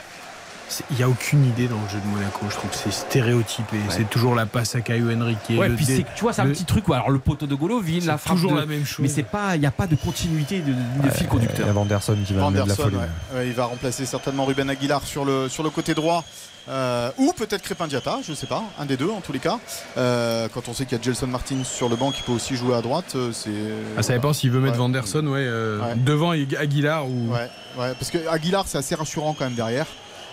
Il 0.89 0.97
n'y 0.97 1.03
a 1.03 1.09
aucune 1.09 1.45
idée 1.45 1.67
dans 1.67 1.81
le 1.81 1.89
jeu 1.89 1.99
de 1.99 2.07
Monaco. 2.07 2.45
Je 2.49 2.55
trouve 2.55 2.69
que 2.69 2.75
c'est 2.75 2.91
stéréotypé. 2.91 3.77
C'est 3.89 4.09
toujours 4.09 4.35
la 4.35 4.45
passe 4.45 4.75
à 4.75 4.81
Caio 4.81 5.11
Henrique. 5.11 5.37
Ouais, 5.51 5.67
le 5.69 5.75
puis 5.75 5.85
dé- 5.85 6.05
tu 6.15 6.21
vois, 6.21 6.33
c'est 6.33 6.41
un 6.41 6.45
le- 6.45 6.51
petit 6.53 6.65
truc. 6.65 6.87
ouais, 6.87 6.95
Alors 6.95 7.09
le 7.11 7.19
poteau 7.19 7.45
de 7.47 7.55
Golovin, 7.55 7.99
la 8.05 8.17
frappe 8.17 8.35
toujours 8.35 8.53
de- 8.53 8.59
la 8.59 8.65
même 8.65 8.85
chose. 8.85 8.99
Mais 9.03 9.07
c'est 9.09 9.23
pas, 9.23 9.55
il 9.55 9.59
n'y 9.59 9.65
a 9.65 9.71
pas 9.71 9.87
de 9.87 9.95
continuité 9.95 10.59
de, 10.59 10.71
de 10.71 11.09
fil 11.09 11.21
il 11.21 11.25
y 11.25 11.27
conducteur. 11.27 11.67
a 11.67 11.71
Vanderson 11.71 12.15
qui 12.25 12.33
va 12.33 12.49
de 12.51 12.57
la 12.57 12.75
folie 12.75 12.95
ouais. 12.95 13.01
Ouais, 13.37 13.47
il 13.47 13.53
va 13.53 13.65
remplacer 13.65 14.05
certainement 14.05 14.45
Ruben 14.45 14.69
Aguilar 14.69 15.03
sur 15.03 15.25
le, 15.25 15.49
sur 15.49 15.63
le 15.63 15.69
côté 15.69 15.93
droit. 15.93 16.23
Euh, 16.69 17.09
ou 17.17 17.33
peut-être 17.33 17.63
Crépin 17.63 17.87
Diata, 17.87 18.19
je 18.25 18.33
sais 18.33 18.45
pas, 18.45 18.63
un 18.79 18.85
des 18.85 18.95
deux 18.95 19.09
en 19.09 19.19
tous 19.19 19.33
les 19.33 19.39
cas. 19.39 19.57
Euh, 19.97 20.47
quand 20.53 20.69
on 20.69 20.73
sait 20.73 20.85
qu'il 20.85 20.95
y 20.95 21.01
a 21.01 21.03
Gelson 21.03 21.25
Martin 21.25 21.63
sur 21.63 21.89
le 21.89 21.95
banc 21.95 22.11
qui 22.11 22.21
peut 22.21 22.31
aussi 22.31 22.55
jouer 22.55 22.75
à 22.75 22.81
droite, 22.81 23.13
euh, 23.15 23.31
c'est. 23.33 23.49
Ah, 23.97 24.03
ça 24.03 24.13
dépend 24.13 24.31
s'il 24.31 24.51
veut 24.51 24.59
mettre 24.59 24.73
Ouais. 24.73 24.77
Vanderson 24.79 25.25
ouais, 25.25 25.39
euh, 25.39 25.79
Ouais. 25.79 25.95
devant 25.95 26.31
Ag- 26.31 26.55
Aguilar 26.59 27.07
ou. 27.07 27.31
Ouais, 27.33 27.49
ouais, 27.79 27.93
parce 27.97 28.11
que 28.11 28.19
Aguilar 28.29 28.65
c'est 28.67 28.77
assez 28.77 28.93
rassurant 28.93 29.33
quand 29.37 29.45
même 29.45 29.55
derrière. 29.55 29.87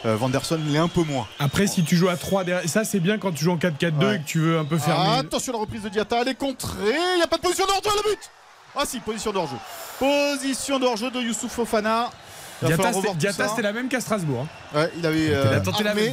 Euh, 0.07 0.15
Vanderson 0.17 0.59
l'est 0.69 0.79
un 0.79 0.87
peu 0.89 1.03
moins. 1.03 1.27
Après, 1.41 1.67
si 1.67 1.83
tu 1.83 1.97
joues 1.97 2.09
à 2.09 2.17
3 2.17 2.45
derrière. 2.45 2.69
Ça, 2.71 2.85
c'est 2.85 3.01
bien 3.01 3.19
quand 3.19 3.33
tu 3.33 3.45
joues 3.45 3.53
en 3.53 3.57
4-4-2 3.57 4.07
Ouais. 4.07 4.17
et 4.17 4.19
que 4.21 4.25
tu 4.25 4.39
veux 4.39 4.59
un 4.59 4.65
peu 4.65 4.79
fermer. 4.79 5.05
Ah, 5.09 5.19
attention 5.19 5.53
la 5.53 5.59
reprise 5.59 5.83
de 5.83 5.89
Diata, 5.89 6.19
elle 6.23 6.29
est 6.29 6.35
contrée, 6.39 6.95
il 7.15 7.17
n'y 7.17 7.23
a 7.23 7.27
pas 7.27 7.37
de 7.37 7.43
position 7.43 7.67
de 7.67 7.71
hors-jeu, 7.73 7.91
le 8.05 8.11
but 8.11 8.19
Ah 8.77 8.83
si, 8.87 9.01
position 9.01 9.33
de 9.33 9.39
hors-jeu. 9.39 9.57
Position 9.99 10.79
de 10.79 10.85
hors-jeu 10.87 11.11
de 11.11 11.21
Youssouf 11.21 11.51
Fofana. 11.51 12.11
Diata, 12.63 12.93
c'était- 13.49 13.63
la 13.63 13.73
même 13.73 13.89
qu'à 13.89 14.01
Strasbourg. 14.01 14.47
hein. 14.75 14.79
Ouais, 14.79 14.93
il 14.99 15.05
avait 15.07 15.19
Il 15.27 15.33
euh, 15.35 15.61
tenté 15.61 15.83
la 15.85 15.95
même. 15.95 16.13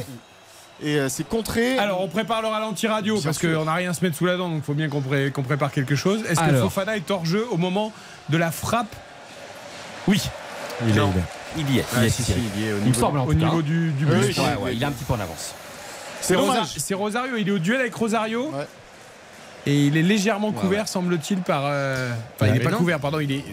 et 0.82 0.96
euh, 0.96 1.08
c'est 1.08 1.26
contré. 1.28 1.78
Alors, 1.78 2.00
on 2.00 2.08
prépare 2.08 2.42
le 2.42 2.48
ralenti 2.48 2.86
radio 2.88 3.14
Bien 3.14 3.22
parce 3.24 3.38
qu'on 3.38 3.64
n'a 3.64 3.74
rien 3.74 3.90
à 3.90 3.94
se 3.94 4.04
mettre 4.04 4.16
sous 4.16 4.26
la 4.26 4.36
dent, 4.36 4.48
donc 4.48 4.58
il 4.58 4.64
faut 4.64 4.74
bien 4.74 4.88
qu'on 4.88 5.00
pré- 5.00 5.30
qu'on 5.32 5.42
prépare 5.42 5.70
quelque 5.70 5.94
chose. 5.96 6.22
Est-ce 6.28 6.40
que. 6.40 6.56
Fofana 6.60 6.96
est 6.96 7.08
hors 7.10 7.24
jeu 7.24 7.46
au 7.50 7.56
moment 7.56 7.92
de 8.30 8.36
la 8.36 8.50
frappe? 8.50 8.94
Oui, 10.08 10.20
il 10.86 10.94
Non. 10.94 11.10
est. 11.10 11.35
il 11.58 11.70
y 11.74 11.78
est. 11.78 11.84
Il 11.92 11.98
y 11.98 12.00
Ah, 12.02 12.06
est, 12.06 12.10
si, 12.10 12.22
si, 12.22 12.32
il 12.56 12.62
y 12.62 12.66
est 12.68 12.72
au 12.72 12.76
Il 12.76 12.80
me 12.80 12.84
niveau, 12.86 13.00
semble, 13.00 13.18
en 13.18 13.24
au 13.26 13.32
tout 13.32 13.38
cas. 13.38 13.44
niveau 13.46 13.62
du, 13.62 13.90
du 13.92 14.04
Oui, 14.04 14.10
but. 14.18 14.34
oui, 14.38 14.44
Ouais, 14.44 14.56
ouais, 14.64 14.74
il 14.76 14.82
est 14.82 14.86
un 14.86 14.92
petit 14.92 15.04
peu 15.04 15.14
en 15.14 15.20
avance. 15.20 15.54
C'est 16.20 16.94
Rosario, 16.94 17.36
il 17.36 17.48
est 17.48 17.52
au 17.52 17.58
duel 17.58 17.80
avec 17.80 17.94
Rosario. 17.94 18.50
Ouais. 18.50 18.66
Et 19.68 19.86
il 19.86 19.96
est 19.96 20.02
légèrement 20.02 20.52
couvert, 20.52 20.86
semble-t-il, 20.86 21.38
par. 21.40 21.62
euh, 21.64 22.12
Enfin, 22.36 22.46
il 22.46 22.52
n'est 22.52 22.60
pas 22.60 22.70
non. 22.70 22.78
couvert, 22.78 23.00
pardon. 23.00 23.18
Il 23.18 23.32
est. 23.32 23.44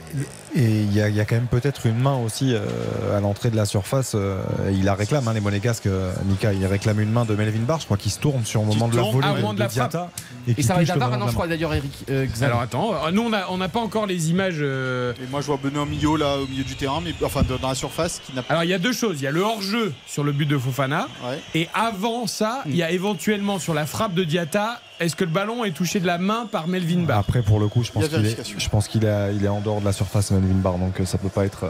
Et 0.55 0.61
il 0.81 0.93
y, 0.93 1.01
a- 1.01 1.09
il 1.09 1.15
y 1.15 1.19
a 1.19 1.25
quand 1.25 1.33
même 1.33 1.47
peut-être 1.47 1.87
une 1.87 1.97
main 1.97 2.15
aussi 2.15 2.53
euh, 2.53 3.17
à 3.17 3.19
l'entrée 3.19 3.49
de 3.49 3.55
la 3.55 3.65
surface. 3.65 4.11
euh, 4.13 4.43
il 4.71 4.83
la 4.83 4.93
réclame, 4.93 5.27
hein, 5.27 5.33
les 5.33 5.39
monégasques. 5.39 5.87
euh, 5.87 6.13
Mika, 6.25 6.53
il 6.53 6.63
réclame 6.67 6.99
une 6.99 7.09
main 7.11 7.25
de 7.25 7.33
Melvin 7.33 7.61
Barr. 7.61 7.79
Je 7.79 7.85
crois 7.85 7.97
qu'il 7.97 8.11
se 8.11 8.19
tourne 8.19 8.45
sur 8.45 8.61
le 8.61 8.67
moment 8.67 8.87
de 8.87 8.95
la 8.95 9.01
volée 9.01 9.27
de, 9.27 9.53
de 9.53 9.59
la. 9.59 10.09
Et, 10.47 10.53
qui 10.53 10.61
ça 10.61 10.75
barre, 10.75 11.09
ballon 11.09 11.17
non, 11.17 11.27
je 11.29 11.33
crois 11.33 11.47
d'ailleurs, 11.47 11.73
Eric. 11.73 12.05
euh. 12.11 12.27
Alors 12.41 12.61
attends, 12.61 12.91
nous 13.11 13.31
on 13.49 13.57
n'a 13.57 13.69
pas 13.69 13.79
encore 13.79 14.05
les 14.05 14.29
images. 14.29 14.57
euh, 14.59 15.13
Et 15.23 15.27
moi, 15.31 15.41
je 15.41 15.47
vois 15.47 15.57
Benoît 15.57 15.87
Millot 15.87 16.17
là 16.17 16.37
au 16.37 16.45
milieu 16.45 16.63
du 16.63 16.75
terrain, 16.75 17.01
mais 17.03 17.13
enfin 17.23 17.41
dans 17.59 17.67
la 17.67 17.73
surface, 17.73 18.21
qui 18.23 18.35
n'a 18.35 18.43
pas. 18.43 18.53
Alors 18.53 18.63
il 18.63 18.69
y 18.69 18.73
a 18.75 18.79
deux 18.79 18.93
choses. 18.93 19.15
Il 19.19 19.23
y 19.23 19.27
a 19.27 19.31
le 19.31 19.41
hors-jeu 19.41 19.91
sur 20.05 20.23
le 20.23 20.31
but 20.33 20.45
de 20.45 20.57
Fofana. 20.59 21.07
Et 21.55 21.67
avant 21.73 22.27
ça, 22.27 22.61
il 22.67 22.75
y 22.75 22.83
a 22.83 22.91
éventuellement 22.91 23.57
sur 23.57 23.73
la 23.73 23.87
frappe 23.87 24.13
de 24.13 24.23
Diatta, 24.23 24.79
est-ce 24.99 25.15
que 25.15 25.23
le 25.23 25.29
ballon 25.31 25.63
est 25.65 25.71
touché 25.71 25.99
de 25.99 26.05
la 26.07 26.17
main 26.17 26.47
par 26.51 26.67
Melvin 26.67 27.03
Barr? 27.03 27.19
Après, 27.19 27.41
pour 27.41 27.59
le 27.59 27.67
coup, 27.67 27.83
je 27.83 27.91
pense 27.91 28.07
qu'il 28.07 28.25
est, 28.25 28.59
je 28.59 28.69
pense 28.69 28.87
qu'il 28.87 29.03
est, 29.05 29.35
il 29.35 29.43
est 29.43 29.49
en 29.49 29.59
dehors 29.61 29.79
de 29.81 29.85
la 29.85 29.93
surface, 29.93 30.31
Melvin 30.31 30.55
Barr. 30.55 30.77
Donc 30.77 30.99
euh, 30.99 31.05
ça 31.05 31.17
peut 31.17 31.29
pas 31.29 31.45
être. 31.45 31.65
euh, 31.65 31.69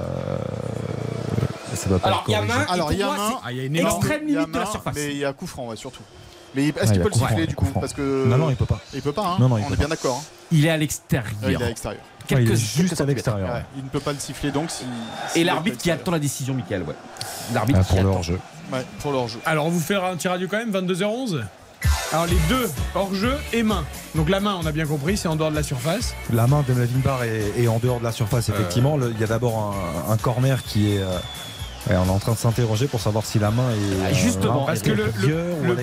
ça 1.75 1.89
doit 1.89 1.99
pas 1.99 2.07
Alors, 2.07 2.19
être 2.21 2.29
il 2.29 2.31
y 2.31 2.35
a 2.35 2.41
main, 2.43 2.65
Alors 2.69 2.91
il 2.91 2.99
y 2.99 3.03
a 3.03 3.07
pour 3.07 3.15
moi, 3.15 3.23
main, 3.25 3.35
c'est 3.35 3.41
Ah, 3.45 3.51
il 3.51 3.57
y 3.57 3.61
a 3.61 3.63
une 3.65 3.75
extrême 3.77 4.27
limite 4.27 4.51
de 4.51 4.59
la 4.59 4.65
surface. 4.65 4.93
Mais 4.95 5.11
il 5.11 5.17
y 5.17 5.25
a 5.25 5.33
coup 5.33 5.47
franc, 5.47 5.67
ouais, 5.67 5.75
surtout. 5.75 6.03
Mais 6.55 6.67
est-ce 6.67 6.83
il 6.85 6.91
qu'il 6.91 7.01
peut 7.01 7.09
le 7.11 7.15
siffler 7.19 7.47
du 7.47 7.55
coup. 7.55 7.65
Parce 7.73 7.93
que 7.93 8.25
Non, 8.27 8.37
non, 8.37 8.49
il 8.51 8.55
peut 8.55 8.65
pas. 8.67 8.79
Il 8.93 9.01
peut 9.01 9.11
pas. 9.11 9.25
Hein 9.25 9.37
Non, 9.39 9.49
non, 9.49 9.57
il 9.57 9.63
On 9.63 9.67
peut 9.69 9.73
est 9.73 9.77
pas. 9.77 9.79
bien 9.79 9.87
d'accord. 9.89 10.17
hein. 10.23 10.45
Il 10.51 10.65
est 10.67 10.69
à 10.69 10.77
l'extérieur. 10.77 11.33
Ouais, 11.41 11.53
il 11.53 11.59
est 11.59 11.63
à 11.63 11.67
l'extérieur. 11.67 12.01
Ouais, 12.31 12.43
il 12.43 12.51
est 12.51 12.55
juste 12.55 13.01
à 13.01 13.05
l'extérieur. 13.05 13.49
Ouais, 13.55 13.63
Il 13.75 13.83
ne 13.83 13.89
peut 13.89 13.99
pas 13.99 14.13
le 14.13 14.19
siffler 14.19 14.51
donc 14.51 14.69
si. 14.69 14.83
Et 15.35 15.43
l'arbitre 15.43 15.77
qui 15.77 15.89
attend 15.89 16.11
la 16.11 16.19
décision, 16.19 16.53
Michael, 16.53 16.83
ouais. 16.83 16.93
L'arbitre 17.55 17.79
Ah, 17.81 17.83
qui 17.85 17.89
pour 17.89 18.03
le 18.03 18.07
attend. 18.09 18.17
hors-jeu. 18.17 18.39
Ouais, 18.71 18.85
pour 18.99 19.11
le 19.11 19.17
hors-jeu. 19.17 19.39
Alors 19.45 19.65
on 19.65 19.69
vous 19.69 19.79
fait 19.79 19.95
un 19.95 20.15
petit 20.15 20.27
radio 20.27 20.47
quand 20.49 20.57
même, 20.57 20.71
22h11 20.71 21.41
Alors 22.11 22.25
les 22.27 22.37
deux, 22.47 22.69
hors-jeu 22.95 23.33
et 23.53 23.63
main. 23.63 23.83
Donc 24.15 24.29
la 24.29 24.39
main, 24.39 24.57
on 24.61 24.65
a 24.65 24.71
bien 24.71 24.85
compris, 24.85 25.17
c'est 25.17 25.27
en 25.27 25.35
dehors 25.35 25.49
de 25.51 25.55
la 25.55 25.63
surface. 25.63 26.13
La 26.31 26.45
main 26.47 26.63
de 26.67 26.73
Melvin 26.73 26.99
Barr 26.99 27.23
est, 27.23 27.51
est 27.57 27.67
en 27.67 27.79
dehors 27.79 27.99
de 27.99 28.03
la 28.03 28.11
surface, 28.11 28.49
effectivement. 28.49 28.97
Le- 28.97 29.11
Il 29.11 29.19
y 29.19 29.23
a 29.23 29.27
d'abord 29.27 29.75
un, 30.07 30.11
un 30.13 30.17
corner 30.17 30.61
qui 30.63 30.93
est. 30.95 31.01
ouais, 31.89 31.95
on 31.97 32.05
est 32.05 32.09
en 32.09 32.19
train 32.19 32.33
de 32.33 32.37
s'interroger 32.37 32.87
pour 32.87 32.99
savoir 32.99 33.25
si 33.25 33.39
la 33.39 33.51
main 33.51 33.69
est. 33.71 34.05
Ah, 34.05 34.13
Justement, 34.13 34.63
euh, 34.63 34.65
parce 34.67 34.79
est 34.79 34.83
que 34.83 34.91
le, 34.91 35.05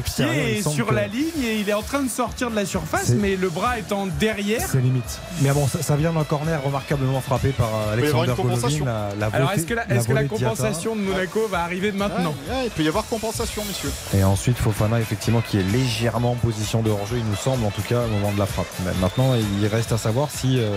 pied 0.02 0.58
est 0.58 0.68
sur 0.68 0.86
que 0.86 0.94
la 0.94 1.06
ligne 1.06 1.42
et 1.44 1.60
il 1.60 1.68
est 1.68 1.74
en 1.74 1.82
train 1.82 2.02
de 2.02 2.08
sortir 2.08 2.50
de 2.50 2.56
la 2.56 2.66
surface, 2.66 3.10
mais 3.10 3.36
le 3.36 3.48
bras 3.48 3.78
étant 3.78 4.06
derrière. 4.18 4.66
C'est 4.70 4.80
limite. 4.80 5.20
Mais 5.42 5.50
bon, 5.52 5.66
ça, 5.66 5.82
ça 5.82 5.96
vient 5.96 6.12
d'un 6.12 6.24
corner 6.24 6.62
remarquablement 6.62 7.20
frappé 7.20 7.50
par 7.50 7.68
euh, 7.68 7.92
Alexander. 7.94 8.32
Golovin. 8.36 8.84
La, 8.84 9.08
la 9.18 9.26
Alors 9.34 9.52
est-ce 9.52 9.66
que 9.66 9.74
la, 9.74 9.90
est-ce 9.90 10.08
que 10.08 10.12
la 10.12 10.22
volée 10.22 10.28
de 10.28 10.36
Diatta. 10.36 10.50
compensation 10.50 10.96
de 10.96 11.00
Monaco 11.00 11.46
va 11.48 11.62
arriver 11.62 11.92
maintenant 11.92 12.34
Ouais, 12.48 12.54
ouais, 12.54 12.64
il 12.66 12.70
peut 12.70 12.82
y 12.82 12.88
avoir 12.88 13.06
compensation, 13.06 13.62
messieurs. 13.66 13.92
Et 14.14 14.24
ensuite 14.24 14.56
Fofana 14.56 15.00
effectivement 15.00 15.40
qui 15.40 15.58
est 15.58 15.62
légèrement 15.62 16.32
en 16.32 16.36
position 16.36 16.82
de 16.82 16.90
hors-jeu, 16.90 17.16
il 17.18 17.24
nous 17.24 17.36
semble 17.36 17.64
en 17.64 17.70
tout 17.70 17.82
cas 17.82 18.02
au 18.04 18.08
moment 18.08 18.32
de 18.32 18.38
la 18.38 18.46
frappe. 18.46 18.66
Mais 18.84 18.92
maintenant 19.00 19.34
il 19.34 19.66
reste 19.66 19.92
à 19.92 19.98
savoir 19.98 20.30
si 20.30 20.58
euh, 20.58 20.70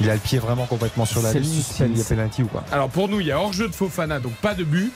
il 0.00 0.10
a 0.10 0.14
le 0.14 0.20
pied 0.20 0.38
vraiment 0.38 0.66
complètement 0.66 1.04
sur 1.04 1.22
la 1.22 1.32
ligne, 1.32 1.62
s'il 1.62 1.96
y 1.96 2.00
a 2.00 2.04
penalty 2.04 2.42
ou 2.42 2.46
pas. 2.46 2.64
Alors 2.72 2.88
pour 2.88 3.08
nous, 3.08 3.20
il 3.20 3.26
y 3.26 3.32
a 3.32 3.38
hors-jeu 3.38 3.68
de 3.68 3.74
Fofana, 3.74 4.20
donc 4.20 4.32
pas 4.34 4.51
de 4.54 4.64
but. 4.64 4.92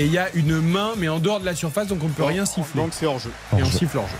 Et 0.00 0.04
il 0.06 0.12
y 0.12 0.18
a 0.18 0.28
une 0.34 0.60
main, 0.60 0.92
mais 0.96 1.08
en 1.08 1.18
dehors 1.18 1.40
de 1.40 1.44
la 1.44 1.56
surface, 1.56 1.88
donc 1.88 1.98
on 2.04 2.06
ne 2.06 2.12
peut 2.12 2.22
rien 2.22 2.44
siffler. 2.46 2.80
Donc 2.80 2.90
c'est 2.92 3.04
hors-jeu. 3.04 3.32
Et 3.58 3.62
on 3.62 3.66
siffle 3.66 3.98
hors-jeu. 3.98 4.14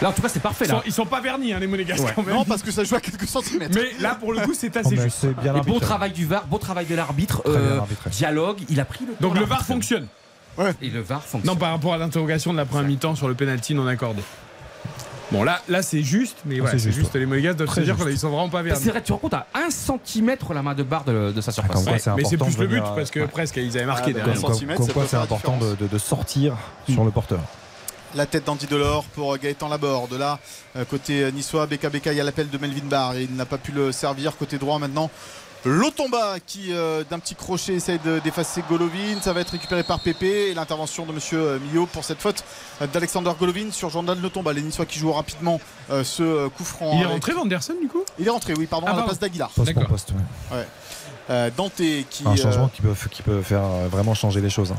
Là, 0.00 0.08
en 0.08 0.12
tout 0.12 0.22
cas, 0.22 0.30
c'est 0.30 0.40
parfait. 0.40 0.64
Ils 0.64 0.68
sont, 0.70 0.76
Là. 0.76 0.82
ils 0.86 0.92
sont 0.94 1.04
pas 1.04 1.20
vernis, 1.20 1.52
hein, 1.52 1.58
les 1.60 1.66
monégasques 1.66 2.02
Ouais. 2.02 2.12
quand 2.16 2.22
même. 2.22 2.34
Non, 2.34 2.44
parce 2.46 2.62
que 2.62 2.70
ça 2.70 2.84
joue 2.84 2.94
à 2.94 3.00
quelques 3.02 3.26
centimètres. 3.28 3.74
Mais 3.74 4.02
là, 4.02 4.14
pour 4.14 4.32
le 4.32 4.40
coup, 4.40 4.54
c'est 4.54 4.74
Oh, 4.74 4.78
assez 4.78 4.96
mais 4.96 5.02
juste. 5.02 5.26
bien 5.42 5.54
Et 5.56 5.60
bon 5.60 5.78
travail 5.78 6.12
du 6.12 6.24
VAR, 6.24 6.46
beau 6.46 6.56
travail 6.56 6.86
de 6.86 6.94
l'arbitre. 6.94 7.42
Euh, 7.46 7.80
dialogue, 8.06 8.60
il 8.70 8.80
a 8.80 8.86
pris 8.86 9.04
le 9.04 9.12
temps. 9.12 9.28
Donc 9.28 9.38
le 9.38 9.44
VAR 9.44 9.62
fonctionne. 9.66 10.06
Et 10.80 10.88
le 10.88 11.02
VAR 11.02 11.22
fonctionne. 11.22 11.52
Non, 11.54 11.58
par 11.60 11.70
rapport 11.72 11.92
à 11.92 11.98
l'interrogation 11.98 12.52
de 12.52 12.56
la 12.56 12.64
première 12.64 12.86
mi-temps 12.88 13.14
sur 13.14 13.28
le 13.28 13.34
penalty 13.34 13.74
non 13.74 13.86
accordé. 13.86 14.22
Bon, 15.32 15.44
là, 15.44 15.60
là 15.68 15.82
c'est 15.82 16.02
juste, 16.02 16.38
mais 16.44 16.58
voilà, 16.58 16.72
c'est 16.72 16.78
c'est 16.78 16.84
juste, 16.90 16.98
juste. 17.00 17.14
Les 17.14 17.26
Monégasques 17.26 17.58
doivent 17.58 17.72
se 17.74 17.80
dire 17.80 17.96
qu'ils 17.96 18.18
sont 18.18 18.30
vraiment 18.30 18.48
pas 18.48 18.62
vernis. 18.62 18.80
C'est 18.82 18.90
vrai, 18.90 19.00
tu 19.00 19.06
te 19.08 19.12
rends 19.12 19.18
compte 19.18 19.34
à 19.34 19.46
1 19.54 19.70
cm 19.70 20.36
la 20.52 20.62
main 20.62 20.74
de 20.74 20.82
barre 20.82 21.04
de, 21.04 21.30
de 21.32 21.40
sa 21.40 21.52
surface. 21.52 21.84
quoi, 21.84 21.92
Ouais, 21.92 21.98
c'est 21.98 22.10
mais 22.16 22.24
c'est 22.24 22.36
plus 22.36 22.56
de 22.56 22.60
le 22.62 22.66
but 22.66 22.82
parce 22.96 23.10
que 23.10 23.20
ouais. 23.20 23.26
presque 23.28 23.56
ils 23.56 23.70
avaient 23.76 23.82
Ah, 23.84 23.86
marqué 23.86 24.12
bah, 24.12 24.20
derrière. 24.24 24.42
Comme, 24.42 24.54
c'est 25.06 25.16
important 25.16 25.56
de, 25.58 25.58
différence. 25.66 25.78
de- 25.78 25.86
de 25.86 25.98
sortir 25.98 26.56
sur 26.88 27.04
le 27.04 27.10
porteur. 27.10 27.40
La 28.16 28.26
tête 28.26 28.44
d'Andy 28.44 28.66
Delors 28.66 29.04
pour 29.04 29.38
Gaëtan 29.38 29.68
Laborde. 29.68 30.14
Là, 30.14 30.40
euh, 30.74 30.84
côté 30.84 31.22
euh, 31.22 31.30
niçois, 31.30 31.66
Beka 31.68 31.90
Beka, 31.90 32.12
il 32.12 32.16
y 32.16 32.20
a 32.20 32.24
l'appel 32.24 32.50
de 32.50 32.58
Melvin 32.58 32.86
Barr. 32.90 33.14
Et 33.14 33.22
il 33.30 33.36
n'a 33.36 33.46
pas 33.46 33.58
pu 33.58 33.70
le 33.70 33.92
servir. 33.92 34.36
Côté 34.36 34.58
droit 34.58 34.80
maintenant. 34.80 35.08
Lotomba 35.64 36.36
qui 36.46 36.72
euh, 36.72 37.04
d'un 37.08 37.18
petit 37.18 37.34
crochet 37.34 37.74
essaye 37.74 37.98
de- 37.98 38.18
d'effacer 38.20 38.62
Golovin. 38.68 39.20
Ça 39.20 39.32
va 39.32 39.40
être 39.40 39.50
récupéré 39.50 39.82
par 39.82 40.00
Pépé. 40.00 40.50
Et 40.50 40.54
l'intervention 40.54 41.04
de 41.06 41.12
Monsieur 41.12 41.38
euh, 41.38 41.58
Millot 41.58 41.86
pour 41.86 42.04
cette 42.04 42.20
faute 42.20 42.42
euh, 42.80 42.86
d'Alexander 42.86 43.30
Golovin 43.38 43.70
sur 43.70 43.90
Jordan 43.90 44.20
Lotomba. 44.20 44.52
Les 44.52 44.62
Niçois 44.62 44.86
qui 44.86 44.98
jouent 44.98 45.12
rapidement 45.12 45.60
euh, 45.90 46.02
ce 46.04 46.48
coup 46.48 46.64
franc. 46.64 46.90
Il 46.94 47.00
est 47.00 47.04
avec- 47.04 47.12
rentré 47.12 47.32
Vanderson 47.32 47.74
du 47.80 47.88
coup? 47.88 48.02
Il 48.18 48.26
est 48.26 48.30
rentré, 48.30 48.54
oui, 48.54 48.66
pardon, 48.66 48.86
Ah, 48.88 48.92
à 48.92 48.96
la 48.96 49.02
place 49.02 49.18
d'Aguilar. 49.18 49.50
Poste 49.50 49.72
pour 49.72 49.74
D'accord. 49.82 49.90
poste. 49.90 50.10
ouais. 50.50 50.56
Ouais. 50.58 50.66
Euh, 51.28 51.50
Dante 51.56 51.74
qui. 51.76 52.24
Un 52.26 52.32
euh, 52.32 52.36
changement 52.36 52.68
qui 52.68 52.82
peut, 52.82 52.94
qui 53.10 53.22
peut 53.22 53.42
faire 53.42 53.62
euh, 53.62 53.88
vraiment 53.88 54.14
changer 54.14 54.40
les 54.40 54.50
choses. 54.50 54.72
hein. 54.72 54.76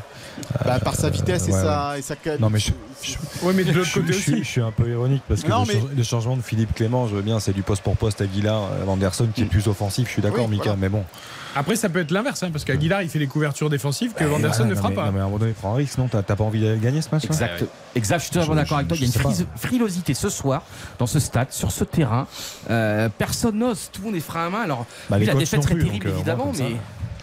bah, 0.66 0.80
par 0.80 0.96
sa 0.96 1.10
vitesse 1.10 1.48
et, 1.48 1.52
ouais, 1.54 1.62
sa, 1.62 1.98
et 1.98 2.02
sa 2.02 2.16
Non 2.40 2.50
mais 2.50 2.60
je, 2.60 2.72
je- 3.04 3.16
Ouais, 3.46 3.54
mais 3.54 3.64
de 3.64 3.72
je, 3.72 3.78
l'autre 3.80 3.94
côté 3.94 4.14
je 4.14 4.18
suis- 4.20 4.32
aussi. 4.34 4.44
je 4.44 4.50
suis 4.50 4.62
un 4.62 4.72
peu 4.72 4.90
ironique 4.90 5.24
parce 5.28 5.42
que 5.44 5.48
Non, 5.50 5.62
le, 5.62 5.68
mais- 5.68 5.80
change- 5.80 5.90
le 5.96 6.04
changement 6.04 6.38
de 6.38 6.42
Philippe 6.42 6.74
Clément, 6.74 7.08
je 7.08 7.16
veux 7.16 7.22
bien, 7.22 7.40
c'est 7.40 7.54
du 7.54 7.64
poste 7.64 7.84
pour 7.84 7.96
poste 7.98 8.22
Aguilar, 8.22 8.64
euh, 8.64 8.86
Anderson 8.88 9.28
qui 9.34 9.44
est 9.44 9.46
plus 9.46 9.68
offensif. 9.68 10.08
Je 10.08 10.14
suis 10.14 10.22
d'accord, 10.22 10.46
Oui, 10.46 10.52
Mika, 10.52 10.64
voilà. 10.64 10.78
mais 10.80 10.90
bon. 10.90 11.04
Après, 11.56 11.76
ça 11.76 11.90
peut 11.90 12.00
être 12.00 12.12
l'inverse, 12.12 12.42
hein, 12.44 12.50
parce 12.52 12.64
qu'Aguilar 12.64 13.02
il 13.02 13.10
fait 13.10 13.20
les 13.20 13.28
couvertures 13.28 13.70
défensives 13.70 14.14
que 14.14 14.24
Eh, 14.24 14.28
Vanderson 14.28 14.64
voilà, 14.64 14.70
ne 14.70 14.74
non, 14.76 14.78
fera 14.78 14.90
mais- 14.90 14.96
pas. 14.96 15.06
Non 15.08 15.12
mais 15.12 15.20
à 15.20 15.24
un 15.24 15.26
moment 15.26 15.38
donné, 15.40 15.54
un 15.64 15.74
risque, 15.74 15.98
non 15.98 16.08
T'as 16.08 16.22
pas 16.24 16.44
envie 16.44 16.62
de 16.62 16.76
gagner 16.76 17.02
ce 17.02 17.10
match 17.12 17.26
Exact. 17.26 17.66
Exact, 17.96 18.20
je 18.20 18.24
suis 18.24 18.32
totalement 18.32 18.56
d'accord 18.56 18.78
avec 18.78 18.88
toi. 18.88 18.98
Il 19.00 19.08
y 19.08 19.12
a 19.18 19.22
une 19.30 19.48
frilosité 19.58 20.14
ce 20.14 20.30
soir 20.30 20.64
dans 21.00 21.08
ce 21.08 21.20
stade, 21.20 21.52
sur 21.52 21.72
ce 21.72 21.84
terrain. 21.84 22.28
Euh, 22.70 23.10
personne 23.18 23.58
n'ose, 23.58 23.90
tout 23.92 24.02
le 24.02 24.08
monde 24.08 24.16
est 24.16 24.20
frein 24.22 24.48
à 24.48 24.50
main. 24.50 24.62
Alors, 24.62 24.86
Bah, 25.10 25.20
la 25.20 25.34
défaite 25.36 25.62
serait 25.64 25.76
plus, 25.76 25.84
terrible 25.86 26.06
donc, 26.06 26.14
euh, 26.14 26.16
évidemment, 26.16 26.52
mais 26.58 26.58
ça. 26.58 26.64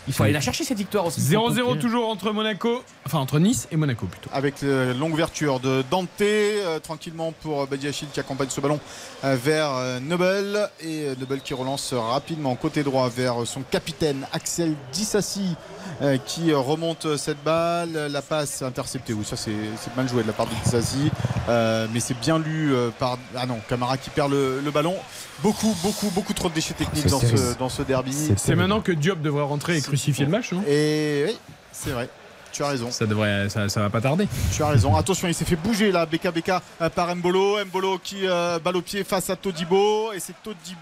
Il 0.09 0.13
faut 0.15 0.25
aller 0.25 0.33
la 0.33 0.41
chercher 0.41 0.65
cette 0.65 0.79
victoire 0.79 1.07
aussi. 1.07 1.21
0-0 1.21 1.79
toujours 1.79 2.09
entre 2.09 2.33
Monaco, 2.33 2.83
enfin 3.07 3.19
entre 3.19 3.39
Nice 3.39 3.69
et 3.71 3.77
Monaco 3.77 4.07
plutôt. 4.07 4.31
avec 4.33 4.63
euh, 4.63 4.95
longue 4.95 5.13
ouverture 5.13 5.61
de 5.61 5.85
Dante 5.91 6.09
euh, 6.23 6.79
tranquillement 6.81 7.33
pour 7.43 7.63
euh, 7.63 7.67
Badiachil 7.67 8.09
qui 8.13 8.19
accompagne 8.21 8.49
ce 8.51 8.61
ballon 8.61 8.81
euh, 9.25 9.37
vers 9.43 9.71
euh, 9.75 10.01
Nobel. 10.01 10.69
Et 10.81 11.05
euh, 11.09 11.15
Nobel 11.21 11.41
qui 11.41 11.55
relance 11.55 11.93
rapidement 11.95 12.55
côté 12.57 12.83
droit 12.83 13.09
vers 13.09 13.43
euh, 13.43 13.45
son 13.45 13.61
capitaine 13.63 14.27
Axel 14.33 14.75
Dissassi 14.93 15.55
euh, 16.03 16.17
qui 16.25 16.51
euh, 16.51 16.59
remonte 16.59 17.17
cette 17.17 17.43
balle. 17.45 18.09
La 18.11 18.23
passe 18.23 18.63
interceptée. 18.63 19.13
Oui 19.13 19.25
ça 19.25 19.37
c'est 19.37 19.53
mal 19.97 20.09
joué 20.09 20.23
de 20.23 20.27
la 20.29 20.33
part 20.33 20.47
de 20.47 20.55
Dissassi 20.65 21.11
euh, 21.49 21.87
mais 21.93 22.01
c'est 22.01 22.19
bien 22.19 22.39
lu 22.39 22.75
euh, 22.75 22.91
par 22.99 23.19
ah 23.37 23.47
non 23.47 23.59
Camara 23.69 23.97
qui 23.99 24.11
perd 24.11 24.31
le, 24.33 24.61
le 24.65 24.71
ballon. 24.71 24.95
Beaucoup 25.43 25.75
beaucoup 25.83 26.11
beaucoup 26.11 26.33
trop 26.33 26.49
de 26.49 26.55
déchets 26.55 26.75
techniques 26.75 27.05
c'est 27.05 27.11
dans 27.11 27.21
ce, 27.21 27.59
dans 27.59 27.69
ce 27.69 27.83
derby. 27.83 28.13
C'est 28.13 28.39
C'est 28.39 28.55
maintenant 28.57 28.81
que 28.81 28.91
Diop 28.93 29.21
devrait 29.21 29.45
rentrer 29.45 29.77
et 29.77 29.83
crucifier 29.99 30.25
le 30.25 30.31
match, 30.31 30.53
non 30.53 30.63
et 30.67 31.25
oui 31.27 31.39
c'est 31.73 31.91
vrai 31.91 32.09
tu 32.53 32.63
as 32.63 32.69
raison 32.69 32.91
ça, 32.91 33.05
devrait, 33.05 33.49
ça, 33.51 33.69
ça 33.69 33.81
va 33.81 33.91
pas 33.91 34.01
tarder. 34.01 34.27
Tu 34.55 34.63
as 34.63 34.69
raison. 34.69 34.97
Attention, 34.97 35.29
il 35.29 35.35
s'est 35.35 35.45
fait 35.45 35.55
bouger 35.55 35.93
là, 35.93 36.07
Beka 36.07 36.33
euh, 36.81 36.89
par 36.89 37.15
Mbolo. 37.15 37.63
Mbolo 37.67 37.99
qui 37.99 38.27
euh, 38.27 38.59
balle 38.59 38.79
au 38.79 38.83
pied 38.83 39.05
face 39.05 39.29
à 39.29 39.37
Todibo. 39.37 40.13
Et 40.15 40.19
c'est 40.19 40.33
Todibo 40.43 40.81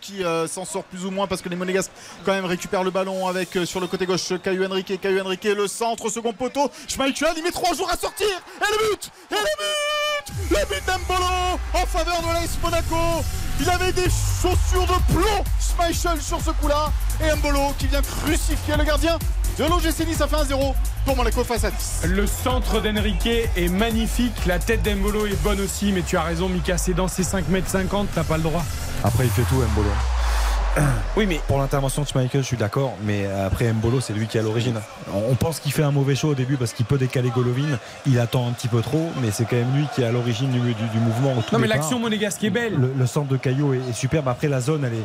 qui 0.00 0.24
euh, 0.24 0.46
s'en 0.46 0.64
sort 0.64 0.84
plus 0.84 1.04
ou 1.04 1.10
moins 1.10 1.26
parce 1.26 1.42
que 1.42 1.48
les 1.48 1.56
Monégasques 1.56 1.90
quand 2.24 2.32
même 2.32 2.44
récupèrent 2.44 2.84
le 2.84 2.90
ballon 2.90 3.26
avec 3.26 3.56
euh, 3.56 3.66
sur 3.66 3.80
le 3.80 3.86
côté 3.86 4.06
gauche 4.06 4.32
Caillou 4.42 4.64
Henrique. 4.64 5.00
Caillou 5.00 5.20
Henrique, 5.20 5.44
le 5.44 5.66
centre, 5.66 6.08
second 6.08 6.32
poteau. 6.32 6.70
Schmeichel, 6.88 7.32
il 7.36 7.42
met 7.42 7.50
trois 7.50 7.74
jours 7.74 7.90
à 7.90 7.96
sortir. 7.96 8.26
Et 8.26 8.72
le 8.72 8.90
but 8.90 9.10
Et 9.30 9.34
le 9.34 9.40
but 9.58 10.50
Le 10.50 10.74
but 10.74 10.86
d'Mbolo 10.86 11.58
en 11.74 11.86
faveur 11.86 12.22
de 12.22 12.28
l'AS 12.28 12.56
Monaco. 12.62 13.24
Il 13.60 13.70
avait 13.70 13.92
des 13.92 14.08
chaussures 14.10 14.86
de 14.86 15.12
plomb, 15.12 15.44
Schmeichel 15.60 16.20
sur 16.20 16.40
ce 16.40 16.50
coup-là. 16.50 16.92
Et 17.20 17.34
Mbolo 17.36 17.74
qui 17.78 17.86
vient 17.86 18.02
crucifier 18.02 18.76
le 18.76 18.84
gardien 18.84 19.18
de 19.58 19.64
l'OGC 19.64 20.06
Nice. 20.06 20.16
Ça 20.18 20.26
fait 20.28 20.36
1-0 20.36 20.74
pour 21.04 21.16
Monaco 21.16 21.44
face 21.44 21.64
à 21.64 21.70
Nice. 21.70 22.02
Le 22.06 22.26
centre 22.26 22.80
d'Enrique 22.80 23.26
est 23.26 23.68
magnifique, 23.68 24.34
la 24.46 24.58
tête 24.58 24.82
d'Embolo 24.82 25.26
est 25.26 25.40
bonne 25.42 25.60
aussi, 25.60 25.92
mais 25.92 26.02
tu 26.02 26.16
as 26.16 26.22
raison, 26.22 26.48
Mika, 26.48 26.78
c'est 26.78 26.94
dans 26.94 27.08
ces 27.08 27.22
5m50, 27.22 28.06
t'as 28.14 28.24
pas 28.24 28.36
le 28.36 28.42
droit. 28.42 28.64
Après, 29.02 29.24
il 29.24 29.30
fait 29.30 29.42
tout, 29.42 29.56
Mbolo. 29.56 29.88
Oui, 31.16 31.26
mais 31.28 31.40
Pour 31.46 31.58
l'intervention 31.58 32.02
de 32.02 32.08
Schmeichel, 32.08 32.40
je 32.42 32.46
suis 32.46 32.56
d'accord, 32.56 32.94
mais 33.04 33.26
après 33.46 33.72
Mbolo, 33.72 34.00
c'est 34.00 34.12
lui 34.12 34.26
qui 34.26 34.36
est 34.36 34.40
à 34.40 34.42
l'origine. 34.42 34.80
On 35.14 35.36
pense 35.36 35.60
qu'il 35.60 35.70
fait 35.70 35.84
un 35.84 35.92
mauvais 35.92 36.16
show 36.16 36.30
au 36.30 36.34
début 36.34 36.56
parce 36.56 36.72
qu'il 36.72 36.84
peut 36.86 36.98
décaler 36.98 37.30
Golovin. 37.30 37.78
Il 38.06 38.18
attend 38.18 38.48
un 38.48 38.52
petit 38.52 38.66
peu 38.66 38.80
trop, 38.80 39.12
mais 39.22 39.30
c'est 39.30 39.44
quand 39.44 39.54
même 39.54 39.72
lui 39.76 39.86
qui 39.94 40.02
est 40.02 40.06
à 40.06 40.10
l'origine 40.10 40.50
du, 40.50 40.58
du- 40.58 40.74
du 40.74 40.98
mouvement. 40.98 41.34
au 41.38 41.42
tout 41.42 41.54
non, 41.54 41.60
mais 41.60 41.68
l'action 41.68 42.00
monégasque 42.00 42.42
est 42.42 42.50
belle. 42.50 42.74
Le, 42.74 42.92
le 42.98 43.06
centre 43.06 43.28
de 43.28 43.36
Caillot 43.36 43.74
est, 43.74 43.82
est 43.88 43.92
superbe. 43.92 44.26
Après, 44.26 44.48
la 44.48 44.60
zone, 44.60 44.84
elle 44.84 44.94
est, 44.94 45.04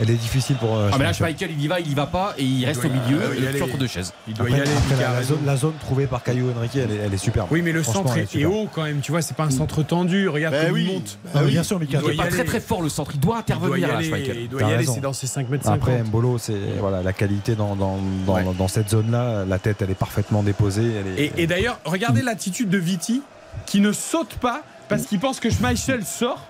elle 0.00 0.10
est 0.10 0.14
difficile 0.14 0.56
pour. 0.56 0.76
euh, 0.76 0.90
Ah, 0.92 0.96
mais 0.98 1.04
là, 1.04 1.12
Schmeichel. 1.12 1.38
Schmeichel, 1.48 1.56
il 1.58 1.64
y 1.64 1.68
va, 1.68 1.80
il 1.80 1.90
y 1.90 1.94
va 1.94 2.06
pas 2.06 2.34
et 2.38 2.44
il 2.44 2.64
reste 2.64 2.84
au 2.84 2.88
milieu, 2.88 3.20
ah 3.22 3.28
oui, 3.30 3.36
et 3.44 3.48
allez. 3.48 3.58
le 3.58 3.66
centre 3.66 3.78
de 3.78 3.86
chaise. 3.86 4.12
Il 4.28 4.34
doit 4.34 4.46
Après, 4.46 4.58
y 4.58 4.60
aller, 4.62 4.70
après, 4.90 5.02
la, 5.02 5.22
zone, 5.22 5.38
la 5.44 5.56
zone 5.56 5.72
trouvée 5.80 6.06
par 6.06 6.22
Caillou 6.22 6.50
Henrique, 6.56 6.76
elle 6.76 6.90
est, 6.90 6.96
elle 7.06 7.14
est 7.14 7.18
superbe. 7.18 7.48
Oui, 7.50 7.62
mais 7.62 7.72
le 7.72 7.82
centre 7.82 8.16
est, 8.16 8.34
est 8.36 8.44
haut 8.44 8.68
quand 8.74 8.84
même, 8.84 9.00
tu 9.00 9.10
vois, 9.12 9.22
c'est 9.22 9.36
pas 9.36 9.44
un 9.44 9.50
centre 9.50 9.82
tendu. 9.82 10.28
Regarde 10.28 10.54
Bah 10.54 10.70
oui. 10.72 10.84
il 10.88 10.94
monte. 10.94 11.18
Bah 11.34 11.40
oui. 11.44 11.50
bien 11.50 11.62
sûr, 11.62 11.78
Mika. 11.80 11.98
Il 11.98 12.00
doit 12.02 12.10
Il 12.10 12.12
y 12.12 12.14
est 12.14 12.16
pas 12.18 12.22
aller. 12.24 12.32
très 12.36 12.44
très 12.44 12.60
fort 12.60 12.82
le 12.82 12.88
centre, 12.88 13.10
il 13.14 13.20
doit 13.20 13.42
Il 13.46 13.54
doit 13.54 13.56
y 13.56 13.58
intervenir 13.58 13.88
là, 13.88 13.96
aller, 13.98 14.08
Schmeichel. 14.08 14.36
il 14.40 14.48
doit 14.48 14.60
y 14.60 14.64
aller, 14.64 14.76
raison. 14.76 14.94
c'est 14.94 15.00
dans 15.00 15.12
ces 15.12 15.26
5m50. 15.26 15.68
Après, 15.72 16.02
Mbolo, 16.02 16.38
c'est 16.38 16.52
voilà, 16.80 17.02
la 17.02 17.12
qualité 17.12 17.54
dans, 17.54 17.74
dans, 17.76 17.98
dans, 18.26 18.34
Ouais. 18.36 18.44
dans 18.58 18.68
cette 18.68 18.90
zone-là. 18.90 19.44
La 19.46 19.58
tête, 19.58 19.82
elle 19.82 19.90
est 19.90 19.94
parfaitement 19.94 20.42
déposée. 20.42 20.92
Elle 21.00 21.18
est, 21.24 21.32
et 21.36 21.46
d'ailleurs, 21.46 21.78
regardez 21.84 22.22
l'attitude 22.22 22.68
de 22.70 22.78
Viti 22.78 23.22
qui 23.66 23.80
ne 23.80 23.92
saute 23.92 24.34
pas 24.36 24.62
parce 24.88 25.02
qu'il 25.06 25.18
pense 25.18 25.40
que 25.40 25.50
Schmeichel 25.50 26.04
sort 26.04 26.40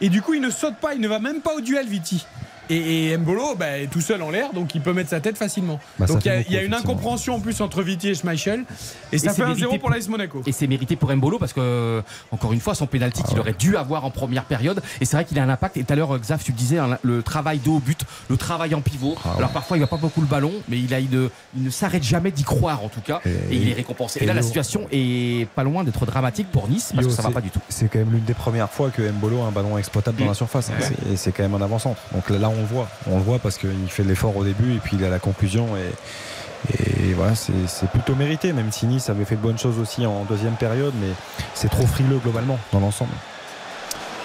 et 0.00 0.08
du 0.08 0.22
coup 0.22 0.34
il 0.34 0.40
ne 0.40 0.50
saute 0.50 0.76
pas, 0.76 0.94
il 0.94 1.00
ne 1.00 1.08
va 1.08 1.18
même 1.18 1.40
pas 1.40 1.54
au 1.54 1.60
duel 1.60 1.86
Viti. 1.88 2.26
Et, 2.70 3.10
et 3.10 3.16
Mbolo 3.18 3.54
bah, 3.56 3.78
est 3.78 3.88
tout 3.88 4.00
seul 4.00 4.22
en 4.22 4.30
l'air, 4.30 4.52
donc 4.52 4.74
il 4.74 4.80
peut 4.80 4.92
mettre 4.92 5.10
sa 5.10 5.20
tête 5.20 5.36
facilement. 5.36 5.80
Bah, 5.98 6.06
donc 6.06 6.24
il 6.24 6.28
y 6.28 6.56
a, 6.56 6.62
y 6.62 6.64
une 6.64 6.74
incompréhension 6.74 7.34
en 7.34 7.40
plus 7.40 7.60
entre 7.60 7.82
Viti 7.82 8.08
et 8.08 8.14
Schmeichel. 8.14 8.64
Et 9.12 9.18
ça 9.18 9.32
Et 9.32 9.34
fait 9.34 9.42
1-0 9.42 9.46
mérité 9.56 9.78
pour 9.78 9.90
l'AS 9.90 10.08
Monaco. 10.08 10.42
Et 10.46 10.52
c'est 10.52 10.66
mérité 10.66 10.96
pour 10.96 11.12
Mbolo 11.14 11.38
parce 11.38 11.52
que, 11.52 12.02
encore 12.30 12.52
une 12.52 12.60
fois, 12.60 12.74
son 12.74 12.86
pénalty 12.86 13.22
qu'il 13.24 13.38
aurait 13.38 13.54
dû 13.58 13.76
avoir 13.76 14.04
en 14.04 14.10
première 14.10 14.44
période. 14.44 14.80
Et 15.00 15.04
c'est 15.04 15.16
vrai 15.16 15.24
qu'il 15.24 15.38
a 15.38 15.42
un 15.42 15.48
impact. 15.48 15.76
Et 15.76 15.84
tout 15.84 15.92
à 15.92 15.96
l'heure, 15.96 16.16
Xav, 16.18 16.42
tu 16.44 16.52
le 16.52 16.56
disais, 16.56 16.78
hein, 16.78 16.98
le 17.02 17.22
travail 17.22 17.58
de 17.58 17.68
haut 17.68 17.80
but, 17.80 18.00
le 18.28 18.36
travail 18.36 18.74
en 18.74 18.80
pivot. 18.80 19.16
Alors 19.36 19.50
parfois, 19.50 19.76
il 19.76 19.80
va 19.80 19.86
pas 19.86 19.96
beaucoup 19.96 20.20
le 20.20 20.26
ballon, 20.28 20.52
mais 20.68 20.78
il, 20.78 20.94
a 20.94 21.00
une- 21.00 21.28
il 21.56 21.64
ne 21.64 21.70
s'arrête 21.70 22.04
jamais 22.04 22.30
d'y 22.30 22.44
croire 22.44 22.84
en 22.84 22.88
tout 22.88 23.00
cas. 23.00 23.20
Et, 23.26 23.56
il 23.56 23.68
est 23.68 23.74
récompensé. 23.74 24.20
Et, 24.22 24.26
là, 24.26 24.34
la 24.34 24.42
situation 24.42 24.86
est 24.92 25.48
pas 25.56 25.64
loin 25.64 25.82
d'être 25.84 26.06
dramatique 26.06 26.48
pour 26.52 26.68
Nice 26.68 26.92
parce 26.94 27.02
Yo, 27.04 27.10
que 27.10 27.14
ça 27.16 27.22
va 27.22 27.30
pas 27.30 27.40
du 27.40 27.50
tout. 27.50 27.60
C'est 27.68 27.88
quand 27.90 27.98
même 27.98 28.12
l'une 28.12 28.24
des 28.24 28.34
premières 28.34 28.70
fois 28.70 28.90
que 28.90 29.02
Mbolo 29.10 29.42
a 29.42 29.46
un 29.46 29.50
ballon 29.50 29.76
exploitable 29.76 30.18
dans 30.18 30.26
la 30.26 30.34
surface. 30.34 30.70
hein. 30.70 30.74
Ouais. 30.80 31.12
Et 31.12 31.16
c'est 31.16 31.32
quand 31.32 31.42
même 31.42 31.54
un 31.54 31.62
avant-centre. 31.64 32.00
Donc 32.12 32.28
là, 32.30 32.38
là, 32.38 32.48
on 32.60 32.62
le 32.62 32.68
voit. 32.68 32.88
Le 33.06 33.18
voit 33.18 33.38
parce 33.38 33.58
qu'il 33.58 33.88
fait 33.88 34.04
l'effort 34.04 34.36
au 34.36 34.44
début 34.44 34.74
et 34.74 34.78
puis 34.78 34.96
il 34.98 35.04
a 35.04 35.08
la 35.08 35.18
conclusion. 35.18 35.68
Et, 35.76 37.14
voilà, 37.14 37.34
c'est 37.34 37.90
plutôt 37.90 38.14
mérité. 38.14 38.52
Même 38.52 38.70
si 38.70 38.86
Nice 38.86 39.08
avait 39.08 39.24
fait 39.24 39.36
de 39.36 39.40
bonnes 39.40 39.58
choses 39.58 39.78
aussi 39.78 40.06
en 40.06 40.24
deuxième 40.24 40.54
période, 40.54 40.92
mais 41.00 41.12
c'est 41.54 41.70
trop 41.70 41.86
frileux 41.86 42.18
globalement 42.18 42.58
dans 42.72 42.80
l'ensemble. 42.80 43.12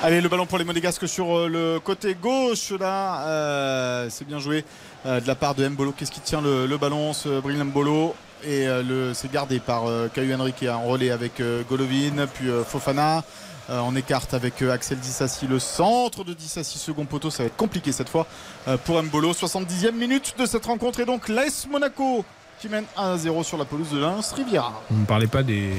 Allez, 0.03 0.21
le 0.21 0.29
ballon 0.29 0.45
pour 0.45 0.57
les 0.57 0.65
Monégasques 0.65 1.07
sur 1.07 1.35
euh, 1.35 1.47
le 1.47 1.79
côté 1.79 2.15
gauche 2.15 2.71
là. 2.79 3.25
Euh, 3.27 4.07
c'est 4.11 4.27
bien 4.27 4.39
joué 4.39 4.63
euh, 5.05 5.19
de 5.19 5.27
la 5.27 5.35
part 5.35 5.55
de 5.55 5.67
Mbolo. 5.67 5.93
Qu'est-ce 5.93 6.11
qui 6.11 6.19
tient 6.19 6.41
le, 6.41 6.77
ballon, 6.77 7.13
ce 7.13 7.39
Bril 7.39 7.63
Mbolo? 7.63 8.13
Et 8.47 8.67
c'est 9.13 9.31
gardé 9.31 9.57
par 9.59 9.85
Caillou 10.13 10.39
Henrique 10.39 10.63
en 10.69 10.83
relais 10.83 11.09
avec 11.09 11.41
Golovin, 11.67 12.27
puis 12.31 12.47
Fofana. 12.67 13.23
Euh, 13.69 13.79
on 13.83 13.95
écarte 13.95 14.33
avec 14.33 14.61
euh, 14.61 14.71
Axel 14.71 14.99
Dissassi 14.99 15.47
le 15.47 15.57
centre 15.57 16.23
de 16.23 16.33
Dissassi, 16.33 16.77
second 16.77 17.05
poteau. 17.05 17.31
Ça 17.31 17.43
va 17.43 17.47
être 17.47 17.55
compliqué 17.55 17.91
cette 17.91 18.09
fois 18.09 18.27
euh, 18.67 18.77
pour 18.77 19.01
Mbolo. 19.01 19.33
70e 19.33 19.91
minute 19.91 20.35
de 20.37 20.45
cette 20.45 20.65
rencontre 20.65 20.99
et 20.99 21.05
donc 21.05 21.29
l'AS 21.29 21.67
Monaco 21.69 22.23
qui 22.59 22.69
mène 22.69 22.85
1-0 22.97 23.43
sur 23.43 23.57
la 23.57 23.65
pelouse 23.65 23.89
de 23.91 23.99
Lens 23.99 24.31
Riviera. 24.31 24.81
On 24.91 24.95
ne 24.95 25.05
parlait 25.05 25.27
pas 25.27 25.43
des, 25.43 25.71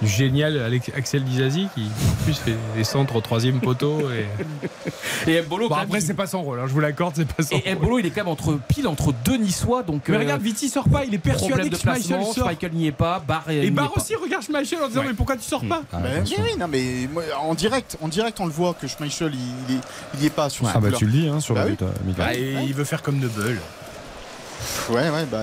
du 0.00 0.08
génial 0.08 0.58
Alex- 0.60 0.90
Axel 0.96 1.24
Dizazi 1.24 1.68
qui 1.74 1.82
en 1.82 2.24
plus 2.24 2.34
fait 2.34 2.56
des 2.76 2.84
centres 2.84 3.16
au 3.16 3.20
troisième 3.20 3.60
poteau. 3.60 4.00
Et, 4.10 5.30
Et 5.30 5.42
Mbolo, 5.42 5.68
Bon, 5.68 5.74
après, 5.76 6.00
c'est 6.00 6.14
pas 6.14 6.26
son 6.26 6.42
rôle, 6.42 6.58
hein, 6.60 6.64
je 6.66 6.72
vous 6.72 6.80
l'accorde, 6.80 7.14
c'est 7.16 7.30
pas 7.30 7.42
son 7.42 7.56
Et 7.64 7.74
rôle. 7.74 7.76
Mbolo, 7.82 7.98
il 7.98 8.06
est 8.06 8.10
quand 8.10 8.22
même 8.22 8.28
entre 8.28 8.58
pile 8.68 8.88
entre 8.88 9.12
deux 9.24 9.36
Niçois. 9.36 9.82
Donc, 9.82 10.08
Mais 10.08 10.16
euh, 10.16 10.20
regarde, 10.20 10.42
Viti 10.42 10.68
sort 10.68 10.88
pas, 10.88 11.04
il 11.04 11.14
est 11.14 11.18
persuadé 11.18 11.68
que 11.68 11.74
de 11.74 11.76
Schmeichel 11.80 12.22
sort. 12.24 12.46
Schmeichel 12.46 12.72
n'y 12.72 12.86
est 12.86 12.92
pas, 12.92 13.22
Barre 13.26 13.48
Et 13.50 13.70
Barre 13.70 13.92
pas. 13.92 14.00
aussi 14.00 14.14
regarde 14.16 14.42
Schmeichel 14.42 14.78
en 14.82 14.88
disant 14.88 15.00
Ouais. 15.02 15.08
mais 15.08 15.14
pourquoi 15.14 15.36
tu 15.36 15.44
sors 15.44 15.64
pas 15.64 15.82
Ben, 15.92 16.24
oui, 16.24 16.34
oui, 16.38 16.56
non, 16.58 16.66
mais 16.68 17.08
en 17.40 17.54
direct, 17.54 17.96
en 18.00 18.08
direct, 18.08 18.40
on 18.40 18.46
le 18.46 18.52
voit 18.52 18.74
que 18.74 18.86
Schmeichel, 18.86 19.32
il, 19.34 19.40
il, 19.68 19.76
est- 19.76 19.80
il 20.14 20.22
y 20.22 20.26
est 20.26 20.30
pas 20.30 20.48
sur 20.48 20.66
ce 20.66 20.72
Ah 20.74 20.80
bah 20.80 20.88
tu 20.96 21.04
le 21.06 21.12
dis 21.12 21.28
hein, 21.28 21.40
sur 21.40 21.54
Bah 21.54 21.64
le 21.64 21.70
oui. 21.70 21.76
but, 21.78 21.84
euh. 21.84 22.12
Ah, 22.20 22.34
et 22.34 22.54
il 22.64 22.74
veut 22.74 22.84
faire 22.84 23.02
comme 23.02 23.18
Nebel. 23.18 23.58
Ouais, 24.90 25.10
ouais, 25.10 25.24
bah, 25.30 25.40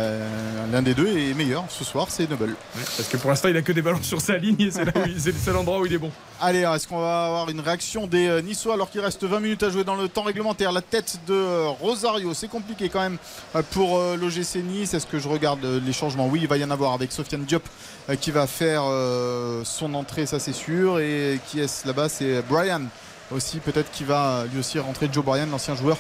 l'un 0.72 0.82
des 0.82 0.94
deux 0.94 1.08
est 1.08 1.34
meilleur 1.34 1.66
ce 1.70 1.84
soir, 1.84 2.08
c'est 2.10 2.30
Noble. 2.30 2.56
Parce 2.74 3.08
que 3.08 3.18
pour 3.18 3.30
l'instant, 3.30 3.48
il 3.50 3.58
a 3.58 3.62
que 3.62 3.72
des 3.72 3.82
ballons 3.82 4.02
sur 4.02 4.22
sa 4.22 4.38
ligne 4.38 4.60
et 4.60 4.72
c'est 4.72 4.86
le 4.86 5.34
seul 5.34 5.56
endroit 5.56 5.80
où 5.80 5.86
il 5.86 5.94
est 5.94 5.98
bon. 5.98 6.12
Allez, 6.41 6.60
est-ce 6.60 6.88
qu'on 6.88 7.00
va 7.00 7.26
avoir 7.26 7.50
une 7.50 7.60
réaction 7.60 8.08
des 8.08 8.28
euh, 8.28 8.41
Niçois 8.41 8.74
alors 8.74 8.90
qu'il 8.90 9.02
reste 9.02 9.24
20 9.24 9.40
minutes 9.40 9.64
à 9.64 9.70
jouer 9.70 9.84
dans 9.84 9.96
le 9.96 10.08
temps 10.08 10.24
réglementaire? 10.24 10.72
La 10.72 10.82
tête 10.82 11.20
de 11.28 11.34
euh, 11.34 11.68
Rosario, 11.68 12.34
c'est 12.34 12.48
compliqué 12.48 12.90
quand 12.90 13.02
même 13.02 13.18
euh, 13.56 13.62
pour 13.72 14.00
l'OGC 14.00 14.64
Nice. 14.64 14.94
Est-ce 14.94 15.08
que 15.08 15.20
je 15.20 15.28
regarde 15.28 15.66
les 15.66 15.94
changements? 15.94 16.28
Oui, 16.28 16.40
il 16.44 16.48
va 16.48 16.58
y 16.58 16.64
en 16.64 16.72
avoir 16.72 16.94
avec 16.94 17.12
Sofiane 17.12 17.44
Diop 17.44 17.64
qui 18.22 18.32
va 18.32 18.48
faire 18.48 18.84
son 19.64 19.94
entrée, 19.94 20.26
ça 20.26 20.40
c'est 20.40 20.54
sûr. 20.54 21.00
Et 21.00 21.40
qui 21.48 21.60
est 21.60 21.86
là-bas? 21.86 22.10
C'est 22.10 22.41
Brian 22.48 22.82
aussi, 23.32 23.60
peut-être 23.60 23.92
qui 23.92 24.04
va 24.04 24.46
lui 24.52 24.60
aussi 24.60 24.80
rentrer. 24.80 25.10
Joe 25.12 25.24
Brian, 25.24 25.48
l'ancien 25.52 25.76
joueur 25.76 25.98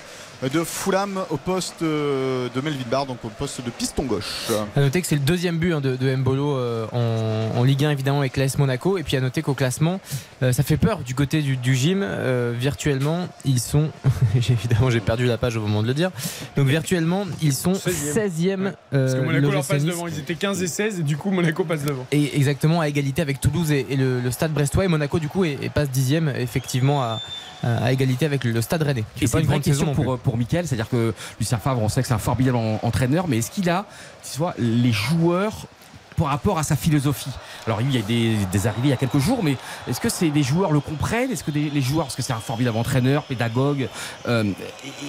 de 0.53 0.63
Fulham 0.63 1.19
au 1.31 1.35
poste 1.35 1.81
euh, 1.81 2.47
de 2.55 2.61
Melvin 2.61 2.85
Barr, 2.89 3.05
donc 3.05 3.17
au 3.25 3.27
poste 3.27 3.61
de 3.61 3.69
piston 3.71 4.03
gauche. 4.03 4.47
À 4.73 4.79
noter 4.79 5.01
que 5.01 5.07
c'est 5.07 5.15
le 5.15 5.21
deuxième 5.21 5.57
but 5.57 5.73
hein, 5.73 5.81
de, 5.81 5.97
de 5.97 6.15
Mbolo 6.15 6.55
euh, 6.55 6.85
en, 6.93 7.59
en 7.59 7.63
Ligue 7.65 7.83
1 7.83 7.91
évidemment 7.91 8.19
avec 8.19 8.37
l'AS 8.37 8.57
Monaco 8.57 8.97
et 8.97 9.03
puis 9.03 9.17
à 9.17 9.19
noter 9.21 9.41
qu'au 9.41 9.53
classement 9.53 9.99
euh, 10.41 10.53
ça 10.53 10.63
fait 10.63 10.77
peur 10.77 10.99
du 10.99 11.13
côté 11.13 11.41
du, 11.41 11.57
du 11.57 11.75
gym 11.75 12.03
Euh, 12.03 12.53
virtuellement 12.57 13.27
ils 13.43 13.59
sont 13.59 13.89
évidemment 14.35 14.89
j'ai 14.89 15.01
perdu 15.01 15.25
la 15.25 15.37
page 15.37 15.57
au 15.57 15.61
moment 15.61 15.81
de 15.83 15.87
le 15.87 15.93
dire 15.93 16.09
donc 16.55 16.67
virtuellement 16.67 17.25
ils 17.41 17.53
sont 17.53 17.73
16e, 17.73 18.71
Parce 18.91 19.15
que 19.15 19.19
Monaco 19.19 19.51
leur 19.51 19.65
passe 19.65 19.83
devant. 19.83 20.07
Ils 20.07 20.19
étaient 20.19 20.35
15 20.35 20.63
et 20.63 20.67
16 20.67 20.99
et 21.01 21.03
du 21.03 21.17
coup, 21.17 21.31
Monaco 21.31 21.65
passe 21.65 21.83
devant. 21.83 22.05
Et 22.13 22.37
exactement 22.37 22.79
à 22.79 22.87
égalité 22.87 23.21
avec 23.21 23.41
Toulouse 23.41 23.71
et, 23.73 23.85
et 23.89 23.97
le, 23.97 24.21
le 24.21 24.31
Stade 24.31 24.53
Brestois 24.53 24.85
et 24.85 24.87
Monaco 24.87 25.19
du 25.19 25.27
coup 25.27 25.43
et, 25.43 25.57
et 25.61 25.69
passe 25.69 25.89
dixième 25.89 26.29
effectivement 26.29 27.03
à, 27.03 27.18
à- 27.63 27.85
à 27.85 27.91
égalité 27.91 28.25
avec 28.25 28.43
le, 28.43 28.61
Stade 28.61 28.83
Rennais. 28.83 29.03
Et 29.21 29.27
c'est 29.27 29.39
une 29.39 29.45
vraie 29.45 29.53
grande 29.55 29.63
question 29.63 29.93
pour, 29.93 30.17
pour 30.19 30.37
Mickaël, 30.37 30.67
c'est-à-dire 30.67 30.89
que 30.89 31.13
Lucien 31.39 31.57
Favre, 31.57 31.81
on 31.81 31.89
sait 31.89 32.01
que 32.01 32.07
c'est 32.07 32.13
un 32.13 32.17
formidable 32.19 32.57
en- 32.57 32.79
entraîneur, 32.83 33.27
mais 33.27 33.37
est-ce 33.39 33.51
qu'il 33.51 33.69
a 33.69 33.85
tu 34.31 34.37
vois, 34.37 34.53
les 34.57 34.91
joueurs 34.91 35.67
par 36.15 36.27
rapport 36.27 36.57
à 36.59 36.63
sa 36.63 36.75
philosophie? 36.75 37.29
Alors 37.65 37.79
oui, 37.79 37.85
il 37.89 37.95
y 37.95 37.99
a 37.99 38.01
des, 38.01 38.35
des 38.51 38.67
arrivées 38.67 38.87
il 38.87 38.91
y 38.91 38.93
a 38.93 38.97
quelques 38.97 39.19
jours, 39.19 39.43
mais 39.43 39.55
est-ce 39.87 39.99
que 40.01 40.09
c'est 40.09 40.29
des 40.29 40.43
joueurs 40.43 40.71
le 40.71 40.79
comprennent? 40.79 41.31
Est-ce 41.31 41.43
que 41.43 41.51
des- 41.51 41.69
les 41.69 41.81
joueurs, 41.81 42.05
parce 42.05 42.15
que 42.15 42.21
c'est 42.21 42.33
un 42.33 42.39
formidable 42.39 42.77
entraîneur, 42.77 43.23
pédagogue, 43.23 43.87
euh, 44.27 44.43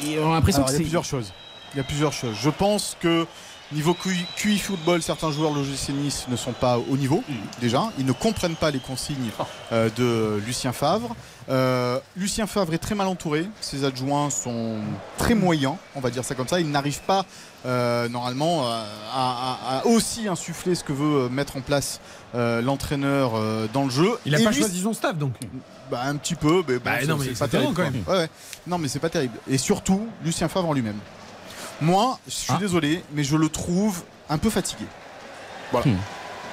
et- 0.04 0.12
et 0.12 0.18
on 0.20 0.30
a 0.30 0.34
l'impression 0.34 0.62
il 0.62 0.66
y 0.66 0.68
a 0.68 0.72
c'est 0.72 0.82
plusieurs 0.82 1.04
choses. 1.04 1.32
Il 1.74 1.78
y 1.78 1.80
a 1.80 1.84
plusieurs 1.84 2.12
choses. 2.12 2.36
Je 2.40 2.50
pense 2.50 2.96
que 3.00 3.26
niveau 3.72 3.94
QI, 3.94 4.24
QI 4.36 4.58
football, 4.58 5.00
certains 5.02 5.30
joueurs 5.30 5.52
de 5.52 5.58
l'OGC 5.60 5.90
Nice 5.90 6.26
ne 6.28 6.36
sont 6.36 6.52
pas 6.52 6.78
au 6.78 6.96
niveau 6.96 7.22
déjà. 7.60 7.84
Ils 7.98 8.04
ne 8.06 8.12
comprennent 8.12 8.56
pas 8.56 8.70
les 8.70 8.80
consignes 8.80 9.30
euh, 9.72 9.88
de 9.96 10.40
Lucien 10.44 10.72
Favre. 10.72 11.14
Euh, 11.48 11.98
Lucien 12.16 12.46
Favre 12.46 12.74
est 12.74 12.78
très 12.78 12.94
mal 12.94 13.06
entouré. 13.06 13.46
Ses 13.60 13.84
adjoints 13.84 14.30
sont 14.30 14.76
très 15.18 15.34
moyens, 15.34 15.74
on 15.94 16.00
va 16.00 16.10
dire 16.10 16.24
ça 16.24 16.34
comme 16.34 16.48
ça. 16.48 16.58
Il 16.60 16.70
n'arrive 16.70 17.00
pas 17.02 17.24
euh, 17.66 18.08
normalement 18.08 18.66
à, 18.66 18.84
à- 19.14 19.78
à 19.80 19.86
aussi 19.86 20.26
insuffler 20.28 20.74
ce 20.74 20.82
que 20.84 20.92
veut 20.92 21.28
mettre 21.28 21.56
en 21.56 21.60
place 21.60 22.00
l'entraîneur 22.34 23.32
dans 23.72 23.84
le 23.84 23.90
jeu. 23.90 24.10
Il 24.26 24.34
a 24.34 24.40
Et 24.40 24.44
pas 24.44 24.50
lui, 24.50 24.58
choisi 24.58 24.80
son 24.82 24.92
staff 24.92 25.16
donc. 25.16 25.32
bah, 25.90 26.02
un 26.04 26.16
petit 26.16 26.34
peu, 26.36 26.62
mais, 26.68 26.74
bon, 26.78 26.82
Bah, 26.84 26.92
c'est- 27.00 27.06
non, 27.06 27.16
mais 27.16 27.24
c'est 27.26 27.34
c'est 27.34 27.38
pas 27.40 27.48
terrible 27.48 27.74
quand 27.74 27.82
même. 27.82 27.92
même. 27.94 28.04
Ouais, 28.06 28.16
ouais. 28.18 28.30
Non, 28.66 28.78
mais 28.78 28.88
c'est 28.88 28.98
pas 29.00 29.10
terrible. 29.10 29.34
Et 29.48 29.58
surtout, 29.58 30.06
Lucien 30.24 30.48
Favre 30.48 30.68
en 30.68 30.72
lui-même. 30.72 30.98
Moi, 31.80 32.18
je 32.26 32.32
suis 32.32 32.58
désolé, 32.58 33.02
mais 33.14 33.24
je 33.24 33.36
le 33.36 33.48
trouve 33.48 34.02
un 34.28 34.38
peu 34.38 34.50
fatigué. 34.50 34.84
Voilà. 35.72 35.86
Hmm. 35.90 35.96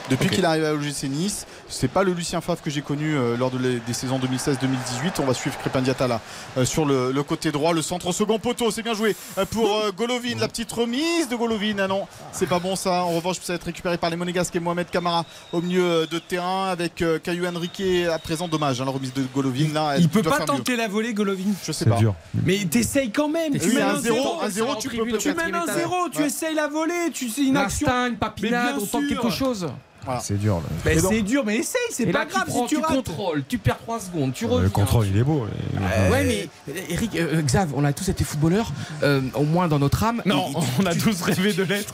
Depuis 0.09 0.29
qu'il 0.29 0.45
arrive 0.45 0.63
à 0.63 0.71
l'OGC 0.71 1.03
Nice, 1.09 1.45
c'est 1.69 1.87
pas 1.89 2.03
le 2.03 2.13
Lucien 2.13 2.41
Favre 2.41 2.61
que 2.61 2.69
j'ai 2.69 2.81
connu 2.81 3.15
euh, 3.15 3.35
lors 3.37 3.51
de 3.51 3.57
les- 3.57 3.79
des 3.79 3.93
saisons 3.93 4.19
2016-2018. 4.19 5.19
On 5.19 5.25
va 5.25 5.33
suivre 5.33 5.57
Crépin 5.57 5.81
Diatta 5.81 6.07
là 6.07 6.21
euh, 6.57 6.65
sur 6.65 6.85
le, 6.85 7.11
le 7.11 7.23
côté 7.23 7.51
droit, 7.51 7.73
le 7.73 7.81
centre 7.81 8.07
au 8.07 8.11
second 8.13 8.39
poteau, 8.39 8.71
c'est 8.71 8.83
bien 8.83 8.93
joué 8.93 9.15
euh, 9.37 9.45
pour 9.45 9.65
euh, 9.75 9.91
Golovin, 9.91 10.37
la 10.39 10.47
petite 10.47 10.71
remise 10.71 11.27
de 11.29 11.35
Golovin. 11.35 11.75
Ah 11.79 11.87
non, 11.87 12.07
c'est 12.31 12.47
pas 12.47 12.59
bon 12.59 12.75
ça. 12.75 13.03
En 13.03 13.11
revanche, 13.15 13.37
ça 13.41 13.53
va 13.53 13.55
être 13.55 13.63
récupéré 13.65 13.97
par 13.97 14.09
les 14.09 14.15
Monégasques 14.15 14.55
et 14.55 14.59
Mohamed 14.59 14.89
Camara 14.89 15.25
au 15.51 15.61
milieu 15.61 16.07
de 16.07 16.19
terrain 16.19 16.67
avec 16.69 17.01
euh, 17.01 17.19
Caillou 17.19 17.45
Henrique 17.45 17.81
à 18.11 18.19
présent. 18.19 18.47
Dommage, 18.47 18.79
hein, 18.81 18.85
la 18.85 18.91
remise 18.91 19.13
de 19.13 19.23
Golovin 19.33 19.73
là. 19.73 19.93
elle 19.95 20.01
Il 20.03 20.09
peut 20.09 20.21
pas 20.23 20.39
mieux. 20.39 20.45
tenter 20.45 20.75
la 20.75 20.87
volée, 20.87 21.13
Golovin. 21.13 21.43
Je 21.65 21.71
sais 21.71 21.83
C'est 21.83 21.89
pas. 21.89 21.97
dur. 21.97 22.13
Mais 22.45 22.59
t'essayes 22.65 23.11
quand 23.11 23.29
même. 23.29 23.57
Tu 23.59 23.67
mènes 23.73 23.81
un 23.83 23.95
un 23.95 23.99
zéro, 23.99 24.15
zéro. 24.15 24.41
un 24.41 24.49
zéro, 24.49 24.75
tu 24.75 24.89
peux 24.89 24.95
Tu 25.05 25.11
peut-être. 25.11 25.35
mènes 25.37 25.55
un 25.55 25.63
étage. 25.63 25.75
zéro, 25.75 25.95
tu 26.11 26.19
Ouais. 26.19 26.27
essayes 26.27 26.55
la 26.55 26.67
volée, 26.67 27.11
tu 27.13 27.29
c'est 27.29 27.43
une 27.43 27.57
action. 27.57 27.87
Une 28.07 28.15
papinade, 28.17 28.75
on 28.81 28.85
tente 28.85 29.07
quelque 29.09 29.29
chose. 29.29 29.67
Voilà. 30.07 30.21
C'est 30.21 30.37
dur. 30.39 30.61
là. 30.85 30.91
C'est 30.99 31.21
dur, 31.21 31.43
mais 31.45 31.57
essaye, 31.57 31.79
c'est 31.91 32.05
pas 32.07 32.19
là, 32.19 32.25
grave 32.25 32.43
tu 32.45 32.49
prends, 32.51 32.67
si 32.67 32.75
tu 32.75 32.81
tu 32.81 32.81
rates. 32.81 32.95
contrôles, 32.95 33.43
tu 33.47 33.57
perds 33.59 33.77
3 33.79 33.99
secondes, 33.99 34.33
tu 34.33 34.45
Le 34.47 34.51
reviens. 34.53 34.69
contrôle, 34.69 35.05
il 35.07 35.17
est 35.17 35.23
beau. 35.23 35.45
Et- 35.47 36.11
Ouais, 36.11 36.23
mais 36.23 36.49
euh, 36.69 36.79
Eric, 36.89 37.15
euh, 37.15 37.41
Xav, 37.41 37.69
on 37.75 37.83
a 37.83 37.93
tous 37.93 38.07
été 38.09 38.23
footballeurs, 38.23 38.71
euh, 39.03 39.21
au 39.35 39.43
moins 39.43 39.67
dans 39.67 39.79
notre 39.79 40.03
âme. 40.03 40.21
Non, 40.25 40.49
Et- 40.49 40.55
on 40.81 40.85
a 40.85 40.95
tous 40.95 41.21
rêvé 41.21 41.53
de 41.53 41.63
l'être. 41.63 41.93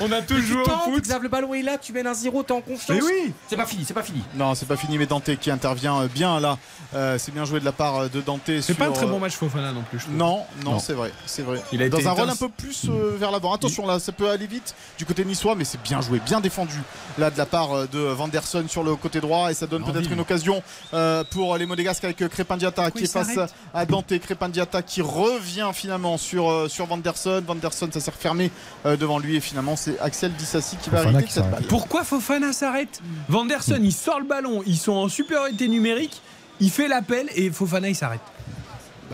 On 0.00 0.12
a 0.12 0.22
tous 0.22 0.40
joué 0.40 0.62
au 0.62 0.68
foot. 0.92 1.02
Xav, 1.02 1.22
le 1.22 1.28
ballon 1.28 1.54
est 1.54 1.62
là, 1.62 1.78
tu 1.78 1.92
mènes 1.92 2.06
un 2.06 2.14
0 2.14 2.42
t'es 2.42 2.52
en 2.52 2.60
confiance. 2.60 2.88
Mais 2.90 3.02
oui. 3.02 3.32
C'est 3.48 3.56
pas 3.56 3.66
fini, 3.66 3.84
c'est 3.86 3.94
pas 3.94 4.02
fini. 4.02 4.22
Non, 4.36 4.54
c'est 4.54 4.66
pas 4.66 4.76
fini, 4.76 4.98
mais 4.98 5.06
Dante 5.06 5.34
qui 5.36 5.50
intervient 5.50 6.00
euh, 6.02 6.08
bien 6.12 6.38
là. 6.40 6.58
Euh, 6.94 7.16
c'est 7.18 7.32
bien 7.32 7.44
joué 7.44 7.60
de 7.60 7.64
la 7.64 7.72
part 7.72 7.96
euh, 8.02 8.08
de 8.08 8.20
Dante. 8.20 8.50
C'est 8.60 8.74
pas 8.74 8.86
un 8.86 8.92
très 8.92 9.06
euh, 9.06 9.08
bon 9.08 9.18
match 9.18 9.32
Fofana 9.34 9.72
non 9.72 9.82
plus. 9.88 9.98
je. 10.00 10.06
Non, 10.10 10.40
non, 10.64 10.72
Non. 10.72 10.78
c'est 10.78 10.92
vrai, 10.92 11.10
c'est 11.26 11.42
vrai. 11.42 11.62
Il 11.72 11.82
a 11.82 11.88
Dans 11.88 11.98
été 11.98 12.06
un 12.08 12.12
rôle 12.12 12.28
un 12.28 12.36
peu 12.36 12.48
plus 12.48 12.86
euh, 12.88 13.16
vers 13.18 13.30
l'avant. 13.30 13.54
Attention 13.54 13.86
là, 13.86 13.98
ça 13.98 14.12
peut 14.12 14.28
aller 14.28 14.46
vite 14.46 14.74
du 14.98 15.06
côté 15.06 15.24
niçois, 15.24 15.54
mais 15.54 15.64
c'est 15.64 15.80
bien 15.82 16.00
joué, 16.00 16.20
bien 16.24 16.40
défendu 16.40 16.76
là 17.22 17.30
de 17.30 17.38
la 17.38 17.46
part 17.46 17.72
euh, 17.72 17.86
de 17.86 17.98
Vanderson 17.98 18.64
sur 18.68 18.82
le 18.82 18.96
côté 18.96 19.20
droit 19.20 19.50
et 19.50 19.54
ça 19.54 19.66
donne 19.66 19.84
peut-être 19.84 20.10
une 20.10 20.20
occasion 20.20 20.62
euh, 20.92 21.22
pour 21.30 21.56
les 21.56 21.66
Monégasques 21.66 22.04
avec 22.04 22.20
euh, 22.20 22.28
Crépin 22.28 22.56
Diatta 22.56 22.90
qui 22.90 22.98
il 22.98 23.04
est 23.04 23.12
face 23.12 23.32
s'arrête 23.34 23.54
à 23.72 23.86
Dante. 23.86 24.18
Crépin 24.18 24.48
Diatta 24.48 24.82
qui 24.82 25.00
revient 25.02 25.70
finalement 25.72 26.18
sur, 26.18 26.50
euh, 26.50 26.68
sur 26.68 26.86
Vanderson. 26.86 27.42
Vanderson, 27.46 27.88
ça 27.92 28.00
s'est 28.00 28.10
refermé 28.10 28.50
euh, 28.84 28.96
devant 28.96 29.18
lui 29.18 29.36
et 29.36 29.40
finalement 29.40 29.76
c'est 29.76 29.98
Axel 30.00 30.32
Dissassi 30.34 30.76
qui 30.82 30.90
va 30.90 30.98
Fofana 30.98 31.18
arrêter 31.18 31.28
qui 31.28 31.34
cette 31.34 31.50
balle. 31.50 31.62
Pourquoi 31.68 32.04
Fofana 32.04 32.52
s'arrête? 32.52 33.00
Vanderson, 33.28 33.78
il 33.80 33.92
sort 33.92 34.18
le 34.18 34.26
ballon, 34.26 34.62
ils 34.66 34.78
sont 34.78 34.92
en 34.92 35.08
supériorité 35.08 35.68
numérique, 35.68 36.20
il 36.60 36.70
fait 36.70 36.88
l'appel 36.88 37.28
et 37.36 37.50
Fofana 37.50 37.88
il 37.88 37.96
s'arrête. 37.96 38.20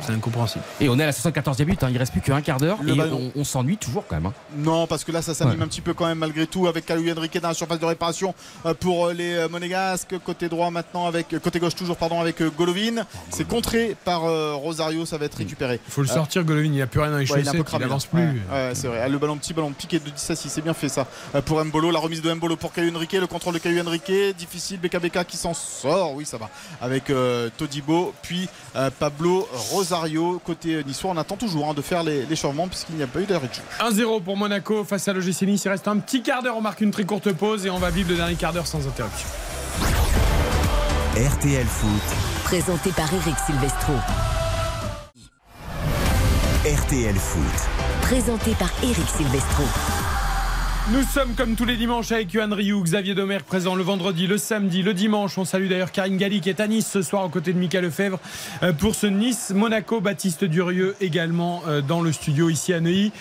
C'est 0.03 0.12
incompréhensible. 0.12 0.65
Et 0.81 0.89
on 0.89 0.99
est 0.99 1.03
à 1.03 1.07
la 1.07 1.12
74e 1.12 1.65
minute, 1.65 1.83
hein, 1.83 1.89
il 1.91 1.99
reste 1.99 2.12
plus 2.12 2.20
qu'un 2.20 2.41
quart 2.41 2.59
d'heure 2.59 2.79
Le 2.83 2.93
et 2.95 2.97
ballon. 2.97 3.31
on, 3.35 3.41
on 3.41 3.45
s'ennuie 3.45 3.77
toujours 3.77 4.05
quand 4.07 4.16
même. 4.16 4.27
hein. 4.27 4.33
Non, 4.57 4.87
parce 4.87 5.05
que 5.05 5.12
là, 5.12 5.23
ça 5.23 5.35
s'anime 5.35 5.59
Ouais. 5.59 5.65
un 5.65 5.69
petit 5.69 5.81
peu 5.81 5.95
quand 5.95 6.07
même 6.07 6.19
malgré 6.19 6.47
tout 6.47 6.66
avec 6.66 6.87
Kalou 6.87 7.05
Henrique 7.11 7.39
dans 7.41 7.49
la 7.49 7.55
surface 7.55 7.79
de 7.81 7.85
réparation 7.87 8.35
euh, 8.66 8.75
pour 8.75 9.07
euh, 9.07 9.12
les 9.12 9.35
euh, 9.35 9.49
Monégasques. 9.49 10.15
Côté 10.25 10.49
droit 10.49 10.70
maintenant 10.70 11.07
avec 11.07 11.29
côté 11.43 11.59
gauche 11.59 11.75
toujours 11.75 11.97
pardon 11.97 12.20
avec 12.20 12.41
euh, 12.43 12.51
Golovin. 12.51 13.05
C'est 13.31 13.47
contré 13.47 13.97
par 14.05 14.25
euh, 14.25 14.55
Rosario, 14.55 15.07
ça 15.07 15.19
va 15.19 15.25
être 15.27 15.37
récupéré. 15.37 15.81
Il 15.87 15.93
faut 15.93 16.03
le 16.03 16.09
Euh, 16.11 16.15
sortir, 16.15 16.45
Golovin, 16.45 16.73
il 16.73 16.83
a 16.83 16.87
plus 16.87 17.01
rien 17.01 17.11
dans 17.11 17.19
les 17.19 17.31
Ouais, 17.31 17.41
il 17.41 17.47
est 17.47 17.49
un 17.49 17.53
peu 17.53 17.59
chaussettes, 17.59 17.66
il 17.66 17.70
cramé, 17.70 17.85
avance 17.87 18.05
là. 18.12 18.20
plus. 18.20 18.23
Ouais, 18.23 18.35
ouais, 18.69 18.70
c'est 18.75 18.87
vrai. 18.89 19.01
Ah, 19.03 19.09
Le 19.09 19.19
ballon, 19.19 19.37
petit 19.37 19.53
ballon 19.55 19.73
piqué 19.73 19.99
de 19.99 20.09
10 20.11 20.31
à 20.31 20.37
6, 20.37 20.49
c'est 20.49 20.62
bien 20.62 20.75
fait 20.75 20.89
ça. 20.89 21.07
Pour 21.45 21.65
Mbolo, 21.65 21.91
la 21.91 21.99
remise 21.99 22.23
de 22.23 22.33
Mbolo 22.33 22.57
pour 22.57 22.73
Caillou 22.73 22.95
Henrique, 22.95 23.12
le 23.12 23.27
contrôle 23.27 23.55
de 23.55 23.59
Caillou 23.59 23.81
Henrique, 23.87 24.11
difficile. 24.37 24.79
BKBK 24.81 25.25
qui 25.27 25.37
s'en 25.37 25.55
sort, 25.55 26.15
oui, 26.15 26.25
ça 26.25 26.37
va. 26.39 26.49
Avec 26.81 27.11
euh, 27.11 27.49
Todibo, 27.57 28.12
puis 28.23 28.49
euh, 28.77 28.91
Pablo 28.99 29.49
Rosario. 29.53 29.88
Côté 30.44 30.82
niçois, 30.85 31.10
on 31.12 31.16
attend 31.16 31.36
toujours 31.36 31.69
hein, 31.70 31.74
de 31.74 31.82
faire 31.82 32.02
les, 32.02 32.27
les 32.27 32.36
changements 32.36 32.69
puisqu'il 32.69 32.97
n'y 32.97 33.02
a 33.02 33.06
pas 33.06 33.20
eu 33.20 33.27
d'arrêt 33.27 33.48
de 33.48 33.55
jeu. 33.55 34.05
1-0 34.05 34.23
pour 34.23 34.36
Monaco 34.36 34.85
face 34.85 35.09
à 35.09 35.12
l'OGC 35.12 35.43
Nice. 35.43 35.65
Il 35.65 35.69
reste 35.69 35.89
un 35.89 35.98
petit 35.98 36.23
quart 36.23 36.43
d'heure. 36.43 36.56
On 36.56 36.60
marque 36.60 36.81
une 36.81 36.90
très 36.90 37.05
courte 37.05 37.32
pause 37.32 37.66
et 37.66 37.70
on 37.70 37.78
va 37.78 37.90
vivre 37.90 38.10
le 38.10 38.16
dernier 38.16 38.35
quart 38.35 38.52
d'heure 38.52 38.66
sans 38.66 38.86
interruption. 38.86 39.28
RTL 41.16 41.66
Foot, 41.66 42.44
Présenté 42.44 42.90
par 42.93 43.12
Eric 43.12 43.35
Silvestro. 43.44 43.93
RTL 46.65 47.16
Foot. 47.16 47.69
Présenté 48.02 48.52
par 48.52 48.70
Eric 48.82 49.09
Silvestro. 49.16 49.65
Nous 50.90 51.02
sommes 51.02 51.35
comme 51.35 51.55
tous 51.55 51.66
les 51.66 51.77
dimanches 51.77 52.12
avec 52.12 52.32
Yohan 52.32 52.48
Rioux, 52.51 52.82
Xavier 52.82 53.15
Domergue 53.15 53.44
présent 53.44 53.74
le 53.74 53.82
vendredi, 53.82 54.27
le 54.27 54.39
samedi, 54.39 54.82
le 54.82 54.94
dimanche. 54.94 55.36
On 55.36 55.44
salue 55.44 55.69
d'ailleurs 55.69 55.93
Karine 55.93 56.16
Galli 56.16 56.40
qui 56.40 56.48
est 56.48 56.60
à 56.60 56.66
Nice 56.66 56.89
ce 56.90 57.02
soir 57.02 57.27
aux 57.27 57.28
côtés 57.28 57.52
de 57.52 57.59
Mika 57.59 57.82
Lefebvre 57.82 58.19
euh, 58.62 58.73
pour 58.73 58.94
ce 58.94 59.06
Nice-Monaco. 59.06 60.01
Baptiste 60.01 60.44
Durieux 60.44 60.97
également 61.02 61.62
euh, 61.66 61.82
dans 61.82 62.01
le 62.01 62.10
studio 62.10 62.48
ici 62.48 62.73
à 62.73 62.81
Neuilly. 62.81 63.12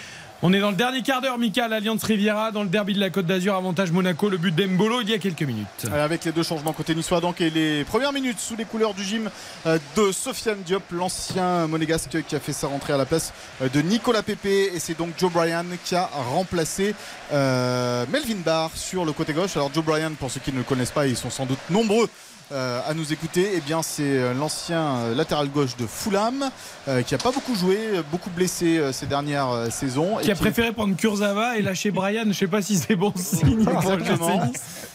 On 0.44 0.54
est 0.54 0.60
dans 0.60 0.70
le 0.70 0.76
dernier 0.76 1.02
quart 1.02 1.20
d'heure, 1.20 1.40
Mika, 1.40 1.68
l'Alliance 1.68 2.04
Riviera, 2.04 2.52
dans 2.52 2.62
le 2.62 2.70
derby 2.70 2.94
de 2.94 3.00
la 3.00 3.10
Côte 3.10 3.26
d'Azur, 3.26 3.56
avantage 3.56 3.92
Monaco, 3.92 4.30
le 4.30 4.38
but 4.38 4.54
d'Embolo 4.54 5.02
il 5.02 5.10
y 5.10 5.14
a 5.16 5.18
quelques 5.18 5.42
minutes. 5.42 5.88
Euh, 5.92 6.06
Avec 6.06 6.26
les 6.26 6.32
deux 6.32 6.44
changements 6.44 6.74
côté 6.74 6.94
niçois 6.94 7.22
donc 7.22 7.42
et 7.42 7.50
les 7.50 7.84
premières 7.86 8.14
minutes 8.14 8.38
sous 8.40 8.56
les 8.56 8.66
couleurs 8.66 8.94
du 8.94 9.04
gym 9.04 9.32
euh, 9.66 9.80
de 9.96 10.12
Sofiane 10.12 10.62
Diop, 10.62 10.84
l'ancien 10.92 11.66
monégasque 11.66 12.22
qui 12.28 12.36
a 12.36 12.40
fait 12.40 12.54
sa 12.54 12.68
rentrée 12.68 12.94
à 12.94 12.98
la 12.98 13.06
place 13.06 13.34
euh, 13.64 13.70
de 13.70 13.82
Nicolas 13.82 14.22
Pépé 14.22 14.70
et 14.76 14.80
c'est 14.80 14.96
donc 14.96 15.10
Joe 15.18 15.32
Bryan 15.32 15.66
qui 15.84 15.96
a 15.96 16.08
remplacé 16.32 16.94
Melvin 17.32 18.42
Barr 18.46 18.70
sur 18.76 19.06
le 19.06 19.14
côté 19.14 19.34
gauche. 19.34 19.58
Alors 19.58 19.74
Joe 19.74 19.84
Bryan 19.84 20.14
pour 20.14 20.30
ceux 20.30 20.40
qui 20.40 20.52
ne 20.52 20.60
le 20.60 20.64
connaissent 20.64 20.92
pas, 20.92 21.08
ils 21.08 21.18
sont 21.18 21.32
sans 21.32 21.48
doute 21.48 21.58
nombreux 21.72 22.08
euh, 22.54 22.80
à 22.88 22.94
nous 22.94 23.12
écouter, 23.12 23.52
eh 23.56 23.60
bien 23.62 23.82
c'est 23.84 24.04
euh, 24.04 24.34
l'ancien 24.34 24.82
euh, 24.82 25.16
latéral 25.16 25.50
gauche 25.50 25.76
de 25.78 25.86
Fulham 25.86 26.50
euh, 26.88 27.02
qui 27.02 27.14
a 27.14 27.18
pas 27.18 27.32
beaucoup 27.32 27.56
joué, 27.56 27.78
beaucoup 28.12 28.30
blessé 28.30 28.78
euh, 28.78 28.92
ces 28.94 29.06
dernières 29.06 29.50
euh, 29.50 29.70
saisons 29.70 30.18
Qui 30.22 30.30
et 30.30 30.32
a 30.32 30.36
préféré 30.36 30.72
prendre 30.72 30.96
Kurzawa 30.96 31.58
et 31.58 31.62
lâcher 31.62 31.92
Brian, 31.92 32.24
je 32.28 32.34
sais 32.34 32.48
pas 32.48 32.62
si 32.62 32.78
c'est 32.78 32.96
bon 32.96 33.12
signe 33.18 33.66
Exactement. 33.70 34.50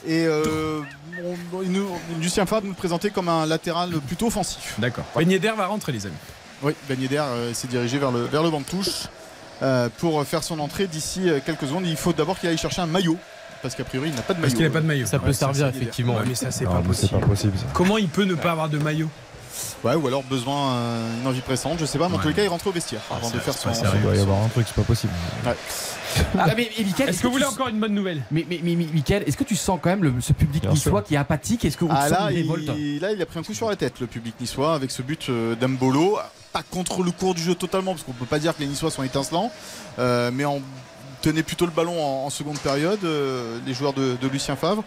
Et 0.07 0.27
on- 0.29 1.63
il 1.63 1.71
nous- 1.71 1.89
Lucien 2.21 2.47
Favre 2.47 2.67
nous 2.67 2.73
présentait 2.75 3.11
comme 3.11 3.29
un 3.29 3.45
latéral 3.47 3.91
plutôt 4.07 4.27
offensif. 4.29 4.75
D'accord. 4.79 5.05
Ben 5.15 5.31
Yedder 5.31 5.53
va 5.57 5.67
rentrer 5.67 5.93
les 5.93 6.07
amis. 6.07 6.17
Oui, 6.63 6.73
Ben 6.89 7.01
Yedder 7.01 7.19
euh, 7.23 7.55
s'est 7.55 7.69
dirigé 7.69 7.99
vers 7.99 8.11
le, 8.11 8.23
vers 8.25 8.43
le 8.43 8.51
banc 8.51 8.61
de 8.61 8.65
touche 8.65 9.09
euh, 9.63 9.89
pour 9.99 10.25
faire 10.25 10.43
son 10.43 10.59
entrée 10.59 10.87
d'ici 10.87 11.29
quelques 11.45 11.67
secondes. 11.67 11.87
Il 11.87 11.97
faut 11.97 12.13
d'abord 12.15 12.39
qu'il 12.41 12.49
aille 12.49 12.57
chercher 12.59 12.81
un 12.81 12.87
maillot. 12.87 13.19
Parce 13.63 13.75
qu'a 13.75 13.85
priori 13.85 14.09
il 14.11 14.15
n'a 14.17 14.23
pas 14.23 14.35
de 14.35 14.41
maillot. 14.41 14.43
Parce 14.49 14.55
qu'il 14.55 14.65
n'a 14.67 14.71
pas 14.73 14.81
de 14.81 14.87
maillot. 14.87 15.07
Ça 15.07 15.19
peut 15.19 15.33
servir, 15.33 15.69
effectivement. 15.69 16.15
Ouais, 16.17 16.25
mais 16.27 16.35
ça 16.35 16.51
c'est 16.51 16.65
pas 16.65 16.81
possible. 16.81 17.19
pas 17.21 17.27
possible. 17.27 17.57
ça. 17.57 17.65
Comment 17.73 17.97
il 17.99 18.09
peut 18.09 18.25
ne 18.25 18.35
pas 18.35 18.51
avoir 18.53 18.69
de 18.69 18.79
maillot 18.79 19.09
Ouais, 19.85 19.95
ou 19.95 20.07
alors 20.07 20.23
besoin 20.23 20.73
euh, 20.73 21.21
une 21.21 21.27
envie 21.27 21.41
pressante, 21.41 21.79
je 21.79 21.85
sais 21.85 21.99
pas, 21.99 22.09
mais 22.09 22.15
en 22.15 22.17
Ouais. 22.17 22.23
tous 22.23 22.29
les 22.29 22.35
cas 22.35 22.43
il 22.45 22.49
rentre 22.49 22.67
au 22.69 22.73
vestiaire 22.73 23.01
avant 23.11 23.29
c'est- 23.29 23.35
de 23.35 23.41
faire 23.41 23.55
son. 23.55 23.69
Il 23.95 24.01
doit 24.03 24.15
y 24.17 24.21
avoir 24.21 24.43
un 24.43 24.49
truc, 24.49 24.67
c'est 24.67 24.75
pas 24.77 24.83
possible. 24.83 25.13
Ouais. 25.45 25.55
Ah, 26.39 26.47
mais, 26.57 26.71
et 26.79 26.85
Mickaël, 26.85 27.09
Est-ce 27.11 27.21
que 27.23 27.27
vous 27.27 27.33
voulez 27.33 27.45
encore 27.45 27.69
une 27.69 27.81
bonne 27.81 27.95
nouvelle 27.95 28.23
Mais, 28.31 28.45
mais, 28.49 28.61
mais, 28.63 28.75
mais, 28.77 28.87
Mickaël, 28.93 29.25
est-ce 29.27 29.37
que 29.37 29.45
tu 29.45 29.57
sens 29.57 29.79
quand 29.83 29.91
même 29.91 30.05
le- 30.05 30.15
ce 30.21 30.33
public 30.33 30.63
Bien 30.63 30.71
niçois 30.73 31.01
sûr. 31.01 31.05
qui 31.05 31.15
est 31.15 31.19
apathique? 31.19 31.65
Est-ce 31.65 31.77
que 31.77 31.85
vous 31.85 31.91
Ah 31.95 32.09
là 32.09 32.29
il, 32.33 33.01
là, 33.01 33.13
il 33.13 33.21
a 33.23 33.27
pris 33.27 33.39
un 33.39 33.43
coup 33.43 33.55
sur 33.55 33.69
la 33.69 33.77
tête, 33.77 33.99
le 34.01 34.07
public 34.07 34.35
niçois, 34.41 34.75
avec 34.75 34.91
ce 34.91 35.03
but 35.03 35.27
euh, 35.29 35.55
d'Ambolo. 35.55 36.19
Pas 36.53 36.63
contre 36.63 37.03
le 37.03 37.11
cours 37.13 37.35
du 37.35 37.43
jeu 37.43 37.55
totalement, 37.55 37.93
parce 37.93 38.05
qu'on 38.05 38.13
peut 38.13 38.27
pas 38.27 38.39
dire 38.39 38.55
que 38.55 38.61
les 38.61 38.67
Niçois 38.67 38.91
sont 38.91 39.03
étincelants, 39.03 39.51
euh, 39.99 40.31
mais 40.35 40.45
en 40.45 40.61
tenait 41.23 41.43
plutôt 41.43 41.65
le 41.67 41.73
ballon 41.73 42.03
en, 42.03 42.27
en 42.27 42.31
seconde 42.31 42.59
période, 42.59 42.99
euh, 43.05 43.59
les 43.67 43.73
joueurs 43.75 43.93
de, 43.95 44.17
de 44.21 44.29
Lucien 44.29 44.57
Favre. 44.57 44.85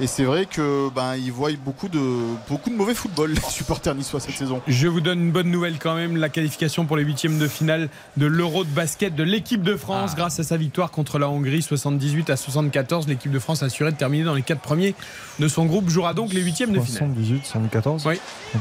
Et 0.00 0.06
c'est 0.06 0.24
vrai 0.24 0.46
que 0.46 0.88
ben 0.94 1.14
ils 1.16 1.30
voient 1.30 1.50
beaucoup 1.64 1.88
de 1.88 2.00
beaucoup 2.48 2.70
de 2.70 2.74
mauvais 2.74 2.94
football 2.94 3.32
les 3.34 3.40
supporters 3.50 3.94
niçois 3.94 4.18
cette 4.20 4.34
saison. 4.34 4.60
Je 4.66 4.88
vous 4.88 5.00
donne 5.00 5.20
une 5.20 5.30
bonne 5.32 5.50
nouvelle 5.50 5.78
quand 5.78 5.94
même, 5.94 6.16
la 6.16 6.28
qualification 6.28 6.86
pour 6.86 6.96
les 6.96 7.04
huitièmes 7.04 7.38
de 7.38 7.46
finale 7.46 7.88
de 8.16 8.26
l'Euro 8.26 8.64
de 8.64 8.70
basket 8.70 9.14
de 9.14 9.22
l'équipe 9.22 9.62
de 9.62 9.76
France 9.76 10.10
Ah. 10.14 10.16
grâce 10.16 10.40
à 10.40 10.42
sa 10.42 10.56
victoire 10.56 10.90
contre 10.90 11.18
la 11.18 11.28
Hongrie 11.28 11.62
78 11.62 12.30
à 12.30 12.36
74. 12.36 13.06
L'équipe 13.06 13.30
de 13.30 13.38
France 13.38 13.62
assurée 13.62 13.92
de 13.92 13.96
terminer 13.96 14.24
dans 14.24 14.34
les 14.34 14.42
quatre 14.42 14.60
premiers 14.60 14.94
de 15.38 15.48
son 15.48 15.66
groupe 15.66 15.88
jouera 15.90 16.14
donc 16.14 16.32
les 16.32 16.40
huitièmes 16.40 16.72
de 16.72 16.80
finale. 16.80 17.10
78, 17.14 17.44
74 17.46 18.06
Oui. 18.06 18.14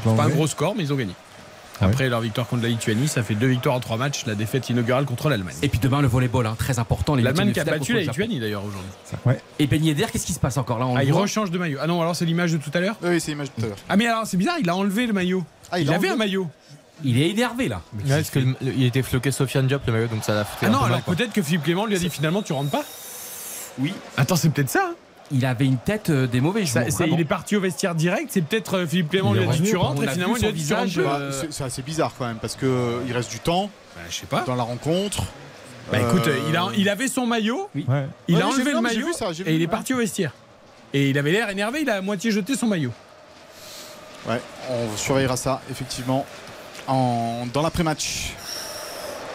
Pas 0.03 0.23
un 0.23 0.29
gros 0.29 0.47
score, 0.47 0.75
mais 0.75 0.83
ils 0.83 0.91
ont 0.93 0.97
gagné. 0.97 1.13
Après 1.81 2.07
leur 2.09 2.21
victoire 2.21 2.47
contre 2.47 2.63
la 2.63 2.69
Lituanie, 2.69 3.07
ça 3.07 3.23
fait 3.23 3.35
deux 3.35 3.47
victoires 3.47 3.75
en 3.75 3.79
trois 3.79 3.97
matchs, 3.97 4.25
la 4.25 4.35
défaite 4.35 4.69
inaugurale 4.69 5.05
contre 5.05 5.29
l'Allemagne. 5.29 5.55
Et 5.61 5.67
puis 5.69 5.79
demain, 5.79 6.01
le 6.01 6.07
volleyball, 6.07 6.45
hein, 6.47 6.55
très 6.57 6.79
important. 6.79 7.15
L'Allemagne 7.15 7.51
qui 7.51 7.59
a 7.59 7.63
battu 7.65 7.93
la. 7.93 8.01
Lituanie 8.01 8.39
d'ailleurs 8.39 8.63
aujourd'hui. 8.63 8.89
Ouais. 9.25 9.39
Et 9.59 9.67
Ben 9.67 9.83
Yedder, 9.83 10.05
qu'est-ce 10.11 10.25
qui 10.25 10.33
se 10.33 10.39
passe 10.39 10.57
encore 10.57 10.79
là 10.79 10.85
on 10.85 10.95
Ah, 10.95 11.03
il 11.03 11.11
rechange 11.11 11.51
de 11.51 11.57
maillot. 11.57 11.79
Ah 11.81 11.87
non, 11.87 12.01
alors 12.01 12.15
c'est 12.15 12.25
l'image 12.25 12.51
de 12.53 12.57
tout 12.57 12.71
à 12.73 12.79
l'heure 12.79 12.95
Oui, 13.03 13.19
c'est 13.19 13.31
l'image 13.31 13.47
de 13.49 13.59
tout 13.59 13.65
à 13.65 13.69
l'heure. 13.69 13.77
Ah 13.89 13.97
mais 13.97 14.07
alors 14.07 14.25
c'est 14.25 14.37
bizarre, 14.37 14.55
il 14.61 14.69
a 14.69 14.75
enlevé 14.75 15.07
le 15.07 15.13
maillot. 15.13 15.43
Ah, 15.71 15.79
il 15.79 15.87
a 15.89 15.95
avait 15.95 15.97
enlevé 16.07 16.09
un 16.13 16.15
maillot. 16.17 16.47
Il 17.03 17.19
est 17.21 17.29
énervé 17.31 17.67
là. 17.67 17.81
Ouais, 17.95 18.01
parce 18.07 18.29
que 18.29 18.39
le- 18.39 18.55
le- 18.61 18.73
il 18.77 18.85
était 18.85 19.01
floqué 19.01 19.31
Sofiane 19.31 19.67
Diop, 19.67 19.81
le 19.87 19.93
maillot, 19.93 20.07
donc 20.07 20.23
ça 20.23 20.35
l'a 20.35 20.45
fait 20.45 20.67
Ah 20.67 20.69
non, 20.69 20.79
peu 20.79 20.85
alors 20.85 21.01
peut-être 21.01 21.33
que 21.33 21.41
Philippe 21.41 21.63
Clément 21.63 21.85
lui 21.85 21.95
a 21.95 21.99
dit 21.99 22.09
finalement 22.09 22.41
tu 22.43 22.53
rentres 22.53 22.69
pas 22.71 22.83
Oui. 23.79 23.93
Attends, 24.15 24.35
c'est 24.35 24.49
peut-être 24.49 24.69
ça. 24.69 24.89
hein. 24.91 24.95
Il 25.31 25.45
avait 25.45 25.65
une 25.65 25.77
tête 25.77 26.09
euh, 26.09 26.27
des 26.27 26.41
mauvais 26.41 26.65
Ça, 26.65 26.83
c'est- 26.85 26.91
vraiment. 26.91 27.15
il 27.15 27.21
est 27.21 27.25
parti 27.25 27.55
au 27.55 27.61
vestiaire 27.61 27.95
direct, 27.95 28.27
c'est 28.29 28.41
peut-être 28.41 28.79
euh, 28.79 28.87
Philippe 28.87 29.09
Clément 29.09 29.33
Il 29.33 29.39
lui 29.41 29.45
est 29.45 29.49
a 29.49 29.53
dit 29.53 29.63
tu 29.63 29.75
rentres 29.77 30.03
et 30.03 30.07
finalement 30.09 30.35
il 30.37 30.45
a 30.45 30.51
dit 30.51 30.65
tu 30.67 30.73
rentres 30.73 30.85
visage, 30.85 31.05
euh, 31.05 31.43
C'est- 31.49 31.63
assez 31.63 31.81
bizarre 31.81 32.11
quand 32.17 32.27
même 32.27 32.37
parce 32.37 32.55
que 32.55 32.65
euh, 32.65 32.99
il 33.07 33.13
reste 33.13 33.31
du 33.31 33.39
temps 33.39 33.69
Bah, 33.95 34.01
je 34.09 34.15
sais 34.15 34.25
pas. 34.25 34.41
dans 34.45 34.55
la 34.55 34.63
rencontre. 34.63 35.23
Bah 35.91 35.99
écoute, 35.99 36.29
il, 36.49 36.55
a, 36.55 36.67
il 36.77 36.87
avait 36.89 37.07
son 37.09 37.25
maillot, 37.25 37.69
Ouais. 37.75 37.83
il 38.27 38.35
Ouais, 38.35 38.41
a 38.41 38.47
enlevé 38.47 38.63
vu, 38.63 38.71
le 38.73 38.81
maillot 38.81 39.11
ça, 39.13 39.29
et 39.31 39.33
vu, 39.33 39.43
il 39.55 39.61
est 39.61 39.67
parti 39.67 39.93
au 39.93 39.97
vestiaire. 39.97 40.31
Et 40.93 41.09
il 41.09 41.17
avait 41.17 41.31
l'air 41.31 41.49
énervé, 41.49 41.81
il 41.81 41.89
a 41.89 41.95
à 41.95 42.01
moitié 42.01 42.31
jeté 42.31 42.55
son 42.55 42.67
maillot. 42.67 42.91
Ouais, 44.27 44.39
on 44.69 44.95
surveillera 44.97 45.35
ça 45.35 45.61
effectivement 45.69 46.25
en, 46.87 47.45
dans 47.53 47.61
l'après-match. 47.61 48.33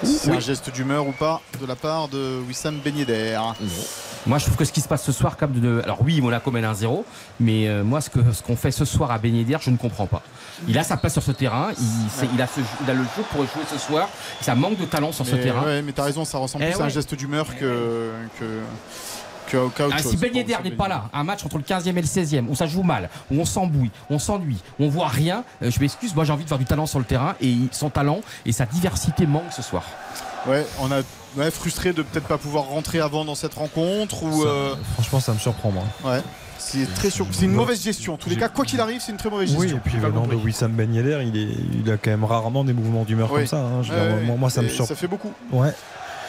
C'est 0.05 0.31
un 0.31 0.41
geste 0.41 0.70
d'humeur 0.73 1.07
ou 1.07 1.12
pas 1.12 1.41
de 1.61 1.66
la 1.66 1.75
part 1.77 2.09
de 2.09 2.39
Wissam 2.47 2.79
Ben 2.85 2.97
Yedder? 2.97 3.39
Moi, 4.27 4.39
je 4.39 4.45
trouve 4.45 4.57
que 4.57 4.65
ce 4.65 4.73
qui 4.73 4.81
se 4.81 4.89
passe 4.89 5.03
ce 5.05 5.12
soir, 5.12 5.37
comme 5.37 5.53
de. 5.53 5.81
Alors, 5.85 5.99
oui, 6.03 6.20
Monaco 6.20 6.51
mène 6.51 6.65
1-0, 6.65 7.05
mais 7.41 7.69
euh, 7.69 7.83
moi, 7.83 8.01
ce 8.01 8.11
qu'on 8.11 8.33
ce 8.33 8.43
qu'on 8.43 8.57
fait 8.57 8.70
ce 8.70 8.85
soir 8.85 9.11
à 9.11 9.19
Ben 9.19 9.35
Yedder, 9.35 9.57
je 9.61 9.70
ne 9.70 9.77
comprends 9.77 10.07
pas. 10.07 10.23
Il 10.66 10.77
a 10.77 10.83
sa 10.85 10.97
place 10.97 11.12
sur 11.15 11.23
ce 11.23 11.31
terrain, 11.33 11.69
il, 12.35 12.43
a, 12.43 12.47
ce- 12.47 12.61
il 12.85 12.91
a 12.91 12.95
le 12.95 13.03
jeu 13.05 13.23
pour 13.31 13.43
jouer 13.43 13.62
ce 13.73 13.79
soir, 13.79 14.09
ça 14.41 14.55
manque 14.57 14.77
de 14.77 14.85
talent 14.87 15.12
sur 15.12 15.25
ce 15.25 15.37
terrain. 15.37 15.62
ouais, 15.65 15.83
mais 15.83 15.93
t'as 15.93 16.03
raison, 16.05 16.25
ça 16.25 16.39
ressemble 16.39 16.65
Eh 16.69 16.73
plus 16.73 16.81
à 16.83 16.85
un 16.87 16.89
geste 16.89 17.15
d'humeur 17.15 17.47
que, 17.57 18.11
que, 18.41 18.45
que- 19.51 19.83
Ah, 19.93 19.99
chose. 19.99 20.11
si 20.12 20.16
Ben 20.16 20.35
Yedder 20.35 20.57
n'est 20.65 20.70
pas 20.70 20.89
là, 20.89 21.05
un 21.12 21.25
match 21.25 21.45
entre 21.45 21.57
le 21.59 21.62
15e 21.65 21.97
et 21.97 22.01
le 22.03 22.07
16e, 22.07 22.49
où 22.49 22.55
ça 22.55 22.66
joue 22.66 22.83
mal, 22.83 23.09
où 23.31 23.41
on 23.41 23.45
s'embouille, 23.45 23.91
on 24.11 24.19
s'ennuie, 24.19 24.59
on 24.79 24.89
voit 24.89 25.09
rien, 25.09 25.45
euh, 25.62 25.70
je 25.70 25.81
m'excuse, 25.81 26.15
moi 26.15 26.25
j'ai 26.25 26.33
envie 26.33 26.45
de 26.45 26.49
voir 26.49 26.59
du 26.59 26.65
talent 26.66 26.87
sur 26.87 26.99
le 26.99 27.05
terrain, 27.05 27.35
et 27.41 27.55
son 27.73 27.91
talent 27.91 28.20
et 28.47 28.53
sa 28.53 28.66
diversité 28.66 29.27
manquent 29.27 29.53
ce 29.53 29.62
soir. 29.62 29.83
Ouais, 30.47 30.65
on 30.81 30.91
a 30.93 31.01
ouais, 31.37 31.51
frustré 31.51 31.93
de 31.93 32.03
peut-être 32.03 32.27
pas 32.29 32.39
pouvoir 32.39 32.65
rentrer 32.65 33.01
avant 33.01 33.25
dans 33.25 33.35
cette 33.35 33.55
rencontre 33.55 34.23
ou. 34.23 34.43
Ça- 34.43 34.49
euh, 34.49 34.75
Franchement, 34.95 35.20
ça 35.20 35.33
me 35.33 35.39
surprend, 35.39 35.70
moi. 35.73 35.85
ouais. 36.05 36.23
C'est 36.61 36.93
très 36.95 37.09
sur- 37.09 37.27
C'est 37.31 37.45
une 37.45 37.53
mauvaise 37.53 37.83
gestion. 37.83 38.15
En 38.15 38.16
tous 38.16 38.29
les 38.29 38.37
cas, 38.37 38.49
quoi 38.49 38.65
qu'il 38.65 38.81
arrive, 38.81 39.01
c'est 39.01 39.12
une 39.12 39.16
très 39.19 39.31
mauvaise 39.31 39.55
Oui, 39.57 39.69
gestion. 39.69 39.77
et 39.79 39.81
puis 39.89 39.97
venant 39.99 40.27
de. 40.27 40.35
Wissam 40.35 40.73
Ben 40.73 40.93
Yedder, 40.93 41.20
il, 41.25 41.37
est, 41.37 41.49
il 41.85 41.91
a 41.91 41.97
quand 41.97 42.11
même 42.11 42.25
rarement 42.25 42.65
des 42.65 42.73
mouvements 42.73 43.05
d'humeur 43.05 43.31
Oui. 43.31 43.39
comme 43.41 43.47
ça. 43.47 43.59
hein. 43.59 43.83
Je 43.83 43.93
veux 43.93 43.99
Ouais, 43.99 44.07
dire, 44.09 44.16
ouais, 44.16 44.23
moi, 44.25 44.37
moi, 44.37 44.51
ça 44.51 44.61
me 44.62 44.69
surprend. 44.69 44.87
Ça 44.87 44.97
fait 44.97 45.07
beaucoup. 45.07 45.33
Ouais. 45.53 45.70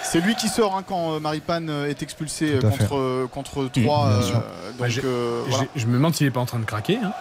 C'est 0.04 0.22
lui 0.22 0.36
qui 0.36 0.48
sort 0.50 0.76
hein, 0.76 0.84
quand 0.88 1.14
euh, 1.14 1.20
Maripane 1.20 1.70
euh, 1.70 1.90
est 1.90 2.02
expulsé 2.02 2.58
à 2.58 2.62
contre, 2.62 2.96
euh, 2.98 3.28
contre 3.32 3.68
3. 3.72 4.10
bien 4.10 4.22
sûr. 4.28 4.42
Bah, 4.80 4.86
euh, 5.04 5.44
voilà. 5.48 5.66
Je 5.76 5.86
me 5.86 5.94
demande 5.94 6.16
s'il 6.16 6.26
est 6.28 6.32
pas 6.32 6.40
en 6.40 6.46
train 6.46 6.60
de 6.60 6.66
craquer. 6.66 6.98
hein. 7.04 7.12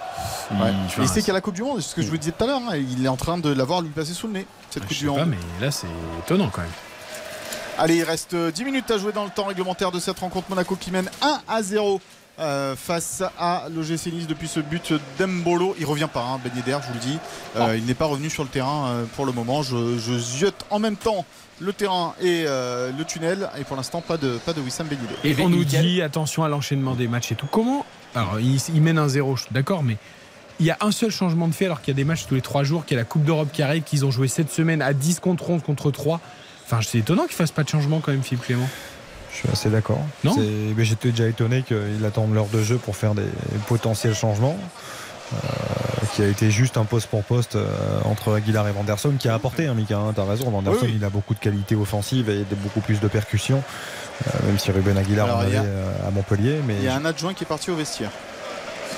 Il- 0.50 1.00
Ouais. 1.00 1.06
sait 1.06 1.20
qu'il 1.20 1.28
y 1.28 1.30
a 1.30 1.34
la 1.34 1.40
Coupe 1.42 1.54
du 1.54 1.62
Monde, 1.62 1.80
c'est 1.80 1.90
ce 1.90 1.94
que 1.94 2.02
je 2.02 2.08
vous 2.08 2.16
disais 2.16 2.32
tout 2.32 2.44
à 2.44 2.46
l'heure. 2.46 2.60
hein, 2.70 2.76
Il 2.76 3.04
est 3.04 3.08
en 3.08 3.16
train 3.16 3.36
de 3.36 3.50
l'avoir 3.52 3.82
lui 3.82 3.90
passer 3.90 4.14
sous 4.14 4.26
le 4.28 4.32
nez, 4.34 4.46
cette 4.70 4.84
je 4.84 4.88
Coupe 4.88 4.96
sais 4.96 5.04
du 5.04 5.10
pas, 5.10 5.18
Monde. 5.24 5.28
mais 5.60 5.64
là 5.66 5.70
c'est 5.70 5.86
étonnant 6.24 6.48
quand 6.50 6.62
même. 6.62 6.70
Allez, 7.76 7.96
il 7.96 8.02
reste 8.04 8.34
euh, 8.34 8.50
10 8.50 8.64
minutes 8.64 8.90
à 8.90 8.98
jouer 8.98 9.12
dans 9.12 9.24
le 9.24 9.30
temps 9.30 9.44
réglementaire 9.44 9.92
de 9.92 10.00
cette 10.00 10.18
rencontre. 10.18 10.48
Monaco 10.48 10.74
qui 10.76 10.90
mène 10.90 11.08
1 11.22 11.40
à 11.46 11.62
0 11.62 12.00
euh, 12.40 12.74
face 12.76 13.22
à 13.38 13.64
l'OGC 13.74 14.06
Nice 14.12 14.26
depuis 14.26 14.48
ce 14.48 14.58
but 14.60 14.94
d'Embolo. 15.18 15.76
Il 15.78 15.86
revient 15.86 16.08
pas, 16.12 16.22
hein, 16.24 16.40
Ben 16.42 16.50
Yedder, 16.56 16.78
je 16.82 16.88
vous 16.88 16.94
le 16.94 17.00
dis. 17.00 17.18
Euh, 17.56 17.76
il 17.76 17.84
n'est 17.84 17.94
pas 17.94 18.06
revenu 18.06 18.30
sur 18.30 18.42
le 18.44 18.48
terrain 18.48 18.86
euh, 18.88 19.04
pour 19.16 19.26
le 19.26 19.32
moment. 19.32 19.62
Je, 19.62 19.98
je 19.98 20.18
ziote 20.18 20.64
en 20.70 20.78
même 20.80 20.96
temps 20.96 21.24
le 21.60 21.72
terrain 21.72 22.14
et 22.20 22.44
euh, 22.46 22.90
le 22.96 23.04
tunnel. 23.04 23.50
Et 23.58 23.64
pour 23.64 23.76
l'instant, 23.76 24.00
pas 24.00 24.16
de, 24.16 24.38
pas 24.38 24.52
de 24.52 24.60
Wissam 24.60 24.86
Ben. 24.86 24.98
Et 25.24 25.34
On 25.40 25.48
nous 25.48 25.64
dit 25.64 26.02
attention 26.02 26.44
à 26.44 26.48
l'enchaînement 26.48 26.94
des 26.94 27.08
matchs 27.08 27.32
et 27.32 27.34
tout. 27.34 27.48
Comment 27.50 27.84
Alors 28.14 28.40
il, 28.40 28.60
il 28.74 28.82
mène 28.82 28.98
un 28.98 29.08
0, 29.08 29.36
je 29.36 29.42
suis 29.44 29.52
d'accord, 29.52 29.82
mais 29.82 29.96
il 30.60 30.66
y 30.66 30.70
a 30.70 30.76
un 30.80 30.90
seul 30.90 31.10
changement 31.10 31.48
de 31.48 31.54
fait 31.54 31.66
alors 31.66 31.80
qu'il 31.80 31.92
y 31.92 31.96
a 31.96 31.96
des 31.96 32.04
matchs 32.04 32.26
tous 32.26 32.34
les 32.34 32.40
trois 32.40 32.64
jours, 32.64 32.84
qu'il 32.84 32.96
y 32.96 32.98
a 32.98 33.02
la 33.02 33.08
Coupe 33.08 33.24
d'Europe 33.24 33.48
qui 33.52 33.62
arrive, 33.62 33.82
qu'ils 33.82 34.04
ont 34.04 34.10
joué 34.10 34.28
cette 34.28 34.50
semaine 34.50 34.82
à 34.82 34.92
10 34.92 35.20
contre 35.20 35.50
11 35.50 35.62
contre 35.62 35.90
3. 35.90 36.20
Enfin, 36.64 36.80
c'est 36.82 36.98
étonnant 36.98 37.24
qu'il 37.24 37.36
fasse 37.36 37.52
pas 37.52 37.62
de 37.64 37.68
changement 37.68 38.00
quand 38.00 38.12
même, 38.12 38.22
Philippe 38.22 38.44
Clément. 38.44 38.68
Je 39.32 39.38
suis 39.38 39.48
assez 39.50 39.70
d'accord. 39.70 40.00
Non 40.24 40.34
J'étais 40.78 41.10
déjà 41.10 41.28
étonné 41.28 41.62
qu'ils 41.62 42.04
attendent 42.04 42.34
l'heure 42.34 42.48
de 42.48 42.62
jeu 42.62 42.76
pour 42.76 42.96
faire 42.96 43.14
des 43.14 43.26
potentiels 43.68 44.14
changements. 44.14 44.58
Euh, 45.34 45.38
qui 46.14 46.22
a 46.22 46.26
été 46.26 46.50
juste 46.50 46.76
un 46.76 46.84
poste 46.84 47.08
pour 47.08 47.22
poste 47.24 47.56
euh, 47.56 47.66
entre 48.04 48.34
Aguilar 48.34 48.66
et 48.68 48.72
Vanderson 48.72 49.12
qui 49.18 49.28
a 49.28 49.34
apporté, 49.34 49.66
hein, 49.66 49.74
Mika, 49.74 49.98
hein, 49.98 50.12
t'as 50.14 50.24
raison. 50.24 50.50
Vanderson, 50.50 50.80
Oui, 50.82 50.88
oui. 50.90 50.96
il 50.98 51.04
a 51.04 51.10
beaucoup 51.10 51.34
de 51.34 51.38
qualité 51.40 51.74
offensive 51.76 52.28
et 52.30 52.44
beaucoup 52.62 52.80
plus 52.80 53.00
de 53.00 53.08
percussions, 53.08 53.62
euh, 54.26 54.46
même 54.46 54.58
si 54.58 54.70
Ruben 54.70 54.96
Aguilar 54.96 55.26
Alors, 55.26 55.38
en 55.38 55.42
a- 55.42 55.44
avait 55.46 55.58
à 56.06 56.10
Montpellier. 56.10 56.60
Mais 56.66 56.76
Il 56.78 56.84
y 56.84 56.88
a 56.88 56.96
un 56.96 57.04
adjoint 57.04 57.34
qui 57.34 57.44
est 57.44 57.46
parti 57.46 57.70
au 57.70 57.76
vestiaire. 57.76 58.10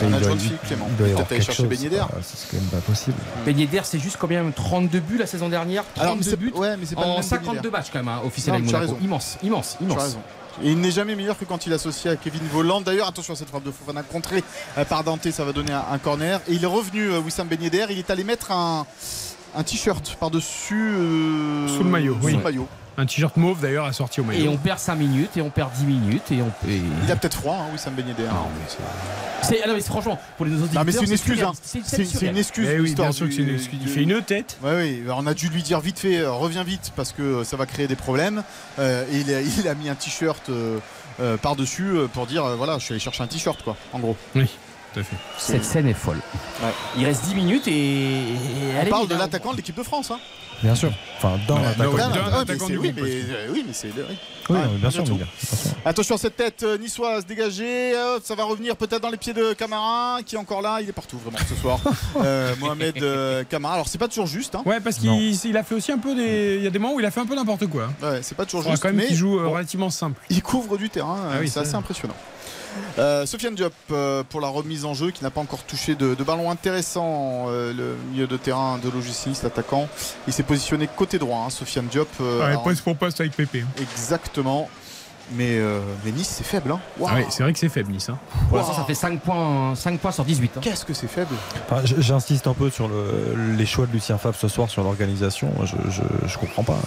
Et 0.02 0.06
Un 0.06 0.12
adjoint 0.14 0.34
de 0.36 0.40
Philippe 0.40 0.62
Clément. 0.66 0.86
il 0.88 0.96
doit 0.96 1.08
y 1.08 1.12
Peut-être 1.12 1.32
aller 1.32 1.40
chercher. 1.42 1.62
Ben. 1.64 1.76
Ah, 2.00 2.08
C'est 2.22 2.50
quand 2.50 2.56
même 2.62 2.70
pas 2.70 2.78
possible. 2.78 3.16
Ben 3.44 3.58
Yedder, 3.58 3.80
c'est 3.84 3.98
juste 3.98 4.16
combien 4.18 4.48
32 4.50 5.00
buts 5.00 5.18
la 5.18 5.26
saison 5.26 5.50
dernière 5.50 5.82
32 5.94 6.00
Alors, 6.02 6.16
mais 6.16 6.22
c'est- 6.22 6.36
buts 6.36 6.52
ouais, 6.54 6.76
mais 6.78 6.86
c'est 6.86 6.94
pas 6.94 7.02
le 7.02 7.08
en 7.08 7.14
même 7.14 7.22
52 7.22 7.50
Ben 7.50 7.54
Yedder. 7.64 7.70
matchs 7.70 7.86
quand 7.92 7.98
même, 7.98 8.08
hein, 8.08 8.20
officiel 8.24 8.52
Non, 8.54 8.58
avec 8.60 8.70
tu 8.70 8.74
as 8.74 8.78
Monaco. 8.78 8.94
raison. 8.94 9.04
Immense, 9.04 9.36
immense, 9.42 9.76
immense. 9.82 10.16
Et 10.62 10.72
il 10.72 10.80
n'est 10.80 10.90
jamais 10.90 11.16
meilleur 11.16 11.38
que 11.38 11.44
quand 11.44 11.66
il 11.66 11.72
est 11.72 11.76
associé 11.76 12.10
à 12.10 12.16
Kevin 12.16 12.42
Voland. 12.52 12.82
D'ailleurs, 12.82 13.08
attention 13.08 13.32
à 13.32 13.36
cette 13.36 13.48
frappe 13.48 13.64
de 13.64 13.70
Fofana 13.70 14.02
contrée 14.02 14.44
euh, 14.76 14.84
par 14.84 15.04
Dante, 15.04 15.30
ça 15.30 15.44
va 15.44 15.52
donner 15.52 15.72
un, 15.72 15.98
corner. 15.98 16.40
Et 16.48 16.54
il 16.54 16.62
est 16.62 16.66
revenu, 16.66 17.10
euh, 17.10 17.20
Wissam 17.20 17.48
Ben. 17.48 17.58
Il 17.62 17.74
est 17.74 18.10
allé 18.10 18.24
mettre 18.24 18.52
un, 18.52 18.86
un 19.56 19.62
t-shirt 19.62 20.16
par-dessus. 20.18 20.74
euh, 20.94 21.68
Sous 21.68 21.82
le 21.84 21.90
maillot, 21.90 22.16
sous 22.20 22.26
oui. 22.26 22.32
le 22.34 22.42
maillot. 22.42 22.68
Un 22.98 23.06
t-shirt 23.06 23.36
mauve 23.36 23.60
d'ailleurs 23.60 23.86
assorti 23.86 24.20
au 24.20 24.24
maillot. 24.24 24.44
Et 24.44 24.48
on 24.48 24.56
perd 24.58 24.78
5 24.78 24.94
minutes, 24.96 25.36
et 25.36 25.40
on 25.40 25.48
perd 25.48 25.70
10 25.72 25.84
minutes, 25.86 26.32
et 26.32 26.42
on. 26.42 26.48
et- 26.68 26.80
Il 27.04 27.10
a 27.10 27.16
peut-être 27.16 27.36
froid, 27.38 27.56
hein, 27.58 27.70
Wissam 27.72 27.94
Ben 27.94 28.06
Yedder. 28.06 28.24
C'est, 29.42 29.60
ah 29.64 29.68
non, 29.68 29.74
mais 29.74 29.80
c'est- 29.80 29.86
franchement, 29.88 30.18
pour 30.36 30.44
les 30.44 30.52
auditeurs, 30.52 30.74
Non 30.82 30.84
mais 30.84 30.92
c'est 30.92 31.04
une 31.04 31.12
excuse, 31.12 31.42
hein. 31.42 31.52
c'est 31.62 32.22
une 32.26 32.36
excuse. 32.36 32.68
Eh 32.70 32.78
oui, 32.78 32.86
l'histoire 32.86 33.08
bien 33.08 33.12
sûr 33.12 33.26
que 33.26 33.32
c'est 33.32 33.40
une 33.40 33.46
du- 33.46 33.54
excuse. 33.54 33.78
Il 33.82 33.88
fait 33.88 34.02
une 34.02 34.20
tête. 34.22 34.58
Ouais, 34.62 34.74
oui, 34.76 35.02
on 35.08 35.26
a 35.26 35.32
dû 35.34 35.48
lui 35.48 35.62
dire 35.62 35.80
vite 35.80 35.98
fait, 35.98 36.18
euh, 36.18 36.30
reviens 36.32 36.62
vite 36.64 36.92
parce 36.94 37.12
que 37.12 37.22
euh, 37.22 37.44
ça 37.44 37.56
va 37.56 37.64
créer 37.64 37.86
des 37.86 37.96
problèmes. 37.96 38.42
Euh, 38.78 39.04
et 39.10 39.20
il 39.20 39.32
a, 39.34 39.40
il 39.40 39.68
a 39.68 39.74
mis 39.74 39.88
un 39.88 39.94
t-shirt 39.94 40.50
euh, 40.50 40.78
euh, 41.20 41.36
par-dessus 41.38 41.92
pour 42.12 42.26
dire 42.26 42.44
euh, 42.44 42.54
voilà, 42.56 42.78
je 42.78 42.84
suis 42.84 42.92
allé 42.92 43.00
chercher 43.00 43.22
un 43.22 43.28
t-shirt 43.28 43.62
quoi, 43.62 43.76
en 43.94 43.98
gros. 43.98 44.16
Oui, 44.34 44.46
tout 44.92 45.00
à 45.00 45.02
fait. 45.02 45.16
Cette 45.38 45.64
scène 45.64 45.88
est 45.88 45.94
folle. 45.94 46.20
Il 46.96 47.04
reste 47.04 47.24
10 47.26 47.34
minutes 47.34 47.68
et. 47.68 47.72
et 47.72 48.24
On 48.76 48.80
allez, 48.80 48.90
parle 48.90 49.08
de 49.08 49.14
l'attaquant 49.14 49.52
de 49.52 49.56
l'équipe 49.56 49.76
de 49.76 49.82
France. 49.82 50.10
Hein. 50.10 50.18
Bien 50.62 50.74
sûr. 50.74 50.92
Enfin, 51.16 51.38
dans 51.48 51.56
Ouais, 51.56 51.62
l'attaquant. 51.78 51.92
ouais, 51.96 52.44
mais 52.68 52.76
oui, 52.76 52.92
mais, 52.94 53.02
euh, 53.02 53.48
oui, 53.50 53.64
mais 53.66 53.72
c'est. 53.72 53.88
oui. 53.88 54.16
Bien 54.78 54.90
sûr. 54.90 55.02
Attention. 55.04 55.18
Attention, 55.84 56.16
cette 56.18 56.36
tête 56.36 56.62
euh, 56.64 56.76
niçoise 56.76 57.24
dégagée, 57.24 57.94
euh, 57.96 58.18
ça 58.22 58.34
va 58.34 58.44
revenir 58.44 58.76
peut-être 58.76 59.00
dans 59.00 59.08
les 59.08 59.16
pieds 59.16 59.32
de 59.32 59.52
Camara 59.54 60.18
qui 60.26 60.34
est 60.34 60.38
encore 60.38 60.60
là, 60.60 60.80
il 60.82 60.88
est 60.88 60.92
partout 60.92 61.18
vraiment 61.18 61.38
ce 61.48 61.54
soir. 61.54 61.78
Euh, 62.22 62.54
Mohamed 62.58 63.02
euh, 63.02 63.44
Camara, 63.48 63.74
alors 63.74 63.88
c'est 63.88 63.96
pas 63.96 64.08
toujours 64.08 64.26
juste, 64.26 64.54
hein. 64.54 64.62
Ouais, 64.66 64.80
parce 64.80 64.96
qu'il 64.98 65.10
il 65.44 65.56
a 65.56 65.62
fait 65.62 65.74
aussi 65.74 65.92
un 65.92 65.98
peu 65.98 66.14
des. 66.14 66.56
Il 66.58 66.64
y 66.64 66.66
a 66.66 66.70
des 66.70 66.78
moments 66.78 66.94
où 66.94 67.00
il 67.00 67.06
a 67.06 67.10
fait 67.10 67.20
un 67.20 67.26
peu 67.26 67.34
n'importe 67.36 67.66
quoi. 67.68 67.88
Ouais, 68.02 68.18
c'est 68.22 68.34
pas 68.36 68.44
toujours 68.44 68.62
juste, 68.68 68.82
quand 68.82 68.88
même 68.88 68.96
mais 68.96 69.06
qu'il 69.06 69.16
joue 69.16 69.38
euh, 69.38 69.44
bon, 69.44 69.52
relativement 69.52 69.90
simple. 69.90 70.20
il 70.28 70.42
couvre 70.42 70.76
du 70.76 70.90
terrain, 70.90 71.16
Ah 71.32 71.36
oui, 71.40 71.48
c'est 71.48 71.60
assez 71.60 71.74
impressionnant. 71.74 72.16
Euh, 72.98 73.26
Sofiane 73.26 73.54
Diop 73.54 73.72
euh, 73.90 74.22
pour 74.28 74.40
la 74.40 74.48
remise 74.48 74.84
en 74.84 74.94
jeu 74.94 75.10
qui 75.10 75.22
n'a 75.24 75.30
pas 75.30 75.40
encore 75.40 75.62
touché 75.64 75.94
de, 75.94 76.14
de 76.14 76.24
ballon 76.24 76.50
intéressant 76.50 77.46
euh, 77.48 77.72
le 77.72 77.96
milieu 78.10 78.26
de 78.26 78.36
terrain 78.36 78.78
de 78.78 78.88
l'OGC 78.88 79.42
l'attaquant 79.42 79.88
il 80.26 80.32
s'est 80.32 80.42
positionné 80.42 80.88
côté 80.88 81.18
droit 81.18 81.44
hein, 81.46 81.50
Sofiane 81.50 81.86
Diop 81.86 82.08
euh, 82.20 82.38
Ouais, 82.40 82.44
alors, 82.46 82.62
poste 82.62 82.82
pour 82.82 82.96
poste 82.96 83.20
avec 83.20 83.32
Pépé. 83.36 83.64
exactement 83.80 84.68
mais, 85.32 85.58
euh, 85.58 85.78
mais 86.04 86.10
Nice 86.10 86.34
c'est 86.38 86.44
faible 86.44 86.72
hein. 86.72 86.80
Ah 87.06 87.14
c'est 87.28 87.44
vrai 87.44 87.52
que 87.52 87.58
c'est 87.60 87.68
faible 87.68 87.92
Nice. 87.92 88.08
hein. 88.08 88.18
Pour 88.48 88.56
l'instant, 88.58 88.74
ça 88.74 88.82
fait 88.84 88.94
5 88.94 89.20
points, 89.20 89.74
5 89.76 90.00
points 90.00 90.10
sur 90.10 90.24
18. 90.24 90.52
hein. 90.56 90.60
qu'est-ce 90.60 90.84
que 90.84 90.92
c'est 90.92 91.06
faible? 91.06 91.34
Enfin, 91.70 91.82
J'insiste 91.84 92.48
un 92.48 92.54
peu 92.54 92.68
sur 92.68 92.88
le- 92.88 93.54
les 93.56 93.66
choix 93.66 93.86
de 93.86 93.92
Lucien 93.92 94.18
Favre 94.18 94.34
ce 94.36 94.48
soir 94.48 94.68
sur 94.68 94.82
l'organisation. 94.82 95.52
Je, 95.64 95.76
je, 95.88 96.02
je 96.26 96.36
comprends 96.38 96.64
pas. 96.64 96.78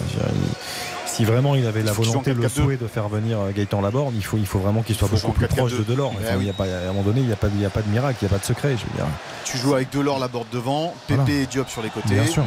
Si 1.14 1.24
vraiment 1.24 1.54
il 1.54 1.66
avait 1.66 1.82
la 1.82 1.92
volonté, 1.92 2.34
le 2.34 2.42
4-4-2. 2.42 2.48
souhait 2.48 2.76
de 2.76 2.86
faire 2.86 3.08
venir 3.08 3.38
euh, 3.40 3.50
Gaëtan 3.52 3.80
Laborde, 3.80 4.14
il 4.16 4.24
faut, 4.24 4.36
il 4.36 4.46
faut 4.46 4.58
vraiment 4.58 4.82
qu'il 4.82 4.96
soit 4.96 5.08
beaucoup 5.08 5.32
plus 5.32 5.46
proche 5.46 5.72
de 5.72 5.78
4-4-2. 5.82 5.86
Delors. 5.86 6.12
Eh 6.18 6.24
Enfin, 6.24 6.34
oui. 6.36 6.44
il 6.44 6.46
y 6.46 6.50
a 6.50 6.52
pas, 6.52 6.64
à 6.64 6.84
un 6.84 6.86
moment 6.88 7.02
donné, 7.02 7.20
il 7.20 7.26
n'y 7.26 7.32
a, 7.32 7.36
pas 7.36 7.48
de- 7.48 7.54
il 7.54 7.62
y 7.62 7.66
a 7.66 7.70
pas 7.70 7.82
de 7.82 7.88
miracle, 7.88 8.18
il 8.20 8.24
n'y 8.24 8.30
a 8.30 8.34
pas 8.36 8.40
de 8.40 8.44
secret. 8.46 8.76
Je 8.76 8.84
veux 8.84 8.96
dire. 8.96 9.06
tu 9.44 9.56
joues 9.58 9.74
avec 9.74 9.90
Delors 9.90 10.18
la 10.18 10.28
borde 10.28 10.48
devant 10.52 10.94
Pépé 11.06 11.20
Voilà. 11.22 11.40
et 11.42 11.46
Diop 11.46 11.68
sur 11.68 11.82
les 11.82 11.90
côtés 11.90 12.14
Bien 12.14 12.26
sûr. 12.26 12.42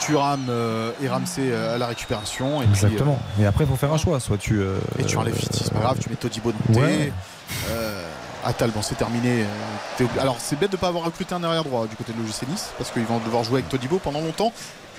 tu 0.00 0.16
rames 0.16 0.46
euh, 0.50 0.90
et 1.02 1.08
Ramsey 1.08 1.42
euh, 1.50 1.76
à 1.76 1.78
la 1.78 1.86
récupération 1.86 2.60
et 2.60 2.64
puis, 2.66 2.74
Exactement. 2.84 3.18
Et 3.40 3.46
après, 3.46 3.64
il 3.64 3.70
faut 3.70 3.76
faire 3.76 3.92
un 3.92 3.98
choix. 3.98 4.18
Soit 4.20 4.38
tu. 4.38 4.58
euh, 4.60 4.78
et 4.98 5.04
tu 5.04 5.16
enlèves 5.16 5.34
Fiti 5.36 5.62
c'est 5.64 5.72
pas 5.72 5.80
grave 5.80 5.98
tu 6.00 6.10
mets 6.10 6.16
Todibo 6.16 6.50
de 6.52 6.56
côté 6.66 6.80
Ouais. 6.80 7.12
Attal, 8.44 8.70
bon, 8.70 8.82
c'est 8.82 8.94
terminé. 8.96 9.44
Alors, 10.20 10.36
c'est 10.38 10.58
bête 10.58 10.70
de 10.70 10.76
ne 10.76 10.80
pas 10.80 10.88
avoir 10.88 11.04
recruté 11.04 11.34
un 11.34 11.42
arrière 11.42 11.64
droit 11.64 11.86
du 11.88 11.96
côté 11.96 12.12
de 12.12 12.18
l'OGC 12.18 12.48
Nice, 12.48 12.68
parce 12.78 12.90
qu'ils 12.92 13.04
vont 13.04 13.18
devoir 13.18 13.42
jouer 13.42 13.54
avec 13.58 13.68
Todibo 13.68 13.98
pendant 13.98 14.20
longtemps. 14.20 14.52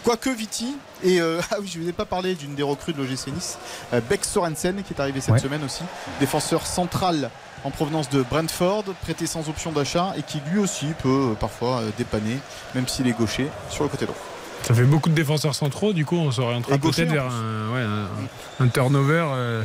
Quoique 0.04 0.30
Viti, 0.30 0.76
et 1.04 1.20
euh, 1.22 1.42
ah 1.52 1.56
oui, 1.62 1.70
je 1.72 1.78
ne 1.80 1.84
vous 1.84 1.90
ai 1.90 1.94
pas 1.94 2.06
parlé 2.06 2.36
d'une 2.36 2.56
des 2.56 2.64
recrues 2.64 2.94
de 2.94 2.98
l'OGC 3.02 3.28
Nice, 3.28 3.58
euh, 3.94 4.02
Beck 4.10 4.26
Sorensen, 4.26 4.82
qui 4.84 4.94
est 4.94 5.00
arrivé 5.02 5.22
cette 5.22 5.34
Ouais. 5.34 5.40
semaine 5.40 5.64
aussi, 5.64 5.84
défenseur 6.20 6.66
central 6.66 7.30
en 7.66 7.72
provenance 7.72 8.10
de 8.10 8.22
Brentford, 8.24 8.86
prêté 9.02 9.28
sans 9.28 9.50
option 9.50 9.72
d'achat, 9.72 10.14
et 10.18 10.24
qui 10.24 10.40
lui 10.52 10.60
aussi 10.60 10.88
peut 11.04 11.32
euh, 11.32 11.34
parfois 11.34 11.80
euh, 11.82 11.90
dépanner, 11.98 12.38
même 12.76 12.88
s'il 12.88 13.08
est 13.08 13.18
gaucher, 13.18 13.48
sur 13.70 13.84
le 13.84 13.90
côté 13.90 14.06
droit. 14.06 14.18
Ça 14.64 14.74
fait 14.74 14.84
beaucoup 14.84 15.10
de 15.10 15.16
défenseurs 15.16 15.56
centraux, 15.56 15.94
du 15.94 16.06
coup 16.06 16.16
on 16.18 16.32
s'orientera 16.32 16.78
peut-être 16.78 17.10
en 17.10 17.14
vers 17.14 17.26
un, 17.26 17.74
ouais, 17.74 17.82
un- 17.82 18.66
un 18.66 18.68
turnover 18.68 19.26
euh, 19.34 19.64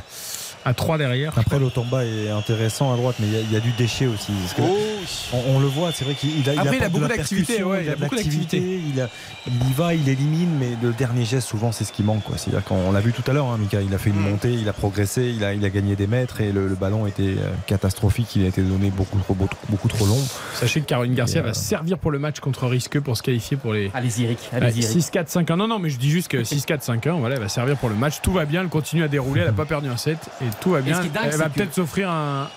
à 0.65 0.73
3 0.73 0.99
derrière. 0.99 1.33
Après, 1.37 1.59
l'Otomba 1.59 2.05
est 2.05 2.31
intéressant 2.31 2.93
à 2.93 2.97
droite, 2.97 3.17
mais 3.21 3.27
il 3.27 3.33
y 3.33 3.37
a- 3.37 3.41
il 3.41 3.53
y, 3.53 3.57
a 3.57 3.61
du 3.61 3.73
déchet 3.73 4.07
aussi. 4.07 4.33
Parce 4.33 4.55
que 4.55 4.63
Oh 4.63 4.77
on, 5.33 5.57
on 5.57 5.60
le 5.60 5.66
voit, 5.66 5.92
c'est 5.92 6.05
vrai 6.05 6.15
qu'il 6.15 6.39
il 6.39 6.49
a, 6.50 6.60
Après, 6.60 6.76
il 6.76 6.83
a 6.83 6.89
beaucoup 6.89 7.07
d'activité, 7.08 7.62
ouais, 7.62 7.84
il 7.84 7.91
a 7.91 7.97
beaucoup 7.97 8.15
d'activité. 8.16 8.58
il, 8.58 9.00
a- 9.00 9.08
il 9.47 9.68
y 9.70 9.73
va, 9.73 9.94
il 9.94 10.08
élimine, 10.08 10.50
mais 10.58 10.70
le 10.83 10.92
dernier 10.92 11.24
geste, 11.24 11.49
souvent, 11.49 11.73
c'est 11.73 11.84
ce 11.84 11.92
qui 11.92 12.02
manque. 12.02 12.23
quoi. 12.23 12.36
C'est-à-dire 12.39 12.65
qu'on 12.65 12.92
l'a 12.92 13.00
vu 13.00 13.12
tout 13.12 13.28
à 13.31 13.34
l'heure, 13.34 13.47
hein, 13.47 13.58
Mika, 13.58 13.81
il 13.83 13.92
a 13.94 13.99
fait 13.99 14.10
une 14.10 14.16
Mm. 14.20 14.31
montée, 14.31 14.52
il 14.52 14.68
a 14.68 14.73
progressé, 14.73 15.33
il 15.36 15.44
a, 15.44 15.52
il 15.55 15.65
a 15.65 15.70
gagné 15.70 15.97
des 15.97 16.07
mètres 16.07 16.41
et 16.41 16.52
le, 16.52 16.66
le 16.68 16.74
ballon 16.74 17.07
était 17.07 17.23
euh, 17.23 17.52
catastrophique, 17.66 18.34
il 18.36 18.44
a 18.44 18.49
été 18.49 18.62
donné 18.62 18.91
beaucoup 18.91 19.18
trop, 19.18 19.34
beaucoup, 19.34 19.57
beaucoup 19.68 19.89
trop 19.89 20.07
long. 20.07 20.20
Sachez 20.55 20.81
que 20.81 20.86
Caroline 20.86 21.15
Garcia 21.15 21.41
Et, 21.41 21.44
euh, 21.44 21.49
va 21.49 21.55
servir 21.55 21.99
pour 21.99 22.10
le 22.10 22.18
match 22.18 22.41
contre 22.41 22.66
Risqueux 22.66 23.00
pour 23.00 23.16
se 23.16 23.23
qualifier 23.23 23.57
pour 23.57 23.73
les. 23.73 23.91
Allez-y, 23.94 24.24
Eric. 24.24 24.39
Eric. 24.52 24.74
6-4-5-1. 24.83 25.57
Non, 25.57 25.68
non, 25.68 25.78
mais 25.78 25.91
je 25.91 25.99
dis 25.99 26.10
juste 26.10 26.28
que 26.28 26.39
6-4-5-1, 26.42 27.18
voilà, 27.20 27.34
elle 27.36 27.41
va 27.42 27.49
servir 27.49 27.76
pour 27.76 27.89
le 27.89 27.94
match. 27.94 28.20
Tout 28.23 28.33
va 28.33 28.44
bien, 28.44 28.62
elle 28.62 28.68
continue 28.68 29.02
à 29.02 29.08
dérouler, 29.08 29.41
elle 29.42 29.47
n'a 29.49 29.52
pas 29.52 29.65
perdu 29.66 29.89
un 29.89 29.97
set 29.97 30.18
et 30.41 30.44
tout 30.60 30.70
va 30.70 30.81
bien. 30.81 30.97
ce 30.97 31.00
qui 31.02 31.07
est 31.08 31.10
dingue, 31.10 31.23
elle 31.26 31.33
c'est 31.33 31.39
va 31.39 31.44
que- 31.49 31.55
peut-être 31.55 31.74
s'offrir 31.74 32.10
un, 32.10 32.49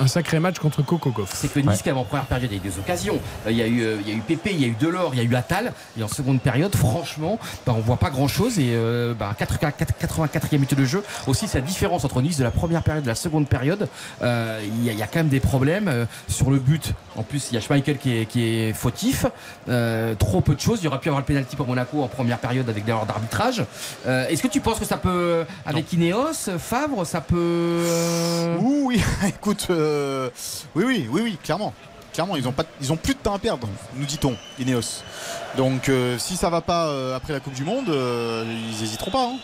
un 0.00 0.06
sacré 0.06 0.38
match 0.40 0.58
contre 0.58 0.82
Kokokov. 0.82 1.28
C'est 1.32 1.52
que 1.52 1.60
Nice, 1.60 1.80
quand 1.82 1.90
même, 1.90 1.98
en 1.98 2.04
première 2.04 2.26
période, 2.26 2.50
il 2.50 2.56
y 2.56 2.60
a 2.60 2.64
eu 2.64 2.68
des 2.70 2.78
occasions. 2.78 3.18
Euh, 3.46 3.50
Il 3.50 3.56
y 3.56 3.62
a 3.62 3.66
eu, 3.66 3.82
euh, 3.82 3.96
il 4.00 4.08
y 4.08 4.12
a 4.12 4.14
eu 4.14 4.20
Pépé, 4.20 4.50
il 4.52 4.60
y 4.60 4.64
a 4.64 4.68
eu 4.68 4.76
Delors, 4.78 5.14
il 5.14 5.18
y 5.18 5.20
a 5.20 5.24
eu 5.24 5.34
Attal. 5.34 5.72
Et 5.98 6.02
en 6.02 6.08
seconde 6.08 6.40
période, 6.40 6.74
franchement, 6.74 7.38
bah, 7.66 7.74
on 7.76 7.80
voit 7.80 7.96
pas 7.96 8.10
grand 8.10 8.28
chose. 8.28 8.58
Et 8.58 8.70
euh, 8.74 9.14
bah, 9.14 9.34
4 9.38 9.56
84e 9.58 10.52
minute 10.52 10.74
de 10.74 10.84
jeu. 10.84 11.02
Aussi, 11.26 11.48
c'est 11.48 11.58
la 11.60 11.66
différence 11.66 12.04
entre 12.04 12.20
Nice 12.22 12.38
de 12.38 12.44
la 12.44 12.50
première 12.50 12.82
période 12.82 13.02
et 13.02 13.06
de 13.06 13.08
la 13.08 13.14
seconde 13.14 13.48
période. 13.48 13.88
Euh, 14.22 14.60
il, 14.64 14.84
y 14.84 14.90
a, 14.90 14.92
il 14.92 14.98
y 14.98 15.02
a 15.02 15.06
quand 15.06 15.18
même 15.20 15.28
des 15.28 15.40
problèmes 15.40 15.88
euh, 15.88 16.04
sur 16.28 16.50
le 16.50 16.58
but. 16.58 16.92
En 17.16 17.22
plus, 17.22 17.48
il 17.50 17.54
y 17.54 17.58
a 17.58 17.60
Schmeichel 17.60 17.98
qui 17.98 18.16
est, 18.16 18.26
qui 18.26 18.44
est 18.44 18.72
fautif. 18.72 19.26
Euh, 19.68 20.14
trop 20.14 20.40
peu 20.40 20.54
de 20.54 20.60
choses. 20.60 20.78
Il 20.80 20.84
y 20.84 20.88
aurait 20.88 21.00
pu 21.00 21.08
avoir 21.08 21.20
le 21.20 21.26
pénalty 21.26 21.56
pour 21.56 21.66
Monaco 21.66 22.02
en 22.02 22.08
première 22.08 22.38
période 22.38 22.68
avec 22.68 22.84
des 22.84 22.90
erreurs 22.90 23.06
d'arbitrage. 23.06 23.64
Euh, 24.06 24.28
Est-ce 24.28 24.42
que 24.42 24.48
tu 24.48 24.60
penses 24.60 24.78
que 24.78 24.84
ça 24.84 24.96
peut, 24.96 25.44
avec 25.66 25.92
Ineos, 25.92 26.58
Favre, 26.58 27.04
ça 27.04 27.20
peut. 27.20 27.82
Ouh, 28.60 28.84
oui, 28.86 29.02
écoute, 29.26 29.66
euh, 29.88 30.30
oui, 30.74 30.84
oui, 30.86 31.08
oui, 31.10 31.20
oui, 31.24 31.38
clairement. 31.42 31.72
Clairement, 32.12 32.36
ils 32.36 32.48
ont, 32.48 32.52
pas, 32.52 32.64
ils 32.80 32.92
ont 32.92 32.96
plus 32.96 33.14
de 33.14 33.18
temps 33.20 33.34
à 33.34 33.38
perdre, 33.38 33.68
nous 33.94 34.06
dit-on, 34.06 34.34
Ineos. 34.58 35.02
Donc, 35.56 35.88
euh, 35.88 36.18
si 36.18 36.36
ça 36.36 36.50
va 36.50 36.60
pas 36.60 36.86
euh, 36.88 37.14
après 37.16 37.32
la 37.32 37.40
Coupe 37.40 37.52
du 37.54 37.64
Monde, 37.64 37.88
euh, 37.90 38.44
ils 38.76 38.82
hésiteront 38.82 39.10
pas. 39.10 39.24
hein. 39.24 39.36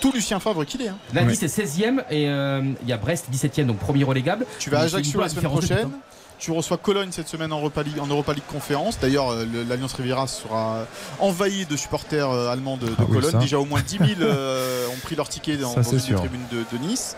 Tout 0.00 0.12
Lucien 0.12 0.38
Favre 0.38 0.64
qu'il 0.64 0.82
est. 0.82 0.88
hein. 0.88 0.98
Là, 1.14 1.22
Nice 1.24 1.42
est 1.42 1.46
16e 1.46 2.04
et 2.10 2.28
euh, 2.28 2.62
il 2.82 2.88
y 2.88 2.92
a 2.92 2.96
Brest 2.98 3.26
17e, 3.32 3.66
donc 3.66 3.78
premier 3.78 4.04
relégable. 4.04 4.46
Tu 4.58 4.68
vas 4.70 4.78
à 4.80 4.88
c'est 4.88 4.96
Ajaccio 4.96 5.20
la 5.20 5.28
semaine 5.28 5.44
prochaine. 5.50 5.90
Tu 6.38 6.52
reçois 6.52 6.76
Cologne 6.76 7.08
cette 7.10 7.26
semaine 7.26 7.52
en 7.52 7.58
Europa 7.58 7.82
League, 7.82 7.98
en 8.00 8.06
Europa 8.06 8.32
League 8.32 8.44
Conférence. 8.46 8.96
D'ailleurs, 9.00 9.34
le- 9.34 9.64
l'Alliance 9.64 9.94
Riviera 9.94 10.28
sera 10.28 10.84
envahie 11.18 11.66
de 11.66 11.76
supporters 11.76 12.30
allemands 12.30 12.76
de, 12.76 12.86
de 12.86 12.92
Ah 12.96 13.02
oui, 13.08 13.14
Cologne. 13.14 13.32
ça. 13.32 13.38
Déjà, 13.38 13.58
au 13.58 13.64
moins 13.64 13.80
10 13.80 13.98
000 13.98 14.08
euh, 14.20 14.86
ont 14.88 14.98
pris 15.02 15.16
leur 15.16 15.28
ticket 15.28 15.56
dans, 15.56 15.70
Ça, 15.74 15.80
dans 15.80 15.88
c'est 15.90 15.96
une 15.96 16.00
sûr. 16.00 16.22
de 16.22 16.78
Nice. 16.78 17.16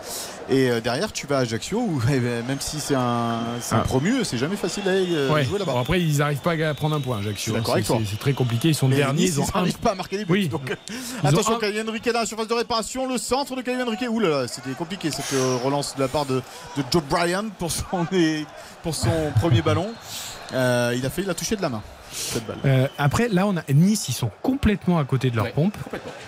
Et 0.51 0.69
euh, 0.69 0.81
derrière, 0.81 1.13
tu 1.13 1.27
vas 1.27 1.37
à 1.37 1.41
Ajaccio, 1.41 1.79
où 1.79 2.01
eh 2.11 2.19
ben, 2.19 2.45
même 2.45 2.59
si 2.59 2.79
c'est 2.81 2.93
un, 2.95 3.39
c'est 3.61 3.73
un 3.75 3.79
Ah. 3.79 3.83
promu, 3.83 4.23
c'est 4.25 4.37
jamais 4.37 4.57
facile 4.57 4.83
d'aller 4.83 5.07
euh, 5.11 5.31
Ouais. 5.31 5.45
jouer 5.45 5.57
là-bas. 5.59 5.71
Bon, 5.71 5.79
après, 5.79 6.01
ils 6.01 6.17
n'arrivent 6.17 6.39
pas 6.41 6.51
à 6.51 6.73
prendre 6.73 6.95
un 6.95 6.99
point, 6.99 7.19
Ajaccio. 7.19 7.55
hein. 7.55 7.61
C'est- 7.65 7.83
toi. 7.83 7.97
C'est 8.01 8.11
c'est 8.11 8.19
très 8.19 8.33
compliqué. 8.33 8.67
Ils 8.69 8.75
sont 8.75 8.89
Mais 8.89 8.97
derniers. 8.97 9.23
Nice, 9.23 9.35
Ils 9.37 9.43
un- 9.43 9.59
n'arrivent 9.59 9.79
pas 9.79 9.91
à 9.91 9.95
marquer 9.95 10.17
des 10.17 10.25
buts. 10.25 10.31
Oui. 10.33 10.47
donc, 10.49 10.69
euh, 10.69 10.75
Ils 11.23 11.27
attention, 11.27 11.55
un- 11.55 11.59
Kylian 11.59 11.87
Henrique 11.87 12.05
dans 12.11 12.19
la 12.19 12.25
surface 12.25 12.47
de 12.49 12.53
réparation. 12.53 13.07
Le 13.07 13.17
centre 13.17 13.55
de 13.55 13.61
Kylian 13.61 13.87
Henrique. 13.87 14.03
Ouh 14.09 14.19
là 14.19 14.29
là, 14.41 14.47
c'était 14.49 14.71
compliqué 14.71 15.09
cette 15.09 15.33
relance 15.63 15.95
de 15.95 16.01
la 16.01 16.09
part 16.09 16.25
de, 16.25 16.41
de 16.75 16.83
Joe 16.91 17.01
Bryan 17.09 17.49
pour 17.57 17.71
son, 17.71 17.85
pour 18.83 18.93
son 18.93 19.09
premier 19.39 19.61
ballon. 19.61 19.87
Euh, 20.53 20.93
il 20.97 21.05
a 21.05 21.09
failli 21.09 21.27
la 21.27 21.33
toucher 21.33 21.55
de 21.55 21.61
la 21.61 21.69
main, 21.69 21.81
cette 22.11 22.45
balle. 22.45 22.57
Euh, 22.65 22.87
après, 22.97 23.29
là, 23.29 23.47
on 23.47 23.55
a 23.57 23.61
Nice, 23.73 24.09
ils 24.09 24.13
sont 24.13 24.29
complètement 24.41 24.99
à 24.99 25.05
côté 25.05 25.29
de 25.31 25.35
leur 25.37 25.51
pompe. 25.53 25.77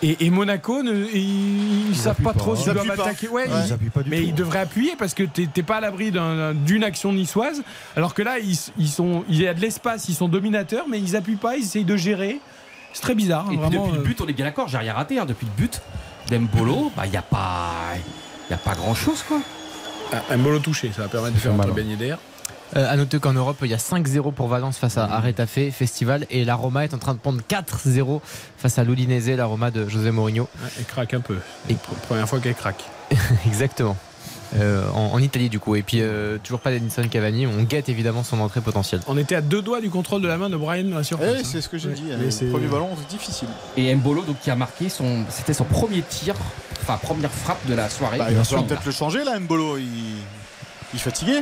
Et, 0.01 0.25
et 0.25 0.29
Monaco, 0.29 0.81
ne- 0.83 1.05
ils, 1.13 1.89
ils 1.89 1.95
savent 1.95 2.15
pas 2.21 2.31
pas, 2.33 2.39
trop 2.39 2.55
s'ils 2.55 2.69
Ils 2.69 2.73
doivent 2.73 2.91
attaquer. 2.99 3.27
Ouais, 3.27 3.43
Ouais. 3.47 3.63
Ils 3.67 3.73
appuient 3.73 3.89
pas 3.89 4.03
du 4.03 4.09
mais 4.09 4.19
tout. 4.21 4.27
ils 4.27 4.33
devraient 4.35 4.59
appuyer 4.59 4.95
parce 4.97 5.13
que 5.13 5.23
t'es 5.23 5.63
pas 5.63 5.77
à 5.77 5.81
l'abri 5.81 6.11
d'un- 6.11 6.53
d'une 6.53 6.83
action 6.83 7.11
niçoise. 7.11 7.63
Alors 7.97 8.13
que 8.13 8.21
là, 8.21 8.39
ils, 8.39 8.57
ils 8.77 8.87
sont, 8.89 9.23
il 9.29 9.41
y 9.41 9.47
a 9.47 9.53
de 9.53 9.59
l'espace, 9.59 10.07
ils 10.09 10.15
sont 10.15 10.27
dominateurs, 10.29 10.85
mais 10.89 10.99
ils 10.99 11.15
appuient 11.15 11.35
pas, 11.35 11.57
ils 11.57 11.63
essayent 11.63 11.83
de 11.85 11.97
gérer. 11.97 12.39
C'est 12.93 13.01
très 13.01 13.15
bizarre, 13.15 13.47
hein, 13.49 13.53
Et 13.53 13.57
vraiment. 13.57 13.85
depuis 13.87 13.93
le 13.95 13.99
euh. 14.01 14.03
but, 14.03 14.21
on 14.21 14.27
est 14.27 14.33
bien 14.33 14.45
d'accord, 14.45 14.67
j'ai 14.67 14.77
rien 14.77 14.93
raté. 14.93 15.19
hein. 15.19 15.25
Depuis 15.25 15.47
le 15.47 15.51
but 15.61 15.81
d'Embolo, 16.29 16.91
bah 16.95 17.03
il 17.07 17.11
y 17.13 17.17
a 17.17 17.21
pas, 17.21 17.71
y 18.49 18.53
a 18.53 18.57
pas 18.57 18.75
grand 18.75 18.93
chose 18.95 19.23
quoi. 19.27 19.39
Ah, 20.13 20.21
un 20.29 20.37
bolo 20.37 20.59
touché, 20.59 20.91
ça 20.95 21.01
va 21.01 21.07
permettre 21.07 21.33
de 21.35 21.39
faire 21.39 21.53
entrer 21.53 21.71
Ben 21.71 21.89
Yedder. 21.89 22.15
Euh, 22.75 22.91
à 22.91 22.95
noter 22.95 23.19
qu'en 23.19 23.33
Europe, 23.33 23.57
il 23.61 23.67
y 23.69 23.73
a 23.73 23.77
5-0 23.77 24.33
pour 24.33 24.47
Valence 24.47 24.77
face 24.77 24.97
à 24.97 25.19
Retafe 25.19 25.59
Festival 25.71 26.25
et 26.31 26.43
la 26.43 26.55
Roma 26.55 26.83
est 26.83 26.93
en 26.93 26.97
train 26.97 27.13
de 27.13 27.19
prendre 27.19 27.39
4-0 27.47 28.19
face 28.57 28.79
à 28.79 28.83
l'Udinese, 28.83 29.29
la 29.29 29.45
Roma 29.45 29.69
de 29.69 29.87
José 29.87 30.09
Mourinho. 30.11 30.43
Ouais, 30.63 30.69
elle 30.79 30.85
craque 30.85 31.13
un 31.13 31.19
peu. 31.21 31.37
Et 31.69 31.75
première 32.07 32.27
fois 32.27 32.39
qu'elle 32.39 32.55
craque. 32.55 32.83
Exactement. 33.45 33.95
Euh, 34.55 34.87
en, 34.93 35.13
en 35.13 35.19
Italie 35.19 35.49
du 35.49 35.59
coup. 35.59 35.75
Et 35.75 35.81
puis 35.83 35.97
euh, 36.01 36.37
toujours 36.43 36.59
pas 36.61 36.71
d'Edinson 36.71 37.03
Cavani. 37.09 37.45
On 37.47 37.61
guette 37.63 37.89
évidemment 37.89 38.23
son 38.23 38.39
entrée 38.39 38.61
potentielle. 38.61 39.01
On 39.07 39.17
était 39.17 39.35
à 39.35 39.41
deux 39.41 39.61
doigts 39.61 39.81
du 39.81 39.89
contrôle 39.89 40.21
de 40.21 40.27
la 40.27 40.37
main 40.37 40.49
de 40.49 40.57
Brian 40.57 40.83
dans 40.85 40.97
la 40.97 41.03
surface. 41.03 41.27
Eh 41.29 41.33
oui, 41.33 41.39
hein. 41.43 41.47
c'est 41.51 41.61
ce 41.61 41.69
que 41.69 41.77
j'ai 41.77 41.89
Ouais. 41.89 41.95
dit. 41.95 42.03
Mais 42.07 42.25
Le 42.25 42.31
c'est- 42.31 42.45
premier 42.45 42.67
ballon, 42.67 42.89
c'est 42.99 43.07
difficile. 43.15 43.47
Et 43.77 43.93
Mbolo 43.95 44.21
donc 44.23 44.39
qui 44.39 44.49
a 44.51 44.55
marqué 44.55 44.89
son, 44.89 45.25
c'était 45.29 45.53
son 45.53 45.63
premier 45.65 46.01
tir, 46.01 46.35
enfin 46.81 46.97
première 47.01 47.31
frappe 47.31 47.65
de 47.67 47.73
la 47.75 47.89
soirée. 47.89 48.17
Bah, 48.19 48.27
il 48.31 48.35
va 48.37 48.43
peut-être 48.63 48.85
le 48.85 48.91
changer 48.91 49.23
là, 49.23 49.39
Mbolo. 49.39 49.77
Il, 49.77 49.83
il 49.85 50.95
est 50.95 50.99
fatigué. 50.99 51.41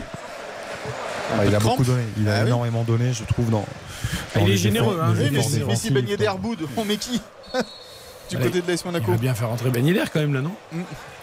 Ah, 1.40 1.46
il 1.46 1.56
a 1.56 1.60
crampe. 1.60 1.72
beaucoup 1.78 1.84
donné. 1.84 2.04
Il 2.18 2.28
a 2.30 2.36
Ah 2.36 2.42
oui. 2.42 2.48
énormément 2.48 2.84
donné, 2.84 3.14
je 3.14 3.24
trouve, 3.24 3.50
dans. 3.50 3.66
Ah, 4.36 4.40
il 4.42 4.50
est 4.52 4.58
généreux, 4.58 5.00
hein. 5.02 5.14
Oui, 5.18 5.30
Messi 5.32 5.60
défensifs. 5.60 5.94
Ben 5.94 6.08
Yedder, 6.08 6.32
Boud, 6.40 6.60
on 6.78 6.86
met 6.86 6.98
qui 6.98 7.22
Du 8.30 8.38
Allez. 8.38 8.46
côté 8.46 8.62
de 8.62 8.68
l'AS 8.72 8.82
Il 8.82 8.86
Monaco. 8.86 9.12
va 9.12 9.18
bien 9.18 9.34
faire 9.34 9.50
rentrer 9.50 9.70
Ben 9.72 9.86
Yedder 9.86 10.06
quand 10.14 10.22
même 10.22 10.34
là, 10.34 10.40
non 10.42 10.54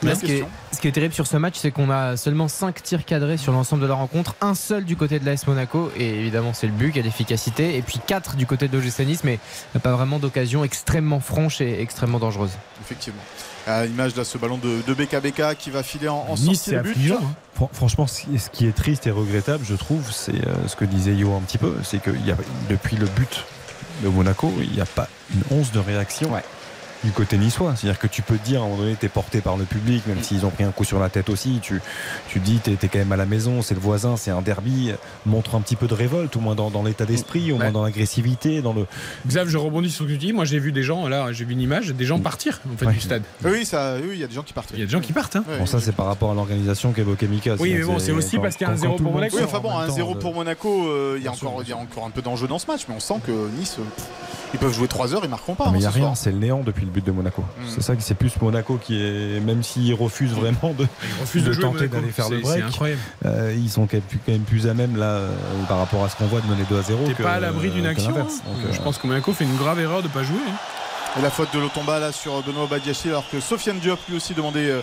Là, 0.03 0.11
La 0.11 0.15
ce, 0.15 0.21
qui 0.21 0.27
est, 0.27 0.29
question. 0.29 0.49
ce 0.73 0.79
qui 0.79 0.89
est 0.89 0.93
terrible 0.93 1.15
sur 1.15 1.27
ce 1.27 1.39
match, 1.39 1.55
c'est 1.57 1.71
qu'on 1.71 1.89
a 1.91 2.19
seulement 2.19 2.49
5 2.49 2.83
tirs 2.83 3.05
cadrés 3.07 3.39
sur 3.39 3.51
l'ensemble 3.53 3.81
de 3.83 3.87
la 3.89 3.95
rencontre. 3.95 4.35
Un 4.43 4.55
seul 4.55 4.85
du 4.85 4.95
côté 4.95 5.19
de 5.19 5.25
l'AS 5.25 5.47
Monaco, 5.47 5.91
et 5.97 6.07
évidemment 6.07 6.53
c'est 6.53 6.67
le 6.67 6.73
but 6.75 6.93
qui 6.93 6.99
a 6.99 7.03
l'efficacité. 7.03 7.77
Et 7.79 7.83
puis 7.83 7.99
4 8.07 8.37
du 8.37 8.45
côté 8.47 8.69
de 8.69 8.77
l'OGC 8.79 9.01
Nice, 9.07 9.23
mais 9.25 9.39
pas 9.83 9.93
vraiment 9.93 10.19
d'occasion 10.19 10.65
extrêmement 10.65 11.21
franche 11.21 11.63
et 11.63 11.81
extrêmement 11.81 12.19
dangereuse. 12.19 12.51
Effectivement. 12.83 13.23
À 13.69 13.85
l'image 13.85 14.15
de 14.15 14.25
ce 14.25 14.39
ballon 14.39 14.57
de, 14.59 14.81
de 14.87 14.95
BKBK 14.95 15.57
qui 15.59 15.71
va 15.71 15.83
filer 15.83 16.09
en, 16.09 16.25
en 16.29 16.35
Nice, 16.37 16.45
sortie 16.63 16.71
de 16.71 16.81
but. 16.81 16.91
affligeant. 16.93 17.17
hein. 17.23 17.35
Fran- 17.55 17.71
Franchement, 17.73 18.07
ce 18.07 18.23
qui- 18.53 18.67
est 18.67 18.73
triste 18.73 19.07
et 19.07 19.11
regrettable, 19.11 19.65
je 19.69 19.75
trouve, 19.75 20.11
c'est 20.11 20.33
euh, 20.47 20.55
ce 20.69 20.75
que 20.77 20.85
disait 20.87 21.15
Yo 21.15 21.35
un 21.37 21.41
petit 21.41 21.59
peu, 21.59 21.75
c'est 21.85 21.99
que 22.01 22.11
y 22.11 22.31
a- 22.31 22.37
depuis 22.71 22.97
le 22.97 23.07
but 23.07 23.45
de 24.03 24.09
Monaco, 24.09 24.53
il 24.63 24.71
n'y 24.73 24.81
a 24.81 24.87
pas 24.87 25.09
une 25.35 25.59
once 25.59 25.71
de 25.73 25.81
réaction 25.81 26.35
du 27.05 27.13
côté 27.13 27.37
niçois. 27.39 27.75
C'est-à-dire 27.77 27.99
que 28.01 28.07
tu 28.09 28.23
peux 28.23 28.37
te 28.37 28.45
dire, 28.45 28.61
à 28.61 28.65
un 28.65 28.69
moment 28.69 28.83
donné, 28.83 28.97
tu 28.99 29.07
es 29.07 29.09
porté 29.09 29.41
par 29.41 29.57
le 29.57 29.65
public, 29.65 30.07
même 30.07 30.23
s'ils 30.23 30.45
ont 30.45 30.51
pris 30.51 30.65
un 30.65 30.71
coup 30.73 30.85
sur 30.85 30.99
la 30.99 31.09
tête 31.09 31.29
aussi, 31.31 31.59
tu, 31.63 31.81
tu 32.29 32.41
te 32.41 32.45
dis, 32.45 32.59
tu 32.63 32.71
es, 32.73 32.77
quand 32.89 32.99
même 32.99 33.13
à 33.13 33.17
la 33.17 33.27
maison, 33.27 33.63
c'est 33.63 33.75
le 33.75 33.81
voisin, 33.81 34.17
c'est 34.17 34.31
un 34.31 34.43
derby, 34.43 34.93
montre 35.27 35.55
un 35.55 35.61
petit 35.61 35.77
peu 35.77 35.87
de 35.87 35.95
révolte, 35.95 36.35
au 36.37 36.41
moins 36.41 36.55
dans, 36.55 36.71
dans 36.71 36.83
l'état 36.83 37.05
d'esprit, 37.07 37.53
au 37.53 37.59
moins 37.59 37.71
dans 37.71 37.85
l'agressivité, 37.85 38.63
dans 38.63 38.73
le... 38.73 38.87
Xav, 39.27 39.49
je 39.49 39.59
rebondis 39.59 39.91
sur 39.91 40.05
ce 40.05 40.09
que 40.09 40.13
tu 40.15 40.19
dis. 40.19 40.33
Moi, 40.33 40.45
j'ai 40.45 40.59
vu 40.59 40.73
des 40.73 40.83
gens, 40.83 41.07
là, 41.09 41.33
j'ai 41.33 41.45
vu 41.45 41.53
une 41.53 41.61
image, 41.61 41.89
des 41.89 42.05
gens 42.05 42.19
partir 42.19 42.61
en 42.73 42.77
fait 42.77 42.87
Ouais. 42.87 42.93
du 42.95 43.01
stade. 43.01 43.23
Oui, 43.45 43.65
ça, 43.67 43.97
oui, 44.03 44.11
il 44.15 44.19
y 44.19 44.25
a 44.25 44.27
des 44.27 44.35
gens 44.35 44.43
qui 44.43 44.53
partent. 44.53 44.71
Il 44.73 44.79
y 44.81 44.83
a 44.83 44.87
des 44.87 44.91
gens 44.91 45.01
qui 45.01 45.13
partent. 45.13 45.37
Hein. 45.37 45.45
Ouais. 45.49 45.59
Bon, 45.59 45.67
ça, 45.67 45.79
c'est 45.81 45.93
par 45.95 46.07
rapport 46.07 46.31
à 46.31 46.35
l'organisation 46.35 46.93
qu'évoquait 46.93 47.27
Mika. 47.27 47.55
Oui, 47.61 47.75
mais 47.75 47.83
bon, 47.85 47.99
c'est 47.99 48.13
aussi 48.13 48.37
quand- 48.37 48.43
parce 48.43 48.57
qu'il 48.57 48.67
y 48.67 48.71
a 48.71 48.73
un 48.73 48.77
zéro 48.77 48.97
pour 48.97 49.13
Monaco. 49.13 49.37
Oui, 49.37 49.43
enfin 49.45 49.61
bon, 49.61 49.71
1-0 49.71 50.15
temps 50.15 50.19
pour 50.21 50.31
de- 50.33 50.37
Monaco, 50.37 50.89
euh, 50.89 51.17
il 51.19 51.25
y, 51.25 51.29
a 51.29 51.33
encore- 51.33 51.61
il 51.63 51.69
y 51.69 51.73
a 51.73 51.77
encore 51.77 52.07
un 52.07 52.11
peu 52.11 52.23
d'enjeu 52.23 52.47
dans 52.49 52.59
ce 52.59 52.67
match, 52.67 52.83
mais 52.89 52.95
on 52.97 53.01
sent 53.01 53.21
que 53.27 53.31
Nice, 53.59 53.77
euh, 53.79 53.83
ils 54.55 54.59
peuvent 54.59 54.73
jouer 54.73 54.89
3 54.89 55.15
heures, 55.15 55.21
ils 55.25 55.31
marqueront 55.31 55.55
pas. 55.55 55.65
Ah, 55.67 55.71
mais 55.71 55.77
hein, 55.77 55.81
il 55.81 55.81
n'y 55.81 55.87
a 55.87 56.07
rien, 56.07 56.15
c'est 56.15 56.31
le 56.33 56.39
néant 56.39 56.61
depuis 56.65 56.87
le 56.89 56.93
but 56.95 57.05
de 57.07 57.13
Monaco. 57.13 57.43
Mm. 57.43 57.63
C'est 57.69 57.83
ça 57.83 57.95
que 57.97 58.03
c'est 58.03 58.15
plus 58.15 58.33
Monaco 58.41 58.79
qui 58.83 59.01
est, 59.01 59.41
même 59.41 59.63
s'ils 59.63 59.95
refusent 59.95 60.33
vraiment 60.33 60.75
de, 60.77 60.87
de 61.41 61.55
tenter 61.55 61.89
d'aller 61.89 62.11
faire 62.11 62.29
le 62.29 62.41
break, 62.41 62.65
euh, 63.25 63.55
ils 63.57 63.71
sont 63.71 63.87
quand 63.87 63.99
même, 64.27 64.41
plus, 64.41 64.67
à 64.67 64.75
même 64.75 64.97
là 64.97 65.07
euh, 65.07 65.31
par 65.69 65.79
rapport 65.79 66.05
à 66.05 66.09
ce 66.09 66.17
qu'on 66.17 66.27
voit 66.27 66.41
de 66.41 66.47
mener 66.47 66.65
2 66.69 66.79
à 66.79 66.83
0. 66.83 67.07
T'es 67.07 67.23
pas 67.23 67.35
à 67.35 67.41
l'abri 67.41 67.71
d'une 67.71 67.87
action. 67.87 68.11
hein. 68.11 68.27
Donc, 68.47 68.73
Je 68.73 68.79
euh, 68.79 68.83
pense 68.83 68.99
que 68.99 69.07
Monaco 69.07 69.33
fait 69.33 69.45
une 69.45 69.57
grave 69.57 69.81
erreur 69.81 70.03
de 70.03 70.09
pas 70.09 70.23
jouer. 70.23 70.37
hein. 70.49 70.55
Et 71.19 71.23
la 71.23 71.31
faute 71.31 71.49
de 71.55 71.59
Lotomba 71.59 71.99
là 71.99 72.13
sur 72.13 72.43
Benoît 72.43 72.67
Badiachi 72.67 73.09
alors 73.09 73.29
que 73.31 73.41
Sofiane 73.41 73.79
Diop 73.79 73.99
lui 74.09 74.17
aussi 74.17 74.35
demandait 74.35 74.69
euh, 74.71 74.81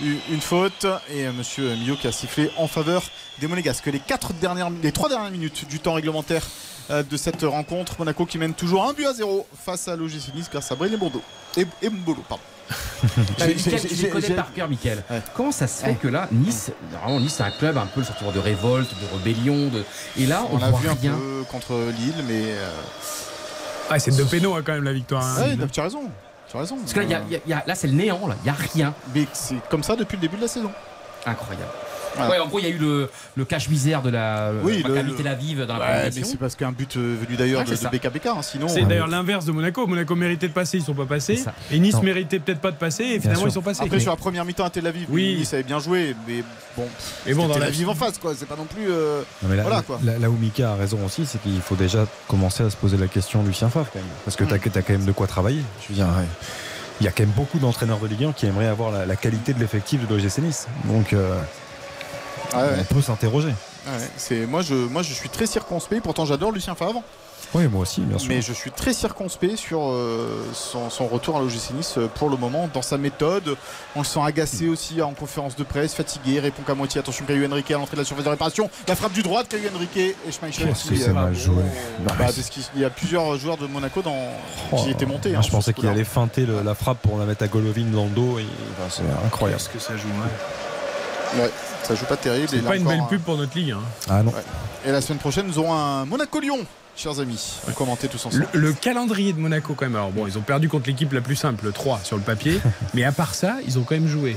une 0.00 0.40
faute 0.40 0.86
et 1.10 1.26
euh, 1.26 1.32
monsieur 1.32 1.74
Mio 1.76 1.94
qui 1.94 2.06
a 2.08 2.12
sifflé 2.12 2.50
en 2.56 2.66
faveur 2.66 3.02
des 3.40 3.46
Monégasques. 3.46 3.86
Les, 3.86 4.00
quatre 4.00 4.32
dernières, 4.34 4.70
les 4.82 4.92
trois 4.92 5.08
dernières 5.08 5.30
minutes 5.30 5.66
du 5.68 5.78
temps 5.78 5.94
réglementaire 5.94 6.44
de 6.90 7.16
cette 7.16 7.42
rencontre, 7.42 7.94
Monaco 7.98 8.24
qui 8.26 8.38
mène 8.38 8.54
toujours 8.54 8.88
un 8.88 8.92
but 8.92 9.06
à 9.06 9.12
zéro 9.12 9.46
face 9.64 9.88
à 9.88 9.96
l'OGC 9.96 10.34
Nice 10.34 10.48
grâce 10.50 10.70
à 10.72 10.74
Bril 10.74 10.94
et 10.94 10.96
Bordeaux. 10.96 11.22
Et, 11.56 11.66
et 11.82 11.90
Mbolo, 11.90 12.22
pardon. 12.28 12.42
Tu 13.38 14.06
connais 14.08 14.30
par 14.30 14.52
cœur. 14.52 14.68
Ouais. 14.68 15.22
Comment 15.34 15.52
ça 15.52 15.66
se 15.66 15.82
fait 15.84 15.94
que 15.94 16.08
là, 16.08 16.28
Nice, 16.32 16.70
vraiment 16.92 17.20
Nice, 17.20 17.34
c'est 17.38 17.42
un 17.42 17.50
club 17.50 17.78
un 17.78 17.86
peu 17.86 18.00
le 18.00 18.06
sentiment 18.06 18.32
de 18.32 18.38
révolte, 18.38 18.90
de 18.90 19.16
rébellion, 19.18 19.68
de... 19.68 19.84
et 20.18 20.26
là, 20.26 20.42
on, 20.50 20.56
On 20.56 20.58
l'a 20.58 20.70
vu 20.72 20.88
un 20.88 20.94
rien. 20.94 21.12
peu 21.14 21.44
contre 21.50 21.72
Lille, 21.98 22.14
mais. 22.26 22.42
euh, 22.44 22.70
Ah, 23.90 23.98
c'est 23.98 24.14
deux 24.16 24.24
pénaux 24.26 24.54
hein, 24.54 24.62
quand 24.64 24.72
même 24.72 24.84
la 24.84 24.92
victoire. 24.92 25.24
hein. 25.24 25.56
ouais, 25.58 25.68
tu 25.72 25.80
as 25.80 25.84
raison. 25.84 26.02
Tu 26.50 26.56
as 26.56 26.60
raison. 26.60 26.76
Parce 26.76 26.92
que 26.92 27.00
là, 27.00 27.04
il 27.06 27.10
y 27.10 27.14
a- 27.14 27.22
il 27.26 27.32
y 27.32 27.36
a- 27.36 27.40
il 27.46 27.50
y 27.50 27.52
a- 27.54 27.64
là, 27.66 27.74
c'est 27.74 27.86
le 27.86 27.94
néant, 27.94 28.26
là, 28.26 28.34
il 28.40 28.44
n'y 28.44 28.50
a 28.50 28.54
rien. 28.74 28.94
Mais 29.14 29.26
c'est 29.32 29.56
comme 29.70 29.82
ça 29.82 29.96
depuis 29.96 30.16
le 30.16 30.22
début 30.22 30.36
de 30.36 30.42
la 30.42 30.48
saison. 30.48 30.70
Incroyable. 31.26 31.70
Voilà. 32.26 32.30
Ouais, 32.30 32.38
en 32.38 32.48
gros, 32.48 32.58
il 32.58 32.64
y 32.64 32.68
a 32.68 32.70
eu 32.70 32.78
le, 32.78 33.08
le 33.36 33.44
cache-misère 33.44 34.02
de 34.02 34.10
la 34.10 34.52
Oui, 34.62 34.82
le- 34.86 35.14
Tel 35.16 35.26
Aviv 35.26 35.64
dans 35.66 35.76
la 35.78 35.86
Ouais, 36.04 36.10
mais 36.14 36.22
c'est 36.24 36.36
parce 36.38 36.54
qu'un 36.56 36.72
but 36.72 36.96
euh, 36.96 37.16
venu 37.24 37.36
d'ailleurs 37.36 37.60
Ouais, 37.66 37.74
de, 37.76 37.96
BKBK, 37.98 38.26
hein, 38.26 38.42
sinon. 38.42 38.68
C'est 38.68 38.82
euh, 38.82 38.86
d'ailleurs 38.86 39.06
l'inverse 39.08 39.44
de 39.44 39.52
Monaco. 39.52 39.86
Monaco 39.86 40.14
méritait 40.14 40.48
de 40.48 40.52
passer, 40.52 40.78
ils 40.78 40.84
sont 40.84 40.94
pas 40.94 41.06
passés. 41.06 41.42
Et 41.70 41.78
Nice 41.78 41.94
Non. 41.94 42.02
méritait 42.02 42.38
peut-être 42.38 42.60
pas 42.60 42.70
de 42.70 42.76
passer, 42.76 43.04
et 43.04 43.20
finalement 43.20 43.40
sûr. 43.40 43.48
ils 43.48 43.52
sont 43.52 43.62
passés. 43.62 43.82
Après, 43.82 44.00
sur 44.00 44.10
la 44.10 44.16
première 44.16 44.44
mi-temps 44.44 44.64
à 44.64 44.70
Tel 44.70 44.86
Aviv, 44.86 45.06
Oui. 45.10 45.36
Nice 45.38 45.54
avait 45.54 45.62
bien 45.62 45.78
joué, 45.78 46.14
mais 46.26 46.42
bon, 46.76 46.86
Et 47.26 47.34
bon, 47.34 47.46
dans 47.48 47.54
Tel 47.54 47.62
la- 47.62 47.68
Aviv 47.68 47.88
en 47.88 47.94
face, 47.94 48.18
quoi. 48.18 48.32
C'est 48.36 48.46
pas 48.46 48.56
non 48.56 48.64
plus. 48.66 48.90
euh, 48.90 49.22
non, 49.42 49.48
mais 49.48 49.56
là, 49.56 49.62
Voilà, 49.62 49.82
quoi. 49.82 49.98
là- 50.04 50.18
là 50.18 50.30
où 50.30 50.36
Mika 50.36 50.72
a 50.72 50.74
raison 50.76 50.98
aussi, 51.04 51.26
c'est 51.26 51.40
qu'il 51.42 51.60
faut 51.60 51.76
déjà 51.76 52.06
commencer 52.28 52.62
à 52.64 52.70
se 52.70 52.76
poser 52.76 52.96
la 52.96 53.06
question 53.08 53.42
Lucien 53.42 53.68
Favre 53.68 53.88
quand 53.92 53.98
même. 53.98 54.08
Parce 54.24 54.36
que 54.36 54.44
tu 54.44 54.54
as, 54.54 54.58
quand 54.58 54.90
même 54.90 55.04
de 55.04 55.12
quoi 55.12 55.26
travailler. 55.26 55.62
Je 55.82 55.88
veux 55.88 55.94
dire, 55.94 56.06
ouais. 56.06 56.24
il 57.00 57.04
y 57.04 57.08
a 57.08 57.12
quand 57.12 57.22
même 57.22 57.32
beaucoup 57.36 57.58
d'entraîneurs 57.58 57.98
de 58.00 58.06
Ligue 58.08 58.24
1 58.24 58.32
qui 58.32 58.46
aimeraient 58.46 58.66
avoir 58.66 58.90
la, 58.90 59.06
la 59.06 59.16
qualité 59.16 59.52
de 59.54 59.60
l'effectif 59.60 60.06
de 60.08 60.14
l'OGC 60.16 60.38
Nice. 60.38 60.66
Donc 60.84 61.12
euh, 61.12 61.38
ah 62.52 62.64
ouais, 62.64 62.72
on 62.90 62.94
peut 62.94 63.02
s'interroger. 63.02 63.54
ah 63.86 63.90
ouais. 63.96 64.08
C'est 64.16 64.46
moi, 64.46 64.62
je, 64.62 64.74
moi, 64.74 65.02
je 65.02 65.12
suis 65.12 65.28
très 65.28 65.46
circonspect. 65.46 66.02
Pourtant, 66.02 66.24
j'adore 66.24 66.52
Lucien 66.52 66.74
Favre, 66.74 67.02
Oui, 67.54 67.66
moi 67.68 67.82
aussi, 67.82 68.00
bien 68.02 68.18
sûr. 68.18 68.28
mais 68.28 68.42
je 68.42 68.52
suis 68.52 68.70
très 68.70 68.92
circonspect 68.92 69.56
sur 69.56 69.80
euh, 69.82 70.44
son, 70.52 70.90
son 70.90 71.06
retour 71.06 71.36
à 71.36 71.40
l'OGC 71.40 71.70
Nice 71.74 71.94
euh, 71.98 72.06
pour 72.14 72.28
le 72.30 72.36
moment, 72.36 72.68
dans 72.72 72.82
sa 72.82 72.98
méthode. 72.98 73.56
On 73.96 74.00
le 74.00 74.04
sent 74.04 74.20
agacé 74.22 74.68
aussi 74.68 75.00
en 75.02 75.12
conférence 75.14 75.56
de 75.56 75.64
presse, 75.64 75.94
fatigué, 75.94 76.40
répond 76.40 76.62
qu'à 76.62 76.74
moitié. 76.74 77.00
Attention, 77.00 77.24
Caillou 77.26 77.50
Henrique 77.50 77.70
à 77.70 77.74
l'entrée 77.78 77.96
de 77.96 78.00
la 78.02 78.04
surface 78.06 78.24
de 78.24 78.30
réparation. 78.30 78.68
La 78.86 78.94
frappe 78.96 79.12
du 79.12 79.22
droit 79.22 79.42
de 79.42 79.48
Caillou 79.48 79.68
Henrique 79.74 79.96
et 79.96 80.14
Schmeichel 80.30 80.68
Qu'est-ce 80.68 80.88
que 80.88 80.94
aussi. 80.94 81.02
c'est 81.02 81.10
euh, 81.10 81.14
mal 81.14 81.34
joué. 81.34 81.62
bah, 82.06 82.14
parce 82.18 82.36
qu'il 82.50 82.62
y 82.80 82.84
a 82.84 82.90
plusieurs 82.90 83.36
joueurs 83.38 83.56
de 83.56 83.66
Monaco 83.66 84.02
dans... 84.02 84.16
qui 84.82 84.90
étaient 84.90 85.06
montés. 85.06 85.34
Hein, 85.34 85.40
je 85.40 85.46
sur 85.46 85.54
pensais 85.56 85.72
qu'il 85.72 85.88
allait 85.88 86.04
feinter 86.04 86.44
le- 86.46 86.62
la 86.62 86.74
frappe 86.74 86.98
pour 86.98 87.18
la 87.18 87.24
mettre 87.24 87.44
à 87.44 87.48
Golovin 87.48 87.84
dans 87.92 88.04
le 88.04 88.10
dos. 88.10 88.38
Et, 88.38 88.46
enfin, 88.78 88.88
c'est 88.90 89.26
incroyable. 89.26 89.60
Qu'est-ce 89.62 89.70
que 89.70 89.78
ça 89.78 89.96
joue 89.96 90.08
hein. 90.22 90.28
Ouais, 91.38 91.50
ça 91.82 91.94
joue 91.94 92.04
pas 92.06 92.16
terrible. 92.16 92.48
C'est 92.50 92.62
pas 92.62 92.76
une 92.76 92.84
belle 92.84 93.00
un- 93.00 93.04
pub 93.04 93.20
pour 93.22 93.36
notre 93.36 93.56
ligue. 93.56 93.72
hein. 93.72 93.80
Ah 94.08 94.22
non. 94.22 94.30
Ouais. 94.32 94.42
Et 94.86 94.92
la 94.92 95.00
semaine 95.00 95.18
prochaine, 95.18 95.46
nous 95.46 95.58
aurons 95.58 95.72
un 95.74 96.04
Monaco-Lyon, 96.04 96.58
chers 96.96 97.18
amis, 97.20 97.56
à 97.68 97.72
commenter 97.72 98.08
tous 98.08 98.24
ensemble. 98.26 98.46
Le, 98.52 98.60
le 98.60 98.72
calendrier 98.72 99.32
de 99.32 99.38
Monaco, 99.40 99.74
quand 99.74 99.86
même. 99.86 99.96
Alors 99.96 100.10
bon, 100.10 100.26
ils 100.26 100.36
ont 100.38 100.42
perdu 100.42 100.68
contre 100.68 100.88
l'équipe 100.88 101.12
la 101.12 101.20
plus 101.20 101.36
simple, 101.36 101.64
le 101.64 101.72
3 101.72 102.00
sur 102.04 102.16
le 102.16 102.22
papier. 102.22 102.60
mais 102.94 103.04
à 103.04 103.12
part 103.12 103.34
ça, 103.34 103.56
ils 103.66 103.78
ont 103.78 103.82
quand 103.82 103.94
même 103.94 104.08
joué 104.08 104.36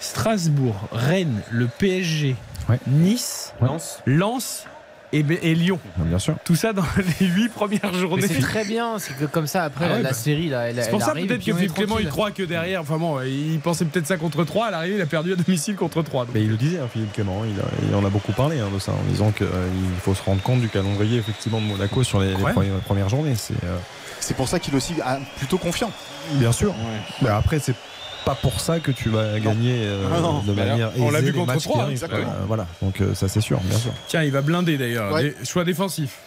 Strasbourg, 0.00 0.88
Rennes, 0.92 1.42
le 1.50 1.66
PSG, 1.68 2.36
Ouais. 2.68 2.78
Nice, 2.86 3.52
Ouais. 3.60 3.68
Lens 4.06 4.64
et, 5.12 5.22
Lyon. 5.54 5.78
Bien 5.96 6.18
sûr. 6.18 6.36
Tout 6.44 6.54
ça 6.54 6.72
dans 6.72 6.84
les 7.20 7.26
8 7.26 7.48
premières 7.50 7.92
journées. 7.94 8.26
c'est 8.28 8.40
très 8.40 8.64
bien, 8.64 8.98
c'est 8.98 9.16
que 9.16 9.24
comme 9.24 9.46
ça 9.46 9.64
après 9.64 9.84
Ah 9.86 9.88
la, 9.88 9.94
ouais, 9.96 10.02
la 10.02 10.08
bah. 10.10 10.14
série 10.14 10.48
là, 10.48 10.62
elle, 10.68 10.76
C'est 10.76 10.82
elle 10.82 10.90
pour 10.90 11.00
ça 11.02 11.10
arrive, 11.10 11.26
peut-être 11.26 11.44
que 11.44 11.52
Philippe 11.52 11.74
Clément 11.74 11.98
il 11.98 12.08
croit 12.08 12.30
que 12.30 12.42
derrière, 12.42 12.80
enfin 12.82 12.96
bon, 12.98 13.20
il 13.22 13.58
pensait 13.60 13.84
peut-être 13.84 14.06
ça 14.06 14.16
contre 14.16 14.44
3, 14.44 14.66
à 14.66 14.70
l'arrivée 14.70 14.96
il 14.96 15.00
a 15.00 15.06
perdu 15.06 15.32
à 15.32 15.36
domicile 15.36 15.74
contre 15.76 16.02
3. 16.02 16.26
Mais 16.32 16.42
il 16.42 16.48
le 16.50 16.56
disait, 16.56 16.78
hein, 16.78 16.88
Philippe 16.92 17.12
Clément, 17.12 17.42
il, 17.44 17.58
a- 17.60 17.88
il 17.88 17.94
en 17.94 18.04
a 18.04 18.10
beaucoup 18.10 18.32
parlé 18.32 18.60
hein, 18.60 18.68
de 18.72 18.78
ça, 18.78 18.92
en 18.92 19.10
disant 19.10 19.30
qu'il 19.32 19.46
faut 20.02 20.14
se 20.14 20.22
rendre 20.22 20.42
compte 20.42 20.60
du 20.60 20.68
calendrier 20.68 21.18
effectivement 21.18 21.60
de 21.60 21.66
Monaco 21.66 22.02
sur 22.04 22.20
les, 22.20 22.34
Ouais. 22.34 22.52
premières, 22.52 22.74
premières 22.86 23.08
journées. 23.08 23.34
C'est 23.36 23.54
euh, 23.64 23.76
C'est 24.20 24.36
pour 24.36 24.48
ça 24.48 24.58
qu'il 24.60 24.72
est 24.74 24.76
aussi 24.76 24.94
ah, 25.04 25.18
plutôt 25.38 25.58
confiant. 25.58 25.90
bien 26.34 26.52
sûr. 26.52 26.72
Mais 27.22 27.28
après, 27.30 27.58
c'est 27.58 27.74
pas 28.24 28.34
pour 28.34 28.60
ça 28.60 28.80
que 28.80 28.90
tu 28.90 29.08
vas 29.08 29.38
gagner 29.40 29.82
euh, 29.84 30.06
Ah 30.14 30.20
non. 30.20 30.40
de 30.42 30.52
Bah 30.52 30.64
manière 30.66 30.90
on 30.98 31.10
l'a 31.10 31.18
aisée 31.18 31.26
vu 31.28 31.32
les 31.32 31.38
contre 31.38 31.52
matchs 31.54 31.62
qui 31.62 31.68
Troyes, 31.68 31.82
arrivent. 31.82 31.92
exactement. 31.92 32.30
Euh, 32.30 32.44
voilà, 32.46 32.66
donc 32.82 33.00
euh, 33.00 33.14
ça 33.14 33.28
c'est 33.28 33.40
sûr, 33.40 33.58
bien 33.60 33.78
sûr. 33.78 33.92
Tiens, 34.08 34.22
il 34.22 34.30
va 34.32 34.40
blinder 34.42 34.76
d'ailleurs. 34.78 35.12
Ouais. 35.12 35.34
Choix 35.44 35.64
défensifs. 35.64 36.18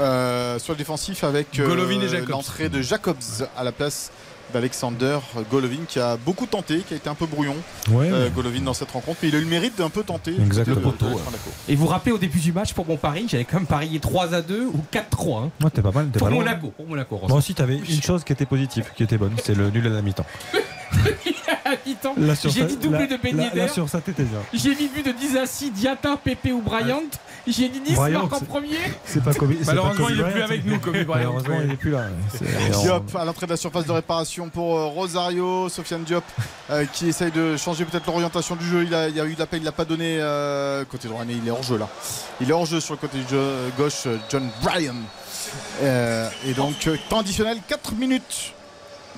Euh, 0.00 0.58
sur 0.58 0.72
le 0.72 0.78
défensif 0.78 1.22
avec 1.22 1.58
euh, 1.60 1.68
Golovin 1.68 2.00
et 2.00 2.08
Jacobs. 2.08 2.28
l'entrée 2.30 2.68
de 2.68 2.82
Jacobs 2.82 3.16
à 3.56 3.62
la 3.62 3.70
place 3.70 4.10
d'Alexander 4.54 5.18
Golovin 5.50 5.80
qui 5.86 5.98
a 6.00 6.16
beaucoup 6.16 6.46
tenté, 6.46 6.78
qui 6.78 6.94
a 6.94 6.96
été 6.96 7.10
un 7.10 7.14
peu 7.14 7.26
brouillon. 7.26 7.56
Ouais, 7.90 8.08
euh. 8.10 8.30
Golovin 8.30 8.60
dans 8.60 8.72
cette 8.72 8.90
rencontre, 8.92 9.18
mais 9.22 9.28
il 9.28 9.34
a 9.34 9.38
eu 9.38 9.42
le 9.42 9.48
mérite 9.48 9.76
d'un 9.76 9.90
peu 9.90 10.02
tenter. 10.04 10.34
Exactement. 10.40 10.76
de- 10.76 10.80
de- 10.80 10.86
de- 10.86 10.90
Poteau, 10.92 11.06
de- 11.06 11.10
ouais. 11.14 11.20
Monaco. 11.24 11.50
Et 11.68 11.74
vous 11.74 11.82
vous 11.84 11.90
rappelez 11.90 12.12
au 12.12 12.18
début 12.18 12.38
du 12.38 12.52
match 12.52 12.72
pour 12.72 12.86
mon 12.86 12.96
pari, 12.96 13.26
j'avais 13.28 13.44
quand 13.44 13.56
même 13.58 13.66
parié 13.66 13.98
3 14.00 14.32
à 14.32 14.40
2 14.40 14.66
ou 14.66 14.80
4-3. 14.90 15.42
hein. 15.42 15.50
Ouais, 15.62 15.70
t'es 15.70 15.82
pas 15.82 15.90
mal. 15.90 16.08
t'es 16.12 16.18
Pour 16.18 16.28
pas. 16.28 16.34
Monaco, 16.34 16.68
pour 16.76 16.86
Monaco. 16.86 17.20
Moi 17.28 17.36
aussi, 17.38 17.54
t'avais 17.54 17.76
une 17.76 18.02
chose 18.02 18.24
qui 18.24 18.32
était 18.32 18.46
positive, 18.46 18.86
qui 18.96 19.02
était 19.02 19.18
bonne, 19.18 19.34
c'est 19.44 19.54
le 19.54 19.70
nul 19.70 19.86
à 19.86 19.90
la 19.90 20.02
mi-temps. 20.02 20.26
J'ai 22.44 22.64
dit 22.64 22.76
doublé 22.76 23.00
là- 23.00 23.06
de 23.06 23.16
Ben 23.22 23.34
bien. 23.52 23.66
J'ai 24.52 24.70
mis 24.70 24.88
but 24.88 25.04
de 25.06 25.12
Dizassi, 25.12 25.70
Diata, 25.70 26.16
Pepe 26.22 26.52
ou 26.52 26.60
Bryant. 26.60 27.02
J'ai 27.46 27.68
dit 27.68 27.80
Nice 27.80 27.98
marque 27.98 28.32
en 28.32 28.40
premier. 28.40 28.78
C'est 29.04 29.22
pas 29.22 29.34
Kobe. 29.34 29.52
Malheureusement, 29.66 30.08
il 30.08 30.20
est 30.20 30.30
plus 30.30 30.42
avec 30.42 30.64
nous, 30.64 30.78
Kobe 30.78 31.04
Bryant. 31.04 31.34
Malheureusement, 31.34 31.60
il 31.64 31.72
est 31.72 31.76
plus 31.76 31.90
là. 31.90 32.06
Diop 32.82 33.14
à 33.16 33.24
l'entrée 33.24 33.46
de 33.46 33.52
la 33.52 33.56
surface 33.56 33.86
de 33.86 33.92
réparation 33.92 34.48
pour 34.48 34.78
euh, 34.78 34.86
Rosario, 34.86 35.68
Sofiane 35.68 36.04
Diop 36.04 36.24
euh, 36.70 36.84
qui 36.92 37.08
essaye 37.08 37.30
de 37.30 37.56
changer 37.56 37.84
peut-être 37.84 38.06
l'orientation 38.06 38.56
du 38.56 38.66
jeu. 38.66 38.84
Il 38.84 38.94
a, 38.94 39.08
il 39.08 39.20
a 39.20 39.24
eu 39.26 39.34
de 39.34 39.38
la 39.38 39.46
peine, 39.46 39.60
il 39.60 39.64
l'a 39.64 39.72
pas 39.72 39.84
donné 39.84 40.18
euh, 40.20 40.84
côté 40.84 41.08
droit, 41.08 41.24
mais 41.26 41.34
il 41.34 41.46
est 41.46 41.50
hors 41.50 41.62
jeu 41.62 41.76
là. 41.78 41.88
Il 42.40 42.48
est 42.48 42.52
hors 42.52 42.66
jeu 42.66 42.80
sur 42.80 42.94
le 42.94 42.98
côté 42.98 43.18
gauche, 43.76 44.06
John 44.30 44.48
Bryan. 44.62 44.96
Euh, 45.82 46.28
et 46.46 46.52
donc 46.54 46.88
temps 47.08 47.20
additionnel 47.20 47.58
4 47.68 47.94
minutes 47.94 48.53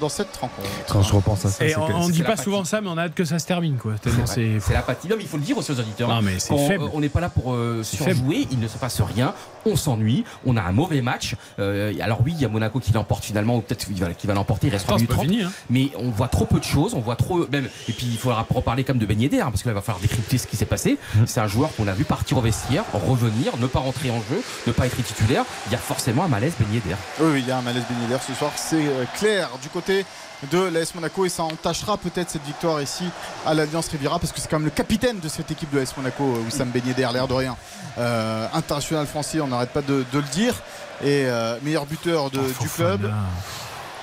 dans 0.00 0.08
cette 0.08 0.36
rencontre. 0.36 0.68
Quand 0.88 1.02
je 1.02 1.14
repense 1.14 1.44
à 1.44 1.50
ça, 1.50 1.64
Et 1.64 1.70
c'est 1.70 1.76
on, 1.76 2.02
c'est 2.02 2.12
dit 2.12 2.22
pas 2.22 2.36
souvent 2.36 2.64
ça, 2.64 2.80
mais 2.80 2.88
on 2.88 2.98
a 2.98 3.02
hâte 3.02 3.14
que 3.14 3.24
ça 3.24 3.38
se 3.38 3.46
termine, 3.46 3.76
quoi. 3.76 3.94
C'est. 4.26 4.72
L'apathie. 4.72 5.08
Non, 5.08 5.16
mais 5.16 5.22
il 5.22 5.28
faut 5.28 5.36
le 5.36 5.42
dire 5.42 5.56
aussi 5.56 5.72
aux 5.72 5.80
auditeurs. 5.80 6.08
Non, 6.08 6.22
mais 6.22 6.36
euh, 6.50 6.88
On 6.92 7.00
n'est 7.00 7.08
pas 7.08 7.20
là 7.20 7.28
pour 7.28 7.52
euh, 7.54 7.82
surjouer, 7.82 8.46
il 8.50 8.58
ne 8.58 8.68
se 8.68 8.76
passe 8.78 9.00
rien, 9.00 9.34
on 9.64 9.76
s'ennuie, 9.76 10.24
on 10.44 10.56
a 10.56 10.62
un 10.62 10.72
mauvais 10.72 11.02
match. 11.02 11.34
Euh, 11.58 11.92
alors 12.00 12.20
oui, 12.24 12.32
il 12.34 12.40
y 12.40 12.44
a 12.44 12.48
Monaco 12.48 12.80
qui 12.80 12.92
l'emporte 12.92 13.24
finalement, 13.24 13.56
ou 13.56 13.60
peut-être 13.60 13.86
qu'il 13.86 14.28
va, 14.28 14.34
l'emporter, 14.34 14.68
il 14.68 14.70
reste 14.70 14.86
Oh, 14.88 14.96
c'est 14.98 15.06
3 15.06 15.16
pas 15.16 15.22
30 15.22 15.30
fini, 15.30 15.42
hein. 15.42 15.52
mais 15.70 15.90
on 15.98 16.10
voit 16.10 16.28
trop 16.28 16.44
peu 16.44 16.58
de 16.58 16.64
choses, 16.64 16.94
on 16.94 17.00
voit 17.00 17.16
trop 17.16 17.46
même 17.48 17.68
et 17.88 17.92
puis 17.92 18.06
il 18.06 18.18
faudra 18.18 18.46
reparler 18.48 18.84
comme 18.84 18.98
de 18.98 19.06
Ben 19.06 19.20
Yedder, 19.20 19.40
hein, 19.40 19.50
parce 19.50 19.62
qu'il 19.62 19.72
va 19.72 19.80
falloir 19.80 20.00
décrypter 20.00 20.38
ce 20.38 20.46
qui 20.46 20.56
s'est 20.56 20.66
passé. 20.66 20.98
Mmh. 21.14 21.22
C'est 21.26 21.40
un 21.40 21.48
joueur 21.48 21.74
qu'on 21.74 21.88
a 21.88 21.92
vu 21.92 22.04
partir 22.04 22.38
au 22.38 22.40
vestiaire, 22.40 22.84
revenir, 22.92 23.56
ne 23.58 23.66
pas 23.66 23.80
rentrer 23.80 24.10
en 24.10 24.18
jeu, 24.30 24.42
ne 24.66 24.72
pas 24.72 24.86
être 24.86 25.02
titulaire. 25.02 25.44
Il 25.66 25.72
y 25.72 25.74
a 25.74 25.78
forcément 25.78 26.24
un 26.24 26.28
malaise 26.28 26.54
Ben 26.58 26.72
Yedder. 26.72 26.96
Oui, 27.20 27.40
il 27.40 27.48
y 27.48 27.50
a 27.50 27.58
un 27.58 27.62
malaise 27.62 27.84
bénélaire 27.88 28.22
ce 28.22 28.34
soir, 28.34 28.52
c'est 28.56 28.86
euh, 28.86 29.04
clair 29.18 29.50
du 29.62 29.68
côté 29.68 29.85
de 29.90 30.58
l'AS 30.68 30.94
Monaco 30.94 31.24
et 31.24 31.28
ça 31.28 31.44
entachera 31.44 31.96
peut-être 31.96 32.30
cette 32.30 32.44
victoire 32.44 32.80
ici 32.82 33.04
à 33.46 33.54
l'Alliance 33.54 33.88
Riviera 33.88 34.18
parce 34.18 34.32
que 34.32 34.40
c'est 34.40 34.48
quand 34.48 34.58
même 34.58 34.66
le 34.66 34.70
capitaine 34.70 35.18
de 35.18 35.28
cette 35.28 35.50
équipe 35.50 35.70
de 35.72 35.78
l'AS 35.78 35.96
Monaco, 35.96 36.24
euh, 36.24 36.44
Wissam 36.44 36.68
Ben 36.70 36.82
Yedder, 36.86 37.08
l'air 37.12 37.26
de 37.26 37.34
rien. 37.34 37.56
Euh, 37.98 38.46
international 38.52 39.06
français, 39.06 39.40
on 39.40 39.46
n'arrête 39.48 39.70
pas 39.70 39.82
de, 39.82 40.04
de 40.12 40.18
le 40.18 40.28
dire. 40.32 40.54
Et 41.02 41.24
euh, 41.26 41.56
meilleur 41.62 41.86
buteur 41.86 42.30
de- 42.30 42.38
du 42.60 42.68
club. 42.68 43.12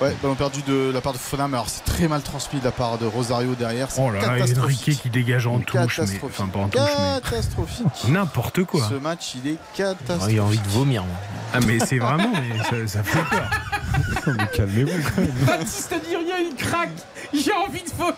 Ouais, 0.00 0.14
ballon 0.22 0.34
perdu 0.34 0.60
de 0.62 0.90
la 0.92 1.00
part 1.00 1.12
de 1.12 1.18
Fofana, 1.18 1.46
mais 1.46 1.54
alors 1.56 1.68
c'est 1.68 1.84
très 1.84 2.08
mal 2.08 2.20
transmis 2.20 2.58
de 2.58 2.64
la 2.64 2.72
part 2.72 2.98
de 2.98 3.06
Rosario 3.06 3.54
derrière. 3.54 3.88
Oh 3.96 4.10
là 4.10 4.20
là, 4.20 4.38
catastrophique. 4.38 4.82
Enrique 4.88 5.02
qui 5.02 5.10
dégage 5.10 5.46
en 5.46 5.60
touche, 5.60 6.00
mais. 6.00 6.20
Enfin, 6.24 6.46
pas 6.48 6.58
en 6.60 6.68
touche, 6.68 6.80
mais. 6.82 7.20
Catastrophique. 7.20 7.86
N'importe 8.08 8.64
quoi. 8.64 8.88
Ce 8.88 8.94
match, 8.94 9.34
il 9.36 9.52
est 9.52 9.58
catastrophique. 9.74 10.32
il 10.32 10.38
a 10.40 10.44
envie 10.44 10.58
de 10.58 10.68
vomir, 10.68 11.04
moi. 11.04 11.16
Ah, 11.52 11.60
mais 11.64 11.78
c'est 11.78 11.98
vraiment. 11.98 12.32
mais 12.32 12.58
ça, 12.64 12.98
ça 12.98 13.02
fait 13.04 13.22
peur. 13.30 13.50
Mais 14.26 14.46
calmez-vous 14.52 15.02
quand 15.04 15.20
même. 15.20 15.30
Baptiste 15.46 15.94
dit 16.08 16.16
rien, 16.16 16.36
il 16.50 16.54
craque. 16.56 16.90
J'ai 17.32 17.52
envie 17.52 17.82
de 17.82 17.90
vomir. 17.90 18.14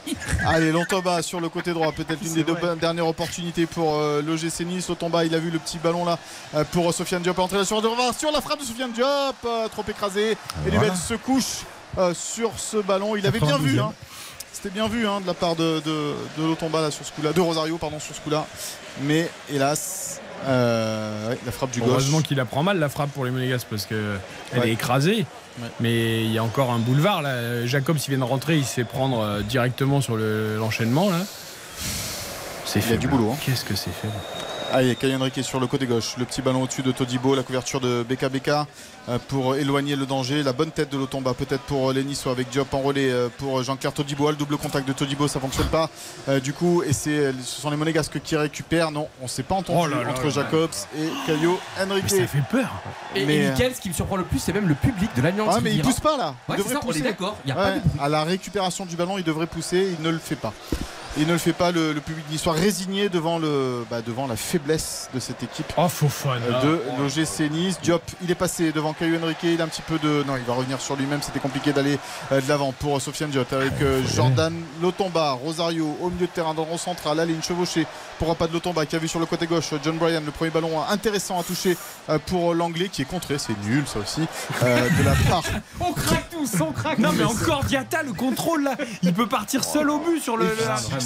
Allez, 0.47 0.73
Lontoba 0.73 1.21
sur 1.21 1.41
le 1.41 1.49
côté 1.49 1.73
droit, 1.73 1.93
peut-être 1.93 2.23
une 2.25 2.33
des 2.33 2.45
deux 2.45 2.57
dernières 2.81 3.07
opportunités 3.07 3.67
pour 3.67 3.97
euh, 3.97 4.23
l'OGC 4.23 4.61
Nice. 4.61 4.89
Lontoba, 4.89 5.25
il 5.25 5.35
a 5.35 5.39
vu 5.39 5.51
le 5.51 5.59
petit 5.59 5.79
ballon 5.79 6.05
là 6.05 6.19
euh, 6.55 6.65
pour 6.73 6.89
euh, 6.89 6.93
Sofiane 6.93 7.23
Diop. 7.23 7.39
Entrée 7.39 7.65
sur 7.65 7.83
de 7.83 7.89
revoir 7.89 8.15
sur 8.15 8.31
la 8.33 8.41
frappe 8.41 8.61
de 8.61 8.65
Sofiane 8.65 8.93
Diop, 8.93 9.07
euh, 9.45 9.69
trop 9.69 9.85
écrasé. 9.89 10.31
Et 10.67 10.71
Voilà. 10.71 10.95
Se 10.95 11.15
couche 11.15 11.65
euh, 11.99 12.15
sur 12.15 12.53
ce 12.59 12.77
ballon. 12.79 13.17
Il 13.17 13.27
avait 13.27 13.41
bien 13.41 13.59
vu. 13.59 13.77
92e. 13.77 13.81
hein. 13.81 13.93
C'était 14.53 14.71
bien 14.71 14.89
vu 14.89 15.07
hein, 15.07 15.21
de 15.21 15.27
la 15.27 15.35
part 15.35 15.55
de, 15.55 15.81
de, 15.81 16.15
de 16.39 16.43
Lotomba 16.47 16.81
là, 16.81 16.91
sur 16.91 17.05
ce 17.05 17.13
coup-là, 17.13 17.33
de 17.33 17.41
Rosario 17.41 17.77
pardon 17.77 18.01
sur 18.01 18.15
ce 18.15 18.21
coup-là. 18.23 18.47
Mais 19.03 19.29
hélas, 19.51 20.21
euh, 20.47 21.29
ouais, 21.31 21.39
la 21.45 21.53
frappe 21.53 21.71
du 21.73 21.81
gauche. 21.81 21.91
Heureusement 21.91 22.23
qu'il 22.23 22.39
la 22.39 22.47
prend 22.47 22.63
mal 22.63 22.79
la 22.79 22.89
frappe 22.89 23.11
pour 23.11 23.25
les 23.27 23.31
Monégasques 23.31 23.67
parce 23.69 23.85
que 23.85 24.17
elle 24.53 24.61
Ouais. 24.61 24.69
est 24.71 24.73
écrasée. 24.73 25.27
Ouais. 25.61 25.69
Mais 25.81 26.25
il 26.25 26.33
y 26.33 26.39
a 26.39 26.43
encore 26.45 26.71
un 26.73 26.79
boulevard 26.79 27.21
là. 27.23 27.67
Jacob, 27.67 27.99
s'il 27.99 28.11
vient 28.15 28.25
de 28.25 28.31
rentrer, 28.31 28.57
il 28.57 28.65
se 28.65 28.73
fait 28.73 28.85
prendre 28.85 29.21
euh, 29.21 29.43
directement 29.43 30.01
sur 30.01 30.17
le- 30.17 30.57
l'enchaînement 30.57 31.11
là. 31.11 31.19
C'est 32.65 32.79
Il 32.81 32.83
y 32.83 32.85
a 32.85 32.89
faible. 32.89 33.01
du 33.01 33.09
boulot, 33.09 33.31
hein. 33.33 33.39
Qu'est-ce 33.45 33.65
que 33.65 33.77
c'est 33.77 33.91
faible. 33.93 34.13
Allez, 34.77 34.95
Kayan 34.95 35.19
Henrique 35.23 35.43
sur 35.43 35.59
le 35.59 35.67
côté 35.67 35.87
gauche. 35.87 36.17
Le 36.19 36.27
petit 36.27 36.43
ballon 36.43 36.63
au-dessus 36.63 36.83
de 36.83 36.93
Todibo, 36.93 37.35
la 37.35 37.43
couverture 37.43 37.81
de 37.81 38.05
BKBK 38.07 38.49
euh, 39.09 39.19
pour 39.27 39.57
éloigner 39.57 39.97
le 39.97 40.05
danger. 40.05 40.43
La 40.43 40.53
bonne 40.53 40.71
tête 40.71 40.93
de 40.93 40.99
Lotomba, 40.99 41.33
peut-être 41.33 41.63
pour 41.63 41.95
les 41.95 42.05
Niçois 42.05 42.33
avec 42.33 42.51
Diop 42.51 42.75
en 42.75 42.81
relais 42.83 43.11
euh, 43.11 43.31
pour 43.39 43.63
Jean-Claire 43.63 43.95
Todibo. 43.95 44.29
Ah, 44.29 44.33
Le 44.33 44.37
double 44.37 44.59
contact 44.59 44.87
de 44.87 44.93
Todibo, 44.93 45.29
ça 45.29 45.41
fonctionne 45.41 45.69
pas. 45.69 45.89
Euh, 46.29 46.41
du 46.41 46.53
coup, 46.53 46.83
et 46.83 46.93
c'est, 46.93 47.33
ce 47.43 47.63
sont 47.63 47.71
les 47.71 47.79
Monégasques 47.79 48.21
qui 48.21 48.37
récupèrent. 48.37 48.91
Non, 48.91 49.09
on 49.23 49.29
s'est 49.29 49.45
pas 49.45 49.55
entendu 49.55 49.79
Oh 49.83 49.87
là 49.87 50.03
là 50.03 50.11
entre 50.11 50.25
là 50.25 50.29
Jacobs 50.29 50.69
et 50.95 51.09
Caio 51.27 51.59
Henrique. 51.81 52.05
Mais 52.13 52.19
ça 52.19 52.27
fait 52.27 52.43
peur. 52.51 52.69
Et, 53.15 53.25
Mais, 53.25 53.37
et 53.37 53.47
euh, 53.47 53.75
ce 53.75 53.81
qui 53.81 53.89
me 53.89 53.95
surprend 53.95 54.17
le 54.17 54.25
plus, 54.25 54.41
c'est 54.41 54.53
même 54.53 54.69
le 54.69 54.75
public 54.75 55.09
de 55.17 55.23
l'Alliance. 55.23 55.55
Ah, 55.57 55.61
mais 55.63 55.73
il 55.73 55.81
pousse 55.81 56.01
pas 56.01 56.19
là. 56.19 56.35
Il 56.49 56.53
Ouais, 56.53 56.59
devrait 56.59 56.69
c'est 56.69 56.75
ça, 56.75 56.81
on 56.81 56.83
est 56.83 56.93
pousser. 56.93 57.01
d'accord, 57.01 57.39
Ouais. 57.47 57.81
À 57.99 58.11
la 58.11 58.25
récupération 58.25 58.85
du 58.85 58.95
ballon, 58.95 59.17
il 59.17 59.25
devrait 59.25 59.47
pousser. 59.47 59.95
Il 59.99 60.05
ne 60.05 60.11
le 60.11 60.19
fait 60.19 60.37
pas. 60.37 60.53
Il 61.19 61.27
ne 61.27 61.33
le 61.33 61.39
fait 61.39 61.53
pas. 61.53 61.71
Le, 61.73 61.93
le 61.93 62.01
public 62.01 62.25
niçois 62.31 62.53
résigné 62.53 63.09
devant, 63.09 63.39
le, 63.39 63.85
bah, 63.91 64.03
devant 64.03 64.27
la 64.27 64.37
faiblesse 64.37 65.09
de 65.15 65.21
cette 65.21 65.43
équipe. 65.43 65.73
Oh, 65.77 65.89
Fofana. 65.89 66.45
Euh, 66.47 66.63
de 66.63 66.81
l'OGC 67.03 67.51
Nice. 67.51 67.79
Diop, 67.83 68.03
il 68.23 68.31
est 68.31 68.35
passé 68.37 68.73
devant 68.73 68.93
Caillou 68.93 69.19
Henrique. 69.23 69.39
Il 69.43 69.61
a 69.61 69.65
un 69.65 69.69
petit 69.69 69.83
peu 69.83 69.99
de. 69.99 70.23
Non, 70.27 70.37
il 70.37 70.45
va 70.45 70.55
revenir 70.55 70.81
sur 70.81 70.97
lui-même. 70.97 71.23
C'était 71.23 71.41
compliqué 71.41 71.73
d'aller 71.73 71.99
euh, 72.33 72.41
de 72.41 72.49
l'avant 72.49 72.73
pour 72.73 73.01
Sofiane 73.01 73.31
Diop 73.31 73.53
avec 73.53 73.73
euh, 73.83 74.03
Jordan 74.15 74.55
Lotomba, 74.83 75.33
Rosario 75.33 75.97
au 76.03 76.11
milieu 76.11 76.27
de 76.27 76.33
terrain 76.33 76.55
dans 76.55 76.65
le 76.65 76.71
rond 76.71 76.79
central. 76.79 77.19
Allez, 77.21 77.33
une 77.35 77.43
chevauchée 77.43 77.87
pour 78.19 78.35
pas 78.37 78.47
de 78.47 78.53
Lotomba 78.53 78.85
qui 78.87 78.97
a 78.97 78.99
vu 78.99 79.09
sur 79.09 79.21
le 79.21 79.27
côté 79.27 79.47
gauche 79.47 79.71
John 79.83 79.97
Bryan. 79.99 80.23
Le 80.25 80.31
premier 80.33 80.51
ballon 80.51 80.83
intéressant 80.89 81.39
à 81.41 81.43
toucher 81.43 81.77
pour 82.27 82.55
l'anglais 82.55 82.89
qui 82.89 83.03
est 83.03 83.07
contré. 83.07 83.39
C'est 83.39 83.59
nul, 83.65 83.85
ça 83.87 83.99
aussi. 84.01 84.23
euh, 84.63 84.89
de 84.99 85.03
la 85.05 85.15
part. 85.31 85.43
On 85.81 85.93
craque 85.93 86.31
tous, 86.31 86.61
on 86.61 86.73
craque. 86.73 86.99
Non 86.99 87.13
mais 87.13 87.25
encore 87.25 87.65
Diata 87.65 88.03
le 88.03 88.13
contrôle 88.13 88.65
là, 88.65 88.77
il 89.03 89.13
peut 89.15 89.27
partir 89.29 89.63
seul 89.65 89.89
au 89.91 89.99
but 89.99 90.21
sur 90.21 90.37
le. 90.37 90.47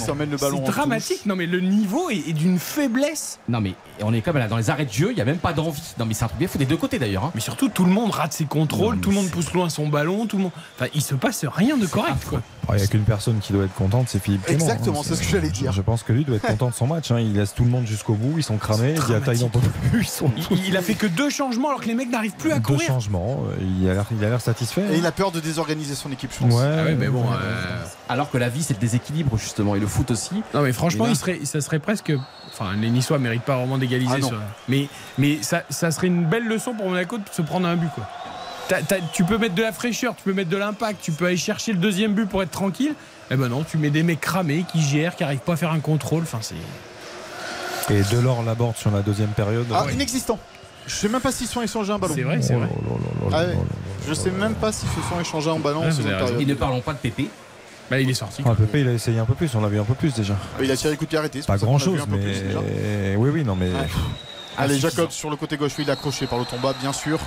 S'emmène 0.01 0.29
le 0.31 0.37
ballon 0.37 0.61
C'est 0.65 0.71
dramatique. 0.71 1.25
Non 1.25 1.35
mais 1.35 1.45
le 1.45 1.59
niveau 1.59 2.09
est, 2.09 2.29
est 2.29 2.33
d'une 2.33 2.59
faiblesse. 2.59 3.39
Non 3.49 3.61
mais 3.61 3.73
on 4.01 4.13
est 4.13 4.21
comme 4.21 4.37
là 4.37 4.47
dans 4.47 4.57
les 4.57 4.69
arrêts 4.69 4.85
de 4.85 4.91
jeu, 4.91 5.09
il 5.11 5.17
y 5.17 5.21
a 5.21 5.25
même 5.25 5.37
pas 5.37 5.53
d'envie. 5.53 5.81
Non 5.99 6.05
mais 6.05 6.13
c'est 6.13 6.23
un 6.25 6.27
truc 6.27 6.39
bien 6.39 6.47
fou 6.47 6.57
des 6.57 6.65
deux 6.65 6.77
côtés 6.77 6.99
d'ailleurs. 6.99 7.25
hein. 7.25 7.31
Mais 7.35 7.41
surtout 7.41 7.69
tout 7.69 7.85
le 7.85 7.91
monde 7.91 8.11
rate 8.11 8.33
ses 8.33 8.45
contrôles, 8.45 8.99
tout 8.99 9.09
le 9.09 9.15
monde 9.15 9.29
pousse 9.29 9.53
loin 9.53 9.69
son 9.69 9.87
ballon, 9.87 10.25
tout 10.25 10.37
le 10.37 10.43
monde. 10.43 10.51
Enfin 10.77 10.89
il 10.93 11.01
se 11.01 11.15
passe 11.15 11.45
rien 11.45 11.77
de 11.77 11.85
correct 11.87 12.25
quoi. 12.29 12.41
Oh, 12.67 12.73
Il 12.73 12.77
n'y 12.77 12.83
a 12.83 12.87
qu'une 12.87 13.03
personne 13.03 13.39
qui 13.39 13.53
doit 13.53 13.65
être 13.65 13.73
contente, 13.73 14.07
c'est 14.09 14.21
Philippe 14.21 14.45
Clément. 14.45 14.63
Exactement, 14.65 14.99
hein. 14.99 15.03
c'est 15.05 15.15
ce 15.15 15.21
que 15.21 15.27
j'allais 15.29 15.49
dire. 15.49 15.71
Je 15.71 15.81
pense 15.81 16.03
que 16.03 16.13
lui 16.13 16.23
doit 16.25 16.35
être 16.37 16.47
content 16.47 16.69
de 16.69 16.73
son 16.75 16.87
match. 16.87 17.11
hein. 17.11 17.19
Il 17.19 17.33
laisse 17.33 17.53
tout 17.53 17.63
le 17.63 17.69
monde 17.69 17.85
jusqu'au 17.87 18.13
bout. 18.13 18.35
Ils 18.37 18.43
sont 18.43 18.57
cramés. 18.57 18.95
Il 19.33 19.39
n'en 19.41 19.49
peut 19.49 19.59
plus. 19.91 20.01
Ils 20.01 20.07
sont 20.07 20.31
Il, 20.51 20.67
il 20.67 20.77
a 20.77 20.81
fait 20.81 20.93
que 20.93 21.07
deux 21.07 21.29
changements 21.29 21.69
alors 21.69 21.81
que 21.81 21.87
les 21.87 21.95
mecs 21.95 22.09
n'arrivent 22.09 22.35
plus 22.37 22.51
à 22.51 22.55
deux 22.55 22.61
courir. 22.61 22.87
changements. 22.87 23.43
Euh, 23.49 23.55
Il 23.81 23.89
a 23.89 23.93
l'air, 23.93 24.05
il 24.11 24.23
a 24.23 24.29
l'air 24.29 24.41
satisfait. 24.41 24.83
Et 24.93 24.97
il 24.97 25.05
a 25.05 25.11
peur 25.11 25.31
de 25.31 25.39
désorganiser 25.39 25.95
son 25.95 26.11
équipe, 26.11 26.31
je 26.33 26.39
pense. 26.39 26.53
Ouais. 26.53 26.61
Ah 26.79 26.83
ouais, 26.83 26.95
mais 26.95 27.07
bon. 27.07 27.23
euh, 27.31 27.83
Alors 28.09 28.29
que 28.29 28.37
la 28.37 28.49
vie 28.49 28.63
c'est 28.63 28.73
le 28.75 28.79
déséquilibre 28.79 29.37
justement 29.37 29.75
et 29.75 29.79
le 29.79 29.87
foot 29.91 30.11
aussi. 30.11 30.41
Non 30.53 30.61
mais 30.61 30.73
franchement, 30.73 31.05
Et 31.05 31.09
là- 31.09 31.13
il 31.13 31.17
serait, 31.17 31.39
ça 31.43 31.61
serait 31.61 31.79
presque. 31.79 32.11
Enfin, 32.49 32.73
les 32.79 32.89
Niçois 32.89 33.19
méritent 33.19 33.43
pas 33.43 33.55
vraiment 33.57 33.77
d'égaliser. 33.77 34.19
Ah. 34.23 34.35
Mais, 34.67 34.87
mais 35.17 35.41
ça, 35.41 35.63
ça 35.69 35.91
serait 35.91 36.07
une 36.07 36.25
belle 36.25 36.47
leçon 36.47 36.73
pour 36.73 36.89
Monaco 36.89 37.17
de 37.17 37.23
se 37.31 37.41
prendre 37.41 37.67
un 37.67 37.75
but 37.75 37.89
quoi. 37.93 38.07
Tu 39.13 39.23
peux 39.25 39.37
mettre 39.37 39.55
de 39.55 39.61
la 39.61 39.73
fraîcheur, 39.73 40.15
tu 40.15 40.23
peux 40.23 40.33
mettre 40.33 40.49
de 40.49 40.57
l'impact, 40.57 41.01
tu 41.01 41.11
peux 41.11 41.25
aller 41.25 41.37
chercher 41.37 41.73
le 41.73 41.79
deuxième 41.79 42.13
but 42.13 42.25
pour 42.27 42.41
être 42.41 42.51
tranquille. 42.51 42.93
Eh 43.29 43.35
ben 43.35 43.49
non, 43.49 43.63
tu 43.63 43.77
mets 43.77 43.89
des 43.89 44.03
mecs 44.03 44.21
cramés 44.21 44.65
qui 44.71 44.81
gèrent, 44.81 45.15
qui 45.15 45.23
arrivent 45.23 45.39
pas 45.39 45.53
à 45.53 45.57
faire 45.57 45.71
un 45.71 45.79
contrôle. 45.79 46.23
Enfin, 46.23 46.39
c'est. 46.41 46.55
Et 47.93 48.03
Delors 48.03 48.43
l'aborde 48.43 48.77
sur 48.77 48.89
la 48.91 49.01
deuxième 49.01 49.29
période. 49.29 49.65
Ah, 49.73 49.85
inexistant. 49.91 50.39
Je 50.87 50.95
sais 50.95 51.09
même 51.09 51.21
pas 51.21 51.31
s'ils 51.31 51.47
sont 51.47 51.61
échangés 51.61 51.91
un 51.91 51.99
ballon. 51.99 52.13
C'est 52.15 52.21
vrai, 52.23 52.41
c'est 52.41 52.53
vrai. 52.53 52.69
Ah 53.33 53.43
ouais. 53.45 53.57
Je 54.07 54.13
sais 54.13 54.31
même 54.31 54.55
pas 54.55 54.71
s'ils 54.71 54.89
se 54.89 54.95
sont 55.09 55.19
échangés 55.19 55.51
ballon 55.59 55.79
en 55.79 55.83
raison. 55.83 56.03
période. 56.03 56.41
Et 56.41 56.45
ne 56.45 56.53
parlons 56.53 56.81
pas 56.81 56.93
de 56.93 56.97
Pépé. 56.99 57.27
Bah, 57.91 57.99
il 57.99 58.09
est 58.09 58.13
sorti. 58.13 58.41
Ah, 58.45 58.55
Pépé, 58.55 58.79
il 58.79 58.87
a 58.87 58.93
essayé 58.93 59.19
un 59.19 59.25
peu 59.25 59.33
plus. 59.35 59.53
On 59.53 59.59
l'a 59.59 59.67
vu 59.67 59.77
un 59.77 59.83
peu 59.83 59.95
plus 59.95 60.13
déjà. 60.13 60.35
Il 60.61 60.71
a 60.71 60.77
tiré 60.77 60.95
coup 60.95 61.03
de 61.03 61.09
pied 61.09 61.17
arrêté. 61.17 61.41
c'est 61.41 61.47
Pas 61.47 61.57
grand 61.57 61.77
chose, 61.77 61.99
mais 62.09 62.17
plus 62.17 62.41
déjà. 62.41 62.59
oui, 63.17 63.29
oui, 63.33 63.43
non, 63.43 63.55
mais 63.55 63.67
Ouais. 63.69 63.87
Ah, 64.57 64.63
Allez. 64.63 64.79
Jacob 64.79 65.11
sur 65.11 65.29
le 65.29 65.35
côté 65.35 65.57
gauche, 65.57 65.73
oui, 65.77 65.83
il 65.83 65.89
est 65.89 65.93
accroché 65.93 66.25
par 66.25 66.39
Lotomba, 66.39 66.73
bien 66.79 66.93
sûr. 66.93 67.19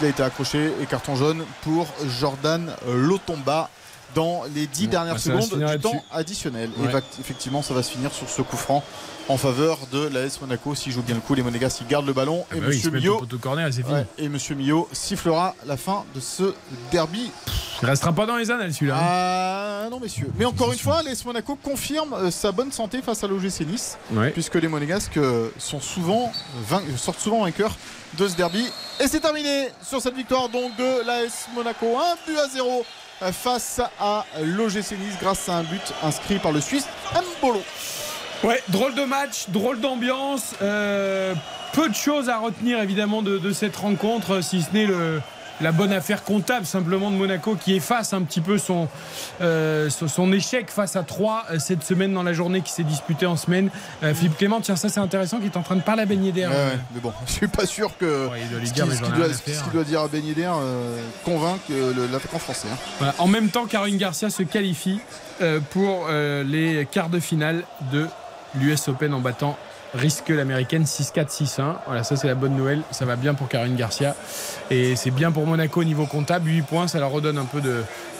Il 0.00 0.06
a 0.06 0.10
été 0.10 0.22
accroché 0.22 0.72
et 0.82 0.86
carton 0.86 1.16
jaune 1.16 1.42
pour 1.62 1.86
Jordan 2.20 2.70
Lotomba 2.86 3.70
dans 4.14 4.42
les 4.54 4.66
10 4.66 4.82
Ouais, 4.82 4.86
dernières 4.88 5.14
bah, 5.14 5.20
se 5.20 5.30
secondes 5.40 5.64
du 5.70 5.78
temps 5.80 6.04
additionnel. 6.12 6.70
Et 6.82 6.86
va- 6.88 7.00
effectivement, 7.20 7.62
ça 7.62 7.74
va 7.74 7.82
se 7.82 7.90
finir 7.90 8.12
sur 8.12 8.28
ce 8.28 8.42
coup 8.42 8.56
franc 8.56 8.82
en 9.28 9.36
faveur 9.36 9.78
de 9.92 10.08
l'AS 10.08 10.40
Monaco. 10.40 10.74
S'il 10.74 10.92
joue 10.92 11.02
bien 11.02 11.14
le 11.14 11.20
coup, 11.20 11.34
les 11.34 11.42
Monégas, 11.42 11.78
ils 11.80 11.86
gardent 11.86 12.06
le 12.06 12.12
ballon. 12.12 12.44
Ah 12.50 12.56
et 12.56 12.60
bah 12.60 12.66
oui, 12.68 12.74
Monsieur 12.76 12.90
met 12.90 12.98
Millot 12.98 13.26
corner. 13.40 13.68
Ouais, 13.88 14.06
et 14.18 14.28
Monsieur 14.28 14.54
Millot 14.54 14.88
sifflera 14.92 15.54
la 15.66 15.76
fin 15.76 16.04
de 16.14 16.20
ce 16.20 16.54
derby. 16.90 17.30
Il 17.82 17.86
restera 17.86 18.12
pas 18.12 18.26
dans 18.26 18.36
les 18.36 18.50
annales 18.50 18.74
celui-là. 18.74 18.96
hein. 18.96 19.00
Ah 19.82 19.88
non 19.90 20.00
messieurs. 20.00 20.30
Mais 20.36 20.44
encore 20.44 20.72
une 20.72 20.78
fois, 20.78 21.02
l'AS 21.02 21.24
Monaco 21.24 21.56
confirme 21.56 22.12
euh, 22.14 22.30
sa 22.30 22.52
bonne 22.52 22.70
santé 22.72 23.00
face 23.02 23.24
à 23.24 23.26
l'OGC 23.26 23.60
Nice, 23.66 23.96
Ouais. 24.12 24.30
puisque 24.30 24.56
les 24.56 24.68
Monégasques 24.68 25.16
euh, 25.16 25.48
sont 25.58 25.80
souvent 25.80 26.30
vain- 26.68 26.82
sortent 26.96 27.20
souvent 27.20 27.42
vainqueurs 27.44 27.74
de 28.18 28.28
ce 28.28 28.34
derby. 28.36 28.66
Et 29.00 29.06
c'est 29.08 29.20
terminé 29.20 29.68
sur 29.82 30.00
cette 30.02 30.14
victoire 30.14 30.48
donc 30.48 30.76
de 30.76 31.06
l'AS 31.06 31.48
Monaco. 31.54 31.86
1 31.96 32.30
but 32.30 32.38
à 32.38 32.48
0 32.48 32.68
euh, 32.68 32.82
face 33.32 33.80
à 34.00 34.24
l'OGC 34.42 34.92
Nice 34.92 35.16
grâce 35.20 35.48
à 35.48 35.54
un 35.56 35.62
but 35.62 35.92
inscrit 36.02 36.38
par 36.38 36.52
le 36.52 36.60
Suisse 36.60 36.86
Mbolo. 37.14 37.62
Ouais, 38.42 38.62
drôle 38.68 38.94
de 38.94 39.04
match, 39.04 39.48
drôle 39.48 39.80
d'ambiance. 39.80 40.54
euh, 40.62 41.34
peu 41.72 41.88
de 41.88 41.94
choses 41.94 42.28
à 42.28 42.38
retenir 42.38 42.80
évidemment 42.80 43.22
de, 43.22 43.38
de 43.38 43.52
cette 43.52 43.76
rencontre, 43.76 44.40
si 44.42 44.62
ce 44.62 44.72
n'est 44.72 44.86
le, 44.86 45.20
la 45.60 45.72
bonne 45.72 45.92
affaire 45.92 46.24
comptable 46.24 46.66
simplement 46.66 47.10
de 47.10 47.16
Monaco 47.16 47.56
qui 47.56 47.74
efface 47.74 48.12
un 48.12 48.22
petit 48.22 48.40
peu 48.40 48.58
son, 48.58 48.88
euh, 49.40 49.90
son, 49.90 50.32
échec 50.32 50.70
face 50.70 50.96
à 50.96 51.02
3 51.02 51.44
cette 51.58 51.82
semaine 51.82 52.12
dans 52.12 52.22
la 52.22 52.32
journée 52.32 52.60
qui 52.60 52.72
s'est 52.72 52.84
disputée 52.84 53.26
en 53.26 53.36
semaine. 53.36 53.70
Euh, 54.02 54.14
Philippe 54.14 54.36
Clément, 54.36 54.60
tiens, 54.60 54.76
ça 54.76 54.88
c'est 54.88 55.00
intéressant, 55.00 55.38
qui 55.38 55.46
est 55.46 55.56
en 55.56 55.62
train 55.62 55.76
de 55.76 55.82
parler 55.82 56.02
à 56.02 56.06
Ben 56.06 56.22
Yedder. 56.22 56.46
Ouais, 56.46 56.52
ouais, 56.52 56.78
mais 56.94 57.00
bon, 57.00 57.12
je 57.26 57.32
suis 57.32 57.48
pas 57.48 57.66
sûr 57.66 57.96
que 57.98 58.28
ce 58.64 58.72
qu'il 58.72 59.72
doit, 59.72 59.84
dire 59.84 60.00
à 60.00 60.08
Ben 60.08 60.24
Yedder 60.24 60.50
euh, 60.52 60.96
euh, 61.70 61.92
l'attaquant 62.12 62.38
français. 62.38 62.68
hein. 62.72 62.76
Voilà. 62.98 63.14
En 63.18 63.26
même 63.26 63.48
temps, 63.48 63.66
Caroline 63.66 63.98
Garcia 63.98 64.30
se 64.30 64.42
qualifie 64.42 65.00
euh, 65.42 65.60
pour 65.70 66.06
euh, 66.10 66.42
les 66.44 66.86
quarts 66.90 67.08
de 67.08 67.18
finale 67.18 67.62
de 67.92 68.06
l'US 68.56 68.88
Open 68.88 69.14
en 69.14 69.20
battant 69.20 69.56
risque 69.94 70.28
l'américaine 70.28 70.84
6-4 70.84 71.28
6-1 71.28 71.74
voilà 71.86 72.04
ça 72.04 72.14
c'est 72.16 72.26
la 72.26 72.34
bonne 72.34 72.54
nouvelle 72.54 72.82
ça 72.90 73.04
va 73.06 73.16
bien 73.16 73.34
pour 73.34 73.48
Caroline 73.48 73.74
Garcia 73.74 74.14
et 74.70 74.94
c'est 74.96 75.10
bien 75.10 75.32
pour 75.32 75.46
Monaco 75.46 75.80
au 75.80 75.84
niveau 75.84 76.06
comptable 76.06 76.48
8 76.48 76.62
points 76.62 76.88
ça 76.88 76.98
leur 77.00 77.10
redonne 77.10 77.38
un 77.38 77.44
peu 77.44 77.60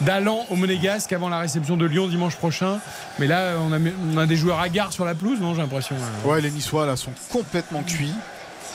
d'allant 0.01 0.45
au 0.49 0.55
Monégasque 0.55 1.13
avant 1.13 1.29
la 1.29 1.39
réception 1.39 1.77
de 1.77 1.85
Lyon 1.85 2.07
dimanche 2.07 2.35
prochain 2.35 2.79
mais 3.19 3.27
là 3.27 3.53
on 3.59 4.17
a, 4.17 4.25
des 4.25 4.35
joueurs 4.35 4.59
hagards 4.59 4.91
sur 4.93 5.05
la 5.05 5.15
pelouse 5.15 5.39
non 5.39 5.53
j'ai 5.55 5.61
l'impression 5.61 5.95
hein. 5.95 6.27
Ouais, 6.27 6.41
les 6.41 6.51
Niçois 6.51 6.85
là 6.85 6.95
sont 6.95 7.13
complètement 7.31 7.83
cuits. 7.83 8.13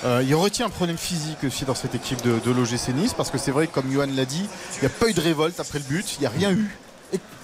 Euh, 0.04 0.22
il 0.26 0.34
retient 0.34 0.66
un 0.66 0.70
problème 0.70 0.98
physique 0.98 1.38
aussi 1.44 1.64
dans 1.64 1.74
cette 1.74 1.94
équipe 1.94 2.20
de, 2.22 2.38
de 2.44 2.50
l'OGC 2.50 2.88
Nice 2.94 3.14
parce 3.14 3.30
que 3.30 3.38
c'est 3.38 3.50
vrai, 3.50 3.66
comme 3.66 3.90
Johan 3.90 4.06
l'a 4.14 4.26
dit, 4.26 4.46
il 4.76 4.80
n'y 4.80 4.86
a 4.86 4.90
pas 4.90 5.08
eu 5.08 5.14
de 5.14 5.20
révolte 5.22 5.58
après 5.58 5.78
le 5.78 5.84
but, 5.84 6.16
il 6.16 6.20
n'y 6.20 6.26
a 6.26 6.30
rien 6.30 6.52
eu. 6.52 6.68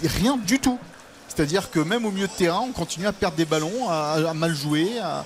Rien 0.04 0.36
du 0.36 0.58
tout. 0.58 0.78
C'est-à-dire 1.28 1.70
que 1.70 1.80
même 1.80 2.04
au 2.04 2.10
milieu 2.10 2.26
de 2.26 2.32
terrain, 2.32 2.60
on 2.68 2.72
continue 2.72 3.06
à 3.06 3.12
perdre 3.12 3.38
des 3.38 3.46
ballons, 3.46 3.88
à, 3.88 4.18
à 4.28 4.34
mal 4.34 4.54
jouer. 4.54 4.86
à- 5.02 5.24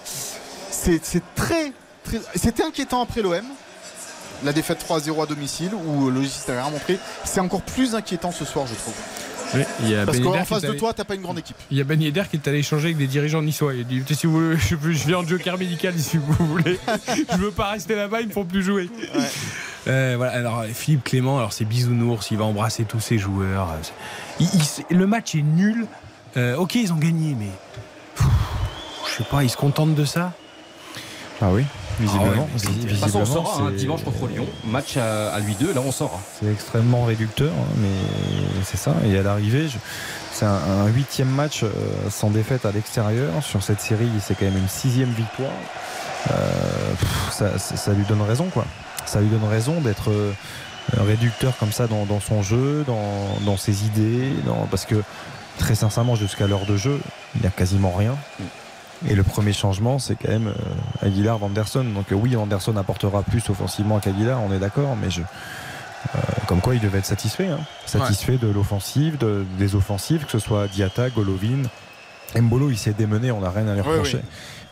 c'est 0.70 1.00
très, 1.34 1.72
très. 2.04 2.20
C'était 2.36 2.62
inquiétant 2.62 3.02
après 3.02 3.22
l'OM. 3.22 3.44
La 4.44 4.52
défaite 4.52 4.84
3-0 4.86 5.22
à 5.22 5.26
domicile 5.26 5.70
où 5.74 6.08
le 6.08 6.14
logiciel 6.16 6.56
a 6.58 6.62
rien 6.62 6.70
montré. 6.70 6.98
C'est 7.24 7.40
encore 7.40 7.62
plus 7.62 7.94
inquiétant 7.94 8.32
ce 8.32 8.44
soir, 8.44 8.66
je 8.66 8.74
trouve. 8.74 8.94
Oui, 9.54 9.62
il 9.82 9.90
y 9.90 9.94
a 9.96 10.04
Parce 10.04 10.18
Ben 10.18 10.24
qu'en 10.24 10.44
face 10.44 10.62
de 10.62 10.68
allé- 10.70 10.76
toi, 10.76 10.92
t'as 10.92 11.04
pas 11.04 11.14
une 11.14 11.22
grande 11.22 11.38
équipe. 11.38 11.56
Il 11.70 11.78
y 11.78 11.80
a 11.80 11.84
Ben 11.84 12.00
Yedder 12.02 12.24
qui 12.28 12.36
est 12.36 12.48
allé 12.48 12.58
échanger 12.58 12.86
avec 12.86 12.96
des 12.98 13.06
dirigeants 13.06 13.42
niçois. 13.42 13.74
Il 13.74 13.80
a 13.80 13.84
dit 13.84 14.02
si 14.14 14.26
vous 14.26 14.32
voulez, 14.32 14.56
je, 14.58 14.74
viens 15.06 15.18
en 15.18 15.26
joker 15.26 15.56
médical 15.56 15.94
si 15.98 16.16
vous 16.18 16.32
voulez. 16.46 16.78
je 17.32 17.36
veux 17.36 17.52
pas 17.52 17.70
rester 17.70 17.94
là-bas, 17.94 18.20
ils 18.22 18.28
ne 18.28 18.32
font 18.32 18.44
plus 18.44 18.62
jouer. 18.64 18.90
Euh, 19.86 20.14
voilà, 20.16 20.32
alors 20.32 20.64
Philippe 20.74 21.04
Clément, 21.04 21.38
alors 21.38 21.52
c'est 21.52 21.64
bisounours, 21.64 22.28
il 22.32 22.38
va 22.38 22.44
embrasser 22.44 22.84
tous 22.84 22.98
ses 23.00 23.18
joueurs. 23.18 23.70
Euh, 23.70 23.76
c'est- 23.82 23.92
il- 24.40 24.84
il- 24.90 24.96
le 24.96 25.06
match 25.06 25.34
est 25.36 25.42
nul. 25.42 25.86
Euh, 26.36 26.56
ok, 26.56 26.74
ils 26.74 26.92
ont 26.92 26.96
gagné, 26.96 27.34
mais 27.38 27.48
pff, 28.16 28.26
je 29.08 29.18
sais 29.18 29.24
pas, 29.30 29.44
ils 29.44 29.50
se 29.50 29.56
contentent 29.56 29.94
de 29.94 30.04
ça? 30.04 30.32
Ah 31.40 31.50
oui, 31.52 31.62
visiblement. 32.00 32.48
De 32.54 32.58
Visi- 32.58 32.66
toute 32.86 32.98
façon, 32.98 33.18
on 33.18 33.22
visiblement, 33.24 33.26
saura 33.26 33.68
hein, 33.68 33.72
dimanche 33.76 34.04
contre 34.04 34.26
Lyon. 34.28 34.46
Match 34.64 34.96
à, 34.96 35.28
à 35.32 35.40
lui 35.40 35.54
deux, 35.54 35.72
là 35.72 35.80
on 35.84 35.92
saura. 35.92 36.20
C'est 36.40 36.50
extrêmement 36.50 37.04
réducteur, 37.04 37.52
hein, 37.52 37.74
mais 37.78 37.88
c'est 38.64 38.76
ça. 38.76 38.94
Et 39.06 39.16
à 39.18 39.22
l'arrivée, 39.22 39.68
je- 39.68 39.78
c'est 40.32 40.44
un, 40.46 40.86
huitième 40.88 41.28
match 41.30 41.62
euh, 41.62 41.70
sans 42.10 42.30
défaite 42.30 42.66
à 42.66 42.72
l'extérieur. 42.72 43.30
Sur 43.42 43.62
cette 43.62 43.80
série, 43.80 44.08
c'est 44.20 44.34
quand 44.38 44.44
même 44.44 44.58
une 44.58 44.68
sixième 44.68 45.10
victoire. 45.10 45.50
Euh, 46.30 46.34
pff, 46.98 47.32
ça, 47.32 47.58
ça- 47.58 47.76
ça 47.76 47.92
lui 47.92 48.04
donne 48.04 48.22
raison, 48.22 48.46
quoi. 48.52 48.64
Ça 49.06 49.20
lui 49.20 49.28
donne 49.28 49.44
raison 49.48 49.80
d'être 49.80 50.10
euh, 50.10 50.32
réducteur 50.98 51.56
comme 51.58 51.72
ça 51.72 51.86
dans, 51.86 52.04
dans 52.04 52.20
son 52.20 52.42
jeu, 52.42 52.84
dans, 52.86 53.38
dans 53.44 53.56
ses 53.56 53.84
idées, 53.86 54.30
dans- 54.44 54.66
parce 54.70 54.84
que 54.84 54.96
très 55.58 55.74
sincèrement, 55.74 56.16
jusqu'à 56.16 56.46
l'heure 56.46 56.66
de 56.66 56.76
jeu, 56.76 57.00
il 57.36 57.40
n'y 57.42 57.46
a 57.46 57.50
quasiment 57.50 57.92
rien. 57.96 58.14
Et 59.08 59.14
le 59.14 59.22
premier 59.22 59.52
changement, 59.52 59.98
c'est 59.98 60.14
quand 60.16 60.30
même 60.30 60.48
euh, 60.48 61.06
Aguilar 61.06 61.38
Vanderson. 61.38 61.84
Donc 61.84 62.12
euh, 62.12 62.14
oui, 62.14 62.34
Vanderson 62.34 62.76
apportera 62.76 63.22
plus 63.22 63.48
offensivement 63.50 63.98
qu'Aguilar, 64.00 64.40
on 64.42 64.52
est 64.52 64.58
d'accord, 64.58 64.96
mais 64.96 65.10
je, 65.10 65.20
euh, 65.20 66.18
comme 66.46 66.60
quoi 66.60 66.74
il 66.74 66.80
devait 66.80 66.98
être 66.98 67.06
satisfait. 67.06 67.48
hein. 67.48 67.60
Satisfait 67.84 68.38
de 68.38 68.48
l'offensive, 68.48 69.18
de- 69.18 69.44
des 69.58 69.74
offensives, 69.74 70.24
que 70.24 70.30
ce 70.32 70.38
soit 70.38 70.66
Diata, 70.68 71.10
Golovin. 71.10 71.62
Mbolo, 72.34 72.70
il 72.70 72.78
s'est 72.78 72.92
démené, 72.94 73.30
on 73.30 73.40
n'a 73.40 73.50
rien 73.50 73.68
à 73.68 73.74
lui 73.74 73.82
reprocher. 73.92 74.20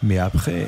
Mais 0.07 0.19
après. 0.19 0.67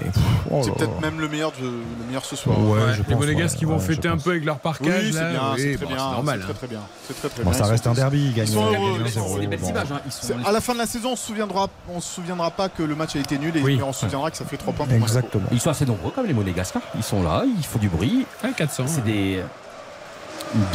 oh 0.50 0.62
C'est 0.64 0.72
peut-être 0.72 0.98
même 1.02 1.20
le 1.20 1.28
meilleur, 1.28 1.52
de- 1.52 1.66
le 1.66 2.06
meilleur 2.06 2.24
ce 2.24 2.36
soir. 2.36 2.58
Ouais, 2.58 2.80
je 2.92 2.98
les 2.98 3.04
pense, 3.04 3.22
ouais, 3.24 3.46
qui 3.58 3.64
vont 3.66 3.74
ouais, 3.74 3.80
fêter 3.80 4.08
un 4.08 4.16
peu 4.16 4.30
avec 4.30 4.44
leur 4.46 4.58
parquage. 4.58 4.88
Oui, 5.04 5.12
c'est 5.12 5.20
là, 5.20 5.30
bien, 5.30 5.40
oui, 5.54 5.60
c'est 5.62 5.76
très 5.76 5.84
bon, 5.84 5.92
bien, 5.94 6.10
normal. 6.10 6.38
c'est 6.38 6.44
hein. 6.44 6.46
très 6.48 6.54
très 6.54 6.66
bien. 6.68 6.80
C'est 7.06 7.18
très 7.18 7.28
très 7.28 7.42
Bon, 7.44 7.50
bien. 7.50 7.58
ça 7.58 7.66
Ils 7.66 7.70
reste 7.70 7.86
un 7.86 7.92
derby, 7.92 8.32
Ils 8.34 8.48
sont 8.48 8.60
il 8.70 8.72
gagne 8.72 8.82
heureux. 8.82 8.98
1-0, 9.04 9.34
C'est 9.34 9.40
des 9.40 9.46
belles 9.46 9.60
bon. 9.60 9.68
images. 9.68 9.92
hein. 9.92 10.00
Ils 10.06 10.12
sont- 10.12 10.26
C'est- 10.26 10.48
À 10.48 10.52
la 10.52 10.60
fin 10.62 10.72
de 10.72 10.78
la 10.78 10.86
saison, 10.86 11.10
on 11.12 11.16
se 11.16 11.26
souviendra, 11.26 11.68
on 11.94 12.00
se 12.00 12.14
souviendra 12.14 12.50
pas 12.50 12.70
que 12.70 12.82
le 12.82 12.94
match 12.94 13.14
a 13.14 13.18
été 13.18 13.36
nul 13.38 13.54
et 13.56 13.82
on 13.82 13.92
se 13.92 14.00
souviendra 14.00 14.30
que 14.30 14.38
ça 14.38 14.46
fait 14.46 14.56
3 14.56 14.72
points 14.72 14.86
pour. 14.86 14.96
Exactement. 14.96 15.44
Ils 15.52 15.60
sont 15.60 15.70
assez 15.70 15.84
nombreux 15.84 16.10
comme 16.12 16.26
les 16.26 16.32
Monégasques. 16.34 16.76
hein. 16.76 16.82
Ils 16.96 17.02
sont 17.02 17.22
là, 17.22 17.44
ils 17.46 17.64
font 17.64 17.78
du 17.78 17.88
bruit. 17.90 18.24
Ouais, 18.42 18.50
400. 18.56 18.84
C'est 18.86 19.04
des, 19.04 19.42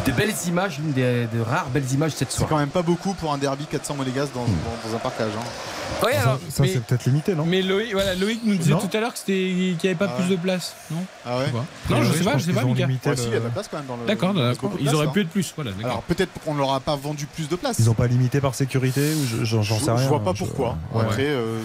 des 0.06 0.12
belles 0.12 0.34
images, 0.48 0.80
une 0.80 0.92
des, 0.92 1.28
de 1.34 1.42
rares 1.42 1.70
belles 1.70 1.92
images 1.94 2.12
cette 2.12 2.32
C'est 2.32 2.38
soirée. 2.38 2.50
quand 2.52 2.60
même 2.60 2.70
pas 2.70 2.82
beaucoup 2.82 3.14
pour 3.14 3.34
un 3.34 3.38
derby 3.38 3.66
400 3.66 3.96
monégasques 3.96 4.34
dans, 4.34 4.42
dans- 4.42 4.90
dans 4.90 4.96
un 4.96 5.00
parcage. 5.00 5.32
hein. 5.38 6.06
Ouais, 6.06 6.16
alors, 6.16 6.40
ça, 6.50 6.64
c'est 6.66 6.82
peut-être 6.84 7.06
limité, 7.06 7.36
non 7.36 7.44
mais 7.46 7.62
Loïc, 7.62 7.92
voilà, 7.92 8.16
Loïc 8.16 8.40
nous 8.46 8.56
disait 8.56 8.72
Non. 8.72 8.80
tout 8.80 8.96
à 8.96 9.00
l'heure 9.02 9.14
qu'il 9.14 9.74
n'y 9.74 9.78
avait 9.84 9.94
pas 9.96 10.08
Ah 10.10 10.20
plus 10.22 10.30
de 10.30 10.36
place. 10.38 10.74
Non 10.90 11.04
Ah 11.26 11.38
ouais 11.38 11.46
Non, 11.90 12.02
je 12.02 12.14
sais 12.14 12.24
pas, 12.24 12.38
je 12.38 12.46
sais 12.46 12.54
pas, 12.54 12.64
Mika. 12.64 12.86
Ouais, 12.88 12.98
le- 13.06 13.16
si, 13.18 13.24
il 13.28 13.34
y 13.34 13.36
a 13.36 13.40
de 13.40 13.44
la 13.44 13.50
place 13.50 13.68
quand 13.70 13.78
même 13.78 13.86
dans 13.88 13.98
le. 13.98 14.06
D'accord, 14.08 14.34
de 14.34 14.40
Ils 14.80 14.84
place, 14.84 14.94
auraient 14.96 15.08
hein. 15.08 15.12
pu 15.12 15.22
être 15.22 15.30
plus. 15.30 15.52
Voilà. 15.56 15.72
Alors 15.84 16.02
peut-être 16.04 16.32
qu'on 16.46 16.54
ne 16.54 16.60
leur 16.60 16.74
a 16.74 16.80
pas 16.80 16.96
vendu 16.96 17.26
plus 17.28 17.50
de 17.50 17.56
place. 17.58 17.78
Ils 17.80 17.86
n'ont 17.86 17.94
pas 17.94 18.08
limité 18.08 18.40
par 18.40 18.56
sécurité 18.56 19.02
ou 19.14 19.26
je- 19.28 19.44
j'en 19.44 19.62
je, 19.64 19.74
sais 19.74 19.92
rien. 19.92 20.02
je 20.02 20.08
vois 20.08 20.24
pas 20.24 20.34
pourquoi. 20.34 20.76
Après, 20.98 21.26
euh, 21.28 21.60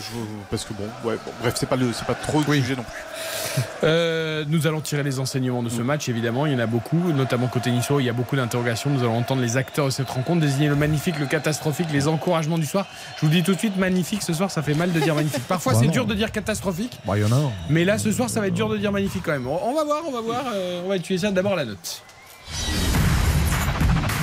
parce 0.50 0.64
que 0.64 0.72
bon, 0.74 1.08
ouais, 1.08 1.16
bref, 1.40 1.54
c'est 1.56 1.68
pas 1.68 1.76
le, 1.76 1.92
c'est 1.92 2.04
pas 2.06 2.14
trop 2.14 2.40
le 2.40 2.54
sujet 2.54 2.74
non 2.76 2.82
plus. 2.82 3.62
Euh, 3.84 4.44
nous 4.48 4.66
allons 4.66 4.80
tirer 4.80 5.02
les 5.02 5.18
enseignements 5.20 5.62
de 5.62 5.68
ce 5.70 5.80
match, 5.82 6.08
évidemment. 6.08 6.46
Il 6.46 6.52
y 6.52 6.56
en 6.56 6.58
a 6.58 6.66
beaucoup, 6.66 6.98
notamment 7.12 7.46
côté 7.46 7.70
Il 8.00 8.06
y 8.06 8.08
a 8.08 8.12
beaucoup 8.12 8.36
d'interrogations. 8.36 8.90
Nous 8.90 9.00
allons 9.00 9.16
entendre 9.16 9.42
les 9.42 9.56
acteurs 9.56 9.86
de 9.86 9.90
cette 9.90 10.08
rencontre, 10.10 10.40
désigner 10.40 10.68
le 10.68 10.76
magnifique, 10.76 11.18
le 11.18 11.26
catastrophique, 11.26 11.88
les 11.92 12.08
encouragements 12.08 12.58
du 12.58 12.66
soir. 12.66 12.86
Je 13.16 13.20
vous 13.22 13.26
le 13.28 13.32
dis 13.32 13.42
tout 13.42 13.54
de 13.54 13.58
suite, 13.58 13.76
magnifique 13.76 14.22
ce 14.22 14.32
soir, 14.32 14.50
ça 14.50 14.62
fait 14.62 14.74
mal 14.74 14.92
de 14.92 15.00
dire 15.00 15.14
magnifique. 15.14 15.44
Parfois, 15.46 15.72
Bah 15.74 15.78
c'est 15.82 15.88
dur 15.88 16.06
de 16.06 16.14
dire 16.14 16.32
catastrophique, 16.32 16.98
Bah, 17.06 17.16
il 17.16 17.22
y 17.22 17.24
en 17.24 17.32
a 17.32 17.50
mais 17.70 17.84
là, 17.84 17.98
ce 17.98 18.10
soir, 18.12 18.28
ça 18.30 18.40
va 18.40 18.48
être 18.48 18.54
dur 18.54 18.68
de 18.68 18.76
dire 18.76 18.92
magnifique 18.92 19.22
quand 19.24 19.32
même. 19.32 19.46
On 19.46 19.74
va 19.74 19.84
voir, 19.84 20.02
on 20.06 20.12
va 20.12 20.20
voir. 20.20 20.44
euh, 20.54 20.82
on 20.84 20.88
va 20.88 20.96
étudier 20.96 21.18
ça. 21.18 21.30
D'abord, 21.30 21.54
la 21.56 21.64
note. 21.64 22.02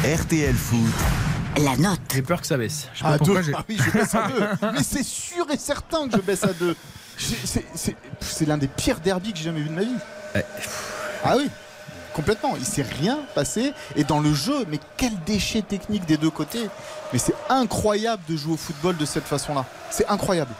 RTL 0.03 0.53
Foot. 0.55 0.79
La 1.63 1.77
note. 1.77 1.99
J'ai 2.13 2.21
peur 2.21 2.41
que 2.41 2.47
ça 2.47 2.57
baisse. 2.57 2.89
Je 2.93 2.99
sais 2.99 3.03
pas 3.05 3.11
À 3.13 3.17
pourquoi 3.17 3.41
deux. 3.41 3.51
Ah 3.55 3.63
oui, 3.69 3.77
je 3.77 3.91
baisse 3.91 4.15
à 4.15 4.27
deux. 4.27 4.67
Mais 4.73 4.83
c'est 4.83 5.03
sûr 5.03 5.45
et 5.53 5.57
certain 5.57 6.07
que 6.09 6.17
je 6.17 6.21
baisse 6.21 6.43
à 6.43 6.53
deux. 6.53 6.75
C'est- 7.17 8.45
l'un 8.45 8.57
des 8.57 8.67
pires 8.67 8.99
derbys 8.99 9.31
que 9.31 9.37
j'ai 9.37 9.45
jamais 9.45 9.61
vu 9.61 9.69
de 9.69 9.73
ma 9.75 9.81
vie. 9.81 9.95
Ouais. 10.35 10.45
Ah 11.23 11.35
oui. 11.37 11.49
Complètement, 12.13 12.55
il 12.57 12.65
s'est 12.65 12.85
rien 12.99 13.19
passé. 13.35 13.73
Et 13.95 14.03
dans 14.03 14.19
le 14.19 14.33
jeu, 14.33 14.65
mais 14.69 14.79
quel 14.97 15.11
déchet 15.25 15.61
technique 15.61 16.05
des 16.05 16.17
deux 16.17 16.29
côtés. 16.29 16.69
Mais 17.11 17.19
c'est 17.19 17.35
incroyable 17.49 18.21
de 18.29 18.35
jouer 18.37 18.53
au 18.53 18.57
football 18.57 18.97
de 18.97 19.05
cette 19.05 19.25
façon-là. 19.25 19.65
C'est 19.89 20.07
incroyable. 20.07 20.51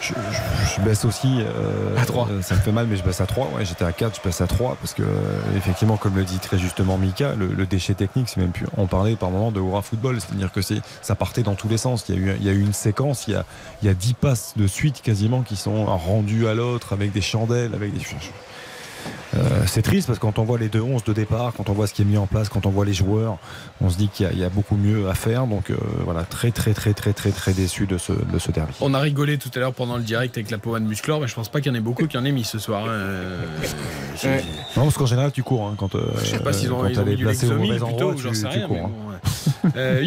Je, 0.00 0.14
je- 0.14 0.74
je 0.76 0.80
baisse 0.80 1.04
aussi. 1.04 1.28
euh, 1.40 1.94
À 2.00 2.06
trois. 2.06 2.26
euh, 2.30 2.40
ça 2.40 2.54
me 2.54 2.60
fait 2.60 2.72
mal, 2.72 2.86
mais 2.86 2.96
je 2.96 3.02
baisse 3.02 3.20
à 3.20 3.26
3. 3.26 3.48
Ouais, 3.54 3.66
j'étais 3.66 3.84
à 3.84 3.92
4, 3.92 4.16
je 4.16 4.26
baisse 4.26 4.40
à 4.40 4.46
3. 4.46 4.76
Parce 4.80 4.94
que, 4.94 5.02
euh, 5.02 5.06
effectivement, 5.58 5.98
comme 5.98 6.16
le 6.16 6.24
dit 6.24 6.38
très 6.38 6.58
justement 6.58 6.96
Mika, 6.96 7.34
le, 7.34 7.48
le 7.48 7.66
déchet 7.66 7.92
technique, 7.94 8.30
c'est 8.30 8.40
même 8.40 8.50
plus. 8.50 8.66
On 8.78 8.86
parlait 8.86 9.14
par 9.16 9.30
moment 9.30 9.52
de 9.52 9.60
Hurrah 9.60 9.82
Football, 9.82 10.18
c'est-à-dire 10.20 10.50
que 10.52 10.62
c'est, 10.62 10.80
ça 11.02 11.14
partait 11.14 11.42
dans 11.42 11.54
tous 11.54 11.68
les 11.68 11.76
sens. 11.76 12.06
Il 12.08 12.14
y 12.14 12.18
a 12.18 12.20
eu, 12.32 12.36
il 12.40 12.46
y 12.46 12.48
a 12.48 12.52
eu 12.52 12.60
une 12.62 12.72
séquence, 12.72 13.28
il 13.28 13.34
y 13.34 13.36
a, 13.36 13.44
il 13.82 13.86
y 13.86 13.90
a 13.90 13.94
10 13.94 14.14
passes 14.14 14.54
de 14.56 14.66
suite 14.66 15.02
quasiment 15.02 15.42
qui 15.42 15.56
sont 15.56 15.84
rendues 15.84 16.48
à 16.48 16.54
l'autre 16.54 16.94
avec 16.94 17.12
des 17.12 17.20
chandelles, 17.20 17.74
avec 17.74 17.92
des. 17.92 18.00
Euh, 19.36 19.62
c'est 19.66 19.82
triste 19.82 20.08
parce 20.08 20.18
que 20.18 20.22
quand 20.22 20.40
on 20.40 20.44
voit 20.44 20.58
les 20.58 20.68
deux 20.68 20.80
11 20.80 21.04
de 21.04 21.12
départ, 21.12 21.52
quand 21.56 21.68
on 21.68 21.72
voit 21.72 21.86
ce 21.86 21.94
qui 21.94 22.02
est 22.02 22.04
mis 22.04 22.16
en 22.16 22.26
place, 22.26 22.48
quand 22.48 22.66
on 22.66 22.70
voit 22.70 22.84
les 22.84 22.92
joueurs, 22.92 23.38
on 23.80 23.88
se 23.88 23.96
dit 23.96 24.08
qu'il 24.08 24.26
y 24.26 24.28
a, 24.28 24.32
il 24.32 24.38
y 24.38 24.44
a 24.44 24.48
beaucoup 24.48 24.74
mieux 24.76 25.08
à 25.08 25.14
faire. 25.14 25.46
Donc 25.46 25.70
euh, 25.70 25.76
voilà, 26.04 26.24
très 26.24 26.50
très 26.50 26.74
très 26.74 26.94
très 26.94 27.12
très 27.12 27.30
très 27.30 27.52
déçu 27.52 27.86
de 27.86 27.96
ce, 27.96 28.12
de 28.12 28.38
ce 28.40 28.50
derby. 28.50 28.72
On 28.80 28.92
a 28.92 28.98
rigolé 28.98 29.38
tout 29.38 29.50
à 29.54 29.60
l'heure 29.60 29.72
pendant 29.72 29.96
le 29.96 30.02
direct 30.02 30.36
avec 30.36 30.50
la 30.50 30.58
pommade 30.58 30.82
musclore, 30.82 31.20
mais 31.20 31.28
je 31.28 31.34
pense 31.36 31.48
pas 31.48 31.60
qu'il 31.60 31.70
y 31.70 31.74
en 31.74 31.78
ait 31.78 31.82
beaucoup 31.82 32.06
qui 32.08 32.18
en 32.18 32.24
aient 32.24 32.32
mis 32.32 32.42
ce 32.44 32.58
soir. 32.58 32.84
hein. 32.86 32.90
Euh. 32.90 33.44
Non, 34.76 34.82
parce 34.84 34.96
qu'en 34.98 35.06
général, 35.06 35.30
tu 35.32 35.42
cours 35.42 35.66
hein, 35.66 35.74
quand, 35.78 35.94
euh, 35.94 36.00
Je 36.22 36.24
sais 36.30 36.38
pas 36.40 36.52
s'ils 36.52 36.72
ont, 36.72 36.86
ils 36.86 36.98
ont 36.98 37.04
mis 37.04 37.16
du 37.16 37.24
plutôt, 37.26 37.52
endroit, 37.86 38.06
ou 38.14 38.18
j'en 38.18 38.34
sais 38.34 38.48
tu 38.48 38.58
rien. 38.58 38.66
cours. 38.66 38.76
mais 38.76 38.82
bon, 38.82 38.88
ouais. 39.10 39.16
Euh, 39.76 40.02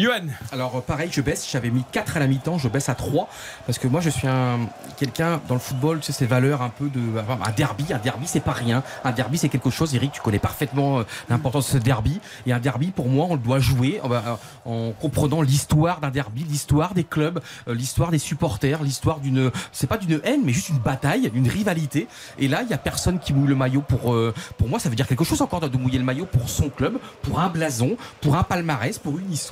Alors 0.52 0.82
pareil, 0.82 1.08
je 1.12 1.20
baisse. 1.20 1.48
J'avais 1.50 1.70
mis 1.70 1.84
4 1.92 2.16
à 2.16 2.20
la 2.20 2.26
mi-temps, 2.26 2.58
je 2.58 2.68
baisse 2.68 2.88
à 2.88 2.94
3 2.94 3.28
parce 3.66 3.78
que 3.78 3.86
moi 3.86 4.00
je 4.00 4.10
suis 4.10 4.26
un 4.26 4.60
quelqu'un 4.96 5.40
dans 5.48 5.54
le 5.54 5.60
football, 5.60 6.00
tu 6.00 6.06
sais 6.06 6.12
ces 6.12 6.26
valeurs 6.26 6.62
un 6.62 6.68
peu 6.68 6.88
de 6.88 7.00
un 7.18 7.50
derby, 7.52 7.86
un 7.92 7.98
derby 7.98 8.26
c'est 8.26 8.40
pas 8.40 8.52
rien. 8.52 8.82
Un 9.04 9.12
derby 9.12 9.38
c'est 9.38 9.48
quelque 9.48 9.70
chose. 9.70 9.94
Eric, 9.94 10.12
tu 10.12 10.20
connais 10.20 10.38
parfaitement 10.38 11.00
euh, 11.00 11.02
l'importance 11.28 11.66
de 11.66 11.78
ce 11.78 11.82
derby. 11.82 12.20
Et 12.46 12.52
un 12.52 12.58
derby 12.58 12.90
pour 12.90 13.08
moi, 13.08 13.26
on 13.28 13.34
le 13.34 13.40
doit 13.40 13.58
jouer 13.58 14.00
euh, 14.04 14.20
en 14.64 14.92
comprenant 14.92 15.42
l'histoire 15.42 16.00
d'un 16.00 16.10
derby, 16.10 16.44
l'histoire 16.44 16.94
des 16.94 17.04
clubs, 17.04 17.40
euh, 17.68 17.74
l'histoire 17.74 18.10
des 18.10 18.18
supporters, 18.18 18.82
l'histoire 18.82 19.20
d'une 19.20 19.50
c'est 19.72 19.86
pas 19.86 19.98
d'une 19.98 20.20
haine 20.24 20.42
mais 20.44 20.52
juste 20.52 20.70
une 20.70 20.78
bataille, 20.78 21.30
une 21.34 21.48
rivalité. 21.48 22.08
Et 22.38 22.48
là, 22.48 22.62
il 22.62 22.70
y 22.70 22.74
a 22.74 22.78
personne 22.78 23.18
qui 23.18 23.32
mouille 23.32 23.48
le 23.48 23.56
maillot 23.56 23.82
pour 23.82 24.14
pour 24.58 24.68
moi 24.68 24.78
ça 24.78 24.88
veut 24.88 24.96
dire 24.96 25.06
quelque 25.06 25.24
chose 25.24 25.40
encore 25.42 25.60
de 25.60 25.76
mouiller 25.78 25.98
le 25.98 26.04
maillot 26.04 26.26
pour 26.26 26.48
son 26.48 26.68
club, 26.68 26.98
pour 27.22 27.40
un 27.40 27.48
blason, 27.48 27.96
pour 28.20 28.36
un 28.36 28.42
palmarès, 28.42 28.98
pour 28.98 29.18
une 29.18 29.32
histoire 29.32 29.43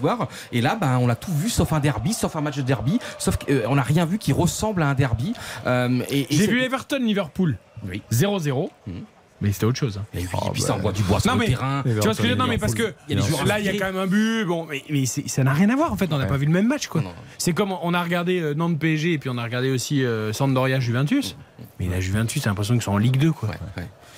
Et 0.53 0.61
là, 0.61 0.77
ben, 0.81 0.99
on 0.99 1.09
a 1.09 1.15
tout 1.15 1.33
vu 1.33 1.49
sauf 1.51 1.73
un 1.73 1.81
derby, 1.81 2.13
sauf 2.13 2.35
un 2.37 2.41
match 2.41 2.57
de 2.57 2.63
derby, 2.63 2.99
sauf 3.19 3.37
qu'on 3.37 3.75
n'a 3.75 3.83
rien 3.83 4.05
vu 4.05 4.19
qui 4.19 4.33
ressemble 4.33 4.83
à 4.83 4.89
un 4.89 4.95
derby. 4.95 5.33
Euh, 5.67 6.03
et, 6.11 6.21
et 6.33 6.37
J'ai 6.37 6.47
vu 6.47 6.63
Everton 6.63 6.99
Liverpool. 7.01 7.57
0-0. 8.13 8.71
Mais 9.41 9.51
c'était 9.51 9.65
autre 9.67 9.79
chose. 9.79 9.99
hein. 9.99 10.05
Et 10.15 10.19
oui, 10.19 10.29
et 10.47 10.51
puis 10.53 10.63
ça 10.63 10.75
envoie 10.75 10.93
du 10.93 11.03
bois 11.03 11.19
sur 11.19 11.33
Non, 11.33 11.35
le 11.37 11.41
mais, 11.41 11.49
terrain. 11.49 11.83
Tu 11.85 11.91
vois 11.95 12.15
ce 12.15 12.19
que 12.19 12.29
je 12.29 12.29
veux 12.29 12.37
dire 12.37 12.45
Non, 12.45 12.49
mais 12.49 12.59
parce 12.59 12.75
que 12.75 12.95
y 13.09 13.13
a 13.13 13.17
des 13.17 13.45
là, 13.45 13.59
il 13.59 13.67
y 13.67 13.69
a 13.69 13.73
quand 13.73 13.87
même 13.87 13.97
un 13.97 14.07
but. 14.07 14.45
Bon, 14.45 14.69
mais, 14.89 15.05
ça 15.07 15.43
n'a 15.43 15.53
rien 15.53 15.69
à 15.71 15.75
voir 15.75 15.93
en 15.93 15.97
fait. 15.97 16.13
On 16.13 16.19
n'a 16.19 16.27
pas 16.27 16.37
vu 16.37 16.47
le 16.47 16.53
même 16.53 16.69
match, 16.69 16.87
quoi. 16.87 17.03
C'est 17.39 17.53
comme 17.53 17.73
on 17.73 17.93
a 17.93 18.03
regardé 18.03 18.39
euh, 18.41 18.55
Nantes 18.55 18.79
PSG 18.79 19.15
et 19.15 19.19
puis 19.19 19.31
on 19.31 19.39
a 19.39 19.43
regardé 19.43 19.71
aussi 19.71 20.05
euh, 20.05 20.33
Sampdoria 20.33 20.79
Juventus. 20.79 21.37
Mais 21.81 21.89
la 21.89 21.99
Juventus, 21.99 22.41
j'ai 22.43 22.49
l'impression 22.51 22.75
qu'ils 22.75 22.83
sont 22.85 22.93
en 22.93 22.99
Ligue 22.99 23.17
2, 23.17 23.33
quoi. 23.33 23.49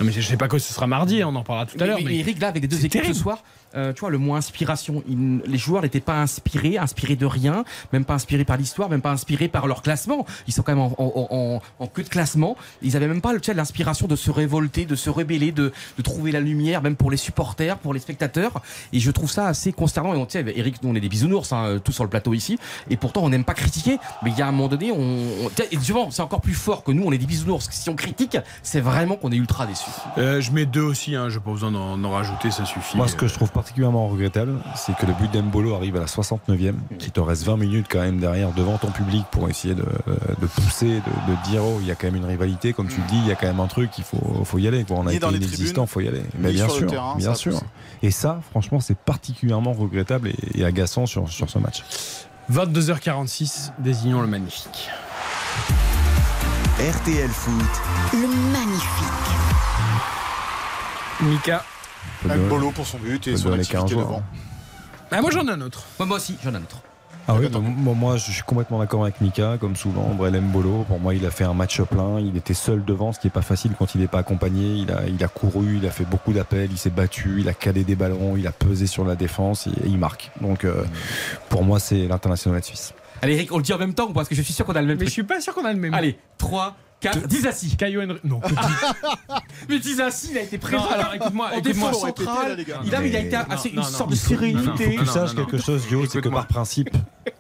Non, 0.01 0.05
mais 0.07 0.13
je 0.13 0.21
sais 0.21 0.37
pas 0.37 0.49
quoi 0.49 0.59
ce 0.59 0.75
sera 0.75 0.87
mardi. 0.87 1.23
hein, 1.23 1.29
On 1.31 1.37
en 1.37 1.41
reparlera 1.41 1.67
tout 1.67 1.77
à 1.81 1.87
l'heure. 1.87 1.99
mais, 2.05 2.17
Eric, 2.17 2.41
là, 2.41 2.49
avec 2.49 2.61
les 2.63 2.69
deux 2.69 2.79
équipes 2.81 2.93
terrible. 3.01 3.15
ce 3.15 3.21
soir, 3.23 3.39
euh, 3.77 3.93
tu 3.93 4.01
vois, 4.01 4.11
le 4.11 4.19
mot 4.19 4.35
inspiration, 4.35 5.03
il- 5.09 5.41
les 5.47 5.59
joueurs 5.59 5.83
n'étaient 5.83 6.01
pas 6.01 6.21
inspirés, 6.21 6.79
inspirés 6.79 7.17
de 7.17 7.27
rien, 7.27 7.65
même 7.93 8.05
pas 8.05 8.15
inspirés 8.15 8.45
par 8.45 8.57
l'histoire, 8.57 8.89
même 8.89 9.03
pas 9.03 9.11
inspirés 9.13 9.49
par 9.49 9.67
leur 9.67 9.83
classement. 9.83 10.27
Ils 10.47 10.53
sont 10.53 10.63
quand 10.63 10.73
même 10.75 10.83
en, 10.83 10.93
en- 10.99 11.29
en- 11.31 11.63
en 11.79 11.87
queue 11.87 12.03
de 12.03 12.09
classement. 12.09 12.57
Ils 12.83 12.97
avaient 12.97 13.09
même 13.09 13.21
pas 13.21 13.33
tu 13.35 13.41
sais, 13.45 13.55
l'inspiration 13.55 14.07
de 14.07 14.17
se 14.17 14.31
révolter, 14.31 14.85
de 14.85 14.95
se 14.95 15.11
rebeller, 15.11 15.53
de, 15.53 15.73
de 15.99 16.03
trouver 16.03 16.31
la 16.33 16.41
lumière, 16.41 16.83
même 16.83 16.97
pour 16.97 17.11
les 17.11 17.17
supporters, 17.17 17.79
pour 17.79 17.93
les 17.95 18.01
spectateurs. 18.01 18.63
Et 18.93 19.01
je 19.01 19.11
trouve 19.11 19.31
ça 19.31 19.47
assez 19.49 19.73
consternant. 19.73 20.15
Et 20.15 20.17
on, 20.17 20.27
tu 20.27 20.33
sais, 20.39 20.45
Eric, 20.57 20.83
nous, 20.83 20.91
on 20.91 20.95
est 20.95 21.01
des 21.01 21.09
bisounours, 21.09 21.53
hein, 21.53 21.79
tous 21.83 21.93
sur 21.93 22.05
le 22.05 22.11
plateau 22.11 22.35
ici. 22.35 22.59
Et 22.91 22.97
pourtant, 22.97 23.23
on 23.23 23.29
n'aime 23.29 23.45
pas 23.45 23.55
critiquer. 23.55 23.99
Mais 24.23 24.31
il 24.31 24.39
y 24.39 24.43
a 24.43 24.47
un 24.47 24.53
moment 24.53 24.69
donné, 24.69 24.93
on, 24.93 24.99
on- 25.47 25.51
et 25.71 25.79
souvent, 25.81 26.11
c'est 26.11 26.23
encore 26.23 26.41
plus 26.41 26.55
fort 26.55 26.85
que 26.85 26.93
nous, 26.93 27.03
on 27.05 27.13
est 27.13 27.19
des 27.19 27.27
bisounours. 27.27 27.69
Si 27.71 27.89
on 27.91 27.97
critique, 27.97 28.37
c'est 28.63 28.81
vraiment 28.81 29.17
qu'on 29.17 29.33
est 29.33 29.37
ultra 29.37 29.67
déçus. 29.67 29.91
Euh, 30.19 30.41
je 30.41 30.51
mets 30.53 30.67
deux 30.67 30.83
aussi. 30.83 31.15
Hein, 31.17 31.29
j'ai 31.29 31.41
pas 31.41 31.51
besoin 31.51 31.71
d'en 31.73 32.11
rajouter. 32.11 32.51
Ça 32.51 32.65
suffit. 32.65 32.97
Moi, 32.97 33.09
ce 33.09 33.17
que 33.17 33.27
je 33.27 33.35
trouve 33.35 33.51
particulièrement 33.65 34.09
regrettable, 34.09 34.59
c'est 34.77 34.95
que 34.95 35.07
le 35.07 35.15
but 35.15 35.33
d'Embolo 35.33 35.75
arrive 35.75 35.97
à 35.97 36.01
la 36.01 36.05
69e, 36.05 36.75
qu'il 36.99 37.13
te 37.13 37.21
reste 37.21 37.45
20 37.45 37.57
minutes 37.57 37.87
quand 37.89 38.03
même 38.03 38.21
derrière 38.21 38.53
devant 38.53 38.77
ton 38.77 38.91
public 38.91 39.25
pour 39.31 39.49
essayer 39.49 39.75
de, 39.75 39.87
de 39.87 40.47
pousser, 40.47 40.87
de, 40.89 41.33
de 41.33 41.51
dire 41.51 41.63
oh, 41.65 41.79
il 41.81 41.87
y 41.87 41.91
a 41.91 41.95
quand 41.95 42.09
même 42.09 42.17
une 42.17 42.27
rivalité, 42.27 42.75
comme 42.75 42.89
tu 42.89 43.01
le 43.01 43.07
dis, 43.07 43.17
il 43.17 43.27
y 43.27 43.33
a 43.33 43.37
quand 43.37 43.47
même 43.47 43.61
un 43.61 43.67
truc, 43.67 43.97
il 43.97 44.05
faut, 44.05 44.45
faut 44.45 44.59
y 44.59 44.69
aller. 44.69 44.85
Quoi. 44.85 44.99
On 44.99 45.07
a 45.07 45.13
Ni 45.13 45.17
été 45.17 45.27
inexistant, 45.27 45.87
faut 45.87 46.01
y 46.01 46.09
aller. 46.09 46.23
Mais 46.39 46.53
bien 46.53 46.69
sûr, 46.69 46.87
terrain, 46.89 47.17
bien 47.17 47.35
sûr. 47.35 47.59
Et 48.03 48.11
ça, 48.11 48.43
franchement, 48.51 48.81
c'est 48.81 48.99
particulièrement 48.99 49.73
regrettable 49.73 50.29
et, 50.29 50.61
et 50.61 50.65
agaçant 50.67 51.07
sur, 51.07 51.27
sur 51.31 51.49
ce 51.49 51.59
match. 51.59 51.85
22h46, 52.53 53.71
désignons 53.79 54.21
le 54.21 54.27
magnifique. 54.27 54.91
RTL 56.79 57.31
Foot. 57.31 57.65
Le 58.13 58.53
magnifique. 58.53 59.31
Mika. 61.23 61.65
Mbolo 62.25 62.71
pour 62.71 62.87
son 62.87 62.99
but 62.99 63.27
et 63.29 63.37
son 63.37 63.53
activité 63.53 63.77
15 63.79 63.91
devant. 63.91 64.23
Ah, 65.11 65.21
moi 65.21 65.31
j'en 65.31 65.47
ai 65.47 65.51
un 65.51 65.61
autre. 65.61 65.85
Moi, 66.01 66.17
aussi, 66.17 66.37
j'en 66.43 66.53
ai 66.53 66.57
un 66.57 66.63
autre. 66.63 66.79
Ah 67.27 67.35
oui, 67.37 67.49
bah, 67.49 67.59
moi, 67.59 67.95
moi, 67.95 68.17
je 68.19 68.31
suis 68.33 68.43
complètement 68.43 68.79
d'accord 68.81 69.03
avec 69.05 69.21
Mika, 69.23 69.57
comme 69.59 69.77
souvent. 69.77 70.13
Brelem 70.15 70.51
Bolo, 70.51 70.85
pour 70.87 71.01
moi, 71.01 71.15
il 71.15 71.25
a 71.25 71.31
fait 71.31 71.45
un 71.45 71.55
match 71.55 71.81
plein. 71.83 72.21
Il 72.21 72.37
était 72.37 72.53
seul 72.53 72.85
devant, 72.85 73.13
ce 73.13 73.21
qui 73.21 73.29
n'est 73.29 73.33
pas 73.33 73.41
facile 73.43 73.73
quand 73.79 73.95
il 73.95 74.03
n'est 74.03 74.09
pas 74.09 74.19
accompagné. 74.19 74.75
Il 74.83 74.91
a, 74.91 75.07
il 75.07 75.23
a 75.25 75.29
couru, 75.29 75.79
il 75.79 75.87
a 75.87 75.91
fait 75.91 76.05
beaucoup 76.05 76.33
d'appels, 76.35 76.69
il 76.71 76.77
s'est 76.77 76.91
battu, 76.91 77.37
il 77.41 77.49
a 77.49 77.55
calé 77.55 77.83
des 77.85 77.95
ballons, 77.97 78.37
il 78.37 78.47
a 78.47 78.53
pesé 78.53 78.87
sur 78.87 79.05
la 79.07 79.15
défense 79.17 79.67
et, 79.67 79.71
et 79.71 79.87
il 79.87 79.97
marque. 79.99 80.33
Donc, 80.43 80.65
euh, 80.65 80.85
pour 81.49 81.65
moi, 81.65 81.79
c'est 81.81 82.07
l'international 82.09 82.63
suisse. 82.63 82.93
Allez, 83.23 83.35
Eric, 83.35 83.53
on 83.53 83.57
le 83.57 83.63
dit 83.63 83.73
en 83.73 83.79
même 83.79 83.95
temps 83.95 84.13
parce 84.13 84.29
que 84.29 84.35
je 84.35 84.43
suis 84.43 84.53
sûr 84.53 84.67
qu'on 84.67 84.75
a 84.75 84.83
le 84.83 84.87
même 84.89 84.99
Mais 84.99 85.07
je 85.07 85.11
truc. 85.11 85.13
suis 85.13 85.23
pas 85.25 85.41
sûr 85.41 85.55
qu'on 85.55 85.65
a 85.65 85.73
le 85.73 85.79
même. 85.79 85.95
Allez, 85.95 86.19
3, 86.37 86.67
4, 86.67 86.75
Dizassi. 87.27 87.77
Caillou 87.77 88.03
Henry. 88.03 88.19
Non. 88.25 88.41
Mais 89.69 89.79
Dizassi, 89.79 90.29
il 90.33 90.39
a 90.39 90.43
été 90.43 90.59
présent 90.59 90.85
Non, 90.85 90.91
alors, 90.91 91.15
écoute-moi, 91.15 91.47
en 91.55 91.59
écoute-moi. 91.59 91.91
gars. 91.93 92.81
Il 92.85 92.95
a, 92.95 93.05
il 93.05 93.17
a 93.17 93.21
Mais- 93.21 93.27
été 93.27 93.37
assez 93.37 93.69
une 93.71 93.83
sorte 93.83 94.11
de 94.11 94.15
sérénité. 94.17 94.97
tu 94.99 95.07
saches 95.07 95.35
quelque 95.35 95.59
chose, 95.59 95.85
Joe, 95.91 96.09
c'est 96.11 96.21
que 96.21 96.29
par 96.29 96.47
principe, 96.47 96.91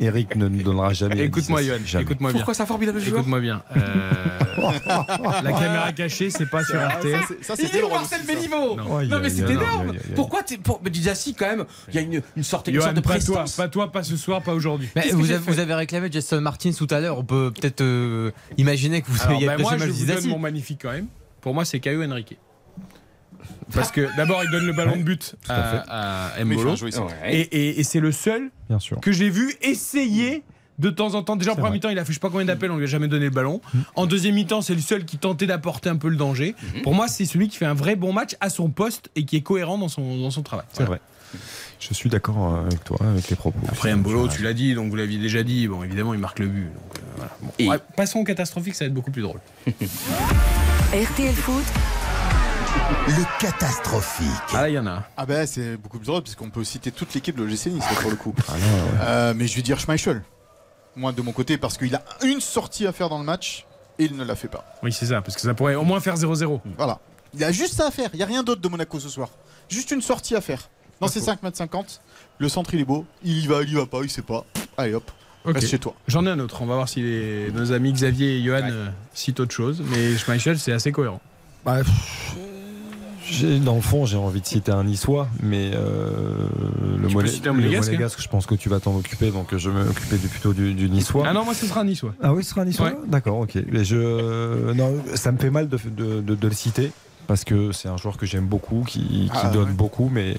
Eric 0.01 0.37
ne 0.37 0.49
nous 0.49 0.63
donnera 0.63 0.93
jamais. 0.93 1.21
Écoute-moi. 1.25 1.63
Yoann. 1.63 1.83
Écoute-moi 2.01 2.31
bien. 2.31 2.39
Pourquoi 2.39 2.55
c'est 2.55 2.63
un 2.63 2.67
formidable 2.67 3.01
joueur 3.01 3.21
Écoute-moi 3.21 3.41
bien. 3.41 3.63
Euh, 3.77 4.13
la 5.43 5.53
caméra 5.53 5.93
cachée, 5.93 6.31
c'est 6.31 6.47
pas 6.47 6.65
sur 6.65 6.77
RT. 6.77 7.43
Ça, 7.43 7.55
Il 7.59 7.77
est 7.77 7.83
où 7.83 7.89
Marcel 7.89 8.23
Béliveau 8.27 8.77
Non. 8.77 9.21
Mais 9.21 9.31
c'est 9.31 9.51
énorme. 9.51 9.95
Pourquoi 10.15 10.43
t'es- 10.43 10.59
pour... 10.59 10.81
Mais 10.83 10.91
Dizassi, 10.91 11.35
quand 11.35 11.47
même, 11.47 11.65
il 11.89 11.95
y 11.95 11.99
a 11.99 12.01
une, 12.03 12.23
une 12.37 12.43
sorte, 12.43 12.69
une 12.69 12.75
sorte 12.75 12.87
Johan, 12.87 12.93
de 12.93 13.01
pas 13.01 13.19
toi, 13.19 13.45
pas 13.57 13.69
toi, 13.69 13.93
pas 13.93 14.03
ce 14.03 14.17
soir, 14.17 14.43
pas 14.43 14.55
aujourd'hui. 14.55 14.89
Vous, 15.13 15.23
vous 15.47 15.59
avez 15.59 15.75
réclamé 15.75 16.09
Jason 16.11 16.41
Martins 16.41 16.73
tout 16.73 16.89
à 16.91 17.01
l'heure. 17.01 17.19
On 17.19 17.25
peut 17.25 17.53
peut-être 17.53 17.81
euh, 17.81 18.31
imaginer 18.57 19.03
que 19.03 19.11
vous 19.11 19.23
Alors, 19.23 19.39
ayez 19.39 19.47
bah, 19.47 19.57
moi, 19.59 19.77
je 19.79 19.85
vous 19.87 20.07
donne 20.07 20.27
mon 20.29 20.39
magnifique 20.39 20.81
quand 20.83 20.93
même. 20.93 21.07
Pour 21.41 21.55
moi, 21.55 21.65
c'est 21.65 21.81
Caillou 21.81 22.03
Henrique. 22.03 22.39
Parce 23.73 23.91
que 23.93 24.09
d'abord, 24.17 24.43
il 24.45 24.51
donne 24.51 24.67
le 24.67 24.73
ballon 24.73 24.97
de 24.97 25.03
but 25.03 25.37
à 25.49 26.33
à, 26.39 26.45
Mbolo. 26.45 26.75
Et, 27.27 27.41
et- 27.41 27.81
et 27.81 27.85
c'est 27.85 28.01
le 28.01 28.13
seul 28.13 28.51
Bien 28.69 28.79
sûr. 28.79 29.01
que 29.01 29.13
j'ai 29.13 29.31
vu 29.31 29.55
essayer 29.63 30.43
de 30.79 30.91
temps 30.91 31.15
en 31.15 31.23
temps. 31.23 31.37
Déjà 31.37 31.53
en 31.53 31.57
premier 31.57 31.71
mi-temps, 31.75 31.89
il 31.89 31.99
a 31.99 32.05
fait 32.05 32.13
je 32.13 32.15
sais 32.15 32.21
pas 32.21 32.31
combien 32.31 32.45
d'appels, 32.47 32.71
on 32.71 32.77
lui 32.77 32.85
a 32.85 32.89
jamais 32.89 33.07
donné 33.09 33.27
le 33.27 33.31
ballon. 33.31 33.61
En 33.95 34.07
deuxième 34.07 34.35
mi-temps, 34.35 34.61
c'est 34.63 34.75
le 34.75 34.81
seul 34.81 35.05
qui 35.05 35.19
tentait 35.19 35.47
d'apporter 35.47 35.89
un 35.89 35.97
peu 35.97 36.09
le 36.09 36.17
danger. 36.17 36.55
Pour 36.83 36.95
moi, 36.95 37.07
c'est 37.09 37.25
celui 37.27 37.49
qui 37.49 37.57
fait 37.57 37.65
un 37.67 37.75
vrai 37.75 37.95
bon 37.97 38.13
match 38.13 38.37
à 38.41 38.51
son 38.51 38.69
poste 38.71 39.09
et 39.17 39.25
qui 39.25 39.37
est 39.37 39.43
cohérent 39.43 39.79
dans 39.79 39.89
son, 39.89 40.17
dans 40.19 40.31
son 40.31 40.43
travail. 40.43 40.67
C'est 40.73 40.85
vrai. 40.85 41.01
Je 41.81 41.93
suis 41.95 42.09
d'accord 42.09 42.55
euh, 42.55 42.67
avec 42.67 42.83
toi, 42.85 42.97
avec 43.03 43.29
les 43.29 43.37
propos. 43.37 43.59
Après 43.69 43.95
Mbolo, 43.95 44.29
tu 44.29 44.43
l'as 44.43 44.53
dit, 44.53 44.75
donc 44.75 44.89
vous 44.91 44.97
l'aviez 44.97 45.19
déjà 45.19 45.43
dit. 45.43 45.67
Bon, 45.69 45.83
évidemment, 45.83 46.15
il 46.15 46.21
marque 46.21 46.39
le 46.39 46.47
but. 46.47 46.65
Donc, 46.67 46.97
euh, 46.97 47.01
voilà. 47.17 47.31
Bon. 47.43 47.51
Et- 47.59 47.69
Ouais, 47.69 47.79
passons 47.97 48.21
au 48.21 48.25
catastrophique, 48.25 48.75
ça 48.75 48.85
va 48.85 48.87
être 48.89 48.95
beaucoup 48.95 49.11
plus 49.11 49.23
drôle. 49.23 49.41
RTL 50.93 51.35
Foot, 51.35 51.65
Le 53.07 53.41
catastrophique. 53.41 54.27
Ah 54.55 54.69
il 54.69 54.75
y 54.75 54.79
en 54.79 54.87
a. 54.87 55.03
Ah 55.17 55.27
bah 55.27 55.47
c'est 55.47 55.77
beaucoup 55.77 55.99
plus 55.99 56.07
drôle 56.07 56.23
parce 56.23 56.35
qu'on 56.35 56.51
peut 56.51 56.65
citer 56.65 56.91
toute 56.91 57.13
l'équipe 57.15 57.37
de 57.37 57.43
l'OGC 57.45 57.67
Nice 57.67 57.85
là, 57.91 58.01
pour 58.01 58.11
le 58.11 58.17
coup. 58.17 58.35
Ah 58.49 58.53
non, 58.53 58.57
ouais. 58.59 58.91
Euh, 59.03 59.35
mais 59.37 59.47
je 59.47 59.57
vais 59.57 59.63
dire 59.63 59.79
Schmeichel. 59.79 60.23
Moi 60.97 61.13
de 61.13 61.21
mon 61.23 61.33
côté 61.33 61.59
parce 61.59 61.77
qu'il 61.77 61.95
a 61.95 62.03
une 62.23 62.41
sortie 62.41 62.87
à 62.87 62.93
faire 62.93 63.09
dans 63.09 63.19
le 63.19 63.25
match 63.25 63.67
et 63.99 64.05
il 64.05 64.17
ne 64.17 64.25
la 64.25 64.35
fait 64.35 64.49
pas. 64.49 64.65
Oui, 64.83 64.93
c'est 64.93 65.07
ça, 65.07 65.21
parce 65.23 65.35
que 65.35 65.41
ça 65.43 65.55
pourrait 65.55 65.75
au 65.75 65.85
moins 65.85 66.01
faire 66.01 66.17
0-0. 66.17 66.61
Voilà. 66.77 66.99
Il 67.35 67.43
a 67.45 67.53
juste 67.53 67.75
ça 67.75 67.89
à 67.89 67.91
faire. 67.91 68.11
Il 68.13 68.17
n'y 68.17 68.23
a 68.23 68.27
rien 68.27 68.43
d'autre 68.43 68.61
de 68.61 68.69
Monaco 68.69 68.99
ce 69.01 69.09
soir. 69.09 69.29
Juste 69.69 69.91
une 69.91 70.03
sortie 70.03 70.35
à 70.37 70.41
faire. 70.41 70.69
Dans 71.01 71.09
ces 71.09 71.21
5 71.21 71.43
mètres 71.43 71.57
50, 71.59 72.01
le 72.39 72.49
centre 72.49 72.73
il 72.75 72.81
est 72.81 72.85
beau. 72.85 73.05
Il 73.23 73.39
y 73.45 73.47
va, 73.47 73.63
il 73.63 73.71
y 73.71 73.75
va 73.75 73.87
pas, 73.87 74.01
il 74.03 74.11
sait 74.11 74.23
pas. 74.23 74.45
Allez 74.79 74.95
hop, 74.95 75.11
Ok. 75.45 75.55
reste 75.57 75.69
chez 75.69 75.79
toi. 75.79 75.95
J'en 76.09 76.25
ai 76.27 76.31
un 76.31 76.39
autre. 76.39 76.63
On 76.63 76.67
va 76.67 76.77
voir 76.77 76.89
si 76.89 77.01
les- 77.03 77.51
nos 77.53 77.73
amis 77.73 77.93
Xavier 77.93 78.39
et 78.39 78.43
Johan 78.43 78.61
euh, 78.71 78.89
citent 79.13 79.41
autre 79.41 79.53
chose. 79.55 79.83
Mais 79.91 80.17
Schmeichel, 80.17 80.59
c'est 80.59 80.73
assez 80.73 80.93
cohérent. 80.93 81.21
Bah, 81.65 81.79
pff, 81.79 82.37
dans 83.65 83.75
le 83.77 83.81
fond, 83.81 84.07
j'ai 84.07 84.17
envie 84.17 84.41
de 84.41 84.47
citer 84.47 84.73
un 84.73 84.85
niçois, 84.85 85.29
mais 85.43 85.71
euh, 85.75 86.47
le, 86.99 87.09
Tu 87.09 87.15
peux 87.15 87.21
Moné- 87.23 87.29
citer 87.29 87.49
un 87.49 87.53
le 87.55 87.61
Monégasque, 87.61 87.87
Monégasque, 87.91 88.23
je 88.23 88.29
pense 88.29 88.47
que 88.47 88.55
tu 88.55 88.69
vas 88.69 88.81
t'en 88.81 88.95
occuper, 88.97 89.31
donc 89.31 89.57
je 89.57 89.71
vais 89.71 89.85
m'occuper 89.85 90.17
du- 90.19 90.29
plutôt 90.29 90.53
du, 90.53 90.75
du 90.75 90.89
niçois. 90.91 91.25
Ah 91.27 91.33
non, 91.33 91.45
moi 91.45 91.55
ce 91.55 91.67
sera 91.67 91.81
un 91.81 91.85
niçois. 91.85 92.15
Ah 92.23 92.33
oui, 92.35 92.45
ce 92.45 92.51
sera 92.51 92.63
un 92.63 92.67
niçois 92.67 92.87
Ouais. 92.89 92.97
D'accord, 93.07 93.39
ok. 93.39 93.57
Mais 93.71 93.85
je, 93.85 94.73
non, 94.73 94.95
ça 95.15 95.33
me 95.33 95.39
fait 95.39 95.51
mal 95.51 95.69
de, 95.69 95.79
de- 95.97 96.21
de- 96.21 96.35
de 96.35 96.49
le 96.49 96.55
citer. 96.55 96.91
Parce 97.27 97.45
que 97.45 97.73
c'est 97.73 97.89
un 97.89 97.97
joueur 97.97 98.19
que 98.19 98.27
j'aime 98.27 98.45
beaucoup, 98.45 98.85
qui, 98.87 99.01
qui 99.01 99.31
Ah, 99.33 99.49
donne 99.49 99.69
ouais. 99.69 99.75
beaucoup, 99.75 100.11
mais 100.13 100.37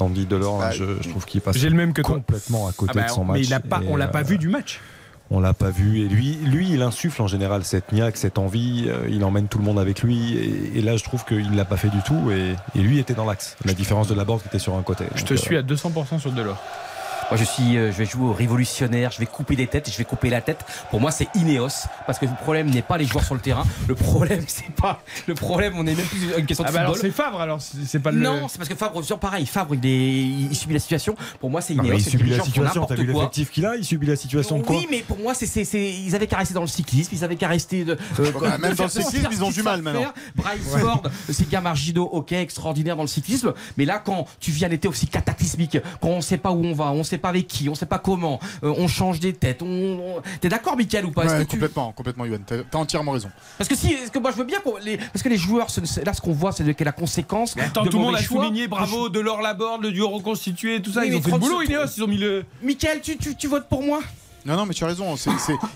Andy 0.00 0.26
Delors, 0.26 0.58
là, 0.60 0.66
Ah, 0.68 0.72
je, 0.72 0.84
je 1.00 1.08
trouve 1.08 1.24
qu'il 1.24 1.40
passe 1.40 1.56
J'ai 1.56 1.70
le 1.70 1.76
même 1.76 1.94
que 1.94 2.02
toi. 2.02 2.16
complètement 2.16 2.68
à 2.68 2.72
côté 2.72 2.92
Ah 2.94 3.00
bah, 3.00 3.06
de 3.06 3.10
son 3.10 3.24
match. 3.24 3.38
mais 3.40 3.46
il 3.46 3.54
a 3.54 3.60
pas, 3.60 3.80
on 3.88 3.96
l'a 3.96 4.06
pas 4.08 4.20
euh, 4.20 4.24
vu 4.24 4.36
du 4.36 4.48
match. 4.48 4.80
On 5.30 5.38
l'a 5.40 5.54
pas 5.54 5.70
vu. 5.70 6.00
Et 6.00 6.08
lui, 6.08 6.38
lui, 6.42 6.70
il 6.70 6.82
insuffle 6.82 7.22
en 7.22 7.28
général 7.28 7.64
cette 7.64 7.92
niaque, 7.92 8.16
cette 8.16 8.38
envie. 8.38 8.86
euh, 8.88 9.06
il 9.08 9.22
emmène 9.24 9.46
tout 9.46 9.58
le 9.58 9.64
monde 9.64 9.78
avec 9.78 10.02
lui. 10.02 10.36
Et, 10.36 10.78
et 10.78 10.82
là, 10.82 10.96
je 10.96 11.04
trouve 11.04 11.24
qu'il 11.24 11.54
l'a 11.54 11.64
pas 11.64 11.76
fait 11.76 11.88
du 11.88 12.02
tout. 12.02 12.30
Et, 12.30 12.56
et 12.78 12.82
lui 12.82 12.98
était 12.98 13.14
dans 13.14 13.24
l'axe. 13.24 13.56
La 13.64 13.72
différence 13.72 14.08
de 14.08 14.14
la 14.14 14.24
qui 14.24 14.48
était 14.48 14.58
sur 14.58 14.74
un 14.74 14.82
côté. 14.82 15.04
Je 15.14 15.24
te 15.24 15.34
euh, 15.34 15.36
suis 15.36 15.56
à 15.56 15.62
200% 15.62 16.18
sur 16.18 16.32
Delors. 16.32 16.60
Moi, 17.30 17.38
je 17.38 17.44
suis, 17.44 17.76
euh, 17.76 17.92
je 17.92 17.96
vais 17.98 18.06
jouer 18.06 18.24
au 18.24 18.32
révolutionnaire, 18.32 19.12
je 19.12 19.18
vais 19.20 19.26
couper 19.26 19.54
des 19.54 19.68
têtes, 19.68 19.88
je 19.90 19.96
vais 19.96 20.04
couper 20.04 20.30
la 20.30 20.40
tête. 20.40 20.64
Pour 20.90 21.00
moi, 21.00 21.12
c'est 21.12 21.28
Ineos, 21.36 21.68
parce 22.04 22.18
que 22.18 22.26
le 22.26 22.34
problème 22.42 22.68
n'est 22.70 22.82
pas 22.82 22.98
les 22.98 23.04
joueurs 23.04 23.22
sur 23.24 23.34
le 23.34 23.40
terrain. 23.40 23.62
Le 23.86 23.94
problème, 23.94 24.42
c'est 24.48 24.70
pas 24.74 25.00
le 25.28 25.34
problème. 25.34 25.74
On 25.76 25.86
est 25.86 25.94
même 25.94 26.06
plus 26.06 26.24
une 26.36 26.44
question 26.46 26.64
de 26.64 26.68
Ah 26.68 26.72
bah 26.72 26.80
alors 26.80 26.96
c'est 26.96 27.10
Favre, 27.10 27.40
alors 27.40 27.60
c'est 27.60 28.00
pas 28.00 28.10
le. 28.10 28.18
non, 28.20 28.48
c'est 28.48 28.58
parce 28.58 28.68
que 28.68 28.74
Favre, 28.74 29.00
sur 29.04 29.20
pareil, 29.20 29.46
Favre, 29.46 29.76
il, 29.76 29.86
est, 29.86 30.22
il 30.50 30.54
subit 30.56 30.74
la 30.74 30.80
situation. 30.80 31.14
Pour 31.38 31.50
moi, 31.50 31.60
c'est 31.60 31.74
non, 31.74 31.84
mais 31.84 31.90
Ineos. 31.90 31.98
il 31.98 32.04
subit 32.10 32.30
la 32.30 32.42
situation. 32.42 32.82
T'as 32.86 32.94
n'importe 32.94 32.98
vu 33.00 33.12
quoi. 33.12 33.22
l'effectif 33.22 33.50
qu'il 33.52 33.64
a 33.66 33.76
Il 33.76 33.84
subit 33.84 34.06
la 34.08 34.16
situation 34.16 34.58
de 34.58 34.64
quoi 34.64 34.76
Oui, 34.76 34.88
mais 34.90 35.00
pour 35.06 35.18
moi, 35.18 35.32
c'est, 35.34 35.46
c'est, 35.46 35.64
c'est- 35.64 35.88
ils 35.88 36.14
avaient 36.16 36.26
qu'à 36.26 36.38
rester 36.38 36.54
dans 36.54 36.60
le 36.62 36.66
cyclisme, 36.66 37.14
ils 37.14 37.22
avaient 37.24 37.36
qu'à 37.36 37.48
rester. 37.48 37.84
De, 37.84 37.92
euh, 38.18 38.32
bah, 38.40 38.58
même 38.58 38.72
de 38.72 38.76
dans 38.76 38.84
le 38.84 38.90
cyclisme, 38.90 39.28
ils 39.30 39.44
ont 39.44 39.50
du 39.50 39.62
mal 39.62 39.82
maintenant. 39.82 40.12
Bryce 40.34 40.76
Ford, 40.80 41.02
c'est 41.30 41.48
Gamargido, 41.48 42.02
ok, 42.04 42.32
extraordinaire 42.32 42.96
dans 42.96 43.02
le 43.02 43.08
cyclisme. 43.08 43.52
Mais 43.76 43.84
là, 43.84 44.00
quand 44.04 44.26
tu 44.40 44.50
vis 44.50 44.64
un 44.64 44.70
été 44.70 44.88
aussi 44.88 45.06
cataclysmique, 45.06 45.78
quand 46.00 46.08
on 46.08 46.20
sait 46.20 46.38
pas 46.38 46.50
où 46.50 46.64
on 46.64 46.72
va, 46.74 46.86
on 46.90 47.04
sait 47.04 47.18
pas 47.20 47.28
avec 47.28 47.46
qui, 47.46 47.68
on 47.68 47.74
sait 47.76 47.86
pas 47.86 47.98
comment, 48.00 48.40
euh, 48.64 48.74
on 48.76 48.88
change 48.88 49.20
des 49.20 49.32
têtes. 49.32 49.62
On, 49.62 49.66
on- 49.66 50.22
T'es 50.40 50.48
d'accord, 50.48 50.76
Michael, 50.76 51.06
ou 51.06 51.10
pas? 51.12 51.26
Ouais, 51.26 51.38
que 51.38 51.42
tu- 51.42 51.56
complètement, 51.56 51.92
complètement, 51.92 52.24
Yoann. 52.24 52.42
T'as 52.44 52.56
t'as 52.68 52.78
entièrement 52.78 53.12
raison. 53.12 53.30
Parce 53.58 53.68
que 53.68 53.76
si, 53.76 53.92
est-ce 53.92 54.10
que 54.10 54.18
moi 54.18 54.32
je 54.32 54.36
veux 54.36 54.44
bien 54.44 54.58
qu'on 54.60 54.76
les, 54.78 54.96
parce 54.96 55.22
que 55.22 55.28
les 55.28 55.36
joueurs, 55.36 55.70
ce- 55.70 56.04
là, 56.04 56.12
ce 56.12 56.20
qu'on 56.20 56.32
voit, 56.32 56.52
c'est 56.52 56.64
de- 56.64 56.74
la 56.84 56.92
conséquence. 56.92 57.54
Attends, 57.58 57.84
de 57.84 57.90
tout 57.90 57.98
le 57.98 58.04
monde 58.04 58.14
a 58.16 58.22
choix. 58.22 58.42
souligné, 58.44 58.66
bravo, 58.66 59.08
Delors 59.10 59.42
Laborde, 59.42 59.82
le 59.82 59.92
duo 59.92 60.08
reconstitué, 60.08 60.80
tout 60.82 60.92
ça. 60.92 61.00
Oui, 61.02 61.08
ils 61.10 61.16
ont 61.16 61.20
fait 61.20 61.30
le 61.30 61.38
30 61.38 61.40
boulot, 61.40 61.62
Ineos, 61.62 61.86
ils 61.96 62.02
ont 62.02 62.08
mis 62.08 62.16
le. 62.18 62.44
Michael, 62.62 63.00
tu, 63.02 63.16
tu, 63.18 63.34
tu 63.36 63.46
votes 63.48 63.68
pour 63.68 63.82
moi? 63.82 64.00
Non, 64.46 64.56
non, 64.56 64.66
mais 64.66 64.74
tu 64.74 64.84
as 64.84 64.88
raison. 64.88 65.14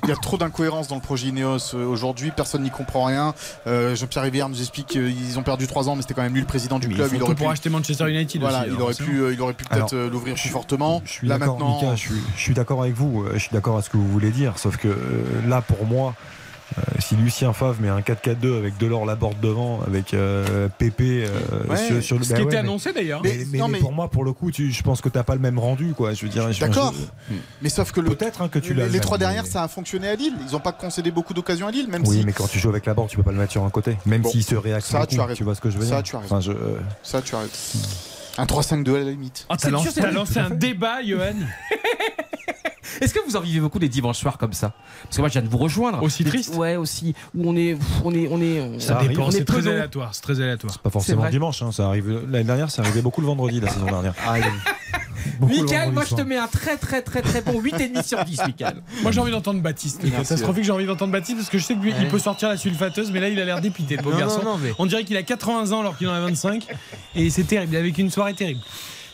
Il 0.02 0.09
y 0.09 0.12
a 0.12 0.17
trop 0.17 0.39
d'incohérences 0.39 0.89
dans 0.89 0.94
le 0.94 1.01
projet 1.01 1.28
Ineos 1.28 1.75
euh, 1.75 1.86
aujourd'hui. 1.86 2.33
Personne 2.34 2.62
n'y 2.62 2.70
comprend 2.70 3.05
rien. 3.05 3.34
Euh, 3.67 3.94
Jean-Pierre 3.94 4.25
Rivière 4.25 4.49
nous 4.49 4.60
explique 4.60 4.86
qu'ils 4.86 5.39
ont 5.39 5.43
perdu 5.43 5.67
3 5.67 5.89
ans, 5.89 5.97
mais 5.97 6.02
c'était 6.02 6.15
quand 6.15 6.23
même 6.23 6.33
lui 6.33 6.41
le 6.41 6.47
président 6.47 6.78
du 6.78 6.89
Mais 6.89 6.94
club. 6.94 7.10
Il 7.15 7.23
aurait 7.23 7.34
pu 7.34 7.47
acheter 7.47 7.68
Manchester 7.68 8.09
United 8.10 8.41
Voilà, 8.41 8.60
aussi, 8.60 8.70
il 8.70 8.81
aurait 8.81 8.94
pu, 8.94 9.20
euh, 9.20 9.33
il 9.34 9.41
aurait 9.41 9.55
pu 9.55 9.65
peut-être 9.65 9.94
l'ouvrir 9.97 10.34
plus 10.34 10.49
fortement. 10.49 11.02
Je 11.05 11.10
suis 11.10 11.28
Là 11.28 11.39
d'accord, 11.39 11.59
maintenant, 11.59 11.81
Mika, 11.81 11.97
je 11.97 12.12
suis, 12.36 12.55
d'accord 12.55 12.83
avec 12.83 12.94
vous. 12.94 13.26
Je 13.34 13.39
suis 13.39 13.52
d'accord 13.52 13.76
à 13.76 13.83
ce 13.83 13.91
que 13.91 13.97
vous 13.97 14.09
voulez 14.09 14.31
dire. 14.31 14.59
Sauf 14.59 14.76
que 14.76 14.97
là, 15.47 15.60
pour 15.60 15.84
moi, 15.86 16.15
si 16.99 17.15
Lucien 17.17 17.52
Favre 17.52 17.76
met 17.81 17.89
un 17.89 18.01
4-4-2 18.01 18.57
avec 18.59 18.78
Delors 18.78 19.05
Laborde 19.07 19.39
devant, 19.41 19.81
avec 19.86 20.15
euh, 20.15 20.68
Pépé 20.78 21.25
euh, 21.26 21.65
Ouais, 21.68 21.76
sur, 21.76 22.02
sur 22.02 22.18
le 22.18 22.25
ce 22.25 22.31
bah 22.31 22.36
qui 22.36 22.43
ouais, 22.43 22.49
était 22.49 22.57
annoncé, 22.57 22.93
d'ailleurs. 22.93 23.20
Mais, 23.23 23.34
Mais- 23.39 23.44
mais- 23.52 23.59
non, 23.59 23.67
mais 23.68 23.73
mais- 23.75 23.78
pour 23.81 23.93
moi, 23.93 24.10
pour 24.10 24.25
le 24.25 24.33
coup, 24.33 24.51
tu- 24.51 24.73
je 24.73 24.83
pense 24.83 25.01
que 25.01 25.09
t'as 25.09 25.23
pas 25.23 25.34
le 25.34 25.41
même 25.41 25.59
rendu, 25.59 25.93
quoi. 25.94 26.15
Je 26.15 26.23
veux 26.25 26.31
dire, 26.31 26.49
D'accord. 26.60 26.94
je- 27.31 27.34
Mais 27.62 27.68
sauf 27.68 27.93
que 27.93 28.01
le- 28.01 28.10
Peut-être 28.15 28.43
hein, 28.43 28.49
que 28.49 28.59
tu 28.59 28.73
les, 28.75 28.81
l'as. 28.83 28.89
les 28.89 28.94
le 28.94 29.01
trois 29.01 29.18
mais- 29.18 29.44
ça 29.44 29.62
a 29.62 29.68
fonctionné 29.68 30.09
à 30.09 30.15
Lille. 30.17 30.34
Ils 30.49 30.52
n'ont 30.52 30.60
pas 30.60 30.73
concédé 30.73 31.10
beaucoup 31.10 31.34
d'occasions 31.34 31.67
à 31.67 31.70
Lille, 31.70 31.89
même 31.89 32.02
Oui, 32.07 32.18
si. 32.20 32.25
mais 32.26 32.33
quand 32.33 32.49
tu 32.49 32.59
joues 32.59 32.70
avec 32.70 32.86
la 32.86 32.94
barre, 32.94 33.07
tu 33.09 33.17
peux 33.17 33.23
pas 33.23 33.33
le 33.33 33.39
mettre 33.39 33.52
sur 33.52 33.62
un 33.65 33.70
côté. 33.70 33.97
Même 34.07 34.23
Bon, 34.23 34.31
s'il 34.31 34.43
se 34.43 34.55
réaxe 34.55 34.86
ça, 34.86 35.01
beaucoup, 35.01 35.15
tu 35.15 35.20
as 35.20 35.26
raison. 35.26 35.44
vois 35.44 35.55
ce 35.55 35.60
que 35.60 35.70
je 35.70 35.78
veux 35.78 35.84
Ça, 35.86 35.97
dire 35.97 36.02
tu 36.02 36.17
as 36.17 36.20
raison. 36.20 36.34
Enfin, 36.36 36.41
je, 36.41 36.52
euh, 36.52 36.78
Ça, 37.02 37.20
tu 37.23 37.34
as 37.34 37.39
raison. 37.41 37.51
Un 38.39 38.47
3-5-2 38.47 38.97
à 38.97 38.99
la 39.05 39.10
limite. 39.10 39.47
Ah, 39.49 39.57
t'as 39.57 39.70
lancé, 39.70 39.91
t'as 40.01 40.10
lancé 40.10 40.39
un 40.41 40.51
débat, 40.51 41.02
Johan. 41.05 41.34
Est-ce 43.00 43.12
que 43.14 43.20
vous 43.26 43.36
en 43.36 43.40
vivez 43.40 43.60
beaucoup 43.60 43.78
des 43.78 43.88
dimanches 43.88 44.18
soirs 44.18 44.38
comme 44.38 44.52
ça? 44.52 44.72
Parce 45.04 45.16
que 45.16 45.20
moi, 45.22 45.28
je 45.28 45.34
viens 45.34 45.42
de 45.42 45.48
vous 45.48 45.58
rejoindre. 45.58 46.02
Aussi 46.02 46.24
Des- 46.24 46.30
triste 46.30 46.54
Ouais, 46.54 46.76
aussi. 46.76 47.14
Où 47.34 47.48
on 47.48 47.56
est, 47.56 47.76
on 48.04 48.12
est, 48.14 48.28
on 48.30 48.40
est. 48.40 48.80
Ça 48.80 48.98
on 49.00 49.04
est- 49.04 49.08
dépend, 49.08 49.30
c'est 49.30 49.44
très 49.44 49.66
aléatoire. 49.66 50.14
C'est 50.14 50.22
très 50.22 50.40
aléatoire. 50.40 50.78
pas 50.78 50.90
forcément 50.90 51.28
dimanche. 51.28 51.62
hein, 51.62 51.72
ça 51.72 51.86
arrive 51.86 52.22
l'année 52.30 52.44
dernière, 52.44 52.70
ça 52.70 52.82
arrivait 52.82 53.02
beaucoup 53.02 53.20
le 53.20 53.26
vendredi 53.26 53.60
la 53.60 53.68
saison 53.70 53.86
dernière. 53.86 54.14
Le 55.40 55.46
Michael, 55.46 55.92
moi 55.92 56.04
je 56.08 56.14
te 56.14 56.20
mets 56.20 56.36
un 56.36 56.46
très 56.46 56.76
très 56.76 57.00
très 57.00 57.22
très 57.22 57.40
bon 57.40 57.60
8,5 57.60 58.04
sur 58.06 58.22
10, 58.24 58.40
Michael. 58.46 58.82
Moi 59.02 59.10
j'ai 59.10 59.20
envie 59.20 59.30
d'entendre 59.32 59.60
Baptiste. 59.62 59.98
C'est 60.02 60.08
Merci. 60.10 60.28
catastrophique, 60.28 60.64
j'ai 60.64 60.70
envie 60.70 60.84
d'entendre 60.86 61.12
Baptiste 61.12 61.38
parce 61.38 61.48
que 61.48 61.56
je 61.58 61.64
sais 61.64 61.74
qu'il 61.74 61.86
Ouais. 61.94 62.08
peut 62.08 62.18
sortir 62.18 62.48
la 62.50 62.56
sulfateuse, 62.58 63.10
mais 63.10 63.20
là 63.20 63.28
il 63.30 63.40
a 63.40 63.44
l'air 63.44 63.60
dépité, 63.60 63.96
le 63.96 64.02
pauvre 64.02 64.16
Non, 64.16 64.20
non, 64.20 64.26
garçon. 64.28 64.44
non, 64.44 64.58
mais- 64.58 64.72
On 64.78 64.84
dirait 64.86 65.04
qu'il 65.04 65.16
a 65.16 65.22
80 65.22 65.72
ans 65.72 65.80
alors 65.80 65.96
qu'il 65.96 66.08
en 66.08 66.12
a 66.12 66.20
25. 66.20 66.66
Et 67.16 67.30
c'est 67.30 67.44
terrible, 67.44 67.72
il 67.72 67.76
a 67.78 67.82
vécu 67.82 68.02
une 68.02 68.10
soirée 68.10 68.34
terrible. 68.34 68.60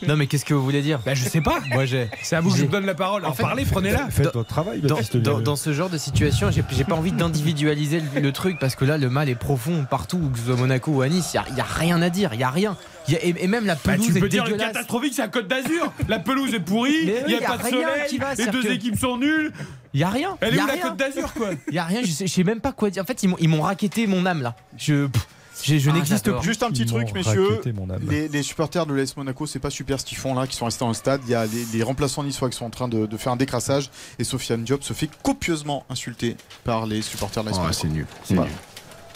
Non, 0.07 0.15
mais 0.15 0.27
qu'est-ce 0.27 0.45
que 0.45 0.53
vous 0.53 0.63
voulez 0.63 0.81
dire 0.81 0.99
Bah 1.05 1.13
je 1.13 1.23
sais 1.23 1.41
pas. 1.41 1.59
Moi, 1.71 1.85
j'ai. 1.85 2.09
C'est 2.23 2.35
à 2.35 2.41
vous 2.41 2.49
que 2.51 2.57
je 2.57 2.63
vous 2.63 2.71
donne 2.71 2.85
la 2.85 2.95
parole. 2.95 3.21
Alors 3.23 3.35
fait, 3.35 3.43
parlez, 3.43 3.65
prenez-la. 3.65 4.09
Faites 4.09 4.33
votre 4.33 4.43
travail, 4.45 4.81
Dans, 4.81 4.97
dans- 5.15 5.39
dans 5.39 5.55
ce 5.55 5.73
genre 5.73 5.89
de 5.89 5.97
situation, 5.97 6.49
j'ai 6.51 6.63
j'ai 6.71 6.83
pas 6.83 6.95
envie 6.95 7.11
d'individualiser 7.11 8.01
le, 8.15 8.21
le 8.21 8.31
truc 8.31 8.57
parce 8.59 8.75
que 8.75 8.85
là, 8.85 8.97
le 8.97 9.09
mal 9.09 9.29
est 9.29 9.35
profond 9.35 9.85
partout, 9.89 10.29
que 10.33 10.39
ce 10.39 10.45
soit 10.45 10.55
Monaco 10.55 10.91
ou 10.91 11.01
à 11.01 11.09
Nice. 11.09 11.35
Il 11.49 11.53
n'y 11.55 11.61
a, 11.61 11.63
rien 11.63 12.01
à 12.01 12.09
dire, 12.09 12.31
il 12.33 12.39
y 12.39 12.43
a 12.43 12.49
rien. 12.49 12.77
Y 13.07 13.15
a- 13.15 13.25
et, 13.25 13.35
et 13.39 13.47
même 13.47 13.65
la 13.65 13.75
Bah, 13.75 13.81
pelouse 13.93 14.07
tu 14.07 14.19
peux 14.19 14.25
est 14.25 14.29
dire 14.29 14.45
le 14.45 14.55
catastrophique, 14.57 15.13
c'est 15.15 15.21
à 15.23 15.27
Côte 15.27 15.47
d'Azur. 15.47 15.91
La 16.07 16.19
pelouse 16.19 16.53
est 16.53 16.59
pourrie, 16.59 16.91
il 17.03 17.09
oui, 17.09 17.23
n'y 17.27 17.35
a, 17.35 17.39
y 17.41 17.45
a 17.45 17.47
pas 17.49 17.57
de 17.57 17.63
soleil, 17.69 17.85
qui 18.09 18.17
va, 18.17 18.33
les 18.35 18.45
deux 18.47 18.61
que- 18.63 18.67
équipes 18.71 18.99
sont 18.99 19.17
nulles. 19.17 19.51
Il 19.93 19.99
y 19.99 20.03
a 20.03 20.09
rien. 20.09 20.37
Elle 20.41 20.55
est 20.55 20.61
où 20.61 20.67
la. 20.67 20.77
Côte 20.77 20.97
d'Azur 20.97 21.33
quoi? 21.33 21.49
Il 21.67 21.73
y 21.73 21.79
a 21.79 21.83
rien. 21.83 22.01
Je 22.03 22.11
sais, 22.11 22.27
je 22.27 22.31
sais 22.31 22.43
même 22.43 22.59
pas 22.61 22.71
quoi 22.71 22.89
dire. 22.89 23.03
En 23.03 23.05
fait, 23.05 23.21
ils 23.23 23.27
m'ont- 23.27 23.37
ils 23.39 23.49
m'ont 23.49 23.61
raquetté 23.61 24.07
mon 24.07 24.25
âme 24.25 24.41
là. 24.41 24.55
Je, 24.77 25.07
pff, 25.07 25.27
j'ai- 25.63 25.79
je 25.79 25.89
Ah, 25.89 25.93
n'existe 25.93 26.31
plus. 26.31 26.43
Juste 26.43 26.63
un 26.63 26.69
petit 26.69 26.83
Ils 26.83 26.87
truc, 26.87 27.13
messieurs. 27.13 27.61
Les, 28.07 28.27
les 28.27 28.43
supporters 28.43 28.85
de 28.85 28.93
l'AS 28.93 29.15
Monaco, 29.17 29.45
c'est 29.45 29.59
pas 29.59 29.69
super 29.69 29.99
ce 29.99 30.05
qu'ils 30.05 30.17
font 30.17 30.33
là, 30.35 30.47
qui 30.47 30.55
sont 30.55 30.65
restés 30.65 30.79
dans 30.79 30.87
le 30.89 30.93
stade. 30.93 31.21
Il 31.25 31.31
y 31.31 31.35
a 31.35 31.45
les, 31.45 31.65
les 31.73 31.83
remplaçants 31.83 32.23
niçois 32.23 32.49
qui 32.49 32.57
sont 32.57 32.65
en 32.65 32.69
train 32.69 32.87
de, 32.87 33.05
de 33.05 33.17
faire 33.17 33.31
un 33.33 33.37
décrassage. 33.37 33.89
Et 34.19 34.23
Sofiane 34.23 34.63
Diop 34.63 34.83
se 34.83 34.93
fait 34.93 35.09
copieusement 35.23 35.85
insulter 35.89 36.37
par 36.63 36.85
les 36.85 37.01
supporters 37.01 37.43
de 37.43 37.49
l'AS 37.49 37.57
Monaco. 37.57 37.73
c'est 37.73 37.87
nul. 37.87 38.07
C'est 38.23 38.33
Voilà. 38.35 38.49
nul. 38.49 38.59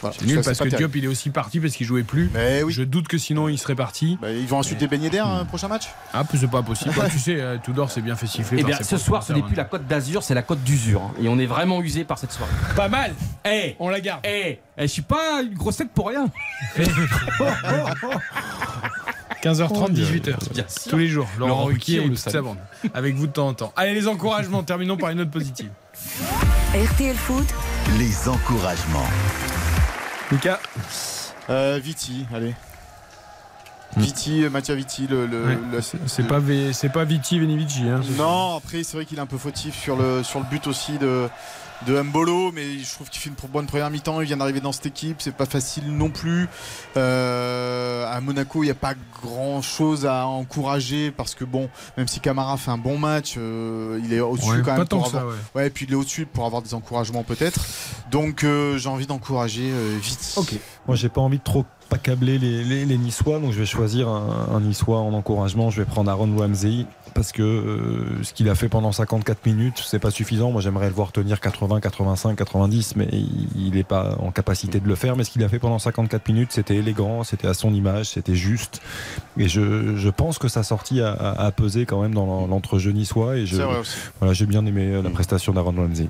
Voilà. 0.06 0.16
C'est 0.20 0.26
nul 0.26 0.36
Ça, 0.38 0.44
parce 0.44 0.58
que 0.60 0.64
terrible. 0.70 0.78
Diop 0.78 0.96
il 0.98 1.06
est 1.06 1.08
aussi 1.08 1.30
parti 1.30 1.60
parce 1.60 1.74
qu'il 1.74 1.86
jouait 1.88 2.04
plus. 2.04 2.30
Mais 2.34 2.62
oui. 2.64 2.72
Je 2.74 2.84
doute 2.84 3.08
que 3.08 3.18
sinon 3.18 3.48
il 3.50 3.58
serait 3.58 3.76
parti. 3.76 4.18
Bah, 4.22 4.32
ils 4.32 4.46
vont 4.48 4.60
insulter 4.60 4.88
Ben 4.88 5.02
Yedder 5.02 5.20
un 5.20 5.46
prochain 5.46 5.68
match? 5.68 5.86
Ah, 6.14 6.24
c'est 6.34 6.50
pas 6.50 6.62
possible. 6.62 6.94
Bah, 6.96 7.08
tu 7.10 7.18
sais, 7.20 7.40
euh, 7.40 7.58
Tudor 7.58 7.90
s'est 7.92 8.02
bien 8.02 8.16
fait 8.16 8.28
siffler. 8.28 8.58
Eh 8.60 8.62
par 8.62 8.70
bien, 8.72 8.80
ce 8.84 8.98
soir, 8.98 9.24
ce 9.24 9.34
n'est 9.34 9.42
plus 9.42 9.56
la 9.56 9.64
côte 9.64 9.88
d'Azur, 9.88 10.22
c'est 10.24 10.34
la 10.36 10.42
côte 10.44 10.64
d'usure. 10.64 11.02
hein. 11.02 11.12
Et 11.22 11.28
on 11.28 11.40
est 11.40 11.46
vraiment 11.46 11.82
usé 11.82 12.04
par 12.04 12.18
cette 12.20 12.32
soirée. 12.32 12.52
hein. 12.54 12.74
Pas 12.76 12.88
mal. 12.90 13.14
Eh, 13.46 13.76
On 13.80 13.90
la 13.90 14.00
garde. 14.02 14.22
eh, 14.26 14.60
eh, 14.78 14.82
je 14.82 14.88
suis 14.88 15.02
pas 15.02 15.42
une 15.42 15.54
grossette 15.56 15.90
pour 15.92 16.08
rien. 16.10 16.28
15h30, 19.44 19.92
18h. 19.94 20.54
Bien 20.54 20.66
sûr. 20.68 20.92
Tous 20.92 20.98
les 20.98 21.08
jours. 21.08 21.28
Laurent 21.38 21.50
Laurent 21.50 21.64
Ruquier 21.66 21.98
et 21.98 22.04
le 22.08 22.16
toute 22.16 22.18
sa 22.32 22.42
bande. 22.42 22.58
Avec 22.94 23.16
vous 23.16 23.28
de 23.28 23.32
temps 23.32 23.48
en 23.50 23.54
temps. 23.54 23.74
Allez, 23.76 23.94
les 23.94 24.08
encouragements. 24.08 24.64
Terminons 24.64 24.98
par 24.98 25.10
une 25.12 25.18
note 25.20 25.30
positive. 25.32 25.70
RTL 26.74 27.16
Foot, 27.16 27.48
Les 27.98 28.28
encouragements. 28.28 29.08
Lucas. 30.36 30.60
Euh, 31.50 31.80
Viti, 31.82 32.26
allez. 32.36 32.54
Viti, 33.96 34.44
euh, 34.44 34.50
Mattia 34.50 34.76
Viti, 34.76 35.08
le. 35.08 35.26
le- 35.26 35.46
Ouais. 35.46 35.58
le- 35.72 35.80
C'est 36.08 36.28
pas, 36.28 36.40
V- 36.40 36.74
c'est 36.74 36.90
pas 36.90 37.06
Viti 37.06 37.40
Venivici. 37.40 37.84
Hein, 37.84 38.02
Non, 38.18 38.58
après, 38.58 38.84
c'est 38.84 38.98
vrai 38.98 39.06
qu'il 39.06 39.18
est 39.18 39.22
un 39.22 39.26
peu 39.26 39.38
fautif 39.38 39.74
sur 39.82 39.96
le, 39.96 40.24
sur 40.24 40.40
le 40.40 40.46
but 40.50 40.68
aussi 40.68 40.98
de, 40.98 41.30
de 41.88 42.02
Mbolo, 42.02 42.52
mais 42.52 42.80
je 42.80 42.92
trouve 42.94 43.10
qu'il 43.10 43.22
fait 43.22 43.30
une 43.30 43.36
bonne 43.52 43.66
première 43.68 43.90
mi-temps. 43.90 44.22
Il 44.22 44.28
vient 44.28 44.38
d'arriver 44.38 44.62
dans 44.62 44.72
cette 44.72 44.86
équipe, 44.88 45.18
c'est 45.22 45.36
pas 45.36 45.46
facile 45.46 45.96
non 45.96 46.10
plus. 46.10 46.48
Euh, 46.98 48.06
à 48.12 48.22
Monaco, 48.22 48.64
il 48.64 48.68
n'y 48.68 48.72
a 48.72 48.76
pas 48.76 48.94
grand 49.22 49.62
chose 49.62 50.06
à 50.06 50.26
encourager 50.26 51.12
parce 51.12 51.36
que, 51.36 51.44
bon, 51.46 51.70
même 51.98 52.08
si 52.08 52.20
Camara 52.20 52.58
fait 52.58 52.72
un 52.72 52.78
bon 52.78 52.98
match, 52.98 53.36
euh, 53.38 54.00
il 54.04 54.14
est 54.14 54.20
au-dessus 54.20 54.50
Ouais, 54.50 54.58
quand 54.60 54.64
pas 54.72 54.78
même. 54.78 54.88
tant 54.88 54.98
pour 54.98 55.06
que 55.08 55.12
ça, 55.12 55.22
avoir- 55.22 55.36
ouais. 55.56 55.68
et 55.68 55.70
puis 55.70 55.86
il 55.88 55.92
est 55.92 55.96
au-dessus 55.96 56.26
pour 56.26 56.46
avoir 56.46 56.62
des 56.62 56.74
encouragements 56.74 57.24
peut-être. 57.24 57.60
Donc, 58.12 58.44
euh, 58.44 58.78
j'ai 58.78 58.90
envie 58.90 59.08
d'encourager 59.08 59.70
euh, 59.72 59.98
Viti. 60.02 60.34
Ok. 60.38 60.56
Moi, 60.88 60.96
j'ai 60.96 61.10
pas 61.10 61.22
envie 61.22 61.38
de 61.40 61.44
trop 61.44 61.66
accabler 61.92 62.38
les, 62.40 62.64
les, 62.64 62.86
les 62.86 62.98
Niçois, 62.98 63.40
donc 63.40 63.52
je 63.52 63.60
vais 63.60 63.66
choisir 63.66 64.08
un, 64.10 64.48
un 64.56 64.60
Niçois 64.62 65.00
en 65.00 65.14
encouragement. 65.14 65.70
Je 65.70 65.82
vais 65.82 65.86
prendre 65.86 66.10
Aaron 66.10 66.36
Ramsey 66.38 66.86
parce 67.16 67.32
que 67.32 67.42
euh, 67.42 68.24
ce 68.24 68.34
qu'il 68.34 68.48
a 68.50 68.54
fait 68.56 68.70
pendant 68.70 68.92
54 68.92 69.44
minutes, 69.48 69.82
c'est 69.84 69.98
pas 69.98 70.12
suffisant. 70.12 70.52
Moi, 70.52 70.62
j'aimerais 70.62 70.90
le 70.90 70.94
voir 70.94 71.12
tenir 71.12 71.40
80, 71.40 71.80
85, 71.80 72.36
90, 72.36 72.96
mais 72.98 73.08
il 73.12 73.72
n'est 73.74 73.84
pas 73.84 74.16
en 74.20 74.30
capacité 74.32 74.80
de 74.80 74.88
le 74.88 74.94
faire. 74.96 75.16
Mais 75.16 75.24
ce 75.24 75.32
qu'il 75.32 75.44
a 75.44 75.50
fait 75.50 75.58
pendant 75.58 75.80
54 75.80 76.28
minutes, 76.28 76.50
c'était 76.52 76.76
élégant, 76.76 77.24
c'était 77.24 77.48
à 77.48 77.54
son 77.56 77.74
image, 77.74 78.10
c'était 78.10 78.36
juste. 78.36 78.82
Et 79.38 79.48
je, 79.48 79.96
je 79.96 80.10
pense 80.10 80.38
que 80.38 80.48
sa 80.50 80.62
sortie 80.62 81.02
a, 81.02 81.12
a- 81.14 81.46
a 81.48 81.52
pesé 81.52 81.86
quand 81.88 82.02
même 82.02 82.14
dans 82.14 82.26
l'en- 82.28 82.46
l'entrejeu 82.48 82.92
niçois. 82.92 83.38
Et 83.38 83.46
je, 83.46 83.56
C'est 83.56 83.64
vrai 83.64 83.80
aussi. 83.80 83.98
voilà, 84.20 84.34
j'ai 84.34 84.46
bien 84.46 84.66
aimé 84.66 84.92
euh, 84.94 85.02
la 85.02 85.10
prestation 85.10 85.54
d'Aaron 85.54 85.74
Ramsey. 85.78 86.10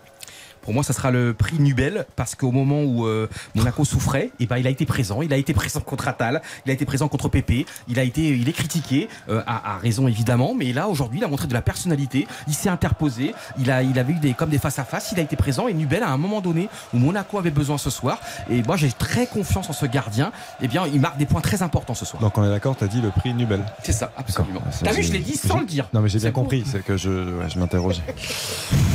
Pour 0.66 0.74
moi, 0.74 0.84
ça 0.84 0.94
sera 0.94 1.12
le 1.12 1.34
prix 1.34 1.60
Nubel 1.60 2.06
parce 2.16 2.36
qu'au 2.36 2.52
moment 2.52 2.82
où 2.84 3.06
euh, 3.06 3.30
Monaco 3.56 3.86
souffrait, 3.86 4.32
et 4.40 4.48
ben, 4.48 4.58
il 4.58 4.68
a 4.68 4.70
été 4.70 4.86
présent. 4.86 5.22
Il 5.22 5.32
a 5.32 5.38
été 5.38 5.54
présent 5.54 5.80
contre 5.80 6.08
Attal, 6.08 6.42
il 6.66 6.72
a 6.72 6.74
été 6.74 6.86
présent 6.86 7.08
contre 7.08 7.30
Pépé. 7.30 7.66
Il 7.88 8.00
a 8.00 8.04
été, 8.04 8.30
il 8.30 8.50
est 8.50 8.54
critiqué 8.54 9.08
euh, 9.30 9.42
à, 9.48 9.76
à 9.76 9.78
raison 9.78 10.08
évidemment, 10.08 10.54
mais 10.56 10.74
là 10.74 10.88
aujourd'hui, 10.88 11.20
il 11.20 11.24
a 11.24 11.28
montré 11.28 11.48
de 11.48 11.54
la 11.54 11.62
personnalité. 11.62 12.28
Il 12.48 12.54
s'est 12.54 12.70
interposé. 12.70 13.34
Il 13.60 13.72
a, 13.72 13.84
il 13.84 13.98
avait 14.00 14.14
eu 14.14 14.20
des 14.20 14.34
comme 14.34 14.50
des 14.50 14.58
face 14.60 14.80
à 14.80 14.84
face. 14.84 15.12
Il 15.12 15.20
a 15.20 15.24
été 15.24 15.36
présent 15.36 15.68
et 15.68 15.74
Nubel 15.74 16.04
à 16.04 16.10
un 16.10 16.18
moment 16.18 16.42
donné 16.42 16.68
où 16.94 16.98
Monaco 16.98 17.38
avait 17.38 17.52
besoin 17.52 17.78
ce 17.78 17.90
soir. 17.90 18.20
Et 18.50 18.64
moi, 18.64 18.76
j'ai 18.76 18.92
très 18.92 19.28
confiance 19.28 19.70
en 19.70 19.74
ce 19.74 19.86
gardien. 19.86 20.32
Eh 20.62 20.68
bien, 20.68 20.88
il 20.92 21.00
marque 21.00 21.18
des 21.18 21.26
points 21.26 21.42
très 21.42 21.62
importants 21.62 21.94
ce 21.94 22.06
soir. 22.06 22.22
Donc 22.22 22.38
on 22.38 22.44
est 22.44 22.50
d'accord, 22.50 22.76
t'as 22.76 22.88
dit 22.88 23.02
le 23.02 23.10
prix 23.10 23.34
Nubel. 23.34 23.64
C'est 23.84 23.92
ça, 23.92 24.12
absolument. 24.18 24.62
T'as 24.84 24.92
vu, 24.92 25.04
je 25.04 25.12
l'ai 25.12 25.20
dit 25.20 25.38
sans 25.38 25.60
le 25.60 25.66
dire. 25.66 25.88
Non 25.94 26.02
mais 26.02 26.10
j'ai 26.10 26.20
bien 26.20 26.32
compris, 26.32 26.64
c'est 26.66 26.84
que 26.84 26.98
je, 26.98 27.10
ouais, 27.10 27.50
je 27.50 27.60
m'interrogeais. 27.60 28.02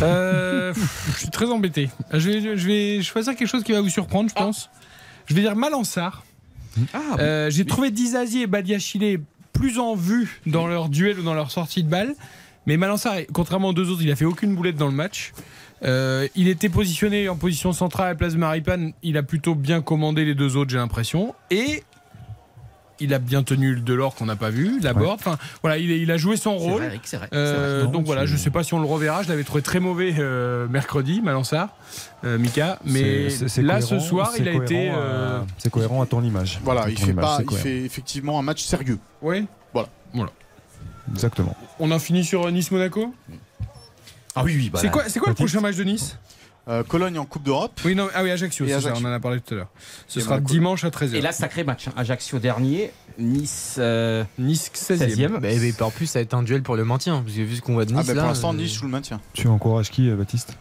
Euh, 0.03 0.73
je 1.13 1.19
suis 1.19 1.29
très 1.29 1.47
embêté. 1.61 1.91
Je 2.13 2.31
vais, 2.31 2.57
je 2.57 2.67
vais 2.67 3.03
choisir 3.03 3.37
quelque 3.37 3.49
chose 3.49 3.63
qui 3.63 3.73
va 3.73 3.81
vous 3.81 3.89
surprendre, 3.89 4.29
je 4.31 4.35
pense. 4.35 4.71
Je 5.27 5.35
vais 5.35 5.43
dire 5.43 5.55
Malansar. 5.55 6.25
Ah, 6.93 6.99
Euh, 7.19 7.51
J'ai 7.51 7.65
trouvé 7.65 7.91
Dizazi 7.91 8.43
et 8.43 8.47
Badiachile 8.47 9.21
plus 9.53 9.79
en 9.79 9.95
vue 9.95 10.41
dans 10.47 10.67
leur 10.67 10.89
duel 10.89 11.19
ou 11.21 11.23
dans 11.23 11.35
leur 11.35 11.51
sortie 11.51 11.83
de 11.83 11.89
balle. 11.89 12.15
Mais 12.67 12.77
Malansar, 12.77 13.15
contrairement 13.33 13.69
aux 13.69 13.73
deux 13.73 13.91
autres, 13.91 14.03
il 14.03 14.11
a 14.11 14.17
fait 14.17 14.25
aucune 14.25 14.55
boulette 14.55 14.77
dans 14.77 14.87
le 14.89 14.93
match. 14.95 15.33
Euh, 15.83 16.29
il 16.35 16.49
était 16.49 16.69
positionné 16.69 17.29
en 17.29 17.37
position 17.37 17.73
centrale 17.73 18.07
à 18.07 18.11
la 18.11 18.15
place 18.15 18.35
de 18.35 18.39
Maripane. 18.39 18.93
Il 19.03 19.17
a 19.17 19.23
plutôt 19.23 19.55
bien 19.55 19.81
commandé 19.81 20.25
les 20.25 20.35
deux 20.35 20.57
autres, 20.57 20.71
j'ai 20.71 20.77
l'impression. 20.77 21.35
Et 21.51 21.83
il 23.01 23.15
a 23.15 23.19
bien 23.19 23.43
tenu 23.43 23.75
le 23.75 23.81
Delors 23.81 24.15
qu'on 24.15 24.27
n'a 24.27 24.37
pas 24.37 24.51
vu, 24.51 24.79
la 24.81 24.93
Ouais. 24.93 24.99
board. 24.99 25.19
Enfin, 25.21 25.39
voilà, 25.63 25.79
il, 25.79 25.91
il 25.91 26.11
a 26.11 26.17
joué 26.17 26.37
son 26.37 26.57
rôle. 26.57 26.83
vrai, 26.83 26.89
vrai, 26.89 27.29
Euh, 27.33 27.53
c'est 27.53 27.83
vrai. 27.83 27.85
Non, 27.87 27.91
donc 27.93 28.07
voilà, 28.07 28.27
je 28.27 28.37
sais 28.37 28.51
pas 28.51 28.63
si 28.63 28.75
on 28.75 28.81
le 28.81 28.87
reverra. 28.87 29.23
Je 29.23 29.29
l'avais 29.29 29.45
trouvé 29.45 29.63
très 29.63 29.81
mauvais 29.81 30.15
euh, 30.19 30.67
mercredi, 30.69 31.21
Malansar, 31.23 31.69
euh, 32.25 32.39
Mika. 32.39 32.79
Mais 32.85 33.29
là, 33.59 33.81
cohérent, 33.81 33.81
ce 33.81 33.99
soir, 34.01 34.33
il 34.39 34.49
a 34.49 34.53
été. 34.53 34.59
cohérent 34.89 34.95
euh, 34.99 35.41
C'est 35.59 35.71
cohérent 35.71 36.03
à 36.03 36.07
ton 36.07 36.23
image. 36.23 36.61
Voilà, 36.65 36.89
il 36.89 36.99
fait, 36.99 37.11
image, 37.11 37.25
pas, 37.25 37.39
il 37.51 37.57
fait 37.57 37.79
effectivement 37.83 38.39
un 38.39 38.43
match 38.43 38.63
sérieux. 38.63 38.99
Oui. 39.23 39.47
Voilà. 39.73 39.89
Voilà. 40.15 40.31
Exactement. 41.13 41.57
On 41.79 41.91
a 41.91 41.99
fini 41.99 42.25
sur 42.25 42.51
Nice-Monaco 42.51 43.15
Ah 44.37 44.45
oui, 44.45 44.55
oui. 44.57 44.71
bah 44.71 44.79
C'est 44.81 44.87
là- 44.87 44.93
quoi, 44.93 45.05
c'est 45.09 45.19
quoi 45.19 45.29
le 45.31 45.35
prochain 45.35 45.61
match 45.61 45.77
de 45.77 45.85
Nice? 45.85 46.17
Euh, 46.69 46.83
Cologne 46.85 47.19
en 47.19 47.25
Coupe 47.25 47.43
d'Europe. 47.43 47.81
Oui, 47.85 47.95
non, 47.95 48.09
ah 48.15 48.23
oui, 48.23 48.31
Ajaccio, 48.31 48.67
c'est 48.67 48.81
ça, 48.81 48.93
on 48.95 49.05
en 49.05 49.13
a 49.13 49.19
parlé 49.19 49.41
tout 49.41 49.55
à 49.55 49.57
l'heure. 49.59 49.69
Ce 50.07 50.21
Et 50.21 50.23
sera 50.23 50.39
dimanche 50.41 50.85
à 50.85 50.91
13h. 50.91 51.15
Et 51.15 51.21
là, 51.21 51.33
sacré 51.33 51.65
match. 51.65 51.89
hein. 51.89 51.93
Ajaccio 51.97 52.39
dernier, 52.39 52.93
Nice. 53.19 53.77
euh, 53.79 54.25
Nice 54.39 54.71
16e. 54.75 54.99
16e. 55.17 55.39
Mais, 55.41 55.57
mais 55.59 55.83
en 55.83 55.91
plus, 55.91 56.07
ça 56.07 56.19
va 56.19 56.23
être 56.23 56.35
un 56.35 56.43
duel 56.43 56.63
pour 56.63 56.77
le 56.77 56.85
maintien. 56.85 57.23
Parce 57.23 57.35
que 57.37 57.41
vu 57.43 57.57
ce 57.57 57.63
qu'on 57.63 57.73
voit 57.75 57.87
de 57.87 57.93
Ah 57.95 57.99
Nice 57.99 58.07
bah, 58.07 58.15
là. 58.15 58.21
pour 58.23 58.29
l'instant, 58.29 58.53
euh, 58.53 58.57
Nice 58.57 58.75
joue 58.75 58.85
le 58.85 58.91
maintien. 58.93 59.21
Tu 59.33 59.49
encourages 59.49 59.91
qui, 59.91 60.09
Baptiste? 60.11 60.57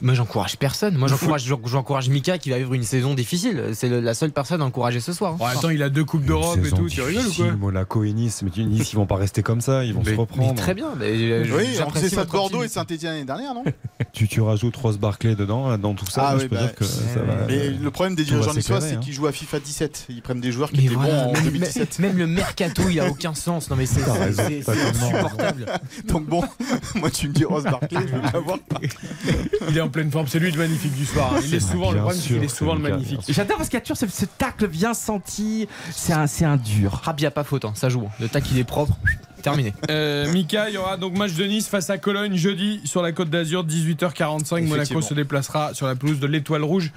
Moi, 0.00 0.14
j'encourage 0.14 0.56
personne. 0.56 0.96
Moi, 0.96 1.08
j'encourage, 1.08 1.44
j'encourage 1.66 2.08
Mika 2.08 2.38
qui 2.38 2.50
va 2.50 2.58
vivre 2.58 2.72
une 2.74 2.82
saison 2.84 3.14
difficile. 3.14 3.62
C'est 3.74 3.88
le- 3.88 4.00
la 4.00 4.14
seule 4.14 4.32
personne 4.32 4.62
à 4.62 4.64
encourager 4.64 5.00
ce 5.00 5.12
soir. 5.12 5.34
Bon, 5.34 5.44
attends, 5.44 5.70
il 5.70 5.82
a 5.82 5.90
deux 5.90 6.04
coupes 6.04 6.24
d'Europe 6.24 6.58
et 6.64 6.70
tout. 6.70 6.88
Tu 6.88 7.02
rigoles 7.02 7.26
ou 7.26 7.32
quoi 7.34 7.52
Monaco 7.52 8.02
et 8.04 8.12
Nice, 8.12 8.42
mais 8.42 8.50
tu- 8.50 8.64
Nice, 8.64 8.92
ils 8.92 8.96
vont 8.96 9.06
pas 9.06 9.16
rester 9.16 9.42
comme 9.42 9.60
ça, 9.60 9.84
ils 9.84 9.92
vont 9.94 10.04
se 10.04 10.10
reprendre. 10.14 10.48
mais 10.52 10.54
très 10.60 10.74
bien. 10.74 10.88
mais, 10.98 11.06
euh, 11.10 11.44
Oui, 11.56 11.66
faisait 11.92 12.08
ça 12.08 12.24
de 12.24 12.30
Bordeaux 12.30 12.62
et. 12.62 12.68
Saint-Etienne 12.68 13.12
l'année 13.12 13.24
dernière, 13.24 13.54
non 13.54 13.64
Tu, 14.12 14.26
tu 14.28 14.40
rajoutes 14.40 14.76
Ross 14.76 14.98
Barclay 14.98 15.34
dedans, 15.36 15.76
dans 15.78 15.94
tout 15.94 16.06
ça, 16.06 16.28
Ah 16.28 16.34
oui, 16.36 16.42
je 16.42 16.46
peux 16.46 16.56
bah, 16.56 16.62
dire 16.62 16.74
que 16.74 16.84
ça 16.84 17.20
va. 17.26 17.46
Mais 17.46 17.70
le 17.70 17.90
problème 17.90 18.14
des 18.16 18.24
dirigeants 18.24 18.54
niçois, 18.54 18.80
c'est 18.80 18.94
hein. 18.94 19.00
qu'ils 19.00 19.12
jouent 19.12 19.26
à 19.26 19.32
FIFA 19.32 19.60
17. 19.60 20.06
Ils 20.08 20.22
prennent 20.22 20.40
des 20.40 20.50
joueurs 20.52 20.70
qui 20.70 20.78
Mais 20.78 20.84
étaient 20.86 20.94
voilà, 20.94 21.24
bons 21.24 21.30
en 21.30 21.32
même, 21.32 21.44
2017. 21.44 21.98
même 22.00 22.16
le 22.18 22.26
mercato, 22.26 22.82
il 22.90 22.98
a 23.00 23.08
aucun 23.08 23.34
sens. 23.34 23.70
Non 23.70 23.76
mais 23.76 23.86
c'est 23.86 24.00
c'est- 24.32 24.62
c'est 24.62 24.70
insupportable. 24.70 25.66
Donc 26.06 26.26
bon, 26.26 26.42
moi 26.96 27.10
tu 27.10 27.28
me 27.28 27.32
dis 27.34 27.44
Ross 27.44 27.64
Barclay, 27.64 28.00
je 28.08 28.14
veux 28.14 28.20
pas 28.32 28.40
voir. 28.40 28.58
Il 29.74 29.78
est 29.78 29.80
en 29.80 29.88
pleine 29.88 30.10
forme. 30.10 30.28
C'est 30.28 30.38
lui 30.38 30.52
le 30.52 30.58
magnifique 30.58 30.94
du 30.94 31.04
soir. 31.04 31.32
hein. 31.34 31.40
Il 31.44 31.52
est 31.54 31.58
souvent 31.60 31.90
le 31.90 31.98
problème, 31.98 32.42
est 32.44 32.48
souvent 32.48 32.76
magnifique. 32.76 33.20
J'adore 33.28 33.56
parce 33.56 33.68
qu'il 33.68 33.76
y 33.76 33.78
a 33.78 33.80
toujours 33.80 33.96
ce, 33.96 34.06
ce 34.06 34.24
tacle 34.24 34.68
bien 34.68 34.94
senti. 34.94 35.66
C'est 35.90 36.12
un, 36.12 36.26
c'est 36.28 36.44
un 36.44 36.56
dur. 36.56 37.00
Rabia 37.02 37.32
pas 37.32 37.42
faute, 37.42 37.64
hein, 37.64 37.72
ça 37.74 37.88
joue. 37.88 38.08
Le 38.20 38.28
tac 38.28 38.44
il 38.52 38.58
est 38.58 38.64
propre. 38.64 38.96
Terminé. 39.42 39.74
Euh, 39.90 40.32
Mika, 40.32 40.70
il 40.70 40.74
y 40.74 40.78
aura 40.78 40.96
donc 40.96 41.18
match 41.18 41.34
de 41.34 41.44
Nice 41.44 41.68
face 41.68 41.90
à 41.90 41.98
Cologne 41.98 42.34
jeudi 42.36 42.80
sur 42.84 43.02
la 43.02 43.12
Côte 43.12 43.28
d'Azur, 43.30 43.66
18h45. 43.66 44.66
Monaco 44.66 45.02
se 45.02 45.12
déplacera 45.12 45.74
sur 45.74 45.86
la 45.86 45.94
pelouse 45.96 46.18
de 46.20 46.26
l'Étoile 46.26 46.62
Rouge 46.64 46.92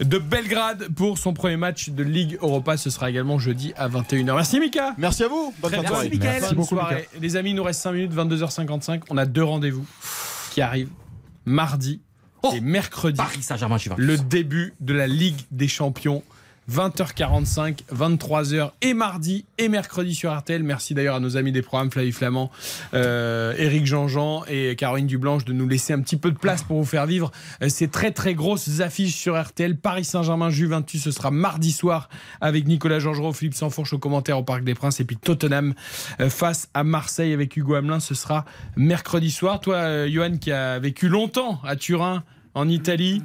de 0.00 0.18
Belgrade 0.18 0.88
pour 0.96 1.18
son 1.18 1.32
premier 1.34 1.56
match 1.56 1.90
de 1.90 2.02
Ligue 2.02 2.38
Europa. 2.40 2.76
Ce 2.76 2.90
sera 2.90 3.08
également 3.10 3.38
jeudi 3.38 3.72
à 3.76 3.88
21h. 3.88 4.34
Merci 4.34 4.58
Mika. 4.58 4.94
Merci 4.98 5.22
à 5.24 5.28
vous. 5.28 5.54
Bonne 5.60 5.70
Très 5.70 5.86
soirée. 5.86 6.10
Merci 6.20 6.54
beaucoup, 6.54 6.74
soirée. 6.74 7.08
Les 7.20 7.36
amis, 7.36 7.50
il 7.50 7.56
nous 7.56 7.62
reste 7.62 7.82
5 7.82 7.92
minutes, 7.92 8.12
22h55. 8.14 9.02
On 9.10 9.16
a 9.18 9.26
deux 9.26 9.44
rendez-vous 9.44 9.86
qui 10.50 10.60
arrivent 10.60 10.90
mardi 11.44 12.00
et 12.54 12.60
mercredi. 12.60 13.16
Paris 13.16 13.42
Saint-Germain. 13.42 13.78
Le 13.96 14.18
début 14.18 14.74
de 14.80 14.94
la 14.94 15.06
Ligue 15.06 15.40
des 15.50 15.68
Champions. 15.68 16.22
20h45, 16.70 17.80
23h 17.94 18.70
et 18.82 18.94
mardi 18.94 19.44
et 19.58 19.68
mercredi 19.68 20.14
sur 20.14 20.36
RTL. 20.36 20.62
Merci 20.62 20.94
d'ailleurs 20.94 21.16
à 21.16 21.20
nos 21.20 21.36
amis 21.36 21.52
des 21.52 21.62
programmes 21.62 21.90
Flavie 21.90 22.12
Flamand, 22.12 22.50
euh, 22.94 23.54
Eric 23.58 23.86
Jean-Jean 23.86 24.44
et 24.48 24.76
Caroline 24.76 25.06
Dublanche 25.06 25.44
de 25.44 25.52
nous 25.52 25.68
laisser 25.68 25.92
un 25.92 26.00
petit 26.00 26.16
peu 26.16 26.30
de 26.30 26.38
place 26.38 26.62
pour 26.62 26.78
vous 26.78 26.84
faire 26.84 27.06
vivre 27.06 27.30
euh, 27.62 27.68
ces 27.68 27.88
très 27.88 28.12
très 28.12 28.34
grosses 28.34 28.80
affiches 28.80 29.14
sur 29.14 29.40
RTL. 29.40 29.76
Paris 29.76 30.04
Saint-Germain, 30.04 30.50
Juventus, 30.50 31.02
ce 31.02 31.10
sera 31.10 31.30
mardi 31.30 31.72
soir 31.72 32.08
avec 32.40 32.66
Nicolas 32.66 32.98
Georgerot, 32.98 33.32
Philippe 33.32 33.54
Sansfourche 33.54 33.92
au 33.92 33.98
commentaire 33.98 34.38
au 34.38 34.44
Parc 34.44 34.64
des 34.64 34.74
Princes 34.74 35.00
et 35.00 35.04
puis 35.04 35.16
Tottenham 35.16 35.74
euh, 36.20 36.30
face 36.30 36.68
à 36.74 36.84
Marseille 36.84 37.32
avec 37.32 37.56
Hugo 37.56 37.74
Hamelin. 37.74 38.00
Ce 38.00 38.14
sera 38.14 38.44
mercredi 38.76 39.30
soir. 39.30 39.60
Toi, 39.60 39.76
euh, 39.76 40.08
Johan, 40.08 40.36
qui 40.38 40.52
a 40.52 40.78
vécu 40.78 41.08
longtemps 41.08 41.60
à 41.64 41.76
Turin, 41.76 42.22
en 42.54 42.68
Italie. 42.68 43.22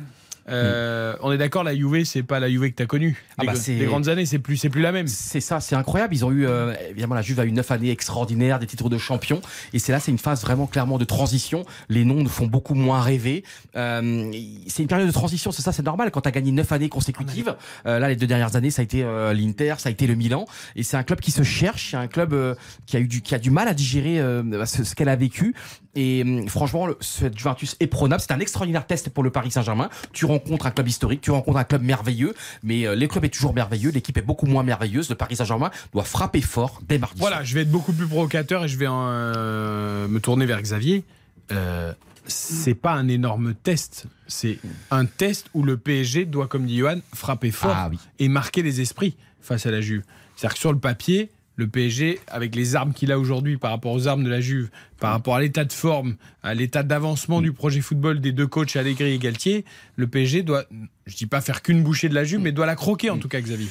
Euh, 0.50 1.16
On 1.22 1.32
est 1.32 1.38
d'accord, 1.38 1.64
la 1.64 1.76
Juve, 1.76 2.04
c'est 2.06 2.24
pas 2.24 2.40
la 2.40 2.50
Juve 2.50 2.70
que 2.70 2.76
tu 2.76 2.84
as 2.84 2.86
connue. 2.86 3.24
Ah 3.38 3.44
les, 3.44 3.48
bah, 3.48 3.54
les 3.68 3.86
grandes 3.86 4.08
années, 4.10 4.26
c'est 4.26 4.40
plus, 4.40 4.58
c'est 4.58 4.70
plus 4.70 4.82
la 4.82 4.92
même. 4.92 5.08
C'est 5.08 5.42
ça, 5.42 5.60
c'est 5.60 5.76
incroyable. 5.76 6.14
Ils 6.16 6.26
ont 6.26 6.32
eu, 6.32 6.48
euh, 6.48 6.74
évidemment, 6.90 7.16
la 7.16 7.22
Juve 7.22 7.40
a 7.40 7.46
eu 7.46 7.52
neuf 7.52 7.70
années 7.72 7.92
extraordinaires, 7.92 8.60
des 8.60 8.68
titres 8.68 8.90
de 8.90 8.98
champion. 8.98 9.42
Et 9.74 9.80
c'est 9.80 9.92
là, 9.92 10.00
c'est 10.00 10.12
une 10.12 10.18
phase 10.18 10.42
vraiment 10.42 10.68
clairement 10.68 10.98
de 10.98 11.06
transition. 11.06 11.66
Les 11.90 12.06
noms 12.06 12.22
nous 12.24 12.30
font 12.30 12.48
beaucoup 12.48 12.76
moins 12.76 13.02
rêver. 13.02 13.44
Euh, 13.76 14.32
c'est 14.68 14.82
une 14.82 14.88
période 14.88 15.08
de 15.08 15.14
transition, 15.14 15.52
c'est 15.52 15.62
ça, 15.62 15.72
c'est 15.72 15.84
normal. 15.84 16.12
Quand 16.12 16.22
tu 16.22 16.30
as 16.30 16.32
gagné 16.32 16.52
neuf 16.52 16.72
années 16.72 16.90
consécutives, 16.90 17.56
euh, 17.86 18.00
là, 18.00 18.08
les 18.10 18.16
deux 18.16 18.28
dernières 18.28 18.56
années, 18.56 18.72
ça 18.72 18.82
a 18.82 18.84
été 18.84 19.04
euh, 19.04 19.34
l'Inter, 19.34 19.76
ça 19.78 19.90
a 19.90 19.92
été 19.92 20.08
le 20.08 20.16
Milan. 20.16 20.46
Et 20.76 20.84
c'est 20.84 20.98
un 20.98 21.04
club 21.04 21.20
qui 21.20 21.32
se 21.32 21.44
cherche, 21.44 21.92
c'est 21.92 21.98
un 21.98 22.08
club 22.08 22.34
euh, 22.34 22.56
qui 22.86 22.98
a 22.98 23.00
eu 23.00 23.08
du, 23.08 23.22
qui 23.22 23.36
a 23.36 23.40
du 23.40 23.52
mal 23.52 23.68
à 23.68 23.74
digérer 23.74 24.20
euh, 24.20 24.66
ce, 24.66 24.84
ce 24.84 24.96
qu'elle 24.96 25.10
a 25.10 25.16
vécu. 25.16 25.56
Et 26.00 26.22
hum, 26.22 26.48
franchement, 26.48 26.86
le, 26.86 26.96
cette 27.02 27.36
Juventus 27.38 27.76
est 27.80 27.88
prenable. 27.88 28.22
C'est 28.22 28.32
un 28.32 28.40
extraordinaire 28.40 28.86
test 28.86 29.10
pour 29.10 29.24
le 29.24 29.32
Paris 29.32 29.50
Saint-Germain. 29.50 29.90
Tu 30.14 30.26
rencontres 30.26 30.68
un 30.68 30.72
club 30.72 30.88
historique, 30.88 31.22
tu 31.22 31.32
rencontres 31.32 31.58
un 31.58 31.64
club 31.64 31.82
merveilleux, 31.82 32.36
mais 32.62 32.86
euh, 32.86 32.96
le 32.96 33.08
club 33.08 33.26
est 33.26 33.30
toujours 33.30 33.56
merveilleux, 33.56 33.90
l'équipe 33.90 34.16
est 34.16 34.22
beaucoup 34.22 34.46
moins 34.46 34.62
merveilleuse. 34.62 35.10
Le 35.10 35.16
Paris 35.16 35.36
Saint-Germain 35.38 35.72
doit 35.94 36.04
frapper 36.04 36.42
fort 36.42 36.82
dès 36.88 37.00
mardi. 37.00 37.20
Voilà, 37.20 37.44
je 37.44 37.56
vais 37.56 37.64
être 37.64 37.72
beaucoup 37.72 37.94
plus 37.94 38.06
provocateur 38.06 38.64
et 38.64 38.68
je 38.68 38.78
vais 38.78 38.86
euh, 38.88 40.08
me 40.08 40.20
tourner 40.20 40.46
vers 40.46 40.62
Xavier. 40.62 41.04
Euh, 41.52 41.94
c'est 42.28 42.76
pas 42.76 42.92
un 42.92 43.08
énorme 43.08 43.56
test, 43.56 44.06
c'est 44.28 44.60
un 44.92 45.06
test 45.06 45.48
où 45.54 45.64
le 45.64 45.78
PSG 45.78 46.26
doit, 46.26 46.48
comme 46.48 46.66
dit 46.66 46.78
Johan, 46.78 47.00
frapper 47.16 47.52
fort 47.52 47.74
Ah 47.74 47.88
oui. 47.90 47.98
et 48.20 48.28
marquer 48.28 48.62
les 48.62 48.82
esprits 48.82 49.16
face 49.42 49.66
à 49.66 49.72
la 49.72 49.82
Juve. 49.82 50.04
C'est-à-dire 50.36 50.54
que 50.54 50.60
sur 50.60 50.74
le 50.74 50.80
papier, 50.80 51.32
le 51.58 51.68
PSG, 51.68 52.20
avec 52.28 52.56
les 52.56 52.76
armes 52.76 52.94
qu'il 52.94 53.12
a 53.12 53.20
aujourd'hui 53.20 53.58
par 53.58 53.72
rapport 53.72 53.92
aux 53.92 54.08
armes 54.08 54.24
de 54.24 54.30
la 54.30 54.40
Juve, 54.40 54.70
par 55.00 55.12
rapport 55.12 55.36
à 55.36 55.42
l'état 55.42 55.66
de 55.66 55.74
forme, 55.74 56.16
à 56.44 56.54
l'état 56.54 56.84
d'avancement 56.84 57.42
du 57.42 57.52
projet 57.52 57.82
football 57.82 58.22
des 58.22 58.32
deux 58.32 58.48
coachs 58.48 58.76
Allegri 58.76 59.14
et 59.14 59.18
Galtier, 59.18 59.66
le 59.96 60.08
PSG 60.08 60.44
doit, 60.44 60.66
je 61.08 61.16
dis 61.16 61.26
pas 61.26 61.42
faire 61.42 61.64
qu'une 61.64 61.84
bouchée 61.84 62.10
de 62.10 62.14
la 62.14 62.24
Juve, 62.24 62.40
mais 62.40 62.52
doit 62.52 62.68
la 62.68 62.76
croquer 62.76 63.10
en 63.10 63.18
tout 63.18 63.28
cas, 63.28 63.42
Xavier. 63.42 63.68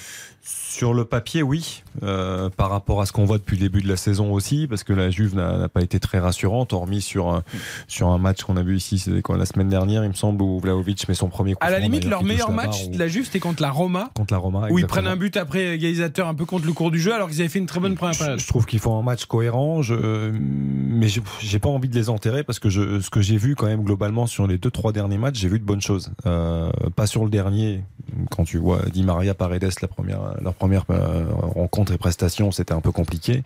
Sur 0.76 0.92
le 0.92 1.06
papier, 1.06 1.42
oui, 1.42 1.82
euh, 2.02 2.50
par 2.50 2.68
rapport 2.68 3.00
à 3.00 3.06
ce 3.06 3.12
qu'on 3.12 3.24
voit 3.24 3.38
depuis 3.38 3.56
le 3.56 3.62
début 3.62 3.80
de 3.80 3.88
la 3.88 3.96
saison 3.96 4.30
aussi, 4.34 4.66
parce 4.68 4.84
que 4.84 4.92
la 4.92 5.08
Juve 5.08 5.34
n'a 5.34 5.70
pas 5.70 5.80
été 5.80 5.98
très 5.98 6.18
rassurante, 6.18 6.74
hormis 6.74 7.00
sur 7.00 7.30
un, 7.30 7.44
sur 7.88 8.08
un 8.08 8.18
match 8.18 8.42
qu'on 8.42 8.58
a 8.58 8.62
vu 8.62 8.76
ici, 8.76 9.02
quoi, 9.24 9.38
la 9.38 9.46
semaine 9.46 9.70
dernière, 9.70 10.05
il 10.05 10.08
me 10.10 10.14
semble, 10.14 10.42
où 10.42 10.60
Vlaovic 10.60 11.08
met 11.08 11.14
son 11.14 11.28
premier 11.30 11.55
coup 11.55 11.60
À 11.62 11.70
la 11.70 11.78
limite, 11.78 12.05
leur 12.05 12.24
meilleur 12.24 12.50
match 12.52 12.88
de 12.90 12.98
la 12.98 13.08
Juve, 13.08 13.24
c'était 13.24 13.38
contre 13.38 13.62
la 13.62 13.70
Roma. 13.70 14.10
contre 14.14 14.34
la 14.34 14.38
Roma. 14.38 14.66
Où 14.70 14.78
ils 14.78 14.86
prennent 14.86 15.06
un 15.06 15.16
but 15.16 15.38
après 15.38 15.76
égalisateur 15.76 16.28
un 16.28 16.34
peu 16.34 16.44
contre 16.44 16.66
le 16.66 16.74
cours 16.74 16.90
du 16.90 17.00
jeu 17.00 17.14
alors 17.14 17.30
qu'ils 17.30 17.40
avaient 17.40 17.48
fait 17.48 17.58
une 17.58 17.64
très 17.64 17.80
bonne 17.80 17.94
première 17.94 18.18
période. 18.18 18.38
Je 18.38 18.46
trouve 18.46 18.66
qu'ils 18.66 18.80
font 18.80 18.98
un 18.98 19.02
match 19.02 19.24
cohérent, 19.24 19.80
je, 19.80 19.94
euh, 19.94 20.30
mais 20.38 21.08
j'ai- 21.08 21.22
j'ai 21.40 21.58
pas 21.58 21.70
envie 21.70 21.88
de 21.88 21.94
les 21.94 22.10
enterrer 22.10 22.44
parce 22.44 22.58
que 22.58 22.68
je, 22.68 23.00
ce 23.00 23.08
que 23.08 23.22
j'ai 23.22 23.38
vu 23.38 23.55
quand 23.56 23.66
même 23.66 23.82
globalement 23.82 24.26
sur 24.26 24.46
les 24.46 24.58
deux 24.58 24.70
trois 24.70 24.92
derniers 24.92 25.16
matchs, 25.16 25.38
j'ai 25.38 25.48
vu 25.48 25.58
de 25.58 25.64
bonnes 25.64 25.80
choses. 25.80 26.12
Euh, 26.26 26.68
pas 26.96 27.06
sur 27.06 27.24
le 27.24 27.30
dernier, 27.30 27.82
quand 28.30 28.44
tu 28.44 28.58
vois 28.58 28.80
Di 28.92 29.02
Maria 29.05 29.32
Paredes 29.32 29.72
la 29.80 29.88
première 29.88 30.20
leur 30.42 30.52
première 30.52 30.66
euh, 30.91 31.25
rencontre 31.31 31.93
et 31.93 31.99
prestation, 31.99 32.51
c'était 32.51 32.75
un 32.75 32.81
peu 32.81 32.93
compliqué. 32.93 33.43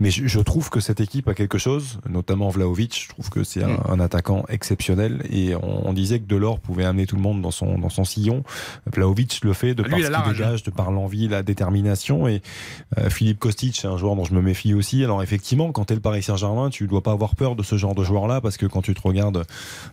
Mais 0.00 0.10
je, 0.10 0.26
je 0.26 0.40
trouve 0.40 0.70
que 0.70 0.80
cette 0.80 1.00
équipe 1.00 1.28
a 1.28 1.34
quelque 1.34 1.58
chose, 1.58 1.98
notamment 2.08 2.48
Vlaovic. 2.48 3.04
Je 3.04 3.08
trouve 3.08 3.30
que 3.30 3.44
c'est 3.44 3.62
un, 3.62 3.78
un 3.88 4.00
attaquant 4.00 4.44
exceptionnel 4.48 5.22
et 5.30 5.54
on, 5.54 5.88
on 5.88 5.92
disait 5.92 6.18
que 6.20 6.26
Delors 6.26 6.60
pouvait 6.60 6.84
amener 6.84 7.06
tout 7.06 7.16
le 7.16 7.22
monde 7.22 7.42
dans 7.42 7.50
son 7.50 7.78
dans 7.78 7.88
son 7.88 8.04
sillon. 8.04 8.44
Vlaovic 8.92 9.40
le 9.44 9.52
fait 9.52 9.74
de 9.74 9.82
par 9.82 9.98
ce 9.98 10.06
qu'il 10.06 10.32
dégage, 10.32 10.62
de 10.62 10.70
par 10.70 10.90
l'envie, 10.90 11.28
la 11.28 11.42
détermination 11.42 12.28
et 12.28 12.42
euh, 12.98 13.10
Philippe 13.10 13.38
Kostic, 13.38 13.76
c'est 13.76 13.88
un 13.88 13.96
joueur 13.96 14.16
dont 14.16 14.24
je 14.24 14.34
me 14.34 14.42
méfie 14.42 14.74
aussi. 14.74 15.04
Alors 15.04 15.22
effectivement, 15.22 15.72
quand 15.72 15.86
tu 15.86 15.92
es 15.92 15.96
le 15.96 16.02
Paris 16.02 16.22
Saint-Germain, 16.22 16.70
tu 16.70 16.86
dois 16.86 17.02
pas 17.02 17.12
avoir 17.12 17.34
peur 17.34 17.56
de 17.56 17.62
ce 17.62 17.76
genre 17.76 17.94
de 17.94 18.04
joueur-là 18.04 18.40
parce 18.40 18.56
que 18.56 18.66
quand 18.66 18.82
tu 18.82 18.94
te 18.94 19.02
regardes 19.02 19.44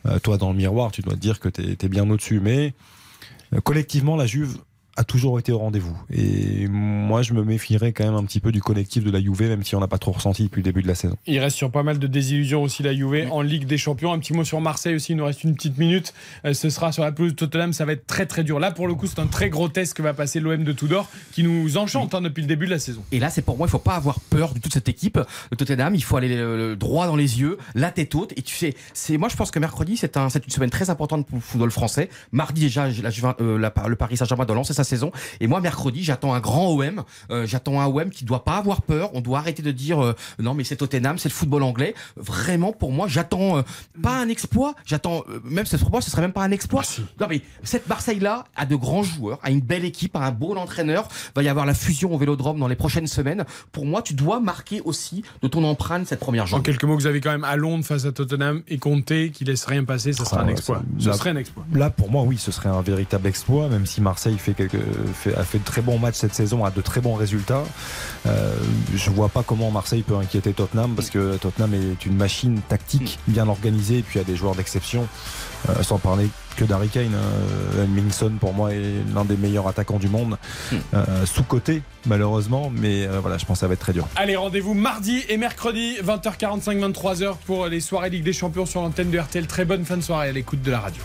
euh, 0.06 0.20
toi 0.20 0.38
dans 0.38 0.52
le 0.52 0.56
miroir, 0.56 0.92
tu 0.92 1.02
dois 1.02 1.14
te 1.14 1.20
dire 1.20 1.40
que 1.40 1.50
tu 1.50 1.62
es, 1.62 1.90
bien 1.90 2.10
au-dessus. 2.10 2.40
Mais 2.40 2.74
collectivement, 3.64 4.16
la 4.16 4.26
Juve 4.26 4.58
a 5.00 5.04
toujours 5.06 5.40
été 5.40 5.52
au 5.54 5.58
rendez-vous. 5.60 5.96
Et 6.12 6.68
moi, 6.68 7.22
je 7.22 7.34
me 7.34 7.44
méfierais 7.44 7.94
quand 7.94 8.04
même 8.04 8.16
un 8.16 8.24
petit 8.26 8.42
peu 8.42 8.52
du 8.52 8.62
collectif 8.62 9.04
de 9.04 9.10
la 9.12 9.22
Juve, 9.22 9.42
même 9.44 9.64
si 9.64 9.74
on 9.76 9.80
n'a 9.80 9.88
pas 9.88 9.98
trop 9.98 10.12
ressenti 10.12 10.44
depuis 10.44 10.60
le 10.60 10.64
début 10.64 10.82
de 10.84 10.88
la 10.90 10.96
saison. 10.96 11.16
Il 11.26 11.40
reste 11.40 11.56
sur 11.56 11.72
pas 11.72 11.84
mal 11.84 12.00
de 12.00 12.08
désillusions 12.08 12.62
aussi 12.64 12.84
la 12.84 12.94
Juve 12.94 13.28
en 13.32 13.42
Ligue 13.42 13.66
des 13.66 13.78
Champions. 13.78 14.12
Un 14.12 14.20
petit 14.20 14.34
mot 14.34 14.44
sur 14.44 14.60
Marseille 14.60 14.96
aussi, 14.96 15.14
il 15.14 15.16
nous 15.16 15.24
reste 15.26 15.46
une 15.46 15.56
petite 15.56 15.78
minute. 15.78 16.14
Euh, 16.44 16.54
ce 16.54 16.70
sera 16.70 16.92
sur 16.92 17.04
la 17.04 17.14
pelouse 17.14 17.32
de 17.32 17.36
Tottenham, 17.38 17.72
ça 17.72 17.86
va 17.86 17.94
être 17.94 18.06
très 18.08 18.26
très 18.26 18.44
dur. 18.44 18.60
Là 18.60 18.72
pour 18.72 18.88
le 18.88 18.94
coup 18.96 19.08
c'est 19.08 19.20
un 19.20 19.28
très 19.28 19.50
gros 19.50 19.70
test 19.70 19.94
que 19.94 20.02
va 20.02 20.14
passer 20.14 20.42
l'OM 20.42 20.64
de 20.66 20.72
Tudor 20.74 21.10
qui 21.32 21.44
nous 21.44 21.78
enchante 21.78 22.14
hein, 22.14 22.22
depuis 22.22 22.42
le 22.42 22.48
début 22.48 22.66
de 22.66 22.72
la 22.72 22.80
saison. 22.80 23.02
Et 23.14 23.20
là, 23.20 23.30
c'est 23.30 23.42
pour 23.42 23.58
moi, 23.58 23.68
il 23.68 23.70
faut 23.72 23.80
pas 23.80 23.96
avoir 23.96 24.20
peur 24.20 24.54
de 24.54 24.60
toute 24.60 24.74
cette 24.74 24.90
équipe 24.90 25.18
de 25.52 25.56
Tottenham. 25.56 25.96
Il 25.96 26.04
faut 26.04 26.18
aller 26.18 26.36
le, 26.36 26.58
le 26.58 26.76
droit 26.76 27.08
dans 27.08 27.16
les 27.16 27.40
yeux, 27.40 27.58
la 27.74 27.92
tête 27.92 28.14
haute. 28.16 28.34
Et 28.38 28.42
tu 28.42 28.54
sais, 28.56 28.74
c'est 28.94 29.18
moi, 29.18 29.30
je 29.30 29.38
pense 29.38 29.50
que 29.52 29.60
mercredi, 29.60 29.96
c'est 29.96 30.18
un, 30.18 30.30
c'est 30.30 30.44
une 30.46 30.52
semaine 30.52 30.70
très 30.70 30.90
importante 30.90 31.26
pour 31.26 31.38
le 31.38 31.42
football 31.42 31.72
français. 31.72 32.10
Mardi 32.34 32.62
déjà, 32.62 32.88
la, 32.90 33.10
euh, 33.40 33.58
la- 33.58 33.74
le 33.88 33.96
Paris 33.96 34.18
Saint-Germain 34.18 34.46
doit 34.46 34.56
lancer 34.56 34.74
sa 34.74 34.84
saison. 34.90 35.12
Et 35.40 35.48
moi, 35.48 35.62
mercredi, 35.62 36.04
j'attends 36.04 36.34
un 36.34 36.40
grand 36.40 36.68
OM. 36.74 37.04
Euh, 37.32 37.46
j'attends 37.46 37.80
un 37.80 37.86
OM 37.86 38.10
qui 38.10 38.26
doit 38.26 38.44
pas 38.44 38.58
avoir 38.58 38.82
peur. 38.82 39.10
On 39.14 39.22
doit 39.22 39.40
arrêter 39.40 39.62
de 39.62 39.72
dire 39.72 40.04
euh, 40.04 40.16
non, 40.40 40.54
mais 40.54 40.64
c'est 40.64 40.76
Tottenham, 40.76 41.18
c'est 41.18 41.30
le 41.30 41.34
football 41.34 41.64
anglais. 41.64 41.94
Vraiment, 42.18 42.72
pour 42.74 42.92
moi, 42.92 43.08
j'attends 43.08 43.58
euh, 43.58 43.62
pas 44.02 44.18
un 44.20 44.28
exploit. 44.30 44.74
J'attends 44.86 45.24
euh, 45.30 45.40
même 45.44 45.66
ce 45.66 45.78
pour 45.78 45.92
moi, 45.92 46.02
ce 46.02 46.12
serait 46.12 46.22
même 46.22 46.34
pas 46.34 46.44
un 46.44 46.52
exploit. 46.52 46.84
Non, 47.20 47.28
mais 47.30 47.42
cette 47.64 47.88
Marseille-là 47.88 48.46
a 48.56 48.66
de 48.66 48.76
grands 48.76 49.04
joueurs, 49.04 49.40
a 49.44 49.52
une 49.52 49.62
belle 49.62 49.86
équipe, 49.86 50.16
a 50.16 50.20
un 50.20 50.32
beau 50.32 50.56
entraîneur. 50.56 51.08
Va 51.36 51.44
y 51.44 51.48
avoir 51.50 51.66
la 51.66 51.74
fusion 51.74 52.14
au 52.14 52.18
Vélodrome 52.18 52.60
dans 52.60 52.68
les 52.68 52.76
prochaines 52.76 53.08
semaines. 53.08 53.46
Pour 53.72 53.86
moi, 53.86 54.02
tu 54.02 54.14
dois 54.14 54.40
marquer 54.40 54.82
aussi 54.82 55.24
de 55.42 55.48
ton 55.48 55.64
empreinte 55.64 56.08
cette 56.08 56.20
première 56.20 56.44
En 56.44 56.48
journée. 56.48 56.64
quelques 56.64 56.84
mots, 56.84 56.96
vous 56.96 57.06
avez 57.08 57.22
quand 57.22 57.32
même 57.32 57.44
à 57.44 57.56
Londres 57.56 57.86
face 57.86 58.06
à 58.06 58.12
Tottenham 58.12 58.62
et 58.68 58.78
Comté 58.78 59.30
qui 59.32 59.46
laisse 59.46 59.66
rien 59.66 59.84
passer, 59.84 60.14
ça 60.14 60.26
sera 60.26 60.42
Ah, 60.42 60.46
un 60.46 60.48
exploit. 60.48 60.78
ça- 60.78 60.84
Ce 61.00 61.08
là- 61.10 61.14
serait 61.14 61.30
un 61.32 61.36
exploit. 61.38 61.64
Là, 61.74 61.90
pour 61.90 62.10
moi, 62.12 62.24
oui, 62.24 62.38
ce 62.38 62.52
serait 62.52 62.70
un 62.70 62.82
véritable 62.82 63.28
exploit, 63.28 63.68
même 63.70 63.86
si 63.86 64.02
Marseille 64.02 64.38
fait 64.38 64.54
quelques, 64.54 64.69
fait- 65.14 65.36
a 65.36 65.44
fait 65.44 65.60
de 65.60 65.64
très 65.64 65.82
bons 65.82 65.98
matchs 66.00 66.16
cette 66.16 66.34
saison, 66.36 66.64
a 66.66 66.72
de 66.72 66.82
très 66.82 67.02
bons 67.02 67.16
résultats. 67.16 67.64
Euh, 68.28 68.54
je 68.96 69.10
vois 69.10 69.30
pas 69.30 69.44
comment 69.44 69.72
Marseille 69.72 70.04
peut 70.04 70.16
inquiéter 70.16 70.54
Tottenham, 70.54 70.96
parce 70.96 71.10
que 71.10 71.38
Tottenham 71.38 71.74
est 71.74 72.06
une 72.06 72.16
machine 72.16 72.60
tactique 72.70 73.20
bien 73.28 73.48
organisée, 73.48 74.00
et 74.00 74.02
puis 74.04 74.18
il 74.20 74.22
y 74.22 74.26
a 74.26 74.28
des 74.28 74.36
joueurs 74.36 74.56
d'exception, 74.56 75.08
euh, 75.70 75.82
sans 75.84 75.98
parler 75.98 76.28
que 76.56 76.66
d'Harry 76.66 76.90
Kane. 76.90 77.16
Mingson, 77.96 78.34
pour 78.40 78.54
moi, 78.54 78.74
est 78.74 78.82
l'un 79.16 79.24
des 79.24 79.38
meilleurs 79.38 79.68
attaquants 79.68 80.00
du 80.00 80.10
monde, 80.10 80.38
Euh, 80.94 81.26
sous-côté, 81.26 81.82
malheureusement, 82.06 82.72
mais 82.74 83.06
euh, 83.08 83.20
voilà, 83.22 83.38
je 83.38 83.46
pense 83.46 83.58
que 83.58 83.62
ça 83.62 83.68
va 83.68 83.74
être 83.74 83.80
très 83.80 83.94
dur. 83.94 84.08
Allez, 84.16 84.36
rendez-vous 84.36 84.74
mardi 84.74 85.24
et 85.30 85.38
mercredi, 85.38 85.96
20h45, 86.04 86.80
23h 86.80 87.36
pour 87.46 87.68
les 87.68 87.80
soirées 87.80 88.10
Ligue 88.10 88.24
des 88.24 88.34
Champions 88.34 88.66
sur 88.66 88.82
l'antenne 88.82 89.10
de 89.12 89.18
RTL. 89.20 89.48
Très 89.48 89.66
bonne 89.66 89.86
fin 89.86 89.96
de 89.98 90.02
soirée 90.02 90.30
à 90.30 90.32
l'écoute 90.32 90.62
de 90.62 90.72
la 90.72 90.80
radio. 90.82 91.02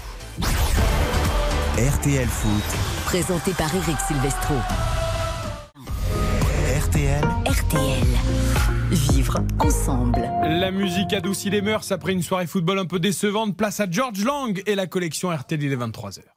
RTL 1.79 2.29
Foot. 2.29 2.94
Présenté 3.15 3.53
par 3.53 3.73
Eric 3.73 3.97
Silvestro. 4.09 4.55
RTL. 6.81 7.23
RTL. 7.47 8.07
Vivre 8.91 9.39
ensemble. 9.61 10.29
La 10.43 10.73
musique 10.73 11.13
adoucit 11.13 11.49
les 11.49 11.63
mœurs 11.63 11.93
après 11.93 12.13
une 12.13 12.23
soirée 12.23 12.49
football 12.49 12.81
un 12.81 12.87
peu 12.87 12.99
décevante. 12.99 13.57
Place 13.57 13.79
à 13.79 13.89
George 13.89 14.25
Lang 14.25 14.61
et 14.67 14.75
la 14.75 14.89
collection 14.89 15.31
RTL, 15.31 15.63
il 15.63 15.73
est 15.73 15.77
23h. 15.77 16.34